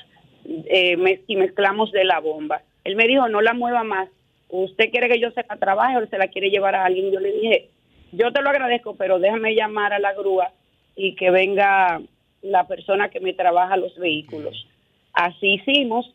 eh, 0.44 1.20
y 1.26 1.36
mezclamos 1.36 1.92
de 1.92 2.04
la 2.04 2.20
bomba. 2.20 2.62
Él 2.84 2.96
me 2.96 3.06
dijo, 3.06 3.28
no 3.28 3.42
la 3.42 3.52
mueva 3.52 3.84
más, 3.84 4.08
usted 4.48 4.90
quiere 4.90 5.08
que 5.08 5.20
yo 5.20 5.30
se 5.32 5.44
la 5.48 5.56
trabaje 5.56 5.98
o 5.98 6.06
se 6.06 6.18
la 6.18 6.28
quiere 6.28 6.50
llevar 6.50 6.74
a 6.74 6.84
alguien. 6.84 7.12
Yo 7.12 7.20
le 7.20 7.32
dije, 7.32 7.68
yo 8.12 8.32
te 8.32 8.42
lo 8.42 8.50
agradezco, 8.50 8.96
pero 8.96 9.18
déjame 9.18 9.54
llamar 9.54 9.92
a 9.92 9.98
la 9.98 10.12
grúa 10.14 10.50
y 10.94 11.14
que 11.14 11.30
venga 11.30 12.00
la 12.42 12.66
persona 12.66 13.08
que 13.08 13.20
me 13.20 13.32
trabaja 13.32 13.76
los 13.76 13.96
vehículos. 13.98 14.66
Así 15.12 15.54
hicimos, 15.54 16.12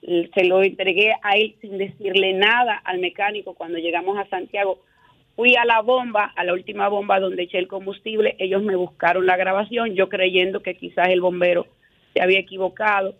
se 0.00 0.44
lo 0.44 0.62
entregué 0.62 1.14
a 1.22 1.36
él 1.36 1.54
sin 1.60 1.78
decirle 1.78 2.32
nada 2.32 2.80
al 2.84 2.98
mecánico 2.98 3.54
cuando 3.54 3.78
llegamos 3.78 4.18
a 4.18 4.28
Santiago. 4.28 4.80
Fui 5.36 5.56
a 5.56 5.64
la 5.64 5.80
bomba, 5.80 6.32
a 6.36 6.44
la 6.44 6.52
última 6.52 6.88
bomba 6.88 7.18
donde 7.18 7.44
eché 7.44 7.58
el 7.58 7.68
combustible, 7.68 8.36
ellos 8.38 8.62
me 8.62 8.76
buscaron 8.76 9.26
la 9.26 9.36
grabación, 9.36 9.94
yo 9.94 10.08
creyendo 10.08 10.60
que 10.60 10.74
quizás 10.74 11.08
el 11.08 11.20
bombero 11.20 11.66
se 12.12 12.22
había 12.22 12.38
equivocado. 12.38 13.14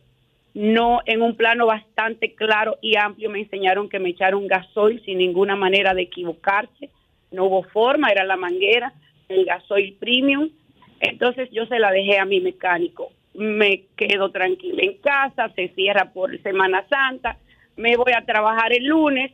No, 0.54 1.00
en 1.06 1.22
un 1.22 1.34
plano 1.36 1.64
bastante 1.64 2.34
claro 2.34 2.76
y 2.82 2.96
amplio 2.96 3.30
me 3.30 3.40
enseñaron 3.40 3.88
que 3.88 3.98
me 3.98 4.10
echaron 4.10 4.46
gasoil 4.46 5.02
sin 5.04 5.16
ninguna 5.16 5.56
manera 5.56 5.94
de 5.94 6.02
equivocarse 6.02 6.90
no 7.32 7.44
hubo 7.46 7.62
forma, 7.64 8.10
era 8.10 8.24
la 8.24 8.36
manguera, 8.36 8.92
el 9.28 9.44
gasoil 9.44 9.94
premium. 9.94 10.50
Entonces 11.00 11.50
yo 11.50 11.66
se 11.66 11.78
la 11.78 11.90
dejé 11.90 12.18
a 12.18 12.24
mi 12.24 12.40
mecánico. 12.40 13.10
Me 13.34 13.84
quedo 13.96 14.30
tranquila 14.30 14.82
en 14.82 14.98
casa, 14.98 15.50
se 15.54 15.68
cierra 15.68 16.12
por 16.12 16.38
Semana 16.42 16.84
Santa, 16.88 17.38
me 17.76 17.96
voy 17.96 18.12
a 18.14 18.24
trabajar 18.24 18.72
el 18.72 18.84
lunes 18.84 19.32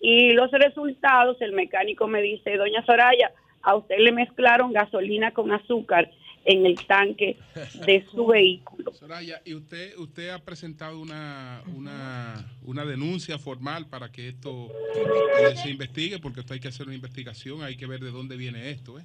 y 0.00 0.32
los 0.32 0.50
resultados, 0.50 1.40
el 1.40 1.52
mecánico 1.52 2.06
me 2.08 2.20
dice, 2.20 2.56
doña 2.56 2.84
Soraya, 2.84 3.30
a 3.62 3.76
usted 3.76 3.98
le 3.98 4.12
mezclaron 4.12 4.72
gasolina 4.72 5.30
con 5.30 5.52
azúcar 5.52 6.10
en 6.46 6.64
el 6.64 6.76
tanque 6.86 7.36
de 7.84 8.04
su 8.10 8.26
vehículo. 8.26 8.92
Soraya, 8.92 9.42
¿y 9.44 9.54
usted 9.54 9.96
usted 9.98 10.30
ha 10.30 10.38
presentado 10.38 11.00
una, 11.00 11.62
una, 11.74 12.46
una 12.62 12.84
denuncia 12.84 13.38
formal 13.38 13.88
para 13.88 14.10
que 14.10 14.28
esto 14.28 14.70
eh, 14.94 15.56
se 15.56 15.70
investigue? 15.70 16.18
Porque 16.20 16.40
esto 16.40 16.54
hay 16.54 16.60
que 16.60 16.68
hacer 16.68 16.86
una 16.86 16.94
investigación, 16.94 17.62
hay 17.62 17.76
que 17.76 17.86
ver 17.86 18.00
de 18.00 18.10
dónde 18.10 18.36
viene 18.36 18.70
esto. 18.70 18.98
¿eh? 18.98 19.04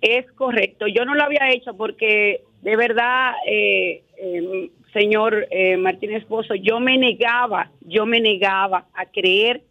Es 0.00 0.30
correcto, 0.32 0.86
yo 0.88 1.04
no 1.04 1.14
lo 1.14 1.22
había 1.22 1.50
hecho 1.50 1.76
porque 1.76 2.42
de 2.62 2.76
verdad, 2.76 3.34
eh, 3.46 4.02
em, 4.16 4.70
señor 4.92 5.46
eh, 5.50 5.76
Martínez 5.76 6.24
Pozo, 6.24 6.56
yo 6.56 6.80
me 6.80 6.98
negaba, 6.98 7.70
yo 7.82 8.04
me 8.04 8.20
negaba 8.20 8.88
a 8.94 9.06
creer 9.06 9.62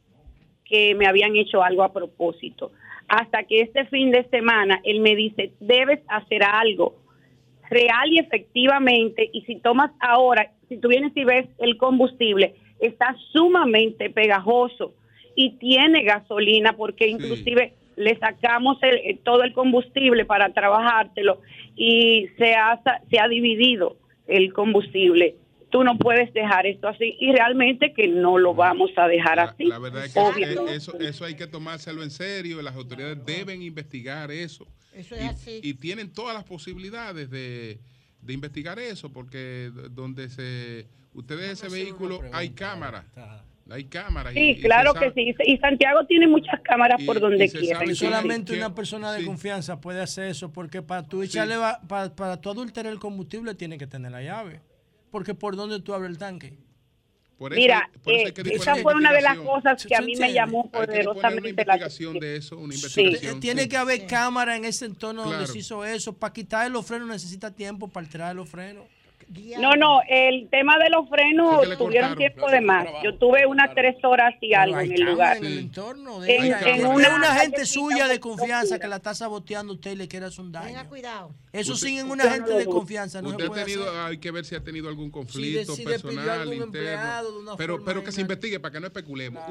que 0.64 0.96
me 0.96 1.06
habían 1.06 1.36
hecho 1.36 1.64
algo 1.64 1.84
a 1.84 1.92
propósito 1.92 2.72
hasta 3.08 3.44
que 3.44 3.62
este 3.62 3.86
fin 3.86 4.12
de 4.12 4.28
semana 4.30 4.82
él 4.84 5.00
me 5.00 5.16
dice, 5.16 5.52
debes 5.60 6.00
hacer 6.08 6.44
algo 6.44 6.96
real 7.70 8.12
y 8.12 8.20
efectivamente, 8.20 9.30
y 9.32 9.42
si 9.42 9.60
tomas 9.60 9.92
ahora, 10.00 10.52
si 10.70 10.78
tú 10.78 10.90
vienes 10.90 11.12
y 11.16 11.24
ves 11.24 11.48
el 11.60 11.78
combustible, 11.78 12.56
está 12.80 13.16
sumamente 13.32 14.10
pegajoso 14.10 14.94
y 15.36 15.52
tiene 15.58 16.04
gasolina 16.04 16.74
porque 16.74 17.08
inclusive 17.08 17.74
le 17.96 18.18
sacamos 18.18 18.78
todo 19.24 19.44
el 19.44 19.54
combustible 19.54 20.26
para 20.26 20.54
trabajártelo 20.54 21.42
y 21.76 22.28
se 22.38 22.54
ha, 22.54 22.80
se 23.10 23.20
ha 23.20 23.28
dividido 23.28 23.98
el 24.28 24.54
combustible. 24.54 25.36
Tú 25.70 25.84
no 25.84 25.98
puedes 25.98 26.34
dejar 26.34 26.66
esto 26.66 26.88
así 26.88 27.16
y 27.20 27.32
realmente 27.32 27.94
que 27.94 28.08
no 28.08 28.38
lo 28.38 28.54
vamos 28.54 28.92
a 28.96 29.08
dejar 29.08 29.40
así. 29.40 29.66
La 29.66 29.80
verdad 29.80 30.06
es 30.06 30.14
que 30.14 30.76
eso, 30.76 31.00
eso 31.00 31.26
hay 31.26 31.36
que 31.36 31.48
tomárselo 31.48 32.04
en 32.04 32.12
serio, 32.12 32.62
las 32.62 32.76
autoridades 32.76 33.24
deben 33.26 33.62
investigar 33.62 34.32
eso. 34.32 34.68
Eso 34.94 35.16
es 35.16 35.26
así. 35.26 35.60
Y 35.64 35.76
tienen 35.76 36.12
todas 36.12 36.34
las 36.34 36.44
posibilidades 36.44 37.30
de, 37.30 37.80
de 38.22 38.34
investigar 38.34 38.80
eso, 38.80 39.12
porque 39.12 39.72
donde 39.92 40.30
se 40.30 40.88
ustedes 41.14 41.64
ese 41.64 41.70
vehículo 41.70 42.22
hay 42.32 42.50
cámaras. 42.50 43.06
Hay 43.70 43.84
cámaras. 43.84 44.34
Sí, 44.34 44.60
claro 44.62 44.94
que 44.94 45.12
sí. 45.12 45.36
Y 45.46 45.58
Santiago 45.58 46.06
tiene 46.06 46.26
muchas 46.26 46.62
cámaras 46.62 47.04
por 47.06 47.20
donde 47.20 47.50
quiera. 47.50 47.84
Y 47.86 47.96
solamente 47.96 48.56
una 48.56 48.74
persona 48.74 49.12
de 49.12 49.26
confianza 49.26 49.82
puede 49.82 50.02
hacer 50.02 50.30
eso, 50.30 50.52
porque 50.54 50.82
para 50.82 51.04
tú 51.04 51.22
echarle, 51.22 51.56
para, 51.88 52.16
para 52.16 52.40
tu 52.40 52.50
adulterar 52.50 52.94
el 52.94 53.00
combustible 53.00 53.56
tiene 53.56 53.78
que 53.78 53.86
tener 53.86 54.12
la 54.12 54.22
llave. 54.22 54.62
Porque 55.18 55.34
por 55.34 55.56
donde 55.56 55.80
tú 55.80 55.96
abres 55.96 56.12
el 56.12 56.20
tanque. 56.20 56.56
Mira, 57.40 57.90
eh, 58.06 58.32
esa 58.52 58.76
fue 58.76 58.94
una 58.94 59.12
de 59.12 59.24
las 59.24 59.36
cosas 59.40 59.84
que 59.84 59.96
a 59.96 60.02
mí 60.02 60.16
me 60.16 60.32
llamó 60.32 60.70
poderosamente 60.70 61.66
la 61.66 61.74
atención. 61.74 62.20
de 62.20 62.36
eso, 62.36 62.56
una 62.56 62.76
investigación. 62.76 63.40
Tiene 63.40 63.68
que 63.68 63.78
haber 63.78 64.06
cámara 64.06 64.56
en 64.56 64.64
ese 64.64 64.86
entorno 64.86 65.24
donde 65.24 65.48
se 65.48 65.58
hizo 65.58 65.84
eso. 65.84 66.14
Para 66.14 66.32
quitar 66.34 66.70
los 66.70 66.86
frenos 66.86 67.08
necesita 67.08 67.50
tiempo, 67.50 67.88
para 67.88 68.06
alterar 68.06 68.36
los 68.36 68.48
frenos. 68.48 68.86
No, 69.60 69.76
no, 69.76 70.02
el 70.08 70.50
tema 70.50 70.78
de 70.78 70.90
los 70.90 71.10
frenos 71.10 71.78
tuvieron 71.78 72.16
tiempo 72.16 72.50
de 72.50 72.62
más. 72.62 72.88
Yo 73.04 73.18
tuve 73.18 73.46
unas 73.46 73.74
tres 73.74 73.96
horas 74.04 74.34
y 74.42 74.54
algo 74.54 74.80
en 74.80 74.92
el 74.94 75.02
lugar. 75.02 75.38
En 75.38 75.46
el 75.46 75.60
entorno. 75.60 76.24
En, 76.24 76.86
una, 76.86 77.36
gente 77.36 77.66
suya 77.66 78.08
de 78.08 78.20
confianza 78.20 78.80
que 78.80 78.88
la 78.88 78.98
está 78.98 79.14
saboteando 79.14 79.74
usted 79.74 79.92
y 79.92 79.96
le 79.96 80.08
quiere 80.08 80.28
hacer 80.28 80.42
un 80.42 80.52
daño. 80.52 80.68
Tenga 80.68 80.88
cuidado. 80.88 81.32
Eso 81.52 81.76
sí, 81.76 81.98
en 81.98 82.10
una 82.10 82.30
gente 82.32 82.54
de 82.54 82.66
confianza. 82.66 83.22
No 83.22 83.30
usted 83.30 83.46
ha 83.46 83.54
tenido, 83.54 84.06
hay 84.06 84.18
que 84.18 84.32
ver 84.32 84.46
si 84.46 84.56
ha 84.56 84.64
tenido 84.64 84.88
algún 84.88 85.12
conflicto 85.12 85.76
personal, 85.76 86.54
interno. 86.54 87.56
Pero, 87.58 87.84
pero 87.84 88.04
que 88.04 88.12
se 88.12 88.22
investigue 88.22 88.60
para 88.60 88.72
que 88.72 88.80
no 88.80 88.88
especulemos. 88.88 89.44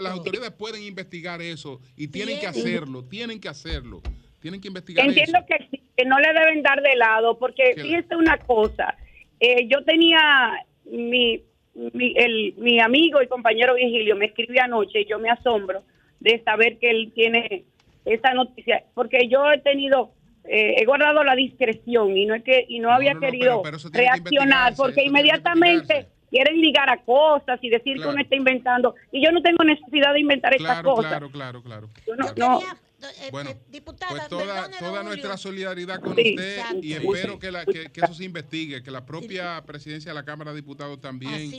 las 0.00 0.12
autoridades 0.12 0.52
pueden 0.52 0.82
investigar 0.82 1.40
eso 1.40 1.80
y 1.96 2.08
tienen 2.08 2.40
que 2.40 2.46
hacerlo, 2.46 3.04
tienen 3.04 3.40
que 3.40 3.48
hacerlo. 3.48 4.02
Tienen 4.40 4.60
que 4.60 4.68
investigar 4.68 5.06
Entiendo 5.06 5.40
que, 5.46 5.80
que 5.96 6.04
no 6.04 6.18
le 6.18 6.32
deben 6.32 6.62
dar 6.62 6.80
de 6.82 6.96
lado, 6.96 7.38
porque 7.38 7.74
fíjese 7.74 8.16
una 8.16 8.38
cosa. 8.38 8.96
Eh, 9.40 9.68
yo 9.68 9.82
tenía 9.84 10.64
mi, 10.84 11.42
mi, 11.74 12.14
el, 12.16 12.54
mi 12.56 12.80
amigo 12.80 13.22
y 13.22 13.28
compañero 13.28 13.74
Vigilio 13.74 14.16
me 14.16 14.26
escribió 14.26 14.62
anoche 14.62 15.00
y 15.00 15.06
yo 15.06 15.18
me 15.18 15.30
asombro 15.30 15.82
de 16.20 16.42
saber 16.44 16.78
que 16.78 16.90
él 16.90 17.12
tiene 17.14 17.64
esa 18.04 18.32
noticia, 18.34 18.84
porque 18.94 19.28
yo 19.28 19.50
he 19.52 19.58
tenido 19.58 20.12
eh, 20.44 20.76
he 20.78 20.84
guardado 20.86 21.22
la 21.24 21.34
discreción 21.34 22.16
y 22.16 22.24
no 22.24 22.34
es 22.34 22.42
que 22.42 22.64
y 22.68 22.78
no 22.78 22.90
había 22.90 23.14
querido 23.16 23.62
reaccionar 23.92 24.74
porque 24.76 25.04
inmediatamente 25.04 26.06
quieren 26.30 26.60
ligar 26.60 26.88
a 26.90 27.02
cosas 27.02 27.58
y 27.62 27.68
decir 27.68 28.00
que 28.00 28.08
uno 28.08 28.20
está 28.20 28.34
inventando 28.34 28.94
y 29.12 29.22
yo 29.22 29.30
no 29.30 29.42
tengo 29.42 29.62
necesidad 29.64 30.14
de 30.14 30.20
inventar 30.20 30.54
estas 30.54 30.82
cosas. 30.82 31.10
Claro, 31.10 31.30
claro, 31.30 31.62
claro. 31.62 31.88
no, 32.36 32.60
eh, 33.00 33.28
bueno, 33.30 33.50
eh, 33.50 33.58
diputada, 33.68 34.10
pues 34.10 34.28
toda, 34.28 34.68
toda 34.76 35.02
nuestra 35.04 35.36
solidaridad 35.36 36.00
con 36.00 36.10
usted 36.10 36.82
y 36.82 36.94
espero 36.94 37.38
que, 37.38 37.52
la, 37.52 37.64
que, 37.64 37.90
eso 37.94 38.12
se 38.12 38.24
investigue, 38.24 38.82
que 38.82 38.90
la 38.90 39.06
propia 39.06 39.62
presidencia 39.64 40.10
de 40.10 40.14
la 40.16 40.24
Cámara 40.24 40.50
de 40.50 40.56
Diputados 40.56 41.00
también 41.00 41.50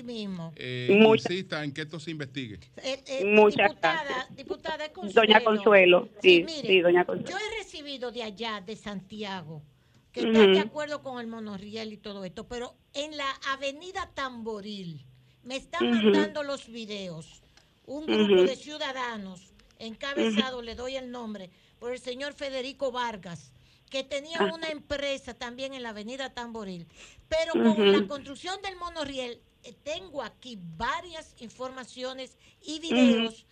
eh, 0.57 0.87
insista 0.89 1.63
en 1.63 1.71
que 1.71 1.81
esto 1.81 1.99
se 1.99 2.11
investigue. 2.11 2.59
Muchas 3.23 3.69
diputada, 3.69 4.27
diputada 4.35 4.91
Doña 5.13 5.41
Consuelo, 5.41 6.09
sí, 6.21 6.45
sí, 6.61 6.81
doña 6.81 7.05
Consuelo. 7.05 7.29
Yo 7.29 7.37
he 7.37 7.63
recibido 7.63 8.11
de 8.11 8.23
allá, 8.23 8.59
de 8.59 8.75
Santiago, 8.75 9.61
que 10.11 10.21
está 10.21 10.45
de 10.45 10.59
acuerdo 10.59 11.01
con 11.01 11.21
el 11.21 11.27
monorriel 11.27 11.93
y 11.93 11.97
todo 11.97 12.25
esto, 12.25 12.47
pero 12.47 12.75
en 12.93 13.15
la 13.15 13.31
avenida 13.47 14.09
Tamboril 14.13 15.05
me 15.43 15.55
están 15.55 15.89
mandando 15.89 16.43
los 16.43 16.67
videos. 16.67 17.41
Un 17.85 18.05
grupo 18.05 18.43
de 18.43 18.55
ciudadanos 18.55 19.48
encabezado, 19.79 20.61
le 20.61 20.75
doy 20.75 20.95
el 20.95 21.09
nombre, 21.09 21.49
por 21.79 21.93
el 21.93 21.99
señor 21.99 22.33
Federico 22.33 22.91
Vargas, 22.91 23.51
que 23.89 24.03
tenía 24.03 24.37
ah. 24.39 24.51
una 24.53 24.69
empresa 24.69 25.33
también 25.33 25.73
en 25.73 25.83
la 25.83 25.89
avenida 25.89 26.33
Tamboril. 26.33 26.87
Pero 27.27 27.53
con 27.53 27.91
la 27.91 28.07
construcción 28.07 28.61
del 28.61 28.75
monorriel, 28.75 29.41
eh, 29.63 29.73
tengo 29.83 30.21
aquí 30.21 30.59
varias 30.77 31.35
informaciones 31.41 32.37
y 32.61 32.79
videos, 32.79 33.45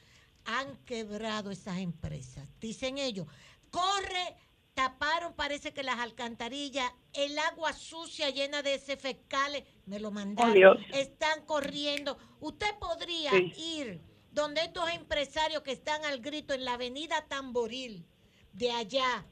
han 0.46 0.78
quebrado 0.86 1.52
esas 1.52 1.80
empresas. 1.80 2.48
Dicen 2.62 2.98
ellos, 2.98 3.28
corre, 3.70 4.36
taparon, 4.74 5.34
parece 5.34 5.74
que 5.74 5.84
las 5.84 6.00
alcantarillas, 6.00 6.90
el 7.14 7.38
agua 7.40 7.74
sucia 7.74 8.30
llena 8.30 8.62
de 8.62 8.76
ese 8.76 8.96
fecales, 8.96 9.64
me 9.86 10.00
lo 10.00 10.12
mandaron, 10.12 10.78
están 10.94 11.46
corriendo. 11.46 12.18
Usted 12.40 12.74
podría 12.80 13.32
ir 13.58 14.00
donde 14.38 14.62
estos 14.62 14.88
empresarios 14.92 15.64
que 15.64 15.72
están 15.72 16.06
al 16.06 16.20
grito 16.20 16.54
en 16.54 16.64
la 16.64 16.74
avenida 16.76 17.26
Tamboril, 17.28 18.06
de 18.54 18.70
allá, 18.72 19.26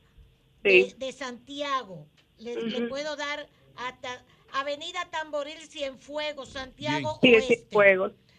de, 0.64 1.12
Santiago, 1.16 2.08
le, 2.40 2.88
puedo 2.90 3.16
dar 3.16 3.46
hasta 3.78 4.24
Avenida 4.52 5.08
Tamboril 5.12 5.60
Cienfuegos, 5.60 6.50
Santiago 6.50 7.20
Oeste. 7.22 7.68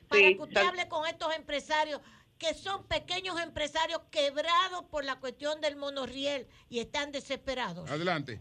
Para 0.08 0.22
que 0.22 0.38
usted 0.40 0.56
hable 0.56 0.88
con 0.88 1.06
estos 1.06 1.34
empresarios 1.36 2.00
que 2.36 2.52
son 2.52 2.84
pequeños 2.88 3.40
empresarios 3.40 4.00
quebrados 4.10 4.84
por 4.90 5.04
la 5.04 5.20
cuestión 5.20 5.60
del 5.60 5.76
monorriel 5.76 6.48
y 6.68 6.80
están 6.80 7.12
desesperados. 7.12 7.88
Adelante. 7.90 8.40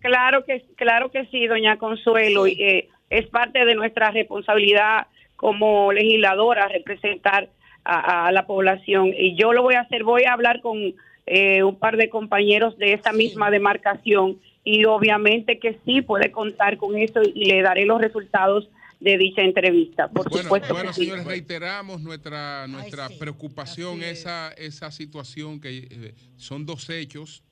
claro 0.00 0.44
que 0.44 0.64
claro 0.76 1.10
que 1.10 1.26
sí, 1.26 1.46
doña 1.48 1.76
Consuelo, 1.76 2.46
y, 2.46 2.52
eh, 2.52 2.88
es 3.10 3.28
parte 3.30 3.64
de 3.64 3.74
nuestra 3.74 4.12
responsabilidad 4.12 5.08
como 5.36 5.92
legisladora 5.92 6.68
representar 6.68 7.50
a, 7.84 8.32
la 8.32 8.46
población. 8.46 9.12
Y 9.16 9.36
yo 9.36 9.52
lo 9.52 9.62
voy 9.62 9.74
a 9.74 9.80
hacer, 9.80 10.04
voy 10.04 10.24
a 10.24 10.32
hablar 10.32 10.60
con 10.60 10.94
eh, 11.26 11.62
un 11.62 11.78
par 11.78 11.96
de 11.96 12.08
compañeros 12.08 12.76
de 12.78 12.94
esa 12.94 13.12
misma 13.12 13.50
demarcación 13.50 14.38
y 14.64 14.84
obviamente 14.86 15.58
que 15.58 15.78
sí 15.84 16.00
puede 16.00 16.30
contar 16.30 16.78
con 16.78 16.96
eso 16.96 17.20
y 17.22 17.44
le 17.44 17.62
daré 17.62 17.84
los 17.84 18.00
resultados 18.00 18.68
de 19.00 19.18
dicha 19.18 19.42
entrevista. 19.42 20.08
Por 20.08 20.30
bueno, 20.30 20.44
supuesto 20.44 20.72
bueno 20.72 20.92
señores, 20.94 21.26
reiteramos 21.26 22.00
nuestra 22.00 22.66
nuestra 22.66 23.08
preocupación, 23.18 24.02
esa 24.02 24.52
esa 24.52 24.90
situación 24.90 25.60
que 25.60 25.88
eh, 25.90 26.14
son 26.36 26.64
dos 26.64 26.88
hechos, 26.88 27.42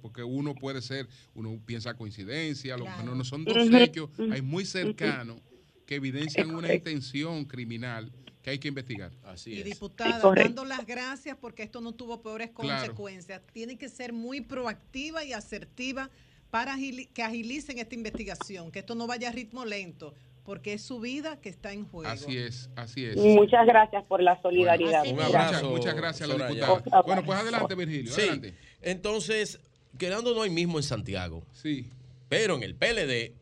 porque 0.00 0.22
uno 0.22 0.54
puede 0.54 0.80
ser, 0.80 1.06
uno 1.34 1.58
piensa 1.66 1.94
coincidencia, 1.94 2.76
no, 2.78 3.14
no 3.14 3.24
son 3.24 3.44
dos 3.44 3.56
hechos, 3.70 4.08
hay 4.32 4.40
muy 4.40 4.64
cercanos 4.64 5.36
que 5.84 5.96
evidencian 5.96 6.54
una 6.54 6.72
intención 6.72 7.44
criminal 7.44 8.10
que 8.44 8.50
hay 8.50 8.58
que 8.58 8.68
investigar. 8.68 9.10
y 9.46 9.62
diputada, 9.62 10.20
dando 10.34 10.66
las 10.66 10.84
gracias 10.84 11.34
porque 11.40 11.62
esto 11.62 11.80
no 11.80 11.92
tuvo 11.92 12.20
peores 12.20 12.50
consecuencias. 12.50 13.40
Tiene 13.54 13.78
que 13.78 13.88
ser 13.88 14.12
muy 14.12 14.42
proactiva 14.42 15.24
y 15.24 15.32
asertiva 15.32 16.10
para 16.50 16.76
que 17.14 17.22
agilicen 17.22 17.78
esta 17.78 17.94
investigación, 17.94 18.70
que 18.70 18.80
esto 18.80 18.94
no 18.94 19.06
vaya 19.06 19.30
a 19.30 19.32
ritmo 19.32 19.64
lento, 19.64 20.12
porque 20.44 20.74
es 20.74 20.82
su 20.82 21.00
vida 21.00 21.40
que 21.40 21.48
está 21.48 21.72
en 21.72 21.86
juego. 21.86 22.10
Así 22.10 22.36
es, 22.36 22.68
así 22.76 23.06
es. 23.06 23.16
Muchas 23.16 23.64
gracias 23.66 24.04
por 24.04 24.22
la 24.22 24.40
solidaridad. 24.42 25.06
un 25.06 25.20
abrazo. 25.20 25.70
Muchas, 25.70 25.96
gracias 25.96 26.28
a 26.28 26.36
la 26.36 26.46
diputada. 26.46 27.00
Bueno, 27.00 27.24
pues 27.24 27.38
adelante, 27.38 27.74
Virgilio. 27.74 28.12
Sí. 28.12 28.20
Adelante. 28.20 28.54
Entonces, 28.82 29.58
quedándonos 29.96 30.44
ahí 30.44 30.50
mismo 30.50 30.78
en 30.78 30.82
Santiago. 30.82 31.42
Sí. 31.54 31.88
Pero 32.28 32.56
en 32.56 32.62
el 32.62 32.74
PLD 32.74 33.32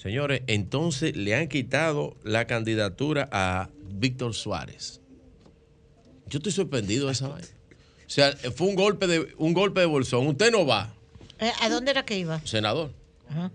Señores, 0.00 0.40
entonces 0.46 1.14
le 1.14 1.34
han 1.34 1.48
quitado 1.48 2.16
la 2.24 2.46
candidatura 2.46 3.28
a 3.32 3.68
Víctor 3.82 4.32
Suárez. 4.32 5.02
Yo 6.26 6.38
estoy 6.38 6.52
sorprendido 6.52 7.08
de 7.08 7.12
esa 7.12 7.28
vaina. 7.28 7.48
O 8.06 8.10
sea, 8.10 8.32
fue 8.56 8.68
un 8.68 8.76
golpe 8.76 9.06
de 9.06 9.34
un 9.36 9.52
golpe 9.52 9.80
de 9.80 9.86
bolsón. 9.86 10.26
Usted 10.26 10.50
no 10.52 10.64
va. 10.64 10.94
Eh, 11.38 11.52
¿A 11.60 11.68
dónde 11.68 11.90
era 11.90 12.06
que 12.06 12.18
iba? 12.18 12.40
Senador. 12.46 12.92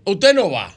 Usted 0.04 0.34
no 0.34 0.48
va. 0.48 0.72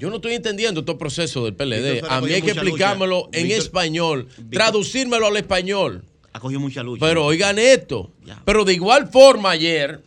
Yo 0.00 0.10
no 0.10 0.16
estoy 0.16 0.34
entendiendo 0.34 0.82
todo 0.82 0.94
el 0.94 0.98
proceso 0.98 1.44
del 1.44 1.54
PLD. 1.54 2.04
A 2.08 2.20
mí 2.20 2.32
hay 2.32 2.42
que 2.42 2.50
explicármelo 2.50 3.28
en 3.32 3.52
español, 3.52 4.26
traducírmelo 4.50 5.28
al 5.28 5.36
español. 5.36 6.02
Ha 6.32 6.40
cogido 6.40 6.58
mucha 6.58 6.82
lucha. 6.82 7.06
Pero 7.06 7.24
oigan 7.24 7.60
esto. 7.60 8.10
Pero 8.44 8.64
de 8.64 8.74
igual 8.74 9.06
forma 9.06 9.50
ayer 9.50 10.02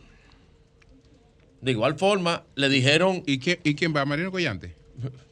de 1.60 1.72
igual 1.72 1.98
forma, 1.98 2.44
le 2.54 2.68
dijeron. 2.68 3.22
¿Y, 3.26 3.34
¿y 3.68 3.74
quién 3.74 3.94
va? 3.94 4.04
¿Marino 4.04 4.30
Collante? 4.30 4.74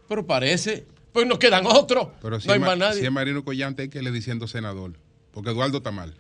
Pero 0.09 0.27
parece. 0.27 0.85
Pues 1.13 1.27
nos 1.27 1.39
quedan 1.39 1.67
otros. 1.67 2.09
Pero 2.21 2.41
si 2.41 2.47
no 2.47 2.55
hay 2.55 2.61
más 2.61 2.77
nadie. 2.77 3.01
Si 3.01 3.07
es 3.07 3.13
Marino 3.13 3.45
Collante, 3.45 3.83
hay 3.83 3.89
que 3.89 4.03
le 4.03 4.11
diciendo 4.11 4.47
senador. 4.47 4.93
Porque 5.33 5.51
Eduardo 5.51 5.79
está 5.79 5.91
mal. 5.91 6.15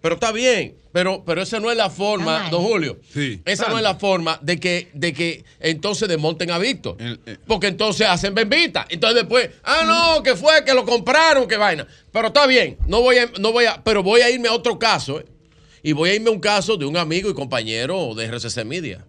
Pero 0.00 0.14
está 0.14 0.30
bien, 0.30 0.76
pero, 0.92 1.24
pero 1.24 1.42
esa 1.42 1.58
no 1.58 1.72
es 1.72 1.76
la 1.76 1.90
forma, 1.90 2.48
don 2.50 2.62
Julio. 2.62 3.00
Sí. 3.12 3.42
Esa 3.44 3.68
no 3.68 3.78
es 3.78 3.82
la 3.82 3.96
forma 3.96 4.38
de 4.42 4.60
que, 4.60 4.88
de 4.94 5.12
que 5.12 5.44
entonces 5.58 6.08
desmonten 6.08 6.52
a 6.52 6.58
Víctor. 6.58 6.96
Porque 7.48 7.66
entonces 7.66 8.06
hacen 8.06 8.32
bembita. 8.32 8.86
Entonces 8.90 9.22
después, 9.22 9.50
ah, 9.64 9.82
no, 9.84 10.22
que 10.22 10.36
fue, 10.36 10.64
que 10.64 10.72
lo 10.72 10.84
compraron, 10.84 11.48
que 11.48 11.56
vaina. 11.56 11.86
Pero 12.12 12.28
está 12.28 12.46
bien, 12.46 12.78
no 12.86 13.00
voy 13.00 13.18
a, 13.18 13.30
no 13.40 13.50
voy 13.50 13.64
a, 13.64 13.82
pero 13.82 14.04
voy 14.04 14.20
a 14.20 14.30
irme 14.30 14.48
a 14.48 14.52
otro 14.52 14.78
caso, 14.78 15.18
¿eh? 15.18 15.26
Y 15.82 15.92
voy 15.92 16.10
a 16.10 16.14
irme 16.14 16.28
a 16.28 16.32
un 16.32 16.40
caso 16.40 16.76
de 16.76 16.84
un 16.84 16.96
amigo 16.96 17.30
y 17.30 17.34
compañero 17.34 18.14
de 18.14 18.26
RCC 18.26 18.64
Media. 18.64 19.04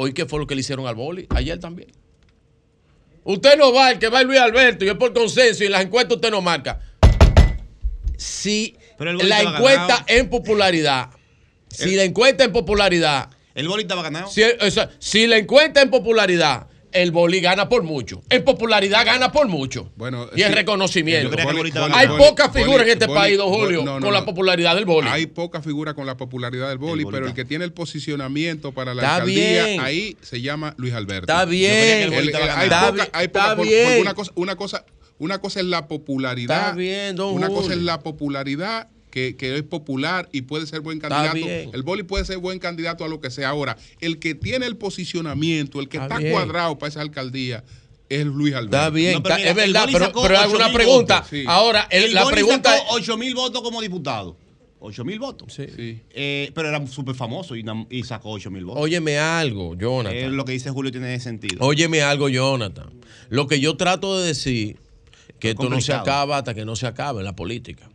Hoy, 0.00 0.12
¿qué 0.12 0.26
fue 0.26 0.38
lo 0.38 0.46
que 0.46 0.54
le 0.54 0.60
hicieron 0.60 0.86
al 0.86 0.94
boli? 0.94 1.26
Ayer 1.30 1.58
también. 1.58 1.90
Usted 3.24 3.58
no 3.58 3.72
va, 3.72 3.90
el 3.90 3.98
que 3.98 4.08
va 4.08 4.20
es 4.20 4.26
Luis 4.28 4.38
Alberto 4.38 4.84
y 4.84 4.88
es 4.88 4.94
por 4.94 5.12
consenso 5.12 5.64
y 5.64 5.66
en 5.66 5.72
las 5.72 5.82
encuestas 5.82 6.14
usted 6.14 6.30
no 6.30 6.40
marca. 6.40 6.80
Si 8.16 8.76
la 9.00 9.42
encuesta 9.42 10.04
en 10.06 10.30
popularidad, 10.30 11.10
si 11.66 11.96
la 11.96 12.04
encuesta 12.04 12.44
en 12.44 12.52
popularidad. 12.52 13.30
El 13.56 13.66
boli 13.66 13.82
estaba 13.82 14.04
ganado. 14.04 14.30
Si, 14.30 14.40
o 14.44 14.70
sea, 14.70 14.88
si 15.00 15.26
la 15.26 15.36
encuesta 15.36 15.82
en 15.82 15.90
popularidad 15.90 16.68
el 16.92 17.10
boli 17.12 17.40
gana 17.40 17.68
por 17.68 17.82
mucho. 17.82 18.22
En 18.30 18.44
popularidad 18.44 19.04
gana 19.04 19.30
por 19.30 19.46
mucho. 19.48 19.90
Bueno, 19.96 20.28
y 20.34 20.42
en 20.42 20.48
sí. 20.48 20.54
reconocimiento. 20.54 21.36
Boli- 21.36 21.70
boli- 21.70 21.92
Hay 21.94 22.08
pocas 22.08 22.52
figuras 22.52 22.82
en 22.86 22.92
este 22.92 23.06
boli- 23.06 23.18
país, 23.18 23.36
don 23.38 23.48
boli- 23.50 23.60
Julio, 23.64 23.84
no, 23.84 24.00
no, 24.00 24.06
con 24.06 24.14
la 24.14 24.24
popularidad 24.24 24.74
del 24.74 24.84
boli. 24.84 25.08
Hay 25.08 25.26
poca 25.26 25.60
figura 25.62 25.94
con 25.94 26.06
la 26.06 26.16
popularidad 26.16 26.68
del 26.68 26.78
boli, 26.78 27.04
pero 27.04 27.26
el 27.26 27.34
que 27.34 27.44
tiene 27.44 27.64
el 27.64 27.72
posicionamiento 27.72 28.72
para 28.72 28.94
la 28.94 29.02
Está 29.02 29.14
alcaldía 29.16 29.64
bien. 29.66 29.80
ahí 29.80 30.16
se 30.22 30.40
llama 30.40 30.74
Luis 30.78 30.94
Alberto. 30.94 31.30
Está 31.32 31.44
bien. 31.44 31.72
El 32.04 32.12
El- 32.14 32.30
ganando. 32.30 32.62
está 32.62 32.62
hay 32.62 32.68
poca, 32.68 32.90
bien, 32.92 33.08
hay 33.12 33.28
poca- 33.28 33.40
está 33.50 33.56
por- 33.56 33.66
una 34.00 34.14
cosa, 34.14 34.32
una 34.34 34.56
cosa, 34.56 34.84
una 35.18 35.38
cosa 35.40 35.60
es 35.60 35.66
la 35.66 35.88
popularidad. 35.88 36.58
Está 36.68 36.72
bien, 36.74 37.16
don 37.16 37.34
Una 37.34 37.48
cosa 37.48 37.72
es 37.72 37.78
la 37.82 38.00
popularidad 38.00 38.88
que, 39.10 39.36
que 39.36 39.56
es 39.56 39.62
popular 39.62 40.28
y 40.32 40.42
puede 40.42 40.66
ser 40.66 40.80
buen 40.80 40.98
candidato. 41.00 41.38
El 41.72 41.82
boli 41.82 42.02
puede 42.02 42.24
ser 42.24 42.38
buen 42.38 42.58
candidato 42.58 43.04
a 43.04 43.08
lo 43.08 43.20
que 43.20 43.30
sea. 43.30 43.50
Ahora, 43.50 43.76
el 44.00 44.18
que 44.18 44.34
tiene 44.34 44.66
el 44.66 44.76
posicionamiento, 44.76 45.80
el 45.80 45.88
que 45.88 45.98
Está 45.98 46.18
cuadrado 46.30 46.78
para 46.78 46.90
esa 46.90 47.00
alcaldía 47.00 47.64
es 48.08 48.24
Luis 48.24 48.54
Alberto. 48.54 48.76
Está 48.76 48.90
bien, 48.90 49.12
No, 49.14 49.22
pero 49.22 49.34
está- 49.36 49.38
mira, 49.38 49.50
es 49.50 49.56
verdad, 49.72 49.88
pero, 49.92 50.12
pero 50.22 50.38
hago 50.38 50.52
8.000 50.52 50.56
una 50.56 50.72
pregunta. 50.72 51.14
votos. 51.16 51.30
Sí. 51.30 51.44
Ahora, 51.46 51.86
el- 51.90 52.04
El 52.04 52.14
la 52.14 52.24
Boli 52.24 52.34
pregunta 52.34 52.72
sacó 52.78 52.94
8 52.94 53.16
mil 53.18 53.34
votos 53.34 53.62
como 53.62 53.80
diputado. 53.82 54.36
8 54.80 55.04
mil 55.04 55.18
votos. 55.18 55.54
Eh, 55.58 56.50
pero 56.54 56.68
era 56.68 56.86
súper 56.86 57.14
famoso 57.14 57.54
y, 57.56 57.64
sacó 58.04 58.30
8 58.30 58.50
mil 58.50 58.64
votos. 58.64 58.82
Óyeme 58.82 59.18
algo, 59.18 59.74
Jonathan. 59.74 60.16
Eh, 60.16 60.28
lo 60.30 60.44
que 60.44 60.52
dice 60.52 60.70
Julio 60.70 60.92
tiene 60.92 61.18
sentido. 61.20 61.56
Óyeme 61.64 62.00
algo, 62.02 62.28
Jonathan. 62.28 62.90
Lo 63.28 63.46
que 63.48 63.60
yo 63.60 63.76
trato 63.76 64.20
de 64.20 64.28
decir, 64.28 64.78
que 65.40 65.50
esto 65.50 65.68
no 65.68 65.80
se 65.80 65.92
acaba 65.92 66.38
hasta 66.38 66.54
que 66.54 66.64
no 66.64 66.76
se 66.76 66.86
acabe 66.86 67.18
en 67.20 67.24
la 67.24 67.34
política. 67.36 67.90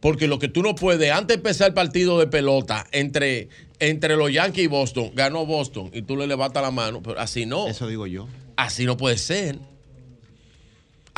Porque 0.00 0.28
lo 0.28 0.38
que 0.38 0.48
tú 0.48 0.62
no 0.62 0.74
puedes, 0.74 1.10
antes 1.10 1.28
de 1.28 1.34
empezar 1.34 1.68
el 1.68 1.74
partido 1.74 2.18
de 2.18 2.26
pelota 2.26 2.86
entre, 2.92 3.48
entre 3.80 4.16
los 4.16 4.32
Yankees 4.32 4.64
y 4.64 4.68
Boston, 4.68 5.10
ganó 5.14 5.44
Boston 5.44 5.90
y 5.92 6.02
tú 6.02 6.16
le 6.16 6.26
levantas 6.26 6.62
la 6.62 6.70
mano, 6.70 7.02
pero 7.02 7.18
así 7.18 7.46
no. 7.46 7.66
Eso 7.66 7.88
digo 7.88 8.06
yo. 8.06 8.28
Así 8.56 8.84
no 8.84 8.96
puede 8.96 9.18
ser. 9.18 9.58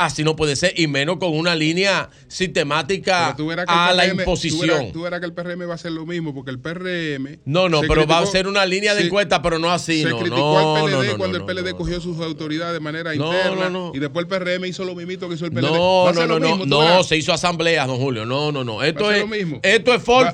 Así 0.05 0.23
no 0.23 0.35
puede 0.35 0.55
ser, 0.55 0.73
y 0.79 0.87
menos 0.87 1.17
con 1.17 1.33
una 1.37 1.55
línea 1.55 2.09
sistemática 2.27 3.35
a 3.67 3.93
la 3.93 4.05
tú 4.05 4.19
imposición. 4.19 4.67
verás- 4.69 4.91
Tú 4.93 5.01
verás, 5.03 5.19
que 5.19 5.25
el 5.25 5.33
PRM 5.33 5.65
va 5.67 5.73
a 5.73 5.75
hacer 5.75 5.91
lo 5.91 6.05
mismo, 6.05 6.33
porque 6.33 6.51
el 6.51 6.59
PRM. 6.59 7.39
No, 7.45 7.69
no, 7.69 7.81
pero 7.81 8.05
va 8.07 8.19
a 8.19 8.25
ser 8.25 8.47
una 8.47 8.65
línea 8.65 8.95
de 8.95 9.03
encuesta, 9.05 9.41
pero 9.41 9.59
no 9.59 9.71
así. 9.71 10.03
Se 10.03 10.09
no, 10.09 10.17
criticó 10.17 10.37
no, 10.37 10.75
al 10.77 10.83
PLD 10.91 11.07
no, 11.11 11.17
cuando 11.17 11.37
el 11.37 11.45
PLD 11.45 11.73
cogió 11.75 11.99
sus 12.01 12.19
autoridades 12.19 12.73
de 12.73 12.79
manera 12.79 13.13
interna. 13.15 13.69
no, 13.69 13.69
no. 13.69 13.91
Y 13.93 13.99
después 13.99 14.23
el 14.23 14.27
PRM 14.27 14.65
hizo 14.67 14.83
lo 14.85 14.95
mismito 14.95 15.27
que 15.29 15.35
hizo 15.35 15.45
el 15.45 15.51
PLD. 15.51 15.61
No, 15.71 16.11
no, 16.13 16.25
no, 16.27 16.39
mismo, 16.39 16.65
no, 16.65 17.03
se 17.03 17.17
hizo 17.17 17.33
asamblea, 17.33 17.85
don 17.85 17.97
Julio. 17.97 18.25
No, 18.25 18.51
no, 18.51 18.63
no. 18.63 18.83
Esto 18.83 19.11
es, 19.11 19.21
lo 19.21 19.27
mismo. 19.27 19.59
esto 19.63 19.93
es 19.93 20.01
for 20.03 20.25
Va- 20.25 20.31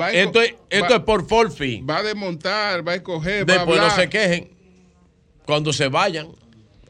va 0.00 0.10
esto 0.12 0.40
es, 0.40 0.54
esto 0.70 0.88
va- 0.90 0.96
es 0.96 1.02
por 1.02 1.26
for 1.28 1.50
fee. 1.52 1.82
Va 1.88 1.98
a 1.98 2.02
desmontar, 2.02 2.86
va 2.86 2.92
a 2.92 2.94
escoger, 2.96 3.48
va 3.48 3.54
a 3.54 3.56
Después 3.58 3.76
no 3.78 3.82
hablar. 3.84 4.00
se 4.00 4.08
quejen. 4.08 4.48
Cuando 5.46 5.72
se 5.72 5.88
vayan, 5.88 6.28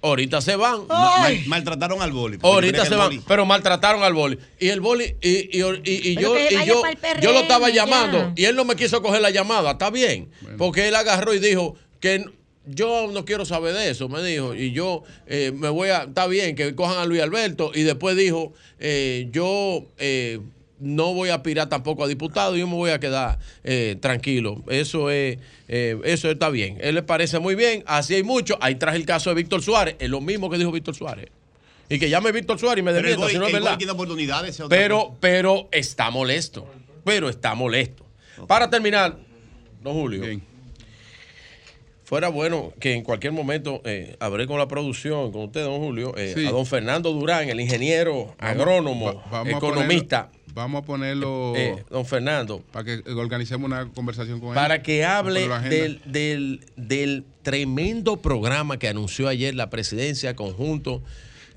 ahorita 0.09 0.41
se 0.41 0.57
van. 0.57 0.87
Mal- 0.89 1.43
maltrataron 1.47 2.03
al 2.03 2.13
boli. 2.13 2.39
Ahorita 2.43 2.85
se 2.85 2.95
van, 2.95 3.09
boli- 3.11 3.23
pero 3.27 3.45
maltrataron 3.47 4.03
al 4.03 4.13
boli. 4.13 4.39
Y 4.61 4.69
el 4.69 4.81
boli, 4.81 5.17
y, 5.21 5.29
y, 5.59 5.63
y- 5.85 6.15
yo, 6.17 6.37
yo, 6.67 6.83
pa'l 6.83 6.97
PRM, 6.97 7.21
yo 7.23 7.33
lo 7.33 7.41
estaba 7.41 7.69
ya. 7.71 7.85
llamando 7.85 8.33
y 8.37 8.45
él 8.45 8.55
no 8.57 8.65
me 8.65 8.77
quiso 8.77 9.03
coger 9.03 9.21
la 9.23 9.31
llamada. 9.31 9.73
Está 9.73 9.91
bien, 9.91 10.29
porque 10.59 10.89
él 10.89 10.95
agarró 10.95 11.35
y 11.35 11.39
dijo 11.39 11.75
que 12.01 12.25
yo 12.67 13.09
no 13.13 13.25
quiero 13.25 13.45
saber 13.45 13.75
de 13.75 13.91
eso, 13.91 14.09
me 14.09 14.23
dijo. 14.23 14.55
Y 14.55 14.73
yo 14.73 15.03
eh, 15.27 15.53
me 15.55 15.69
voy 15.69 15.91
a, 15.91 16.05
está 16.05 16.27
bien 16.27 16.55
que 16.57 16.75
cojan 16.75 16.99
a 16.99 17.05
Luis 17.07 17.21
Alberto. 17.23 17.73
Y 17.75 17.83
después 17.83 18.17
dijo, 18.17 18.53
eh, 18.79 19.29
yo 19.33 19.85
eh, 19.99 20.41
no 20.85 21.15
voy 21.15 21.31
a 21.31 21.37
aspirar 21.37 21.69
tampoco 21.69 22.05
a 22.05 22.09
diputado, 22.09 22.57
yo 22.57 22.67
me 22.67 22.75
voy 22.75 22.91
a 22.91 23.01
quedar 23.01 23.39
eh, 23.65 23.97
tranquilo. 24.01 24.63
Eso 24.69 25.11
es, 25.11 25.39
eh, 25.69 25.99
eso 26.05 26.31
está 26.31 26.51
bien. 26.51 26.79
Él 26.81 26.95
le 26.95 27.03
parece 27.03 27.39
muy 27.39 27.55
bien, 27.55 27.83
así 27.87 28.15
hay 28.15 28.23
mucho. 28.23 28.57
Ahí 28.61 28.77
traje 28.77 28.97
el 28.97 29.07
caso 29.07 29.31
de 29.31 29.37
Víctor 29.37 29.63
Suárez, 29.63 29.97
es 29.99 30.11
lo 30.11 30.21
mismo 30.21 30.51
que 30.51 30.59
dijo 30.59 30.71
Víctor 30.71 30.95
Suárez. 30.95 31.31
Y 31.89 31.99
que 31.99 32.09
llame 32.09 32.33
Víctor 32.33 32.59
Suárez 32.59 32.83
y 32.83 32.85
me 32.85 32.93
boli, 32.93 33.33
si 33.33 33.39
no 33.39 33.47
es 33.47 33.53
verdad. 33.53 33.79
oportunidades. 33.91 34.63
Pero, 34.69 35.17
pero 35.21 35.69
está 35.71 36.11
molesto. 36.11 36.67
Pero 37.05 37.29
está 37.29 37.55
molesto. 37.55 38.05
Para 38.47 38.71
terminar, 38.71 39.19
don 39.83 39.95
Julio. 39.95 40.41
Fuera 42.05 42.29
bueno 42.29 42.73
que 42.81 42.93
en 42.93 43.03
cualquier 43.03 43.33
momento 43.33 43.81
eh, 43.85 44.17
hablé 44.21 44.47
con 44.47 44.59
la 44.59 44.69
producción, 44.69 45.33
con 45.33 45.45
usted, 45.45 45.65
don 45.65 45.79
Julio, 45.81 46.15
eh, 46.17 46.35
Sí. 46.37 46.47
a 46.47 46.51
don 46.51 46.67
Fernando 46.67 47.13
Durán, 47.13 47.49
el 47.49 47.61
ingeniero, 47.61 48.27
Vamos- 48.27 48.37
agrónomo, 48.39 49.07
va- 49.07 49.25
vamos 49.31 49.55
a 49.55 49.57
economista. 49.57 50.31
ponerlo- 50.31 50.55
vamos 50.55 50.83
a 50.83 50.85
ponerlo. 50.85 51.53
Eh, 51.57 51.83
don 51.91 52.05
Fernando. 52.05 52.63
Para 52.73 52.85
que 52.85 53.11
organicemos 53.11 53.67
una 53.67 53.89
conversación 53.91 54.39
con 54.39 54.51
él. 54.51 54.55
Para 54.55 54.83
que 54.83 55.05
hable 55.05 55.49
del, 55.71 56.01
del, 56.05 56.61
del 56.77 57.25
tremendo 57.43 58.19
programa 58.19 58.79
que 58.79 58.89
anunció 58.89 59.27
ayer 59.29 59.55
la 59.55 59.71
presidencia 59.71 60.37
conjunto 60.37 61.03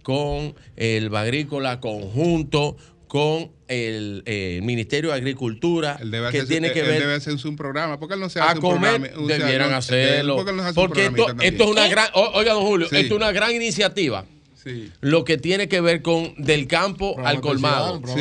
con 0.02 0.56
el 0.78 1.10
Bagrícola, 1.10 1.82
conjunto 1.82 2.78
con 3.08 3.52
el, 3.68 4.24
eh, 4.26 4.60
Ministerio 4.64 5.12
de 5.12 5.16
Agricultura, 5.18 5.98
Él 6.02 6.12
debe 6.12 6.30
que 6.32 6.38
hacer- 6.40 6.48
tiene 6.50 6.72
que 6.72 6.80
él 6.82 6.88
ver 6.88 7.00
debe 7.02 7.14
hacerse 7.16 7.48
un 7.48 7.56
programa. 7.56 8.00
¿Por 8.00 8.08
qué 8.08 8.14
él 8.16 8.20
no 8.20 8.30
se 8.30 8.40
a 8.40 8.46
hace 8.50 8.56
un 8.56 8.62
comer, 8.62 9.02
programa? 9.02 9.24
O 9.24 9.28
sea, 9.28 9.38
debieran 9.38 9.72
no, 9.72 9.78
hacerlo. 9.78 10.36
¿Por 10.36 10.46
qué 10.46 10.52
él 10.52 10.58
no 10.58 10.64
se 10.64 10.70
hace 10.70 10.80
un 10.80 10.88
Porque 10.88 11.06
esto, 11.06 11.28
es 11.42 11.68
una 11.68 11.76
también? 11.82 11.90
gran, 11.92 12.08
oiga, 12.14 12.54
don 12.54 12.64
Julio, 12.66 12.88
Sí. 12.90 12.96
esto 12.98 13.14
es 13.16 13.18
una 13.18 13.32
gran 13.32 13.52
iniciativa. 13.56 14.26
Sí. 14.62 14.92
Lo 15.00 15.24
que 15.24 15.38
tiene 15.38 15.70
que 15.70 15.80
ver 15.80 16.02
con 16.02 16.34
del 16.38 16.68
campo 16.68 17.16
al 17.24 17.40
colmado. 17.40 18.02
Eso 18.06 18.18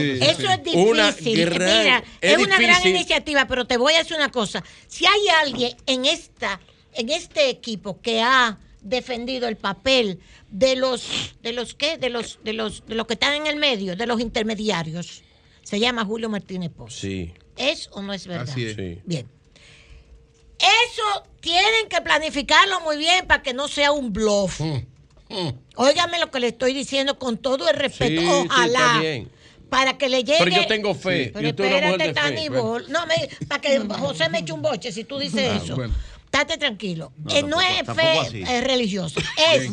es 0.51 0.63
difícil. 0.63 0.79
Una 0.87 1.13
Mira, 1.21 2.05
es, 2.21 2.33
es 2.33 2.39
una 2.39 2.59
gran 2.61 2.87
iniciativa, 2.87 3.47
pero 3.49 3.67
te 3.67 3.77
voy 3.77 3.95
a 3.95 3.99
decir 3.99 4.17
una 4.17 4.31
cosa. 4.31 4.63
Si 4.87 5.07
hay 5.07 5.21
alguien 5.43 5.75
en 5.87 6.05
esta, 6.05 6.61
en 6.95 7.09
este 7.11 7.51
equipo 7.51 8.01
que 8.01 8.21
ha 8.21 8.59
defendido 8.89 9.49
el 9.49 9.57
papel 9.57 10.21
de 10.51 10.77
los, 10.77 11.35
de 11.43 11.53
los 11.53 11.75
qué, 11.75 11.99
de 11.99 12.09
los, 12.11 12.39
de 12.45 12.53
los, 12.53 12.85
de 12.87 12.95
los 12.95 13.07
que 13.07 13.15
están 13.15 13.35
en 13.35 13.47
el 13.47 13.57
medio, 13.57 13.97
de 13.97 14.07
los 14.07 14.21
intermediarios, 14.21 15.23
se 15.63 15.81
llama 15.81 16.05
Julio 16.05 16.29
Martínez 16.29 16.71
Pozo. 16.71 16.97
Sí. 16.97 17.33
¿Es 17.57 17.89
o 17.93 18.03
no 18.03 18.13
es 18.13 18.27
verdad? 18.27 18.49
Así 18.49 18.67
es. 18.67 18.77
Sí. 18.77 18.99
Bien. 19.05 19.27
Eso 20.59 21.25
tienen 21.41 21.89
que 21.89 22.01
planificarlo 22.01 22.81
muy 22.81 22.97
bien 22.97 23.27
para 23.27 23.43
que 23.43 23.53
no 23.53 23.69
sea 23.69 23.93
un 23.93 24.13
bluff. 24.13 24.61
Óigame 25.77 26.19
lo 26.19 26.31
que 26.31 26.41
le 26.41 26.49
estoy 26.49 26.73
diciendo 26.73 27.19
con 27.19 27.37
todo 27.39 27.69
el 27.69 27.77
respeto. 27.77 28.21
Sí, 28.21 28.27
Ojalá. 28.29 29.03
Para 29.69 29.99
que 29.99 30.09
le 30.09 30.23
llegue. 30.23 30.39
Pero 30.39 30.57
yo 30.57 30.67
tengo 30.69 30.95
fe, 30.95 31.33
Pero 31.35 31.49
espérate, 31.49 32.15
fe. 32.15 32.49
Bueno. 32.51 32.87
No, 32.89 33.05
me, 33.07 33.29
para 33.49 33.61
que 33.61 33.79
José 33.99 34.29
me 34.29 34.39
eche 34.39 34.53
un 34.53 34.63
boche 34.63 34.93
si 34.93 35.03
tú 35.05 35.19
dices 35.19 35.51
Ah, 35.53 35.61
eso. 35.63 35.75
bueno. 35.75 35.93
Estate 36.41 36.59
tranquilo. 36.59 37.13
No, 37.19 37.35
Eh, 37.35 37.43
No, 37.43 37.59
tampoco- 37.59 38.03
es 38.23 38.31
fe 38.31 38.41
así. 38.45 38.45
religiosa. 38.61 39.21
Es 39.53 39.71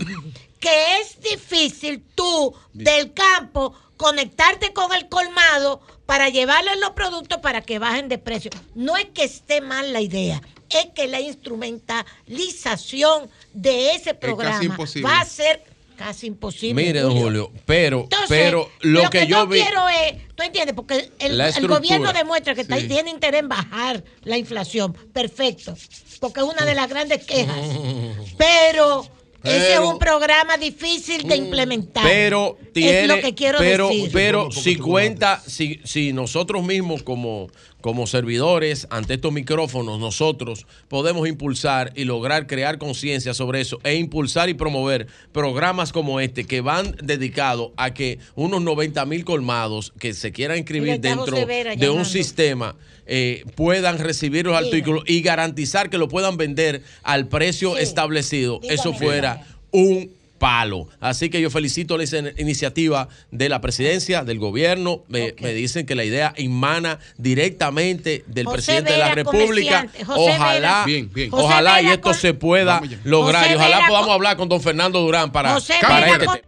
que 0.59 0.99
es 1.01 1.19
difícil 1.21 2.03
tú 2.15 2.53
del 2.73 3.13
campo 3.13 3.73
conectarte 3.97 4.73
con 4.73 4.91
el 4.93 5.07
colmado 5.09 5.81
para 6.05 6.29
llevarle 6.29 6.75
los 6.77 6.91
productos 6.91 7.39
para 7.39 7.61
que 7.61 7.79
bajen 7.79 8.07
de 8.09 8.17
precio. 8.17 8.51
No 8.75 8.97
es 8.97 9.05
que 9.13 9.23
esté 9.23 9.61
mal 9.61 9.93
la 9.93 10.01
idea, 10.01 10.41
es 10.69 10.87
que 10.95 11.07
la 11.07 11.19
instrumentalización 11.21 13.29
de 13.53 13.93
ese 13.95 14.13
programa 14.13 14.63
imposible. 14.63 15.07
va 15.09 15.21
a 15.21 15.25
ser 15.25 15.63
casi 15.95 16.27
imposible. 16.27 16.83
Mire, 16.83 16.99
don 17.01 17.17
Julio, 17.17 17.51
pero, 17.65 18.01
Entonces, 18.03 18.27
pero 18.29 18.69
lo, 18.81 19.09
que, 19.09 19.27
yo 19.27 19.39
no 19.39 19.47
vi. 19.47 19.61
quiero 19.61 19.87
es, 19.89 20.13
tú 20.35 20.43
entiendes, 20.43 20.75
porque 20.75 21.09
el, 21.19 21.67
gobierno 21.67 22.11
demuestra 22.13 22.55
que 22.55 22.61
está- 22.61 22.79
Sí. 22.79 22.87
tiene 22.87 23.09
interés 23.09 23.41
en 23.41 23.49
bajar 23.49 24.03
la 24.23 24.37
inflación. 24.37 24.93
Perfecto, 25.13 25.75
porque 26.19 26.39
es 26.41 26.45
una 26.45 26.65
de 26.65 26.75
las 26.75 26.89
grandes 26.89 27.25
quejas. 27.25 27.55
Pero, 28.37 29.07
ese 29.43 29.73
es 29.73 29.79
un 29.79 29.99
programa 29.99 30.57
difícil 30.57 31.27
de 31.27 31.35
implementar. 31.35 32.03
Pero 32.03 32.57
tiene, 32.73 33.01
es 33.01 33.07
lo 33.07 33.19
que 33.19 33.35
quiero 33.35 33.59
pero, 33.59 33.89
decir. 33.89 34.09
pero 34.13 34.51
si 34.51 34.77
cuenta, 34.77 35.41
si, 35.45 35.81
si 35.83 36.13
nosotros 36.13 36.63
mismos 36.63 37.03
como, 37.03 37.49
como 37.83 38.07
servidores 38.07 38.87
ante 38.91 39.15
estos 39.15 39.33
micrófonos, 39.33 39.99
nosotros 39.99 40.65
podemos 40.87 41.27
impulsar 41.27 41.91
y 41.97 42.05
lograr 42.05 42.47
crear 42.47 42.77
conciencia 42.77 43.33
sobre 43.33 43.59
eso 43.59 43.77
e 43.83 43.95
impulsar 43.95 44.47
y 44.47 44.53
promover 44.53 45.07
programas 45.33 45.91
como 45.91 46.21
este 46.21 46.45
que 46.45 46.61
van 46.61 46.95
dedicados 47.03 47.71
a 47.75 47.93
que 47.93 48.19
unos 48.35 48.61
90 48.61 49.05
mil 49.05 49.25
colmados 49.25 49.91
que 49.99 50.13
se 50.13 50.31
quieran 50.31 50.59
inscribir 50.59 51.01
dentro 51.01 51.35
de 51.35 51.89
un 51.89 52.05
sistema 52.05 52.77
eh, 53.05 53.43
puedan 53.55 53.99
recibir 53.99 54.45
los 54.45 54.55
artículos 54.55 55.03
y 55.05 55.21
garantizar 55.21 55.89
que 55.89 55.97
lo 55.97 56.07
puedan 56.07 56.37
vender 56.37 56.83
al 57.03 57.27
precio 57.27 57.75
establecido. 57.77 58.59
Dígame. 58.61 58.75
Eso 58.75 58.93
fuera 58.93 59.45
un 59.71 60.09
palo. 60.43 60.89
Así 60.99 61.29
que 61.29 61.39
yo 61.39 61.49
felicito 61.49 61.97
la 61.97 62.03
iniciativa 62.37 63.07
de 63.31 63.47
la 63.47 63.61
presidencia, 63.61 64.25
del 64.25 64.39
gobierno. 64.39 65.05
Me, 65.07 65.31
dicen 65.53 65.85
que 65.85 65.95
la 65.95 66.03
idea 66.03 66.33
emana 66.35 66.99
directamente 67.17 68.25
del 68.27 68.47
presidente 68.47 68.91
de 68.91 68.97
la 68.97 69.15
República. 69.15 69.87
Ojalá, 70.05 70.85
ojalá 71.31 71.81
y 71.81 71.87
esto 71.87 72.13
se 72.13 72.33
pueda 72.33 72.81
lograr. 73.05 73.49
y 73.51 73.55
ojalá 73.55 73.87
podamos 73.87 74.09
hablar 74.09 74.35
con 74.35 74.49
don 74.49 74.59
Fernando 74.59 74.99
Durán 74.99 75.31
para, 75.31 75.57
para 75.81 76.07
este 76.07 76.19
tema. 76.19 76.39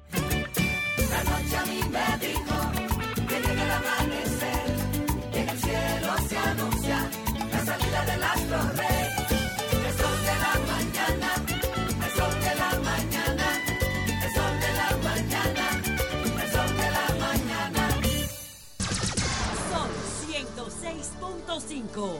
Cinco. 21.95 22.19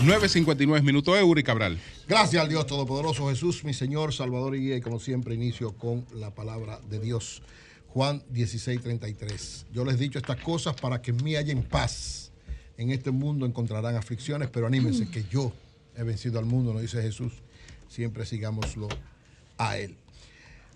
9.59 0.00 0.82
minutos, 0.82 1.16
Eury 1.16 1.44
Cabral. 1.44 1.78
Gracias 2.08 2.42
al 2.42 2.48
Dios 2.48 2.66
Todopoderoso 2.66 3.28
Jesús, 3.28 3.64
mi 3.64 3.72
Señor, 3.72 4.12
Salvador 4.12 4.56
y 4.56 4.60
Guía. 4.60 4.76
Y 4.76 4.80
como 4.80 4.98
siempre, 4.98 5.34
inicio 5.34 5.72
con 5.72 6.04
la 6.14 6.34
palabra 6.34 6.80
de 6.90 6.98
Dios. 6.98 7.42
Juan 7.88 8.22
16:33. 8.32 9.66
Yo 9.72 9.84
les 9.84 9.94
he 9.94 9.98
dicho 9.98 10.18
estas 10.18 10.40
cosas 10.40 10.74
para 10.74 11.00
que 11.00 11.12
en 11.12 11.22
mí 11.22 11.36
haya 11.36 11.52
en 11.52 11.62
paz. 11.62 12.32
En 12.76 12.90
este 12.90 13.10
mundo 13.12 13.46
encontrarán 13.46 13.94
aflicciones, 13.94 14.50
pero 14.50 14.66
anímense 14.66 15.08
que 15.08 15.24
yo 15.30 15.52
he 15.96 16.02
vencido 16.02 16.40
al 16.40 16.44
mundo, 16.44 16.72
nos 16.72 16.82
dice 16.82 17.00
Jesús. 17.00 17.32
Siempre 17.88 18.26
sigámoslo 18.26 18.88
a 19.56 19.78
Él. 19.78 19.96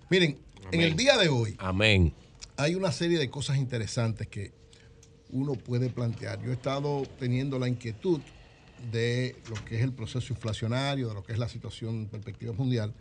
Miren, 0.08 0.38
en 0.70 0.80
el 0.80 0.96
día 0.96 1.18
de 1.18 1.28
hoy. 1.28 1.56
Amén. 1.58 2.12
Hay 2.56 2.76
una 2.76 2.92
serie 2.92 3.18
de 3.18 3.28
cosas 3.28 3.58
interesantes 3.58 4.28
que 4.28 4.59
uno 5.32 5.54
puede 5.54 5.90
plantear. 5.90 6.42
Yo 6.42 6.50
he 6.50 6.54
estado 6.54 7.02
teniendo 7.18 7.58
la 7.58 7.68
inquietud 7.68 8.20
de 8.92 9.36
lo 9.48 9.56
que 9.64 9.76
es 9.76 9.82
el 9.82 9.92
proceso 9.92 10.32
inflacionario, 10.32 11.08
de 11.08 11.14
lo 11.14 11.22
que 11.22 11.32
es 11.32 11.38
la 11.38 11.48
situación 11.48 11.96
en 11.96 12.06
perspectiva 12.06 12.52
mundial. 12.52 12.94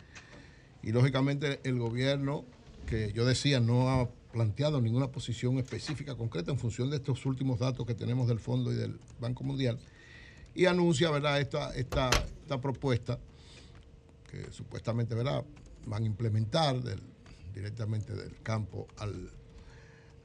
Y 0.82 0.92
lógicamente 0.92 1.60
el 1.64 1.78
gobierno, 1.78 2.44
que 2.86 3.12
yo 3.12 3.24
decía, 3.24 3.60
no 3.60 3.88
ha 3.88 4.08
planteado 4.32 4.80
ninguna 4.80 5.08
posición 5.08 5.58
específica, 5.58 6.14
concreta, 6.16 6.50
en 6.50 6.58
función 6.58 6.90
de 6.90 6.96
estos 6.96 7.26
últimos 7.26 7.58
datos 7.58 7.86
que 7.86 7.94
tenemos 7.94 8.28
del 8.28 8.38
Fondo 8.38 8.72
y 8.72 8.76
del 8.76 8.98
Banco 9.18 9.44
Mundial. 9.44 9.78
Y 10.54 10.66
anuncia, 10.66 11.10
¿verdad?, 11.10 11.40
esta, 11.40 11.74
esta, 11.74 12.10
esta 12.42 12.60
propuesta 12.60 13.18
que 14.30 14.50
supuestamente, 14.52 15.14
¿verdad?, 15.14 15.44
van 15.86 16.04
a 16.04 16.06
implementar 16.06 16.76
directamente 17.54 18.14
del 18.14 18.40
campo 18.42 18.86
al, 18.98 19.30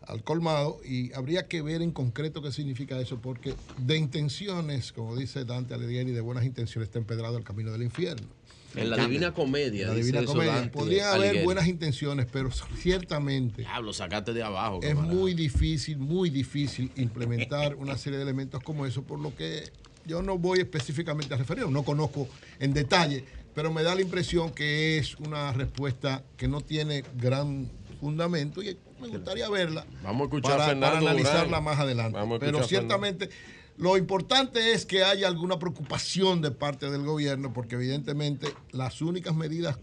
al 0.08 0.24
colmado 0.24 0.80
y 0.86 1.14
habría 1.14 1.48
que 1.48 1.62
ver 1.62 1.82
en 1.82 1.92
concreto 1.92 2.42
qué 2.42 2.52
significa 2.52 3.00
eso, 3.00 3.20
porque 3.20 3.54
de 3.78 3.98
intenciones, 3.98 4.92
como 4.92 5.16
dice 5.16 5.46
Dante 5.46 5.74
Alighieri, 5.74 6.12
de 6.12 6.22
buenas 6.22 6.46
intenciones 6.46 6.88
está 6.88 7.00
empedrado 7.00 7.38
el 7.38 7.44
camino 7.44 7.72
del 7.72 7.84
infierno. 7.84 8.28
En 8.76 8.90
la 8.90 8.98
Divina 8.98 9.34
Comedia. 9.34 9.88
La 9.88 9.94
Divina 9.94 10.26
Comedia. 10.26 10.70
Podría 10.72 11.14
haber 11.14 11.44
buenas 11.44 11.68
intenciones, 11.68 12.28
pero 12.30 12.50
ciertamente. 12.52 13.62
Diablo, 13.62 13.94
sacate 13.94 14.34
de 14.34 14.44
abajo. 14.44 14.82
Es 14.84 14.96
muy 14.96 15.34
difícil, 15.34 15.98
muy 15.98 16.30
difícil 16.30 16.92
implementar 16.98 17.76
una 17.76 17.98
serie 17.98 18.18
de 18.18 18.24
elementos 18.24 18.62
como 18.62 18.86
eso, 18.86 19.04
por 19.04 19.20
lo 19.20 19.34
que 19.34 19.72
yo 20.06 20.22
no 20.22 20.38
voy 20.38 20.60
específicamente 20.60 21.34
a 21.34 21.38
referir, 21.38 21.68
no 21.68 21.84
conozco 21.84 22.28
en 22.60 22.74
detalle, 22.74 23.24
pero 23.54 23.72
me 23.72 23.82
da 23.82 23.96
la 23.96 24.02
impresión 24.02 24.52
que 24.52 24.98
es 24.98 25.16
una 25.16 25.52
respuesta 25.54 26.24
que 26.38 26.48
no 26.48 26.62
tiene 26.62 27.04
gran 27.16 27.70
fundamento 28.06 28.62
y 28.62 28.78
me 29.02 29.08
gustaría 29.08 29.50
verla 29.50 29.84
Vamos 30.04 30.22
a 30.22 30.24
escuchar 30.26 30.58
para, 30.80 30.98
analizarla 31.00 31.60
más 31.60 31.80
adelante. 31.80 32.20
Pero 32.40 32.64
ciertamente 32.64 33.32
lo 33.78 33.98
importante 33.98 34.74
es 34.74 34.86
que 34.86 35.04
haya 35.04 35.28
alguna 35.28 35.58
preocupación 35.58 36.40
de 36.40 36.52
parte 36.52 36.92
del 36.92 37.02
gobierno, 37.02 37.52
porque 37.52 37.74
evidentemente 37.74 38.48
las 38.72 39.02
únicas 39.02 39.36
medidas 39.36 39.80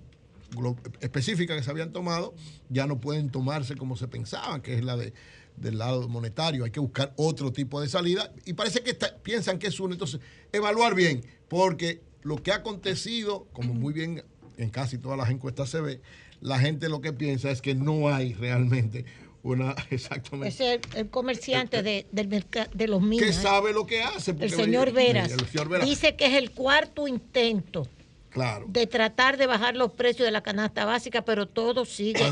específicas 1.01 1.57
que 1.57 1.65
se 1.65 1.71
habían 1.71 1.93
tomado 1.93 2.33
ya 2.69 2.87
no 2.87 3.01
pueden 3.01 3.29
tomarse 3.31 3.75
como 3.75 3.97
se 3.97 4.07
pensaban, 4.07 4.63
que 4.63 4.75
es 4.75 4.85
la 4.85 4.97
de 4.97 5.13
del 5.57 5.79
lado 5.79 6.09
monetario, 6.09 6.65
hay 6.65 6.71
que 6.71 6.81
buscar 6.81 7.13
otro 7.17 7.53
tipo 7.53 7.81
de 7.81 7.89
salida 7.89 8.33
y 8.47 8.55
parece 8.55 8.83
que 8.83 8.95
piensan 9.23 9.59
que 9.59 9.67
es 9.67 9.79
uno, 9.81 9.93
entonces 9.93 10.19
evaluar 10.51 10.95
bien, 10.95 11.23
porque 11.49 12.01
lo 12.23 12.37
que 12.37 12.53
ha 12.53 12.57
acontecido, 12.57 13.47
como 13.53 13.75
muy 13.75 13.93
bien 13.93 14.25
en 14.57 14.71
casi 14.71 14.97
todas 14.97 15.19
las 15.19 15.29
encuestas 15.29 15.69
se 15.69 15.83
ve, 15.83 16.01
la 16.43 16.59
gente 16.59 16.89
lo 16.89 17.01
que 17.01 17.13
piensa 17.13 17.51
es 17.51 17.63
que 17.63 17.75
no 17.75 18.13
hay 18.13 18.35
realmente 18.35 19.05
una 19.43 19.75
exactamente. 19.91 20.49
Es 20.49 20.81
el, 20.95 21.09
comerciante 21.09 21.83
de, 21.83 22.07
de 22.13 22.89
los 22.89 23.01
minas. 23.01 23.27
Que 23.27 23.33
sabe 23.33 23.73
lo 23.73 23.87
que 23.87 24.03
hace. 24.03 24.35
El 24.39 24.51
señor, 24.51 24.93
Veras, 24.93 25.33
el 25.33 25.47
señor 25.47 25.69
Veras 25.69 25.89
dice 25.89 26.17
que 26.17 26.27
es 26.27 26.35
el 26.35 26.51
cuarto 26.51 27.09
intento 27.09 27.89
Claro. 28.31 28.65
de 28.67 28.87
tratar 28.87 29.37
de 29.37 29.47
bajar 29.47 29.77
los 29.77 29.93
precios 29.93 30.25
de 30.25 30.31
la 30.31 30.43
canasta 30.43 30.87
básica, 30.87 31.23
pero 31.23 31.47
todo 31.47 31.85
sigue. 31.85 32.25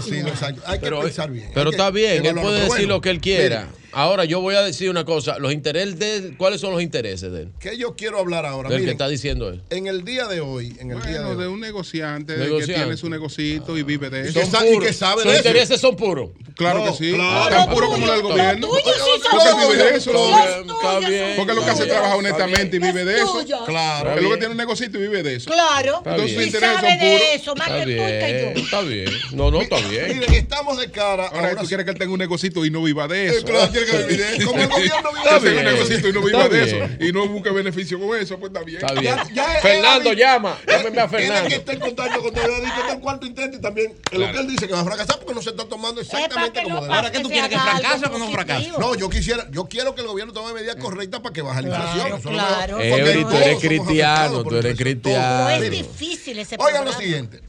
Hay 0.64 0.80
que 0.80 0.90
pensar 0.90 1.30
bien. 1.30 1.50
Pero 1.52 1.70
está 1.70 1.90
bien, 1.90 2.24
él 2.24 2.36
puede 2.36 2.62
decir 2.62 2.88
lo 2.88 3.02
que 3.02 3.10
él 3.10 3.20
quiera. 3.20 3.68
Ahora, 3.92 4.24
yo 4.24 4.40
voy 4.40 4.54
a 4.54 4.62
decir 4.62 4.90
una 4.90 5.04
cosa. 5.04 5.38
Los 5.38 5.52
intereses 5.52 5.98
de 5.98 6.34
¿Cuáles 6.36 6.60
son 6.60 6.72
los 6.72 6.82
intereses 6.82 7.32
de 7.32 7.42
él? 7.42 7.52
¿Qué 7.58 7.76
yo 7.76 7.96
quiero 7.96 8.18
hablar 8.18 8.46
ahora? 8.46 8.68
Del 8.68 8.84
que 8.84 8.90
está 8.90 9.08
diciendo 9.08 9.48
él. 9.48 9.62
En 9.70 9.86
el 9.86 10.04
día 10.04 10.26
de 10.26 10.40
hoy, 10.40 10.76
en 10.78 10.90
el 10.92 11.02
día 11.02 11.22
de, 11.22 11.48
un 11.48 11.60
negociante, 11.60 12.34
que 12.34 12.66
tiene 12.66 12.96
su 12.96 13.08
negocito 13.08 13.76
y 13.76 13.82
vive 13.82 14.10
de 14.10 14.28
eso. 14.28 14.38
Y 14.40 14.78
que, 14.78 14.92
sabe 14.92 15.22
Sus 15.22 15.36
intereses 15.36 15.80
son 15.80 15.96
puros. 15.96 16.30
Claro 16.54 16.84
que 16.84 16.92
sí. 16.92 17.16
Tan 17.16 17.70
puros 17.70 17.90
como 17.90 18.06
el 18.06 18.12
del 18.12 18.22
gobierno. 18.22 18.68
Porque 18.68 19.72
vive 19.72 19.84
de 19.84 19.96
eso. 19.96 20.12
Está 20.12 20.98
bien. 21.00 21.34
Porque 21.36 21.54
lo 21.54 21.64
que 21.64 21.70
hace 21.70 21.86
trabaja 21.86 22.16
honestamente 22.16 22.76
y 22.76 22.78
vive 22.78 23.04
de 23.04 23.16
eso. 23.16 23.44
Claro. 23.66 24.14
Es 24.14 24.22
lo 24.22 24.30
que 24.30 24.36
tiene 24.36 24.52
un 24.52 24.58
negocito 24.58 24.98
y 24.98 25.02
vive 25.02 25.22
de 25.22 25.36
eso. 25.36 25.50
Claro. 25.50 26.02
Entonces 26.04 26.34
sus 26.34 26.46
intereses 26.46 26.80
son 26.80 26.98
puros. 26.98 27.22
Eso, 27.34 27.54
más 27.54 27.68
está 27.68 27.84
bien, 27.84 28.56
está 28.56 28.80
bien. 28.82 29.10
No, 29.32 29.50
no, 29.50 29.62
está 29.62 29.76
bien. 29.88 30.18
Miren, 30.18 30.34
estamos 30.34 30.78
de 30.78 30.90
cara. 30.90 31.28
Ahora, 31.28 31.56
tú 31.56 31.66
quieres 31.66 31.84
que 31.84 31.92
él 31.92 31.98
tenga 31.98 32.12
un 32.12 32.18
negocito 32.18 32.64
y 32.64 32.70
no 32.70 32.82
viva 32.82 33.08
de 33.08 33.28
eso. 33.28 33.46
Claro, 33.46 33.72
que 33.84 34.36
eso. 34.36 34.46
Como 34.46 34.62
el 34.62 34.68
gobierno 34.68 35.10
vive 35.12 35.50
de 35.50 35.58
un 35.58 35.64
negocito 35.64 36.08
y 36.08 36.12
no 36.12 36.22
viva 36.22 36.48
de 36.48 36.64
eso. 36.64 36.76
Y 37.00 37.12
no 37.12 37.26
busque 37.28 37.50
beneficio 37.50 38.00
con 38.00 38.18
eso, 38.18 38.38
pues 38.38 38.52
está 38.52 38.64
bien. 38.64 38.80
Está 38.80 38.94
bien. 38.94 39.16
Fernando, 39.62 40.12
llama. 40.12 40.58
Llámeme 40.66 41.00
a 41.00 41.08
Fernando. 41.08 41.48
Tiene 41.48 41.48
que 41.48 41.54
estar 41.56 41.74
en 41.74 41.80
contacto 41.80 42.22
con 42.22 42.34
todo. 42.34 42.44
Está 42.44 42.92
en 42.92 43.00
cuarto 43.00 43.26
intento 43.26 43.56
y 43.56 43.60
también 43.60 43.94
lo 44.12 44.32
que 44.32 44.38
él 44.38 44.46
dice 44.48 44.66
que 44.66 44.74
va 44.74 44.80
a 44.80 44.84
fracasar 44.84 45.18
porque 45.18 45.34
no 45.34 45.42
se 45.42 45.50
está 45.50 45.64
tomando 45.64 46.00
exactamente 46.00 46.62
como 46.62 46.82
debe. 46.82 46.94
Ahora, 46.94 47.10
¿qué 47.10 47.20
tú 47.20 47.28
quieres? 47.28 47.48
¿Que 47.48 47.58
fracase 47.58 48.06
o 48.06 48.12
que 48.12 48.18
no 48.18 48.30
fracase? 48.30 48.70
No, 48.78 48.94
yo 48.94 49.08
quisiera, 49.10 49.48
yo 49.50 49.66
quiero 49.66 49.94
que 49.94 50.02
el 50.02 50.06
gobierno 50.06 50.32
tome 50.32 50.52
medidas 50.52 50.76
correctas 50.76 51.20
para 51.20 51.32
que 51.32 51.42
baje 51.42 51.62
la 51.62 51.68
inflación. 51.68 52.20
Claro. 52.20 52.76
tú 52.78 53.36
eres 53.36 53.60
cristiano, 53.60 54.44
tú 54.44 54.56
eres 54.56 54.76
cristiano. 54.76 55.44
No 55.44 55.50
es 55.50 55.70
difícil 55.70 56.38
ese 56.38 56.56
Oigan 56.58 56.84
lo 56.84 56.92
siguiente. 56.92 57.42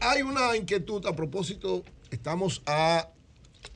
Hay 0.00 0.22
una 0.22 0.56
inquietud 0.56 1.04
a 1.06 1.16
propósito, 1.16 1.82
estamos 2.10 2.62
a 2.66 3.08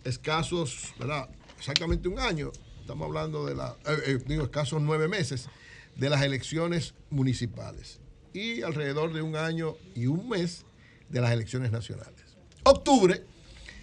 escasos, 0.04 0.92
¿verdad? 0.98 1.28
Exactamente 1.60 2.08
un 2.08 2.18
año, 2.18 2.52
estamos 2.80 3.06
hablando 3.06 3.44
de 3.44 3.54
la, 3.54 3.76
eh, 3.86 3.98
eh, 4.06 4.18
digo, 4.26 4.44
escasos 4.44 4.80
nueve 4.80 5.08
meses 5.08 5.50
de 5.94 6.08
las 6.08 6.22
elecciones 6.22 6.94
municipales 7.10 8.00
y 8.32 8.62
alrededor 8.62 9.12
de 9.12 9.20
un 9.20 9.36
año 9.36 9.76
y 9.94 10.06
un 10.06 10.26
mes 10.26 10.64
de 11.10 11.20
las 11.20 11.32
elecciones 11.32 11.70
nacionales. 11.70 12.14
Octubre 12.62 13.22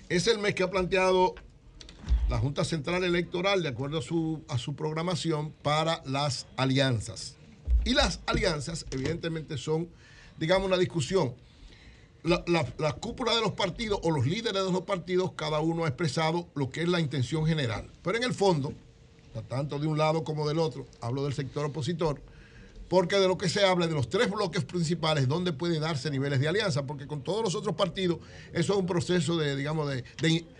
es 0.09 0.25
el 0.25 0.39
mes 0.39 0.55
que 0.55 0.63
ha 0.63 0.71
planteado 0.71 1.35
la 2.29 2.39
Junta 2.39 2.65
Central 2.65 3.03
Electoral, 3.03 3.61
de 3.61 3.69
acuerdo 3.69 3.99
a 3.99 4.01
su, 4.01 4.43
a 4.47 4.57
su 4.57 4.75
programación, 4.75 5.51
para 5.51 6.01
las 6.03 6.47
alianzas. 6.57 7.35
Y 7.85 7.93
las 7.93 8.21
alianzas, 8.25 8.87
evidentemente, 8.89 9.55
son, 9.55 9.87
digamos, 10.39 10.65
una 10.65 10.77
discusión 10.77 11.35
la, 12.27 12.93
cúpula 12.93 13.35
de 13.35 13.41
los 13.41 13.53
partidos 13.53 13.99
o 14.03 14.11
los 14.11 14.25
líderes 14.25 14.65
de 14.65 14.71
los 14.71 14.81
partidos, 14.81 15.31
cada 15.35 15.59
uno 15.59 15.85
ha 15.85 15.87
expresado 15.87 16.47
lo 16.55 16.69
que 16.69 16.81
es 16.81 16.89
la 16.89 16.99
intención 16.99 17.45
general. 17.45 17.89
Pero 18.01 18.17
en 18.17 18.23
el 18.23 18.33
fondo, 18.33 18.73
tanto 19.47 19.79
de 19.79 19.87
un 19.87 19.97
lado 19.97 20.23
como 20.23 20.47
del 20.47 20.59
otro, 20.59 20.85
hablo 21.01 21.23
del 21.23 21.33
sector 21.33 21.65
opositor, 21.65 22.21
porque 22.87 23.17
de 23.17 23.27
lo 23.27 23.37
que 23.37 23.49
se 23.49 23.63
habla 23.65 23.87
de 23.87 23.93
los 23.93 24.09
tres 24.09 24.29
bloques 24.29 24.63
principales, 24.63 25.27
donde 25.27 25.51
puede 25.51 25.79
darse 25.79 26.09
niveles 26.09 26.39
de 26.39 26.47
alianza, 26.47 26.85
porque 26.85 27.05
con 27.05 27.21
todos 27.21 27.43
los 27.43 27.55
otros 27.55 27.75
partidos, 27.75 28.19
eso 28.53 28.73
es 28.73 28.79
un 28.79 28.85
proceso 28.85 29.37
de, 29.37 29.55
digamos, 29.55 29.89
de, 29.89 30.03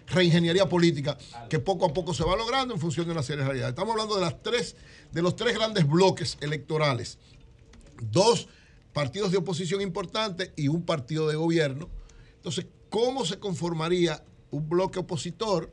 reingeniería 0.07 0.67
política 0.67 1.17
que 1.49 1.59
poco 1.59 1.85
a 1.85 1.93
poco 1.93 2.13
se 2.13 2.23
va 2.23 2.35
logrando 2.35 2.73
en 2.73 2.79
función 2.79 3.05
de 3.05 3.13
una 3.13 3.23
serie 3.23 3.43
de 3.43 3.47
realidades. 3.47 3.73
Estamos 3.73 3.93
hablando 3.93 4.15
de 4.15 4.21
las 4.21 4.41
tres, 4.41 4.75
de 5.11 5.21
los 5.21 5.35
tres 5.35 5.55
grandes 5.55 5.87
bloques 5.87 6.37
electorales. 6.41 7.17
Dos 8.01 8.47
partidos 8.97 9.31
de 9.31 9.37
oposición 9.37 9.79
importantes 9.81 10.51
y 10.55 10.69
un 10.69 10.81
partido 10.81 11.27
de 11.27 11.35
gobierno. 11.35 11.87
Entonces, 12.37 12.65
¿cómo 12.89 13.27
se 13.27 13.37
conformaría 13.37 14.23
un 14.49 14.67
bloque 14.67 14.97
opositor 14.97 15.71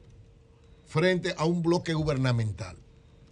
frente 0.84 1.34
a 1.38 1.46
un 1.46 1.62
bloque 1.62 1.94
gubernamental? 1.94 2.76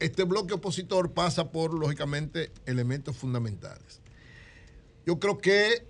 Este 0.00 0.24
bloque 0.24 0.54
opositor 0.54 1.12
pasa 1.12 1.52
por, 1.52 1.74
lógicamente, 1.74 2.52
elementos 2.64 3.18
fundamentales. 3.18 4.00
Yo 5.04 5.20
creo 5.20 5.36
que 5.36 5.84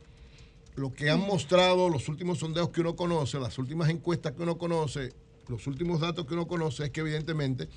lo 0.74 0.92
que 0.92 1.08
han 1.08 1.20
mostrado 1.20 1.88
los 1.88 2.08
últimos 2.08 2.40
sondeos 2.40 2.70
que 2.70 2.80
uno 2.80 2.96
conoce, 2.96 3.38
las 3.38 3.56
últimas 3.56 3.88
encuestas 3.88 4.32
que 4.32 4.42
uno 4.42 4.58
conoce, 4.58 5.12
los 5.46 5.64
últimos 5.68 6.00
datos 6.00 6.26
que 6.26 6.34
uno 6.34 6.48
conoce, 6.48 6.86
es 6.86 6.90
que 6.90 7.02
evidentemente 7.02 7.68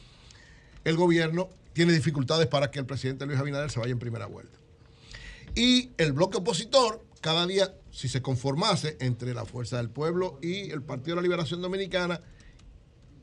el 0.86 0.98
gobierno 0.98 1.50
tiene 1.74 1.94
dificultades 1.94 2.48
para 2.48 2.72
que 2.72 2.80
el 2.80 2.88
presidente 2.88 3.28
Luis 3.28 3.38
Abinader 3.38 3.70
se 3.70 3.80
vaya 3.80 3.92
en 3.92 4.00
primera 4.00 4.26
vuelta. 4.26 4.65
Y 5.56 5.92
el 5.98 6.12
bloque 6.12 6.38
opositor, 6.38 7.02
cada 7.22 7.48
día, 7.48 7.74
si 7.92 8.10
se 8.10 8.22
conformase 8.22 8.98
entre 9.00 9.34
la 9.34 9.46
Fuerza 9.46 9.78
del 9.78 9.90
Pueblo 9.90 10.38
y 10.42 10.70
el 10.70 10.82
Partido 10.82 11.16
de 11.16 11.22
la 11.22 11.22
Liberación 11.24 11.62
Dominicana, 11.62 12.22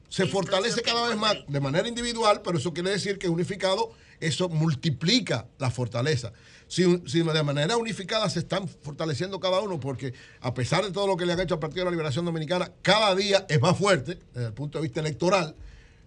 se 0.08 0.26
fortalece 0.26 0.82
cada 0.82 1.08
vez 1.08 1.16
más 1.16 1.36
de 1.46 1.60
manera 1.60 1.88
individual, 1.88 2.42
pero 2.42 2.58
eso 2.58 2.72
quiere 2.74 2.90
decir 2.90 3.18
que 3.18 3.28
unificado, 3.28 3.92
eso 4.20 4.48
multiplica 4.48 5.46
la 5.58 5.70
fortaleza. 5.70 6.32
Si, 6.68 6.84
de 6.84 7.42
manera 7.42 7.76
unificada 7.76 8.28
se 8.30 8.40
están 8.40 8.66
fortaleciendo 8.66 9.40
cada 9.40 9.60
uno, 9.60 9.78
porque 9.78 10.14
a 10.40 10.54
pesar 10.54 10.84
de 10.84 10.90
todo 10.90 11.06
lo 11.06 11.16
que 11.16 11.26
le 11.26 11.34
han 11.34 11.40
hecho 11.40 11.54
al 11.54 11.60
Partido 11.60 11.80
de 11.80 11.84
la 11.86 11.90
Liberación 11.92 12.24
Dominicana, 12.24 12.72
cada 12.82 13.14
día 13.14 13.44
es 13.48 13.60
más 13.60 13.76
fuerte 13.76 14.18
desde 14.34 14.48
el 14.48 14.54
punto 14.54 14.78
de 14.78 14.82
vista 14.82 15.00
electoral, 15.00 15.54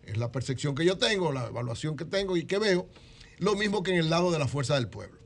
es 0.03 0.17
la 0.17 0.31
percepción 0.31 0.73
que 0.75 0.85
yo 0.85 0.97
tengo, 0.97 1.31
la 1.31 1.47
evaluación 1.47 1.95
que 1.95 2.05
tengo 2.05 2.35
y 2.35 2.45
que 2.45 2.57
veo, 2.57 2.87
lo 3.37 3.55
mismo 3.55 3.83
que 3.83 3.91
en 3.91 3.97
el 3.97 4.09
lado 4.09 4.31
de 4.31 4.39
la 4.39 4.47
fuerza 4.47 4.75
del 4.75 4.87
pueblo. 4.87 5.24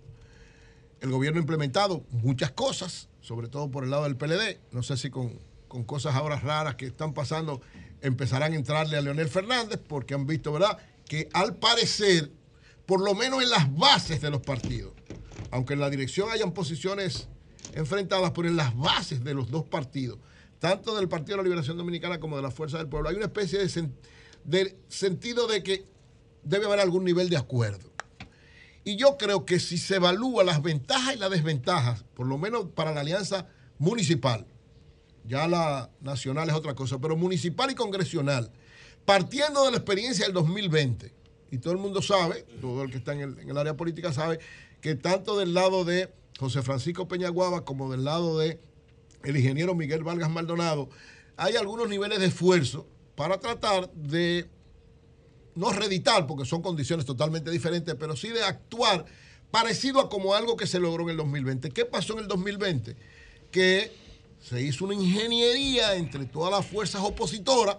El 1.02 1.11
gobierno 1.11 1.40
ha 1.40 1.42
implementado 1.42 2.03
muchas 2.11 2.52
cosas, 2.52 3.10
sobre 3.22 3.48
todo 3.48 3.72
por 3.72 3.84
el 3.84 3.90
lado 3.90 4.03
del 4.03 4.18
PLD, 4.18 4.60
no 4.72 4.84
sé 4.84 4.98
si 4.98 5.10
con, 5.10 5.40
con 5.68 5.84
cosas 5.84 6.16
ahora 6.16 6.38
raras 6.40 6.76
que 6.76 6.88
están 6.88 7.14
pasando 7.14 7.61
empezarán 8.02 8.53
a 8.53 8.56
entrarle 8.56 8.98
a 8.98 9.02
Leonel 9.02 9.30
Fernández 9.30 9.80
porque 9.88 10.14
han 10.14 10.26
visto, 10.26 10.52
¿verdad?, 10.52 10.78
que 11.08 11.30
al 11.34 11.56
parecer, 11.56 12.32
por 12.86 13.02
lo 13.02 13.16
menos 13.16 13.42
en 13.42 13.50
las 13.50 13.74
bases 13.76 14.22
de 14.22 14.30
los 14.30 14.42
partidos, 14.42 14.94
aunque 15.52 15.74
en 15.74 15.80
la 15.80 15.90
dirección 15.90 16.30
hayan 16.32 16.53
posiciones 16.53 17.28
enfrentadas, 17.74 18.32
pero 18.32 18.48
en 18.48 18.58
las 18.58 18.76
bases 18.78 19.24
de 19.24 19.34
los 19.34 19.50
dos 19.50 19.66
partidos, 19.66 20.19
tanto 20.60 20.95
del 20.95 21.08
Partido 21.08 21.38
de 21.38 21.38
la 21.38 21.44
Liberación 21.44 21.78
Dominicana 21.78 22.19
como 22.19 22.36
de 22.36 22.44
la 22.44 22.52
Fuerza 22.52 22.78
del 22.78 22.88
Pueblo, 22.88 23.10
hay 23.10 23.16
una 23.16 23.26
especie 23.26 23.60
de, 23.60 23.90
de 24.44 24.78
sentido 24.90 25.48
de 25.48 25.64
que 25.64 25.86
debe 26.44 26.66
haber 26.66 26.80
algún 26.80 27.06
nivel 27.06 27.30
de 27.30 27.38
acuerdo. 27.38 27.89
Y 28.90 28.95
yo 28.95 29.18
creo 29.19 29.45
que 29.45 29.59
si 29.59 29.77
se 29.77 29.98
evalúa 29.98 30.43
las 30.43 30.64
ventajas 30.64 31.16
y 31.16 31.19
las 31.19 31.30
desventajas, 31.30 32.03
por 32.16 32.26
lo 32.26 32.40
menos 32.40 32.69
para 32.74 32.92
la 32.92 33.01
alianza 33.01 33.45
municipal, 33.77 34.48
ya 35.26 35.48
la 35.48 35.92
nacional 36.01 36.50
es 36.50 36.56
otra 36.56 36.74
cosa, 36.74 36.98
pero 36.98 37.16
municipal 37.16 37.69
y 37.69 37.76
congresional, 37.76 38.51
partiendo 39.06 39.64
de 39.64 39.69
la 39.69 39.77
experiencia 39.77 40.26
del 40.26 40.34
2020, 40.34 41.14
y 41.51 41.59
todo 41.59 41.74
el 41.74 41.77
mundo 41.77 42.01
sabe, 42.01 42.48
todo 42.61 42.82
el 42.82 42.90
que 42.90 42.98
está 42.98 43.14
en 43.14 43.38
el, 43.48 43.58
área 43.59 43.77
política 43.77 44.11
sabe, 44.11 44.40
que 44.82 44.95
tanto 44.95 45.38
del 45.38 45.53
lado 45.53 45.85
de 45.85 46.11
José 46.40 46.64
Francisco 46.64 47.08
Peñaguaba 47.08 47.66
como 47.66 47.92
del 47.92 48.06
lado 48.06 48.40
de 48.40 48.59
el 49.24 49.38
ingeniero 49.38 49.76
Miguel 49.76 50.03
Vargas 50.03 50.32
Maldonado, 50.32 50.90
hay 51.38 51.58
algunos 51.58 51.90
niveles 51.90 52.18
de 52.18 52.26
esfuerzo 52.26 52.88
para 53.16 53.40
tratar 53.40 53.92
de 53.92 54.50
no 55.56 55.72
reeditar, 55.72 56.28
porque 56.28 56.45
son 56.45 56.61
condiciones 56.61 57.06
totalmente 57.06 57.52
diferentes, 57.52 57.95
pero 57.95 58.16
sí 58.16 58.30
de 58.30 58.44
actuar 58.44 59.06
parecido 59.52 60.00
a 60.00 60.10
como 60.10 60.36
algo 60.36 60.56
que 60.56 60.68
se 60.68 60.80
logró 60.80 61.03
en 61.03 61.10
el 61.11 61.18
2020. 61.18 61.72
¿Qué 61.72 61.86
pasó 61.86 62.14
en 62.14 62.19
el 62.19 62.28
2020? 62.28 62.95
Que 63.52 63.92
se 64.42 64.61
hizo 64.61 64.86
una 64.86 64.94
ingeniería 64.94 65.95
entre 65.95 66.26
todas 66.26 66.52
las 66.52 66.66
fuerzas 66.66 67.02
opositoras 67.03 67.78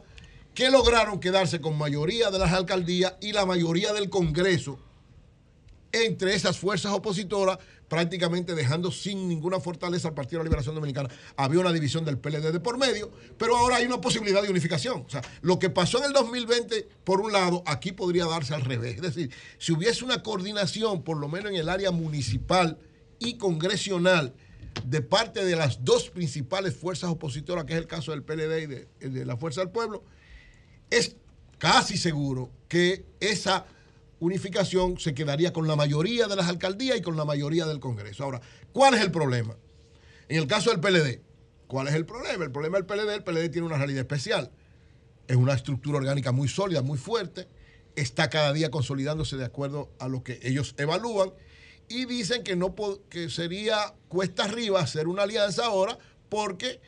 que 0.54 0.70
lograron 0.70 1.20
quedarse 1.20 1.60
con 1.60 1.78
mayoría 1.78 2.30
de 2.30 2.38
las 2.38 2.52
alcaldías 2.52 3.14
y 3.20 3.32
la 3.32 3.46
mayoría 3.46 3.92
del 3.92 4.10
Congreso 4.10 4.78
entre 5.92 6.34
esas 6.34 6.58
fuerzas 6.58 6.92
opositoras, 6.92 7.58
prácticamente 7.90 8.54
dejando 8.54 8.92
sin 8.92 9.28
ninguna 9.28 9.58
fortaleza 9.58 10.08
al 10.08 10.14
Partido 10.14 10.38
de 10.38 10.44
la 10.44 10.48
Liberación 10.48 10.76
Dominicana. 10.76 11.10
Había 11.36 11.58
una 11.58 11.72
división 11.72 12.04
del 12.04 12.18
PLD 12.18 12.52
de 12.52 12.60
por 12.60 12.78
medio, 12.78 13.10
pero 13.36 13.56
ahora 13.56 13.76
hay 13.76 13.84
una 13.84 14.00
posibilidad 14.00 14.40
de 14.40 14.48
unificación. 14.48 15.04
O 15.06 15.10
sea, 15.10 15.22
lo 15.42 15.58
que 15.58 15.70
pasó 15.70 15.98
en 15.98 16.04
el 16.04 16.12
2020, 16.12 16.88
por 17.02 17.20
un 17.20 17.32
lado, 17.32 17.64
aquí 17.66 17.90
podría 17.90 18.26
darse 18.26 18.54
al 18.54 18.62
revés. 18.62 18.94
Es 18.94 19.02
decir, 19.02 19.30
si 19.58 19.72
hubiese 19.72 20.04
una 20.04 20.22
coordinación, 20.22 21.02
por 21.02 21.18
lo 21.18 21.28
menos 21.28 21.50
en 21.50 21.58
el 21.58 21.68
área 21.68 21.90
municipal 21.90 22.78
y 23.18 23.34
congresional, 23.34 24.34
de 24.84 25.02
parte 25.02 25.44
de 25.44 25.56
las 25.56 25.84
dos 25.84 26.10
principales 26.10 26.76
fuerzas 26.76 27.10
opositoras, 27.10 27.64
que 27.64 27.72
es 27.72 27.78
el 27.80 27.88
caso 27.88 28.12
del 28.12 28.22
PLD 28.22 28.86
y 29.00 29.08
de, 29.08 29.26
la 29.26 29.36
Fuerza 29.36 29.62
del 29.62 29.70
Pueblo, 29.70 30.04
es 30.90 31.16
casi 31.58 31.98
seguro 31.98 32.52
que 32.68 33.04
esa 33.18 33.66
unificación 34.20 34.98
se 34.98 35.14
quedaría 35.14 35.52
con 35.52 35.66
la 35.66 35.76
mayoría 35.76 36.28
de 36.28 36.36
las 36.36 36.48
alcaldías 36.48 36.98
y 36.98 37.02
con 37.02 37.16
la 37.16 37.24
mayoría 37.24 37.66
del 37.66 37.80
Congreso. 37.80 38.24
Ahora, 38.24 38.40
¿cuál 38.72 38.94
es 38.94 39.00
el 39.00 39.10
problema? 39.10 39.56
En 40.28 40.38
el 40.38 40.46
caso 40.46 40.70
del 40.70 40.80
PLD, 40.80 41.20
¿cuál 41.66 41.88
es 41.88 41.94
el 41.94 42.06
problema? 42.06 42.44
El 42.44 42.52
problema 42.52 42.78
del 42.78 42.86
PLD, 42.86 43.14
el 43.14 43.24
PLD 43.24 43.50
tiene 43.50 43.66
una 43.66 43.78
realidad 43.78 44.00
especial. 44.00 44.52
Es 45.26 45.36
una 45.36 45.54
estructura 45.54 45.98
orgánica 45.98 46.32
muy 46.32 46.48
sólida, 46.48 46.82
muy 46.82 46.98
fuerte, 46.98 47.48
está 47.96 48.30
cada 48.30 48.52
día 48.52 48.70
consolidándose 48.70 49.36
de 49.36 49.44
acuerdo 49.44 49.90
a 49.98 50.08
lo 50.08 50.22
que 50.22 50.38
ellos 50.42 50.74
evalúan 50.78 51.32
y 51.88 52.04
dicen 52.04 52.44
que, 52.44 52.54
no, 52.56 52.74
que 53.08 53.30
sería 53.30 53.94
cuesta 54.08 54.44
arriba 54.44 54.80
hacer 54.80 55.08
una 55.08 55.22
alianza 55.22 55.66
ahora 55.66 55.98
porque 56.28 56.80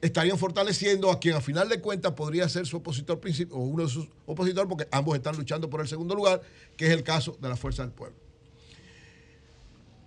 estarían 0.00 0.38
fortaleciendo 0.38 1.10
a 1.10 1.18
quien 1.18 1.34
a 1.34 1.40
final 1.40 1.68
de 1.68 1.80
cuentas 1.80 2.12
podría 2.12 2.48
ser 2.48 2.66
su 2.66 2.78
opositor 2.78 3.20
principal 3.20 3.58
o 3.58 3.62
uno 3.62 3.84
de 3.84 3.88
sus 3.88 4.08
opositores 4.26 4.68
porque 4.68 4.88
ambos 4.90 5.16
están 5.16 5.36
luchando 5.36 5.70
por 5.70 5.80
el 5.80 5.88
segundo 5.88 6.14
lugar, 6.14 6.42
que 6.76 6.86
es 6.86 6.92
el 6.92 7.02
caso 7.02 7.36
de 7.40 7.48
la 7.48 7.56
Fuerza 7.56 7.82
del 7.82 7.92
Pueblo. 7.92 8.16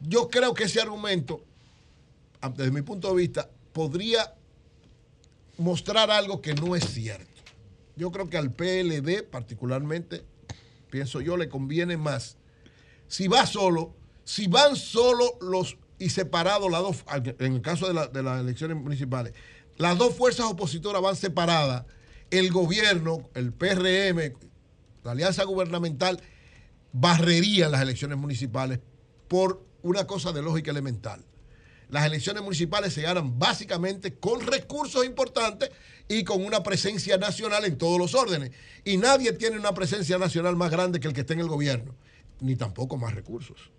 Yo 0.02 0.30
creo 0.30 0.54
que 0.54 0.64
ese 0.64 0.80
argumento, 0.80 1.44
desde 2.56 2.72
mi 2.72 2.82
punto 2.82 3.10
de 3.10 3.16
vista, 3.16 3.50
podría 3.74 4.34
mostrar 5.58 6.10
algo 6.10 6.42
que 6.42 6.54
no 6.54 6.76
es 6.76 6.86
cierto. 6.86 7.28
Yo 7.96 8.12
creo 8.12 8.30
que 8.30 8.38
al 8.38 8.54
PLD 8.54 9.24
particularmente, 9.24 10.24
pienso 10.90 11.20
yo, 11.20 11.36
le 11.36 11.50
conviene 11.50 11.98
más 11.98 12.38
si 13.08 13.28
va 13.28 13.46
solo 13.46 13.96
si 14.30 14.46
van 14.46 14.76
solo 14.76 15.40
los 15.42 15.76
y 15.98 16.12
separados 16.12 16.72
en 17.40 17.54
el 17.56 17.62
caso 17.64 17.92
de, 17.92 18.24
las 18.24 18.40
elecciones 18.40 18.78
municipales, 18.78 19.34
las 19.80 19.98
dos 19.98 20.14
fuerzas 20.14 20.46
opositoras 20.46 21.02
van 21.02 21.16
separadas, 21.16 21.86
el 22.32 22.52
gobierno, 22.52 23.30
el 23.34 23.54
PRM, 23.54 24.36
la 25.06 25.12
alianza 25.12 25.46
gubernamental, 25.46 26.22
barrería 26.92 27.70
las 27.70 27.82
elecciones 27.82 28.18
municipales 28.18 28.80
por 29.30 29.66
una 29.82 30.06
cosa 30.06 30.34
de 30.34 30.42
lógica 30.42 30.72
elemental. 30.72 31.24
Las 31.88 32.06
elecciones 32.06 32.44
municipales 32.44 32.94
se 32.94 33.04
ganan 33.04 33.40
básicamente 33.40 34.16
con 34.16 34.46
recursos 34.46 35.06
importantes 35.06 35.72
y 36.10 36.26
con 36.26 36.44
una 36.44 36.62
presencia 36.62 37.18
nacional 37.18 37.64
en 37.64 37.78
todos 37.78 37.98
los 37.98 38.16
órdenes. 38.16 38.52
Y 38.84 38.98
nadie 38.98 39.32
tiene 39.32 39.58
una 39.58 39.74
presencia 39.74 40.18
nacional 40.18 40.58
más 40.58 40.72
grande 40.72 41.00
que 41.00 41.08
el 41.08 41.14
que 41.14 41.22
esté 41.22 41.34
en 41.34 41.40
el 41.40 41.48
gobierno, 41.48 41.96
ni 42.42 42.58
tampoco 42.58 42.98
más 42.98 43.16
recursos. 43.16 43.72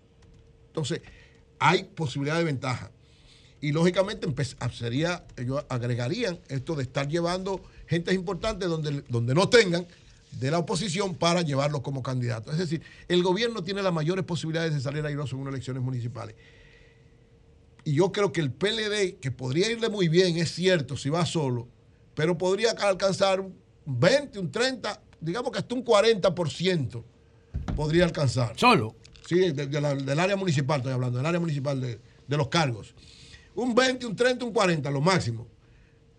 Entonces, 0.65 1.01
hay 1.59 1.83
posibilidad 1.83 2.39
de 2.39 2.43
ventaja. 2.43 2.89
Y 3.61 3.71
lógicamente 3.71 4.27
sería, 4.73 5.23
ellos 5.37 5.63
agregarían 5.69 6.39
esto 6.49 6.75
de 6.75 6.83
estar 6.83 7.07
llevando 7.07 7.61
gente 7.87 8.13
importante 8.13 8.65
donde, 8.65 9.03
donde 9.07 9.35
no 9.35 9.49
tengan 9.49 9.85
de 10.39 10.49
la 10.49 10.59
oposición 10.59 11.15
para 11.15 11.41
llevarlos 11.41 11.81
como 11.81 12.01
candidatos. 12.01 12.53
Es 12.53 12.59
decir, 12.59 12.81
el 13.07 13.21
gobierno 13.21 13.63
tiene 13.63 13.83
las 13.83 13.93
mayores 13.93 14.25
posibilidades 14.25 14.73
de 14.73 14.79
salir 14.79 15.05
airoso 15.05 15.35
en 15.35 15.43
unas 15.43 15.53
elecciones 15.53 15.83
municipales. 15.83 16.35
Y 17.83 17.93
yo 17.93 18.11
creo 18.11 18.31
que 18.31 18.41
el 18.41 18.51
PLD, 18.51 19.19
que 19.19 19.31
podría 19.31 19.71
irle 19.71 19.89
muy 19.89 20.07
bien, 20.07 20.37
es 20.37 20.51
cierto, 20.51 20.97
si 20.97 21.09
va 21.09 21.25
solo, 21.25 21.67
pero 22.15 22.37
podría 22.37 22.71
alcanzar 22.71 23.39
un 23.39 23.55
20, 23.85 24.39
un 24.39 24.51
30, 24.51 25.01
digamos 25.19 25.51
que 25.51 25.59
hasta 25.59 25.75
un 25.75 25.83
40% 25.83 27.03
podría 27.75 28.05
alcanzar. 28.05 28.53
¿Solo? 28.55 28.95
Sí, 29.25 29.51
del 29.51 30.19
área 30.19 30.35
municipal 30.35 30.79
estoy 30.79 30.93
hablando, 30.93 31.17
del 31.17 31.25
área 31.25 31.39
municipal 31.39 31.79
de, 31.79 31.99
los 32.27 32.47
cargos. 32.49 32.93
Un 33.55 33.75
20, 33.75 34.05
un 34.05 34.15
30, 34.15 34.45
un 34.45 34.53
40, 34.53 34.89
lo 34.91 35.01
máximo. 35.01 35.47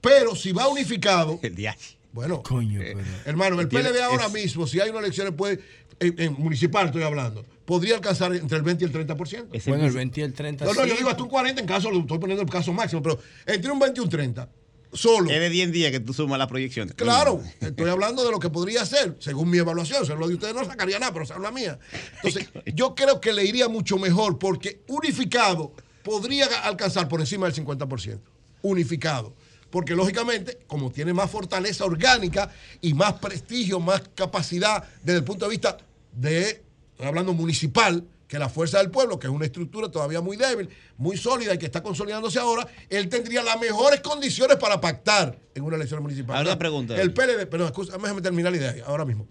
Pero 0.01 0.35
si 0.35 0.53
va 0.53 0.69
unificado. 0.69 1.39
El 1.43 1.55
día. 1.55 1.77
Bueno, 2.13 2.43
Coño, 2.43 2.83
eh, 2.83 2.95
hermano, 3.25 3.59
el 3.59 3.69
PLD 3.69 4.03
ahora 4.03 4.29
mismo, 4.29 4.67
si 4.67 4.79
hay 4.81 4.91
una 4.91 4.99
elección 4.99 5.35
puede, 5.35 5.61
en, 5.99 6.35
municipal 6.35 6.87
estoy 6.87 7.03
hablando, 7.05 7.43
podría 7.65 7.95
alcanzar 7.95 8.35
entre 8.35 8.59
el 8.59 8.63
20 8.63 8.85
y 8.85 8.87
el 8.87 8.93
30%. 8.93 9.65
bueno, 9.67 9.87
el 9.87 9.93
20 9.93 10.21
y 10.21 10.23
el 10.23 10.35
30%. 10.35 10.61
No, 10.61 10.75
no, 10.75 10.85
yo 10.85 10.95
digo 10.95 11.09
hasta 11.09 11.23
un 11.23 11.31
40 11.31 11.63
en 11.63 11.67
caso, 11.67 11.91
estoy 11.91 12.19
poniendo 12.19 12.43
el 12.43 12.51
caso 12.51 12.71
máximo, 12.75 13.03
pero 13.03 13.19
entre 13.47 13.71
un 13.71 13.79
20 13.79 13.99
y 13.99 14.05
un 14.05 14.11
30 14.11 14.49
solo. 14.93 15.31
Es 15.31 15.41
de 15.41 15.51
10 15.51 15.73
días 15.73 15.91
que 15.91 16.01
tú 16.01 16.13
sumas 16.13 16.39
la 16.39 16.47
proyección. 16.47 16.89
Claro, 16.91 17.43
estoy 17.61 17.89
hablando 17.89 18.25
de 18.25 18.31
lo 18.31 18.39
que 18.39 18.51
podría 18.51 18.85
ser, 18.85 19.17
según 19.19 19.51
mi 19.51 19.59
evaluación. 19.59 20.05
Según 20.05 20.21
lo 20.21 20.29
de 20.29 20.35
ustedes 20.35 20.55
no 20.55 20.65
sacaría 20.65 20.99
nada, 20.99 21.13
pero 21.13 21.25
según 21.25 21.43
la 21.43 21.51
mía. 21.51 21.79
Entonces, 22.17 22.49
yo 22.75 22.95
creo 22.95 23.21
que 23.21 23.33
le 23.33 23.45
iría 23.45 23.69
mucho 23.69 23.99
mejor 23.99 24.39
porque 24.39 24.83
unificado 24.89 25.73
podría 26.03 26.47
alcanzar 26.65 27.09
por 27.09 27.21
encima 27.21 27.47
del 27.51 27.55
50%. 27.55 28.19
Unificado. 28.63 29.35
Porque 29.71 29.95
lógicamente, 29.95 30.59
como 30.67 30.91
tiene 30.91 31.15
más 31.15 31.31
fortaleza 31.31 31.85
orgánica 31.85 32.51
y 32.81 32.93
más 32.93 33.15
prestigio, 33.15 33.81
más 33.81 34.03
capacidad 34.15 34.85
desde 35.03 35.19
el 35.19 35.25
punto 35.25 35.47
de 35.47 35.51
vista 35.51 35.79
de, 36.13 36.63
estoy 36.93 37.07
hablando 37.07 37.33
municipal, 37.33 38.05
que 38.29 38.39
la 38.39 38.49
fuerza 38.49 38.79
del 38.79 38.91
pueblo, 38.91 39.19
que 39.19 39.27
es 39.27 39.33
una 39.33 39.45
estructura 39.45 39.91
todavía 39.91 40.23
muy 40.23 40.39
débil, 40.39 40.69
muy 40.97 41.19
sólida 41.19 41.55
y 41.55 41.59
que 41.59 41.67
está 41.67 41.83
consolidándose 41.83 42.39
ahora, 42.39 42.67
él 42.89 43.11
tendría 43.11 43.43
las 43.43 43.61
mejores 43.61 44.01
condiciones 44.01 44.57
para 44.57 44.81
pactar 44.81 45.39
en 45.55 45.63
una 45.63 45.77
elección 45.77 46.03
municipal. 46.03 46.39
Ahora 46.39 46.59
pregunta. 46.59 46.99
El 47.01 47.13
PLD, 47.13 47.47
perdón, 47.47 47.73
déjame 48.01 48.23
terminar 48.23 48.53
la 48.53 48.59
idea 48.59 48.75
ahora 48.87 49.05
mismo. 49.05 49.27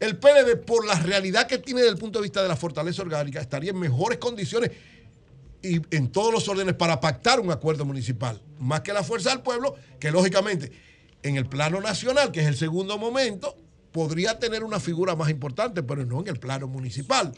El 0.00 0.16
PLD, 0.16 0.56
por 0.66 0.84
la 0.84 0.94
realidad 0.94 1.46
que 1.46 1.58
tiene 1.58 1.82
desde 1.82 1.92
el 1.92 1.98
punto 1.98 2.18
de 2.18 2.24
vista 2.24 2.42
de 2.42 2.48
la 2.48 2.56
fortaleza 2.56 3.02
orgánica, 3.02 3.40
estaría 3.40 3.70
en 3.70 3.78
mejores 3.78 4.18
condiciones 4.18 4.70
y 5.62 5.80
en 5.94 6.10
todos 6.10 6.32
los 6.32 6.48
órdenes 6.48 6.74
para 6.74 7.00
pactar 7.00 7.40
un 7.40 7.50
acuerdo 7.50 7.84
municipal, 7.84 8.40
más 8.58 8.80
que 8.80 8.92
la 8.92 9.02
fuerza 9.02 9.30
del 9.30 9.40
pueblo, 9.40 9.74
que 9.98 10.10
lógicamente 10.10 10.72
en 11.22 11.36
el 11.36 11.46
plano 11.46 11.80
nacional, 11.80 12.32
que 12.32 12.40
es 12.40 12.46
el 12.46 12.56
segundo 12.56 12.98
momento, 12.98 13.56
podría 13.92 14.38
tener 14.38 14.64
una 14.64 14.80
figura 14.80 15.16
más 15.16 15.30
importante, 15.30 15.82
pero 15.82 16.04
no 16.06 16.20
en 16.20 16.28
el 16.28 16.38
plano 16.38 16.66
municipal. 16.66 17.32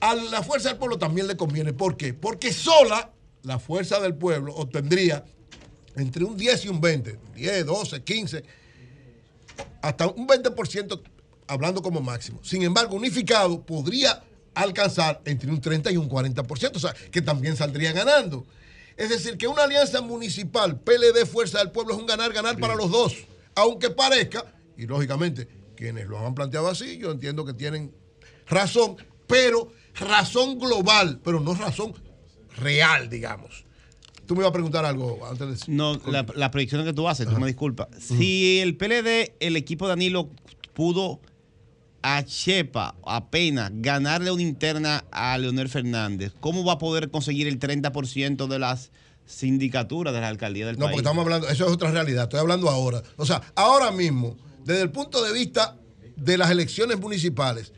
A 0.00 0.14
la 0.14 0.42
fuerza 0.42 0.70
del 0.70 0.78
pueblo 0.78 0.98
también 0.98 1.26
le 1.26 1.36
conviene. 1.36 1.72
¿Por 1.72 1.96
qué? 1.96 2.14
Porque 2.14 2.52
sola 2.52 3.12
la 3.42 3.58
fuerza 3.58 4.00
del 4.00 4.14
pueblo 4.14 4.54
obtendría 4.54 5.24
entre 5.96 6.24
un 6.24 6.36
10 6.36 6.64
y 6.64 6.68
un 6.68 6.80
20, 6.80 7.18
10, 7.34 7.66
12, 7.66 8.02
15, 8.02 8.44
hasta 9.82 10.06
un 10.08 10.26
20% 10.26 11.00
hablando 11.46 11.82
como 11.82 12.00
máximo. 12.00 12.40
Sin 12.42 12.62
embargo, 12.62 12.96
unificado 12.96 13.62
podría 13.62 14.22
alcanzar 14.62 15.20
entre 15.24 15.50
un 15.50 15.60
30 15.60 15.92
y 15.92 15.96
un 15.96 16.08
40%, 16.08 16.76
o 16.76 16.78
sea, 16.78 16.94
que 17.10 17.22
también 17.22 17.56
saldría 17.56 17.92
ganando. 17.92 18.46
Es 18.96 19.08
decir, 19.08 19.38
que 19.38 19.46
una 19.46 19.64
alianza 19.64 20.00
municipal, 20.02 20.78
PLD, 20.78 21.26
Fuerza 21.26 21.58
del 21.58 21.70
Pueblo, 21.70 21.94
es 21.94 22.00
un 22.00 22.06
ganar-ganar 22.06 22.58
para 22.58 22.74
los 22.74 22.90
dos. 22.90 23.14
Aunque 23.54 23.90
parezca, 23.90 24.44
y 24.76 24.86
lógicamente 24.86 25.48
quienes 25.76 26.06
lo 26.06 26.18
han 26.18 26.34
planteado 26.34 26.68
así, 26.68 26.98
yo 26.98 27.10
entiendo 27.10 27.44
que 27.46 27.54
tienen 27.54 27.94
razón, 28.46 28.96
pero 29.26 29.72
razón 29.94 30.58
global, 30.58 31.20
pero 31.24 31.40
no 31.40 31.54
razón 31.54 31.94
real, 32.56 33.08
digamos. 33.08 33.64
Tú 34.26 34.34
me 34.34 34.42
ibas 34.42 34.50
a 34.50 34.52
preguntar 34.52 34.84
algo 34.84 35.26
antes 35.26 35.66
de... 35.66 35.72
No, 35.72 36.00
la, 36.06 36.26
la 36.34 36.50
que 36.50 36.92
tú 36.92 37.08
haces, 37.08 37.26
tú 37.26 37.36
me 37.38 37.46
disculpas. 37.46 37.88
Si 37.98 38.60
el 38.60 38.76
PLD, 38.76 39.32
el 39.40 39.56
equipo 39.56 39.86
de 39.86 39.92
Danilo, 39.92 40.28
pudo 40.74 41.20
a 42.02 42.24
Chepa 42.24 42.94
apenas 43.04 43.70
ganarle 43.74 44.30
una 44.30 44.42
interna 44.42 45.04
a 45.10 45.36
Leonel 45.38 45.68
Fernández, 45.68 46.32
¿cómo 46.40 46.64
va 46.64 46.74
a 46.74 46.78
poder 46.78 47.10
conseguir 47.10 47.46
el 47.46 47.58
30% 47.58 48.46
de 48.46 48.58
las 48.58 48.90
sindicaturas 49.26 50.14
de 50.14 50.20
la 50.20 50.28
alcaldía 50.28 50.66
del 50.66 50.78
no, 50.78 50.86
país? 50.86 50.90
No, 50.90 50.96
porque 50.96 51.08
estamos 51.08 51.24
hablando, 51.24 51.48
eso 51.48 51.66
es 51.66 51.72
otra 51.72 51.90
realidad, 51.90 52.24
estoy 52.24 52.40
hablando 52.40 52.68
ahora. 52.68 53.02
O 53.16 53.26
sea, 53.26 53.42
ahora 53.54 53.90
mismo, 53.90 54.36
desde 54.64 54.82
el 54.82 54.90
punto 54.90 55.22
de 55.22 55.32
vista 55.32 55.76
de 56.16 56.38
las 56.38 56.50
elecciones 56.50 56.98
municipales, 56.98 57.72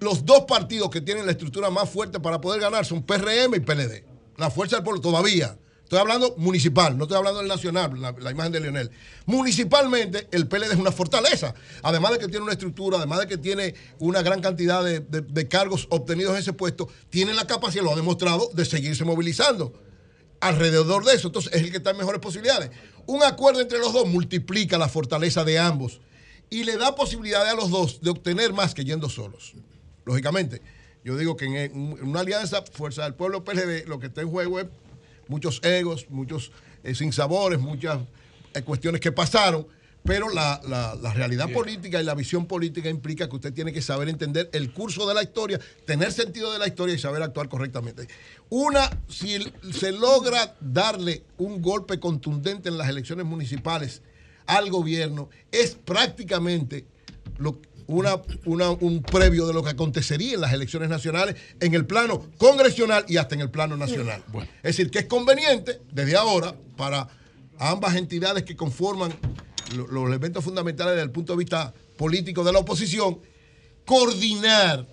los 0.00 0.24
dos 0.24 0.44
partidos 0.46 0.90
que 0.90 1.00
tienen 1.00 1.26
la 1.26 1.32
estructura 1.32 1.70
más 1.70 1.88
fuerte 1.88 2.20
para 2.20 2.40
poder 2.40 2.60
ganar 2.60 2.86
son 2.86 3.02
PRM 3.02 3.54
y 3.54 3.60
PLD. 3.60 4.04
La 4.38 4.50
fuerza 4.50 4.76
del 4.76 4.84
pueblo 4.84 5.00
todavía. 5.00 5.58
Estoy 5.90 6.02
hablando 6.02 6.36
municipal, 6.36 6.96
no 6.96 7.02
estoy 7.02 7.16
hablando 7.16 7.40
del 7.40 7.48
nacional, 7.48 8.00
la, 8.00 8.30
imagen 8.30 8.52
de 8.52 8.60
Lionel. 8.60 8.92
Municipalmente, 9.26 10.28
el 10.30 10.46
PLD 10.46 10.70
es 10.70 10.76
una 10.76 10.92
fortaleza. 10.92 11.52
Además 11.82 12.12
de 12.12 12.20
que 12.20 12.28
tiene 12.28 12.44
una 12.44 12.52
estructura, 12.52 12.98
además 12.98 13.18
de 13.18 13.26
que 13.26 13.36
tiene 13.36 13.74
una 13.98 14.22
gran 14.22 14.40
cantidad 14.40 14.84
de, 14.84 15.48
cargos 15.48 15.88
obtenidos 15.90 16.34
en 16.34 16.38
ese 16.38 16.52
puesto, 16.52 16.88
tiene 17.08 17.34
la 17.34 17.44
capacidad, 17.44 17.82
lo 17.82 17.92
ha 17.92 17.96
demostrado, 17.96 18.50
de 18.54 18.64
seguirse 18.64 19.04
movilizando. 19.04 19.72
Alrededor 20.38 21.04
de 21.04 21.14
eso, 21.14 21.26
entonces 21.26 21.52
es 21.54 21.62
el 21.62 21.72
que 21.72 21.78
está 21.78 21.90
en 21.90 21.96
mejores 21.96 22.20
posibilidades. 22.20 22.70
Un 23.06 23.24
acuerdo 23.24 23.60
entre 23.60 23.80
los 23.80 23.92
dos 23.92 24.06
multiplica 24.06 24.78
la 24.78 24.88
fortaleza 24.88 25.42
de 25.42 25.58
ambos 25.58 26.00
y 26.50 26.62
le 26.62 26.76
da 26.76 26.94
posibilidades 26.94 27.52
a 27.52 27.56
los 27.56 27.68
dos 27.68 28.00
de 28.00 28.10
obtener 28.10 28.52
más 28.52 28.74
que 28.74 28.84
yendo 28.84 29.08
solos. 29.08 29.54
Lógicamente, 30.04 30.62
yo 31.02 31.16
digo 31.16 31.36
que 31.36 31.46
en, 31.46 31.98
una 32.00 32.20
alianza, 32.20 32.62
Fuerza 32.62 33.02
del 33.02 33.14
Pueblo 33.14 33.42
PLD, 33.42 33.88
lo 33.88 33.98
que 33.98 34.06
está 34.06 34.20
en 34.20 34.30
juego 34.30 34.60
es 34.60 34.66
muchos 35.30 35.60
egos, 35.62 36.06
muchos 36.10 36.50
eh, 36.82 36.94
sinsabores, 36.94 37.60
muchas 37.60 38.00
eh, 38.52 38.62
cuestiones 38.62 39.00
que 39.00 39.12
pasaron, 39.12 39.64
pero 40.04 40.28
la, 40.28 40.60
realidad 41.14 41.48
política 41.52 42.00
y 42.00 42.04
la 42.04 42.14
visión 42.14 42.46
política 42.46 42.88
implica 42.88 43.28
que 43.28 43.36
usted 43.36 43.52
tiene 43.52 43.72
que 43.72 43.80
saber 43.80 44.08
entender 44.08 44.50
el 44.52 44.72
curso 44.72 45.06
de 45.06 45.14
la 45.14 45.22
historia, 45.22 45.60
tener 45.86 46.10
sentido 46.10 46.52
de 46.52 46.58
la 46.58 46.66
historia 46.66 46.94
y 46.94 46.98
saber 46.98 47.22
actuar 47.22 47.48
correctamente. 47.48 48.08
Una, 48.48 48.90
si 49.08 49.38
se 49.72 49.92
logra 49.92 50.56
darle 50.60 51.22
un 51.38 51.62
golpe 51.62 52.00
contundente 52.00 52.68
en 52.68 52.76
las 52.76 52.88
elecciones 52.88 53.24
municipales 53.24 54.02
al 54.46 54.68
gobierno, 54.68 55.28
es 55.52 55.76
prácticamente 55.76 56.86
lo, 57.38 57.60
una, 57.90 58.70
un 58.70 59.02
previo 59.02 59.46
de 59.46 59.52
lo 59.52 59.62
que 59.62 59.70
acontecería 59.70 60.34
en 60.34 60.40
las 60.40 60.52
elecciones 60.52 60.88
nacionales 60.88 61.36
en 61.60 61.74
el 61.74 61.86
plano 61.86 62.26
congresional 62.38 63.04
y 63.08 63.16
hasta 63.16 63.34
en 63.34 63.40
el 63.40 63.50
plano 63.50 63.76
nacional. 63.76 64.22
Es 64.62 64.76
decir, 64.76 64.90
que 64.90 65.00
es 65.00 65.06
conveniente 65.06 65.80
desde 65.90 66.16
ahora 66.16 66.54
para 66.76 67.08
ambas 67.58 67.96
entidades 67.96 68.44
que 68.44 68.56
conforman 68.56 69.12
los 69.74 70.08
elementos 70.08 70.44
fundamentales 70.44 70.94
desde 70.94 71.04
el 71.04 71.10
punto 71.10 71.32
de 71.32 71.38
vista 71.38 71.74
político 71.96 72.44
de 72.44 72.52
la 72.52 72.60
oposición, 72.60 73.20
coordinar, 73.84 74.86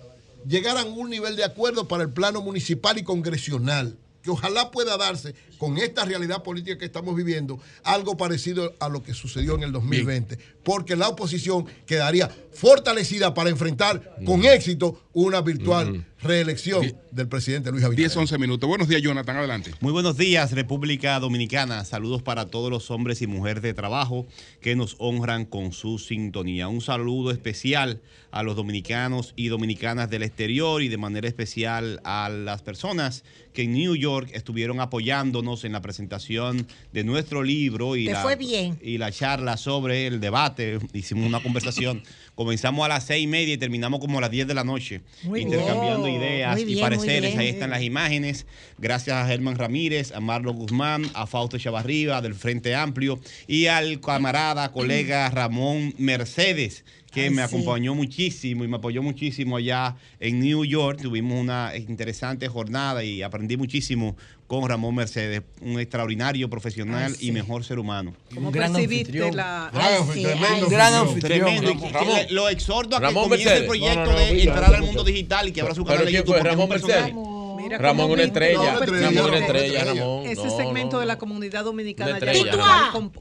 llegar 0.46 0.76
a 0.76 0.84
un 0.84 1.10
nivel 1.10 1.36
de 1.36 1.44
acuerdo 1.44 1.88
para 1.88 2.02
el 2.02 2.10
plano 2.10 2.42
municipal 2.42 2.98
y 2.98 3.02
congresional 3.02 3.96
que 4.22 4.30
ojalá 4.30 4.70
pueda 4.70 4.96
darse 4.96 5.34
con 5.58 5.78
esta 5.78 6.04
realidad 6.04 6.42
política 6.42 6.78
que 6.78 6.84
estamos 6.84 7.14
viviendo 7.14 7.60
algo 7.84 8.16
parecido 8.16 8.74
a 8.80 8.88
lo 8.88 9.02
que 9.02 9.12
sucedió 9.12 9.56
en 9.56 9.64
el 9.64 9.72
2020, 9.72 10.38
porque 10.62 10.96
la 10.96 11.08
oposición 11.08 11.66
quedaría 11.86 12.30
fortalecida 12.52 13.34
para 13.34 13.50
enfrentar 13.50 14.16
con 14.24 14.44
éxito 14.44 15.02
una 15.12 15.40
virtual 15.40 16.04
reelección 16.20 16.92
del 17.10 17.28
presidente 17.28 17.70
Luis 17.70 17.84
Abinader. 17.84 18.10
10, 18.10 18.16
11 18.16 18.38
minutos. 18.38 18.68
Buenos 18.68 18.88
días, 18.88 19.02
Jonathan, 19.02 19.36
adelante. 19.36 19.72
Muy 19.80 19.92
buenos 19.92 20.16
días, 20.16 20.52
República 20.52 21.18
Dominicana. 21.20 21.84
Saludos 21.84 22.22
para 22.22 22.46
todos 22.46 22.70
los 22.70 22.90
hombres 22.90 23.22
y 23.22 23.26
mujeres 23.26 23.62
de 23.62 23.74
trabajo 23.74 24.26
que 24.60 24.76
nos 24.76 24.96
honran 24.98 25.44
con 25.44 25.72
su 25.72 25.98
sintonía. 25.98 26.68
Un 26.68 26.80
saludo 26.80 27.30
especial 27.30 28.00
a 28.30 28.42
los 28.42 28.56
dominicanos 28.56 29.32
y 29.36 29.48
dominicanas 29.48 30.10
del 30.10 30.22
exterior 30.22 30.82
y 30.82 30.88
de 30.88 30.98
manera 30.98 31.28
especial 31.28 32.00
a 32.04 32.28
las 32.28 32.62
personas 32.62 33.24
que 33.52 33.62
en 33.62 33.72
New 33.72 33.96
York 33.96 34.30
estuvieron 34.34 34.80
apoyándonos 34.80 35.47
en 35.64 35.72
la 35.72 35.80
presentación 35.80 36.66
de 36.92 37.04
nuestro 37.04 37.42
libro 37.42 37.96
y, 37.96 38.04
la, 38.04 38.38
y 38.82 38.98
la 38.98 39.10
charla 39.10 39.56
sobre 39.56 40.06
el 40.06 40.20
debate. 40.20 40.78
Hicimos 40.92 41.26
una 41.26 41.42
conversación. 41.42 42.02
Comenzamos 42.34 42.84
a 42.84 42.88
las 42.88 43.04
seis 43.04 43.24
y 43.24 43.26
media 43.26 43.54
y 43.54 43.58
terminamos 43.58 43.98
como 43.98 44.18
a 44.18 44.20
las 44.20 44.30
10 44.30 44.46
de 44.46 44.54
la 44.54 44.62
noche, 44.62 45.00
intercambiando 45.24 46.06
ideas 46.06 46.60
y 46.60 46.76
pareceres. 46.76 47.36
Ahí 47.36 47.48
están 47.48 47.70
las 47.70 47.82
imágenes. 47.82 48.46
Gracias 48.78 49.16
a 49.16 49.26
Germán 49.26 49.56
Ramírez, 49.56 50.12
a 50.12 50.20
Marlon 50.20 50.56
Guzmán, 50.56 51.10
a 51.14 51.26
Fausto 51.26 51.58
Chavarriba 51.58 52.22
del 52.22 52.34
Frente 52.34 52.76
Amplio 52.76 53.18
y 53.48 53.66
al 53.66 54.00
camarada, 54.00 54.70
colega 54.70 55.28
Ramón 55.30 55.94
Mercedes 55.98 56.84
que 57.10 57.30
me 57.30 57.42
acompañó 57.42 57.94
muchísimo 57.94 58.64
y 58.64 58.68
me 58.68 58.76
apoyó 58.76 59.02
muchísimo 59.02 59.56
allá 59.56 59.96
en 60.20 60.40
New 60.40 60.64
York. 60.64 61.00
Tuvimos 61.00 61.40
una 61.40 61.72
interesante 61.76 62.48
jornada 62.48 63.02
y 63.04 63.22
aprendí 63.22 63.56
muchísimo 63.56 64.16
con 64.46 64.66
Ramón 64.66 64.94
Mercedes, 64.94 65.42
un 65.60 65.78
extraordinario 65.78 66.48
profesional 66.48 67.14
y 67.20 67.32
mejor 67.32 67.64
ser 67.64 67.78
humano. 67.78 68.14
¿Cómo 68.34 68.50
percibiste 68.50 69.32
la... 69.32 69.70
tremendo, 70.12 70.68
gran 70.68 70.94
anfitrión. 70.94 71.48
Ramón. 71.92 72.20
Lo 72.30 72.48
exhorto 72.48 72.96
a 72.96 73.00
que 73.00 73.14
comience 73.14 73.56
el 73.56 73.66
proyecto 73.66 74.10
de 74.10 74.42
entrar 74.42 74.74
al 74.74 74.82
mundo 74.82 75.04
digital 75.04 75.48
y 75.48 75.52
que 75.52 75.60
abra 75.60 75.74
su 75.74 75.84
canal 75.84 76.06
de 76.06 76.12
YouTube. 76.12 76.38
Ramón 76.42 76.68
Mercedes. 76.68 77.12
Ramón 77.76 78.10
una 78.10 78.22
estrella. 78.22 78.78
Ramón 78.78 79.30
una 79.30 79.38
estrella, 79.38 79.84
Ramón. 79.84 80.26
Ese 80.26 80.50
segmento 80.50 81.00
de 81.00 81.06
la 81.06 81.18
comunidad 81.18 81.64
dominicana 81.64 82.18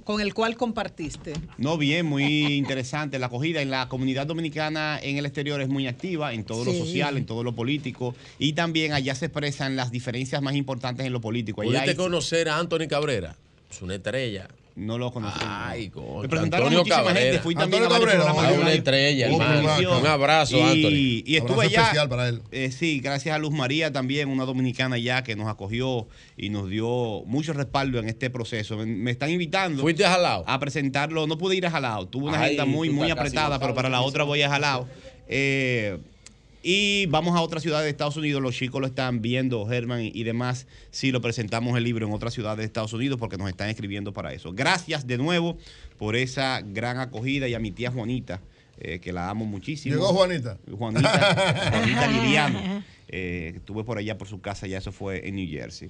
con, 0.03 0.21
el 0.21 0.33
cual 0.33 0.55
compartiste. 0.55 1.33
No, 1.57 1.77
bien, 1.77 2.05
muy 2.05 2.45
interesante 2.55 3.19
la 3.19 3.27
acogida. 3.27 3.61
En 3.61 3.69
la 3.69 3.89
comunidad 3.89 4.27
dominicana 4.27 4.99
en 5.01 5.17
el 5.17 5.25
exterior 5.25 5.61
es 5.61 5.69
muy 5.69 5.87
activa, 5.87 6.33
en 6.33 6.43
todo 6.43 6.65
lo 6.65 6.73
social, 6.73 7.17
en 7.17 7.25
todo 7.25 7.43
lo 7.43 7.53
político. 7.53 8.15
Y 8.39 8.53
también 8.53 8.93
allá 8.93 9.15
se 9.15 9.25
expresan 9.25 9.75
las 9.75 9.91
diferencias 9.91 10.41
más 10.41 10.55
importantes 10.55 11.05
en 11.05 11.13
lo 11.13 11.21
político. 11.21 11.61
¿Pudiste 11.61 11.95
conocer 11.95 12.49
a 12.49 12.57
Anthony 12.57 12.87
Cabrera? 12.87 13.35
Es 13.69 13.81
una 13.81 13.95
estrella. 13.95 14.47
No 14.77 14.99
lo 14.99 15.11
conocí. 15.11 15.39
Ay, 15.41 15.91
Me 16.21 16.29
presentaron 16.29 16.67
Antonio 16.67 16.79
muchísima 16.79 17.03
Cabrera. 17.03 17.19
gente. 17.19 17.39
Fui 17.39 17.55
también 17.55 17.83
a 17.83 17.87
varios 17.87 18.11
programas. 18.11 18.57
Una 18.59 18.73
estrella, 18.73 19.25
hermano. 19.25 19.99
Un 19.99 20.05
abrazo, 20.05 20.63
Anthony. 20.63 21.23
Y 21.25 21.35
estuve 21.35 21.65
allá. 21.65 21.81
especial 21.81 22.07
para 22.07 22.29
él. 22.29 22.43
Eh, 22.51 22.71
sí, 22.71 22.99
gracias 22.99 23.35
a 23.35 23.39
Luz 23.39 23.51
María 23.51 23.91
también, 23.91 24.29
una 24.29 24.45
dominicana 24.45 24.99
ya 24.99 25.23
que 25.23 25.35
nos 25.35 25.47
acogió 25.47 26.07
y 26.37 26.49
nos 26.49 26.69
dio 26.69 27.23
mucho 27.25 27.53
respaldo 27.53 27.97
en 27.97 28.07
este 28.07 28.29
proceso. 28.29 28.77
Me, 28.77 29.09
están 29.09 29.31
invitando. 29.31 29.81
¿Fuiste 29.81 30.05
a 30.05 30.11
Jalao? 30.11 30.43
A 30.45 30.59
presentarlo. 30.59 31.25
No 31.25 31.39
pude 31.39 31.55
ir 31.55 31.65
a 31.65 31.71
Jalao. 31.71 32.07
Tuve 32.07 32.25
una 32.25 32.39
agenda 32.39 32.65
muy, 32.65 32.91
muy 32.91 33.09
apretada, 33.09 33.57
pero 33.57 33.73
para 33.73 33.89
la 33.89 34.01
otra 34.01 34.25
voy 34.25 34.43
a 34.43 34.49
Jalao. 34.49 34.87
Eh, 35.27 35.97
y 36.69 37.05
vamos 37.05 37.33
a 37.33 37.41
otra 37.41 37.61
ciudad 37.61 37.81
de 37.81 37.87
Estados 37.87 38.17
Unidos. 38.17 38.41
Los 38.41 38.53
chicos 38.53 38.81
lo 38.81 38.87
están 38.87 39.21
viendo, 39.21 39.65
Germán 39.67 40.01
y, 40.01 40.23
demás, 40.23 40.67
si 40.91 41.13
lo 41.13 41.21
presentamos 41.21 41.77
el 41.77 41.85
libro 41.85 42.05
en 42.05 42.11
otra 42.11 42.29
ciudad 42.29 42.57
de 42.57 42.65
Estados 42.65 42.91
Unidos, 42.91 43.17
porque 43.17 43.37
nos 43.37 43.47
están 43.47 43.69
escribiendo 43.69 44.11
para 44.11 44.33
eso. 44.33 44.51
Gracias 44.51 45.07
de 45.07 45.17
nuevo 45.17 45.57
por 45.97 46.17
esa 46.17 46.59
gran 46.59 46.99
acogida 46.99 47.47
y 47.47 47.53
a 47.53 47.59
mi 47.59 47.71
tía 47.71 47.89
Juanita 47.89 48.41
eh, 48.79 48.99
que 48.99 49.13
la 49.13 49.29
amo 49.29 49.45
muchísimo. 49.45 49.95
Llegó 49.95 50.07
Juanita. 50.07 50.57
Juanita, 50.69 51.69
Juanita 51.71 52.07
Liriano. 52.11 52.83
Eh, 53.07 53.53
estuve 53.55 53.85
por 53.85 53.97
allá 53.97 54.17
por 54.17 54.27
su 54.27 54.41
casa, 54.41 54.67
ya 54.67 54.79
eso 54.79 54.91
fue 54.91 55.25
en 55.25 55.35
New 55.35 55.47
Jersey. 55.47 55.89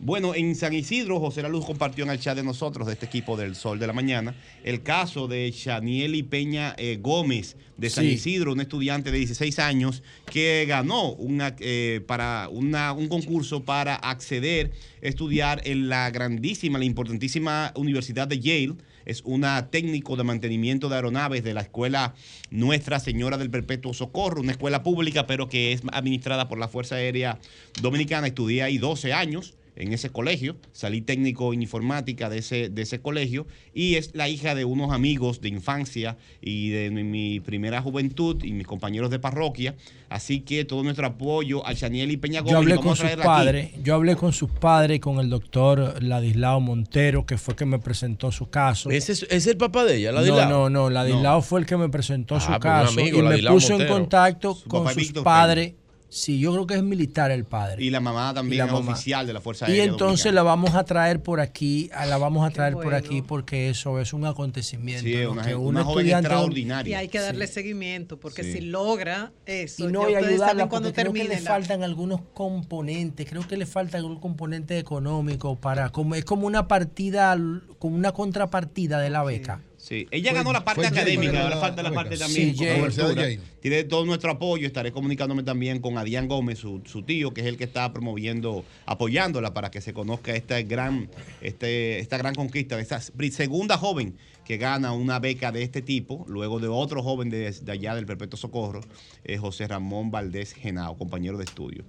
Bueno, 0.00 0.32
en 0.36 0.54
San 0.54 0.72
Isidro, 0.74 1.18
José 1.18 1.42
La 1.42 1.48
Luz 1.48 1.64
compartió 1.66 2.04
en 2.04 2.10
el 2.10 2.20
chat 2.20 2.36
de 2.36 2.44
nosotros, 2.44 2.86
de 2.86 2.92
este 2.92 3.06
equipo 3.06 3.36
del 3.36 3.56
Sol 3.56 3.80
de 3.80 3.86
la 3.88 3.92
Mañana, 3.92 4.32
el 4.62 4.82
caso 4.84 5.26
de 5.26 5.50
Chanieli 5.52 6.22
Peña 6.22 6.72
eh, 6.78 6.98
Gómez 7.00 7.56
de 7.76 7.90
San 7.90 8.04
Sí. 8.04 8.10
Isidro, 8.12 8.52
un 8.52 8.60
estudiante 8.60 9.10
de 9.10 9.18
16 9.18 9.58
años 9.58 10.04
que 10.30 10.64
ganó 10.68 11.12
una, 11.14 11.56
eh, 11.58 12.00
para 12.06 12.48
una- 12.48 12.92
un 12.92 13.08
concurso 13.08 13.64
para 13.64 13.96
acceder 13.96 14.70
a 15.02 15.06
estudiar 15.08 15.62
en 15.64 15.88
la 15.88 16.08
grandísima, 16.10 16.78
la 16.78 16.84
importantísima 16.84 17.72
Universidad 17.74 18.28
de 18.28 18.38
Yale. 18.38 18.74
Es 19.04 19.22
una 19.24 19.68
técnico 19.70 20.16
de 20.16 20.22
mantenimiento 20.22 20.88
de 20.88 20.94
aeronaves 20.96 21.42
de 21.42 21.54
la 21.54 21.62
escuela 21.62 22.14
Nuestra 22.50 23.00
Señora 23.00 23.36
del 23.36 23.50
Perpetuo 23.50 23.92
Socorro, 23.94 24.42
una 24.42 24.52
escuela 24.52 24.82
pública, 24.84 25.26
pero 25.26 25.48
que 25.48 25.72
es 25.72 25.82
administrada 25.92 26.48
por 26.48 26.58
la 26.58 26.68
Fuerza 26.68 26.96
Aérea 26.96 27.38
Dominicana. 27.82 28.26
Estudié 28.28 28.62
ahí 28.62 28.78
12 28.78 29.12
años 29.12 29.54
en 29.78 29.92
ese 29.92 30.10
colegio, 30.10 30.56
salí 30.72 31.00
técnico 31.00 31.52
en 31.54 31.62
informática 31.62 32.28
de 32.28 32.38
ese, 32.38 32.68
de 32.68 32.82
ese 32.82 33.00
colegio 33.00 33.46
y 33.72 33.94
es 33.94 34.14
la 34.14 34.28
hija 34.28 34.54
de 34.54 34.64
unos 34.64 34.92
amigos 34.92 35.40
de 35.40 35.48
infancia 35.48 36.16
y 36.40 36.70
de 36.70 36.90
mi, 36.90 37.04
mi 37.04 37.40
primera 37.40 37.80
juventud 37.80 38.42
y 38.42 38.52
mis 38.52 38.66
compañeros 38.66 39.10
de 39.10 39.18
parroquia. 39.18 39.74
Así 40.08 40.40
que 40.40 40.64
todo 40.64 40.82
nuestro 40.82 41.06
apoyo 41.06 41.66
a 41.66 41.74
Chaniel 41.74 42.10
y 42.10 42.16
Peña 42.16 42.40
Gómez. 42.40 42.52
Yo 42.52 42.58
hablé 42.58 42.76
con 42.76 42.96
sus 42.96 43.10
padres, 43.10 43.70
yo 43.82 43.94
hablé 43.94 44.16
con 44.16 44.32
sus 44.32 44.50
padres 44.50 44.96
y 44.96 45.00
con 45.00 45.18
el 45.20 45.28
doctor 45.30 46.02
Ladislao 46.02 46.60
Montero, 46.60 47.26
que 47.26 47.36
fue 47.38 47.54
que 47.54 47.64
me 47.66 47.78
presentó 47.78 48.32
su 48.32 48.48
caso. 48.50 48.90
¿Ese 48.90 49.12
es, 49.12 49.26
es 49.30 49.46
el 49.46 49.56
papá 49.56 49.84
de 49.84 49.96
ella, 49.96 50.12
No, 50.12 50.18
Ladislao? 50.20 50.48
no, 50.48 50.70
no, 50.70 50.90
Ladislao 50.90 51.42
fue 51.42 51.60
el 51.60 51.66
que 51.66 51.76
me 51.76 51.88
presentó 51.88 52.36
Ah, 52.36 52.40
su 52.40 52.52
caso 52.58 52.98
amigo, 53.00 53.18
y 53.18 53.22
me 53.22 53.42
puso 53.42 53.80
en 53.80 53.86
contacto 53.86 54.54
Su 54.54 54.68
con 54.68 54.86
sus 54.88 54.96
Víctor 54.96 55.24
padres. 55.24 55.74
Sí, 56.10 56.38
yo 56.40 56.52
creo 56.52 56.66
que 56.66 56.74
es 56.74 56.82
militar 56.82 57.30
el 57.30 57.44
padre. 57.44 57.84
Y 57.84 57.90
la 57.90 58.00
mamá 58.00 58.32
también 58.32 58.54
Y 58.54 58.58
la 58.58 58.64
es 58.66 58.72
mamá. 58.72 58.92
oficial 58.92 59.26
de 59.26 59.32
la 59.34 59.40
Fuerza 59.42 59.66
Y 59.68 59.72
Aérea 59.72 59.84
entonces 59.84 60.32
la 60.32 60.42
vamos 60.42 60.74
a 60.74 60.84
traer 60.84 61.22
por 61.22 61.38
aquí, 61.40 61.90
la 62.06 62.16
vamos 62.16 62.46
a 62.46 62.50
traer 62.50 62.72
por 62.74 62.94
aquí 62.94 63.20
porque 63.20 63.68
eso 63.68 64.00
es 64.00 64.14
un 64.14 64.24
acontecimiento. 64.24 65.04
Sí, 65.04 65.16
¿no? 65.22 65.32
una 65.32 65.42
que 65.44 65.54
una 65.54 65.84
joven 65.84 66.08
extraordinaria. 66.08 66.90
Y 66.90 66.94
hay 66.94 67.08
que 67.08 67.18
darle 67.20 67.46
seguimiento, 67.46 68.18
porque 68.18 68.42
Sí. 68.42 68.52
si 68.54 68.60
logra 68.62 69.32
eso, 69.44 69.86
Y 69.88 69.92
no, 69.92 70.08
ya 70.08 70.20
y 70.22 70.24
ayudarla 70.24 70.46
saben 70.46 70.68
cuando 70.68 70.92
creo 70.94 71.12
que 71.12 71.24
le 71.24 71.40
la- 71.40 71.50
faltan 71.50 71.82
algunos 71.82 72.20
componentes, 72.32 73.28
creo 73.28 73.46
que 73.46 73.56
le 73.58 73.66
falta 73.66 73.98
algún 73.98 74.18
componente 74.18 74.78
económico 74.78 75.56
para, 75.56 75.90
como 75.90 76.14
es 76.14 76.24
como 76.24 76.46
una 76.46 76.68
partida, 76.68 77.36
como 77.78 77.96
una 77.96 78.12
contrapartida 78.12 78.98
de 79.00 79.10
la 79.10 79.24
beca. 79.24 79.60
Sí, 79.88 80.06
ella 80.10 80.32
Fue- 80.32 80.38
ganó 80.40 80.52
la 80.52 80.66
parte 80.66 80.86
académica, 80.86 81.44
ahora 81.44 81.56
falta 81.56 81.82
la 81.82 81.88
La 81.88 81.94
parte 81.94 82.18
también 82.18 82.54
Sí, 82.54 82.62
Yale. 82.62 83.40
Tiene 83.60 83.84
todo 83.84 84.04
nuestro 84.04 84.30
apoyo, 84.30 84.66
estaré 84.66 84.92
comunicándome 84.92 85.42
también 85.44 85.80
con 85.80 85.96
Adrián 85.96 86.28
Gómez, 86.28 86.58
su, 86.58 86.82
su 86.84 87.04
tío, 87.04 87.32
que 87.32 87.40
es 87.40 87.46
el 87.46 87.56
que 87.56 87.64
está 87.64 87.90
promoviendo, 87.90 88.66
apoyándola 88.84 89.54
para 89.54 89.70
que 89.70 89.80
se 89.80 89.94
conozca 89.94 90.36
esta 90.36 90.60
gran, 90.60 91.08
este, 91.40 92.00
esta 92.00 92.18
gran 92.18 92.34
conquista 92.34 92.76
de 92.76 92.82
esta 92.82 93.00
segunda 93.00 93.78
joven 93.78 94.14
que 94.44 94.58
gana 94.58 94.92
una 94.92 95.20
beca 95.20 95.52
de 95.52 95.62
este 95.62 95.80
tipo, 95.80 96.26
luego 96.28 96.60
de 96.60 96.68
otro 96.68 97.02
joven 97.02 97.30
de, 97.30 97.50
de 97.50 97.72
allá 97.72 97.94
del 97.94 98.04
Perpetuo 98.04 98.36
Socorro, 98.38 98.82
eh, 99.24 99.38
José 99.38 99.68
Ramón 99.68 100.10
Valdés 100.10 100.52
Genao, 100.52 100.98
compañero 100.98 101.38
de 101.38 101.44
estudio. 101.44 101.84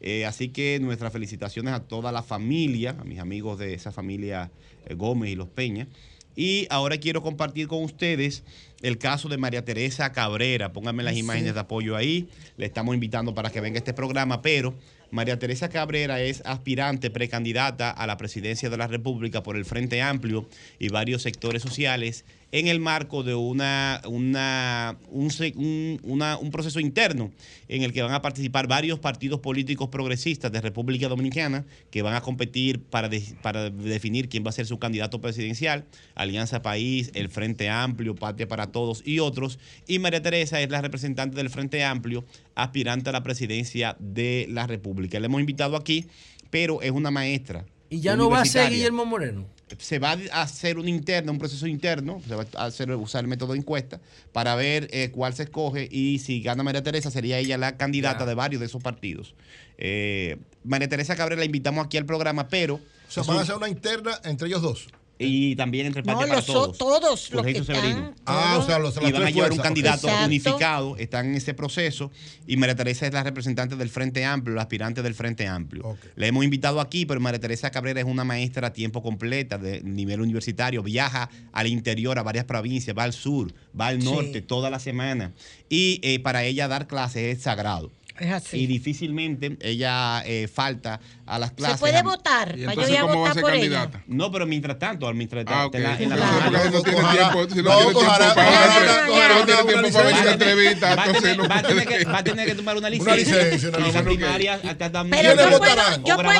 Eh, 0.00 0.24
así 0.24 0.50
que 0.50 0.78
nuestras 0.80 1.12
felicitaciones 1.12 1.74
a 1.74 1.80
toda 1.80 2.12
la 2.12 2.22
familia, 2.22 2.96
a 2.98 3.02
mis 3.04 3.18
amigos 3.18 3.58
de 3.58 3.74
esa 3.74 3.90
familia 3.90 4.52
eh, 4.86 4.94
Gómez 4.94 5.30
y 5.32 5.34
los 5.34 5.48
Peña. 5.48 5.88
Y 6.36 6.66
ahora 6.70 6.96
quiero 6.98 7.22
compartir 7.22 7.66
con 7.68 7.82
ustedes 7.82 8.42
el 8.82 8.98
caso 8.98 9.28
de 9.28 9.36
María 9.36 9.64
Teresa 9.64 10.12
Cabrera. 10.12 10.72
Pónganme 10.72 11.02
las 11.02 11.14
Sí. 11.14 11.20
imágenes 11.20 11.54
de 11.54 11.60
apoyo 11.60 11.96
ahí. 11.96 12.28
Le 12.56 12.66
estamos 12.66 12.94
invitando 12.94 13.34
para 13.34 13.50
que 13.50 13.60
venga 13.60 13.78
este 13.78 13.92
programa, 13.92 14.40
pero 14.42 14.74
María 15.10 15.38
Teresa 15.38 15.68
Cabrera 15.68 16.20
es 16.22 16.40
aspirante 16.46 17.10
precandidata 17.10 17.90
a 17.90 18.06
la 18.06 18.16
presidencia 18.16 18.70
de 18.70 18.76
la 18.76 18.86
República 18.86 19.42
por 19.42 19.56
el 19.56 19.64
Frente 19.64 20.00
Amplio 20.02 20.48
y 20.78 20.88
varios 20.88 21.22
sectores 21.22 21.62
sociales 21.62 22.24
en 22.52 22.66
el 22.66 22.80
marco 22.80 23.22
de 23.22 23.34
una, 23.34 24.00
una, 24.08 24.96
un, 25.10 25.30
se- 25.30 25.52
un- 25.56 26.00
una- 26.02 26.36
un 26.36 26.50
proceso 26.50 26.80
interno 26.80 27.30
en 27.68 27.82
el 27.82 27.92
que 27.92 28.02
van 28.02 28.12
a 28.12 28.22
participar 28.22 28.66
varios 28.66 28.98
partidos 28.98 29.40
políticos 29.40 29.88
progresistas 29.88 30.50
de 30.50 30.60
República 30.60 31.08
Dominicana 31.08 31.64
que 31.90 32.02
van 32.02 32.14
a 32.14 32.20
competir 32.20 32.80
para, 32.82 33.08
de- 33.08 33.22
para 33.42 33.70
definir 33.70 34.28
quién 34.28 34.44
va 34.44 34.48
a 34.50 34.52
ser 34.52 34.66
su 34.66 34.78
candidato 34.78 35.20
presidencial, 35.20 35.84
Alianza 36.14 36.62
País, 36.62 37.10
el 37.14 37.28
Frente 37.28 37.68
Amplio, 37.68 38.14
Patria 38.14 38.48
para 38.48 38.66
Todos 38.72 39.02
y 39.06 39.20
otros. 39.20 39.58
Y 39.86 39.98
María 40.00 40.20
Teresa 40.22 40.60
es 40.60 40.70
la 40.70 40.80
representante 40.80 41.36
del 41.36 41.50
Frente 41.50 41.84
Amplio, 41.84 42.24
aspirante 42.54 43.10
a 43.10 43.12
la 43.12 43.22
presidencia 43.22 43.96
de 44.00 44.46
la 44.50 44.66
República. 44.66 45.20
Le 45.20 45.26
hemos 45.26 45.40
invitado 45.40 45.76
aquí, 45.76 46.06
pero 46.50 46.82
es 46.82 46.90
una 46.90 47.10
maestra. 47.10 47.64
Y 47.90 48.00
ya 48.00 48.16
no 48.16 48.28
va 48.30 48.40
a 48.40 48.44
ser 48.44 48.62
Guillermo 48.72 49.04
Moreno. 49.04 49.46
Se 49.78 49.98
va 49.98 50.16
a 50.32 50.42
hacer 50.42 50.78
un 50.78 50.88
interno, 50.88 51.32
un 51.32 51.38
proceso 51.38 51.66
interno, 51.66 52.20
se 52.26 52.34
va 52.34 52.46
a 52.56 52.64
hacer 52.64 52.90
usar 52.92 53.24
el 53.24 53.28
método 53.28 53.52
de 53.52 53.58
encuesta 53.58 54.00
para 54.32 54.54
ver 54.54 54.88
eh, 54.92 55.10
cuál 55.10 55.34
se 55.34 55.44
escoge 55.44 55.88
y 55.90 56.18
si 56.18 56.42
gana 56.42 56.62
María 56.62 56.82
Teresa 56.82 57.10
sería 57.10 57.38
ella 57.38 57.58
la 57.58 57.76
candidata 57.76 58.26
de 58.26 58.34
varios 58.34 58.60
de 58.60 58.66
esos 58.66 58.82
partidos. 58.82 59.34
Eh, 59.78 60.38
María 60.64 60.88
Teresa 60.88 61.16
Cabrera 61.16 61.38
la 61.40 61.46
invitamos 61.46 61.84
aquí 61.84 61.96
al 61.96 62.06
programa, 62.06 62.48
pero 62.48 62.74
O 62.74 62.80
sea, 63.10 63.22
van 63.22 63.38
a 63.38 63.40
hacer 63.42 63.56
una 63.56 63.68
interna 63.68 64.20
entre 64.24 64.48
ellos 64.48 64.62
dos. 64.62 64.88
Y 65.22 65.54
también 65.54 65.86
entre 65.86 66.02
No, 66.02 66.14
Patria 66.14 66.34
para 66.34 66.46
todos. 66.46 66.78
todos 66.78 67.30
los 67.32 67.44
que 67.44 67.50
están. 67.52 68.14
Ah, 68.24 68.58
o 68.58 68.66
sea, 68.66 68.78
los- 68.78 68.96
y 68.96 69.12
van 69.12 69.24
a 69.24 69.30
llevar 69.30 69.52
un 69.52 69.58
candidato. 69.58 70.06
Exacto. 70.08 70.26
unificado, 70.26 70.96
están 70.96 71.26
en 71.26 71.34
ese 71.34 71.52
proceso 71.54 72.10
y 72.46 72.56
María 72.56 72.74
Teresa 72.74 73.06
es 73.06 73.12
la 73.12 73.22
representante 73.22 73.76
del 73.76 73.90
Frente 73.90 74.24
Amplio, 74.24 74.56
la 74.56 74.62
aspirante 74.62 75.02
del 75.02 75.14
Frente 75.14 75.46
Amplio. 75.46 75.96
Le 76.16 76.26
hemos 76.28 76.42
invitado 76.42 76.80
aquí, 76.80 77.04
pero 77.06 77.20
María 77.20 77.38
Teresa 77.38 77.70
Cabrera 77.70 78.00
es 78.00 78.06
una 78.06 78.24
maestra 78.24 78.68
a 78.68 78.72
tiempo 78.72 79.02
completa 79.02 79.58
de 79.58 79.82
nivel 79.82 80.20
universitario, 80.22 80.82
viaja 80.82 81.28
al 81.52 81.66
interior, 81.66 82.18
a 82.18 82.22
varias 82.22 82.46
provincias, 82.46 82.96
va 82.96 83.02
al 83.04 83.12
sur, 83.12 83.52
va 83.78 83.88
al 83.88 84.02
norte 84.02 84.40
Sí. 84.40 84.42
toda 84.42 84.70
la 84.70 84.78
semana 84.80 85.32
y 85.68 86.00
eh, 86.02 86.18
para 86.20 86.44
ella 86.44 86.66
dar 86.66 86.86
clases 86.86 87.36
es 87.36 87.42
sagrado. 87.42 87.90
Es 88.18 88.30
así. 88.32 88.58
Y 88.58 88.66
difícilmente 88.66 89.56
ella 89.60 90.22
eh, 90.26 90.46
falta 90.46 91.00
a 91.30 91.38
las 91.38 91.52
clases. 91.52 91.76
Se 91.76 91.80
puede 91.80 91.98
a- 91.98 92.02
votar. 92.02 92.48
para 92.64 92.74
yo 92.74 92.88
ir 92.88 92.98
a 92.98 93.04
votar 93.04 93.40
por 93.40 93.54
ella. 93.54 93.88
No, 94.06 94.30
pero 94.32 94.46
mientras 94.46 94.78
tanto, 94.78 95.06
al 95.06 95.14
mientras 95.14 95.44
Ah, 95.46 95.66
ok. 95.66 95.74
en 95.76 95.82
la- 95.84 95.96
en 95.96 96.08
la 96.10 96.16
Sí, 96.16 96.22
nacional. 96.22 96.50
porque 96.50 96.60
si 96.66 96.72
no 96.74 96.82
tiene 96.82 96.98
Ojalá- 96.98 97.12
tiempo, 97.30 97.54
si 97.54 97.62
no 97.62 97.62
No, 97.62 97.76
tiene 97.76 97.84
tiempo 97.92 98.00
ojalá- 98.00 98.34
para 98.34 98.50
no 98.50 99.46
tiempo 99.46 99.66
para 99.66 99.80
va 99.80 99.80
a 99.80 100.10
hacer 100.10 100.14
tener- 100.14 100.28
entrevista, 100.32 100.94
va 100.96 101.02
a 101.02 101.12
tener- 101.12 101.40
a 101.40 102.24
que- 102.24 102.50
a 102.52 102.56
tomar 102.56 102.76
una 102.76 102.88
Una 102.88 102.90
licencia. 102.90 103.36
licencia, 103.36 103.68
una 103.68 103.78
licencia. 103.78 104.02
primarias 104.04 104.64
hasta 104.64 104.92
también 104.92 105.22
Pero 105.22 105.34
yo 105.34 105.36
¿Quiénes 105.36 105.58
puedo- 105.58 105.74
votarán? 105.74 106.04
yo 106.04 106.16
puedo- 106.16 106.30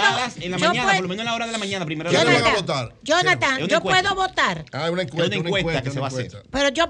en 0.40 0.50
la 0.50 0.58
mañana, 0.58 0.92
por 0.92 1.02
lo 1.02 1.08
menos 1.08 1.20
en 1.20 1.24
la 1.26 1.34
hora 1.34 1.46
de 1.46 1.52
la 1.52 1.58
mañana, 1.58 1.84
primero. 1.86 2.10
¿Quiénes 2.10 2.26
de 2.26 2.32
la 2.32 2.38
van 2.40 2.48
a 2.50 2.54
mañana. 2.54 2.66
votar? 2.74 2.94
Jonathan, 3.02 3.56
una 3.58 3.66
yo 3.66 3.80
puedo 3.80 4.14
votar. 4.14 4.64
Ah, 4.72 4.90
una 4.90 5.02
encuesta, 5.02 5.34
Es 5.34 5.40
una 5.40 5.58
encuesta 5.58 5.82
que 5.82 5.90
se 5.90 6.00
va 6.00 6.06
a 6.06 6.08
hacer. 6.08 6.42
Pero 6.50 6.68
yo, 6.70 6.88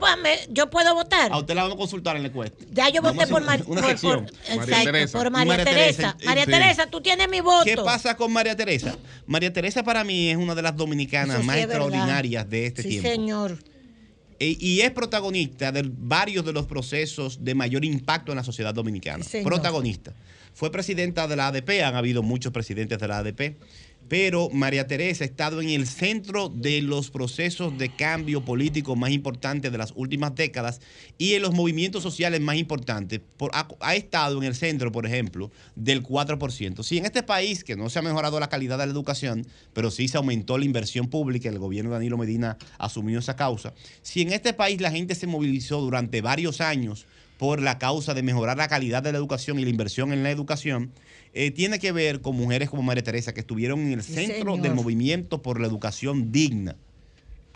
yo 0.50 0.70
puedo 0.70 0.94
votar. 0.94 1.32
A 1.32 1.38
usted 1.38 1.54
la 1.54 1.62
vamos 1.62 1.74
a 1.76 1.78
consultar 1.78 2.16
en 2.16 2.22
la 2.22 2.28
encuesta. 2.28 2.64
Ya 2.72 2.88
yo 2.88 3.00
a 3.00 3.12
voté 3.12 3.26
por, 3.26 3.42
Mar- 3.42 3.62
una 3.66 3.80
por- 3.82 3.90
sección. 3.90 4.26
por- 4.26 4.68
exacto, 4.70 5.18
por 5.18 5.30
María, 5.30 5.64
Teresa. 5.64 6.16
María. 6.24 6.46
Teresa, 6.46 6.86
tú 6.86 7.00
tienes 7.00 7.28
mi 7.28 7.40
voto. 7.40 7.84
¿Qué 7.90 7.96
pasa 7.96 8.16
con 8.16 8.32
María 8.32 8.56
Teresa? 8.56 8.96
María 9.26 9.52
Teresa 9.52 9.82
para 9.82 10.04
mí 10.04 10.30
es 10.30 10.36
una 10.36 10.54
de 10.54 10.62
las 10.62 10.76
dominicanas 10.76 11.40
sí 11.40 11.46
más 11.46 11.56
verdad. 11.56 11.70
extraordinarias 11.76 12.48
de 12.48 12.66
este 12.66 12.82
sí, 12.82 12.88
tiempo. 12.90 13.08
señor. 13.08 13.58
E- 14.38 14.56
y 14.58 14.80
es 14.80 14.90
protagonista 14.92 15.70
de 15.72 15.82
varios 15.92 16.44
de 16.44 16.52
los 16.52 16.66
procesos 16.66 17.44
de 17.44 17.54
mayor 17.54 17.84
impacto 17.84 18.32
en 18.32 18.36
la 18.36 18.44
sociedad 18.44 18.72
dominicana. 18.72 19.22
Sí, 19.24 19.30
señor. 19.30 19.46
protagonista. 19.48 20.14
Fue 20.54 20.70
presidenta 20.72 21.28
de 21.28 21.36
la 21.36 21.48
ADP, 21.48 21.82
han 21.84 21.94
habido 21.94 22.22
muchos 22.22 22.52
presidentes 22.52 22.98
de 22.98 23.08
la 23.08 23.18
ADP, 23.18 23.56
pero 24.10 24.50
María 24.50 24.88
Teresa 24.88 25.22
ha 25.22 25.26
estado 25.28 25.62
en 25.62 25.68
el 25.68 25.86
centro 25.86 26.48
de 26.48 26.82
los 26.82 27.12
procesos 27.12 27.78
de 27.78 27.94
cambio 27.94 28.44
político 28.44 28.96
más 28.96 29.12
importantes 29.12 29.70
de 29.70 29.78
las 29.78 29.92
últimas 29.94 30.34
décadas 30.34 30.80
y 31.16 31.34
en 31.34 31.42
los 31.42 31.54
movimientos 31.54 32.02
sociales 32.02 32.40
más 32.40 32.56
importantes. 32.56 33.20
Por- 33.36 33.52
ha, 33.54 33.68
ha 33.78 33.94
estado 33.94 34.36
en 34.38 34.42
el 34.48 34.56
centro, 34.56 34.90
por 34.90 35.06
ejemplo, 35.06 35.52
del 35.76 36.02
4%. 36.02 36.82
Si 36.82 36.98
en 36.98 37.06
este 37.06 37.22
país, 37.22 37.62
que 37.62 37.76
no 37.76 37.88
se 37.88 38.00
ha 38.00 38.02
mejorado 38.02 38.40
la 38.40 38.48
calidad 38.48 38.78
de 38.78 38.86
la 38.86 38.92
educación, 38.92 39.46
pero 39.74 39.92
sí 39.92 40.08
se 40.08 40.16
aumentó 40.16 40.58
la 40.58 40.64
inversión 40.64 41.06
pública, 41.06 41.48
el 41.48 41.60
gobierno 41.60 41.90
de 41.90 41.94
Danilo 41.98 42.18
Medina 42.18 42.58
asumió 42.78 43.20
esa 43.20 43.36
causa, 43.36 43.74
si 44.02 44.22
en 44.22 44.32
este 44.32 44.52
país 44.54 44.80
la 44.80 44.90
gente 44.90 45.14
se 45.14 45.28
movilizó 45.28 45.80
durante 45.80 46.20
varios 46.20 46.60
años 46.60 47.06
por 47.38 47.62
la 47.62 47.78
causa 47.78 48.12
de 48.12 48.22
mejorar 48.22 48.58
la 48.58 48.68
calidad 48.68 49.02
de 49.04 49.12
la 49.12 49.18
educación 49.18 49.58
y 49.60 49.64
la 49.64 49.70
inversión 49.70 50.12
en 50.12 50.22
la 50.24 50.30
educación, 50.30 50.90
eh, 51.34 51.50
tiene 51.50 51.78
que 51.78 51.92
ver 51.92 52.20
con 52.20 52.36
mujeres 52.36 52.70
como 52.70 52.82
María 52.82 53.02
Teresa, 53.04 53.32
que 53.34 53.40
estuvieron 53.40 53.80
en 53.80 53.92
el 53.94 54.02
Sí, 54.02 54.14
centro 54.14 54.52
señor. 54.54 54.60
del 54.62 54.74
movimiento 54.74 55.42
por 55.42 55.60
la 55.60 55.66
educación 55.66 56.32
digna. 56.32 56.76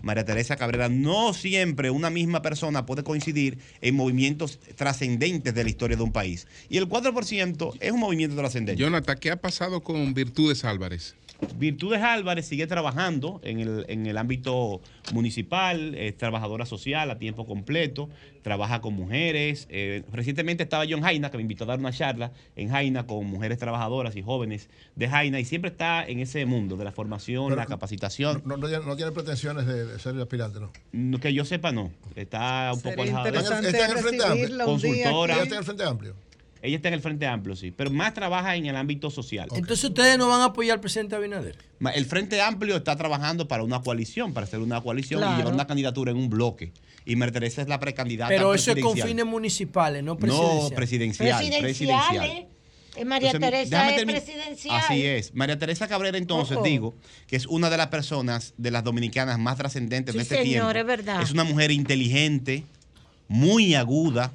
María 0.03 0.25
Teresa 0.25 0.57
Cabrera, 0.57 0.91
no 0.91 1.33
siempre 1.33 1.91
una 1.91 2.11
misma 2.11 2.43
persona 2.43 2.85
puede 2.85 3.03
coincidir 3.03 3.59
en 3.81 3.95
movimientos 3.95 4.61
trascendentes 4.77 5.55
de 5.55 5.65
la 5.65 5.71
historia 5.71 5.97
de 5.97 6.03
un 6.03 6.13
país. 6.13 6.47
Y 6.69 6.77
el 6.77 6.87
4% 6.89 7.73
es 7.81 7.91
un 7.91 8.01
movimiento 8.01 8.37
trascendente. 8.37 8.81
Jonathan, 8.81 9.17
¿qué 9.19 9.31
ha 9.31 9.37
pasado 9.41 9.83
con 9.83 10.13
Virtudes 10.13 10.63
Álvarez? 10.65 11.15
Virtudes 11.57 12.03
Álvarez 12.03 12.47
sigue 12.47 12.67
trabajando 12.67 13.41
en 13.45 13.61
el, 13.61 13.85
en 13.89 14.07
el 14.07 14.17
ámbito 14.19 14.81
municipal, 15.13 15.95
es 15.95 16.17
trabajadora 16.17 16.67
social 16.67 17.11
a 17.11 17.19
tiempo 17.19 17.47
completo, 17.47 18.09
trabaja 18.43 18.81
con 18.81 18.95
mujeres. 18.95 19.67
Eh, 19.71 20.03
recientemente 20.13 20.63
estaba 20.63 20.85
yo 20.85 20.97
en 20.97 21.03
Jaina, 21.03 21.31
que 21.31 21.37
me 21.37 21.43
invitó 21.43 21.65
a 21.65 21.69
dar 21.69 21.79
una 21.79 21.93
charla 21.93 22.33
en 22.57 22.69
Jaina 22.71 23.07
con 23.07 23.27
mujeres 23.27 23.59
trabajadoras 23.59 24.17
y 24.17 24.23
jóvenes 24.23 24.69
de 24.95 25.09
Jaina, 25.09 25.41
y 25.41 25.45
siempre 25.45 25.71
está 25.71 26.07
en 26.07 26.21
ese 26.21 26.47
mundo 26.47 26.77
de 26.77 26.85
la 26.85 26.93
formación, 26.93 27.57
la 27.57 27.67
capacitación. 27.67 28.43
No, 28.45 28.57
no, 28.57 28.97
tiene 28.97 29.13
pretensiones 29.13 29.67
de, 29.67 29.99
ser 29.99 30.19
aspirante, 30.21 30.61
¿no? 30.93 31.19
Que 31.21 31.33
yo 31.33 31.45
sepa, 31.45 31.73
no. 31.73 31.91
Está 32.15 32.71
un 32.75 32.81
poco 32.81 33.03
alejado. 33.03 33.29
Está 33.29 33.59
en 33.59 33.65
el 33.65 33.99
Frente 33.99 34.25
Amplio. 34.25 34.65
Consultora. 34.65 35.43
Está 35.43 35.55
en 35.55 35.59
el 35.59 35.65
Frente 35.65 35.85
Amplio. 35.85 36.15
Ella 36.65 36.77
está 36.77 36.89
en 36.89 36.95
el 36.95 37.03
Frente 37.03 37.27
Amplio, 37.27 37.55
sí, 37.57 37.73
pero 37.73 37.91
más 37.91 38.15
trabaja 38.15 38.57
en 38.57 38.65
el 38.65 38.75
ámbito 38.75 39.11
social. 39.11 39.51
Entonces 39.55 39.85
ustedes 39.85 40.17
no 40.17 40.29
van 40.29 40.41
a 40.41 40.45
apoyar 40.47 40.77
al 40.77 40.81
presidente 40.81 41.15
Abinader. 41.15 41.59
El 41.95 42.07
Frente 42.07 42.41
Amplio 42.41 42.77
está 42.77 42.97
trabajando 42.97 43.47
para 43.47 43.63
una 43.63 43.83
coalición, 43.83 44.33
para 44.33 44.47
hacer 44.47 44.61
una 44.61 44.81
coalición 44.81 45.21
y 45.21 45.37
llevar 45.37 45.53
una 45.53 45.67
candidatura 45.67 46.11
en 46.11 46.17
un 46.17 46.31
bloque. 46.31 46.73
Y 47.05 47.17
María 47.17 47.35
Teresa 47.35 47.61
es 47.61 47.69
la 47.69 47.79
precandidata. 47.79 48.31
Pero 48.31 48.55
eso 48.55 48.73
es 48.73 48.83
con 48.83 48.97
fines 48.97 49.27
municipales, 49.27 50.03
no 50.03 50.17
presidenciales. 50.17 50.71
No, 50.71 50.75
presidencial. 50.75 51.61
Presidencial. 51.61 52.47
María 53.05 53.33
Teresa 53.33 53.95
es 53.95 54.05
presidencial. 54.07 54.77
Así 54.77 55.05
es. 55.05 55.35
María 55.35 55.59
Teresa 55.59 55.87
Cabrera, 55.87 56.17
entonces, 56.17 56.57
digo, 56.65 56.95
que 57.27 57.37
es 57.37 57.45
una 57.45 57.69
de 57.69 57.77
las 57.77 57.89
personas 57.89 58.55
de 58.57 58.71
las 58.71 58.83
dominicanas 58.83 59.39
más 59.39 59.59
trascendentes 59.59 60.15
de 60.15 60.23
este 60.23 60.43
tiempo. 60.43 60.71
Es, 60.71 60.87
verdad. 60.87 61.21
es 61.21 61.31
una 61.31 61.45
mujer 61.45 61.73
inteligente, 61.73 62.65
muy 63.29 63.75
aguda, 63.75 64.33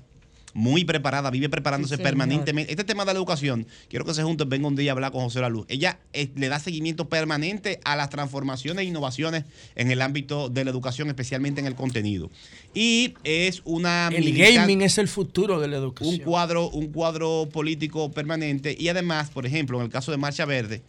muy 0.59 0.83
preparada, 0.83 1.31
vive 1.31 1.47
preparándose 1.47 1.97
permanentemente. 1.97 2.71
Este 2.71 2.83
tema 2.83 3.05
de 3.05 3.13
la 3.13 3.17
educación, 3.17 3.65
quiero 3.87 4.03
que 4.03 4.13
se 4.13 4.23
junten, 4.23 4.49
venga 4.49 4.67
un 4.67 4.75
día 4.75 4.91
a 4.91 4.93
hablar 4.93 5.13
con 5.13 5.21
José 5.21 5.39
La 5.39 5.47
Luz. 5.47 5.65
Ella 5.69 5.99
eh, 6.11 6.29
le 6.35 6.49
da 6.49 6.59
seguimiento 6.59 7.07
permanente 7.07 7.79
a 7.85 7.95
las 7.95 8.09
transformaciones 8.09 8.83
e 8.83 8.87
innovaciones 8.87 9.45
en 9.75 9.89
el 9.89 10.01
ámbito 10.01 10.49
de 10.49 10.65
la 10.65 10.71
educación, 10.71 11.07
especialmente 11.07 11.61
en 11.61 11.65
el 11.65 11.75
contenido. 11.75 12.29
Y 12.73 13.13
es 13.23 13.61
una... 13.63 14.09
El 14.09 14.37
gaming 14.37 14.81
es 14.81 14.97
el 14.97 15.07
futuro 15.07 15.61
de 15.61 15.69
la 15.69 15.77
educación. 15.77 16.15
Un 16.15 16.19
cuadro, 16.25 16.69
un 16.69 16.87
cuadro 16.87 17.47
político 17.51 18.11
permanente 18.11 18.75
y 18.77 18.89
además, 18.89 19.29
por 19.29 19.45
ejemplo, 19.45 19.77
en 19.79 19.85
el 19.85 19.89
caso 19.89 20.11
de 20.11 20.17
Marcha 20.17 20.43
Verde, 20.43 20.81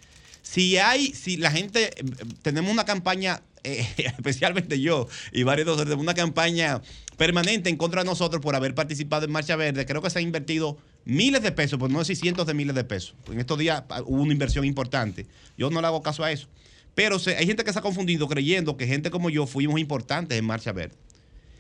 si 0.43 0.79
hay, 0.79 1.13
si 1.15 1.37
la 1.37 1.53
gente, 1.53 1.91
eh, 1.97 2.05
tenemos 2.43 2.73
una 2.73 2.85
campaña 2.85 3.41
eh, 3.63 3.87
especialmente 3.99 4.81
yo 4.81 5.07
y 5.33 5.43
varios 5.43 5.87
de 5.87 5.95
una 5.95 6.15
campaña 6.15 6.81
permanente 7.21 7.69
en 7.69 7.77
contra 7.77 8.01
de 8.03 8.07
nosotros 8.09 8.41
por 8.41 8.57
haber 8.57 8.75
participado 8.75 9.27
en 9.27 9.31
Marcha 9.31 9.55
Verde. 9.55 9.85
Creo 9.85 10.01
que 10.01 10.09
se 10.09 10.19
ha 10.19 10.23
invertido 10.23 10.79
miles 11.05 11.43
de 11.43 11.53
pesos, 11.53 11.79
por 11.79 11.91
no 11.91 11.99
decir 11.99 12.17
cientos 12.17 12.47
de 12.47 12.55
miles 12.55 12.75
de 12.75 12.83
pesos. 12.83 13.15
En 13.31 13.39
estos 13.39 13.59
días 13.59 13.83
ah, 13.91 14.01
hubo 14.07 14.23
una 14.23 14.33
inversión 14.33 14.65
importante. 14.65 15.27
Yo 15.59 15.69
no 15.69 15.83
le 15.83 15.87
hago 15.87 16.01
caso 16.01 16.25
a 16.25 16.33
eso. 16.33 16.49
Pero 16.95 17.19
hay 17.37 17.47
gente 17.47 17.63
que 17.63 17.75
se 17.75 17.79
ha 17.79 17.83
confundido 17.83 18.27
creyendo 18.27 18.79
que 18.79 18.87
gente 18.87 19.11
como 19.11 19.29
yo 19.29 19.47
fuimos 19.47 19.79
importantes 19.79 20.39
en 20.39 20.47
Marcha 20.47 20.73
Verde. 20.73 20.97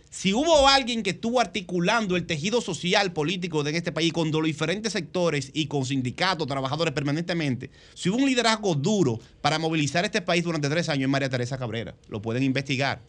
Si 0.08 0.32
hubo 0.32 0.66
alguien 0.66 1.02
que 1.02 1.10
estuvo 1.10 1.40
articulando 1.40 2.16
el 2.16 2.24
tejido 2.24 2.62
social 2.62 3.12
político 3.12 3.62
de 3.62 3.76
este 3.76 3.92
país 3.92 4.14
con 4.14 4.30
los 4.30 4.44
diferentes 4.44 4.94
sectores 4.94 5.50
y 5.52 5.66
con 5.66 5.84
sindicatos, 5.84 6.47
trabajadores 6.47 6.94
permanentemente, 6.94 7.70
si 7.92 8.08
hubo 8.08 8.16
un 8.16 8.24
liderazgo 8.30 8.74
duro 8.74 9.20
para 9.42 9.58
movilizar 9.58 10.06
este 10.06 10.22
país 10.22 10.42
durante 10.42 10.70
tres 10.70 10.89
años 10.89 11.02
es 11.02 11.10
María 11.10 11.28
Teresa 11.28 11.58
Cabrera. 11.58 11.94
Lo 12.08 12.22
pueden 12.22 12.44
investigar. 12.44 13.02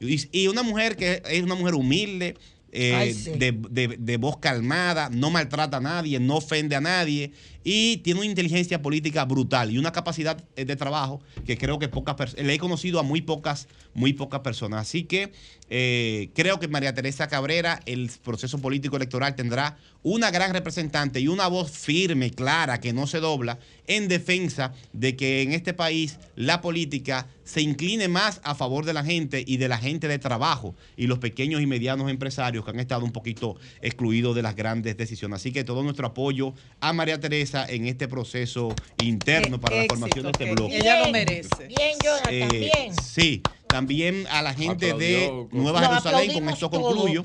Y 0.00 0.46
una 0.48 0.62
mujer 0.62 0.96
que 0.96 1.22
es 1.28 1.42
una 1.42 1.54
mujer 1.54 1.74
humilde, 1.74 2.36
eh, 2.78 3.14
de, 3.38 4.16
voz 4.18 4.36
calmada, 4.36 5.08
no 5.08 5.30
maltrata 5.30 5.78
a 5.78 5.80
nadie, 5.80 6.20
no 6.20 6.36
ofende 6.36 6.76
a 6.76 6.80
nadie 6.80 7.32
y 7.64 7.98
tiene 7.98 8.20
una 8.20 8.28
inteligencia 8.28 8.82
política 8.82 9.24
brutal 9.24 9.70
y 9.70 9.78
una 9.78 9.92
capacidad 9.92 10.44
eh, 10.56 10.66
de 10.66 10.76
trabajo 10.76 11.22
que 11.46 11.56
creo 11.56 11.78
que 11.78 11.88
pocas 11.88 12.34
le 12.34 12.52
he 12.52 12.58
conocido 12.58 13.00
a 13.00 13.02
muy 13.02 13.22
pocas, 13.22 13.66
muy 13.94 14.12
pocas 14.12 14.40
personas. 14.40 14.82
Así 14.82 15.04
que 15.04 15.32
eh, 15.68 16.30
creo 16.34 16.60
que 16.60 16.68
María 16.68 16.94
Teresa 16.94 17.28
Cabrera, 17.28 17.80
el 17.86 18.10
proceso 18.22 18.58
político 18.58 18.96
electoral 18.96 19.34
tendrá 19.34 19.76
una 20.02 20.30
gran 20.30 20.52
representante 20.52 21.20
y 21.20 21.28
una 21.28 21.48
voz 21.48 21.72
firme, 21.72 22.30
clara, 22.30 22.80
que 22.80 22.92
no 22.92 23.06
se 23.06 23.18
dobla 23.18 23.58
en 23.88 24.06
defensa 24.06 24.72
de 24.92 25.16
que 25.16 25.42
en 25.42 25.52
este 25.52 25.74
país 25.74 26.18
la 26.36 26.60
política 26.60 27.26
se 27.42 27.60
incline 27.60 28.08
más 28.08 28.40
a 28.44 28.54
favor 28.54 28.84
de 28.84 28.92
la 28.92 29.04
gente 29.04 29.42
y 29.46 29.56
de 29.56 29.68
la 29.68 29.78
gente 29.78 30.08
de 30.08 30.18
trabajo 30.18 30.74
y 30.96 31.06
los 31.06 31.18
pequeños 31.18 31.60
y 31.60 31.66
medianos 31.66 32.10
empresarios 32.10 32.64
que 32.64 32.70
han 32.70 32.80
estado 32.80 33.04
un 33.04 33.12
poquito 33.12 33.56
excluidos 33.82 34.34
de 34.34 34.42
las 34.42 34.54
grandes 34.54 34.96
decisiones. 34.96 35.40
Así 35.40 35.52
que 35.52 35.64
todo 35.64 35.82
nuestro 35.82 36.06
apoyo 36.06 36.54
a 36.80 36.92
María 36.92 37.20
Teresa 37.20 37.66
en 37.68 37.86
este 37.86 38.08
proceso 38.08 38.74
interno 39.02 39.60
para 39.60 39.76
la 39.76 39.84
formación 39.88 40.24
de 40.24 40.30
este 40.30 40.52
bloque. 40.52 40.78
Ella 40.78 41.04
lo 41.04 41.12
merece. 41.12 41.66
Bien, 41.66 41.96
Jonathan, 42.02 42.32
eh, 42.32 42.70
bien. 42.74 42.94
Sí, 43.02 43.42
también 43.66 44.26
a 44.30 44.42
la 44.42 44.54
gente 44.54 44.94
de 44.94 45.46
Nueva 45.52 45.82
Jerusalén, 45.86 46.32
con 46.32 46.48
esto 46.48 46.70
concluyo. 46.70 47.22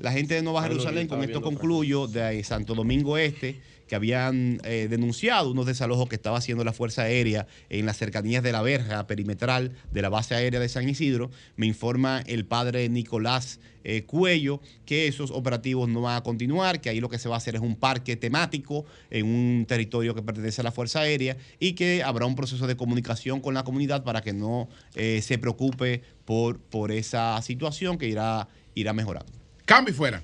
La 0.00 0.12
gente 0.12 0.34
de 0.34 0.42
Nueva 0.42 0.62
Jerusalén, 0.62 1.08
con 1.08 1.22
esto 1.22 1.42
concluyo, 1.42 2.06
de 2.06 2.42
Santo 2.44 2.74
Domingo 2.74 3.16
Este 3.16 3.60
que 3.88 3.96
habían 3.96 4.60
eh, 4.64 4.86
denunciado 4.88 5.50
unos 5.50 5.66
desalojos 5.66 6.08
que 6.08 6.14
estaba 6.14 6.38
haciendo 6.38 6.62
la 6.62 6.72
Fuerza 6.72 7.02
Aérea 7.02 7.46
en 7.70 7.86
las 7.86 7.96
cercanías 7.96 8.42
de 8.42 8.52
la 8.52 8.62
verja 8.62 9.06
perimetral 9.06 9.72
de 9.90 10.02
la 10.02 10.08
base 10.08 10.34
aérea 10.34 10.60
de 10.60 10.68
San 10.68 10.88
Isidro. 10.88 11.30
Me 11.56 11.66
informa 11.66 12.22
el 12.26 12.44
padre 12.44 12.88
Nicolás 12.88 13.58
eh, 13.84 14.04
Cuello 14.04 14.60
que 14.84 15.06
esos 15.06 15.30
operativos 15.30 15.88
no 15.88 16.02
van 16.02 16.16
a 16.16 16.22
continuar, 16.22 16.80
que 16.80 16.90
ahí 16.90 17.00
lo 17.00 17.08
que 17.08 17.18
se 17.18 17.28
va 17.28 17.36
a 17.36 17.38
hacer 17.38 17.54
es 17.54 17.62
un 17.62 17.74
parque 17.74 18.16
temático 18.16 18.84
en 19.10 19.26
un 19.26 19.64
territorio 19.66 20.14
que 20.14 20.22
pertenece 20.22 20.60
a 20.60 20.64
la 20.64 20.72
Fuerza 20.72 21.00
Aérea 21.00 21.36
y 21.58 21.72
que 21.72 22.02
habrá 22.02 22.26
un 22.26 22.36
proceso 22.36 22.66
de 22.66 22.76
comunicación 22.76 23.40
con 23.40 23.54
la 23.54 23.64
comunidad 23.64 24.04
para 24.04 24.20
que 24.20 24.34
no 24.34 24.68
eh, 24.94 25.22
se 25.22 25.38
preocupe 25.38 26.02
por, 26.24 26.60
por 26.60 26.92
esa 26.92 27.40
situación 27.40 27.96
que 27.96 28.08
irá, 28.08 28.48
irá 28.74 28.92
mejorando. 28.92 29.32
Cambio 29.64 29.94
fuera. 29.94 30.22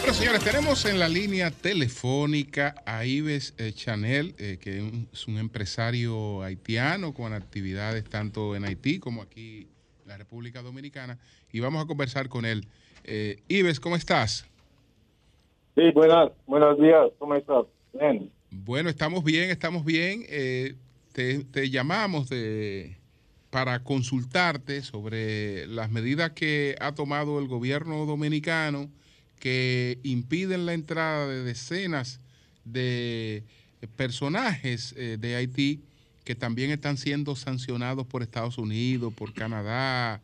Bueno, 0.00 0.14
señores, 0.14 0.42
tenemos 0.42 0.86
en 0.86 0.98
la 0.98 1.06
línea 1.06 1.50
telefónica 1.50 2.74
a 2.86 3.04
Ives 3.04 3.54
eh, 3.58 3.72
Chanel, 3.74 4.34
eh, 4.38 4.56
que 4.58 4.78
es 5.12 5.28
un 5.28 5.36
empresario 5.36 6.42
haitiano 6.42 7.12
con 7.12 7.34
actividades 7.34 8.04
tanto 8.08 8.56
en 8.56 8.64
Haití 8.64 8.98
como 9.00 9.20
aquí 9.20 9.68
en 10.02 10.08
la 10.08 10.16
República 10.16 10.62
Dominicana, 10.62 11.18
y 11.52 11.60
vamos 11.60 11.84
a 11.84 11.86
conversar 11.86 12.30
con 12.30 12.46
él. 12.46 12.66
Eh, 13.04 13.42
Ives, 13.48 13.80
¿cómo 13.80 13.96
estás? 13.96 14.48
Sí, 15.74 15.90
buenas, 15.92 16.30
buenos 16.46 16.78
días, 16.80 17.10
¿cómo 17.18 17.34
estás? 17.34 17.66
Bien. 17.92 18.30
Bueno, 18.50 18.88
estamos 18.88 19.22
bien, 19.22 19.50
estamos 19.50 19.84
bien. 19.84 20.24
te 21.12 21.68
llamamos 21.68 22.30
de 22.30 22.99
para 23.50 23.82
consultarte 23.82 24.82
sobre 24.82 25.66
las 25.66 25.90
medidas 25.90 26.30
que 26.30 26.76
ha 26.80 26.92
tomado 26.92 27.40
el 27.40 27.48
gobierno 27.48 28.06
dominicano 28.06 28.88
que 29.40 29.98
impiden 30.04 30.66
la 30.66 30.74
entrada 30.74 31.26
de 31.26 31.42
decenas 31.42 32.20
de 32.64 33.42
personajes 33.96 34.94
eh, 34.96 35.16
de 35.18 35.34
Haití 35.34 35.80
que 36.24 36.34
también 36.36 36.70
están 36.70 36.96
siendo 36.96 37.34
sancionados 37.34 38.06
por 38.06 38.22
Estados 38.22 38.58
Unidos, 38.58 39.12
por 39.14 39.32
Canadá, 39.32 40.20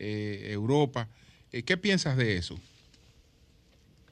eh, 0.00 0.48
Europa. 0.50 1.06
Eh, 1.52 1.62
¿Qué 1.62 1.76
piensas 1.76 2.16
de 2.16 2.36
eso? 2.36 2.56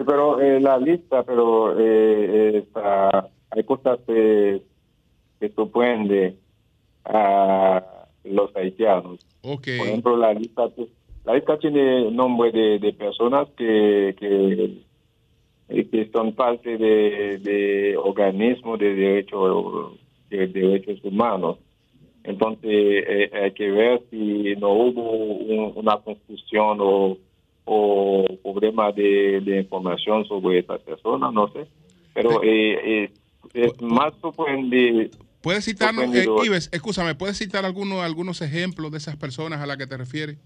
pero 0.04 0.38
la 0.58 0.78
lista, 0.78 1.22
pero 1.22 1.76
hay 1.76 3.64
cosas 3.64 4.00
que, 4.04 4.60
que 5.38 5.48
sorprende 5.50 6.36
a 7.04 7.91
los 8.24 8.54
haitianos. 8.56 9.26
Por 9.42 9.68
ejemplo, 9.68 10.16
la 10.16 10.32
lista, 10.34 10.68
la 11.24 11.34
lista 11.34 11.58
tiene 11.58 12.10
nombre 12.10 12.50
de, 12.52 12.92
personas 12.92 13.48
que, 13.56 14.14
que, 14.18 14.78
eh, 15.68 16.10
son 16.12 16.32
parte 16.34 16.76
de, 16.76 17.96
organismos 17.96 18.78
de, 18.78 18.94
derecho, 18.94 19.98
de 20.30 20.46
derechos 20.46 21.00
humanos. 21.04 21.58
Entonces, 22.24 22.70
eh, 22.70 23.30
hay 23.32 23.50
que 23.52 23.70
ver 23.70 24.02
si 24.10 24.54
no 24.56 24.72
hubo 24.72 25.10
una 25.74 25.96
confusión 25.98 26.78
o, 26.80 27.18
o 27.64 28.24
problema 28.42 28.92
de, 28.92 29.58
información 29.60 30.24
sobre 30.26 30.60
estas 30.60 30.80
personas, 30.82 31.32
no 31.32 31.48
sé. 31.48 31.66
Pero 32.14 32.42
eh, 32.44 33.10
es 33.54 33.82
más 33.82 34.14
sorprendente 34.20 35.10
¿Puedes 35.42 35.64
citarnos, 35.64 36.14
eh, 36.14 36.26
Ives, 36.44 36.68
escúchame, 36.72 37.14
¿puedes 37.14 37.36
citar 37.36 37.64
algunos, 37.64 38.00
algunos 38.02 38.40
ejemplos 38.40 38.92
de 38.92 38.98
esas 38.98 39.16
personas 39.16 39.60
a 39.60 39.66
las 39.66 39.76
que 39.76 39.86
te 39.86 39.96
refieres? 39.96 40.38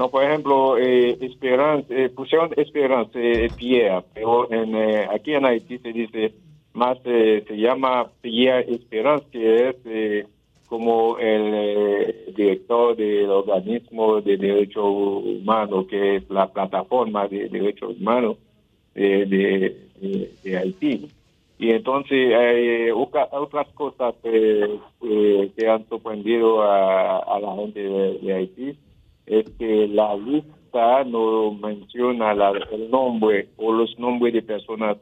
No, 0.00 0.10
por 0.10 0.24
ejemplo, 0.24 0.78
eh, 0.78 1.18
Esperanza, 1.20 1.86
eh, 1.90 2.08
pusieron 2.08 2.50
Esperanza 2.56 3.18
eh, 3.18 3.50
Pierre, 3.54 4.02
pero 4.14 4.50
en, 4.50 4.74
eh, 4.74 5.06
aquí 5.12 5.34
en 5.34 5.44
Haití 5.44 5.78
se 5.78 5.92
dice 5.92 6.32
más, 6.72 6.98
se 7.02 7.44
llama 7.50 8.08
Pierre 8.22 8.72
Esperanza, 8.72 9.26
que 9.30 9.68
es 9.68 10.26
como 10.68 11.18
el 11.18 12.32
director 12.34 12.96
del 12.96 13.28
organismo 13.28 14.20
de 14.22 14.36
derechos 14.36 14.84
humanos, 14.86 15.86
que 15.88 16.16
es 16.16 16.30
la 16.30 16.46
plataforma 16.46 17.26
de 17.26 17.48
derechos 17.48 17.96
humanos 17.98 18.36
de, 18.94 19.26
de, 20.42 20.56
Haití. 20.56 21.08
Y 21.60 21.72
entonces 21.72 22.34
hay 22.34 22.90
otras 22.90 23.68
cosas 23.74 24.14
que 24.22 25.68
han 25.68 25.86
sorprendido 25.90 26.62
a, 26.62 27.38
la 27.38 27.54
gente 27.56 27.80
de, 27.80 28.32
Haití, 28.32 28.78
es 29.26 29.44
que 29.58 29.86
la 29.88 30.16
lista 30.16 31.04
no 31.04 31.52
menciona 31.52 32.32
el 32.32 32.90
nombre 32.90 33.48
o 33.58 33.74
los 33.74 33.98
nombres 33.98 34.32
de 34.32 34.40
personas 34.40 34.96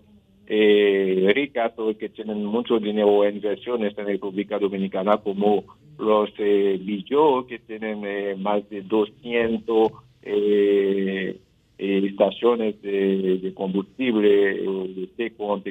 eh, 0.48 1.30
ricas 1.32 1.74
o 1.76 1.96
que 1.96 2.08
tienen 2.08 2.44
mucho 2.44 2.80
dinero 2.80 3.24
en 3.24 3.36
inversiones 3.36 3.96
en 3.96 4.06
República 4.06 4.58
Dominicana, 4.58 5.18
como 5.18 5.62
los 5.96 6.28
eh, 6.38 6.80
que 7.48 7.58
tienen 7.60 8.04
eh, 8.04 8.34
más 8.36 8.68
de 8.68 8.82
200 8.82 9.92
eh, 10.22 11.38
eh, 11.78 12.02
estaciones 12.04 12.82
de, 12.82 13.52
combustible 13.54 14.28
de 14.28 15.08
seco 15.16 15.54
en 15.54 15.62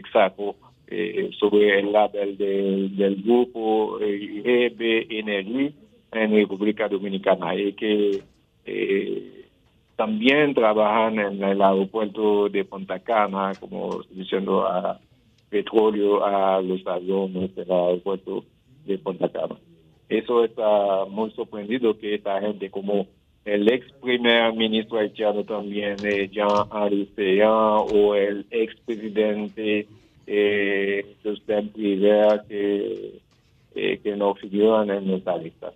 Texaco 0.88 1.34
sobre 1.40 1.80
el 1.80 1.92
label 1.92 2.38
del 2.38 3.22
grupo 3.24 4.00
EBNI 4.00 5.74
en 6.12 6.32
República 6.32 6.88
Dominicana 6.88 7.54
y 7.56 7.74
que 7.74 8.24
también 9.98 10.54
trabajan 10.54 11.20
en 11.20 11.44
el 11.44 11.62
aeropuerto 11.62 12.50
de 12.50 12.64
Punta 12.64 13.00
Cana, 13.00 13.52
como 13.60 14.02
diciendo 14.12 14.66
a 14.66 15.00
petróleo 15.50 16.24
a 16.24 16.62
los 16.62 16.86
aviones 16.86 17.54
del 17.56 17.72
aeropuerto 17.72 18.44
de 18.86 18.98
Punta 19.00 19.28
Cana. 19.28 19.56
Eso 20.08 20.46
está 20.46 21.06
muy 21.10 21.32
sorprendido 21.32 21.98
que 21.98 22.16
esta 22.16 22.40
gente 22.40 22.70
como 22.70 23.08
el 23.44 23.68
ex 23.72 23.92
primer 23.94 24.54
ministro 24.54 25.00
haitiano 25.00 25.44
también, 25.44 25.96
eh, 26.04 26.30
Jean 26.32 26.68
Aristean, 26.70 27.50
o 27.50 28.14
el 28.14 28.46
ex 28.52 28.76
presidente 28.86 29.88
eh, 30.28 31.16
Rivera, 31.74 32.44
que, 32.48 33.20
eh, 33.76 34.00
que 34.04 34.16
no 34.16 34.36
figuran 34.36 34.90
en 34.92 35.10
esta 35.12 35.38
lista. 35.38 35.72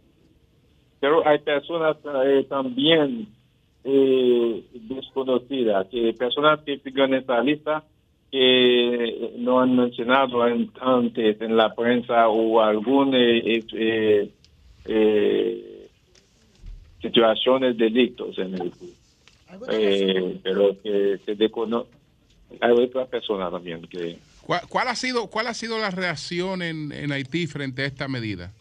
Pero 0.99 1.25
hay 1.27 1.39
personas 1.39 1.97
eh, 2.25 2.45
también 2.47 3.27
eh, 3.83 4.63
desconocida, 4.73 5.87
que 5.89 6.13
personas 6.13 6.59
que 6.61 6.77
figuran 6.77 7.13
en 7.13 7.21
esta 7.21 7.41
lista 7.41 7.83
que 8.31 9.33
no 9.39 9.59
han 9.59 9.75
mencionado 9.75 10.41
antes 10.79 11.41
en 11.41 11.57
la 11.57 11.75
prensa 11.75 12.29
o 12.29 12.61
algún 12.61 13.13
eh, 13.13 13.65
eh, 13.73 14.29
eh, 14.85 15.87
situaciones 17.01 17.77
delictos 17.77 18.37
en 18.39 18.53
el 18.53 18.71
eh, 19.69 20.39
pero 20.41 20.81
que 20.81 21.19
se 21.25 21.35
desconoce 21.35 21.89
hay 22.61 22.71
otra 22.71 23.05
persona 23.05 23.51
también 23.51 23.81
que 23.81 24.17
¿Cuál, 24.69 24.87
ha 24.89 24.95
sido 24.95 25.27
cuál 25.27 25.47
ha 25.47 25.53
sido 25.53 25.79
la 25.79 25.91
reacción 25.91 26.61
en, 26.61 27.11
Haití 27.11 27.47
frente 27.47 27.83
a 27.83 27.85
esta 27.85 28.07
medida? 28.07 28.51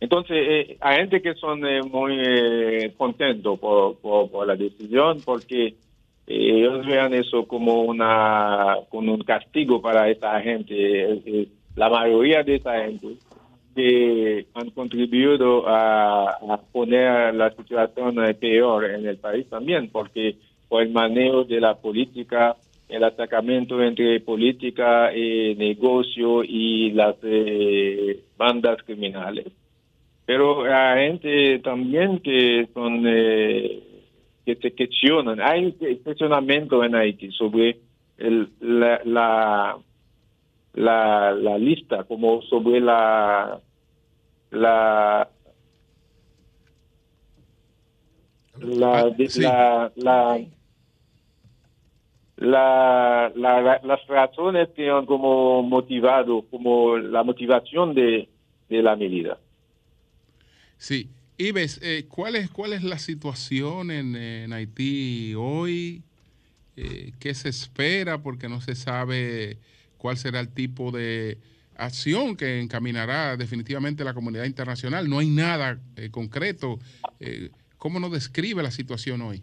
Entonces, 0.00 0.36
eh, 0.38 0.76
hay 0.80 0.96
gente 0.98 1.22
que 1.22 1.34
son 1.34 1.64
eh, 1.66 1.82
muy 1.82 2.16
eh, 2.18 2.94
contentos 2.96 3.58
por, 3.58 4.46
la 4.46 4.56
decisión 4.56 5.20
porque 5.24 5.66
eh, 5.66 5.74
ellos 6.26 6.86
vean 6.86 7.14
eso 7.14 7.46
como 7.46 7.82
una 7.82 8.76
como 8.88 9.14
un 9.14 9.22
castigo 9.22 9.80
para 9.80 10.10
esta 10.10 10.40
gente. 10.40 11.48
la 11.76 11.88
mayoría 11.88 12.42
de 12.42 12.56
esta 12.56 12.84
gente 12.84 13.08
que 13.74 14.46
han 14.54 14.70
contribuido 14.70 15.66
a, 15.68 16.30
a, 16.30 16.60
poner 16.72 17.34
la 17.34 17.50
situación 17.54 18.16
peor 18.38 18.90
en 18.90 19.06
el 19.06 19.16
país 19.16 19.48
también, 19.48 19.88
porque 19.90 20.36
por 20.68 20.82
el 20.82 20.90
manejo 20.90 21.44
de 21.44 21.60
la 21.60 21.74
política, 21.74 22.56
el 22.90 23.04
atacamiento 23.04 23.82
entre 23.82 24.20
política 24.20 25.14
y 25.16 25.54
negocio 25.54 26.42
y 26.44 26.90
las 26.92 27.16
bandas 28.36 28.82
criminales 28.84 29.46
pero 30.30 30.62
hay 30.62 31.08
gente 31.08 31.58
también 31.58 32.20
que 32.20 32.68
son 32.72 33.02
eh, 33.04 33.82
que 34.46 34.54
se 34.54 34.72
cuestionan. 34.76 35.40
Hay 35.40 35.72
cuestionamiento 36.04 36.84
en 36.84 36.94
Haití 36.94 37.32
sobre 37.32 37.80
el, 38.16 38.48
la, 38.60 39.00
la, 40.74 41.32
la, 41.32 41.58
lista, 41.58 42.04
como 42.04 42.42
sobre 42.42 42.78
la 42.78 43.58
la 44.52 45.28
la, 48.60 49.00
ah, 49.00 49.10
la, 49.16 49.92
la, 49.96 50.40
la, 52.40 53.30
las 53.36 54.06
razones 54.08 54.70
que 54.74 54.88
han 54.90 55.04
como 55.04 55.62
motivado, 55.62 56.42
como 56.50 56.96
la 56.96 57.22
motivación 57.22 57.94
de, 57.94 58.28
de 58.68 58.82
la 58.82 58.96
medida. 58.96 59.38
Sí. 60.78 61.10
Ives, 61.36 61.80
eh, 61.82 62.06
¿cuál, 62.08 62.36
es, 62.36 62.50
¿cuál 62.50 62.72
es 62.72 62.82
la 62.82 62.98
situación 62.98 63.90
en, 63.90 64.52
Haití 64.52 65.34
hoy? 65.34 66.02
Eh, 66.76 67.12
¿Qué 67.18 67.34
se 67.34 67.50
espera? 67.50 68.22
Porque 68.22 68.48
no 68.48 68.60
se 68.60 68.74
sabe 68.74 69.58
cuál 69.96 70.16
será 70.16 70.40
el 70.40 70.48
tipo 70.48 70.90
de 70.90 71.38
acción 71.76 72.36
que 72.36 72.60
encaminará 72.60 73.36
definitivamente 73.36 74.04
la 74.04 74.12
comunidad 74.12 74.44
internacional. 74.44 75.08
No 75.08 75.18
hay 75.18 75.30
nada 75.30 75.78
eh, 75.96 76.10
concreto. 76.10 76.78
¿Cómo 77.78 78.00
nos 78.00 78.12
describe 78.12 78.62
la 78.62 78.70
situación 78.70 79.22
hoy? 79.22 79.42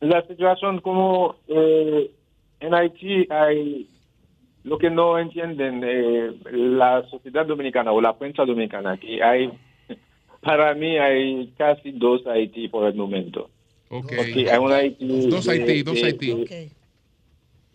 La 0.00 0.26
situación 0.26 0.80
como 0.80 1.36
en 1.48 2.74
Haití 2.74 3.26
hay 3.30 3.86
lo 4.64 4.78
que 4.78 4.90
no 4.90 5.18
entienden 5.18 5.80
la 6.52 7.06
sociedad 7.08 7.46
dominicana 7.46 7.92
o 7.92 8.00
la 8.00 8.16
prensa 8.16 8.44
dominicana, 8.44 8.96
que 8.96 9.22
hay 9.22 9.50
para 10.40 10.74
mí 10.74 10.98
hay 10.98 11.52
casi 11.56 11.92
dos 11.92 12.26
Haití 12.26 12.68
por 12.68 12.86
el 12.86 12.94
momento. 12.94 13.50
Okay. 13.88 14.46
hay 14.46 14.58
un 14.58 14.72
Haití 14.72 15.28
dos 15.28 15.48
Haití, 15.48 15.82
dos 15.82 16.02
Haití. 16.02 16.46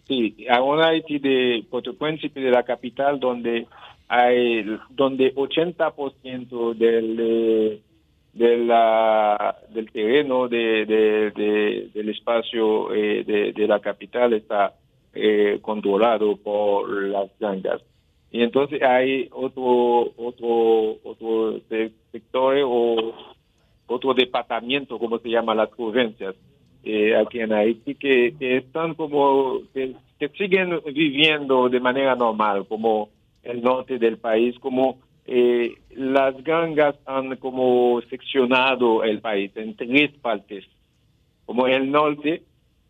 Sí, 0.08 0.46
hay 0.50 0.62
un 0.62 0.82
Haití 0.82 1.20
de 1.20 1.66
Puerto 1.70 1.96
Príncipe, 1.96 2.40
de 2.40 2.52
la 2.52 2.64
capital, 2.64 3.20
donde 3.20 3.68
hay 4.08 4.64
donde 4.90 5.34
80% 5.34 6.76
del 6.76 7.82
de 8.36 8.58
la, 8.58 9.56
del 9.70 9.90
terreno 9.92 10.50
de, 10.50 10.86
de, 10.86 11.90
del 11.94 12.10
espacio 12.10 12.94
eh, 12.94 13.24
de, 13.24 13.68
la 13.68 13.80
capital 13.80 14.34
está 14.34 14.74
eh, 15.14 15.60
controlado 15.62 16.36
por 16.36 16.92
las 17.04 17.30
gangas. 17.40 17.82
Y 18.32 18.44
entonces 18.44 18.82
hay 18.82 19.30
otro, 19.32 20.12
otro, 20.18 20.98
otro 21.04 21.62
sector 22.12 22.58
o 22.66 23.14
otro 23.88 24.14
departamento, 24.14 25.00
como 25.00 25.18
se 25.20 25.30
llama 25.30 25.56
las 25.56 25.70
provincias, 25.70 26.36
eh, 26.84 27.16
aquí 27.16 27.40
en 27.40 27.54
Haití, 27.54 27.96
que, 27.96 28.36
están 28.38 28.96
como, 28.96 29.62
que, 29.74 29.96
siguen 30.38 30.82
viviendo 30.94 31.70
de 31.70 31.80
manera 31.80 32.16
normal, 32.16 32.66
como 32.68 33.10
el 33.44 33.62
norte 33.62 33.98
del 33.98 34.18
país, 34.18 34.60
como 34.60 34.98
eh, 35.26 35.76
las 35.92 36.44
gangas 36.44 36.96
han 37.06 37.36
como 37.38 38.00
seccionado 38.10 39.04
el 39.04 39.22
país 39.22 39.52
en 39.56 39.76
tres 39.76 40.12
partes, 40.22 40.66
como 41.46 41.68
el 41.68 41.92
norte, 41.92 42.44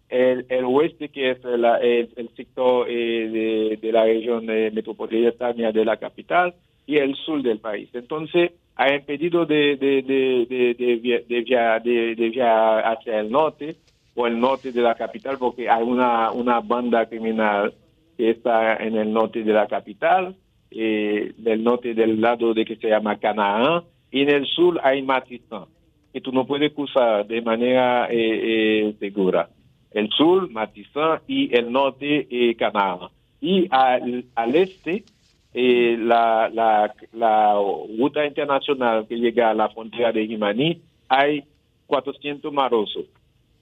el, 0.10 0.46
el 0.50 0.66
oeste, 0.66 1.10
que 1.10 1.32
es 1.32 1.46
el, 1.46 1.66
el, 1.66 2.30
sector 2.36 2.88
eh, 2.90 3.78
de, 3.82 3.92
la 3.92 4.04
región 4.04 4.50
eh, 4.50 4.72
metropolitana 4.72 5.72
de 5.72 5.86
la 5.86 5.98
capital, 5.98 6.54
y 6.86 6.98
el 6.98 7.16
sur 7.16 7.42
del 7.42 7.60
país. 7.60 7.90
Entonces, 7.94 8.52
ha 8.76 8.94
impedido 8.94 9.46
de, 9.46 9.78
de, 9.78 10.02
de, 10.02 11.26
de, 11.26 12.32
viajar 12.32 12.84
hacia 12.86 13.20
el 13.22 13.32
norte 13.32 13.78
o 14.14 14.28
el 14.28 14.40
norte 14.40 14.72
de 14.72 14.82
la 14.82 14.96
capital 14.96 15.38
porque 15.38 15.70
hay 15.70 15.84
una, 15.84 16.32
una 16.32 16.60
banda 16.60 17.06
criminal 17.06 17.74
que 18.18 18.32
está 18.32 18.76
en 18.78 18.96
el 18.98 19.12
norte 19.12 19.44
de 19.44 19.54
la 19.54 19.68
capital, 19.68 20.36
eh, 20.76 21.34
del 21.38 21.64
norte 21.64 21.94
del 21.94 22.22
lado 22.22 22.54
de 22.54 22.66
que 22.66 22.76
se 22.76 22.90
llama 22.90 23.18
Canaán, 23.18 23.84
y 24.12 24.22
en 24.22 24.30
el 24.30 24.46
sur 24.46 24.80
hay 24.84 25.02
Matistán, 25.02 25.66
que 26.14 26.22
tú 26.22 26.32
no 26.32 26.46
puedes 26.46 26.72
cruzar 26.74 27.26
de 27.26 27.42
manera 27.42 28.08
eh, 28.12 28.90
eh, 28.90 28.96
segura 29.00 29.50
el 29.96 30.10
sur, 30.10 30.52
Matizán, 30.52 31.22
y 31.26 31.56
el 31.56 31.72
norte, 31.72 32.28
eh, 32.30 32.56
Canadá. 32.56 33.10
Y 33.40 33.66
al, 33.72 34.26
al 34.36 34.56
este, 34.56 35.06
eh, 35.54 35.98
la, 35.98 36.50
la, 36.54 36.94
la, 37.14 37.54
ruta 37.98 38.26
internacional 38.26 39.08
que 39.08 39.16
llega 39.16 39.52
a 39.52 39.54
la 39.54 39.70
frontera 39.70 40.12
de 40.12 40.28
Jimaní, 40.28 40.82
hay 41.08 41.46
400 41.88 42.52
marosos. 42.52 43.06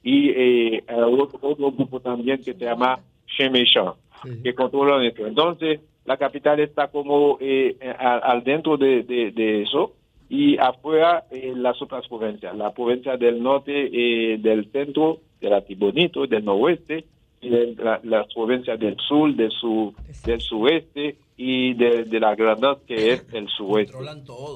Y 0.02 0.30
eh, 0.32 0.84
otro, 0.90 1.56
grupo 1.56 2.00
también 2.00 2.38
que 2.38 2.56
se 2.56 2.66
llama 2.66 3.00
Chemechan, 3.28 3.94
que 4.44 4.56
controlan 4.56 5.06
esto. 5.06 5.28
Entonces, 5.28 5.82
la 6.06 6.18
capital 6.18 6.60
está 6.60 6.88
como 6.88 7.38
eh, 7.40 7.78
al, 7.98 8.44
dentro 8.44 8.78
de, 8.78 9.04
de, 9.04 9.62
eso 9.62 9.94
y 10.30 10.58
afuera 10.58 11.26
eh, 11.32 11.54
las 11.56 11.82
otras 11.82 12.08
provincias, 12.08 12.56
la 12.56 12.74
provincia 12.74 13.16
del 13.18 13.42
norte, 13.42 13.72
eh, 13.72 14.38
del 14.38 14.70
centro, 14.72 15.20
de 15.40 15.50
la 15.50 15.62
Tibonito, 15.62 16.26
del 16.26 16.44
noroeste, 16.44 17.06
y 17.42 17.50
las 18.04 18.34
provincias 18.34 18.80
del 18.80 18.96
sur, 18.98 19.34
del, 19.36 19.52
sur, 19.52 19.94
del 20.26 20.40
sureste 20.40 21.18
y 21.36 21.74
de, 21.74 22.06
de 22.06 22.20
la 22.20 22.36
Granada, 22.36 22.78
que 22.88 23.12
es 23.14 23.34
el 23.34 23.50
suroeste. 23.50 23.98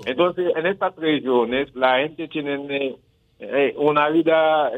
Entonces, 0.06 0.54
en 0.56 0.66
estas 0.68 0.96
regiones 0.96 1.76
la 1.76 2.00
gente 2.00 2.30
tiene 2.30 2.96
eh, 3.40 3.74
una 3.78 4.10
vida 4.10 4.72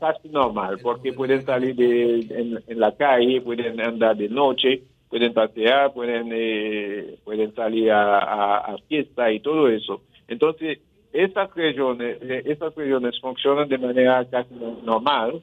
casi 0.00 0.28
normal, 0.30 0.78
porque 0.82 1.12
pueden 1.12 1.42
salir 1.42 1.76
de, 1.76 2.62
en 2.66 2.80
la 2.80 2.92
calle, 2.96 3.40
pueden 3.40 3.80
andar 3.80 4.16
de 4.16 4.28
noche, 4.28 4.82
pueden 5.14 5.32
pasear, 5.32 5.92
pueden, 5.92 6.28
eh, 6.32 7.20
pueden 7.22 7.54
salir 7.54 7.88
a, 7.92 8.74
fiesta 8.88 9.30
y 9.30 9.38
todo 9.38 9.68
eso. 9.68 10.00
Entonces, 10.26 10.80
estas 11.12 11.54
regiones, 11.54 12.18
eh, 12.20 12.42
estas 12.46 12.74
regiones 12.74 13.20
funcionan 13.20 13.68
de 13.68 13.78
manera 13.78 14.24
casi 14.28 14.52
normal, 14.82 15.40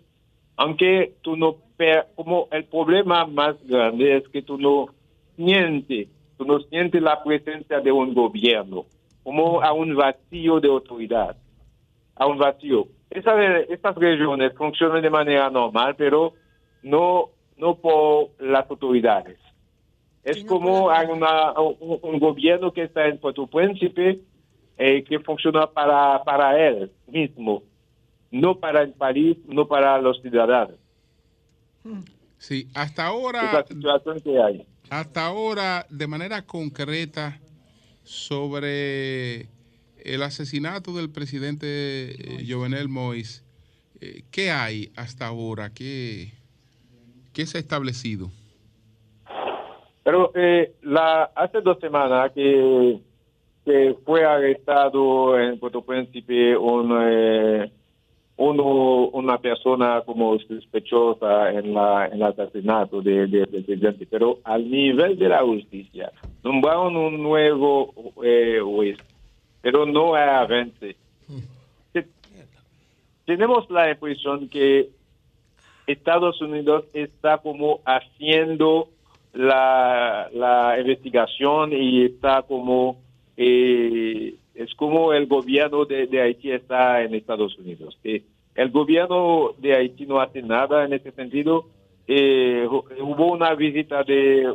aunque 0.57 1.13
tú 1.21 1.37
no, 1.37 1.55
como 2.15 2.49
el 2.51 2.65
problema 2.65 3.25
más 3.25 3.55
grande 3.65 4.17
es 4.17 4.27
que 4.27 4.41
tú 4.41 4.57
no 4.57 4.87
sientes, 5.37 6.09
tú 6.37 6.43
no 6.43 6.59
sientes 6.63 7.01
la 7.01 7.23
presencia 7.23 7.79
de 7.79 7.93
un 7.93 8.13
gobierno, 8.13 8.87
como 9.23 9.61
a 9.61 9.71
un 9.71 9.95
vacío 9.95 10.59
de 10.59 10.67
autoridad, 10.67 11.37
a 12.17 12.27
un 12.27 12.37
vacío. 12.37 12.87
estas 13.09 13.95
regiones 13.95 14.51
funcionan 14.57 15.01
de 15.01 15.09
manera 15.09 15.49
normal, 15.49 15.95
pero 15.97 16.33
no, 16.83 17.29
no 17.55 17.75
por 17.75 18.31
las 18.37 18.69
autoridades. 18.69 19.40
Es 20.23 20.43
como 20.45 20.91
hay 20.91 21.07
una, 21.07 21.59
un, 21.59 22.19
gobierno 22.19 22.71
que 22.71 22.83
está 22.83 23.07
en 23.07 23.17
Puerto 23.17 23.47
Príncipe 23.47 24.19
eh, 24.77 25.03
que 25.03 25.19
funciona 25.19 25.67
para, 25.67 26.23
para 26.23 26.67
él 26.67 26.91
mismo, 27.07 27.63
no 28.29 28.59
para 28.59 28.83
el 28.83 28.93
país, 28.93 29.37
no 29.47 29.67
para 29.67 29.99
los 29.99 30.21
ciudadanos. 30.21 30.75
Sí, 32.37 32.67
hasta 32.73 33.07
ahora. 33.07 33.65
que 34.23 34.41
hay. 34.41 34.65
Hasta 34.89 35.25
ahora, 35.25 35.87
de 35.89 36.05
manera 36.05 36.41
concreta, 36.43 37.39
sobre 38.03 39.47
el 40.03 40.23
asesinato 40.23 40.95
del 40.95 41.09
presidente 41.09 41.65
eh, 42.11 42.45
Jovenel 42.47 42.89
Mois, 42.89 43.43
eh, 44.01 44.23
¿qué 44.31 44.51
hay 44.51 44.91
hasta 44.95 45.27
ahora? 45.27 45.73
¿Qué, 45.73 46.33
¿Qué 47.33 47.45
se 47.45 47.57
ha 47.57 47.61
establecido? 47.61 48.31
Pero 50.03 50.31
eh, 50.35 50.73
la, 50.81 51.31
hace 51.35 51.61
dos 51.61 51.79
semanas 51.79 52.31
que, 52.33 52.99
que 53.65 53.95
fue 54.03 54.25
arrestado 54.25 55.39
en 55.39 55.59
Puerto 55.59 55.81
Príncipe 55.81 56.57
un, 56.57 56.97
eh, 57.01 57.71
uno, 58.37 59.09
una 59.09 59.37
persona 59.37 60.01
como 60.03 60.39
sospechosa 60.39 61.51
en, 61.51 61.73
la, 61.73 62.07
en 62.07 62.13
el 62.13 62.23
asesinato 62.23 63.01
del 63.01 63.29
de, 63.29 63.45
presidente, 63.45 64.07
pero 64.09 64.39
al 64.43 64.69
nivel 64.69 65.17
de 65.19 65.29
la 65.29 65.43
justicia, 65.43 66.11
nombraron 66.43 66.95
un 66.95 67.21
nuevo 67.21 67.93
eh, 68.23 68.59
juez, 68.63 68.97
pero 69.61 69.85
no 69.85 70.15
hay 70.15 70.29
avance. 70.29 70.95
Tenemos 73.25 73.69
la 73.69 73.91
impresión 73.91 74.49
que 74.49 74.89
Estados 75.85 76.41
Unidos 76.41 76.85
está 76.93 77.37
como 77.37 77.79
haciendo 77.85 78.89
la, 79.33 80.29
la 80.33 80.79
investigación 80.79 81.71
y 81.73 82.05
está 82.05 82.41
como 82.43 82.97
eh, 83.37 84.35
es 84.53 84.73
como 84.75 85.13
el 85.13 85.27
gobierno 85.27 85.85
de, 85.85 86.21
Haití 86.21 86.51
está 86.51 87.01
en 87.01 87.15
Estados 87.15 87.57
Unidos. 87.57 87.97
el 88.03 88.69
gobierno 88.69 89.51
de 89.57 89.75
Haití 89.75 90.05
no 90.05 90.19
hace 90.19 90.41
nada 90.41 90.85
en 90.85 90.93
ese 90.93 91.11
sentido. 91.11 91.65
Eh, 92.07 92.67
hubo 92.67 93.31
una 93.31 93.55
visita 93.55 94.03
de 94.03 94.47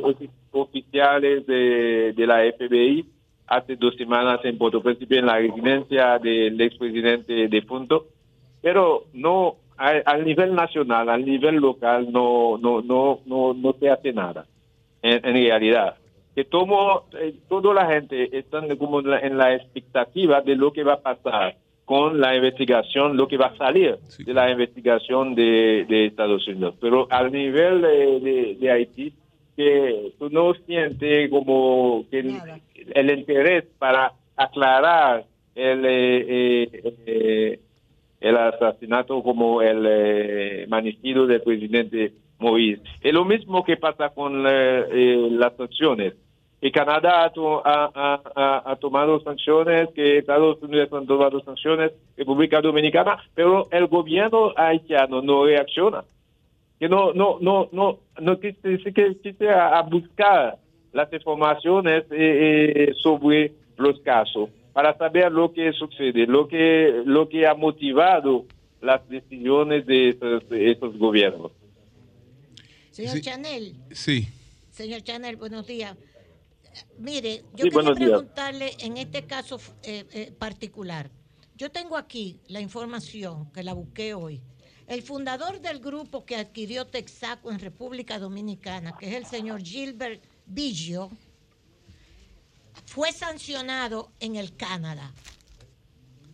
oficiales 0.51 1.45
de, 1.47 2.13
la 2.17 2.43
FBI 2.51 3.05
hace 3.47 3.75
dos 3.75 3.95
semanas 3.95 4.39
en 4.43 4.57
Puerto 4.57 4.81
Príncipe 4.81 5.17
en 5.17 5.25
la 5.25 5.37
residencia 5.39 6.19
del 6.19 6.59
expresidente 6.61 7.47
defunto, 7.47 8.07
pero 8.61 9.05
no 9.13 9.55
al 9.77 10.25
nivel 10.25 10.55
nacional, 10.55 11.09
al 11.09 11.23
nivel 11.23 11.55
local 11.55 12.11
no 12.11 12.57
no 12.57 12.81
no 12.81 13.19
no 13.25 13.53
no 13.53 13.73
se 13.73 13.89
hace 13.89 14.11
nada 14.11 14.45
en, 15.01 15.21
realidad. 15.23 15.95
Que 16.35 16.45
todo, 16.45 17.05
eh, 17.19 17.33
toda 17.49 17.73
la 17.73 17.87
gente 17.87 18.37
está 18.37 18.61
como 18.77 18.99
en 18.99 19.37
la, 19.37 19.55
expectativa 19.55 20.41
de 20.41 20.55
lo 20.55 20.71
que 20.71 20.83
va 20.83 20.93
a 20.93 21.01
pasar 21.01 21.55
con 21.85 22.19
la 22.19 22.35
investigación, 22.35 23.15
lo 23.15 23.27
que 23.27 23.37
va 23.37 23.47
a 23.47 23.57
salir 23.57 23.97
de 24.19 24.33
la 24.33 24.51
investigación 24.51 25.33
de, 25.35 26.05
Estados 26.05 26.47
Unidos. 26.47 26.75
Pero 26.81 27.07
al 27.09 27.31
nivel 27.31 27.81
de, 27.81 28.71
Haití, 28.71 29.13
que 29.55 30.11
tú 30.19 30.29
no 30.29 30.53
sientes 30.65 31.29
como 31.29 32.05
que 32.11 32.19
el, 32.93 33.09
interés 33.09 33.65
para 33.79 34.13
aclarar 34.35 35.25
el, 35.55 35.85
eh, 35.85 36.69
eh, 37.05 37.59
el 38.19 38.37
asesinato 38.37 39.21
como 39.21 39.61
el 39.61 39.85
eh, 39.87 40.67
del 40.67 41.41
presidente 41.41 42.13
Moïse. 42.39 42.81
Es 43.01 43.13
lo 43.13 43.25
mismo 43.25 43.63
que 43.63 43.77
pasa 43.77 44.09
con 44.09 44.45
eh, 44.45 44.85
eh, 44.91 45.27
las 45.31 45.55
sanciones. 45.55 46.13
Y 46.59 46.71
Canadá 46.71 47.25
ha, 47.25 48.75
tomado 48.79 49.19
sanciones, 49.19 49.89
que 49.93 50.17
Estados 50.17 50.61
Unidos 50.63 50.89
ha 50.91 51.05
tomado 51.05 51.39
sanciones, 51.41 51.91
República 52.17 52.61
Dominicana, 52.61 53.17
pero 53.35 53.67
el 53.71 53.85
gobierno 53.85 54.53
haitiano 54.55 55.21
no 55.21 55.45
reacciona. 55.45 56.03
Que 56.79 56.89
no, 56.89 57.13
no, 57.13 57.37
no, 57.41 57.69
no, 57.71 57.99
no 58.19 58.39
quise, 58.39 58.79
que 58.91 59.49
a, 59.49 59.81
buscar 59.83 60.57
las 60.93 61.13
informaciones 61.13 62.05
eh, 62.09 62.91
sobre 63.03 63.51
los 63.77 63.99
casos 63.99 64.49
para 64.73 64.97
saber 64.97 65.31
lo 65.31 65.53
que 65.53 65.73
sucede, 65.73 66.25
lo 66.25 66.47
que, 66.47 67.03
lo 67.05 67.29
que 67.29 67.45
ha 67.45 67.53
motivado 67.53 68.45
las 68.81 69.07
decisiones 69.09 69.85
de 69.85 70.17
estos 70.71 70.97
gobiernos. 70.97 71.51
Señor 72.97 73.21
Chanel. 73.21 73.75
Sí. 73.91 74.27
Señor 74.71 75.03
Chanel, 75.03 75.35
buenos 75.35 75.67
días. 75.67 75.95
Mire, 76.97 77.43
yo 77.53 77.69
quiero 77.69 77.93
preguntarle 77.93 78.75
en 78.79 78.97
este 78.97 79.27
caso 79.27 79.59
eh, 79.83 80.07
eh, 80.11 80.31
particular. 80.31 81.11
Yo 81.55 81.69
tengo 81.69 81.95
aquí 81.95 82.39
la 82.47 82.59
información 82.59 83.51
que 83.51 83.61
la 83.61 83.73
busqué 83.73 84.15
hoy. 84.15 84.41
El 84.87 85.03
fundador 85.03 85.61
del 85.61 85.79
grupo 85.79 86.25
que 86.25 86.37
adquirió 86.37 86.87
Texaco 86.87 87.51
en 87.51 87.59
República 87.59 88.17
Dominicana, 88.17 88.97
que 88.97 89.09
es 89.09 89.13
el 89.13 89.27
señor 89.27 89.61
Gilbert 89.61 90.23
Biggio, 90.47 91.11
fue 92.85 93.11
sancionado 93.11 94.11
en 94.19 94.37
el 94.37 94.55
Canadá, 94.55 95.13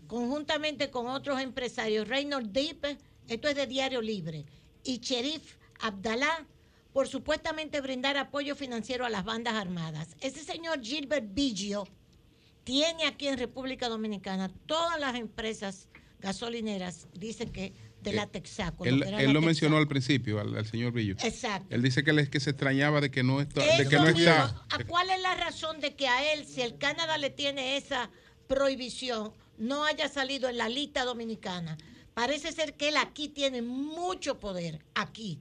conjuntamente 0.08 0.90
con 0.90 1.08
otros 1.08 1.42
empresarios, 1.42 2.08
Reynolds 2.08 2.54
Deep, 2.54 2.98
esto 3.28 3.50
es 3.50 3.56
de 3.56 3.68
Diario 3.68 4.02
Libre, 4.02 4.46
y 4.86 5.00
Sheriff 5.00 5.58
Abdalá, 5.80 6.48
por 6.94 7.08
supuestamente 7.08 7.82
brindar 7.82 8.18
apoyo 8.18 8.56
financiero 8.56 9.06
a 9.06 9.10
las 9.10 9.26
bandas 9.26 9.56
armadas. 9.56 10.16
Ese 10.22 10.44
señor 10.44 10.82
Gilbert 10.82 11.26
Biggio 11.34 11.86
tiene 12.64 13.06
aquí 13.06 13.28
en 13.28 13.38
República 13.38 13.90
Dominicana 13.90 14.50
todas 14.68 15.00
las 15.00 15.16
empresas 15.16 15.90
gasolineras, 16.20 17.08
dice 17.14 17.48
que 17.48 17.74
de 18.02 18.14
la 18.14 18.28
Texaco. 18.28 18.86
Él 18.86 19.00
lo, 19.34 19.42
mencionó 19.42 19.78
al 19.78 19.88
principio, 19.88 20.40
al, 20.40 20.66
señor 20.66 20.92
Billo. 20.92 21.16
Exacto. 21.24 21.74
Él 21.74 21.82
dice 21.82 22.04
que, 22.04 22.12
él, 22.12 22.30
que 22.30 22.40
se 22.40 22.52
extrañaba 22.52 23.02
de 23.02 23.10
que 23.10 23.24
no 23.24 23.42
está. 23.42 23.62
de 23.78 23.88
que 23.88 23.96
no 23.96 24.08
está. 24.08 24.66
¿A 24.70 24.84
cuál 24.86 25.10
es 25.10 25.22
la 25.22 25.36
razón 25.36 25.80
de 25.80 25.96
que 25.96 26.08
a 26.08 26.34
él, 26.34 26.46
si 26.46 26.62
el 26.62 26.78
Canadá 26.78 27.18
le 27.18 27.30
tiene 27.30 27.78
esa 27.78 28.10
prohibición, 28.48 29.32
no 29.58 29.86
haya 29.86 30.10
salido 30.10 30.50
en 30.50 30.58
la 30.58 30.70
lista 30.70 31.06
dominicana? 31.06 31.78
Parece 32.14 32.52
ser 32.52 32.76
que 32.76 32.90
él 32.90 32.98
aquí 32.98 33.30
tiene 33.30 33.62
mucho 33.62 34.40
poder, 34.40 34.84
aquí. 34.96 35.40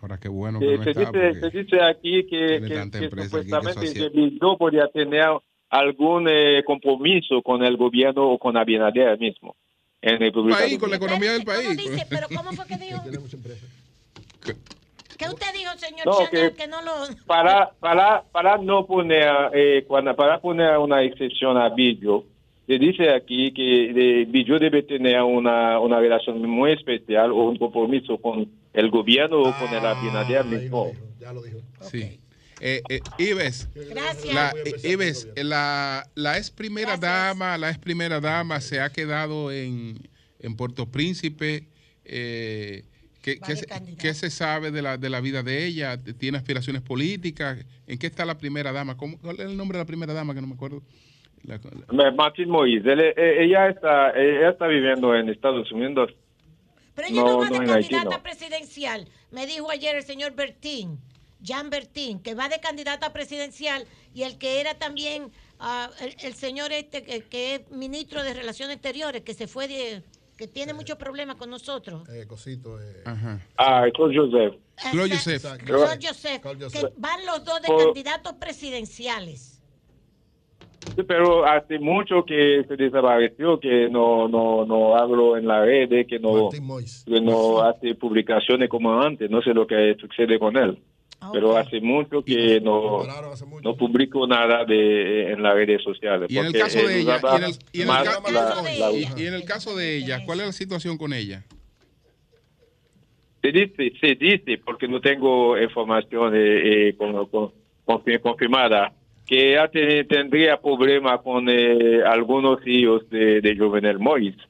Ahora 0.00 0.18
qué 0.18 0.28
bueno 0.28 0.58
que 0.58 0.78
no 0.78 0.84
se, 0.84 0.90
está, 0.90 1.12
dice, 1.12 1.40
se 1.40 1.50
dice 1.50 1.82
aquí 1.82 2.26
que, 2.26 2.60
que, 2.90 3.10
supuestamente 3.24 4.10
podría 4.58 4.88
tener 4.88 5.26
algún 5.68 6.26
eh, 6.28 6.62
compromiso 6.64 7.42
con 7.42 7.62
el 7.62 7.76
gobierno 7.76 8.30
o 8.30 8.38
con 8.38 8.56
Abinader 8.56 9.18
mismo. 9.18 9.56
En 10.02 10.18
República 10.18 10.60
país, 10.60 10.78
con 10.78 10.90
la 10.90 10.96
economía 10.96 11.32
del 11.32 11.44
país. 11.44 11.76
Dice, 11.76 12.06
pero 12.08 12.26
¿cómo 12.34 12.52
fue 12.52 12.66
que 12.66 12.76
dijo? 12.84 13.02
¿Qué 15.18 15.28
usted 15.28 15.52
dijo, 15.52 15.70
señor 15.76 16.06
no, 16.06 16.12
Chanel, 16.24 16.54
que, 16.54 16.66
no 16.66 16.80
lo... 16.80 16.92
Para, 17.26 17.72
para, 17.78 18.22
para 18.32 18.56
no 18.56 18.86
poner, 18.86 19.28
eh, 19.52 19.84
cuando, 19.86 20.16
para 20.16 20.40
poner 20.40 20.78
una 20.78 21.02
excepción 21.02 21.58
a 21.58 21.68
se 22.70 22.78
dice 22.78 23.10
aquí 23.12 23.52
que 23.52 23.92
de, 23.92 24.26
Billo 24.28 24.56
debe 24.60 24.84
tener 24.84 25.20
una, 25.22 25.80
una 25.80 25.98
relación 25.98 26.40
muy 26.48 26.70
especial 26.70 27.32
o 27.32 27.50
un 27.50 27.56
compromiso 27.56 28.16
con 28.18 28.48
el 28.72 28.90
gobierno 28.90 29.40
o 29.40 29.52
con 29.58 29.74
el 29.74 29.84
Abinader 29.84 30.44
mismo. 30.44 30.92
Ya 31.18 31.32
lo 31.32 31.42
dijo. 31.42 31.58
Sí. 31.80 32.20
Eh, 32.60 32.80
eh, 32.88 33.00
Ives. 33.18 33.68
Gracias. 33.74 34.32
La, 34.32 34.52
Ives, 34.84 35.28
la, 35.34 36.08
la 36.14 36.38
ex 36.38 36.52
primera 36.52 36.96
dama, 36.96 37.58
la 37.58 37.70
ex 37.70 37.78
primera 37.78 38.20
dama 38.20 38.60
se 38.60 38.80
ha 38.80 38.90
quedado 38.90 39.50
en, 39.50 39.98
en 40.38 40.54
Puerto 40.54 40.86
Príncipe. 40.86 41.66
Eh, 42.04 42.84
¿qué, 43.20 43.40
qué, 43.40 43.56
se, 43.56 43.66
qué, 43.98 44.14
se, 44.14 44.30
sabe 44.30 44.70
de 44.70 44.80
la, 44.80 44.96
de 44.96 45.10
la 45.10 45.20
vida 45.20 45.42
de 45.42 45.66
ella? 45.66 46.00
¿Tiene 46.00 46.38
aspiraciones 46.38 46.82
políticas? 46.82 47.66
¿En 47.88 47.98
qué 47.98 48.06
está 48.06 48.24
la 48.24 48.38
primera 48.38 48.70
dama? 48.70 48.96
¿Cómo, 48.96 49.18
¿Cuál 49.18 49.40
es 49.40 49.46
el 49.46 49.56
nombre 49.56 49.76
de 49.76 49.82
la 49.82 49.88
primera 49.88 50.12
dama? 50.12 50.36
Que 50.36 50.40
no 50.40 50.46
me 50.46 50.54
acuerdo. 50.54 50.84
La, 51.44 51.58
la... 51.90 52.10
Martín 52.12 52.48
Moïse. 52.48 52.86
Él, 52.86 53.00
ella, 53.16 53.68
está, 53.68 54.10
ella 54.10 54.50
está 54.50 54.66
viviendo 54.66 55.14
en 55.14 55.28
Estados 55.28 55.70
Unidos. 55.72 56.10
Pero 56.94 57.08
ella 57.08 57.22
no, 57.22 57.32
no 57.32 57.38
va 57.38 57.48
de 57.48 57.66
candidata 57.66 58.16
no. 58.16 58.22
presidencial. 58.22 59.08
Me 59.30 59.46
dijo 59.46 59.70
ayer 59.70 59.96
el 59.96 60.02
señor 60.02 60.34
Bertín, 60.34 60.98
Jean 61.40 61.70
Bertín, 61.70 62.20
que 62.20 62.34
va 62.34 62.48
de 62.48 62.60
candidata 62.60 63.12
presidencial 63.12 63.86
y 64.12 64.22
el 64.24 64.38
que 64.38 64.60
era 64.60 64.74
también 64.74 65.30
uh, 65.60 66.04
el, 66.04 66.14
el, 66.22 66.34
señor 66.34 66.72
este 66.72 67.02
que, 67.02 67.22
que, 67.22 67.54
es 67.54 67.70
ministro 67.70 68.22
de 68.22 68.34
Relaciones 68.34 68.76
Exteriores, 68.76 69.22
que 69.22 69.34
se 69.34 69.46
fue 69.46 69.68
de 69.68 70.02
que 70.36 70.48
tiene 70.48 70.72
eh, 70.72 70.74
muchos 70.74 70.96
problemas 70.96 71.36
con 71.36 71.50
nosotros. 71.50 72.08
Eh, 72.08 72.26
cosito, 72.26 72.80
eh. 72.80 73.02
Ajá. 73.04 73.40
Ah, 73.56 73.84
Claude 73.94 74.16
Joseph. 74.16 74.54
Claude 74.90 75.14
Joseph. 75.14 75.42
Claude 75.64 76.06
Joseph. 76.06 76.42
Que 76.42 76.92
van 76.96 77.26
los 77.26 77.44
dos 77.44 77.60
de 77.60 77.68
Por... 77.68 77.84
candidatos 77.84 78.32
presidenciales. 78.34 79.59
Sí, 80.96 81.02
pero 81.06 81.44
hace 81.46 81.78
mucho 81.78 82.24
que 82.24 82.64
se 82.66 82.76
desapareció, 82.76 83.60
que 83.60 83.88
no 83.90 84.28
no 84.28 84.64
no 84.64 84.96
hablo 84.96 85.36
en 85.36 85.46
la 85.46 85.64
red, 85.64 86.06
que 86.06 86.18
no, 86.18 86.48
que 86.50 87.20
no 87.20 87.60
hace 87.62 87.94
publicaciones 87.94 88.68
como 88.68 89.00
antes, 89.00 89.30
no 89.30 89.42
sé 89.42 89.52
lo 89.52 89.66
que 89.66 89.96
sucede 90.00 90.38
con 90.38 90.56
él. 90.56 90.78
Okay. 91.22 91.32
Pero 91.38 91.54
hace 91.54 91.82
mucho 91.82 92.22
que 92.22 92.62
no, 92.62 93.02
no 93.62 93.76
publico 93.76 94.26
nada 94.26 94.64
de 94.64 95.32
en 95.32 95.42
las 95.42 95.52
redes 95.52 95.82
sociales. 95.82 96.30
Y 96.30 96.38
en 96.38 96.46
el 96.46 96.52
caso 96.54 96.78
de 96.78 97.00
ella, 97.00 97.20
y 97.72 97.82
en 97.82 97.88
el, 97.90 97.96
ella. 98.66 98.90
y 99.16 99.26
en 99.26 99.42
caso 99.42 99.76
de 99.76 99.98
ella, 99.98 100.24
¿cuál 100.24 100.40
es 100.40 100.46
la 100.46 100.52
situación 100.52 100.96
con 100.96 101.12
ella? 101.12 101.44
Se 103.42 103.52
dice, 103.52 103.92
se 104.00 104.14
dice, 104.14 104.58
porque 104.64 104.88
no 104.88 105.00
tengo 105.00 105.58
información 105.58 106.34
eh, 106.34 106.88
eh, 106.88 106.96
con, 106.96 107.26
con, 107.26 107.52
confirmada, 108.22 108.94
que 109.30 109.52
ella 109.52 109.70
tendría 110.08 110.60
problemas 110.60 111.20
con 111.22 111.48
eh, 111.48 112.02
algunos 112.04 112.58
hijos 112.66 113.08
de, 113.10 113.40
de 113.40 113.56
Jovenel 113.56 114.00
Moïse 114.00 114.40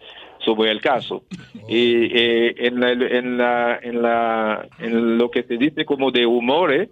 sobre 0.43 0.71
el 0.71 0.81
caso. 0.81 1.23
Oh. 1.63 1.67
Y 1.69 2.07
eh, 2.17 2.55
en, 2.57 2.81
la, 2.81 2.93
en, 2.93 3.37
la, 3.37 3.79
en, 3.83 4.01
la, 4.01 4.69
en 4.79 5.19
lo 5.19 5.31
que 5.31 5.43
se 5.43 5.59
dice 5.59 5.85
como 5.85 6.11
de 6.11 6.25
humores, 6.25 6.89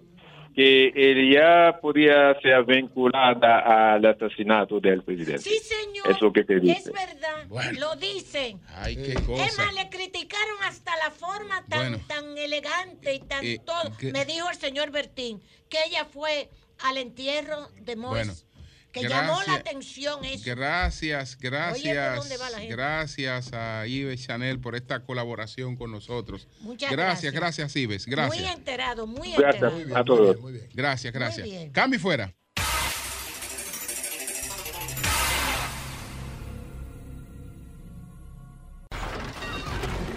que 0.55 0.91
ella 0.93 1.79
podía 1.81 2.39
ser 2.41 2.63
vinculada 2.63 3.95
al 3.95 4.05
asesinato 4.05 4.79
del 4.79 5.01
presidente. 5.01 5.39
Sí, 5.39 5.57
señor. 5.57 6.11
Eso 6.11 6.31
que 6.31 6.43
se 6.43 6.59
dice. 6.59 6.91
Es 6.91 6.93
verdad, 6.93 7.47
bueno. 7.47 7.79
lo 7.79 7.95
dicen. 7.95 8.59
Ay, 8.75 8.97
qué 8.97 9.15
cosa. 9.15 9.45
Es 9.45 9.57
más, 9.57 9.73
le 9.73 9.89
criticaron 9.89 10.57
hasta 10.67 10.91
la 10.97 11.09
forma 11.09 11.65
tan, 11.67 11.93
bueno. 11.93 11.97
tan 12.07 12.37
elegante 12.37 13.15
y 13.15 13.19
tan 13.21 13.43
eh, 13.43 13.59
todo. 13.65 13.97
¿qué? 13.97 14.11
Me 14.11 14.25
dijo 14.25 14.47
el 14.47 14.57
señor 14.57 14.91
Bertín 14.91 15.41
que 15.69 15.77
ella 15.87 16.05
fue 16.05 16.49
al 16.81 16.97
entierro 16.97 17.69
de 17.81 17.95
Mois. 17.95 18.27
Bueno 18.27 18.49
que 18.91 19.01
gracias, 19.01 19.21
llamó 19.21 19.41
la 19.45 19.53
atención 19.55 20.25
eso. 20.25 20.43
Gracias, 20.45 21.37
gracias, 21.39 22.25
Oye, 22.25 22.67
gracias 22.67 23.53
a 23.53 23.85
Ives 23.87 24.25
Chanel 24.25 24.59
por 24.59 24.75
esta 24.75 25.03
colaboración 25.03 25.75
con 25.75 25.91
nosotros. 25.91 26.47
Muchas 26.61 26.91
gracias. 26.91 27.33
Gracias, 27.33 27.73
gracias 27.73 27.75
Ives. 27.75 28.05
Gracias. 28.05 28.41
Muy 28.41 28.51
enterado, 28.51 29.07
muy 29.07 29.31
gracias 29.33 29.55
enterado. 29.55 29.75
Muy 29.75 29.83
bien, 29.85 29.97
a 29.97 30.03
todos. 30.03 30.19
Muy 30.19 30.27
bien, 30.27 30.41
muy 30.41 30.51
bien. 30.53 30.69
Gracias, 30.73 31.13
gracias. 31.13 31.47
Cambio 31.71 31.99
fuera. 31.99 32.33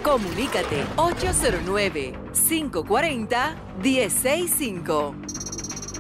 Comunícate 0.03 0.85
809 0.97 2.13
540 2.49 3.57
1065 3.83 5.15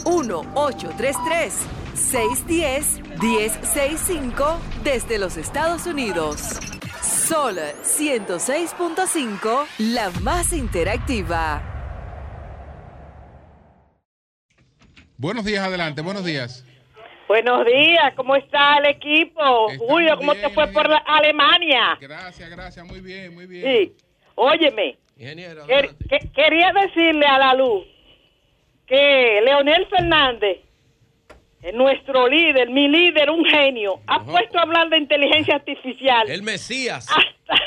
1833 0.05 1.83
610-1065 1.95 4.59
desde 4.83 5.19
los 5.19 5.37
Estados 5.37 5.87
Unidos. 5.87 6.59
Sol 7.01 7.57
106.5, 7.57 9.67
la 9.79 10.11
más 10.23 10.53
interactiva. 10.53 11.63
Buenos 15.17 15.45
días, 15.45 15.65
adelante, 15.65 16.03
buenos 16.03 16.25
días. 16.25 16.67
Buenos 17.29 17.65
días, 17.65 18.13
¿cómo 18.17 18.35
está 18.37 18.79
el 18.79 18.87
equipo? 18.87 19.69
Julio, 19.79 20.17
¿cómo 20.17 20.33
bien, 20.33 20.45
te 20.45 20.51
fue 20.53 20.67
por 20.69 20.89
Alemania? 21.07 21.97
Gracias, 22.01 22.51
gracias, 22.51 22.85
muy 22.85 23.01
bien, 23.01 23.33
muy 23.35 23.47
bien. 23.47 23.65
Sí, 23.65 23.95
óyeme. 24.35 24.99
Ingeniero, 25.17 25.65
que, 25.67 25.95
que, 26.09 26.19
quería 26.33 26.73
decirle 26.73 27.25
a 27.27 27.39
la 27.39 27.55
luz 27.55 27.92
que 28.93 29.41
Leonel 29.43 29.87
Fernández 29.87 30.59
nuestro 31.73 32.29
líder, 32.29 32.69
mi 32.69 32.89
líder, 32.89 33.31
un 33.31 33.43
genio, 33.47 34.01
ha 34.07 34.23
puesto 34.23 34.59
a 34.59 34.63
hablar 34.63 34.91
de 34.91 34.99
inteligencia 34.99 35.55
artificial. 35.55 36.29
El 36.29 36.43
Mesías. 36.43 37.09
Hasta, 37.09 37.65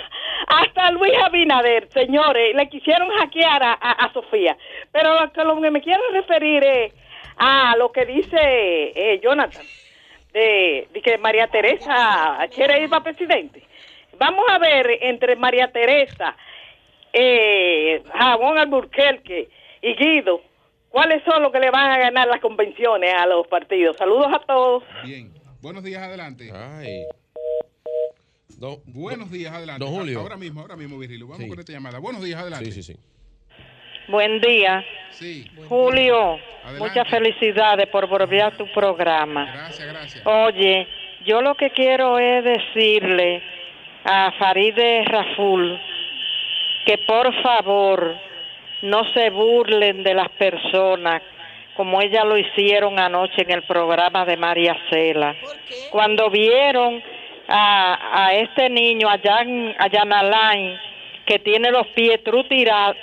hasta 0.47 0.91
Luis 0.91 1.13
Abinader, 1.23 1.89
señores, 1.91 2.53
le 2.55 2.69
quisieron 2.69 3.09
hackear 3.09 3.63
a, 3.63 3.71
a, 3.71 3.91
a 4.05 4.13
Sofía. 4.13 4.55
Pero 4.91 5.19
lo 5.19 5.31
que, 5.31 5.43
lo 5.43 5.59
que, 5.61 5.71
me 5.71 5.81
quiero 5.81 6.03
referir 6.11 6.63
es 6.63 6.93
a 7.37 7.75
lo 7.77 7.91
que 7.91 8.05
dice 8.05 8.37
eh, 8.37 9.19
Jonathan, 9.23 9.65
de, 10.31 10.89
de, 10.93 11.01
que 11.01 11.17
María 11.17 11.47
Teresa 11.47 12.37
quiere 12.53 12.83
ir 12.83 12.89
para 12.89 13.03
presidente. 13.03 13.63
Vamos 14.19 14.45
a 14.49 14.59
ver 14.59 14.99
entre 15.01 15.37
María 15.37 15.71
Teresa, 15.71 16.35
eh, 17.11 18.03
Jabón 18.13 18.59
Alburquerque 18.59 19.49
y 19.81 19.95
Guido 19.95 20.41
¿Cuáles 20.95 21.21
son 21.25 21.43
los 21.43 21.51
que 21.51 21.59
le 21.59 21.69
van 21.71 21.91
a 21.91 21.97
ganar 21.97 22.25
las 22.25 22.39
convenciones 22.39 23.13
a 23.13 23.25
los 23.25 23.45
partidos? 23.47 23.97
Saludos 23.97 24.27
a 24.33 24.39
todos. 24.39 24.81
Bien. 25.03 25.29
Buenos 25.61 25.83
días, 25.83 26.01
adelante. 26.01 26.49
Ay. 26.55 27.03
Do, 28.57 28.79
Buenos 28.85 29.29
días, 29.29 29.53
adelante. 29.53 29.83
Don 29.83 29.93
Julio. 29.93 30.21
Ahora 30.21 30.37
mismo, 30.37 30.61
ahora 30.61 30.77
mismo, 30.77 30.97
Virgilio. 30.97 31.27
Vamos 31.27 31.43
sí. 31.43 31.49
con 31.49 31.59
esta 31.59 31.73
llamada. 31.73 31.99
Buenos 31.99 32.23
días, 32.23 32.39
adelante. 32.39 32.71
Sí, 32.71 32.81
sí, 32.81 32.93
sí. 32.93 32.99
Buen 34.07 34.39
día. 34.39 34.85
Sí. 35.09 35.45
Julio, 35.67 36.39
adelante. 36.63 36.79
muchas 36.79 37.09
felicidades 37.09 37.87
por 37.87 38.07
volver 38.07 38.43
a 38.43 38.51
tu 38.51 38.65
programa. 38.71 39.51
Gracias, 39.51 39.85
gracias. 39.89 40.25
Oye, 40.25 40.87
yo 41.25 41.41
lo 41.41 41.55
que 41.55 41.71
quiero 41.71 42.17
es 42.19 42.41
decirle 42.41 43.43
a 44.05 44.31
Faride 44.39 45.03
Raful 45.03 45.77
que 46.85 46.97
por 46.99 47.33
favor 47.43 48.15
no 48.85 49.03
se 49.13 49.29
burlen 49.29 50.03
de 50.03 50.13
las 50.13 50.29
personas 50.31 51.21
como 51.75 52.01
ella 52.01 52.23
lo 52.23 52.37
hicieron 52.37 52.99
anoche 52.99 53.41
en 53.41 53.51
el 53.51 53.63
programa 53.63 54.25
de 54.25 54.37
María 54.37 54.77
Cela. 54.89 55.35
Cuando 55.91 56.29
vieron 56.29 57.03
a, 57.49 58.27
a 58.27 58.33
este 58.33 58.69
niño 58.69 59.09
allá 59.09 59.41
en 59.41 60.13
Alain, 60.13 60.77
que 61.25 61.39
tiene 61.39 61.71
los 61.71 61.87
pies 61.87 62.21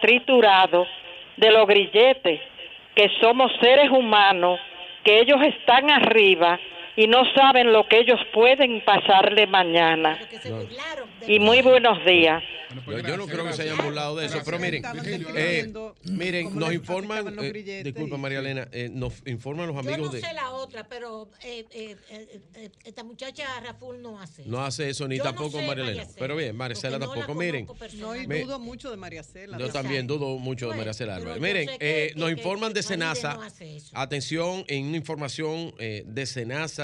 triturados 0.01 0.89
de 1.37 1.51
los 1.51 1.67
grilletes, 1.67 2.41
que 2.95 3.11
somos 3.21 3.53
seres 3.61 3.91
humanos, 3.91 4.59
que 5.05 5.21
ellos 5.21 5.39
están 5.43 5.91
arriba 5.91 6.59
y 6.97 7.07
no 7.07 7.23
saben 7.35 7.73
lo 7.73 7.87
que 7.89 7.99
ellos 8.01 8.21
pueden 8.33 8.85
pasarle 8.85 9.47
mañana. 9.47 10.19
Y 11.27 11.39
muy 11.39 11.63
buenos 11.63 12.05
días. 12.05 12.43
Pues 12.85 13.03
yo, 13.03 13.09
yo, 13.09 13.17
no 13.17 13.27
creo 13.27 13.45
que 13.45 13.53
se 13.53 13.63
hayan 13.63 13.77
burlado 13.79 14.17
de 14.17 14.27
eso, 14.27 14.41
pero 14.45 14.59
miren, 14.59 14.83
eh, 15.37 15.73
miren, 16.05 16.59
nos 16.59 16.73
informan, 16.73 17.37
eh, 17.39 17.83
disculpa 17.85 18.17
María 18.17 18.39
Elena, 18.39 18.69
eh, 18.73 18.89
nos 18.91 19.23
informan 19.27 19.67
los 19.67 19.77
amigos 19.77 20.13
de... 20.13 20.21
Yo 20.21 20.27
no 20.27 20.29
sé 20.29 20.35
la 20.35 20.51
otra, 20.51 20.89
pero 20.89 21.29
eh, 21.45 21.67
eh, 21.73 22.71
esta 22.85 23.05
muchacha 23.05 23.45
Raful 23.61 24.01
no 24.01 24.21
hace 24.21 24.43
eso. 24.43 24.51
No 24.51 24.65
hace 24.65 24.89
eso, 24.91 25.07
ni 25.09 25.19
tampoco 25.19 25.61
María 25.61 25.85
Elena. 25.85 26.07
Pero 26.19 26.37
bien, 26.37 26.57
Maricela 26.57 26.99
tampoco, 26.99 27.35
miren. 27.35 27.67
No, 27.99 28.17
y 28.17 28.27
dudo 28.27 28.59
mucho 28.59 28.91
de 28.91 28.97
María 28.97 29.23
Cela. 29.23 29.59
Yo 29.59 29.69
también 29.71 30.07
dudo 30.07 30.39
mucho 30.39 30.71
de 30.71 30.77
María 30.77 30.95
Cela. 30.95 31.19
Miren, 31.39 31.69
nos 32.17 32.31
informan 32.31 32.73
de 32.73 32.83
Senasa, 32.83 33.39
atención, 33.93 34.65
en 34.69 34.87
una 34.87 34.97
información 34.97 35.75
de 35.79 36.27
Senasa, 36.27 36.82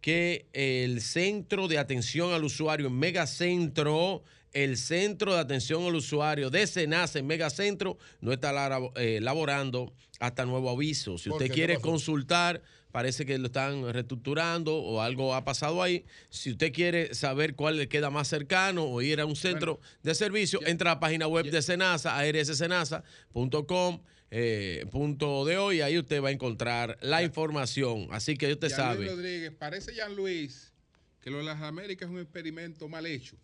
que 0.00 0.46
el 0.52 1.00
Centro 1.00 1.68
de 1.68 1.78
Atención 1.78 2.32
al 2.32 2.44
Usuario 2.44 2.88
en 2.88 2.98
Megacentro 2.98 4.22
el 4.52 4.76
Centro 4.76 5.34
de 5.34 5.40
Atención 5.40 5.84
al 5.84 5.94
Usuario 5.94 6.50
de 6.50 6.66
Senasa 6.66 7.18
en 7.18 7.26
Megacentro 7.26 7.96
no 8.20 8.32
está 8.32 8.52
eh, 8.96 9.18
laborando 9.20 9.92
hasta 10.20 10.44
nuevo 10.44 10.70
aviso. 10.70 11.18
Si 11.18 11.30
usted 11.30 11.50
quiere 11.50 11.78
consultar, 11.78 12.62
parece 12.92 13.24
que 13.24 13.38
lo 13.38 13.46
están 13.46 13.92
reestructurando 13.92 14.76
o 14.76 15.00
algo 15.00 15.34
ha 15.34 15.44
pasado 15.44 15.82
ahí. 15.82 16.04
Si 16.28 16.50
usted 16.50 16.72
quiere 16.72 17.14
saber 17.14 17.54
cuál 17.56 17.78
le 17.78 17.88
queda 17.88 18.10
más 18.10 18.28
cercano 18.28 18.84
o 18.84 19.00
ir 19.00 19.20
a 19.20 19.26
un 19.26 19.36
centro 19.36 19.76
bueno, 19.76 19.88
de 20.02 20.14
servicio, 20.14 20.60
ya, 20.60 20.68
entra 20.68 20.92
a 20.92 20.94
la 20.94 21.00
página 21.00 21.26
web 21.26 21.46
ya. 21.46 21.52
de 21.52 21.62
Senasa, 21.62 22.16
arssenasa.com 22.16 24.00
eh, 24.34 24.86
punto 24.90 25.44
de 25.44 25.58
hoy. 25.58 25.82
Ahí 25.82 25.98
usted 25.98 26.22
va 26.22 26.28
a 26.30 26.32
encontrar 26.32 26.96
la 27.02 27.22
información. 27.22 28.08
Así 28.10 28.34
que 28.36 28.50
usted 28.52 28.68
Jean 28.68 28.76
sabe. 28.78 28.96
Luis 29.04 29.10
Rodríguez, 29.10 29.52
parece 29.52 29.94
Jean 29.94 30.16
Luis 30.16 30.72
que 31.20 31.30
lo 31.30 31.36
de 31.38 31.44
las 31.44 31.60
Américas 31.60 32.08
es 32.08 32.12
un 32.14 32.20
experimento 32.20 32.88
mal 32.88 33.04
hecho. 33.06 33.36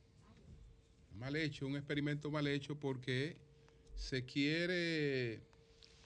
Mal 1.14 1.36
hecho, 1.36 1.66
un 1.66 1.76
experimento 1.76 2.30
mal 2.30 2.46
hecho 2.46 2.74
porque 2.78 3.36
se 3.96 4.24
quiere. 4.24 5.40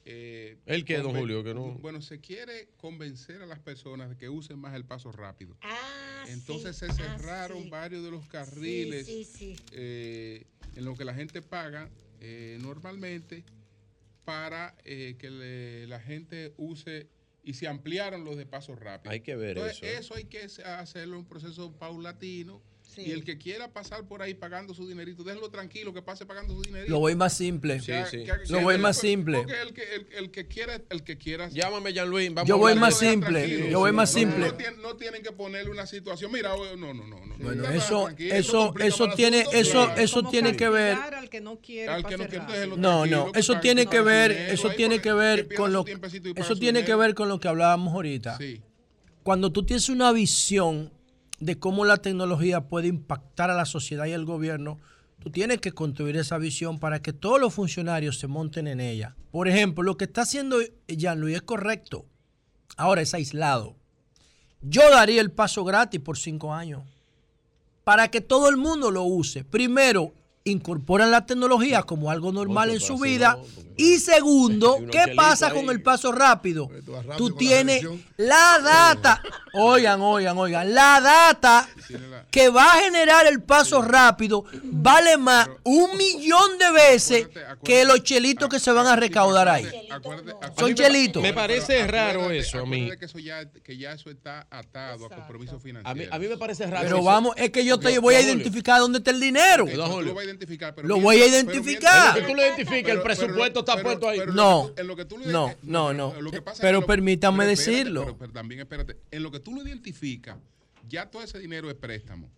eh, 0.05 0.57
¿El 0.67 0.85
qué, 0.85 0.99
don 0.99 1.15
Julio? 1.15 1.45
Que 1.45 1.55
no- 1.55 1.75
Bueno, 1.79 2.03
se 2.03 2.19
quiere 2.21 2.69
convencer 2.77 3.41
a 3.43 3.47
las 3.47 3.61
personas 3.61 4.11
de 4.11 4.17
que 4.17 4.29
usen 4.29 4.59
más 4.59 4.75
el 4.75 4.85
paso 4.85 5.13
rápido. 5.13 5.57
Ah, 5.63 6.25
Entonces 6.29 6.77
sí, 6.77 6.87
se 6.87 6.91
ah, 6.91 6.95
cerraron 6.95 7.63
sí. 7.65 7.71
varios 7.71 8.03
de 8.05 8.11
los 8.11 8.27
carriles 8.27 9.07
Sí, 9.07 9.25
sí, 9.25 9.55
sí. 9.55 9.57
eh, 9.73 10.45
en 10.75 10.85
lo 10.85 10.97
que 10.97 11.05
la 11.05 11.15
gente 11.15 11.41
paga 11.41 11.89
eh, 12.21 12.59
normalmente 12.61 13.45
para 14.25 14.77
eh, 14.85 15.17
que 15.19 15.31
le- 15.31 15.87
la 15.87 16.01
gente 16.01 16.55
use 16.57 17.09
y 17.43 17.55
se 17.55 17.67
ampliaron 17.67 18.25
los 18.25 18.37
de 18.37 18.47
paso 18.47 18.77
rápido. 18.77 19.11
Hay 19.11 19.21
que 19.21 19.35
ver 19.37 19.57
Entonces, 19.59 19.79
eso, 19.79 19.87
¿eh? 19.87 19.97
eso 19.99 20.15
hay 20.15 20.25
que 20.27 20.43
hacerlo 20.65 21.19
un 21.19 21.27
proceso 21.27 21.77
paulatino. 21.79 22.63
Sí. 22.95 23.03
Y 23.07 23.11
el 23.13 23.25
que 23.25 23.39
quiera 23.39 23.73
pasar 23.73 24.05
por 24.05 24.21
ahí 24.21 24.35
pagando 24.35 24.75
su 24.75 24.87
dinerito, 24.87 25.25
déjenlo 25.25 25.49
tranquilo, 25.49 25.95
que 25.95 26.03
pase 26.03 26.27
pagando 26.27 26.55
su 26.55 26.63
dinerito. 26.63 26.91
Lo 26.91 26.99
voy 26.99 27.15
más 27.15 27.35
simple. 27.35 27.79
Que 27.79 27.87
que 27.87 28.31
haga- 28.31 28.43
Lo 28.51 28.61
voy 28.61 28.77
más 28.79 28.99
simple. 28.99 29.39
Porque 29.39 29.63
el 29.63 29.73
que, 29.73 29.83
el, 29.95 30.07
el 30.19 30.31
que 30.31 30.47
quiera, 30.47 30.81
el 30.91 31.03
que 31.03 31.17
quiera. 31.17 31.49
Llámame, 31.49 31.93
Jean 31.93 32.09
Luis. 32.09 32.31
Yo 32.45 32.59
voy 32.59 32.75
más 32.75 32.99
simple. 32.99 33.71
Yo 33.71 33.79
voy 33.79 33.93
más 33.93 34.13
No, 34.13 34.19
simple. 34.21 34.47
No, 34.47 34.55
tienen, 34.55 34.83
no 34.83 34.97
tienen 34.97 35.23
que 35.23 35.33
ponerle 35.33 35.71
una 35.71 35.87
situación. 35.87 36.31
Mira, 36.31 36.55
oh, 36.55 36.77
no, 36.77 36.93
no, 36.93 37.07
no. 37.07 37.27
no 37.27 37.35
Bueno, 37.39 37.65
eso, 37.71 38.09
eso, 38.19 38.75
eso 38.79 39.09
tiene, 39.15 39.45
eso, 39.53 39.95
eso 39.97 40.23
tiene 40.25 40.55
que 40.57 40.69
ver. 40.69 40.97
Al 40.97 41.31
que 41.31 41.41
no 41.41 41.57
quiere 41.61 41.89
Al 41.91 42.05
que 42.05 42.17
no 42.19 42.29
quiere, 42.29 42.47
déjelo 42.47 43.33
eso 43.35 43.61
tiene 43.61 43.87
que 43.87 44.01
ver, 44.01 44.33
eso 44.33 44.71
tiene 44.71 45.01
que 45.01 45.13
ver 45.13 45.55
con 45.55 45.73
lo, 45.73 45.85
eso 46.37 46.57
tiene 46.57 46.85
que 46.85 46.95
ver 46.95 47.15
con 47.15 47.29
lo 47.29 47.41
que 47.41 47.49
hablábamos 47.49 47.95
ahorita. 47.95 48.39
Cuando 49.23 49.53
tú 49.53 49.65
tienes 49.65 49.89
una 49.89 50.13
visión 50.13 50.93
de 51.43 51.59
cómo 51.59 51.85
la 51.85 51.97
tecnología 51.97 52.69
puede 52.69 52.87
impactar 52.87 53.51
a 53.51 53.57
la 53.57 53.65
sociedad 53.65 54.07
y 54.07 54.13
al 54.13 54.25
gobierno, 54.25 54.79
tú 55.19 55.31
tienes 55.31 55.59
que 55.59 55.73
construir 55.73 56.17
esa 56.17 56.39
visión 56.39 56.79
para 56.79 57.03
que 57.03 57.13
todos 57.13 57.41
los 57.41 57.53
funcionarios 57.53 58.21
se 58.21 58.29
monten 58.29 58.69
en 58.69 58.79
ella. 58.79 59.17
Por 59.33 59.49
ejemplo, 59.49 59.83
lo 59.83 59.97
que 59.97 60.05
está 60.05 60.23
haciendo 60.23 60.59
Jean-Louis 60.87 61.35
es 61.35 61.43
correcto. 61.43 62.07
Ahora 62.77 63.03
es 63.03 63.13
aislado. 63.13 63.75
Yo 64.61 64.89
daría 64.89 65.21
el 65.21 65.33
paso 65.33 65.65
gratis 65.65 66.01
por 66.01 66.17
cinco 66.17 66.55
años 66.55 66.85
para 67.83 68.09
que 68.09 68.21
todo 68.21 68.49
el 68.49 68.57
mundo 68.57 68.93
lo 68.93 69.03
use. 69.03 69.43
Primero, 69.43 70.15
incorporan 70.45 71.11
la 71.11 71.27
tecnología 71.27 71.83
como 71.83 72.13
algo 72.13 72.31
normal 72.31 72.71
en 72.71 72.79
su 72.79 72.99
vida. 72.99 73.37
Y 73.83 73.99
segundo, 73.99 74.79
¿qué 74.93 75.13
pasa 75.17 75.49
ahí. 75.49 75.55
con 75.55 75.69
el 75.71 75.83
paso 75.83 76.13
rápido? 76.13 76.69
rápido 76.69 77.17
Tú 77.17 77.31
la 77.31 77.37
tienes 77.37 77.85
la 78.17 78.59
data. 78.63 79.21
Oigan, 79.55 80.01
oigan, 80.01 80.39
oigan. 80.39 80.73
La 80.73 81.01
data 81.01 81.69
que 82.31 82.49
va 82.49 82.75
a 82.75 82.81
generar 82.83 83.27
el 83.27 83.43
paso 83.43 83.83
rápido 83.83 84.45
vale 84.63 85.17
más 85.17 85.49
un 85.65 85.97
millón 85.97 86.59
de 86.59 86.71
veces 86.71 87.29
que 87.65 87.85
los 87.85 88.03
chelitos 88.05 88.49
que 88.49 88.61
se 88.61 88.71
van 88.71 88.87
a 88.87 88.95
recaudar 88.95 89.49
ahí. 89.49 89.69
Son 90.57 90.75
chelitos. 90.75 91.23
Me 91.23 91.33
parece 91.33 91.87
raro 91.87 92.31
eso 92.31 92.61
a 92.61 92.67
mí. 92.67 92.83
Acuérdate 92.85 92.99
que 92.99 93.05
eso 93.07 93.19
ya, 93.19 93.51
que 93.51 93.77
ya 93.77 93.93
eso 93.93 94.11
está 94.11 94.47
atado 94.51 95.07
a 95.07 95.09
compromiso 95.09 95.59
financiero. 95.59 95.91
A 95.91 95.95
mí, 95.95 96.07
a 96.11 96.19
mí 96.19 96.29
me 96.29 96.37
parece 96.37 96.67
raro. 96.67 96.85
Pero 96.85 96.97
eso. 96.99 97.05
vamos, 97.05 97.35
es 97.37 97.51
que 97.51 97.65
yo 97.65 97.79
te 97.79 97.99
voy 97.99 98.15
a 98.15 98.21
identificar 98.21 98.79
dónde 98.79 98.99
está 98.99 99.11
el 99.11 99.21
dinero. 99.21 99.67
Lo 99.67 100.15
vas 100.15 100.23
a 100.23 100.25
identificar, 100.25 100.75
pero 100.75 100.87
Lo 100.89 100.95
mientras- 100.99 101.05
voy 101.05 101.17
a 101.17 101.25
pero 101.25 101.35
identificar. 101.35 101.93
mientras- 102.03 102.15
Que 102.15 102.31
tú 102.31 102.35
lo 102.35 102.43
identifiques, 102.43 102.93
el 102.93 103.03
presupuesto 103.03 103.61
está 103.61 103.72
puesto 103.81 104.09
ahí. 104.09 104.21
No, 104.33 104.71
en 104.77 104.87
lo 104.87 104.97
que 104.97 105.05
tú 105.05 105.19
lo 105.19 105.27
no, 105.27 105.47
identificas- 105.49 105.63
no, 105.63 105.93
no. 105.93 106.21
lo 106.21 106.31
que 106.31 106.43
pasa 106.43 106.57
es 106.57 106.61
Pero 106.61 106.81
lo- 106.81 106.87
espérate, 107.45 107.73
decirlo. 107.73 108.05
Pero, 108.05 108.19
pero 108.19 108.33
también 108.33 108.61
espérate, 108.61 108.97
en 109.11 109.23
lo 109.23 109.31
que 109.31 109.41
tú 109.41 109.55
lo 109.55 109.63
identificas, 109.63 110.37
ya 110.89 111.11
todo 111.11 111.23
ese 111.23 111.39
dinero 111.39 111.71
es 111.71 111.77
préstamo. 111.77 112.29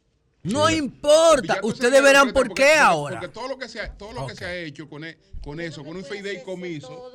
No 0.43 0.69
importa. 0.69 1.59
Ustedes 1.63 2.03
verán 2.03 2.33
por 2.35 2.45
qué 2.49 2.49
porque- 2.49 2.75
ahora. 2.75 3.19
Porque 3.21 3.33
todo 3.33 3.49
lo 3.49 3.59
que 3.59 3.67
se 3.69 3.81
ha, 3.81 3.91
todo 3.97 4.13
lo 4.13 4.27
que 4.27 4.35
se 4.37 4.45
ha 4.45 4.55
hecho 4.55 4.89
con, 4.89 5.03
e- 5.05 5.17
con 5.43 5.59
eso, 5.59 5.83
con 5.83 5.97
un 5.97 6.05
fideicomiso, 6.05 7.11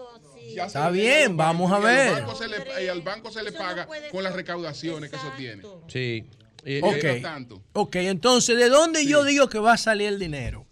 ya 0.55 0.65
Está 0.65 0.89
bien, 0.89 1.37
vamos 1.37 1.71
a 1.71 1.77
y 1.79 1.83
ver. 1.83 2.23
le- 2.49 2.85
y 2.85 2.87
al 2.87 3.01
banco 3.03 3.31
se 3.31 3.43
le 3.43 3.51
paga 3.51 3.87
con 4.11 4.23
las 4.23 4.33
recaudaciones 4.33 5.11
que 5.11 5.15
eso 5.17 5.31
tiene. 5.37 5.61
Sí. 5.87 6.25
Y- 6.65 6.79
Ok. 6.81 6.91
Mientras 6.91 7.21
tanto, 7.21 7.61
Ok, 7.73 7.95
entonces, 7.97 8.57
¿de 8.57 8.67
dónde 8.67 9.05
yo 9.05 9.23
digo 9.23 9.47
que 9.47 9.59
va 9.59 9.73
a 9.73 9.77
salir 9.77 10.07
el 10.07 10.17
dinero? 10.19 10.65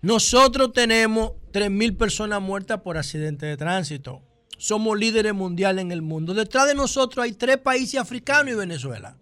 Nosotros 0.00 0.72
tenemos 0.72 1.32
3.000 1.52 1.96
personas 1.96 2.40
muertas 2.40 2.80
por 2.80 2.96
accidentes 2.96 3.48
de 3.48 3.56
tránsito. 3.56 4.22
Somos 4.56 4.98
líderes 4.98 5.34
mundiales 5.34 5.82
en 5.82 5.92
el 5.92 6.02
mundo. 6.02 6.34
Detrás 6.34 6.66
de 6.66 6.74
nosotros 6.74 7.24
hay 7.24 7.32
tres 7.32 7.58
países 7.58 8.00
africanos 8.00 8.52
y 8.52 8.56
Venezuela. 8.56 9.16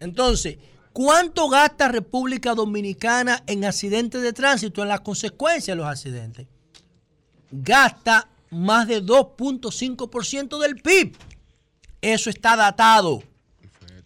Entonces, 0.00 0.58
¿cuánto 0.92 1.48
gasta 1.48 1.88
República 1.88 2.54
Dominicana 2.54 3.42
en 3.46 3.64
accidentes 3.64 4.20
de 4.20 4.32
tránsito, 4.32 4.82
en 4.82 4.88
las 4.88 5.00
consecuencias 5.00 5.76
de 5.76 5.82
los 5.82 5.86
accidentes? 5.86 6.46
Gasta 7.50 8.28
más 8.50 8.86
de 8.86 9.02
2.5% 9.02 10.58
del 10.58 10.76
PIB. 10.76 11.16
Eso 12.00 12.28
está 12.28 12.56
datado. 12.56 13.22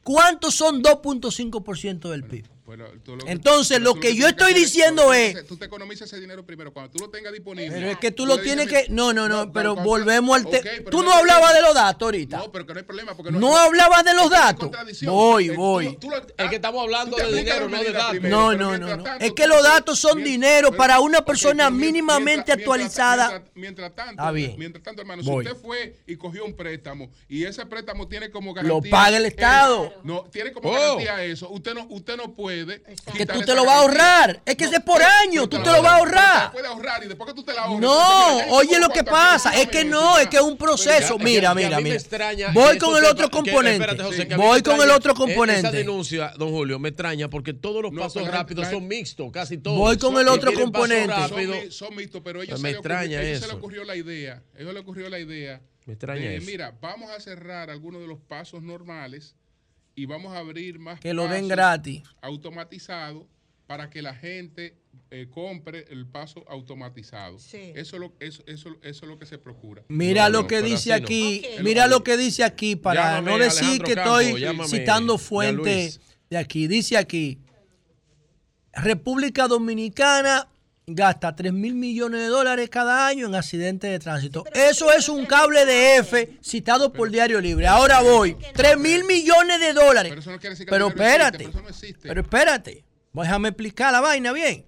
¿Cuántos 0.05 0.55
son 0.55 0.83
2.5% 0.83 2.11
del 2.11 2.25
PIB? 2.25 2.56
Tú 3.05 3.17
lo- 3.17 3.27
Entonces, 3.29 3.81
lo 3.81 3.95
tú 3.95 4.01
que 4.01 4.17
yo 4.17 4.27
estoy 4.29 4.53
diciendo 4.55 5.05
tú 5.05 5.13
es- 5.13 5.47
Tú 5.47 5.57
te 5.57 5.67
economizas 5.67 6.09
ese 6.13 6.21
dinero 6.21 6.45
primero. 6.45 6.73
Cuando 6.73 6.91
tú 6.91 6.99
lo 6.99 7.11
tengas 7.11 7.33
disponible. 7.33 7.71
Pero 7.73 7.91
es 7.91 7.99
que 7.99 8.11
tú 8.11 8.27
lo 8.27 8.39
tienes 8.41 8.67
que... 8.69 8.87
No, 8.89 9.13
no, 9.13 9.29
no, 9.29 9.53
pero 9.53 9.75
cuando- 9.75 9.91
volvemos 9.91 10.37
al... 10.37 10.47
Ok, 10.47 10.51
te- 10.53 10.61
pero 10.63 10.91
Tú 10.91 10.99
no 10.99 11.11
no 11.11 11.13
hablabas 11.15 11.55
de 11.55 11.63
los 11.63 11.75
datos 11.75 12.03
ahorita. 12.07 12.39
No, 12.39 12.51
pero 12.53 12.67
que 12.67 12.73
no 12.75 12.79
hay 12.81 12.85
problema. 12.85 13.15
Porque 13.17 13.31
No 13.33 13.57
hablabas 13.57 14.05
de 14.05 14.15
los 14.15 14.29
datos. 14.31 14.71
Voy, 15.05 15.47
Eh, 15.49 15.57
voy. 15.57 15.99
lo- 16.03 16.17
Es 16.45 16.51
que 16.51 16.57
estamos 16.57 16.83
hablando 16.83 17.17
tú 17.17 17.23
te 17.23 17.31
de 17.31 17.39
dinero, 17.39 17.69
no 17.69 17.79
de 17.83 17.93
datos. 17.93 18.11
primero, 18.11 18.37
No, 18.37 18.53
no, 18.55 18.79
no, 18.79 19.03
tanto, 19.03 19.25
Es 19.25 19.33
que 19.33 19.47
los 19.47 19.63
datos 19.63 19.99
son 19.99 20.17
mientras- 20.17 20.33
dinero 20.33 20.73
para 20.77 21.01
una 21.01 21.25
persona 21.25 21.71
mínimamente 21.71 22.35
mientras- 22.53 22.59
actualizada. 22.59 23.43
Mientras, 23.55 23.95
tanto, 23.95 24.13
Está 24.13 24.31
bien. 24.33 24.55
mientras 24.59 24.83
tanto, 24.83 25.03
hermano, 25.03 25.23
Voy. 25.23 25.45
si 25.45 25.51
usted 25.51 25.63
fue 25.63 25.97
y 26.07 26.17
cogió 26.17 26.45
un 26.45 26.55
préstamo 26.55 27.09
y 27.29 27.45
ese 27.45 27.65
préstamo 27.67 28.09
tiene 28.09 28.31
como 28.31 28.51
Lo 28.51 28.55
garantía 28.55 28.91
paga 28.91 29.17
el 29.17 29.27
Estado. 29.27 29.95
no, 30.03 30.25
tiene 30.33 30.53
como 30.53 30.71
Oh. 30.71 30.73
garantía 30.73 31.23
eso. 31.25 31.49
Usted 31.51 31.75
no, 31.75 31.87
usted 31.91 32.17
no 32.17 32.35
puede. 32.35 32.56
Que 33.17 33.27
tú 33.27 33.41
te 33.43 33.55
lo 33.55 33.65
vas 33.65 33.75
a 33.77 33.81
ahorrar. 33.81 34.41
Es 34.45 34.57
que 34.57 34.65
ese 34.65 34.77
es 34.77 34.83
por 34.83 35.03
año. 35.03 35.49
Tú 35.49 35.63
te 35.63 35.71
lo 35.71 35.83
vas 35.83 35.93
a 35.93 35.97
ahorrar. 35.97 36.53
puede 36.53 36.67
ahorrar 36.67 37.05
y 37.05 37.09
después 37.09 37.29
que 37.29 37.35
tú 37.35 37.43
te 37.45 37.53
la 37.55 37.63
ahorras. 37.63 37.81
No, 37.81 38.37
oye 38.57 38.79
lo 38.79 38.89
que 38.89 39.05
pasa, 39.05 39.59
es 39.61 39.69
que 39.69 39.85
no, 39.85 40.19
es 40.19 40.29
que 40.29 40.37
es 40.37 40.43
un 40.43 40.57
proceso. 40.57 41.19
Mira, 41.19 41.55
mira, 41.55 41.81
mira. 41.81 41.97
extraña 41.97 42.49
Voy 42.53 42.79
con 42.79 42.97
el 42.97 43.05
otro 43.05 43.29
que- 43.29 43.37
componente. 43.37 43.87
Voy 44.37 44.63
con 44.63 44.81
el 44.81 44.91
otro 44.91 45.13
eh, 45.13 45.15
Esa 45.15 45.25
componente. 45.25 45.71
denuncia, 45.77 46.33
don 46.39 46.51
Julio, 46.51 46.79
me 46.79 46.89
extraña 46.91 47.29
porque 47.29 47.53
todos 47.53 47.83
los 47.83 47.93
No, 47.93 48.03
pasos 48.03 48.27
rápidos 48.29 48.69
son 48.69 48.87
mixtos, 48.87 49.31
casi 49.33 49.59
todos. 49.59 49.79
Voy 49.79 49.99
con 49.99 50.17
el 50.19 50.29
otro 50.29 50.53
componente. 50.53 51.07
rápido. 51.15 51.55
Son, 51.55 51.65
mi- 51.65 51.71
son 51.71 51.97
mixtos, 51.97 52.23
pero 52.25 52.43
ellos, 52.43 52.59
se, 52.59 52.63
me 52.63 52.73
le 52.73 52.79
ocurrió, 52.79 52.95
extraña 52.97 53.23
ellos 53.23 53.39
se 53.39 53.45
eso. 53.45 53.53
le 53.55 53.59
ocurrió 53.59 53.85
la 53.85 53.97
idea. 53.97 54.43
A 54.57 54.61
ellos 54.61 54.75
le 54.75 54.81
ocurrió 54.81 55.09
la 55.09 55.19
idea. 55.19 55.61
Me 55.87 55.93
extraña 55.95 56.33
eso. 56.33 56.47
Mira, 56.47 56.73
vamos 56.81 57.11
a 57.11 57.21
cerrar 57.21 57.71
algunos 57.71 58.01
de 58.01 58.09
los 58.09 58.19
pasos 58.19 58.63
normales 58.63 59.35
y 59.97 60.07
vamos 60.07 60.33
a 60.33 60.39
abrir 60.39 60.79
más 60.79 61.01
Que 61.01 61.13
lo 61.15 61.23
den 61.25 61.49
pasos 61.49 61.49
gratis. 61.49 62.03
automatizados 62.21 63.25
para 63.67 63.91
que 63.91 64.01
la 64.03 64.15
gente 64.15 64.77
eh, 65.11 65.27
compre 65.29 65.87
el 65.91 66.07
paso 66.07 66.45
automatizado. 66.49 67.39
Sí. 67.41 67.73
Eso, 67.75 67.97
es 67.97 68.01
lo, 68.01 68.13
eso, 68.21 68.45
eso, 68.47 68.69
eso 68.83 69.05
es 69.05 69.09
lo 69.11 69.19
que 69.19 69.27
se 69.27 69.39
procura. 69.39 69.83
Mira 69.89 70.25
No, 70.25 70.31
lo 70.31 70.43
no, 70.43 70.47
que 70.47 70.63
dice 70.63 70.91
no. 70.91 70.97
aquí, 70.97 71.43
mira 71.63 71.89
lo 71.89 72.05
que 72.05 72.17
dice 72.17 72.45
aquí 72.45 72.77
para 72.77 73.17
Llámame, 73.17 73.31
no 73.33 73.39
decir 73.39 73.65
Alejandro 73.65 73.87
que 73.87 73.95
Campo, 73.97 74.21
estoy 74.21 74.41
llámame, 74.41 74.69
citando 74.69 75.19
fuentes 75.19 76.01
de 76.31 76.37
aquí. 76.39 76.69
Dice 76.69 76.97
aquí, 76.97 77.41
República 78.73 79.49
Dominicana 79.49 80.49
gasta 80.89 81.35
3 81.35 81.53
mil 81.53 81.75
millones 81.75 82.21
de 82.21 82.29
dólares 82.29 82.71
cada 82.71 83.09
año 83.09 83.27
en 83.27 83.35
accidentes 83.35 83.91
de 83.91 83.99
tránsito. 83.99 84.45
Eso 84.55 84.93
es 84.93 85.09
un 85.09 85.27
cable 85.27 85.67
de 85.67 85.97
F 85.97 86.39
citado 86.41 86.93
por 86.93 87.11
Diario 87.11 87.41
Libre. 87.41 87.67
Ahora 87.67 88.03
voy, 88.03 88.37
3 88.55 88.79
mil 88.79 89.03
millones 89.05 89.59
de 89.59 89.73
dólares. 89.73 90.11
Pero 90.11 90.21
eso 90.21 90.31
no 90.31 90.39
quiere 90.39 90.51
decir 90.51 90.67
que 90.67 90.71
Pero 90.71 90.87
existe, 90.87 91.05
espérate, 91.05 91.39
pero 91.39 91.51
eso 91.51 91.63
no 91.63 91.69
existe. 91.69 92.09
pero 92.09 92.21
espérate, 92.21 92.85
déjame 93.13 93.49
explicar 93.49 93.93
la 93.93 94.01
vaina 94.01 94.33
bien. 94.33 94.65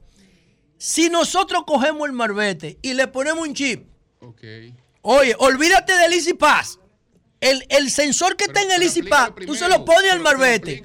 Si 0.76 1.08
nosotros 1.08 1.62
cogemos 1.64 2.08
el 2.08 2.12
marbete 2.12 2.78
y 2.82 2.94
le 2.94 3.06
ponemos 3.06 3.46
un 3.46 3.54
chip, 3.54 3.86
Ok. 4.20 4.42
Oye, 5.02 5.36
olvídate 5.38 5.92
del 5.96 6.12
Easy 6.12 6.34
Pass. 6.34 6.80
El, 7.40 7.64
el 7.68 7.90
sensor 7.90 8.36
que 8.36 8.44
está 8.44 8.62
en 8.62 8.72
el 8.72 9.08
Pass, 9.08 9.32
tú 9.46 9.54
se 9.54 9.68
lo 9.68 9.84
pones 9.84 10.10
al 10.10 10.20
marbete. 10.20 10.82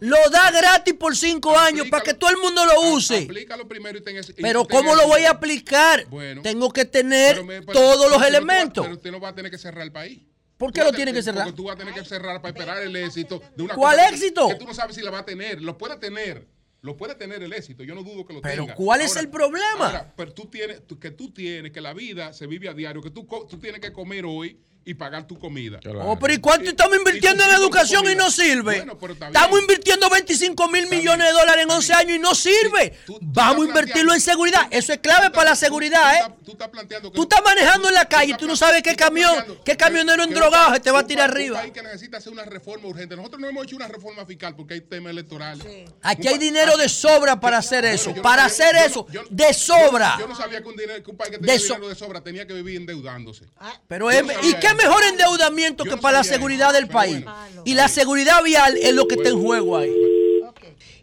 Lo 0.00 0.16
da 0.30 0.50
gratis 0.50 0.94
por 0.94 1.14
cinco 1.16 1.58
años 1.58 1.88
para 1.90 2.02
que 2.02 2.14
todo 2.14 2.30
el 2.30 2.38
mundo 2.38 2.64
lo 2.64 2.92
use. 2.92 3.24
Aplícalo 3.24 3.68
primero 3.68 3.98
y 3.98 4.02
ten 4.02 4.16
ese- 4.16 4.32
y 4.32 4.40
Pero 4.42 4.64
ten 4.64 4.76
¿cómo 4.76 4.94
lo 4.94 5.06
voy 5.06 5.24
a 5.24 5.30
aplicar? 5.30 6.06
Bueno. 6.08 6.40
Tengo 6.42 6.72
que 6.72 6.86
tener 6.86 7.34
Pero 7.36 7.44
me- 7.46 7.60
pero- 7.60 7.72
todos 7.72 8.10
los 8.10 8.16
usted 8.18 8.20
no 8.20 8.26
elementos. 8.38 8.84
Pero 8.86 8.96
usted 8.96 9.10
no 9.10 9.20
va 9.20 9.28
a 9.28 9.34
tener 9.34 9.50
que 9.50 9.58
cerrar 9.58 9.82
el 9.82 9.92
país. 9.92 10.20
¿Por 10.56 10.72
qué 10.72 10.80
Tú 10.80 10.86
lo 10.86 10.92
tiene 10.92 11.12
que 11.12 11.22
cerrar? 11.22 11.44
Porque 11.44 11.56
tú 11.56 11.64
vas 11.64 11.74
a 11.74 11.78
tener 11.78 11.92
que 11.92 12.04
cerrar 12.04 12.40
para 12.40 12.52
esperar 12.56 12.82
el 12.82 12.94
éxito 12.96 13.42
de 13.56 13.62
una 13.64 13.74
¿Cuál 13.74 13.96
cosa 13.96 14.08
éxito? 14.08 14.48
Que 14.48 14.54
tú 14.54 14.64
no 14.64 14.72
sabes 14.74 14.94
si 14.96 15.02
la 15.02 15.10
va 15.10 15.18
a 15.18 15.24
tener. 15.26 15.60
Lo 15.60 15.76
puede 15.76 15.96
tener. 15.96 16.46
lo 16.82 16.96
puede 16.96 17.14
tener 17.14 17.40
el 17.44 17.52
éxito, 17.52 17.84
yo 17.84 17.94
no 17.94 18.02
dudo 18.02 18.26
que 18.26 18.32
lo 18.32 18.40
pero 18.40 18.62
tenga. 18.62 18.74
Pero 18.74 18.76
¿cuál 18.76 19.02
es 19.02 19.14
el 19.14 19.28
problema? 19.28 20.12
pero 20.16 20.32
tú 20.32 20.46
tienes, 20.46 20.82
que 21.00 21.12
tú 21.12 21.30
tienes, 21.32 21.70
que 21.70 21.80
la 21.80 21.92
vida 21.94 22.32
se 22.32 22.48
vive 22.48 22.68
a 22.68 22.74
diario, 22.74 23.00
que 23.00 23.10
tú, 23.10 23.24
tú 23.48 23.58
tienes 23.60 23.80
que 23.80 23.92
comer 23.92 24.24
hoy 24.26 24.58
y 24.84 24.94
pagar 24.94 25.26
tu 25.26 25.38
comida. 25.38 25.80
Oh, 26.00 26.18
pero 26.18 26.34
¿y 26.34 26.38
cuánto 26.38 26.70
estamos 26.70 26.96
invirtiendo 26.96 27.44
en 27.44 27.50
educación 27.50 28.04
y 28.10 28.14
no 28.14 28.30
ssirve? 28.30 28.84
estamos 29.26 29.60
invirtiendo 29.60 30.10
25 30.10 30.68
mil 30.68 30.88
millones 30.88 31.28
de 31.28 31.32
dólares 31.32 31.64
en 31.64 31.70
11 31.70 31.92
años 31.92 32.16
y 32.16 32.18
no 32.18 32.34
sirve. 32.34 32.98
Vamos 33.20 33.66
a 33.66 33.68
invertirlo 33.68 34.12
en 34.12 34.20
seguridad. 34.20 34.66
Eso 34.70 34.92
es 34.92 34.98
clave 34.98 35.30
para 35.30 35.50
la 35.50 35.56
seguridad, 35.56 36.14
¿eh? 36.16 36.34
Tú 36.44 36.52
estás 36.52 36.68
planteando 36.68 37.12
Tú 37.12 37.22
estás 37.22 37.40
manejando 37.44 37.88
en 37.88 37.94
la 37.94 38.06
calle 38.06 38.32
y 38.32 38.36
tú 38.36 38.46
no 38.46 38.56
sabes 38.56 38.82
qué 38.82 38.96
camión, 38.96 39.32
qué 39.64 39.76
camionero 39.76 40.24
endrogado 40.24 40.80
te 40.80 40.90
va 40.90 41.00
a 41.00 41.06
tirar 41.06 41.30
arriba. 41.30 41.58
Un 41.58 41.62
país 41.62 41.72
que 41.72 41.82
necesita 41.82 42.18
hacer 42.18 42.32
una 42.32 42.44
reforma 42.44 42.88
urgente. 42.88 43.16
Nosotros 43.16 43.40
no 43.40 43.48
hemos 43.48 43.64
hecho 43.64 43.76
una 43.76 43.88
reforma 43.88 44.26
fiscal 44.26 44.56
porque 44.56 44.74
hay 44.74 44.80
temas 44.80 45.10
electorales. 45.10 45.64
Aquí 46.02 46.26
hay 46.26 46.38
dinero 46.38 46.76
de 46.76 46.88
sobra 46.88 47.38
para 47.38 47.58
hacer 47.58 47.84
eso. 47.84 48.14
Para 48.22 48.44
hacer 48.46 48.74
eso, 48.76 49.06
de 49.30 49.54
sobra. 49.54 50.16
Yo 50.18 50.26
no 50.26 50.34
sabía 50.34 50.60
que 50.62 50.68
un, 50.68 51.16
país 51.16 51.30
que 51.30 51.38
tenía 51.38 51.56
dinero 51.56 51.88
de 51.88 51.94
sobra 51.94 52.20
tenía 52.20 52.46
que 52.46 52.54
vivir 52.54 52.76
endeudándose. 52.76 53.46
Pero 53.86 54.10
¿y 54.10 54.54
qué 54.54 54.71
mejor 54.74 55.02
endeudamiento 55.04 55.84
que 55.84 55.96
para 55.96 56.18
la 56.18 56.24
seguridad 56.24 56.72
del 56.72 56.88
país. 56.88 57.24
Y 57.64 57.74
la 57.74 57.88
seguridad 57.88 58.42
vial 58.42 58.76
es 58.76 58.94
lo 58.94 59.06
que 59.06 59.16
está 59.16 59.30
en 59.30 59.40
juego 59.40 59.76
ahí. 59.76 59.90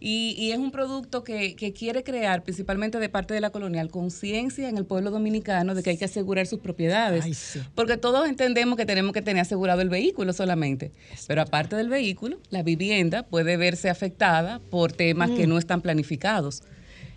Y, 0.01 0.51
es 0.51 0.57
un 0.57 0.71
producto 0.71 1.23
que, 1.23 1.55
quiere 1.77 2.03
crear, 2.03 2.43
principalmente 2.43 2.99
de 2.99 3.09
parte 3.09 3.33
de 3.33 3.41
la 3.41 3.49
colonial, 3.49 3.89
conciencia 3.89 4.69
en 4.69 4.77
el 4.77 4.85
pueblo 4.85 5.11
dominicano 5.11 5.75
de 5.75 5.83
que 5.83 5.89
hay 5.89 5.97
que 5.97 6.05
asegurar 6.05 6.47
sus 6.47 6.59
propiedades. 6.59 7.57
Porque 7.75 7.97
todos 7.97 8.27
entendemos 8.27 8.77
que 8.77 8.85
tenemos 8.85 9.13
que 9.13 9.21
tener 9.21 9.41
asegurado 9.41 9.81
el 9.81 9.89
vehículo 9.89 10.31
solamente. 10.31 10.91
Pero 11.27 11.41
aparte 11.41 11.75
del 11.75 11.89
vehículo, 11.89 12.37
la 12.49 12.63
vivienda 12.63 13.23
puede 13.23 13.57
verse 13.57 13.89
afectada 13.89 14.59
por 14.69 14.93
temas 14.93 15.31
que 15.31 15.45
mm. 15.45 15.49
no 15.49 15.57
están 15.57 15.81
planificados. 15.81 16.63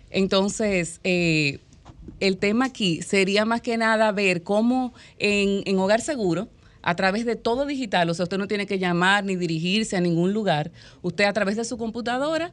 Entonces, 0.09 0.99
eh, 1.03 1.59
el 2.19 2.37
tema 2.37 2.65
aquí 2.65 3.01
sería 3.01 3.45
más 3.45 3.61
que 3.61 3.77
nada 3.77 4.11
ver 4.11 4.43
cómo 4.43 4.93
en, 5.19 5.61
en 5.65 5.79
Hogar 5.79 6.01
Seguro, 6.01 6.49
a 6.81 6.95
través 6.95 7.25
de 7.25 7.35
todo 7.35 7.65
digital, 7.65 8.09
o 8.09 8.13
sea, 8.13 8.23
usted 8.23 8.37
no 8.37 8.47
tiene 8.47 8.67
que 8.67 8.77
llamar 8.77 9.23
ni 9.23 9.37
dirigirse 9.37 9.95
a 9.95 10.01
ningún 10.01 10.33
lugar, 10.33 10.71
usted 11.01 11.23
a 11.23 11.33
través 11.33 11.55
de 11.55 11.63
su 11.63 11.77
computadora 11.77 12.51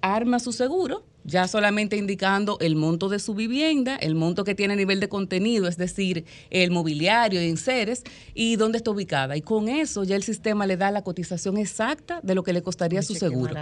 arma 0.00 0.38
su 0.38 0.52
seguro, 0.52 1.04
ya 1.24 1.48
solamente 1.48 1.96
indicando 1.96 2.58
el 2.60 2.76
monto 2.76 3.08
de 3.08 3.18
su 3.18 3.34
vivienda, 3.34 3.96
el 3.96 4.14
monto 4.14 4.44
que 4.44 4.54
tiene 4.54 4.74
a 4.74 4.76
nivel 4.76 5.00
de 5.00 5.08
contenido, 5.08 5.68
es 5.68 5.76
decir, 5.76 6.24
el 6.50 6.70
mobiliario 6.70 7.42
y 7.42 7.48
enseres, 7.48 8.02
y 8.34 8.56
dónde 8.56 8.78
está 8.78 8.90
ubicada. 8.90 9.36
Y 9.36 9.42
con 9.42 9.68
eso 9.68 10.04
ya 10.04 10.16
el 10.16 10.22
sistema 10.22 10.66
le 10.66 10.76
da 10.76 10.90
la 10.90 11.02
cotización 11.02 11.56
exacta 11.56 12.20
de 12.22 12.34
lo 12.34 12.42
que 12.42 12.52
le 12.52 12.62
costaría 12.62 13.02
su 13.02 13.14
seguro. 13.14 13.54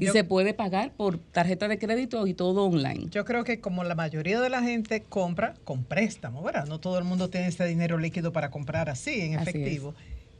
Y 0.00 0.06
se 0.08 0.24
puede 0.24 0.54
pagar 0.54 0.92
por 0.94 1.18
tarjeta 1.18 1.68
de 1.68 1.78
crédito 1.78 2.26
y 2.26 2.34
todo 2.34 2.64
online. 2.64 3.06
Yo 3.10 3.24
creo 3.24 3.44
que 3.44 3.60
como 3.60 3.84
la 3.84 3.94
mayoría 3.94 4.40
de 4.40 4.48
la 4.48 4.62
gente 4.62 5.04
compra 5.08 5.54
con 5.64 5.84
préstamo, 5.84 6.42
¿verdad? 6.42 6.66
No 6.66 6.80
todo 6.80 6.98
el 6.98 7.04
mundo 7.04 7.30
tiene 7.30 7.48
ese 7.48 7.64
dinero 7.66 7.98
líquido 7.98 8.32
para 8.32 8.50
comprar 8.50 8.88
así, 8.88 9.20
en 9.20 9.34
efectivo. 9.34 9.94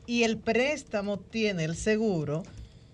y 0.07 0.23
el 0.23 0.39
préstamo 0.39 1.19
tiene 1.19 1.65
el 1.65 1.77
seguro 1.77 2.43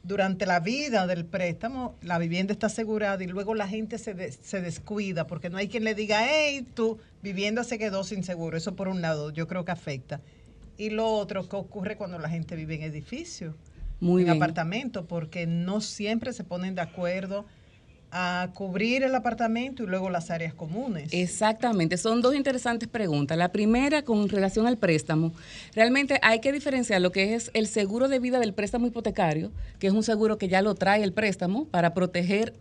durante 0.04 0.46
la 0.46 0.60
vida 0.60 1.06
del 1.06 1.24
préstamo 1.24 1.96
la 2.02 2.18
vivienda 2.18 2.52
está 2.52 2.66
asegurada 2.66 3.24
y 3.24 3.26
luego 3.26 3.54
la 3.54 3.66
gente 3.66 3.98
se, 3.98 4.32
se 4.32 4.60
descuida 4.60 5.26
porque 5.26 5.50
no 5.50 5.56
hay 5.56 5.68
quien 5.68 5.82
le 5.82 5.94
diga, 5.94 6.26
hey, 6.28 6.66
tu 6.74 6.98
vivienda 7.22 7.64
se 7.64 7.78
quedó 7.78 8.04
sin 8.04 8.22
seguro. 8.22 8.56
Eso 8.56 8.76
por 8.76 8.88
un 8.88 9.00
lado 9.00 9.30
yo 9.30 9.48
creo 9.48 9.64
que 9.64 9.72
afecta. 9.72 10.20
Y 10.76 10.90
lo 10.90 11.08
otro, 11.08 11.48
¿qué 11.48 11.56
ocurre 11.56 11.96
cuando 11.96 12.18
la 12.18 12.28
gente 12.28 12.54
vive 12.54 12.74
en 12.74 12.82
edificios? 12.82 13.54
Muy 14.00 14.22
en 14.22 14.30
apartamentos, 14.30 15.06
porque 15.08 15.46
no 15.46 15.80
siempre 15.80 16.32
se 16.32 16.44
ponen 16.44 16.74
de 16.74 16.82
acuerdo 16.82 17.46
a 18.16 18.50
cubrir 18.54 19.02
el 19.02 19.12
apartamento 19.16 19.82
y 19.82 19.86
luego 19.86 20.08
las 20.08 20.30
áreas 20.30 20.54
comunes. 20.54 21.12
Exactamente, 21.12 21.96
son 21.96 22.22
dos 22.22 22.36
interesantes 22.36 22.88
preguntas. 22.88 23.36
La 23.36 23.50
primera 23.50 24.02
con 24.02 24.28
relación 24.28 24.68
al 24.68 24.78
préstamo. 24.78 25.32
Realmente 25.74 26.20
hay 26.22 26.38
que 26.38 26.52
diferenciar 26.52 27.00
lo 27.00 27.10
que 27.10 27.34
es 27.34 27.50
el 27.54 27.66
seguro 27.66 28.06
de 28.06 28.20
vida 28.20 28.38
del 28.38 28.54
préstamo 28.54 28.86
hipotecario, 28.86 29.50
que 29.80 29.88
es 29.88 29.92
un 29.92 30.04
seguro 30.04 30.38
que 30.38 30.46
ya 30.46 30.62
lo 30.62 30.76
trae 30.76 31.02
el 31.02 31.12
préstamo 31.12 31.64
para 31.64 31.92
proteger 31.92 32.54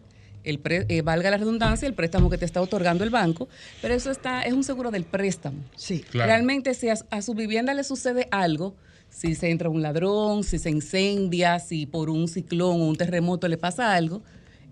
el 0.43 0.59
eh, 0.65 1.03
valga 1.03 1.29
la 1.29 1.37
redundancia, 1.37 1.87
el 1.87 1.93
préstamo 1.93 2.31
que 2.31 2.39
te 2.39 2.45
está 2.45 2.59
otorgando 2.59 3.03
el 3.03 3.11
banco, 3.11 3.47
pero 3.79 3.93
eso 3.93 4.09
está 4.09 4.41
es 4.41 4.53
un 4.53 4.63
seguro 4.63 4.89
del 4.89 5.05
préstamo. 5.05 5.57
Sí, 5.75 6.03
Realmente 6.13 6.73
si 6.73 6.89
a, 6.89 7.21
su 7.21 7.35
vivienda 7.35 7.75
le 7.75 7.83
sucede 7.83 8.27
algo, 8.31 8.73
si 9.11 9.35
se 9.35 9.51
entra 9.51 9.69
un 9.69 9.83
ladrón, 9.83 10.43
si 10.43 10.57
se 10.57 10.71
incendia, 10.71 11.59
si 11.59 11.85
por 11.85 12.09
un 12.09 12.27
ciclón 12.27 12.81
o 12.81 12.87
un 12.87 12.95
terremoto 12.95 13.47
le 13.47 13.59
pasa 13.59 13.93
algo, 13.93 14.23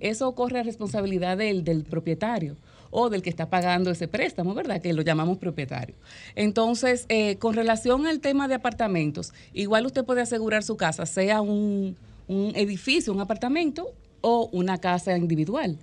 eso 0.01 0.33
corre 0.33 0.59
a 0.59 0.63
responsabilidad 0.63 1.37
del, 1.37 1.63
del 1.63 1.83
propietario 1.83 2.57
o 2.89 3.09
del 3.09 3.21
que 3.21 3.29
está 3.29 3.49
pagando 3.49 3.89
ese 3.89 4.07
préstamo, 4.07 4.53
¿verdad? 4.53 4.81
Que 4.81 4.93
lo 4.93 5.01
llamamos 5.01 5.37
propietario. 5.37 5.95
Entonces, 6.35 7.05
eh, 7.09 7.37
con 7.37 7.53
relación 7.53 8.05
al 8.05 8.19
tema 8.19 8.47
de 8.47 8.55
apartamentos, 8.55 9.33
igual 9.53 9.85
usted 9.85 10.03
puede 10.03 10.21
asegurar 10.21 10.63
su 10.63 10.75
casa, 10.75 11.05
sea 11.05 11.41
un, 11.41 11.95
un 12.27 12.51
edificio, 12.55 13.13
un 13.13 13.21
apartamento 13.21 13.93
o 14.19 14.49
una 14.51 14.77
casa 14.77 15.17
individual 15.17 15.77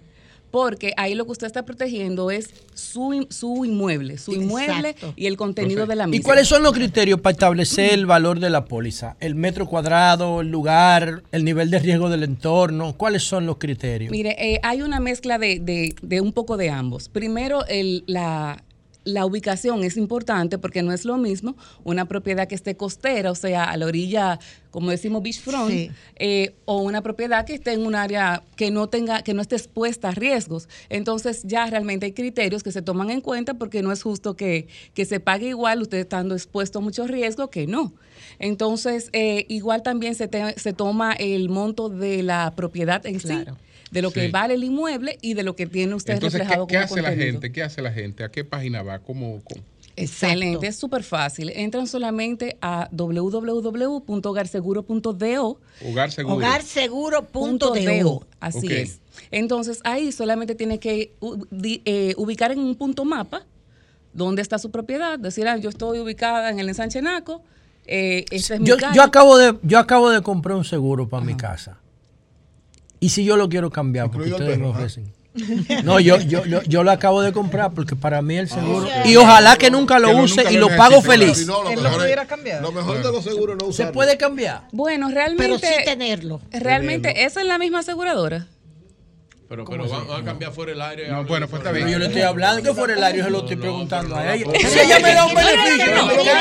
porque 0.50 0.92
ahí 0.96 1.14
lo 1.14 1.24
que 1.24 1.32
usted 1.32 1.46
está 1.46 1.64
protegiendo 1.64 2.30
es 2.30 2.50
su, 2.74 3.26
su 3.30 3.64
inmueble, 3.64 4.18
su 4.18 4.32
inmueble 4.32 4.96
y 5.16 5.26
el 5.26 5.36
contenido 5.36 5.86
de 5.86 5.96
la 5.96 6.06
misma. 6.06 6.20
¿Y 6.20 6.22
cuáles 6.22 6.48
son 6.48 6.62
los 6.62 6.72
criterios 6.72 7.20
para 7.20 7.32
establecer 7.32 7.94
el 7.94 8.06
valor 8.06 8.40
de 8.40 8.50
la 8.50 8.64
póliza? 8.64 9.16
¿El 9.20 9.34
metro 9.34 9.66
cuadrado, 9.66 10.40
el 10.40 10.48
lugar, 10.48 11.22
el 11.32 11.44
nivel 11.44 11.70
de 11.70 11.78
riesgo 11.78 12.08
del 12.08 12.22
entorno? 12.22 12.94
¿Cuáles 12.96 13.22
son 13.22 13.46
los 13.46 13.58
criterios? 13.58 14.10
Mire, 14.10 14.36
eh, 14.38 14.60
hay 14.62 14.82
una 14.82 15.00
mezcla 15.00 15.38
de, 15.38 15.58
de, 15.60 15.94
de, 16.02 16.20
un 16.20 16.32
poco 16.32 16.56
de 16.56 16.70
ambos. 16.70 17.08
Primero, 17.08 17.64
el, 17.66 18.04
la, 18.06 18.62
la 19.08 19.24
ubicación 19.24 19.84
es 19.84 19.96
importante 19.96 20.58
porque 20.58 20.82
no 20.82 20.92
es 20.92 21.06
lo 21.06 21.16
mismo 21.16 21.56
una 21.82 22.04
propiedad 22.04 22.46
que 22.46 22.54
esté 22.54 22.76
costera, 22.76 23.30
o 23.30 23.34
sea, 23.34 23.64
a 23.64 23.76
la 23.78 23.86
orilla, 23.86 24.38
como 24.70 24.90
decimos, 24.90 25.22
beachfront, 25.22 25.92
eh, 26.16 26.54
o 26.66 26.82
una 26.82 27.00
propiedad 27.02 27.46
que 27.46 27.54
esté 27.54 27.72
en 27.72 27.86
un 27.86 27.94
área 27.94 28.42
que 28.54 28.70
no 28.70 28.88
tenga, 28.88 29.22
que 29.22 29.32
no 29.32 29.40
esté 29.40 29.56
expuesta 29.56 30.08
a 30.08 30.12
riesgos. 30.12 30.68
Entonces, 30.90 31.42
ya 31.44 31.64
realmente 31.66 32.04
hay 32.04 32.12
criterios 32.12 32.62
que 32.62 32.70
se 32.70 32.82
toman 32.82 33.08
en 33.10 33.22
cuenta 33.22 33.54
porque 33.54 33.82
no 33.82 33.92
es 33.92 34.02
justo 34.02 34.36
que, 34.36 34.68
se 34.94 35.20
pague 35.20 35.48
igual 35.48 35.80
usted 35.80 35.98
estando 35.98 36.34
expuesto 36.34 36.80
a 36.80 36.82
muchos 36.82 37.08
riesgos 37.08 37.48
que 37.48 37.66
no. 37.66 37.94
Entonces, 38.38 39.08
eh, 39.14 39.46
igual 39.48 39.82
también 39.82 40.14
se, 40.14 40.28
se 40.56 40.72
toma 40.74 41.14
el 41.14 41.48
monto 41.48 41.88
de 41.88 42.22
la 42.22 42.54
propiedad 42.54 43.06
en 43.06 43.18
claro. 43.18 43.54
sí 43.54 43.67
de 43.90 44.02
lo 44.02 44.10
que 44.10 44.28
vale 44.28 44.52
el 44.54 44.64
inmueble 44.64 45.18
y 45.20 45.34
de 45.34 45.42
lo 45.42 45.54
que 45.56 45.66
tiene 45.66 45.94
usted 45.94 46.14
Entonces, 46.14 46.40
reflejado 46.40 46.66
¿qué, 46.66 46.72
qué 46.72 46.78
hace 46.78 47.02
la 47.02 47.12
gente? 47.12 47.52
¿Qué 47.52 47.62
hace 47.62 47.82
la 47.82 47.92
gente? 47.92 48.24
¿A 48.24 48.30
qué 48.30 48.44
página 48.44 48.82
va? 48.82 49.00
¿Cómo? 49.00 49.42
Excelente, 49.96 50.68
es 50.68 50.76
súper 50.76 51.02
fácil. 51.02 51.50
Entran 51.54 51.86
solamente 51.88 52.56
a 52.60 52.88
www.hogarseguro.do. 52.92 55.60
Hogarseguro. 55.84 56.36
Hogarseguro.do. 56.36 58.26
Así 58.38 58.72
es. 58.72 59.00
Entonces 59.30 59.80
ahí 59.84 60.12
solamente 60.12 60.54
tiene 60.54 60.78
que 60.78 61.12
eh, 61.84 62.14
ubicar 62.16 62.52
en 62.52 62.60
un 62.60 62.76
punto 62.76 63.04
mapa 63.04 63.44
dónde 64.12 64.42
está 64.42 64.58
su 64.58 64.70
propiedad. 64.70 65.18
Decir, 65.18 65.48
ah, 65.48 65.56
yo 65.56 65.68
estoy 65.68 65.98
ubicada 65.98 66.50
en 66.50 66.60
el 66.60 66.68
ensanche 66.68 67.02
Naco. 67.02 67.42
Eh, 67.86 68.24
es 68.30 68.48
yo, 68.60 68.76
yo, 68.94 69.02
acabo 69.02 69.36
de, 69.38 69.56
yo 69.62 69.78
acabo 69.78 70.10
de 70.10 70.22
comprar 70.22 70.56
un 70.56 70.64
seguro 70.64 71.08
para 71.08 71.24
mi 71.24 71.34
casa. 71.34 71.78
¿Y 73.00 73.10
si 73.10 73.24
yo 73.24 73.36
lo 73.36 73.48
quiero 73.48 73.70
cambiar? 73.70 74.10
Porque 74.10 74.30
ustedes 74.30 74.58
me 74.58 74.66
ofrecen. 74.66 75.12
No, 75.84 76.00
yo, 76.00 76.18
yo, 76.18 76.42
yo, 76.44 76.82
lo 76.82 76.90
acabo 76.90 77.22
de 77.22 77.32
comprar 77.32 77.72
porque 77.72 77.94
para 77.94 78.22
mí 78.22 78.36
el 78.36 78.48
seguro. 78.48 78.88
y 79.04 79.16
ojalá 79.16 79.56
que 79.56 79.70
nunca 79.70 79.98
lo 79.98 80.16
use 80.16 80.44
y 80.50 80.56
lo 80.56 80.68
pago 80.76 81.00
feliz. 81.00 81.46
lo, 81.46 81.62
pudiera 81.62 82.26
cambiar. 82.26 82.62
Lo 82.62 82.72
mejor 82.72 83.02
de 83.02 83.12
los 83.12 83.22
seguros 83.24 83.56
no 83.58 83.66
usarlo. 83.66 83.90
¿Se 83.90 83.94
puede 83.94 84.16
cambiar? 84.16 84.62
Bueno, 84.72 85.08
realmente. 85.08 85.58
Pero 85.60 85.76
sí 85.78 85.84
tenerlo. 85.84 86.40
Realmente, 86.50 87.24
¿esa 87.24 87.40
es 87.40 87.46
la 87.46 87.58
misma 87.58 87.80
aseguradora? 87.80 88.46
Pero, 89.48 89.64
pero 89.64 89.88
van, 89.88 90.20
a 90.20 90.24
cambiar 90.24 90.52
fuera 90.52 90.72
el 90.72 90.82
aire. 90.82 91.08
No, 91.08 91.24
bueno, 91.24 91.48
pues 91.48 91.60
está 91.60 91.72
bien. 91.72 91.88
Yo 91.88 91.98
le 91.98 92.06
estoy 92.06 92.20
hablando 92.20 92.62
que 92.62 92.74
fuera 92.74 92.92
el 92.92 93.02
aire, 93.02 93.22
se 93.22 93.30
lo 93.30 93.38
estoy 93.38 93.56
preguntando 93.56 94.14
a 94.14 94.34
ella. 94.34 94.44
Si 94.58 94.78
ella 94.78 95.00
me 95.00 95.14
da 95.14 95.24
un 95.24 95.34
beneficio. 95.34 95.86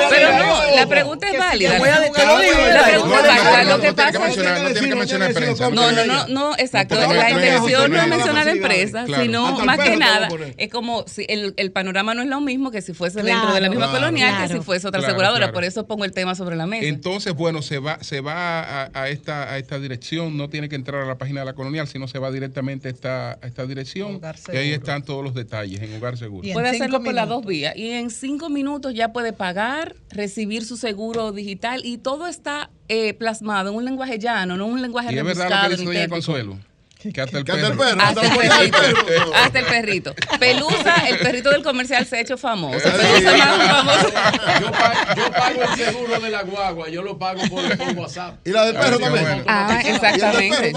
Pero 0.10 0.45
no, 0.45 0.76
la 0.76 0.88
pregunta 0.88 1.30
es 1.30 1.40
válida. 1.40 1.72
Te 1.72 2.26
lo 2.26 2.40
digo. 2.40 2.58
La 2.74 2.84
pregunta 2.84 3.38
es 3.38 3.44
válida. 3.45 3.76
Lo 3.76 3.82
que 3.82 3.94
pasa 3.94 4.27
es 4.27 4.38
No 4.38 4.72
tiene 4.74 4.90
que 4.90 4.95
mencionar 4.95 5.30
empresa. 5.30 5.69
No, 5.69 5.92
no, 5.92 6.06
no, 6.06 6.27
no, 6.27 6.53
exacto. 6.58 6.95
La 6.95 7.32
intención 7.32 7.92
no 7.92 8.02
es 8.02 8.08
mencionar 8.08 8.48
empresa, 8.50 9.06
sino 9.06 9.58
más 9.60 9.80
que 9.80 9.95
nada, 9.95 10.27
es 10.58 10.69
como 10.69 11.06
si 11.08 11.26
el 11.30 11.72
panorama 11.72 12.14
no 12.14 12.22
es 12.22 12.27
lo 12.27 12.42
mismo 12.42 12.72
que 12.72 12.82
si 12.82 12.94
fuese 12.94 13.24
dentro 13.24 13.53
de 13.53 13.61
la 13.61 13.69
misma 13.69 13.90
colonial 13.92 14.42
que 14.42 14.53
si 14.53 14.60
fuese 14.60 14.88
otra 14.88 15.02
aseguradora. 15.02 15.53
Por 15.53 15.64
eso 15.64 15.88
pongo 15.88 16.03
el 16.03 16.11
tema 16.11 16.36
sobre 16.36 16.58
la 16.58 16.68
mesa. 16.68 16.86
Entonces, 16.86 17.34
bueno, 17.34 17.61
se 17.61 17.80
va 17.80 18.03
se 18.03 18.19
va 18.19 18.90
a 18.94 19.10
esta 19.10 19.80
dirección, 19.80 20.36
no 20.36 20.50
tiene 20.50 20.68
que 20.68 20.76
entrar 20.76 21.03
a 21.03 21.06
la 21.06 21.18
página 21.18 21.40
de 21.42 21.45
la 21.45 21.53
colonial, 21.53 21.88
sino 21.88 22.08
se 22.08 22.19
va 22.19 22.32
directamente 22.32 22.90
a 22.90 22.92
esta 22.98 23.66
dirección 23.66 23.77
dirección 23.77 24.19
y 24.53 24.58
ahí 24.58 24.72
están 24.72 25.03
todos 25.03 25.24
los 25.24 25.34
detalles 25.34 25.82
en 25.82 25.95
Hogar 25.95 26.17
Seguro. 26.17 26.48
Puede 26.51 26.69
hacerlo 26.69 27.03
por 27.03 27.14
las 27.14 27.30
dos 27.30 27.45
vías 27.45 27.76
y 27.76 27.92
en 27.92 28.09
cinco 28.09 28.50
minutos 28.50 28.93
ya 28.93 29.14
puede 29.14 29.34
pagar, 29.34 29.95
recibir 30.09 30.66
su 30.66 30.77
seguro 30.77 31.32
digital 31.32 31.82
y 31.84 31.98
todo 31.98 32.27
está 32.27 32.69
eh, 32.88 33.14
plasmado 33.14 33.69
en 33.69 33.76
un 33.76 33.85
lenguaje 33.85 34.19
llano, 34.19 34.58
no 34.58 34.66
un 34.66 34.82
lenguaje 34.82 35.14
¿Y 35.14 35.17
es 35.17 35.24
verdad 35.24 35.69
lo 35.69 35.77
que 35.77 35.84
dice 35.84 36.09
Consuelo? 36.09 36.58
Que 37.14 37.22
hasta 37.22 37.38
el 37.40 37.44
Que 37.44 37.52
hasta 37.53 37.68
el 37.68 37.77
perro. 37.77 37.98
perro, 37.98 38.02
hasta 38.02 38.22
el 38.22 38.72
perrito. 38.72 39.34
Hasta 39.36 39.60
el 39.60 39.66
perrito. 39.66 40.16
Pelusa, 40.40 40.95
el 41.10 41.18
perrito 41.19 41.50
del 41.50 41.64
comercial 41.64 42.06
se 42.06 42.18
ha 42.18 42.22
hecho 42.22 42.38
famoso. 42.38 42.80
Pelusa 42.80 43.38
más 43.38 43.68
famoso. 43.68 44.08
Yo 44.61 44.72
pago, 44.72 45.16
yo 45.16 45.32
pago 45.32 45.61
el 45.64 45.77
seguro 45.77 46.19
de 46.19 46.30
la 46.30 46.44
guagua, 46.44 46.90
yo 46.90 47.02
lo 47.03 47.18
pago 47.18 47.42
por, 47.50 47.77
por 47.77 47.90
WhatsApp. 47.98 48.40
¿Y 48.45 48.52
la 48.52 48.66
del 48.66 48.76
perro 48.76 49.00
también? 49.00 49.44
Ah, 49.48 49.82
exactamente. 49.86 50.74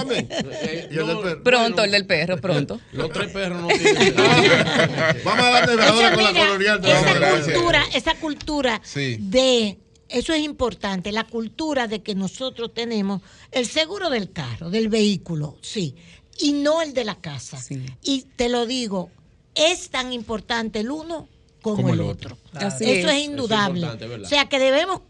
Eh, 0.63 0.89
¿Y 0.91 0.99
el 0.99 1.07
del 1.07 1.19
perro? 1.19 1.43
Pronto, 1.43 1.85
el 1.85 1.91
del 1.91 2.07
perro, 2.07 2.37
pronto. 2.41 2.81
Los 2.93 3.11
tres 3.11 3.31
perros 3.33 3.61
no 3.63 3.69
tienen. 3.69 4.15
Vamos 5.25 5.45
a 5.45 5.51
darle 5.51 5.83
ahora 5.85 6.07
Esa, 6.09 6.15
con 6.15 6.25
la 6.25 6.33
colonial. 6.33 6.81
esa 6.85 7.43
cultura, 7.53 7.85
esa 7.95 8.15
cultura 8.15 8.81
Sí. 8.85 9.17
de 9.21 9.79
eso 10.09 10.33
es 10.33 10.41
importante, 10.41 11.13
la 11.13 11.25
cultura 11.25 11.87
de 11.87 12.03
que 12.03 12.15
nosotros 12.17 12.75
tenemos 12.75 13.23
el 13.53 13.67
seguro 13.67 14.11
del 14.11 14.33
carro, 14.33 14.69
del 14.69 14.89
vehículo, 14.89 15.57
sí, 15.63 15.95
y 16.41 16.53
no 16.53 16.83
el 16.83 16.95
de 16.95 17.05
la 17.05 17.17
casa. 17.17 17.59
Y 18.03 18.23
te 18.37 18.49
lo 18.49 18.67
digo, 18.67 19.11
es 19.55 19.91
tan 19.91 20.13
importante 20.13 20.81
el 20.81 20.91
uno 20.91 21.29
como, 21.63 21.77
Como 21.77 21.89
el 21.91 22.01
el 22.01 22.07
otro. 22.07 22.39
otro. 22.55 22.67
Así 22.67 22.85
eso 22.85 23.09
es. 23.09 23.17
es 23.17 23.25
indudable. 23.25 23.87
o 23.87 24.25
sea 24.27 24.49
que 24.49 24.59
debemos 24.59 25.03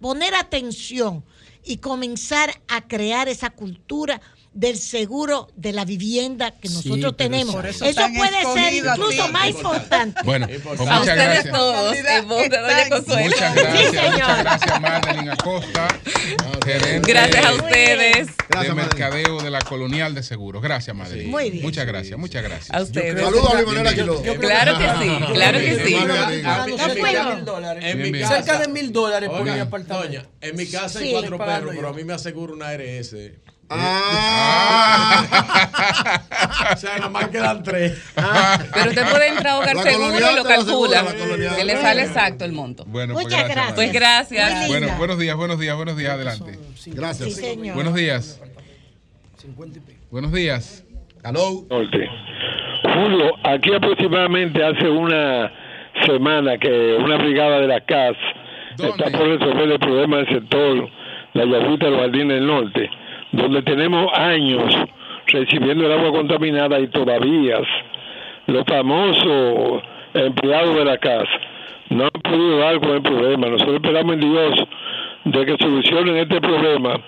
poner 0.00 0.34
atención 0.34 1.24
y 1.64 1.78
comenzar 1.78 2.60
a 2.68 2.86
crear 2.86 3.28
esa 3.28 3.50
cultura 3.50 4.20
del 4.56 4.78
seguro 4.78 5.48
de 5.54 5.72
la 5.72 5.84
vivienda 5.84 6.50
que 6.50 6.68
nosotros 6.68 6.96
pero 6.98 7.14
tenemos. 7.14 7.54
eso 7.64 7.84
Eso, 7.84 8.00
puede 8.16 8.42
ser 8.54 8.72
incluso 8.74 9.10
sí. 9.26 9.32
más 9.32 9.48
Importante. 9.50 10.20
Bueno, 10.24 10.46
pues 10.48 10.80
A 10.80 10.82
muchas 10.84 11.00
ustedes 11.00 11.16
gracias. 11.44 11.54
todos, 11.54 11.96
en 11.96 12.28
voz 12.28 12.48
de 12.48 12.58
Doña 12.58 12.88
Consuelo. 12.88 13.22
Muchas 13.26 13.54
gracias, 13.54 14.10
muchas 14.10 14.38
gracias 14.38 14.80
Madeline 14.80 15.28
Acosta, 15.30 15.88
gerente 16.64 17.12
Gracias 17.12 17.44
a 17.44 17.52
ustedes. 17.52 18.26
de 18.62 18.72
mercadeo 18.74 19.42
de 19.42 19.50
la 19.50 19.58
Colonial 19.60 20.14
de 20.14 20.22
Seguros. 20.22 20.62
Gracias, 20.62 20.96
Madeline. 20.96 21.30
Muy 21.30 21.50
bien. 21.50 21.62
Muchas 21.62 21.86
gracias, 21.86 22.18
muchas 22.18 22.42
gracias. 22.42 22.70
A 22.74 22.80
ustedes. 22.82 23.20
Saludos 23.22 23.50
a 23.50 23.54
Luis 23.54 23.66
Manuel 23.66 23.86
Aguiló. 23.88 24.22
Claro 24.40 24.78
que 24.78 24.84
sí, 25.04 25.24
claro 25.34 25.58
que 25.58 25.84
sí. 25.84 25.96
Mi. 27.96 28.24
Cerca 28.24 28.58
de 28.58 28.68
mil 28.68 28.92
dólares 28.92 29.28
por 29.28 29.42
mi 29.44 29.50
apartamento. 29.58 30.22
en 30.40 30.56
mi 30.56 30.66
casa 30.66 30.98
hay 30.98 31.06
Sí. 31.06 31.12
cuatro 31.12 31.36
perros, 31.38 31.72
pero 31.76 31.88
a 31.88 31.92
mí 31.92 32.04
me 32.04 32.14
asegura 32.14 32.52
una 32.54 32.68
ARS. 32.68 33.14
Ah. 33.68 35.24
o 36.72 36.76
sea, 36.76 36.98
nomás 36.98 37.28
quedan 37.28 37.62
tres. 37.62 38.00
Pero 38.14 38.90
usted 38.90 39.10
puede 39.10 39.28
entrar 39.28 39.48
a 39.48 39.58
Hogar 39.58 39.78
Seguro 39.78 40.30
y 40.32 40.36
lo 40.36 40.44
calcula. 40.44 41.04
Que 41.56 41.64
le 41.64 41.76
sale 41.76 42.02
exacto 42.02 42.44
el 42.44 42.52
monto. 42.52 42.84
Bueno, 42.86 43.14
pues 43.14 43.26
Muchas 43.26 43.48
gracias. 43.48 43.74
Pues 43.74 43.92
gracias. 43.92 44.68
Bueno, 44.68 44.88
buenos 44.98 45.18
días, 45.18 45.36
buenos 45.36 45.58
días, 45.58 45.76
buenos 45.76 45.96
días, 45.96 46.12
adelante. 46.12 46.58
Gracias. 46.86 47.34
Sí, 47.34 47.40
señor. 47.40 47.74
Buenos 47.74 47.94
días. 47.94 48.40
Buenos 50.10 50.32
días. 50.32 50.84
Hello. 51.24 51.64
Norte. 51.68 52.08
Julio, 52.82 53.32
aquí 53.44 53.74
aproximadamente 53.74 54.62
hace 54.64 54.88
una 54.88 55.52
semana 56.04 56.58
que 56.58 56.96
una 56.98 57.16
brigada 57.16 57.60
de 57.60 57.66
la 57.66 57.80
CAS 57.80 58.16
está 58.78 59.10
por 59.10 59.28
resolver 59.28 59.70
el 59.70 59.78
problema 59.78 60.18
del 60.18 60.28
sector 60.28 60.88
La 61.34 61.44
Yagüita 61.44 61.86
de 61.86 61.90
los 61.90 62.00
Jardines 62.00 62.36
del 62.36 62.46
Norte, 62.46 62.90
donde 63.32 63.62
tenemos 63.62 64.12
años 64.16 64.74
recibiendo 65.26 65.86
el 65.86 65.92
agua 65.92 66.12
contaminada 66.12 66.78
y 66.80 66.88
todavía 66.88 67.58
los 68.46 68.64
famosos 68.64 69.82
empleados 70.14 70.76
de 70.76 70.84
la 70.84 70.98
CAS 70.98 71.28
no 71.90 72.04
han 72.04 72.22
podido 72.22 72.58
dar 72.58 72.80
con 72.80 72.90
el 72.90 73.02
problema. 73.02 73.48
Nosotros 73.48 73.76
esperamos 73.76 74.14
en 74.14 74.20
Dios 74.20 74.68
de 75.24 75.46
que 75.46 75.56
solucionen 75.58 76.16
este 76.16 76.40
problema, 76.40 77.00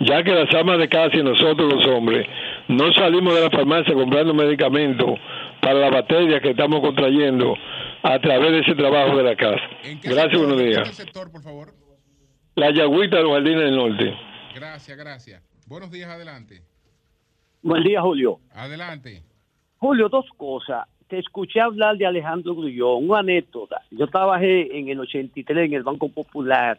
ya 0.00 0.22
que 0.22 0.32
las 0.32 0.52
amas 0.54 0.78
de 0.78 0.88
casa 0.88 1.16
y 1.16 1.22
nosotros 1.22 1.72
los 1.72 1.86
hombres 1.86 2.26
no 2.68 2.92
salimos 2.94 3.34
de 3.34 3.42
la 3.42 3.50
farmacia 3.50 3.94
comprando 3.94 4.34
medicamentos 4.34 5.18
para 5.60 5.74
la 5.74 5.90
bacteria 5.90 6.40
que 6.40 6.50
estamos 6.50 6.80
contrayendo 6.80 7.56
a 8.02 8.18
través 8.18 8.52
de 8.52 8.58
ese 8.60 8.74
trabajo 8.74 9.16
de 9.16 9.22
la 9.22 9.36
casa. 9.36 9.62
Gracias, 10.02 10.38
buenos 10.38 10.58
días. 10.58 10.88
sector, 10.94 11.30
por 11.30 11.42
favor? 11.42 11.68
La 12.54 12.70
Yagüita 12.70 13.18
de 13.18 13.22
los 13.22 13.32
Jardines 13.32 13.64
del 13.64 13.76
Norte. 13.76 14.14
Gracias, 14.54 14.96
gracias. 14.96 15.55
Buenos 15.66 15.90
días, 15.90 16.08
adelante. 16.08 16.62
Buen 17.60 17.82
día, 17.82 18.00
Julio. 18.00 18.38
Adelante. 18.54 19.24
Julio, 19.78 20.08
dos 20.08 20.26
cosas. 20.36 20.86
Te 21.08 21.18
escuché 21.18 21.60
hablar 21.60 21.96
de 21.96 22.06
Alejandro 22.06 22.54
Grullón, 22.54 23.10
una 23.10 23.18
anécdota. 23.18 23.82
Yo 23.90 24.06
trabajé 24.06 24.78
en 24.78 24.88
el 24.88 25.00
83 25.00 25.66
en 25.66 25.74
el 25.74 25.82
Banco 25.82 26.08
Popular 26.08 26.78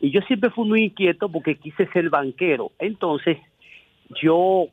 y 0.00 0.10
yo 0.10 0.22
siempre 0.22 0.48
fui 0.48 0.66
muy 0.66 0.84
inquieto 0.84 1.28
porque 1.28 1.56
quise 1.56 1.86
ser 1.88 2.08
banquero. 2.08 2.72
Entonces, 2.78 3.36
yo 4.22 4.68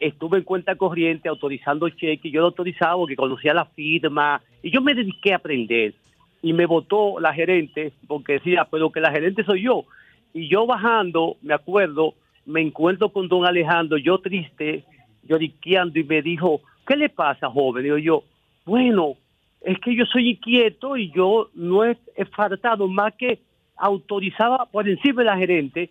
estuve 0.00 0.38
en 0.38 0.44
cuenta 0.44 0.76
corriente 0.76 1.28
autorizando 1.28 1.88
cheques, 1.88 2.30
yo 2.30 2.40
lo 2.40 2.46
autorizaba 2.46 2.94
porque 2.94 3.16
conocía 3.16 3.52
la 3.52 3.64
firma 3.64 4.40
y 4.62 4.70
yo 4.70 4.80
me 4.80 4.94
dediqué 4.94 5.32
a 5.32 5.36
aprender. 5.36 5.94
Y 6.40 6.52
me 6.52 6.66
votó 6.66 7.18
la 7.18 7.34
gerente 7.34 7.92
porque 8.06 8.34
decía, 8.34 8.68
pero 8.70 8.92
que 8.92 9.00
la 9.00 9.10
gerente 9.10 9.42
soy 9.42 9.62
yo. 9.64 9.86
Y 10.32 10.48
yo 10.48 10.66
bajando, 10.66 11.36
me 11.42 11.54
acuerdo, 11.54 12.14
me 12.46 12.60
encuentro 12.60 13.08
con 13.10 13.28
don 13.28 13.46
Alejandro, 13.46 13.98
yo 13.98 14.18
triste, 14.18 14.84
lloriqueando, 15.22 15.98
y 15.98 16.04
me 16.04 16.22
dijo, 16.22 16.60
¿qué 16.86 16.96
le 16.96 17.08
pasa, 17.08 17.48
joven? 17.48 17.84
Digo 17.84 17.98
yo, 17.98 18.24
bueno, 18.64 19.14
es 19.60 19.78
que 19.78 19.94
yo 19.94 20.04
soy 20.06 20.30
inquieto 20.30 20.96
y 20.96 21.10
yo 21.12 21.48
no 21.54 21.84
he, 21.84 21.96
faltado 22.34 22.88
más 22.88 23.14
que 23.14 23.38
autorizaba 23.76 24.66
por 24.66 24.88
encima 24.88 25.22
de 25.22 25.26
la 25.26 25.36
gerente 25.36 25.90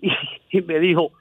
y, 0.00 0.60
me 0.62 0.80
dijo, 0.80 1.12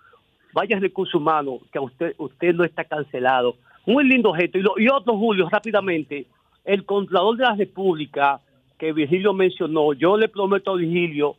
vaya 0.53 0.80
recursos 0.80 1.16
humanos, 1.16 1.61
que 1.72 1.80
usted, 1.80 2.16
usted 2.17 2.53
no 2.53 2.64
está 2.64 2.83
cancelado. 2.83 3.56
Muy 3.85 4.03
lindo 4.08 4.33
gesto. 4.33 4.58
Y, 4.58 4.61
lo- 4.61 4.80
y 4.80 4.88
otro, 4.88 5.17
Julio, 5.17 5.50
rápidamente, 5.50 6.25
el 6.66 6.85
Contralor 6.85 7.38
de 7.38 7.43
la 7.43 7.56
República, 7.56 8.40
que 8.77 8.93
Virgilio 8.93 9.33
mencionó, 9.33 9.93
yo 9.93 10.17
le 10.17 10.27
prometo 10.27 10.72
a 10.72 10.75
Virgilio 10.75 11.35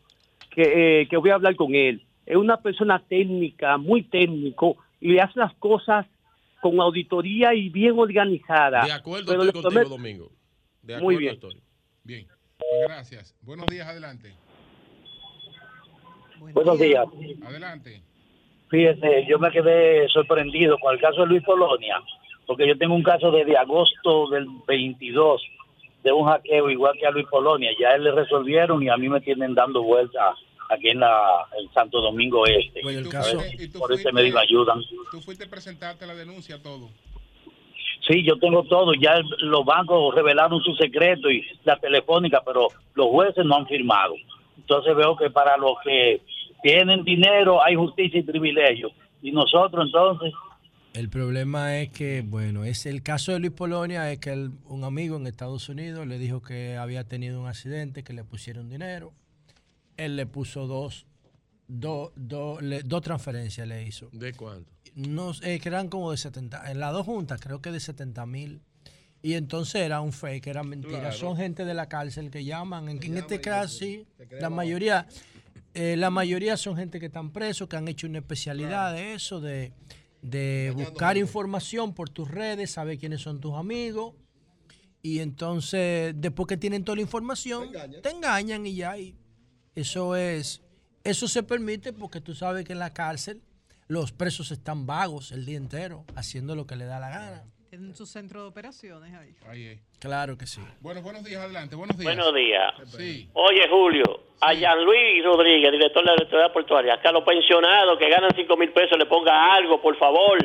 que, 0.51 1.01
eh, 1.03 1.09
que 1.09 1.17
voy 1.17 1.31
a 1.31 1.35
hablar 1.35 1.57
con 1.57 1.75
él. 1.75 2.03
Es 2.27 2.37
una 2.37 2.57
persona 2.59 3.03
técnica, 3.09 3.77
muy 3.79 4.03
técnico, 4.05 4.77
y 5.01 5.19
hace 5.19 5.39
las 5.41 5.53
cosas 5.55 6.07
con 6.61 6.81
auditoría 6.81 7.55
y 7.55 7.69
bien 7.71 7.99
organizada. 7.99 8.85
De 8.85 8.93
acuerdo 8.93 9.27
Pero 9.27 9.43
estoy 9.43 9.47
le 9.47 9.53
contigo, 9.53 9.71
prometo- 9.71 9.89
Domingo. 9.89 10.31
De 10.83 10.95
Muy 10.95 11.15
acuerdo 11.15 11.19
bien. 11.21 11.35
estoy. 11.35 11.63
Bien, 12.05 12.27
pues 12.59 12.71
gracias. 12.85 13.35
Buenos 13.43 13.67
días, 13.67 13.87
adelante. 13.89 14.33
Buenos 16.55 16.79
días. 16.79 17.05
Adelante. 17.45 18.03
Fíjese, 18.69 19.27
yo 19.29 19.39
me 19.39 19.51
quedé 19.51 20.09
sorprendido 20.09 20.79
con 20.79 20.95
el 20.95 21.01
caso 21.01 21.21
de 21.23 21.27
Luis 21.29 21.43
Polonia, 21.45 22.01
porque 22.47 22.67
yo 22.67 22.77
tengo 22.79 22.95
un 22.95 23.03
caso 23.03 23.31
desde 23.31 23.57
agosto 23.57 24.29
del 24.31 24.47
22 24.67 25.43
de 26.03 26.11
un 26.13 26.27
hackeo 26.27 26.71
igual 26.71 26.95
que 26.99 27.07
a 27.07 27.11
Luis 27.11 27.27
Polonia. 27.31 27.71
Ya 27.79 27.91
él 27.91 28.05
le 28.05 28.13
resolvieron 28.13 28.83
y 28.83 28.89
a 28.89 28.97
mí 28.97 29.09
me 29.09 29.21
tienen 29.21 29.55
dando 29.55 29.83
vueltas 29.83 30.37
aquí 30.73 30.89
en 30.89 31.01
la 31.01 31.47
el 31.61 31.69
Santo 31.73 32.01
Domingo 32.01 32.47
Este. 32.47 32.81
Pues 32.83 32.97
el 32.97 33.07
A 33.07 33.11
caso- 33.11 33.39
ver, 33.39 33.61
¿Y 33.61 33.69
tú 33.69 33.79
por 33.79 33.93
ese 33.93 34.03
fuiste- 34.05 34.13
medio 34.13 34.35
me 34.35 34.41
ayudan. 34.41 34.81
Tú 35.11 35.21
fuiste 35.21 35.45
a 35.45 35.49
presentarte 35.51 36.07
la 36.07 36.15
denuncia, 36.15 36.63
todo. 36.63 36.89
Sí, 38.09 38.25
yo 38.25 38.37
tengo 38.39 38.65
todo. 38.65 38.93
Ya 38.95 39.13
el- 39.15 39.49
los 39.49 39.65
bancos 39.65 40.15
revelaron 40.15 40.61
su 40.63 40.75
secreto 40.75 41.31
y 41.31 41.45
la 41.65 41.77
telefónica, 41.79 42.43
pero 42.45 42.69
los 42.95 43.07
jueces 43.09 43.45
no 43.45 43.57
han 43.57 43.67
firmado. 43.67 44.15
Entonces 44.57 44.97
veo 44.97 45.17
que 45.17 45.31
para 45.31 45.57
los 45.57 45.75
que 45.85 46.21
tienen 46.63 47.05
dinero 47.05 47.63
hay 47.63 47.75
justicia 47.75 48.21
y 48.21 48.23
privilegio. 48.25 48.91
Y 49.23 49.31
nosotros 49.33 49.87
entonces 49.87 50.33
El 50.95 51.09
problema 51.09 51.79
es 51.79 51.89
que, 51.91 52.23
bueno, 52.23 52.65
es 52.65 52.85
el 52.85 53.03
caso 53.03 53.33
de 53.33 53.39
Luis 53.39 53.53
Polonia, 53.53 54.11
es 54.13 54.19
que 54.19 54.49
un 54.69 54.85
amigo 54.85 55.17
en 55.17 55.27
Estados 55.27 55.71
Unidos 55.71 56.07
le 56.07 56.19
dijo 56.19 56.43
que 56.43 56.77
había 56.77 57.05
tenido 57.05 57.41
un 57.41 57.47
accidente, 57.49 58.03
que 58.05 58.13
le 58.13 58.25
pusieron 58.25 58.69
dinero. 58.69 59.13
Él 59.97 60.17
le 60.17 60.27
puso 60.27 60.67
dos, 60.67 61.07
dos, 61.69 62.13
dos, 62.17 62.63
le- 62.63 62.83
dos 62.83 63.03
transferencias 63.03 63.67
le 63.69 63.83
hizo. 63.87 64.09
¿De 64.13 64.33
cuánto? 64.35 64.71
No, 64.95 65.33
sé, 65.35 65.59
que 65.61 65.69
eran 65.69 65.89
como 65.89 66.11
de 66.11 66.17
70, 66.17 66.71
en 66.71 66.79
las 66.81 66.93
dos 66.93 67.07
juntas 67.07 67.41
creo 67.41 67.61
que 67.63 67.71
de 67.71 67.81
70 67.81 68.27
mil. 68.27 68.61
Y 69.23 69.35
entonces 69.35 69.77
era 69.83 70.01
un 70.01 70.13
fake, 70.13 70.49
era 70.49 70.63
mentira. 70.65 70.99
Claro. 70.99 71.17
Son 71.17 71.37
gente 71.37 71.65
de 71.65 71.75
la 71.75 71.89
cárcel 71.89 72.31
que 72.31 72.45
llaman. 72.45 72.89
En, 72.89 73.03
en 73.03 73.17
este 73.17 73.41
caso, 73.41 73.79
sí, 73.79 74.05
la 74.41 74.51
mayoría, 74.51 75.07
eh, 75.75 75.95
la 75.97 76.11
mayoría 76.11 76.57
son 76.57 76.77
gente 76.77 76.99
que 76.99 77.07
están 77.07 77.31
presos, 77.33 77.69
que 77.69 77.77
han 77.77 77.87
hecho 77.87 78.07
una 78.09 78.19
especialidad 78.19 78.93
de 78.93 79.15
eso, 79.15 79.41
de, 79.41 79.73
de 80.23 80.73
buscar 80.75 81.17
información 81.17 81.95
por 81.95 82.11
tus 82.11 82.29
redes, 82.29 82.73
saber 82.73 82.99
quiénes 82.99 83.21
son 83.21 83.41
tus 83.41 83.55
amigos. 83.55 84.15
Y 85.03 85.21
entonces, 85.21 86.15
después 86.17 86.47
que 86.49 86.57
tienen 86.57 86.85
toda 86.85 86.97
la 86.97 87.03
información, 87.03 87.71
te 88.03 88.11
engañan, 88.11 88.67
y 88.67 88.75
ya. 88.75 88.99
Y 88.99 89.17
eso 89.75 90.17
es, 90.17 90.63
eso 91.05 91.29
se 91.29 91.43
permite 91.43 91.93
porque 91.93 92.21
tú 92.21 92.35
sabes 92.35 92.65
que 92.65 92.73
en 92.73 92.79
la 92.79 92.93
cárcel 92.93 93.41
los 93.89 94.13
presos 94.13 94.51
están 94.51 94.87
vagos 94.87 95.33
el 95.33 95.45
día 95.45 95.57
entero, 95.57 96.05
haciendo 96.15 96.55
lo 96.55 96.67
que 96.67 96.77
le 96.77 96.85
da 96.85 96.99
la 97.01 97.11
gana. 97.11 97.45
Tienen 97.69 97.95
su 97.95 98.05
centro 98.05 98.43
de 98.43 98.49
operaciones 98.49 99.15
ahí. 99.15 99.81
Claro 99.99 100.37
que 100.37 100.47
sí. 100.47 100.61
Bueno, 100.81 101.01
buenos 101.01 101.25
días, 101.25 101.43
adelante. 101.43 101.75
Buenos 101.75 101.97
días. 101.97 102.15
Buenos 102.15 102.35
días. 102.35 102.75
Sí. 102.97 103.31
Oye, 103.33 103.63
Julio, 103.71 104.05
a 104.43 104.53
Jean 104.53 104.85
Luis 104.85 105.25
Rodríguez, 105.25 105.73
director 105.73 106.03
de 106.03 106.07
la 106.07 106.23
Autoridad 106.23 106.53
Portuaria, 106.53 107.01
que 107.01 107.09
a 107.09 107.13
los 107.13 107.25
pensionados 107.25 107.99
que 107.99 108.11
ganan 108.11 108.31
5 108.35 108.57
mil 108.59 108.73
pesos 108.73 108.99
le 108.99 109.07
ponga 109.07 109.55
algo, 109.55 109.81
por 109.81 109.97
favor. 109.97 110.39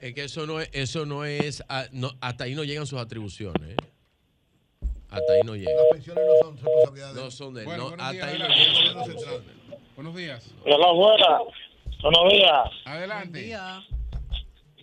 Es 0.00 0.14
que 0.14 0.24
eso 0.24 0.46
no 0.46 0.60
es, 0.60 0.68
eso 0.72 1.06
no 1.06 1.24
es, 1.24 1.62
ah, 1.68 1.86
hasta 2.20 2.44
ahí 2.44 2.54
no 2.54 2.64
llegan 2.64 2.86
sus 2.86 2.98
atribuciones. 2.98 3.70
¿eh? 3.70 3.76
Hasta 5.10 5.32
ahí 5.32 5.40
no 5.44 5.56
llegan. 5.56 5.76
Las 5.76 5.86
pensiones 5.92 6.24
no 6.24 6.46
son 6.46 6.56
responsabilidad 6.56 7.14
de 7.14 7.20
No 7.20 7.30
son 7.30 7.54
de 7.54 7.60
él. 7.60 7.66
Bueno, 7.66 7.84
no, 7.84 8.02
hasta 8.02 8.12
días, 8.12 8.26
ahí 8.28 8.38
no 8.94 9.00
atribuciones. 9.00 9.40
Buenos 9.96 10.16
días. 10.16 10.54
Hola, 10.64 10.92
buenas. 10.92 11.40
Buenos 12.02 12.32
días. 12.32 12.70
Adelante. 12.84 13.56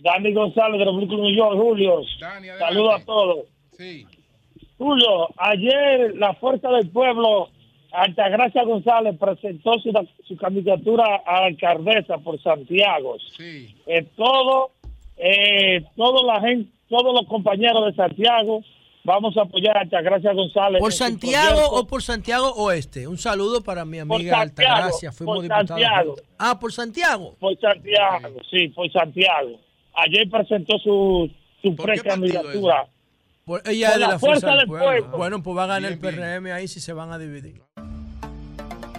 Dani 0.00 0.32
González 0.32 0.78
de 0.78 0.84
los 0.84 0.96
Brooklyn, 0.96 1.22
New 1.22 1.34
York, 1.34 1.56
Julio. 1.56 2.02
Dani, 2.20 2.48
adelante. 2.48 2.58
Saludos 2.58 3.00
a 3.00 3.04
todos. 3.04 3.38
Sí. 3.72 4.06
Julio, 4.76 5.28
ayer 5.38 6.14
la 6.16 6.34
Fuerza 6.34 6.68
del 6.70 6.88
Pueblo, 6.90 7.48
Altagracia 7.90 8.62
González, 8.64 9.16
presentó 9.18 9.72
su, 9.80 9.92
su 10.24 10.36
candidatura 10.36 11.22
a 11.26 11.46
alcaldesa 11.46 12.18
por 12.18 12.40
Santiago. 12.42 13.16
Sí. 13.36 13.74
Eh, 13.86 14.06
todo, 14.14 14.72
eh, 15.16 15.84
toda 15.96 16.34
la 16.34 16.40
gente, 16.46 16.70
todos 16.88 17.14
los 17.14 17.26
compañeros 17.26 17.86
de 17.86 17.94
Santiago 17.94 18.62
vamos 19.08 19.36
a 19.36 19.42
apoyar 19.42 19.76
a 19.76 19.80
Altagracia 19.80 20.32
González. 20.32 20.80
¿Por 20.80 20.92
Santiago 20.92 21.60
o 21.70 21.86
por 21.86 22.02
Santiago 22.02 22.52
Oeste? 22.54 23.08
Un 23.08 23.18
saludo 23.18 23.62
para 23.62 23.84
mi 23.84 23.98
Por 24.04 24.16
amiga 24.16 24.38
Santiago, 24.38 24.72
Altagracia. 24.76 25.10
Fuimos 25.12 25.34
por 25.36 25.42
diputados. 25.42 25.68
Santiago. 25.68 26.14
Ah, 26.38 26.58
por 26.60 26.72
Santiago. 26.72 27.36
Por 27.40 27.58
Santiago, 27.58 28.40
sí, 28.50 28.68
por 28.68 28.92
Santiago. 28.92 29.58
Ayer 29.94 30.28
presentó 30.30 30.78
su, 30.78 31.28
su 31.62 31.74
precandidatura. 31.74 32.86
Por- 33.44 33.62
ella 33.66 33.86
Por 33.88 33.94
es 33.94 33.94
de 33.94 34.00
la 34.06 34.08
la 34.12 34.18
Fuerza, 34.18 34.40
fuerza 34.40 34.48
del 34.50 34.58
del 34.58 34.66
Pueblo. 34.68 34.86
pueblo. 35.00 35.16
Bueno, 35.18 35.42
pues 35.42 35.56
va 35.56 35.64
a 35.64 35.66
ganar 35.66 35.96
Bien, 35.96 36.04
el 36.14 36.14
PRM 36.40 36.52
ahí 36.52 36.68
si 36.68 36.78
se 36.80 36.92
van 36.92 37.10
a 37.10 37.18
dividir. 37.18 37.62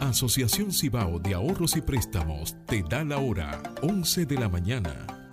Asociación 0.02 0.72
Cibao 0.72 1.20
de 1.20 1.34
Ahorros 1.34 1.76
y 1.76 1.82
Préstamos 1.82 2.56
te 2.66 2.82
da 2.84 3.04
la 3.04 3.18
hora 3.18 3.62
11 3.82 4.26
de 4.26 4.36
la 4.40 4.50
mañana. 4.50 5.29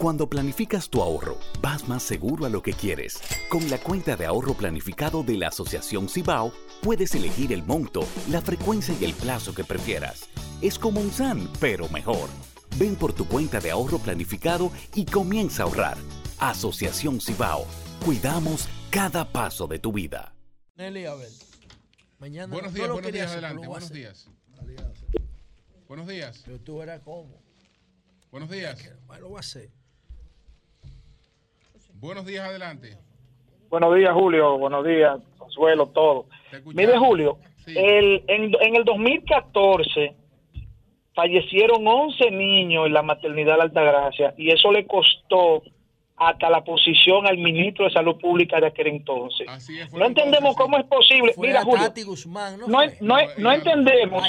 Cuando 0.00 0.30
planificas 0.30 0.88
tu 0.88 1.02
ahorro, 1.02 1.36
vas 1.60 1.86
más 1.86 2.02
seguro 2.02 2.46
a 2.46 2.48
lo 2.48 2.62
que 2.62 2.72
quieres. 2.72 3.20
Con 3.50 3.68
la 3.68 3.76
cuenta 3.76 4.16
de 4.16 4.24
ahorro 4.24 4.54
planificado 4.54 5.22
de 5.22 5.36
la 5.36 5.48
Asociación 5.48 6.08
Cibao, 6.08 6.54
puedes 6.80 7.14
elegir 7.14 7.52
el 7.52 7.62
monto, 7.62 8.08
la 8.30 8.40
frecuencia 8.40 8.96
y 8.98 9.04
el 9.04 9.12
plazo 9.12 9.54
que 9.54 9.62
prefieras. 9.62 10.26
Es 10.62 10.78
como 10.78 11.02
un 11.02 11.10
SAN, 11.10 11.50
pero 11.60 11.86
mejor. 11.90 12.30
Ven 12.78 12.96
por 12.96 13.12
tu 13.12 13.28
cuenta 13.28 13.60
de 13.60 13.72
ahorro 13.72 13.98
planificado 13.98 14.72
y 14.94 15.04
comienza 15.04 15.64
a 15.64 15.66
ahorrar. 15.66 15.98
Asociación 16.38 17.20
Cibao. 17.20 17.66
Cuidamos 18.02 18.70
cada 18.88 19.30
paso 19.30 19.66
de 19.66 19.80
tu 19.80 19.92
vida. 19.92 20.32
Nelly, 20.76 21.04
a 21.04 21.14
ver. 21.14 21.28
Mañana 22.18 22.54
Buenos 22.54 22.72
no 22.72 22.76
días, 22.78 22.90
buenos 22.90 23.12
días, 23.12 23.26
hacer, 23.26 23.44
adelante. 23.44 23.68
Buenos 23.68 23.92
días. 23.92 24.30
Buenos 25.86 26.06
días. 26.06 26.40
Pero 26.46 26.58
tú 26.58 26.78
verás 26.78 27.02
cómo. 27.04 27.42
Buenos 28.30 28.48
días. 28.48 28.78
Bueno, 29.06 29.24
lo 29.24 29.28
voy 29.28 29.36
a 29.36 29.40
hacer. 29.40 29.79
Buenos 32.00 32.24
días, 32.24 32.48
adelante. 32.48 32.96
Buenos 33.68 33.94
días, 33.94 34.12
Julio. 34.14 34.56
Buenos 34.56 34.86
días, 34.86 35.18
Consuelo, 35.36 35.88
todo. 35.88 36.26
Mire, 36.64 36.96
Julio, 36.96 37.36
el, 37.66 38.24
en, 38.26 38.54
en 38.58 38.76
el 38.76 38.84
2014 38.84 40.14
fallecieron 41.14 41.86
11 41.86 42.30
niños 42.30 42.86
en 42.86 42.94
la 42.94 43.02
maternidad 43.02 43.56
de 43.56 43.62
Altagracia 43.62 44.34
y 44.38 44.50
eso 44.50 44.72
le 44.72 44.86
costó 44.86 45.62
hasta 46.16 46.48
la 46.48 46.64
posición 46.64 47.26
al 47.26 47.36
ministro 47.36 47.84
de 47.84 47.92
Salud 47.92 48.16
Pública 48.18 48.58
de 48.60 48.68
aquel 48.68 48.86
entonces. 48.86 49.46
No 49.92 50.06
entendemos 50.06 50.56
cómo 50.56 50.78
es 50.78 50.84
posible. 50.84 51.34
Fue 51.34 51.48
Mira, 51.48 51.62
Julio, 51.62 51.86
Tati 51.86 52.02
Guzmán, 52.02 52.60
¿no? 52.60 52.66
no, 52.66 52.78
fue? 52.78 52.96
no, 53.02 53.16
no 53.36 53.52
entendemos. 53.52 54.22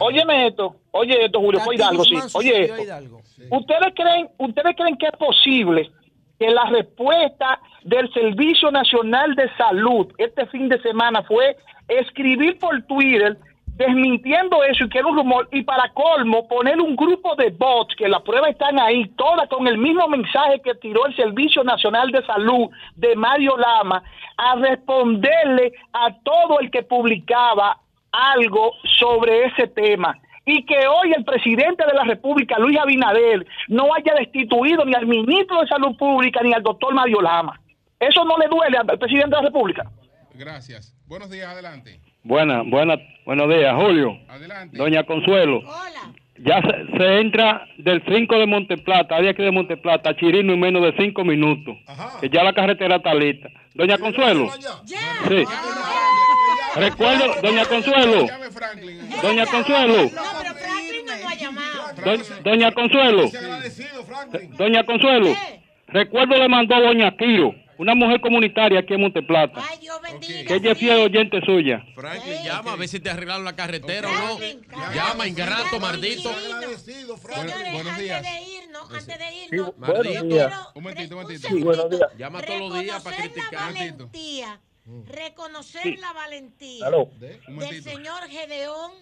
Óyeme 0.00 0.48
esto, 0.48 0.76
oye 0.90 1.24
esto, 1.24 1.40
Julio, 1.40 1.60
fue 1.60 1.76
Hidalgo, 1.76 2.04
sí. 2.04 2.16
Oye 2.34 2.64
esto. 2.64 2.82
Hidalgo. 2.82 3.22
¿Ustedes 3.50 3.94
creen, 3.94 4.28
¿Ustedes 4.38 4.76
creen 4.76 4.98
que 4.98 5.06
es 5.06 5.16
posible 5.18 5.90
que 6.38 6.50
la 6.50 6.64
respuesta 6.64 7.60
del 7.84 8.12
Servicio 8.12 8.70
Nacional 8.70 9.34
de 9.34 9.48
Salud 9.56 10.12
este 10.18 10.46
fin 10.46 10.68
de 10.68 10.80
semana 10.82 11.22
fue 11.22 11.56
escribir 11.88 12.58
por 12.58 12.82
Twitter 12.82 13.36
desmintiendo 13.76 14.64
eso 14.64 14.84
y 14.84 14.88
que 14.88 14.98
era 14.98 15.08
un 15.08 15.16
rumor 15.16 15.48
y 15.52 15.62
para 15.62 15.92
colmo 15.92 16.48
poner 16.48 16.80
un 16.80 16.96
grupo 16.96 17.34
de 17.36 17.50
bots 17.50 17.94
que 17.96 18.08
las 18.08 18.22
pruebas 18.22 18.50
están 18.50 18.78
ahí 18.80 19.06
todas 19.16 19.48
con 19.48 19.66
el 19.66 19.76
mismo 19.76 20.08
mensaje 20.08 20.60
que 20.64 20.74
tiró 20.76 21.06
el 21.06 21.14
Servicio 21.14 21.62
Nacional 21.62 22.10
de 22.10 22.24
Salud 22.24 22.70
de 22.96 23.14
Mario 23.16 23.56
Lama 23.56 24.02
a 24.38 24.54
responderle 24.56 25.72
a 25.92 26.10
todo 26.22 26.60
el 26.60 26.70
que 26.70 26.82
publicaba 26.82 27.78
algo 28.12 28.72
sobre 28.98 29.44
ese 29.44 29.66
tema 29.68 30.18
y 30.46 30.64
que 30.64 30.86
hoy 30.86 31.12
el 31.14 31.24
presidente 31.24 31.84
de 31.84 31.92
la 31.92 32.04
República, 32.04 32.56
Luis 32.58 32.78
Abinader, 32.78 33.44
no 33.68 33.92
haya 33.92 34.14
destituido 34.14 34.84
ni 34.84 34.94
al 34.94 35.06
ministro 35.06 35.60
de 35.60 35.66
Salud 35.66 35.96
Pública 35.96 36.40
ni 36.42 36.52
al 36.54 36.62
doctor 36.62 36.94
Mario 36.94 37.20
Lama. 37.20 37.60
¿Eso 37.98 38.24
no 38.24 38.38
le 38.38 38.46
duele 38.46 38.78
al 38.78 38.98
presidente 38.98 39.30
de 39.30 39.42
la 39.42 39.48
República? 39.48 39.90
Gracias. 40.34 40.94
Buenos 41.06 41.30
días, 41.30 41.48
adelante. 41.48 42.00
Buena, 42.22 42.62
buena, 42.62 42.96
buenos 43.24 43.48
días, 43.48 43.74
Julio. 43.74 44.18
Adelante. 44.28 44.76
Doña 44.76 45.02
Consuelo. 45.04 45.62
Ya 46.38 46.60
se, 46.60 46.98
se 46.98 47.20
entra 47.20 47.66
del 47.78 48.02
5 48.06 48.38
de 48.38 48.46
Monteplata, 48.46 49.20
de 49.20 49.30
aquí 49.30 49.42
de 49.42 49.50
Monteplata, 49.50 50.10
a 50.10 50.16
Chirino 50.16 50.52
en 50.52 50.60
menos 50.60 50.82
de 50.82 50.94
5 50.96 51.24
minutos. 51.24 51.76
Que 52.20 52.28
ya 52.28 52.44
la 52.44 52.52
carretera 52.52 52.96
está 52.96 53.14
lista. 53.14 53.48
Doña 53.74 53.98
Consuelo. 53.98 54.48
Sí. 54.84 55.44
Recuerdo, 56.76 57.40
Doña 57.42 57.64
Consuelo. 57.66 58.26
Doña 59.22 59.46
Consuelo. 59.46 60.10
Do- 62.04 62.42
Doña 62.44 62.72
Consuelo. 62.72 63.30
Doña 64.58 64.84
Consuelo. 64.84 65.36
Recuerdo 65.88 66.34
le 66.36 66.48
mandó 66.48 66.74
a 66.74 66.80
Doña 66.80 67.16
Quiro, 67.16 67.54
una 67.78 67.94
mujer 67.94 68.20
comunitaria 68.20 68.80
aquí 68.80 68.94
en 68.94 69.00
Monteplata. 69.02 69.62
Que 70.20 70.54
ella 70.56 70.72
es 70.72 70.78
fiel 70.78 70.98
oyente 70.98 71.40
suya. 71.44 71.84
Franklin, 71.94 72.42
llama 72.44 72.72
a 72.72 72.76
ver 72.76 72.88
si 72.88 72.98
te 73.00 73.08
arreglaron 73.10 73.44
la 73.44 73.54
carretera 73.54 74.08
o 74.08 74.12
no. 74.12 74.92
Llama, 74.94 75.26
ingrato, 75.26 75.78
maldito. 75.80 76.30
buenos 77.72 77.96
días. 77.98 78.22
buenos 79.76 80.28
días. 80.28 80.52
Un 80.74 80.82
momentito, 80.82 81.16
un 81.16 81.22
momentito. 81.22 81.48
Sí, 81.48 81.62
buenos 81.62 81.90
días. 81.90 82.08
Llama 82.18 82.42
todos 82.42 82.60
los 82.60 82.80
días 82.80 83.02
para 83.02 83.16
criticar. 83.16 83.72
valentía, 83.72 84.60
reconocer 85.06 85.82
Sí. 85.82 85.96
la 85.96 86.12
valentía 86.12 86.88
del 86.90 87.82
señor 87.82 88.28
Gedeón 88.28 88.92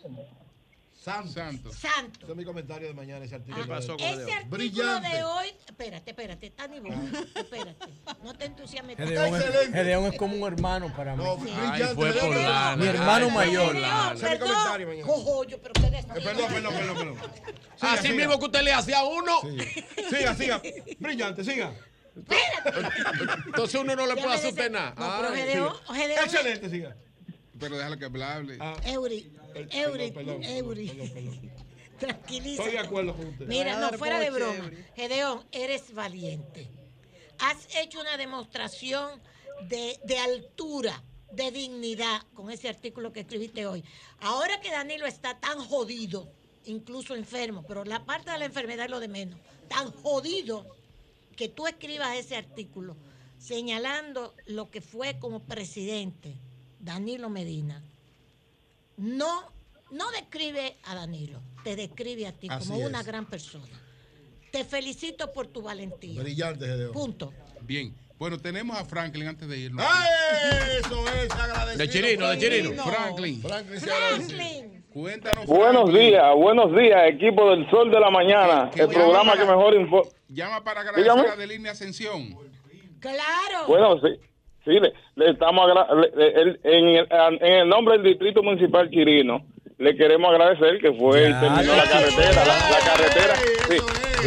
Santos. 0.92 1.34
Santos. 1.34 1.74
Santos. 1.76 2.22
Ese 2.22 2.32
es 2.32 2.38
mi 2.38 2.44
comentario 2.46 2.88
de 2.88 2.94
mañana, 2.94 3.22
ese 3.22 3.34
artículo. 3.34 3.62
¿Qué 3.62 3.68
pasó 3.68 3.88
con 3.94 4.00
Ese 4.06 4.14
Gedeón? 4.20 4.30
artículo 4.30 4.56
Brillante. 4.56 5.08
de 5.10 5.24
hoy, 5.24 5.46
espérate, 5.66 6.10
espérate, 6.12 6.46
está 6.46 6.66
ni 6.66 6.80
vos, 6.80 6.94
espérate, 7.34 7.76
no 8.22 8.32
te 8.34 8.46
entusiasmes. 8.46 8.96
Gedeón 8.96 9.34
es, 9.36 9.44
Gedeón 9.70 10.04
es 10.06 10.18
como 10.18 10.34
un 10.34 10.50
hermano 10.50 10.90
para 10.96 11.14
mí. 11.14 11.22
Ay, 11.60 11.82
fue 11.94 12.10
por 12.14 12.34
lana. 12.34 12.76
Mi 12.76 12.86
hermano 12.86 13.26
Ay, 13.26 13.32
mayor. 13.32 13.66
por 13.66 13.74
lana. 13.82 14.12
Ese 14.14 14.24
es 14.24 14.32
mi 14.32 14.38
comentario 14.38 14.86
mañana. 14.86 15.06
Cojollo, 15.06 15.58
pero 15.60 15.90
destino. 15.90 16.14
Perdón, 16.14 16.46
perdón, 16.54 16.74
perdón, 16.74 16.96
perdón. 16.96 17.18
Así 17.80 18.12
mismo 18.14 18.38
que 18.38 18.44
usted 18.46 18.62
le 18.62 18.72
hacía 18.72 18.98
a 19.00 19.04
uno. 19.04 19.40
Siga, 20.08 20.34
siga. 20.34 20.62
Brillante, 21.00 21.44
siga. 21.44 21.74
Entonces 23.46 23.80
uno 23.80 23.96
no 23.96 24.06
le 24.06 24.14
puede 24.14 24.34
hacer 24.34 24.50
usted 24.50 24.70
nada. 24.70 24.94
No, 24.96 25.16
pero. 25.20 25.34
Gedeón, 25.34 25.74
Gedeón, 25.94 26.24
Excelente, 26.24 26.70
siga. 26.70 26.96
Pero 27.58 27.76
déjalo 27.76 27.98
que 27.98 28.04
hable. 28.04 28.58
Eury, 28.86 29.32
Eury, 29.70 30.10
perdón, 30.10 30.42
Eury. 30.42 30.88
Tranquilízate. 31.98 32.68
Estoy 32.68 32.72
de 32.72 32.86
acuerdo 32.86 33.16
con 33.16 33.26
usted. 33.26 33.46
Mira, 33.46 33.78
no, 33.78 33.96
fuera 33.96 34.18
de 34.18 34.30
broma. 34.30 34.70
Gedeón, 34.96 35.44
eres 35.52 35.94
valiente. 35.94 36.68
Has 37.38 37.68
hecho 37.76 38.00
una 38.00 38.16
demostración 38.16 39.20
de, 39.68 39.98
de 40.04 40.18
altura, 40.18 41.02
de 41.32 41.50
dignidad 41.50 42.22
con 42.34 42.50
ese 42.50 42.68
artículo 42.68 43.12
que 43.12 43.20
escribiste 43.20 43.66
hoy. 43.66 43.84
Ahora 44.20 44.60
que 44.60 44.70
Danilo 44.70 45.06
está 45.06 45.38
tan 45.38 45.58
jodido, 45.58 46.28
incluso 46.64 47.14
enfermo, 47.14 47.64
pero 47.66 47.84
la 47.84 48.04
parte 48.04 48.30
de 48.30 48.38
la 48.38 48.44
enfermedad 48.46 48.86
es 48.86 48.90
lo 48.90 49.00
de 49.00 49.08
menos, 49.08 49.38
tan 49.68 49.90
jodido 49.92 50.66
que 51.34 51.48
tú 51.48 51.66
escribas 51.66 52.16
ese 52.16 52.36
artículo 52.36 52.96
señalando 53.38 54.34
lo 54.46 54.70
que 54.70 54.80
fue 54.80 55.18
como 55.18 55.44
presidente 55.44 56.34
Danilo 56.80 57.30
Medina, 57.30 57.82
no, 58.96 59.52
no 59.90 60.10
describe 60.12 60.76
a 60.84 60.94
Danilo, 60.94 61.42
te 61.62 61.76
describe 61.76 62.26
a 62.26 62.32
ti 62.32 62.48
Así 62.50 62.68
como 62.68 62.80
es. 62.80 62.86
una 62.86 63.02
gran 63.02 63.26
persona. 63.26 63.80
Te 64.52 64.64
felicito 64.64 65.32
por 65.32 65.48
tu 65.48 65.62
valentía. 65.62 66.20
Brillante, 66.22 66.66
Gedeón. 66.66 66.92
Punto. 66.92 67.32
Bien. 67.62 67.94
Bueno, 68.18 68.38
tenemos 68.38 68.78
a 68.78 68.84
Franklin 68.84 69.26
antes 69.26 69.48
de 69.48 69.58
irnos. 69.58 69.84
¡Ay! 69.88 70.78
Eso 70.78 71.08
es, 71.08 71.30
agradecido. 71.32 71.78
De 71.78 71.88
Chirino, 71.90 72.28
de 72.28 72.38
Chirino. 72.38 72.84
Franklin. 72.84 73.42
Franklin 73.42 73.82
agradece. 73.82 74.83
Cuéntanos. 74.94 75.46
Buenos 75.46 75.92
días, 75.92 76.22
buenos 76.36 76.70
días, 76.76 77.00
equipo 77.08 77.50
del 77.50 77.68
Sol 77.68 77.90
de 77.90 77.98
la 77.98 78.10
Mañana, 78.10 78.70
¿Qué- 78.70 78.76
qué 78.76 78.82
el 78.84 78.90
programa 78.90 79.32
que 79.32 79.44
mejor 79.44 79.74
informa. 79.74 80.08
Llama 80.28 80.62
para 80.62 80.82
agradecer 80.82 81.02
Dígame. 81.12 81.28
a 81.30 81.34
Delina 81.36 81.70
Ascensión. 81.72 82.28
Claro. 83.00 83.66
Bueno, 83.66 83.98
sí, 84.00 84.20
sí 84.64 84.70
le, 84.78 84.92
le 85.16 85.30
estamos 85.32 85.68
agra- 85.68 85.88
le- 85.96 86.10
le- 86.16 86.40
el- 86.42 86.60
en, 86.62 86.84
el, 86.96 87.08
en 87.10 87.52
el 87.62 87.68
nombre 87.68 87.94
del 87.98 88.04
Distrito 88.04 88.40
Municipal 88.44 88.88
Quirino, 88.88 89.44
le 89.78 89.96
queremos 89.96 90.30
agradecer 90.30 90.78
que 90.80 90.92
fue 90.92 91.28
y 91.28 91.32
terminó 91.40 91.74
la 91.74 91.84
carretera, 91.90 92.44
la, 92.46 92.70
la 92.70 92.78
carretera, 92.86 93.34
sí, 93.68 93.76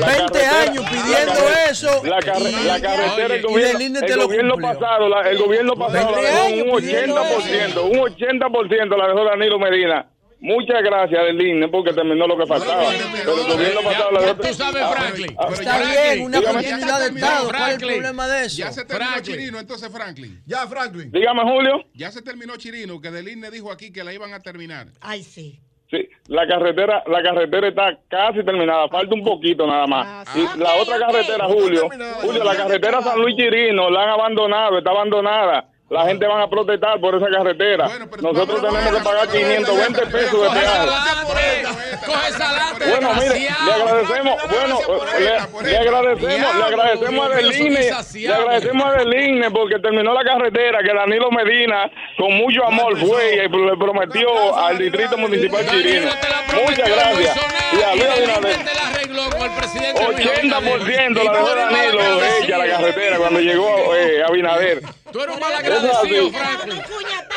20 0.02 0.46
años 0.46 0.86
pidiendo 0.92 1.34
eso. 1.72 2.04
La, 2.06 2.20
carretera, 2.20 3.36
el 3.36 3.42
gobierno, 3.42 4.00
el 4.06 4.18
gobierno 4.18 4.56
pasado, 4.58 5.22
el 5.24 5.38
gobierno 5.38 5.76
pasado 5.76 6.12
la 6.12 6.22
dejó 6.22 6.48
un 6.76 6.82
80%, 6.84 7.84
un 7.90 7.98
80% 8.00 8.98
la 8.98 9.08
dejó 9.08 9.24
Danilo 9.24 9.58
Medina. 9.60 10.06
Muchas 10.40 10.84
gracias 10.84 11.24
del 11.26 11.42
INE 11.42 11.68
porque 11.68 11.94
terminó 11.94 12.28
lo 12.28 12.38
que 12.38 12.46
faltaba. 12.46 12.84
Pero 13.26 13.82
pasado 13.84 14.12
la 14.12 14.36
Tú 14.36 14.54
sabes, 14.54 14.88
Franklin. 14.88 15.38
Está 15.52 15.80
bien, 15.80 16.26
una 16.26 16.42
continuidad 16.42 17.00
de 17.00 17.08
Estado. 17.08 17.48
¿Cuál 17.50 17.72
es 17.72 17.82
el 17.82 17.88
problema 17.88 18.28
de 18.28 18.46
eso? 18.46 18.58
Ya 18.58 18.72
se 18.72 18.86
terminó 18.86 19.20
Chirino, 19.22 19.60
entonces, 19.60 19.90
Franklin. 19.92 20.42
Ya, 20.46 20.68
Franklin. 20.68 21.12
Dígame, 21.12 21.42
Julio. 21.42 21.86
Ya 21.94 22.12
se 22.12 22.22
terminó 22.22 22.56
Chirino, 22.58 23.02
que 23.02 23.10
del 23.10 23.28
INE 23.28 23.50
dijo 23.50 23.72
aquí 23.72 23.92
que 23.92 24.04
la 24.04 24.14
iban 24.14 24.34
a 24.34 24.40
terminar. 24.40 24.88
Ay, 25.02 25.24
sí. 25.24 25.60
Sí, 25.90 26.06
la 26.28 26.46
carretera, 26.46 27.02
la 27.08 27.24
carretera 27.24 27.70
está 27.70 27.98
casi 28.10 28.44
terminada, 28.44 28.90
falta 28.90 29.16
un 29.16 29.24
poquito 29.24 29.66
nada 29.66 29.88
más. 29.88 30.28
y 30.36 30.60
la 30.60 30.76
otra 30.76 31.00
carretera, 31.00 31.46
Julio, 31.46 31.88
Julio, 32.22 32.44
la 32.44 32.58
carretera 32.58 33.02
San 33.02 33.18
Luis 33.18 33.38
Chirino 33.38 33.90
la 33.90 34.04
han 34.04 34.10
abandonado, 34.10 34.80
está 34.80 34.90
abandonada 34.90 35.70
la 35.90 36.06
gente 36.06 36.28
van 36.28 36.42
a 36.42 36.50
protestar 36.50 37.00
por 37.00 37.16
esa 37.16 37.28
carretera. 37.30 37.88
Nosotros 38.22 38.62
tenemos 38.62 38.98
que 38.98 39.04
pagar 39.04 39.28
520 39.30 40.02
pesos 40.08 40.42
de 40.42 40.50
peaje. 40.60 40.88
Bueno, 42.90 43.14
mire, 43.14 43.50
le 43.66 43.74
agradecemos, 43.74 44.36
bueno, 44.50 44.80
le, 45.20 45.38
agradecemos, 45.78 46.56
le 46.56 46.64
agradecemos 46.64 47.26
a 47.26 47.30
Deline, 47.36 47.92
le 48.14 48.34
agradecemos 48.34 48.86
a 48.86 48.92
Deline 48.98 49.52
porque 49.52 49.80
terminó 49.80 50.14
la 50.14 50.24
carretera 50.24 50.80
que 50.84 50.94
Danilo 50.94 51.32
Medina 51.32 51.90
con 52.18 52.34
mucho 52.34 52.66
amor 52.66 52.98
fue 52.98 53.36
y 53.36 53.38
le 53.38 53.78
prometió 53.78 54.58
al 54.58 54.78
distrito 54.78 55.18
municipal 55.18 55.66
chirino. 55.70 56.12
Muchas 56.68 56.90
gracias. 56.90 57.38
Y 57.74 57.82
a 57.82 57.96
Luis 57.96 58.08
Abinader. 58.08 58.58
80% 59.18 61.24
la 61.24 61.32
dejó 61.32 61.56
Danilo 61.56 62.00
ella 62.42 62.58
la 62.58 62.68
carretera 62.68 63.18
cuando 63.18 63.40
llegó 63.40 63.96
eh, 63.96 64.22
Abinader. 64.24 64.82
Tú 65.12 65.22
eres 65.22 65.36
un 65.36 65.40
mal 65.40 65.54
agradecido, 65.54 66.30
Franklin. 66.32 66.82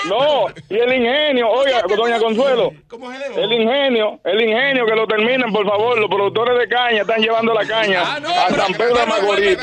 No, 0.09 0.47
y 0.69 0.79
el 0.79 0.93
ingenio, 0.93 1.49
oiga, 1.49 1.83
doña 1.83 2.19
Consuelo, 2.19 2.73
el 3.37 3.53
ingenio, 3.53 4.21
el 4.25 4.43
ingenio 4.43 4.87
que 4.87 4.95
lo 4.95 5.07
terminen, 5.07 5.53
por 5.53 5.67
favor, 5.67 5.99
los 5.99 6.09
productores 6.09 6.59
de 6.59 6.69
caña 6.69 7.03
están 7.03 7.21
llevando 7.21 7.53
la 7.53 7.67
caña 7.67 8.03
ah, 8.03 8.47
a 8.47 8.51
San 8.51 8.73
Pedro 8.75 8.97
de 8.97 9.07
Macorís. 9.07 9.59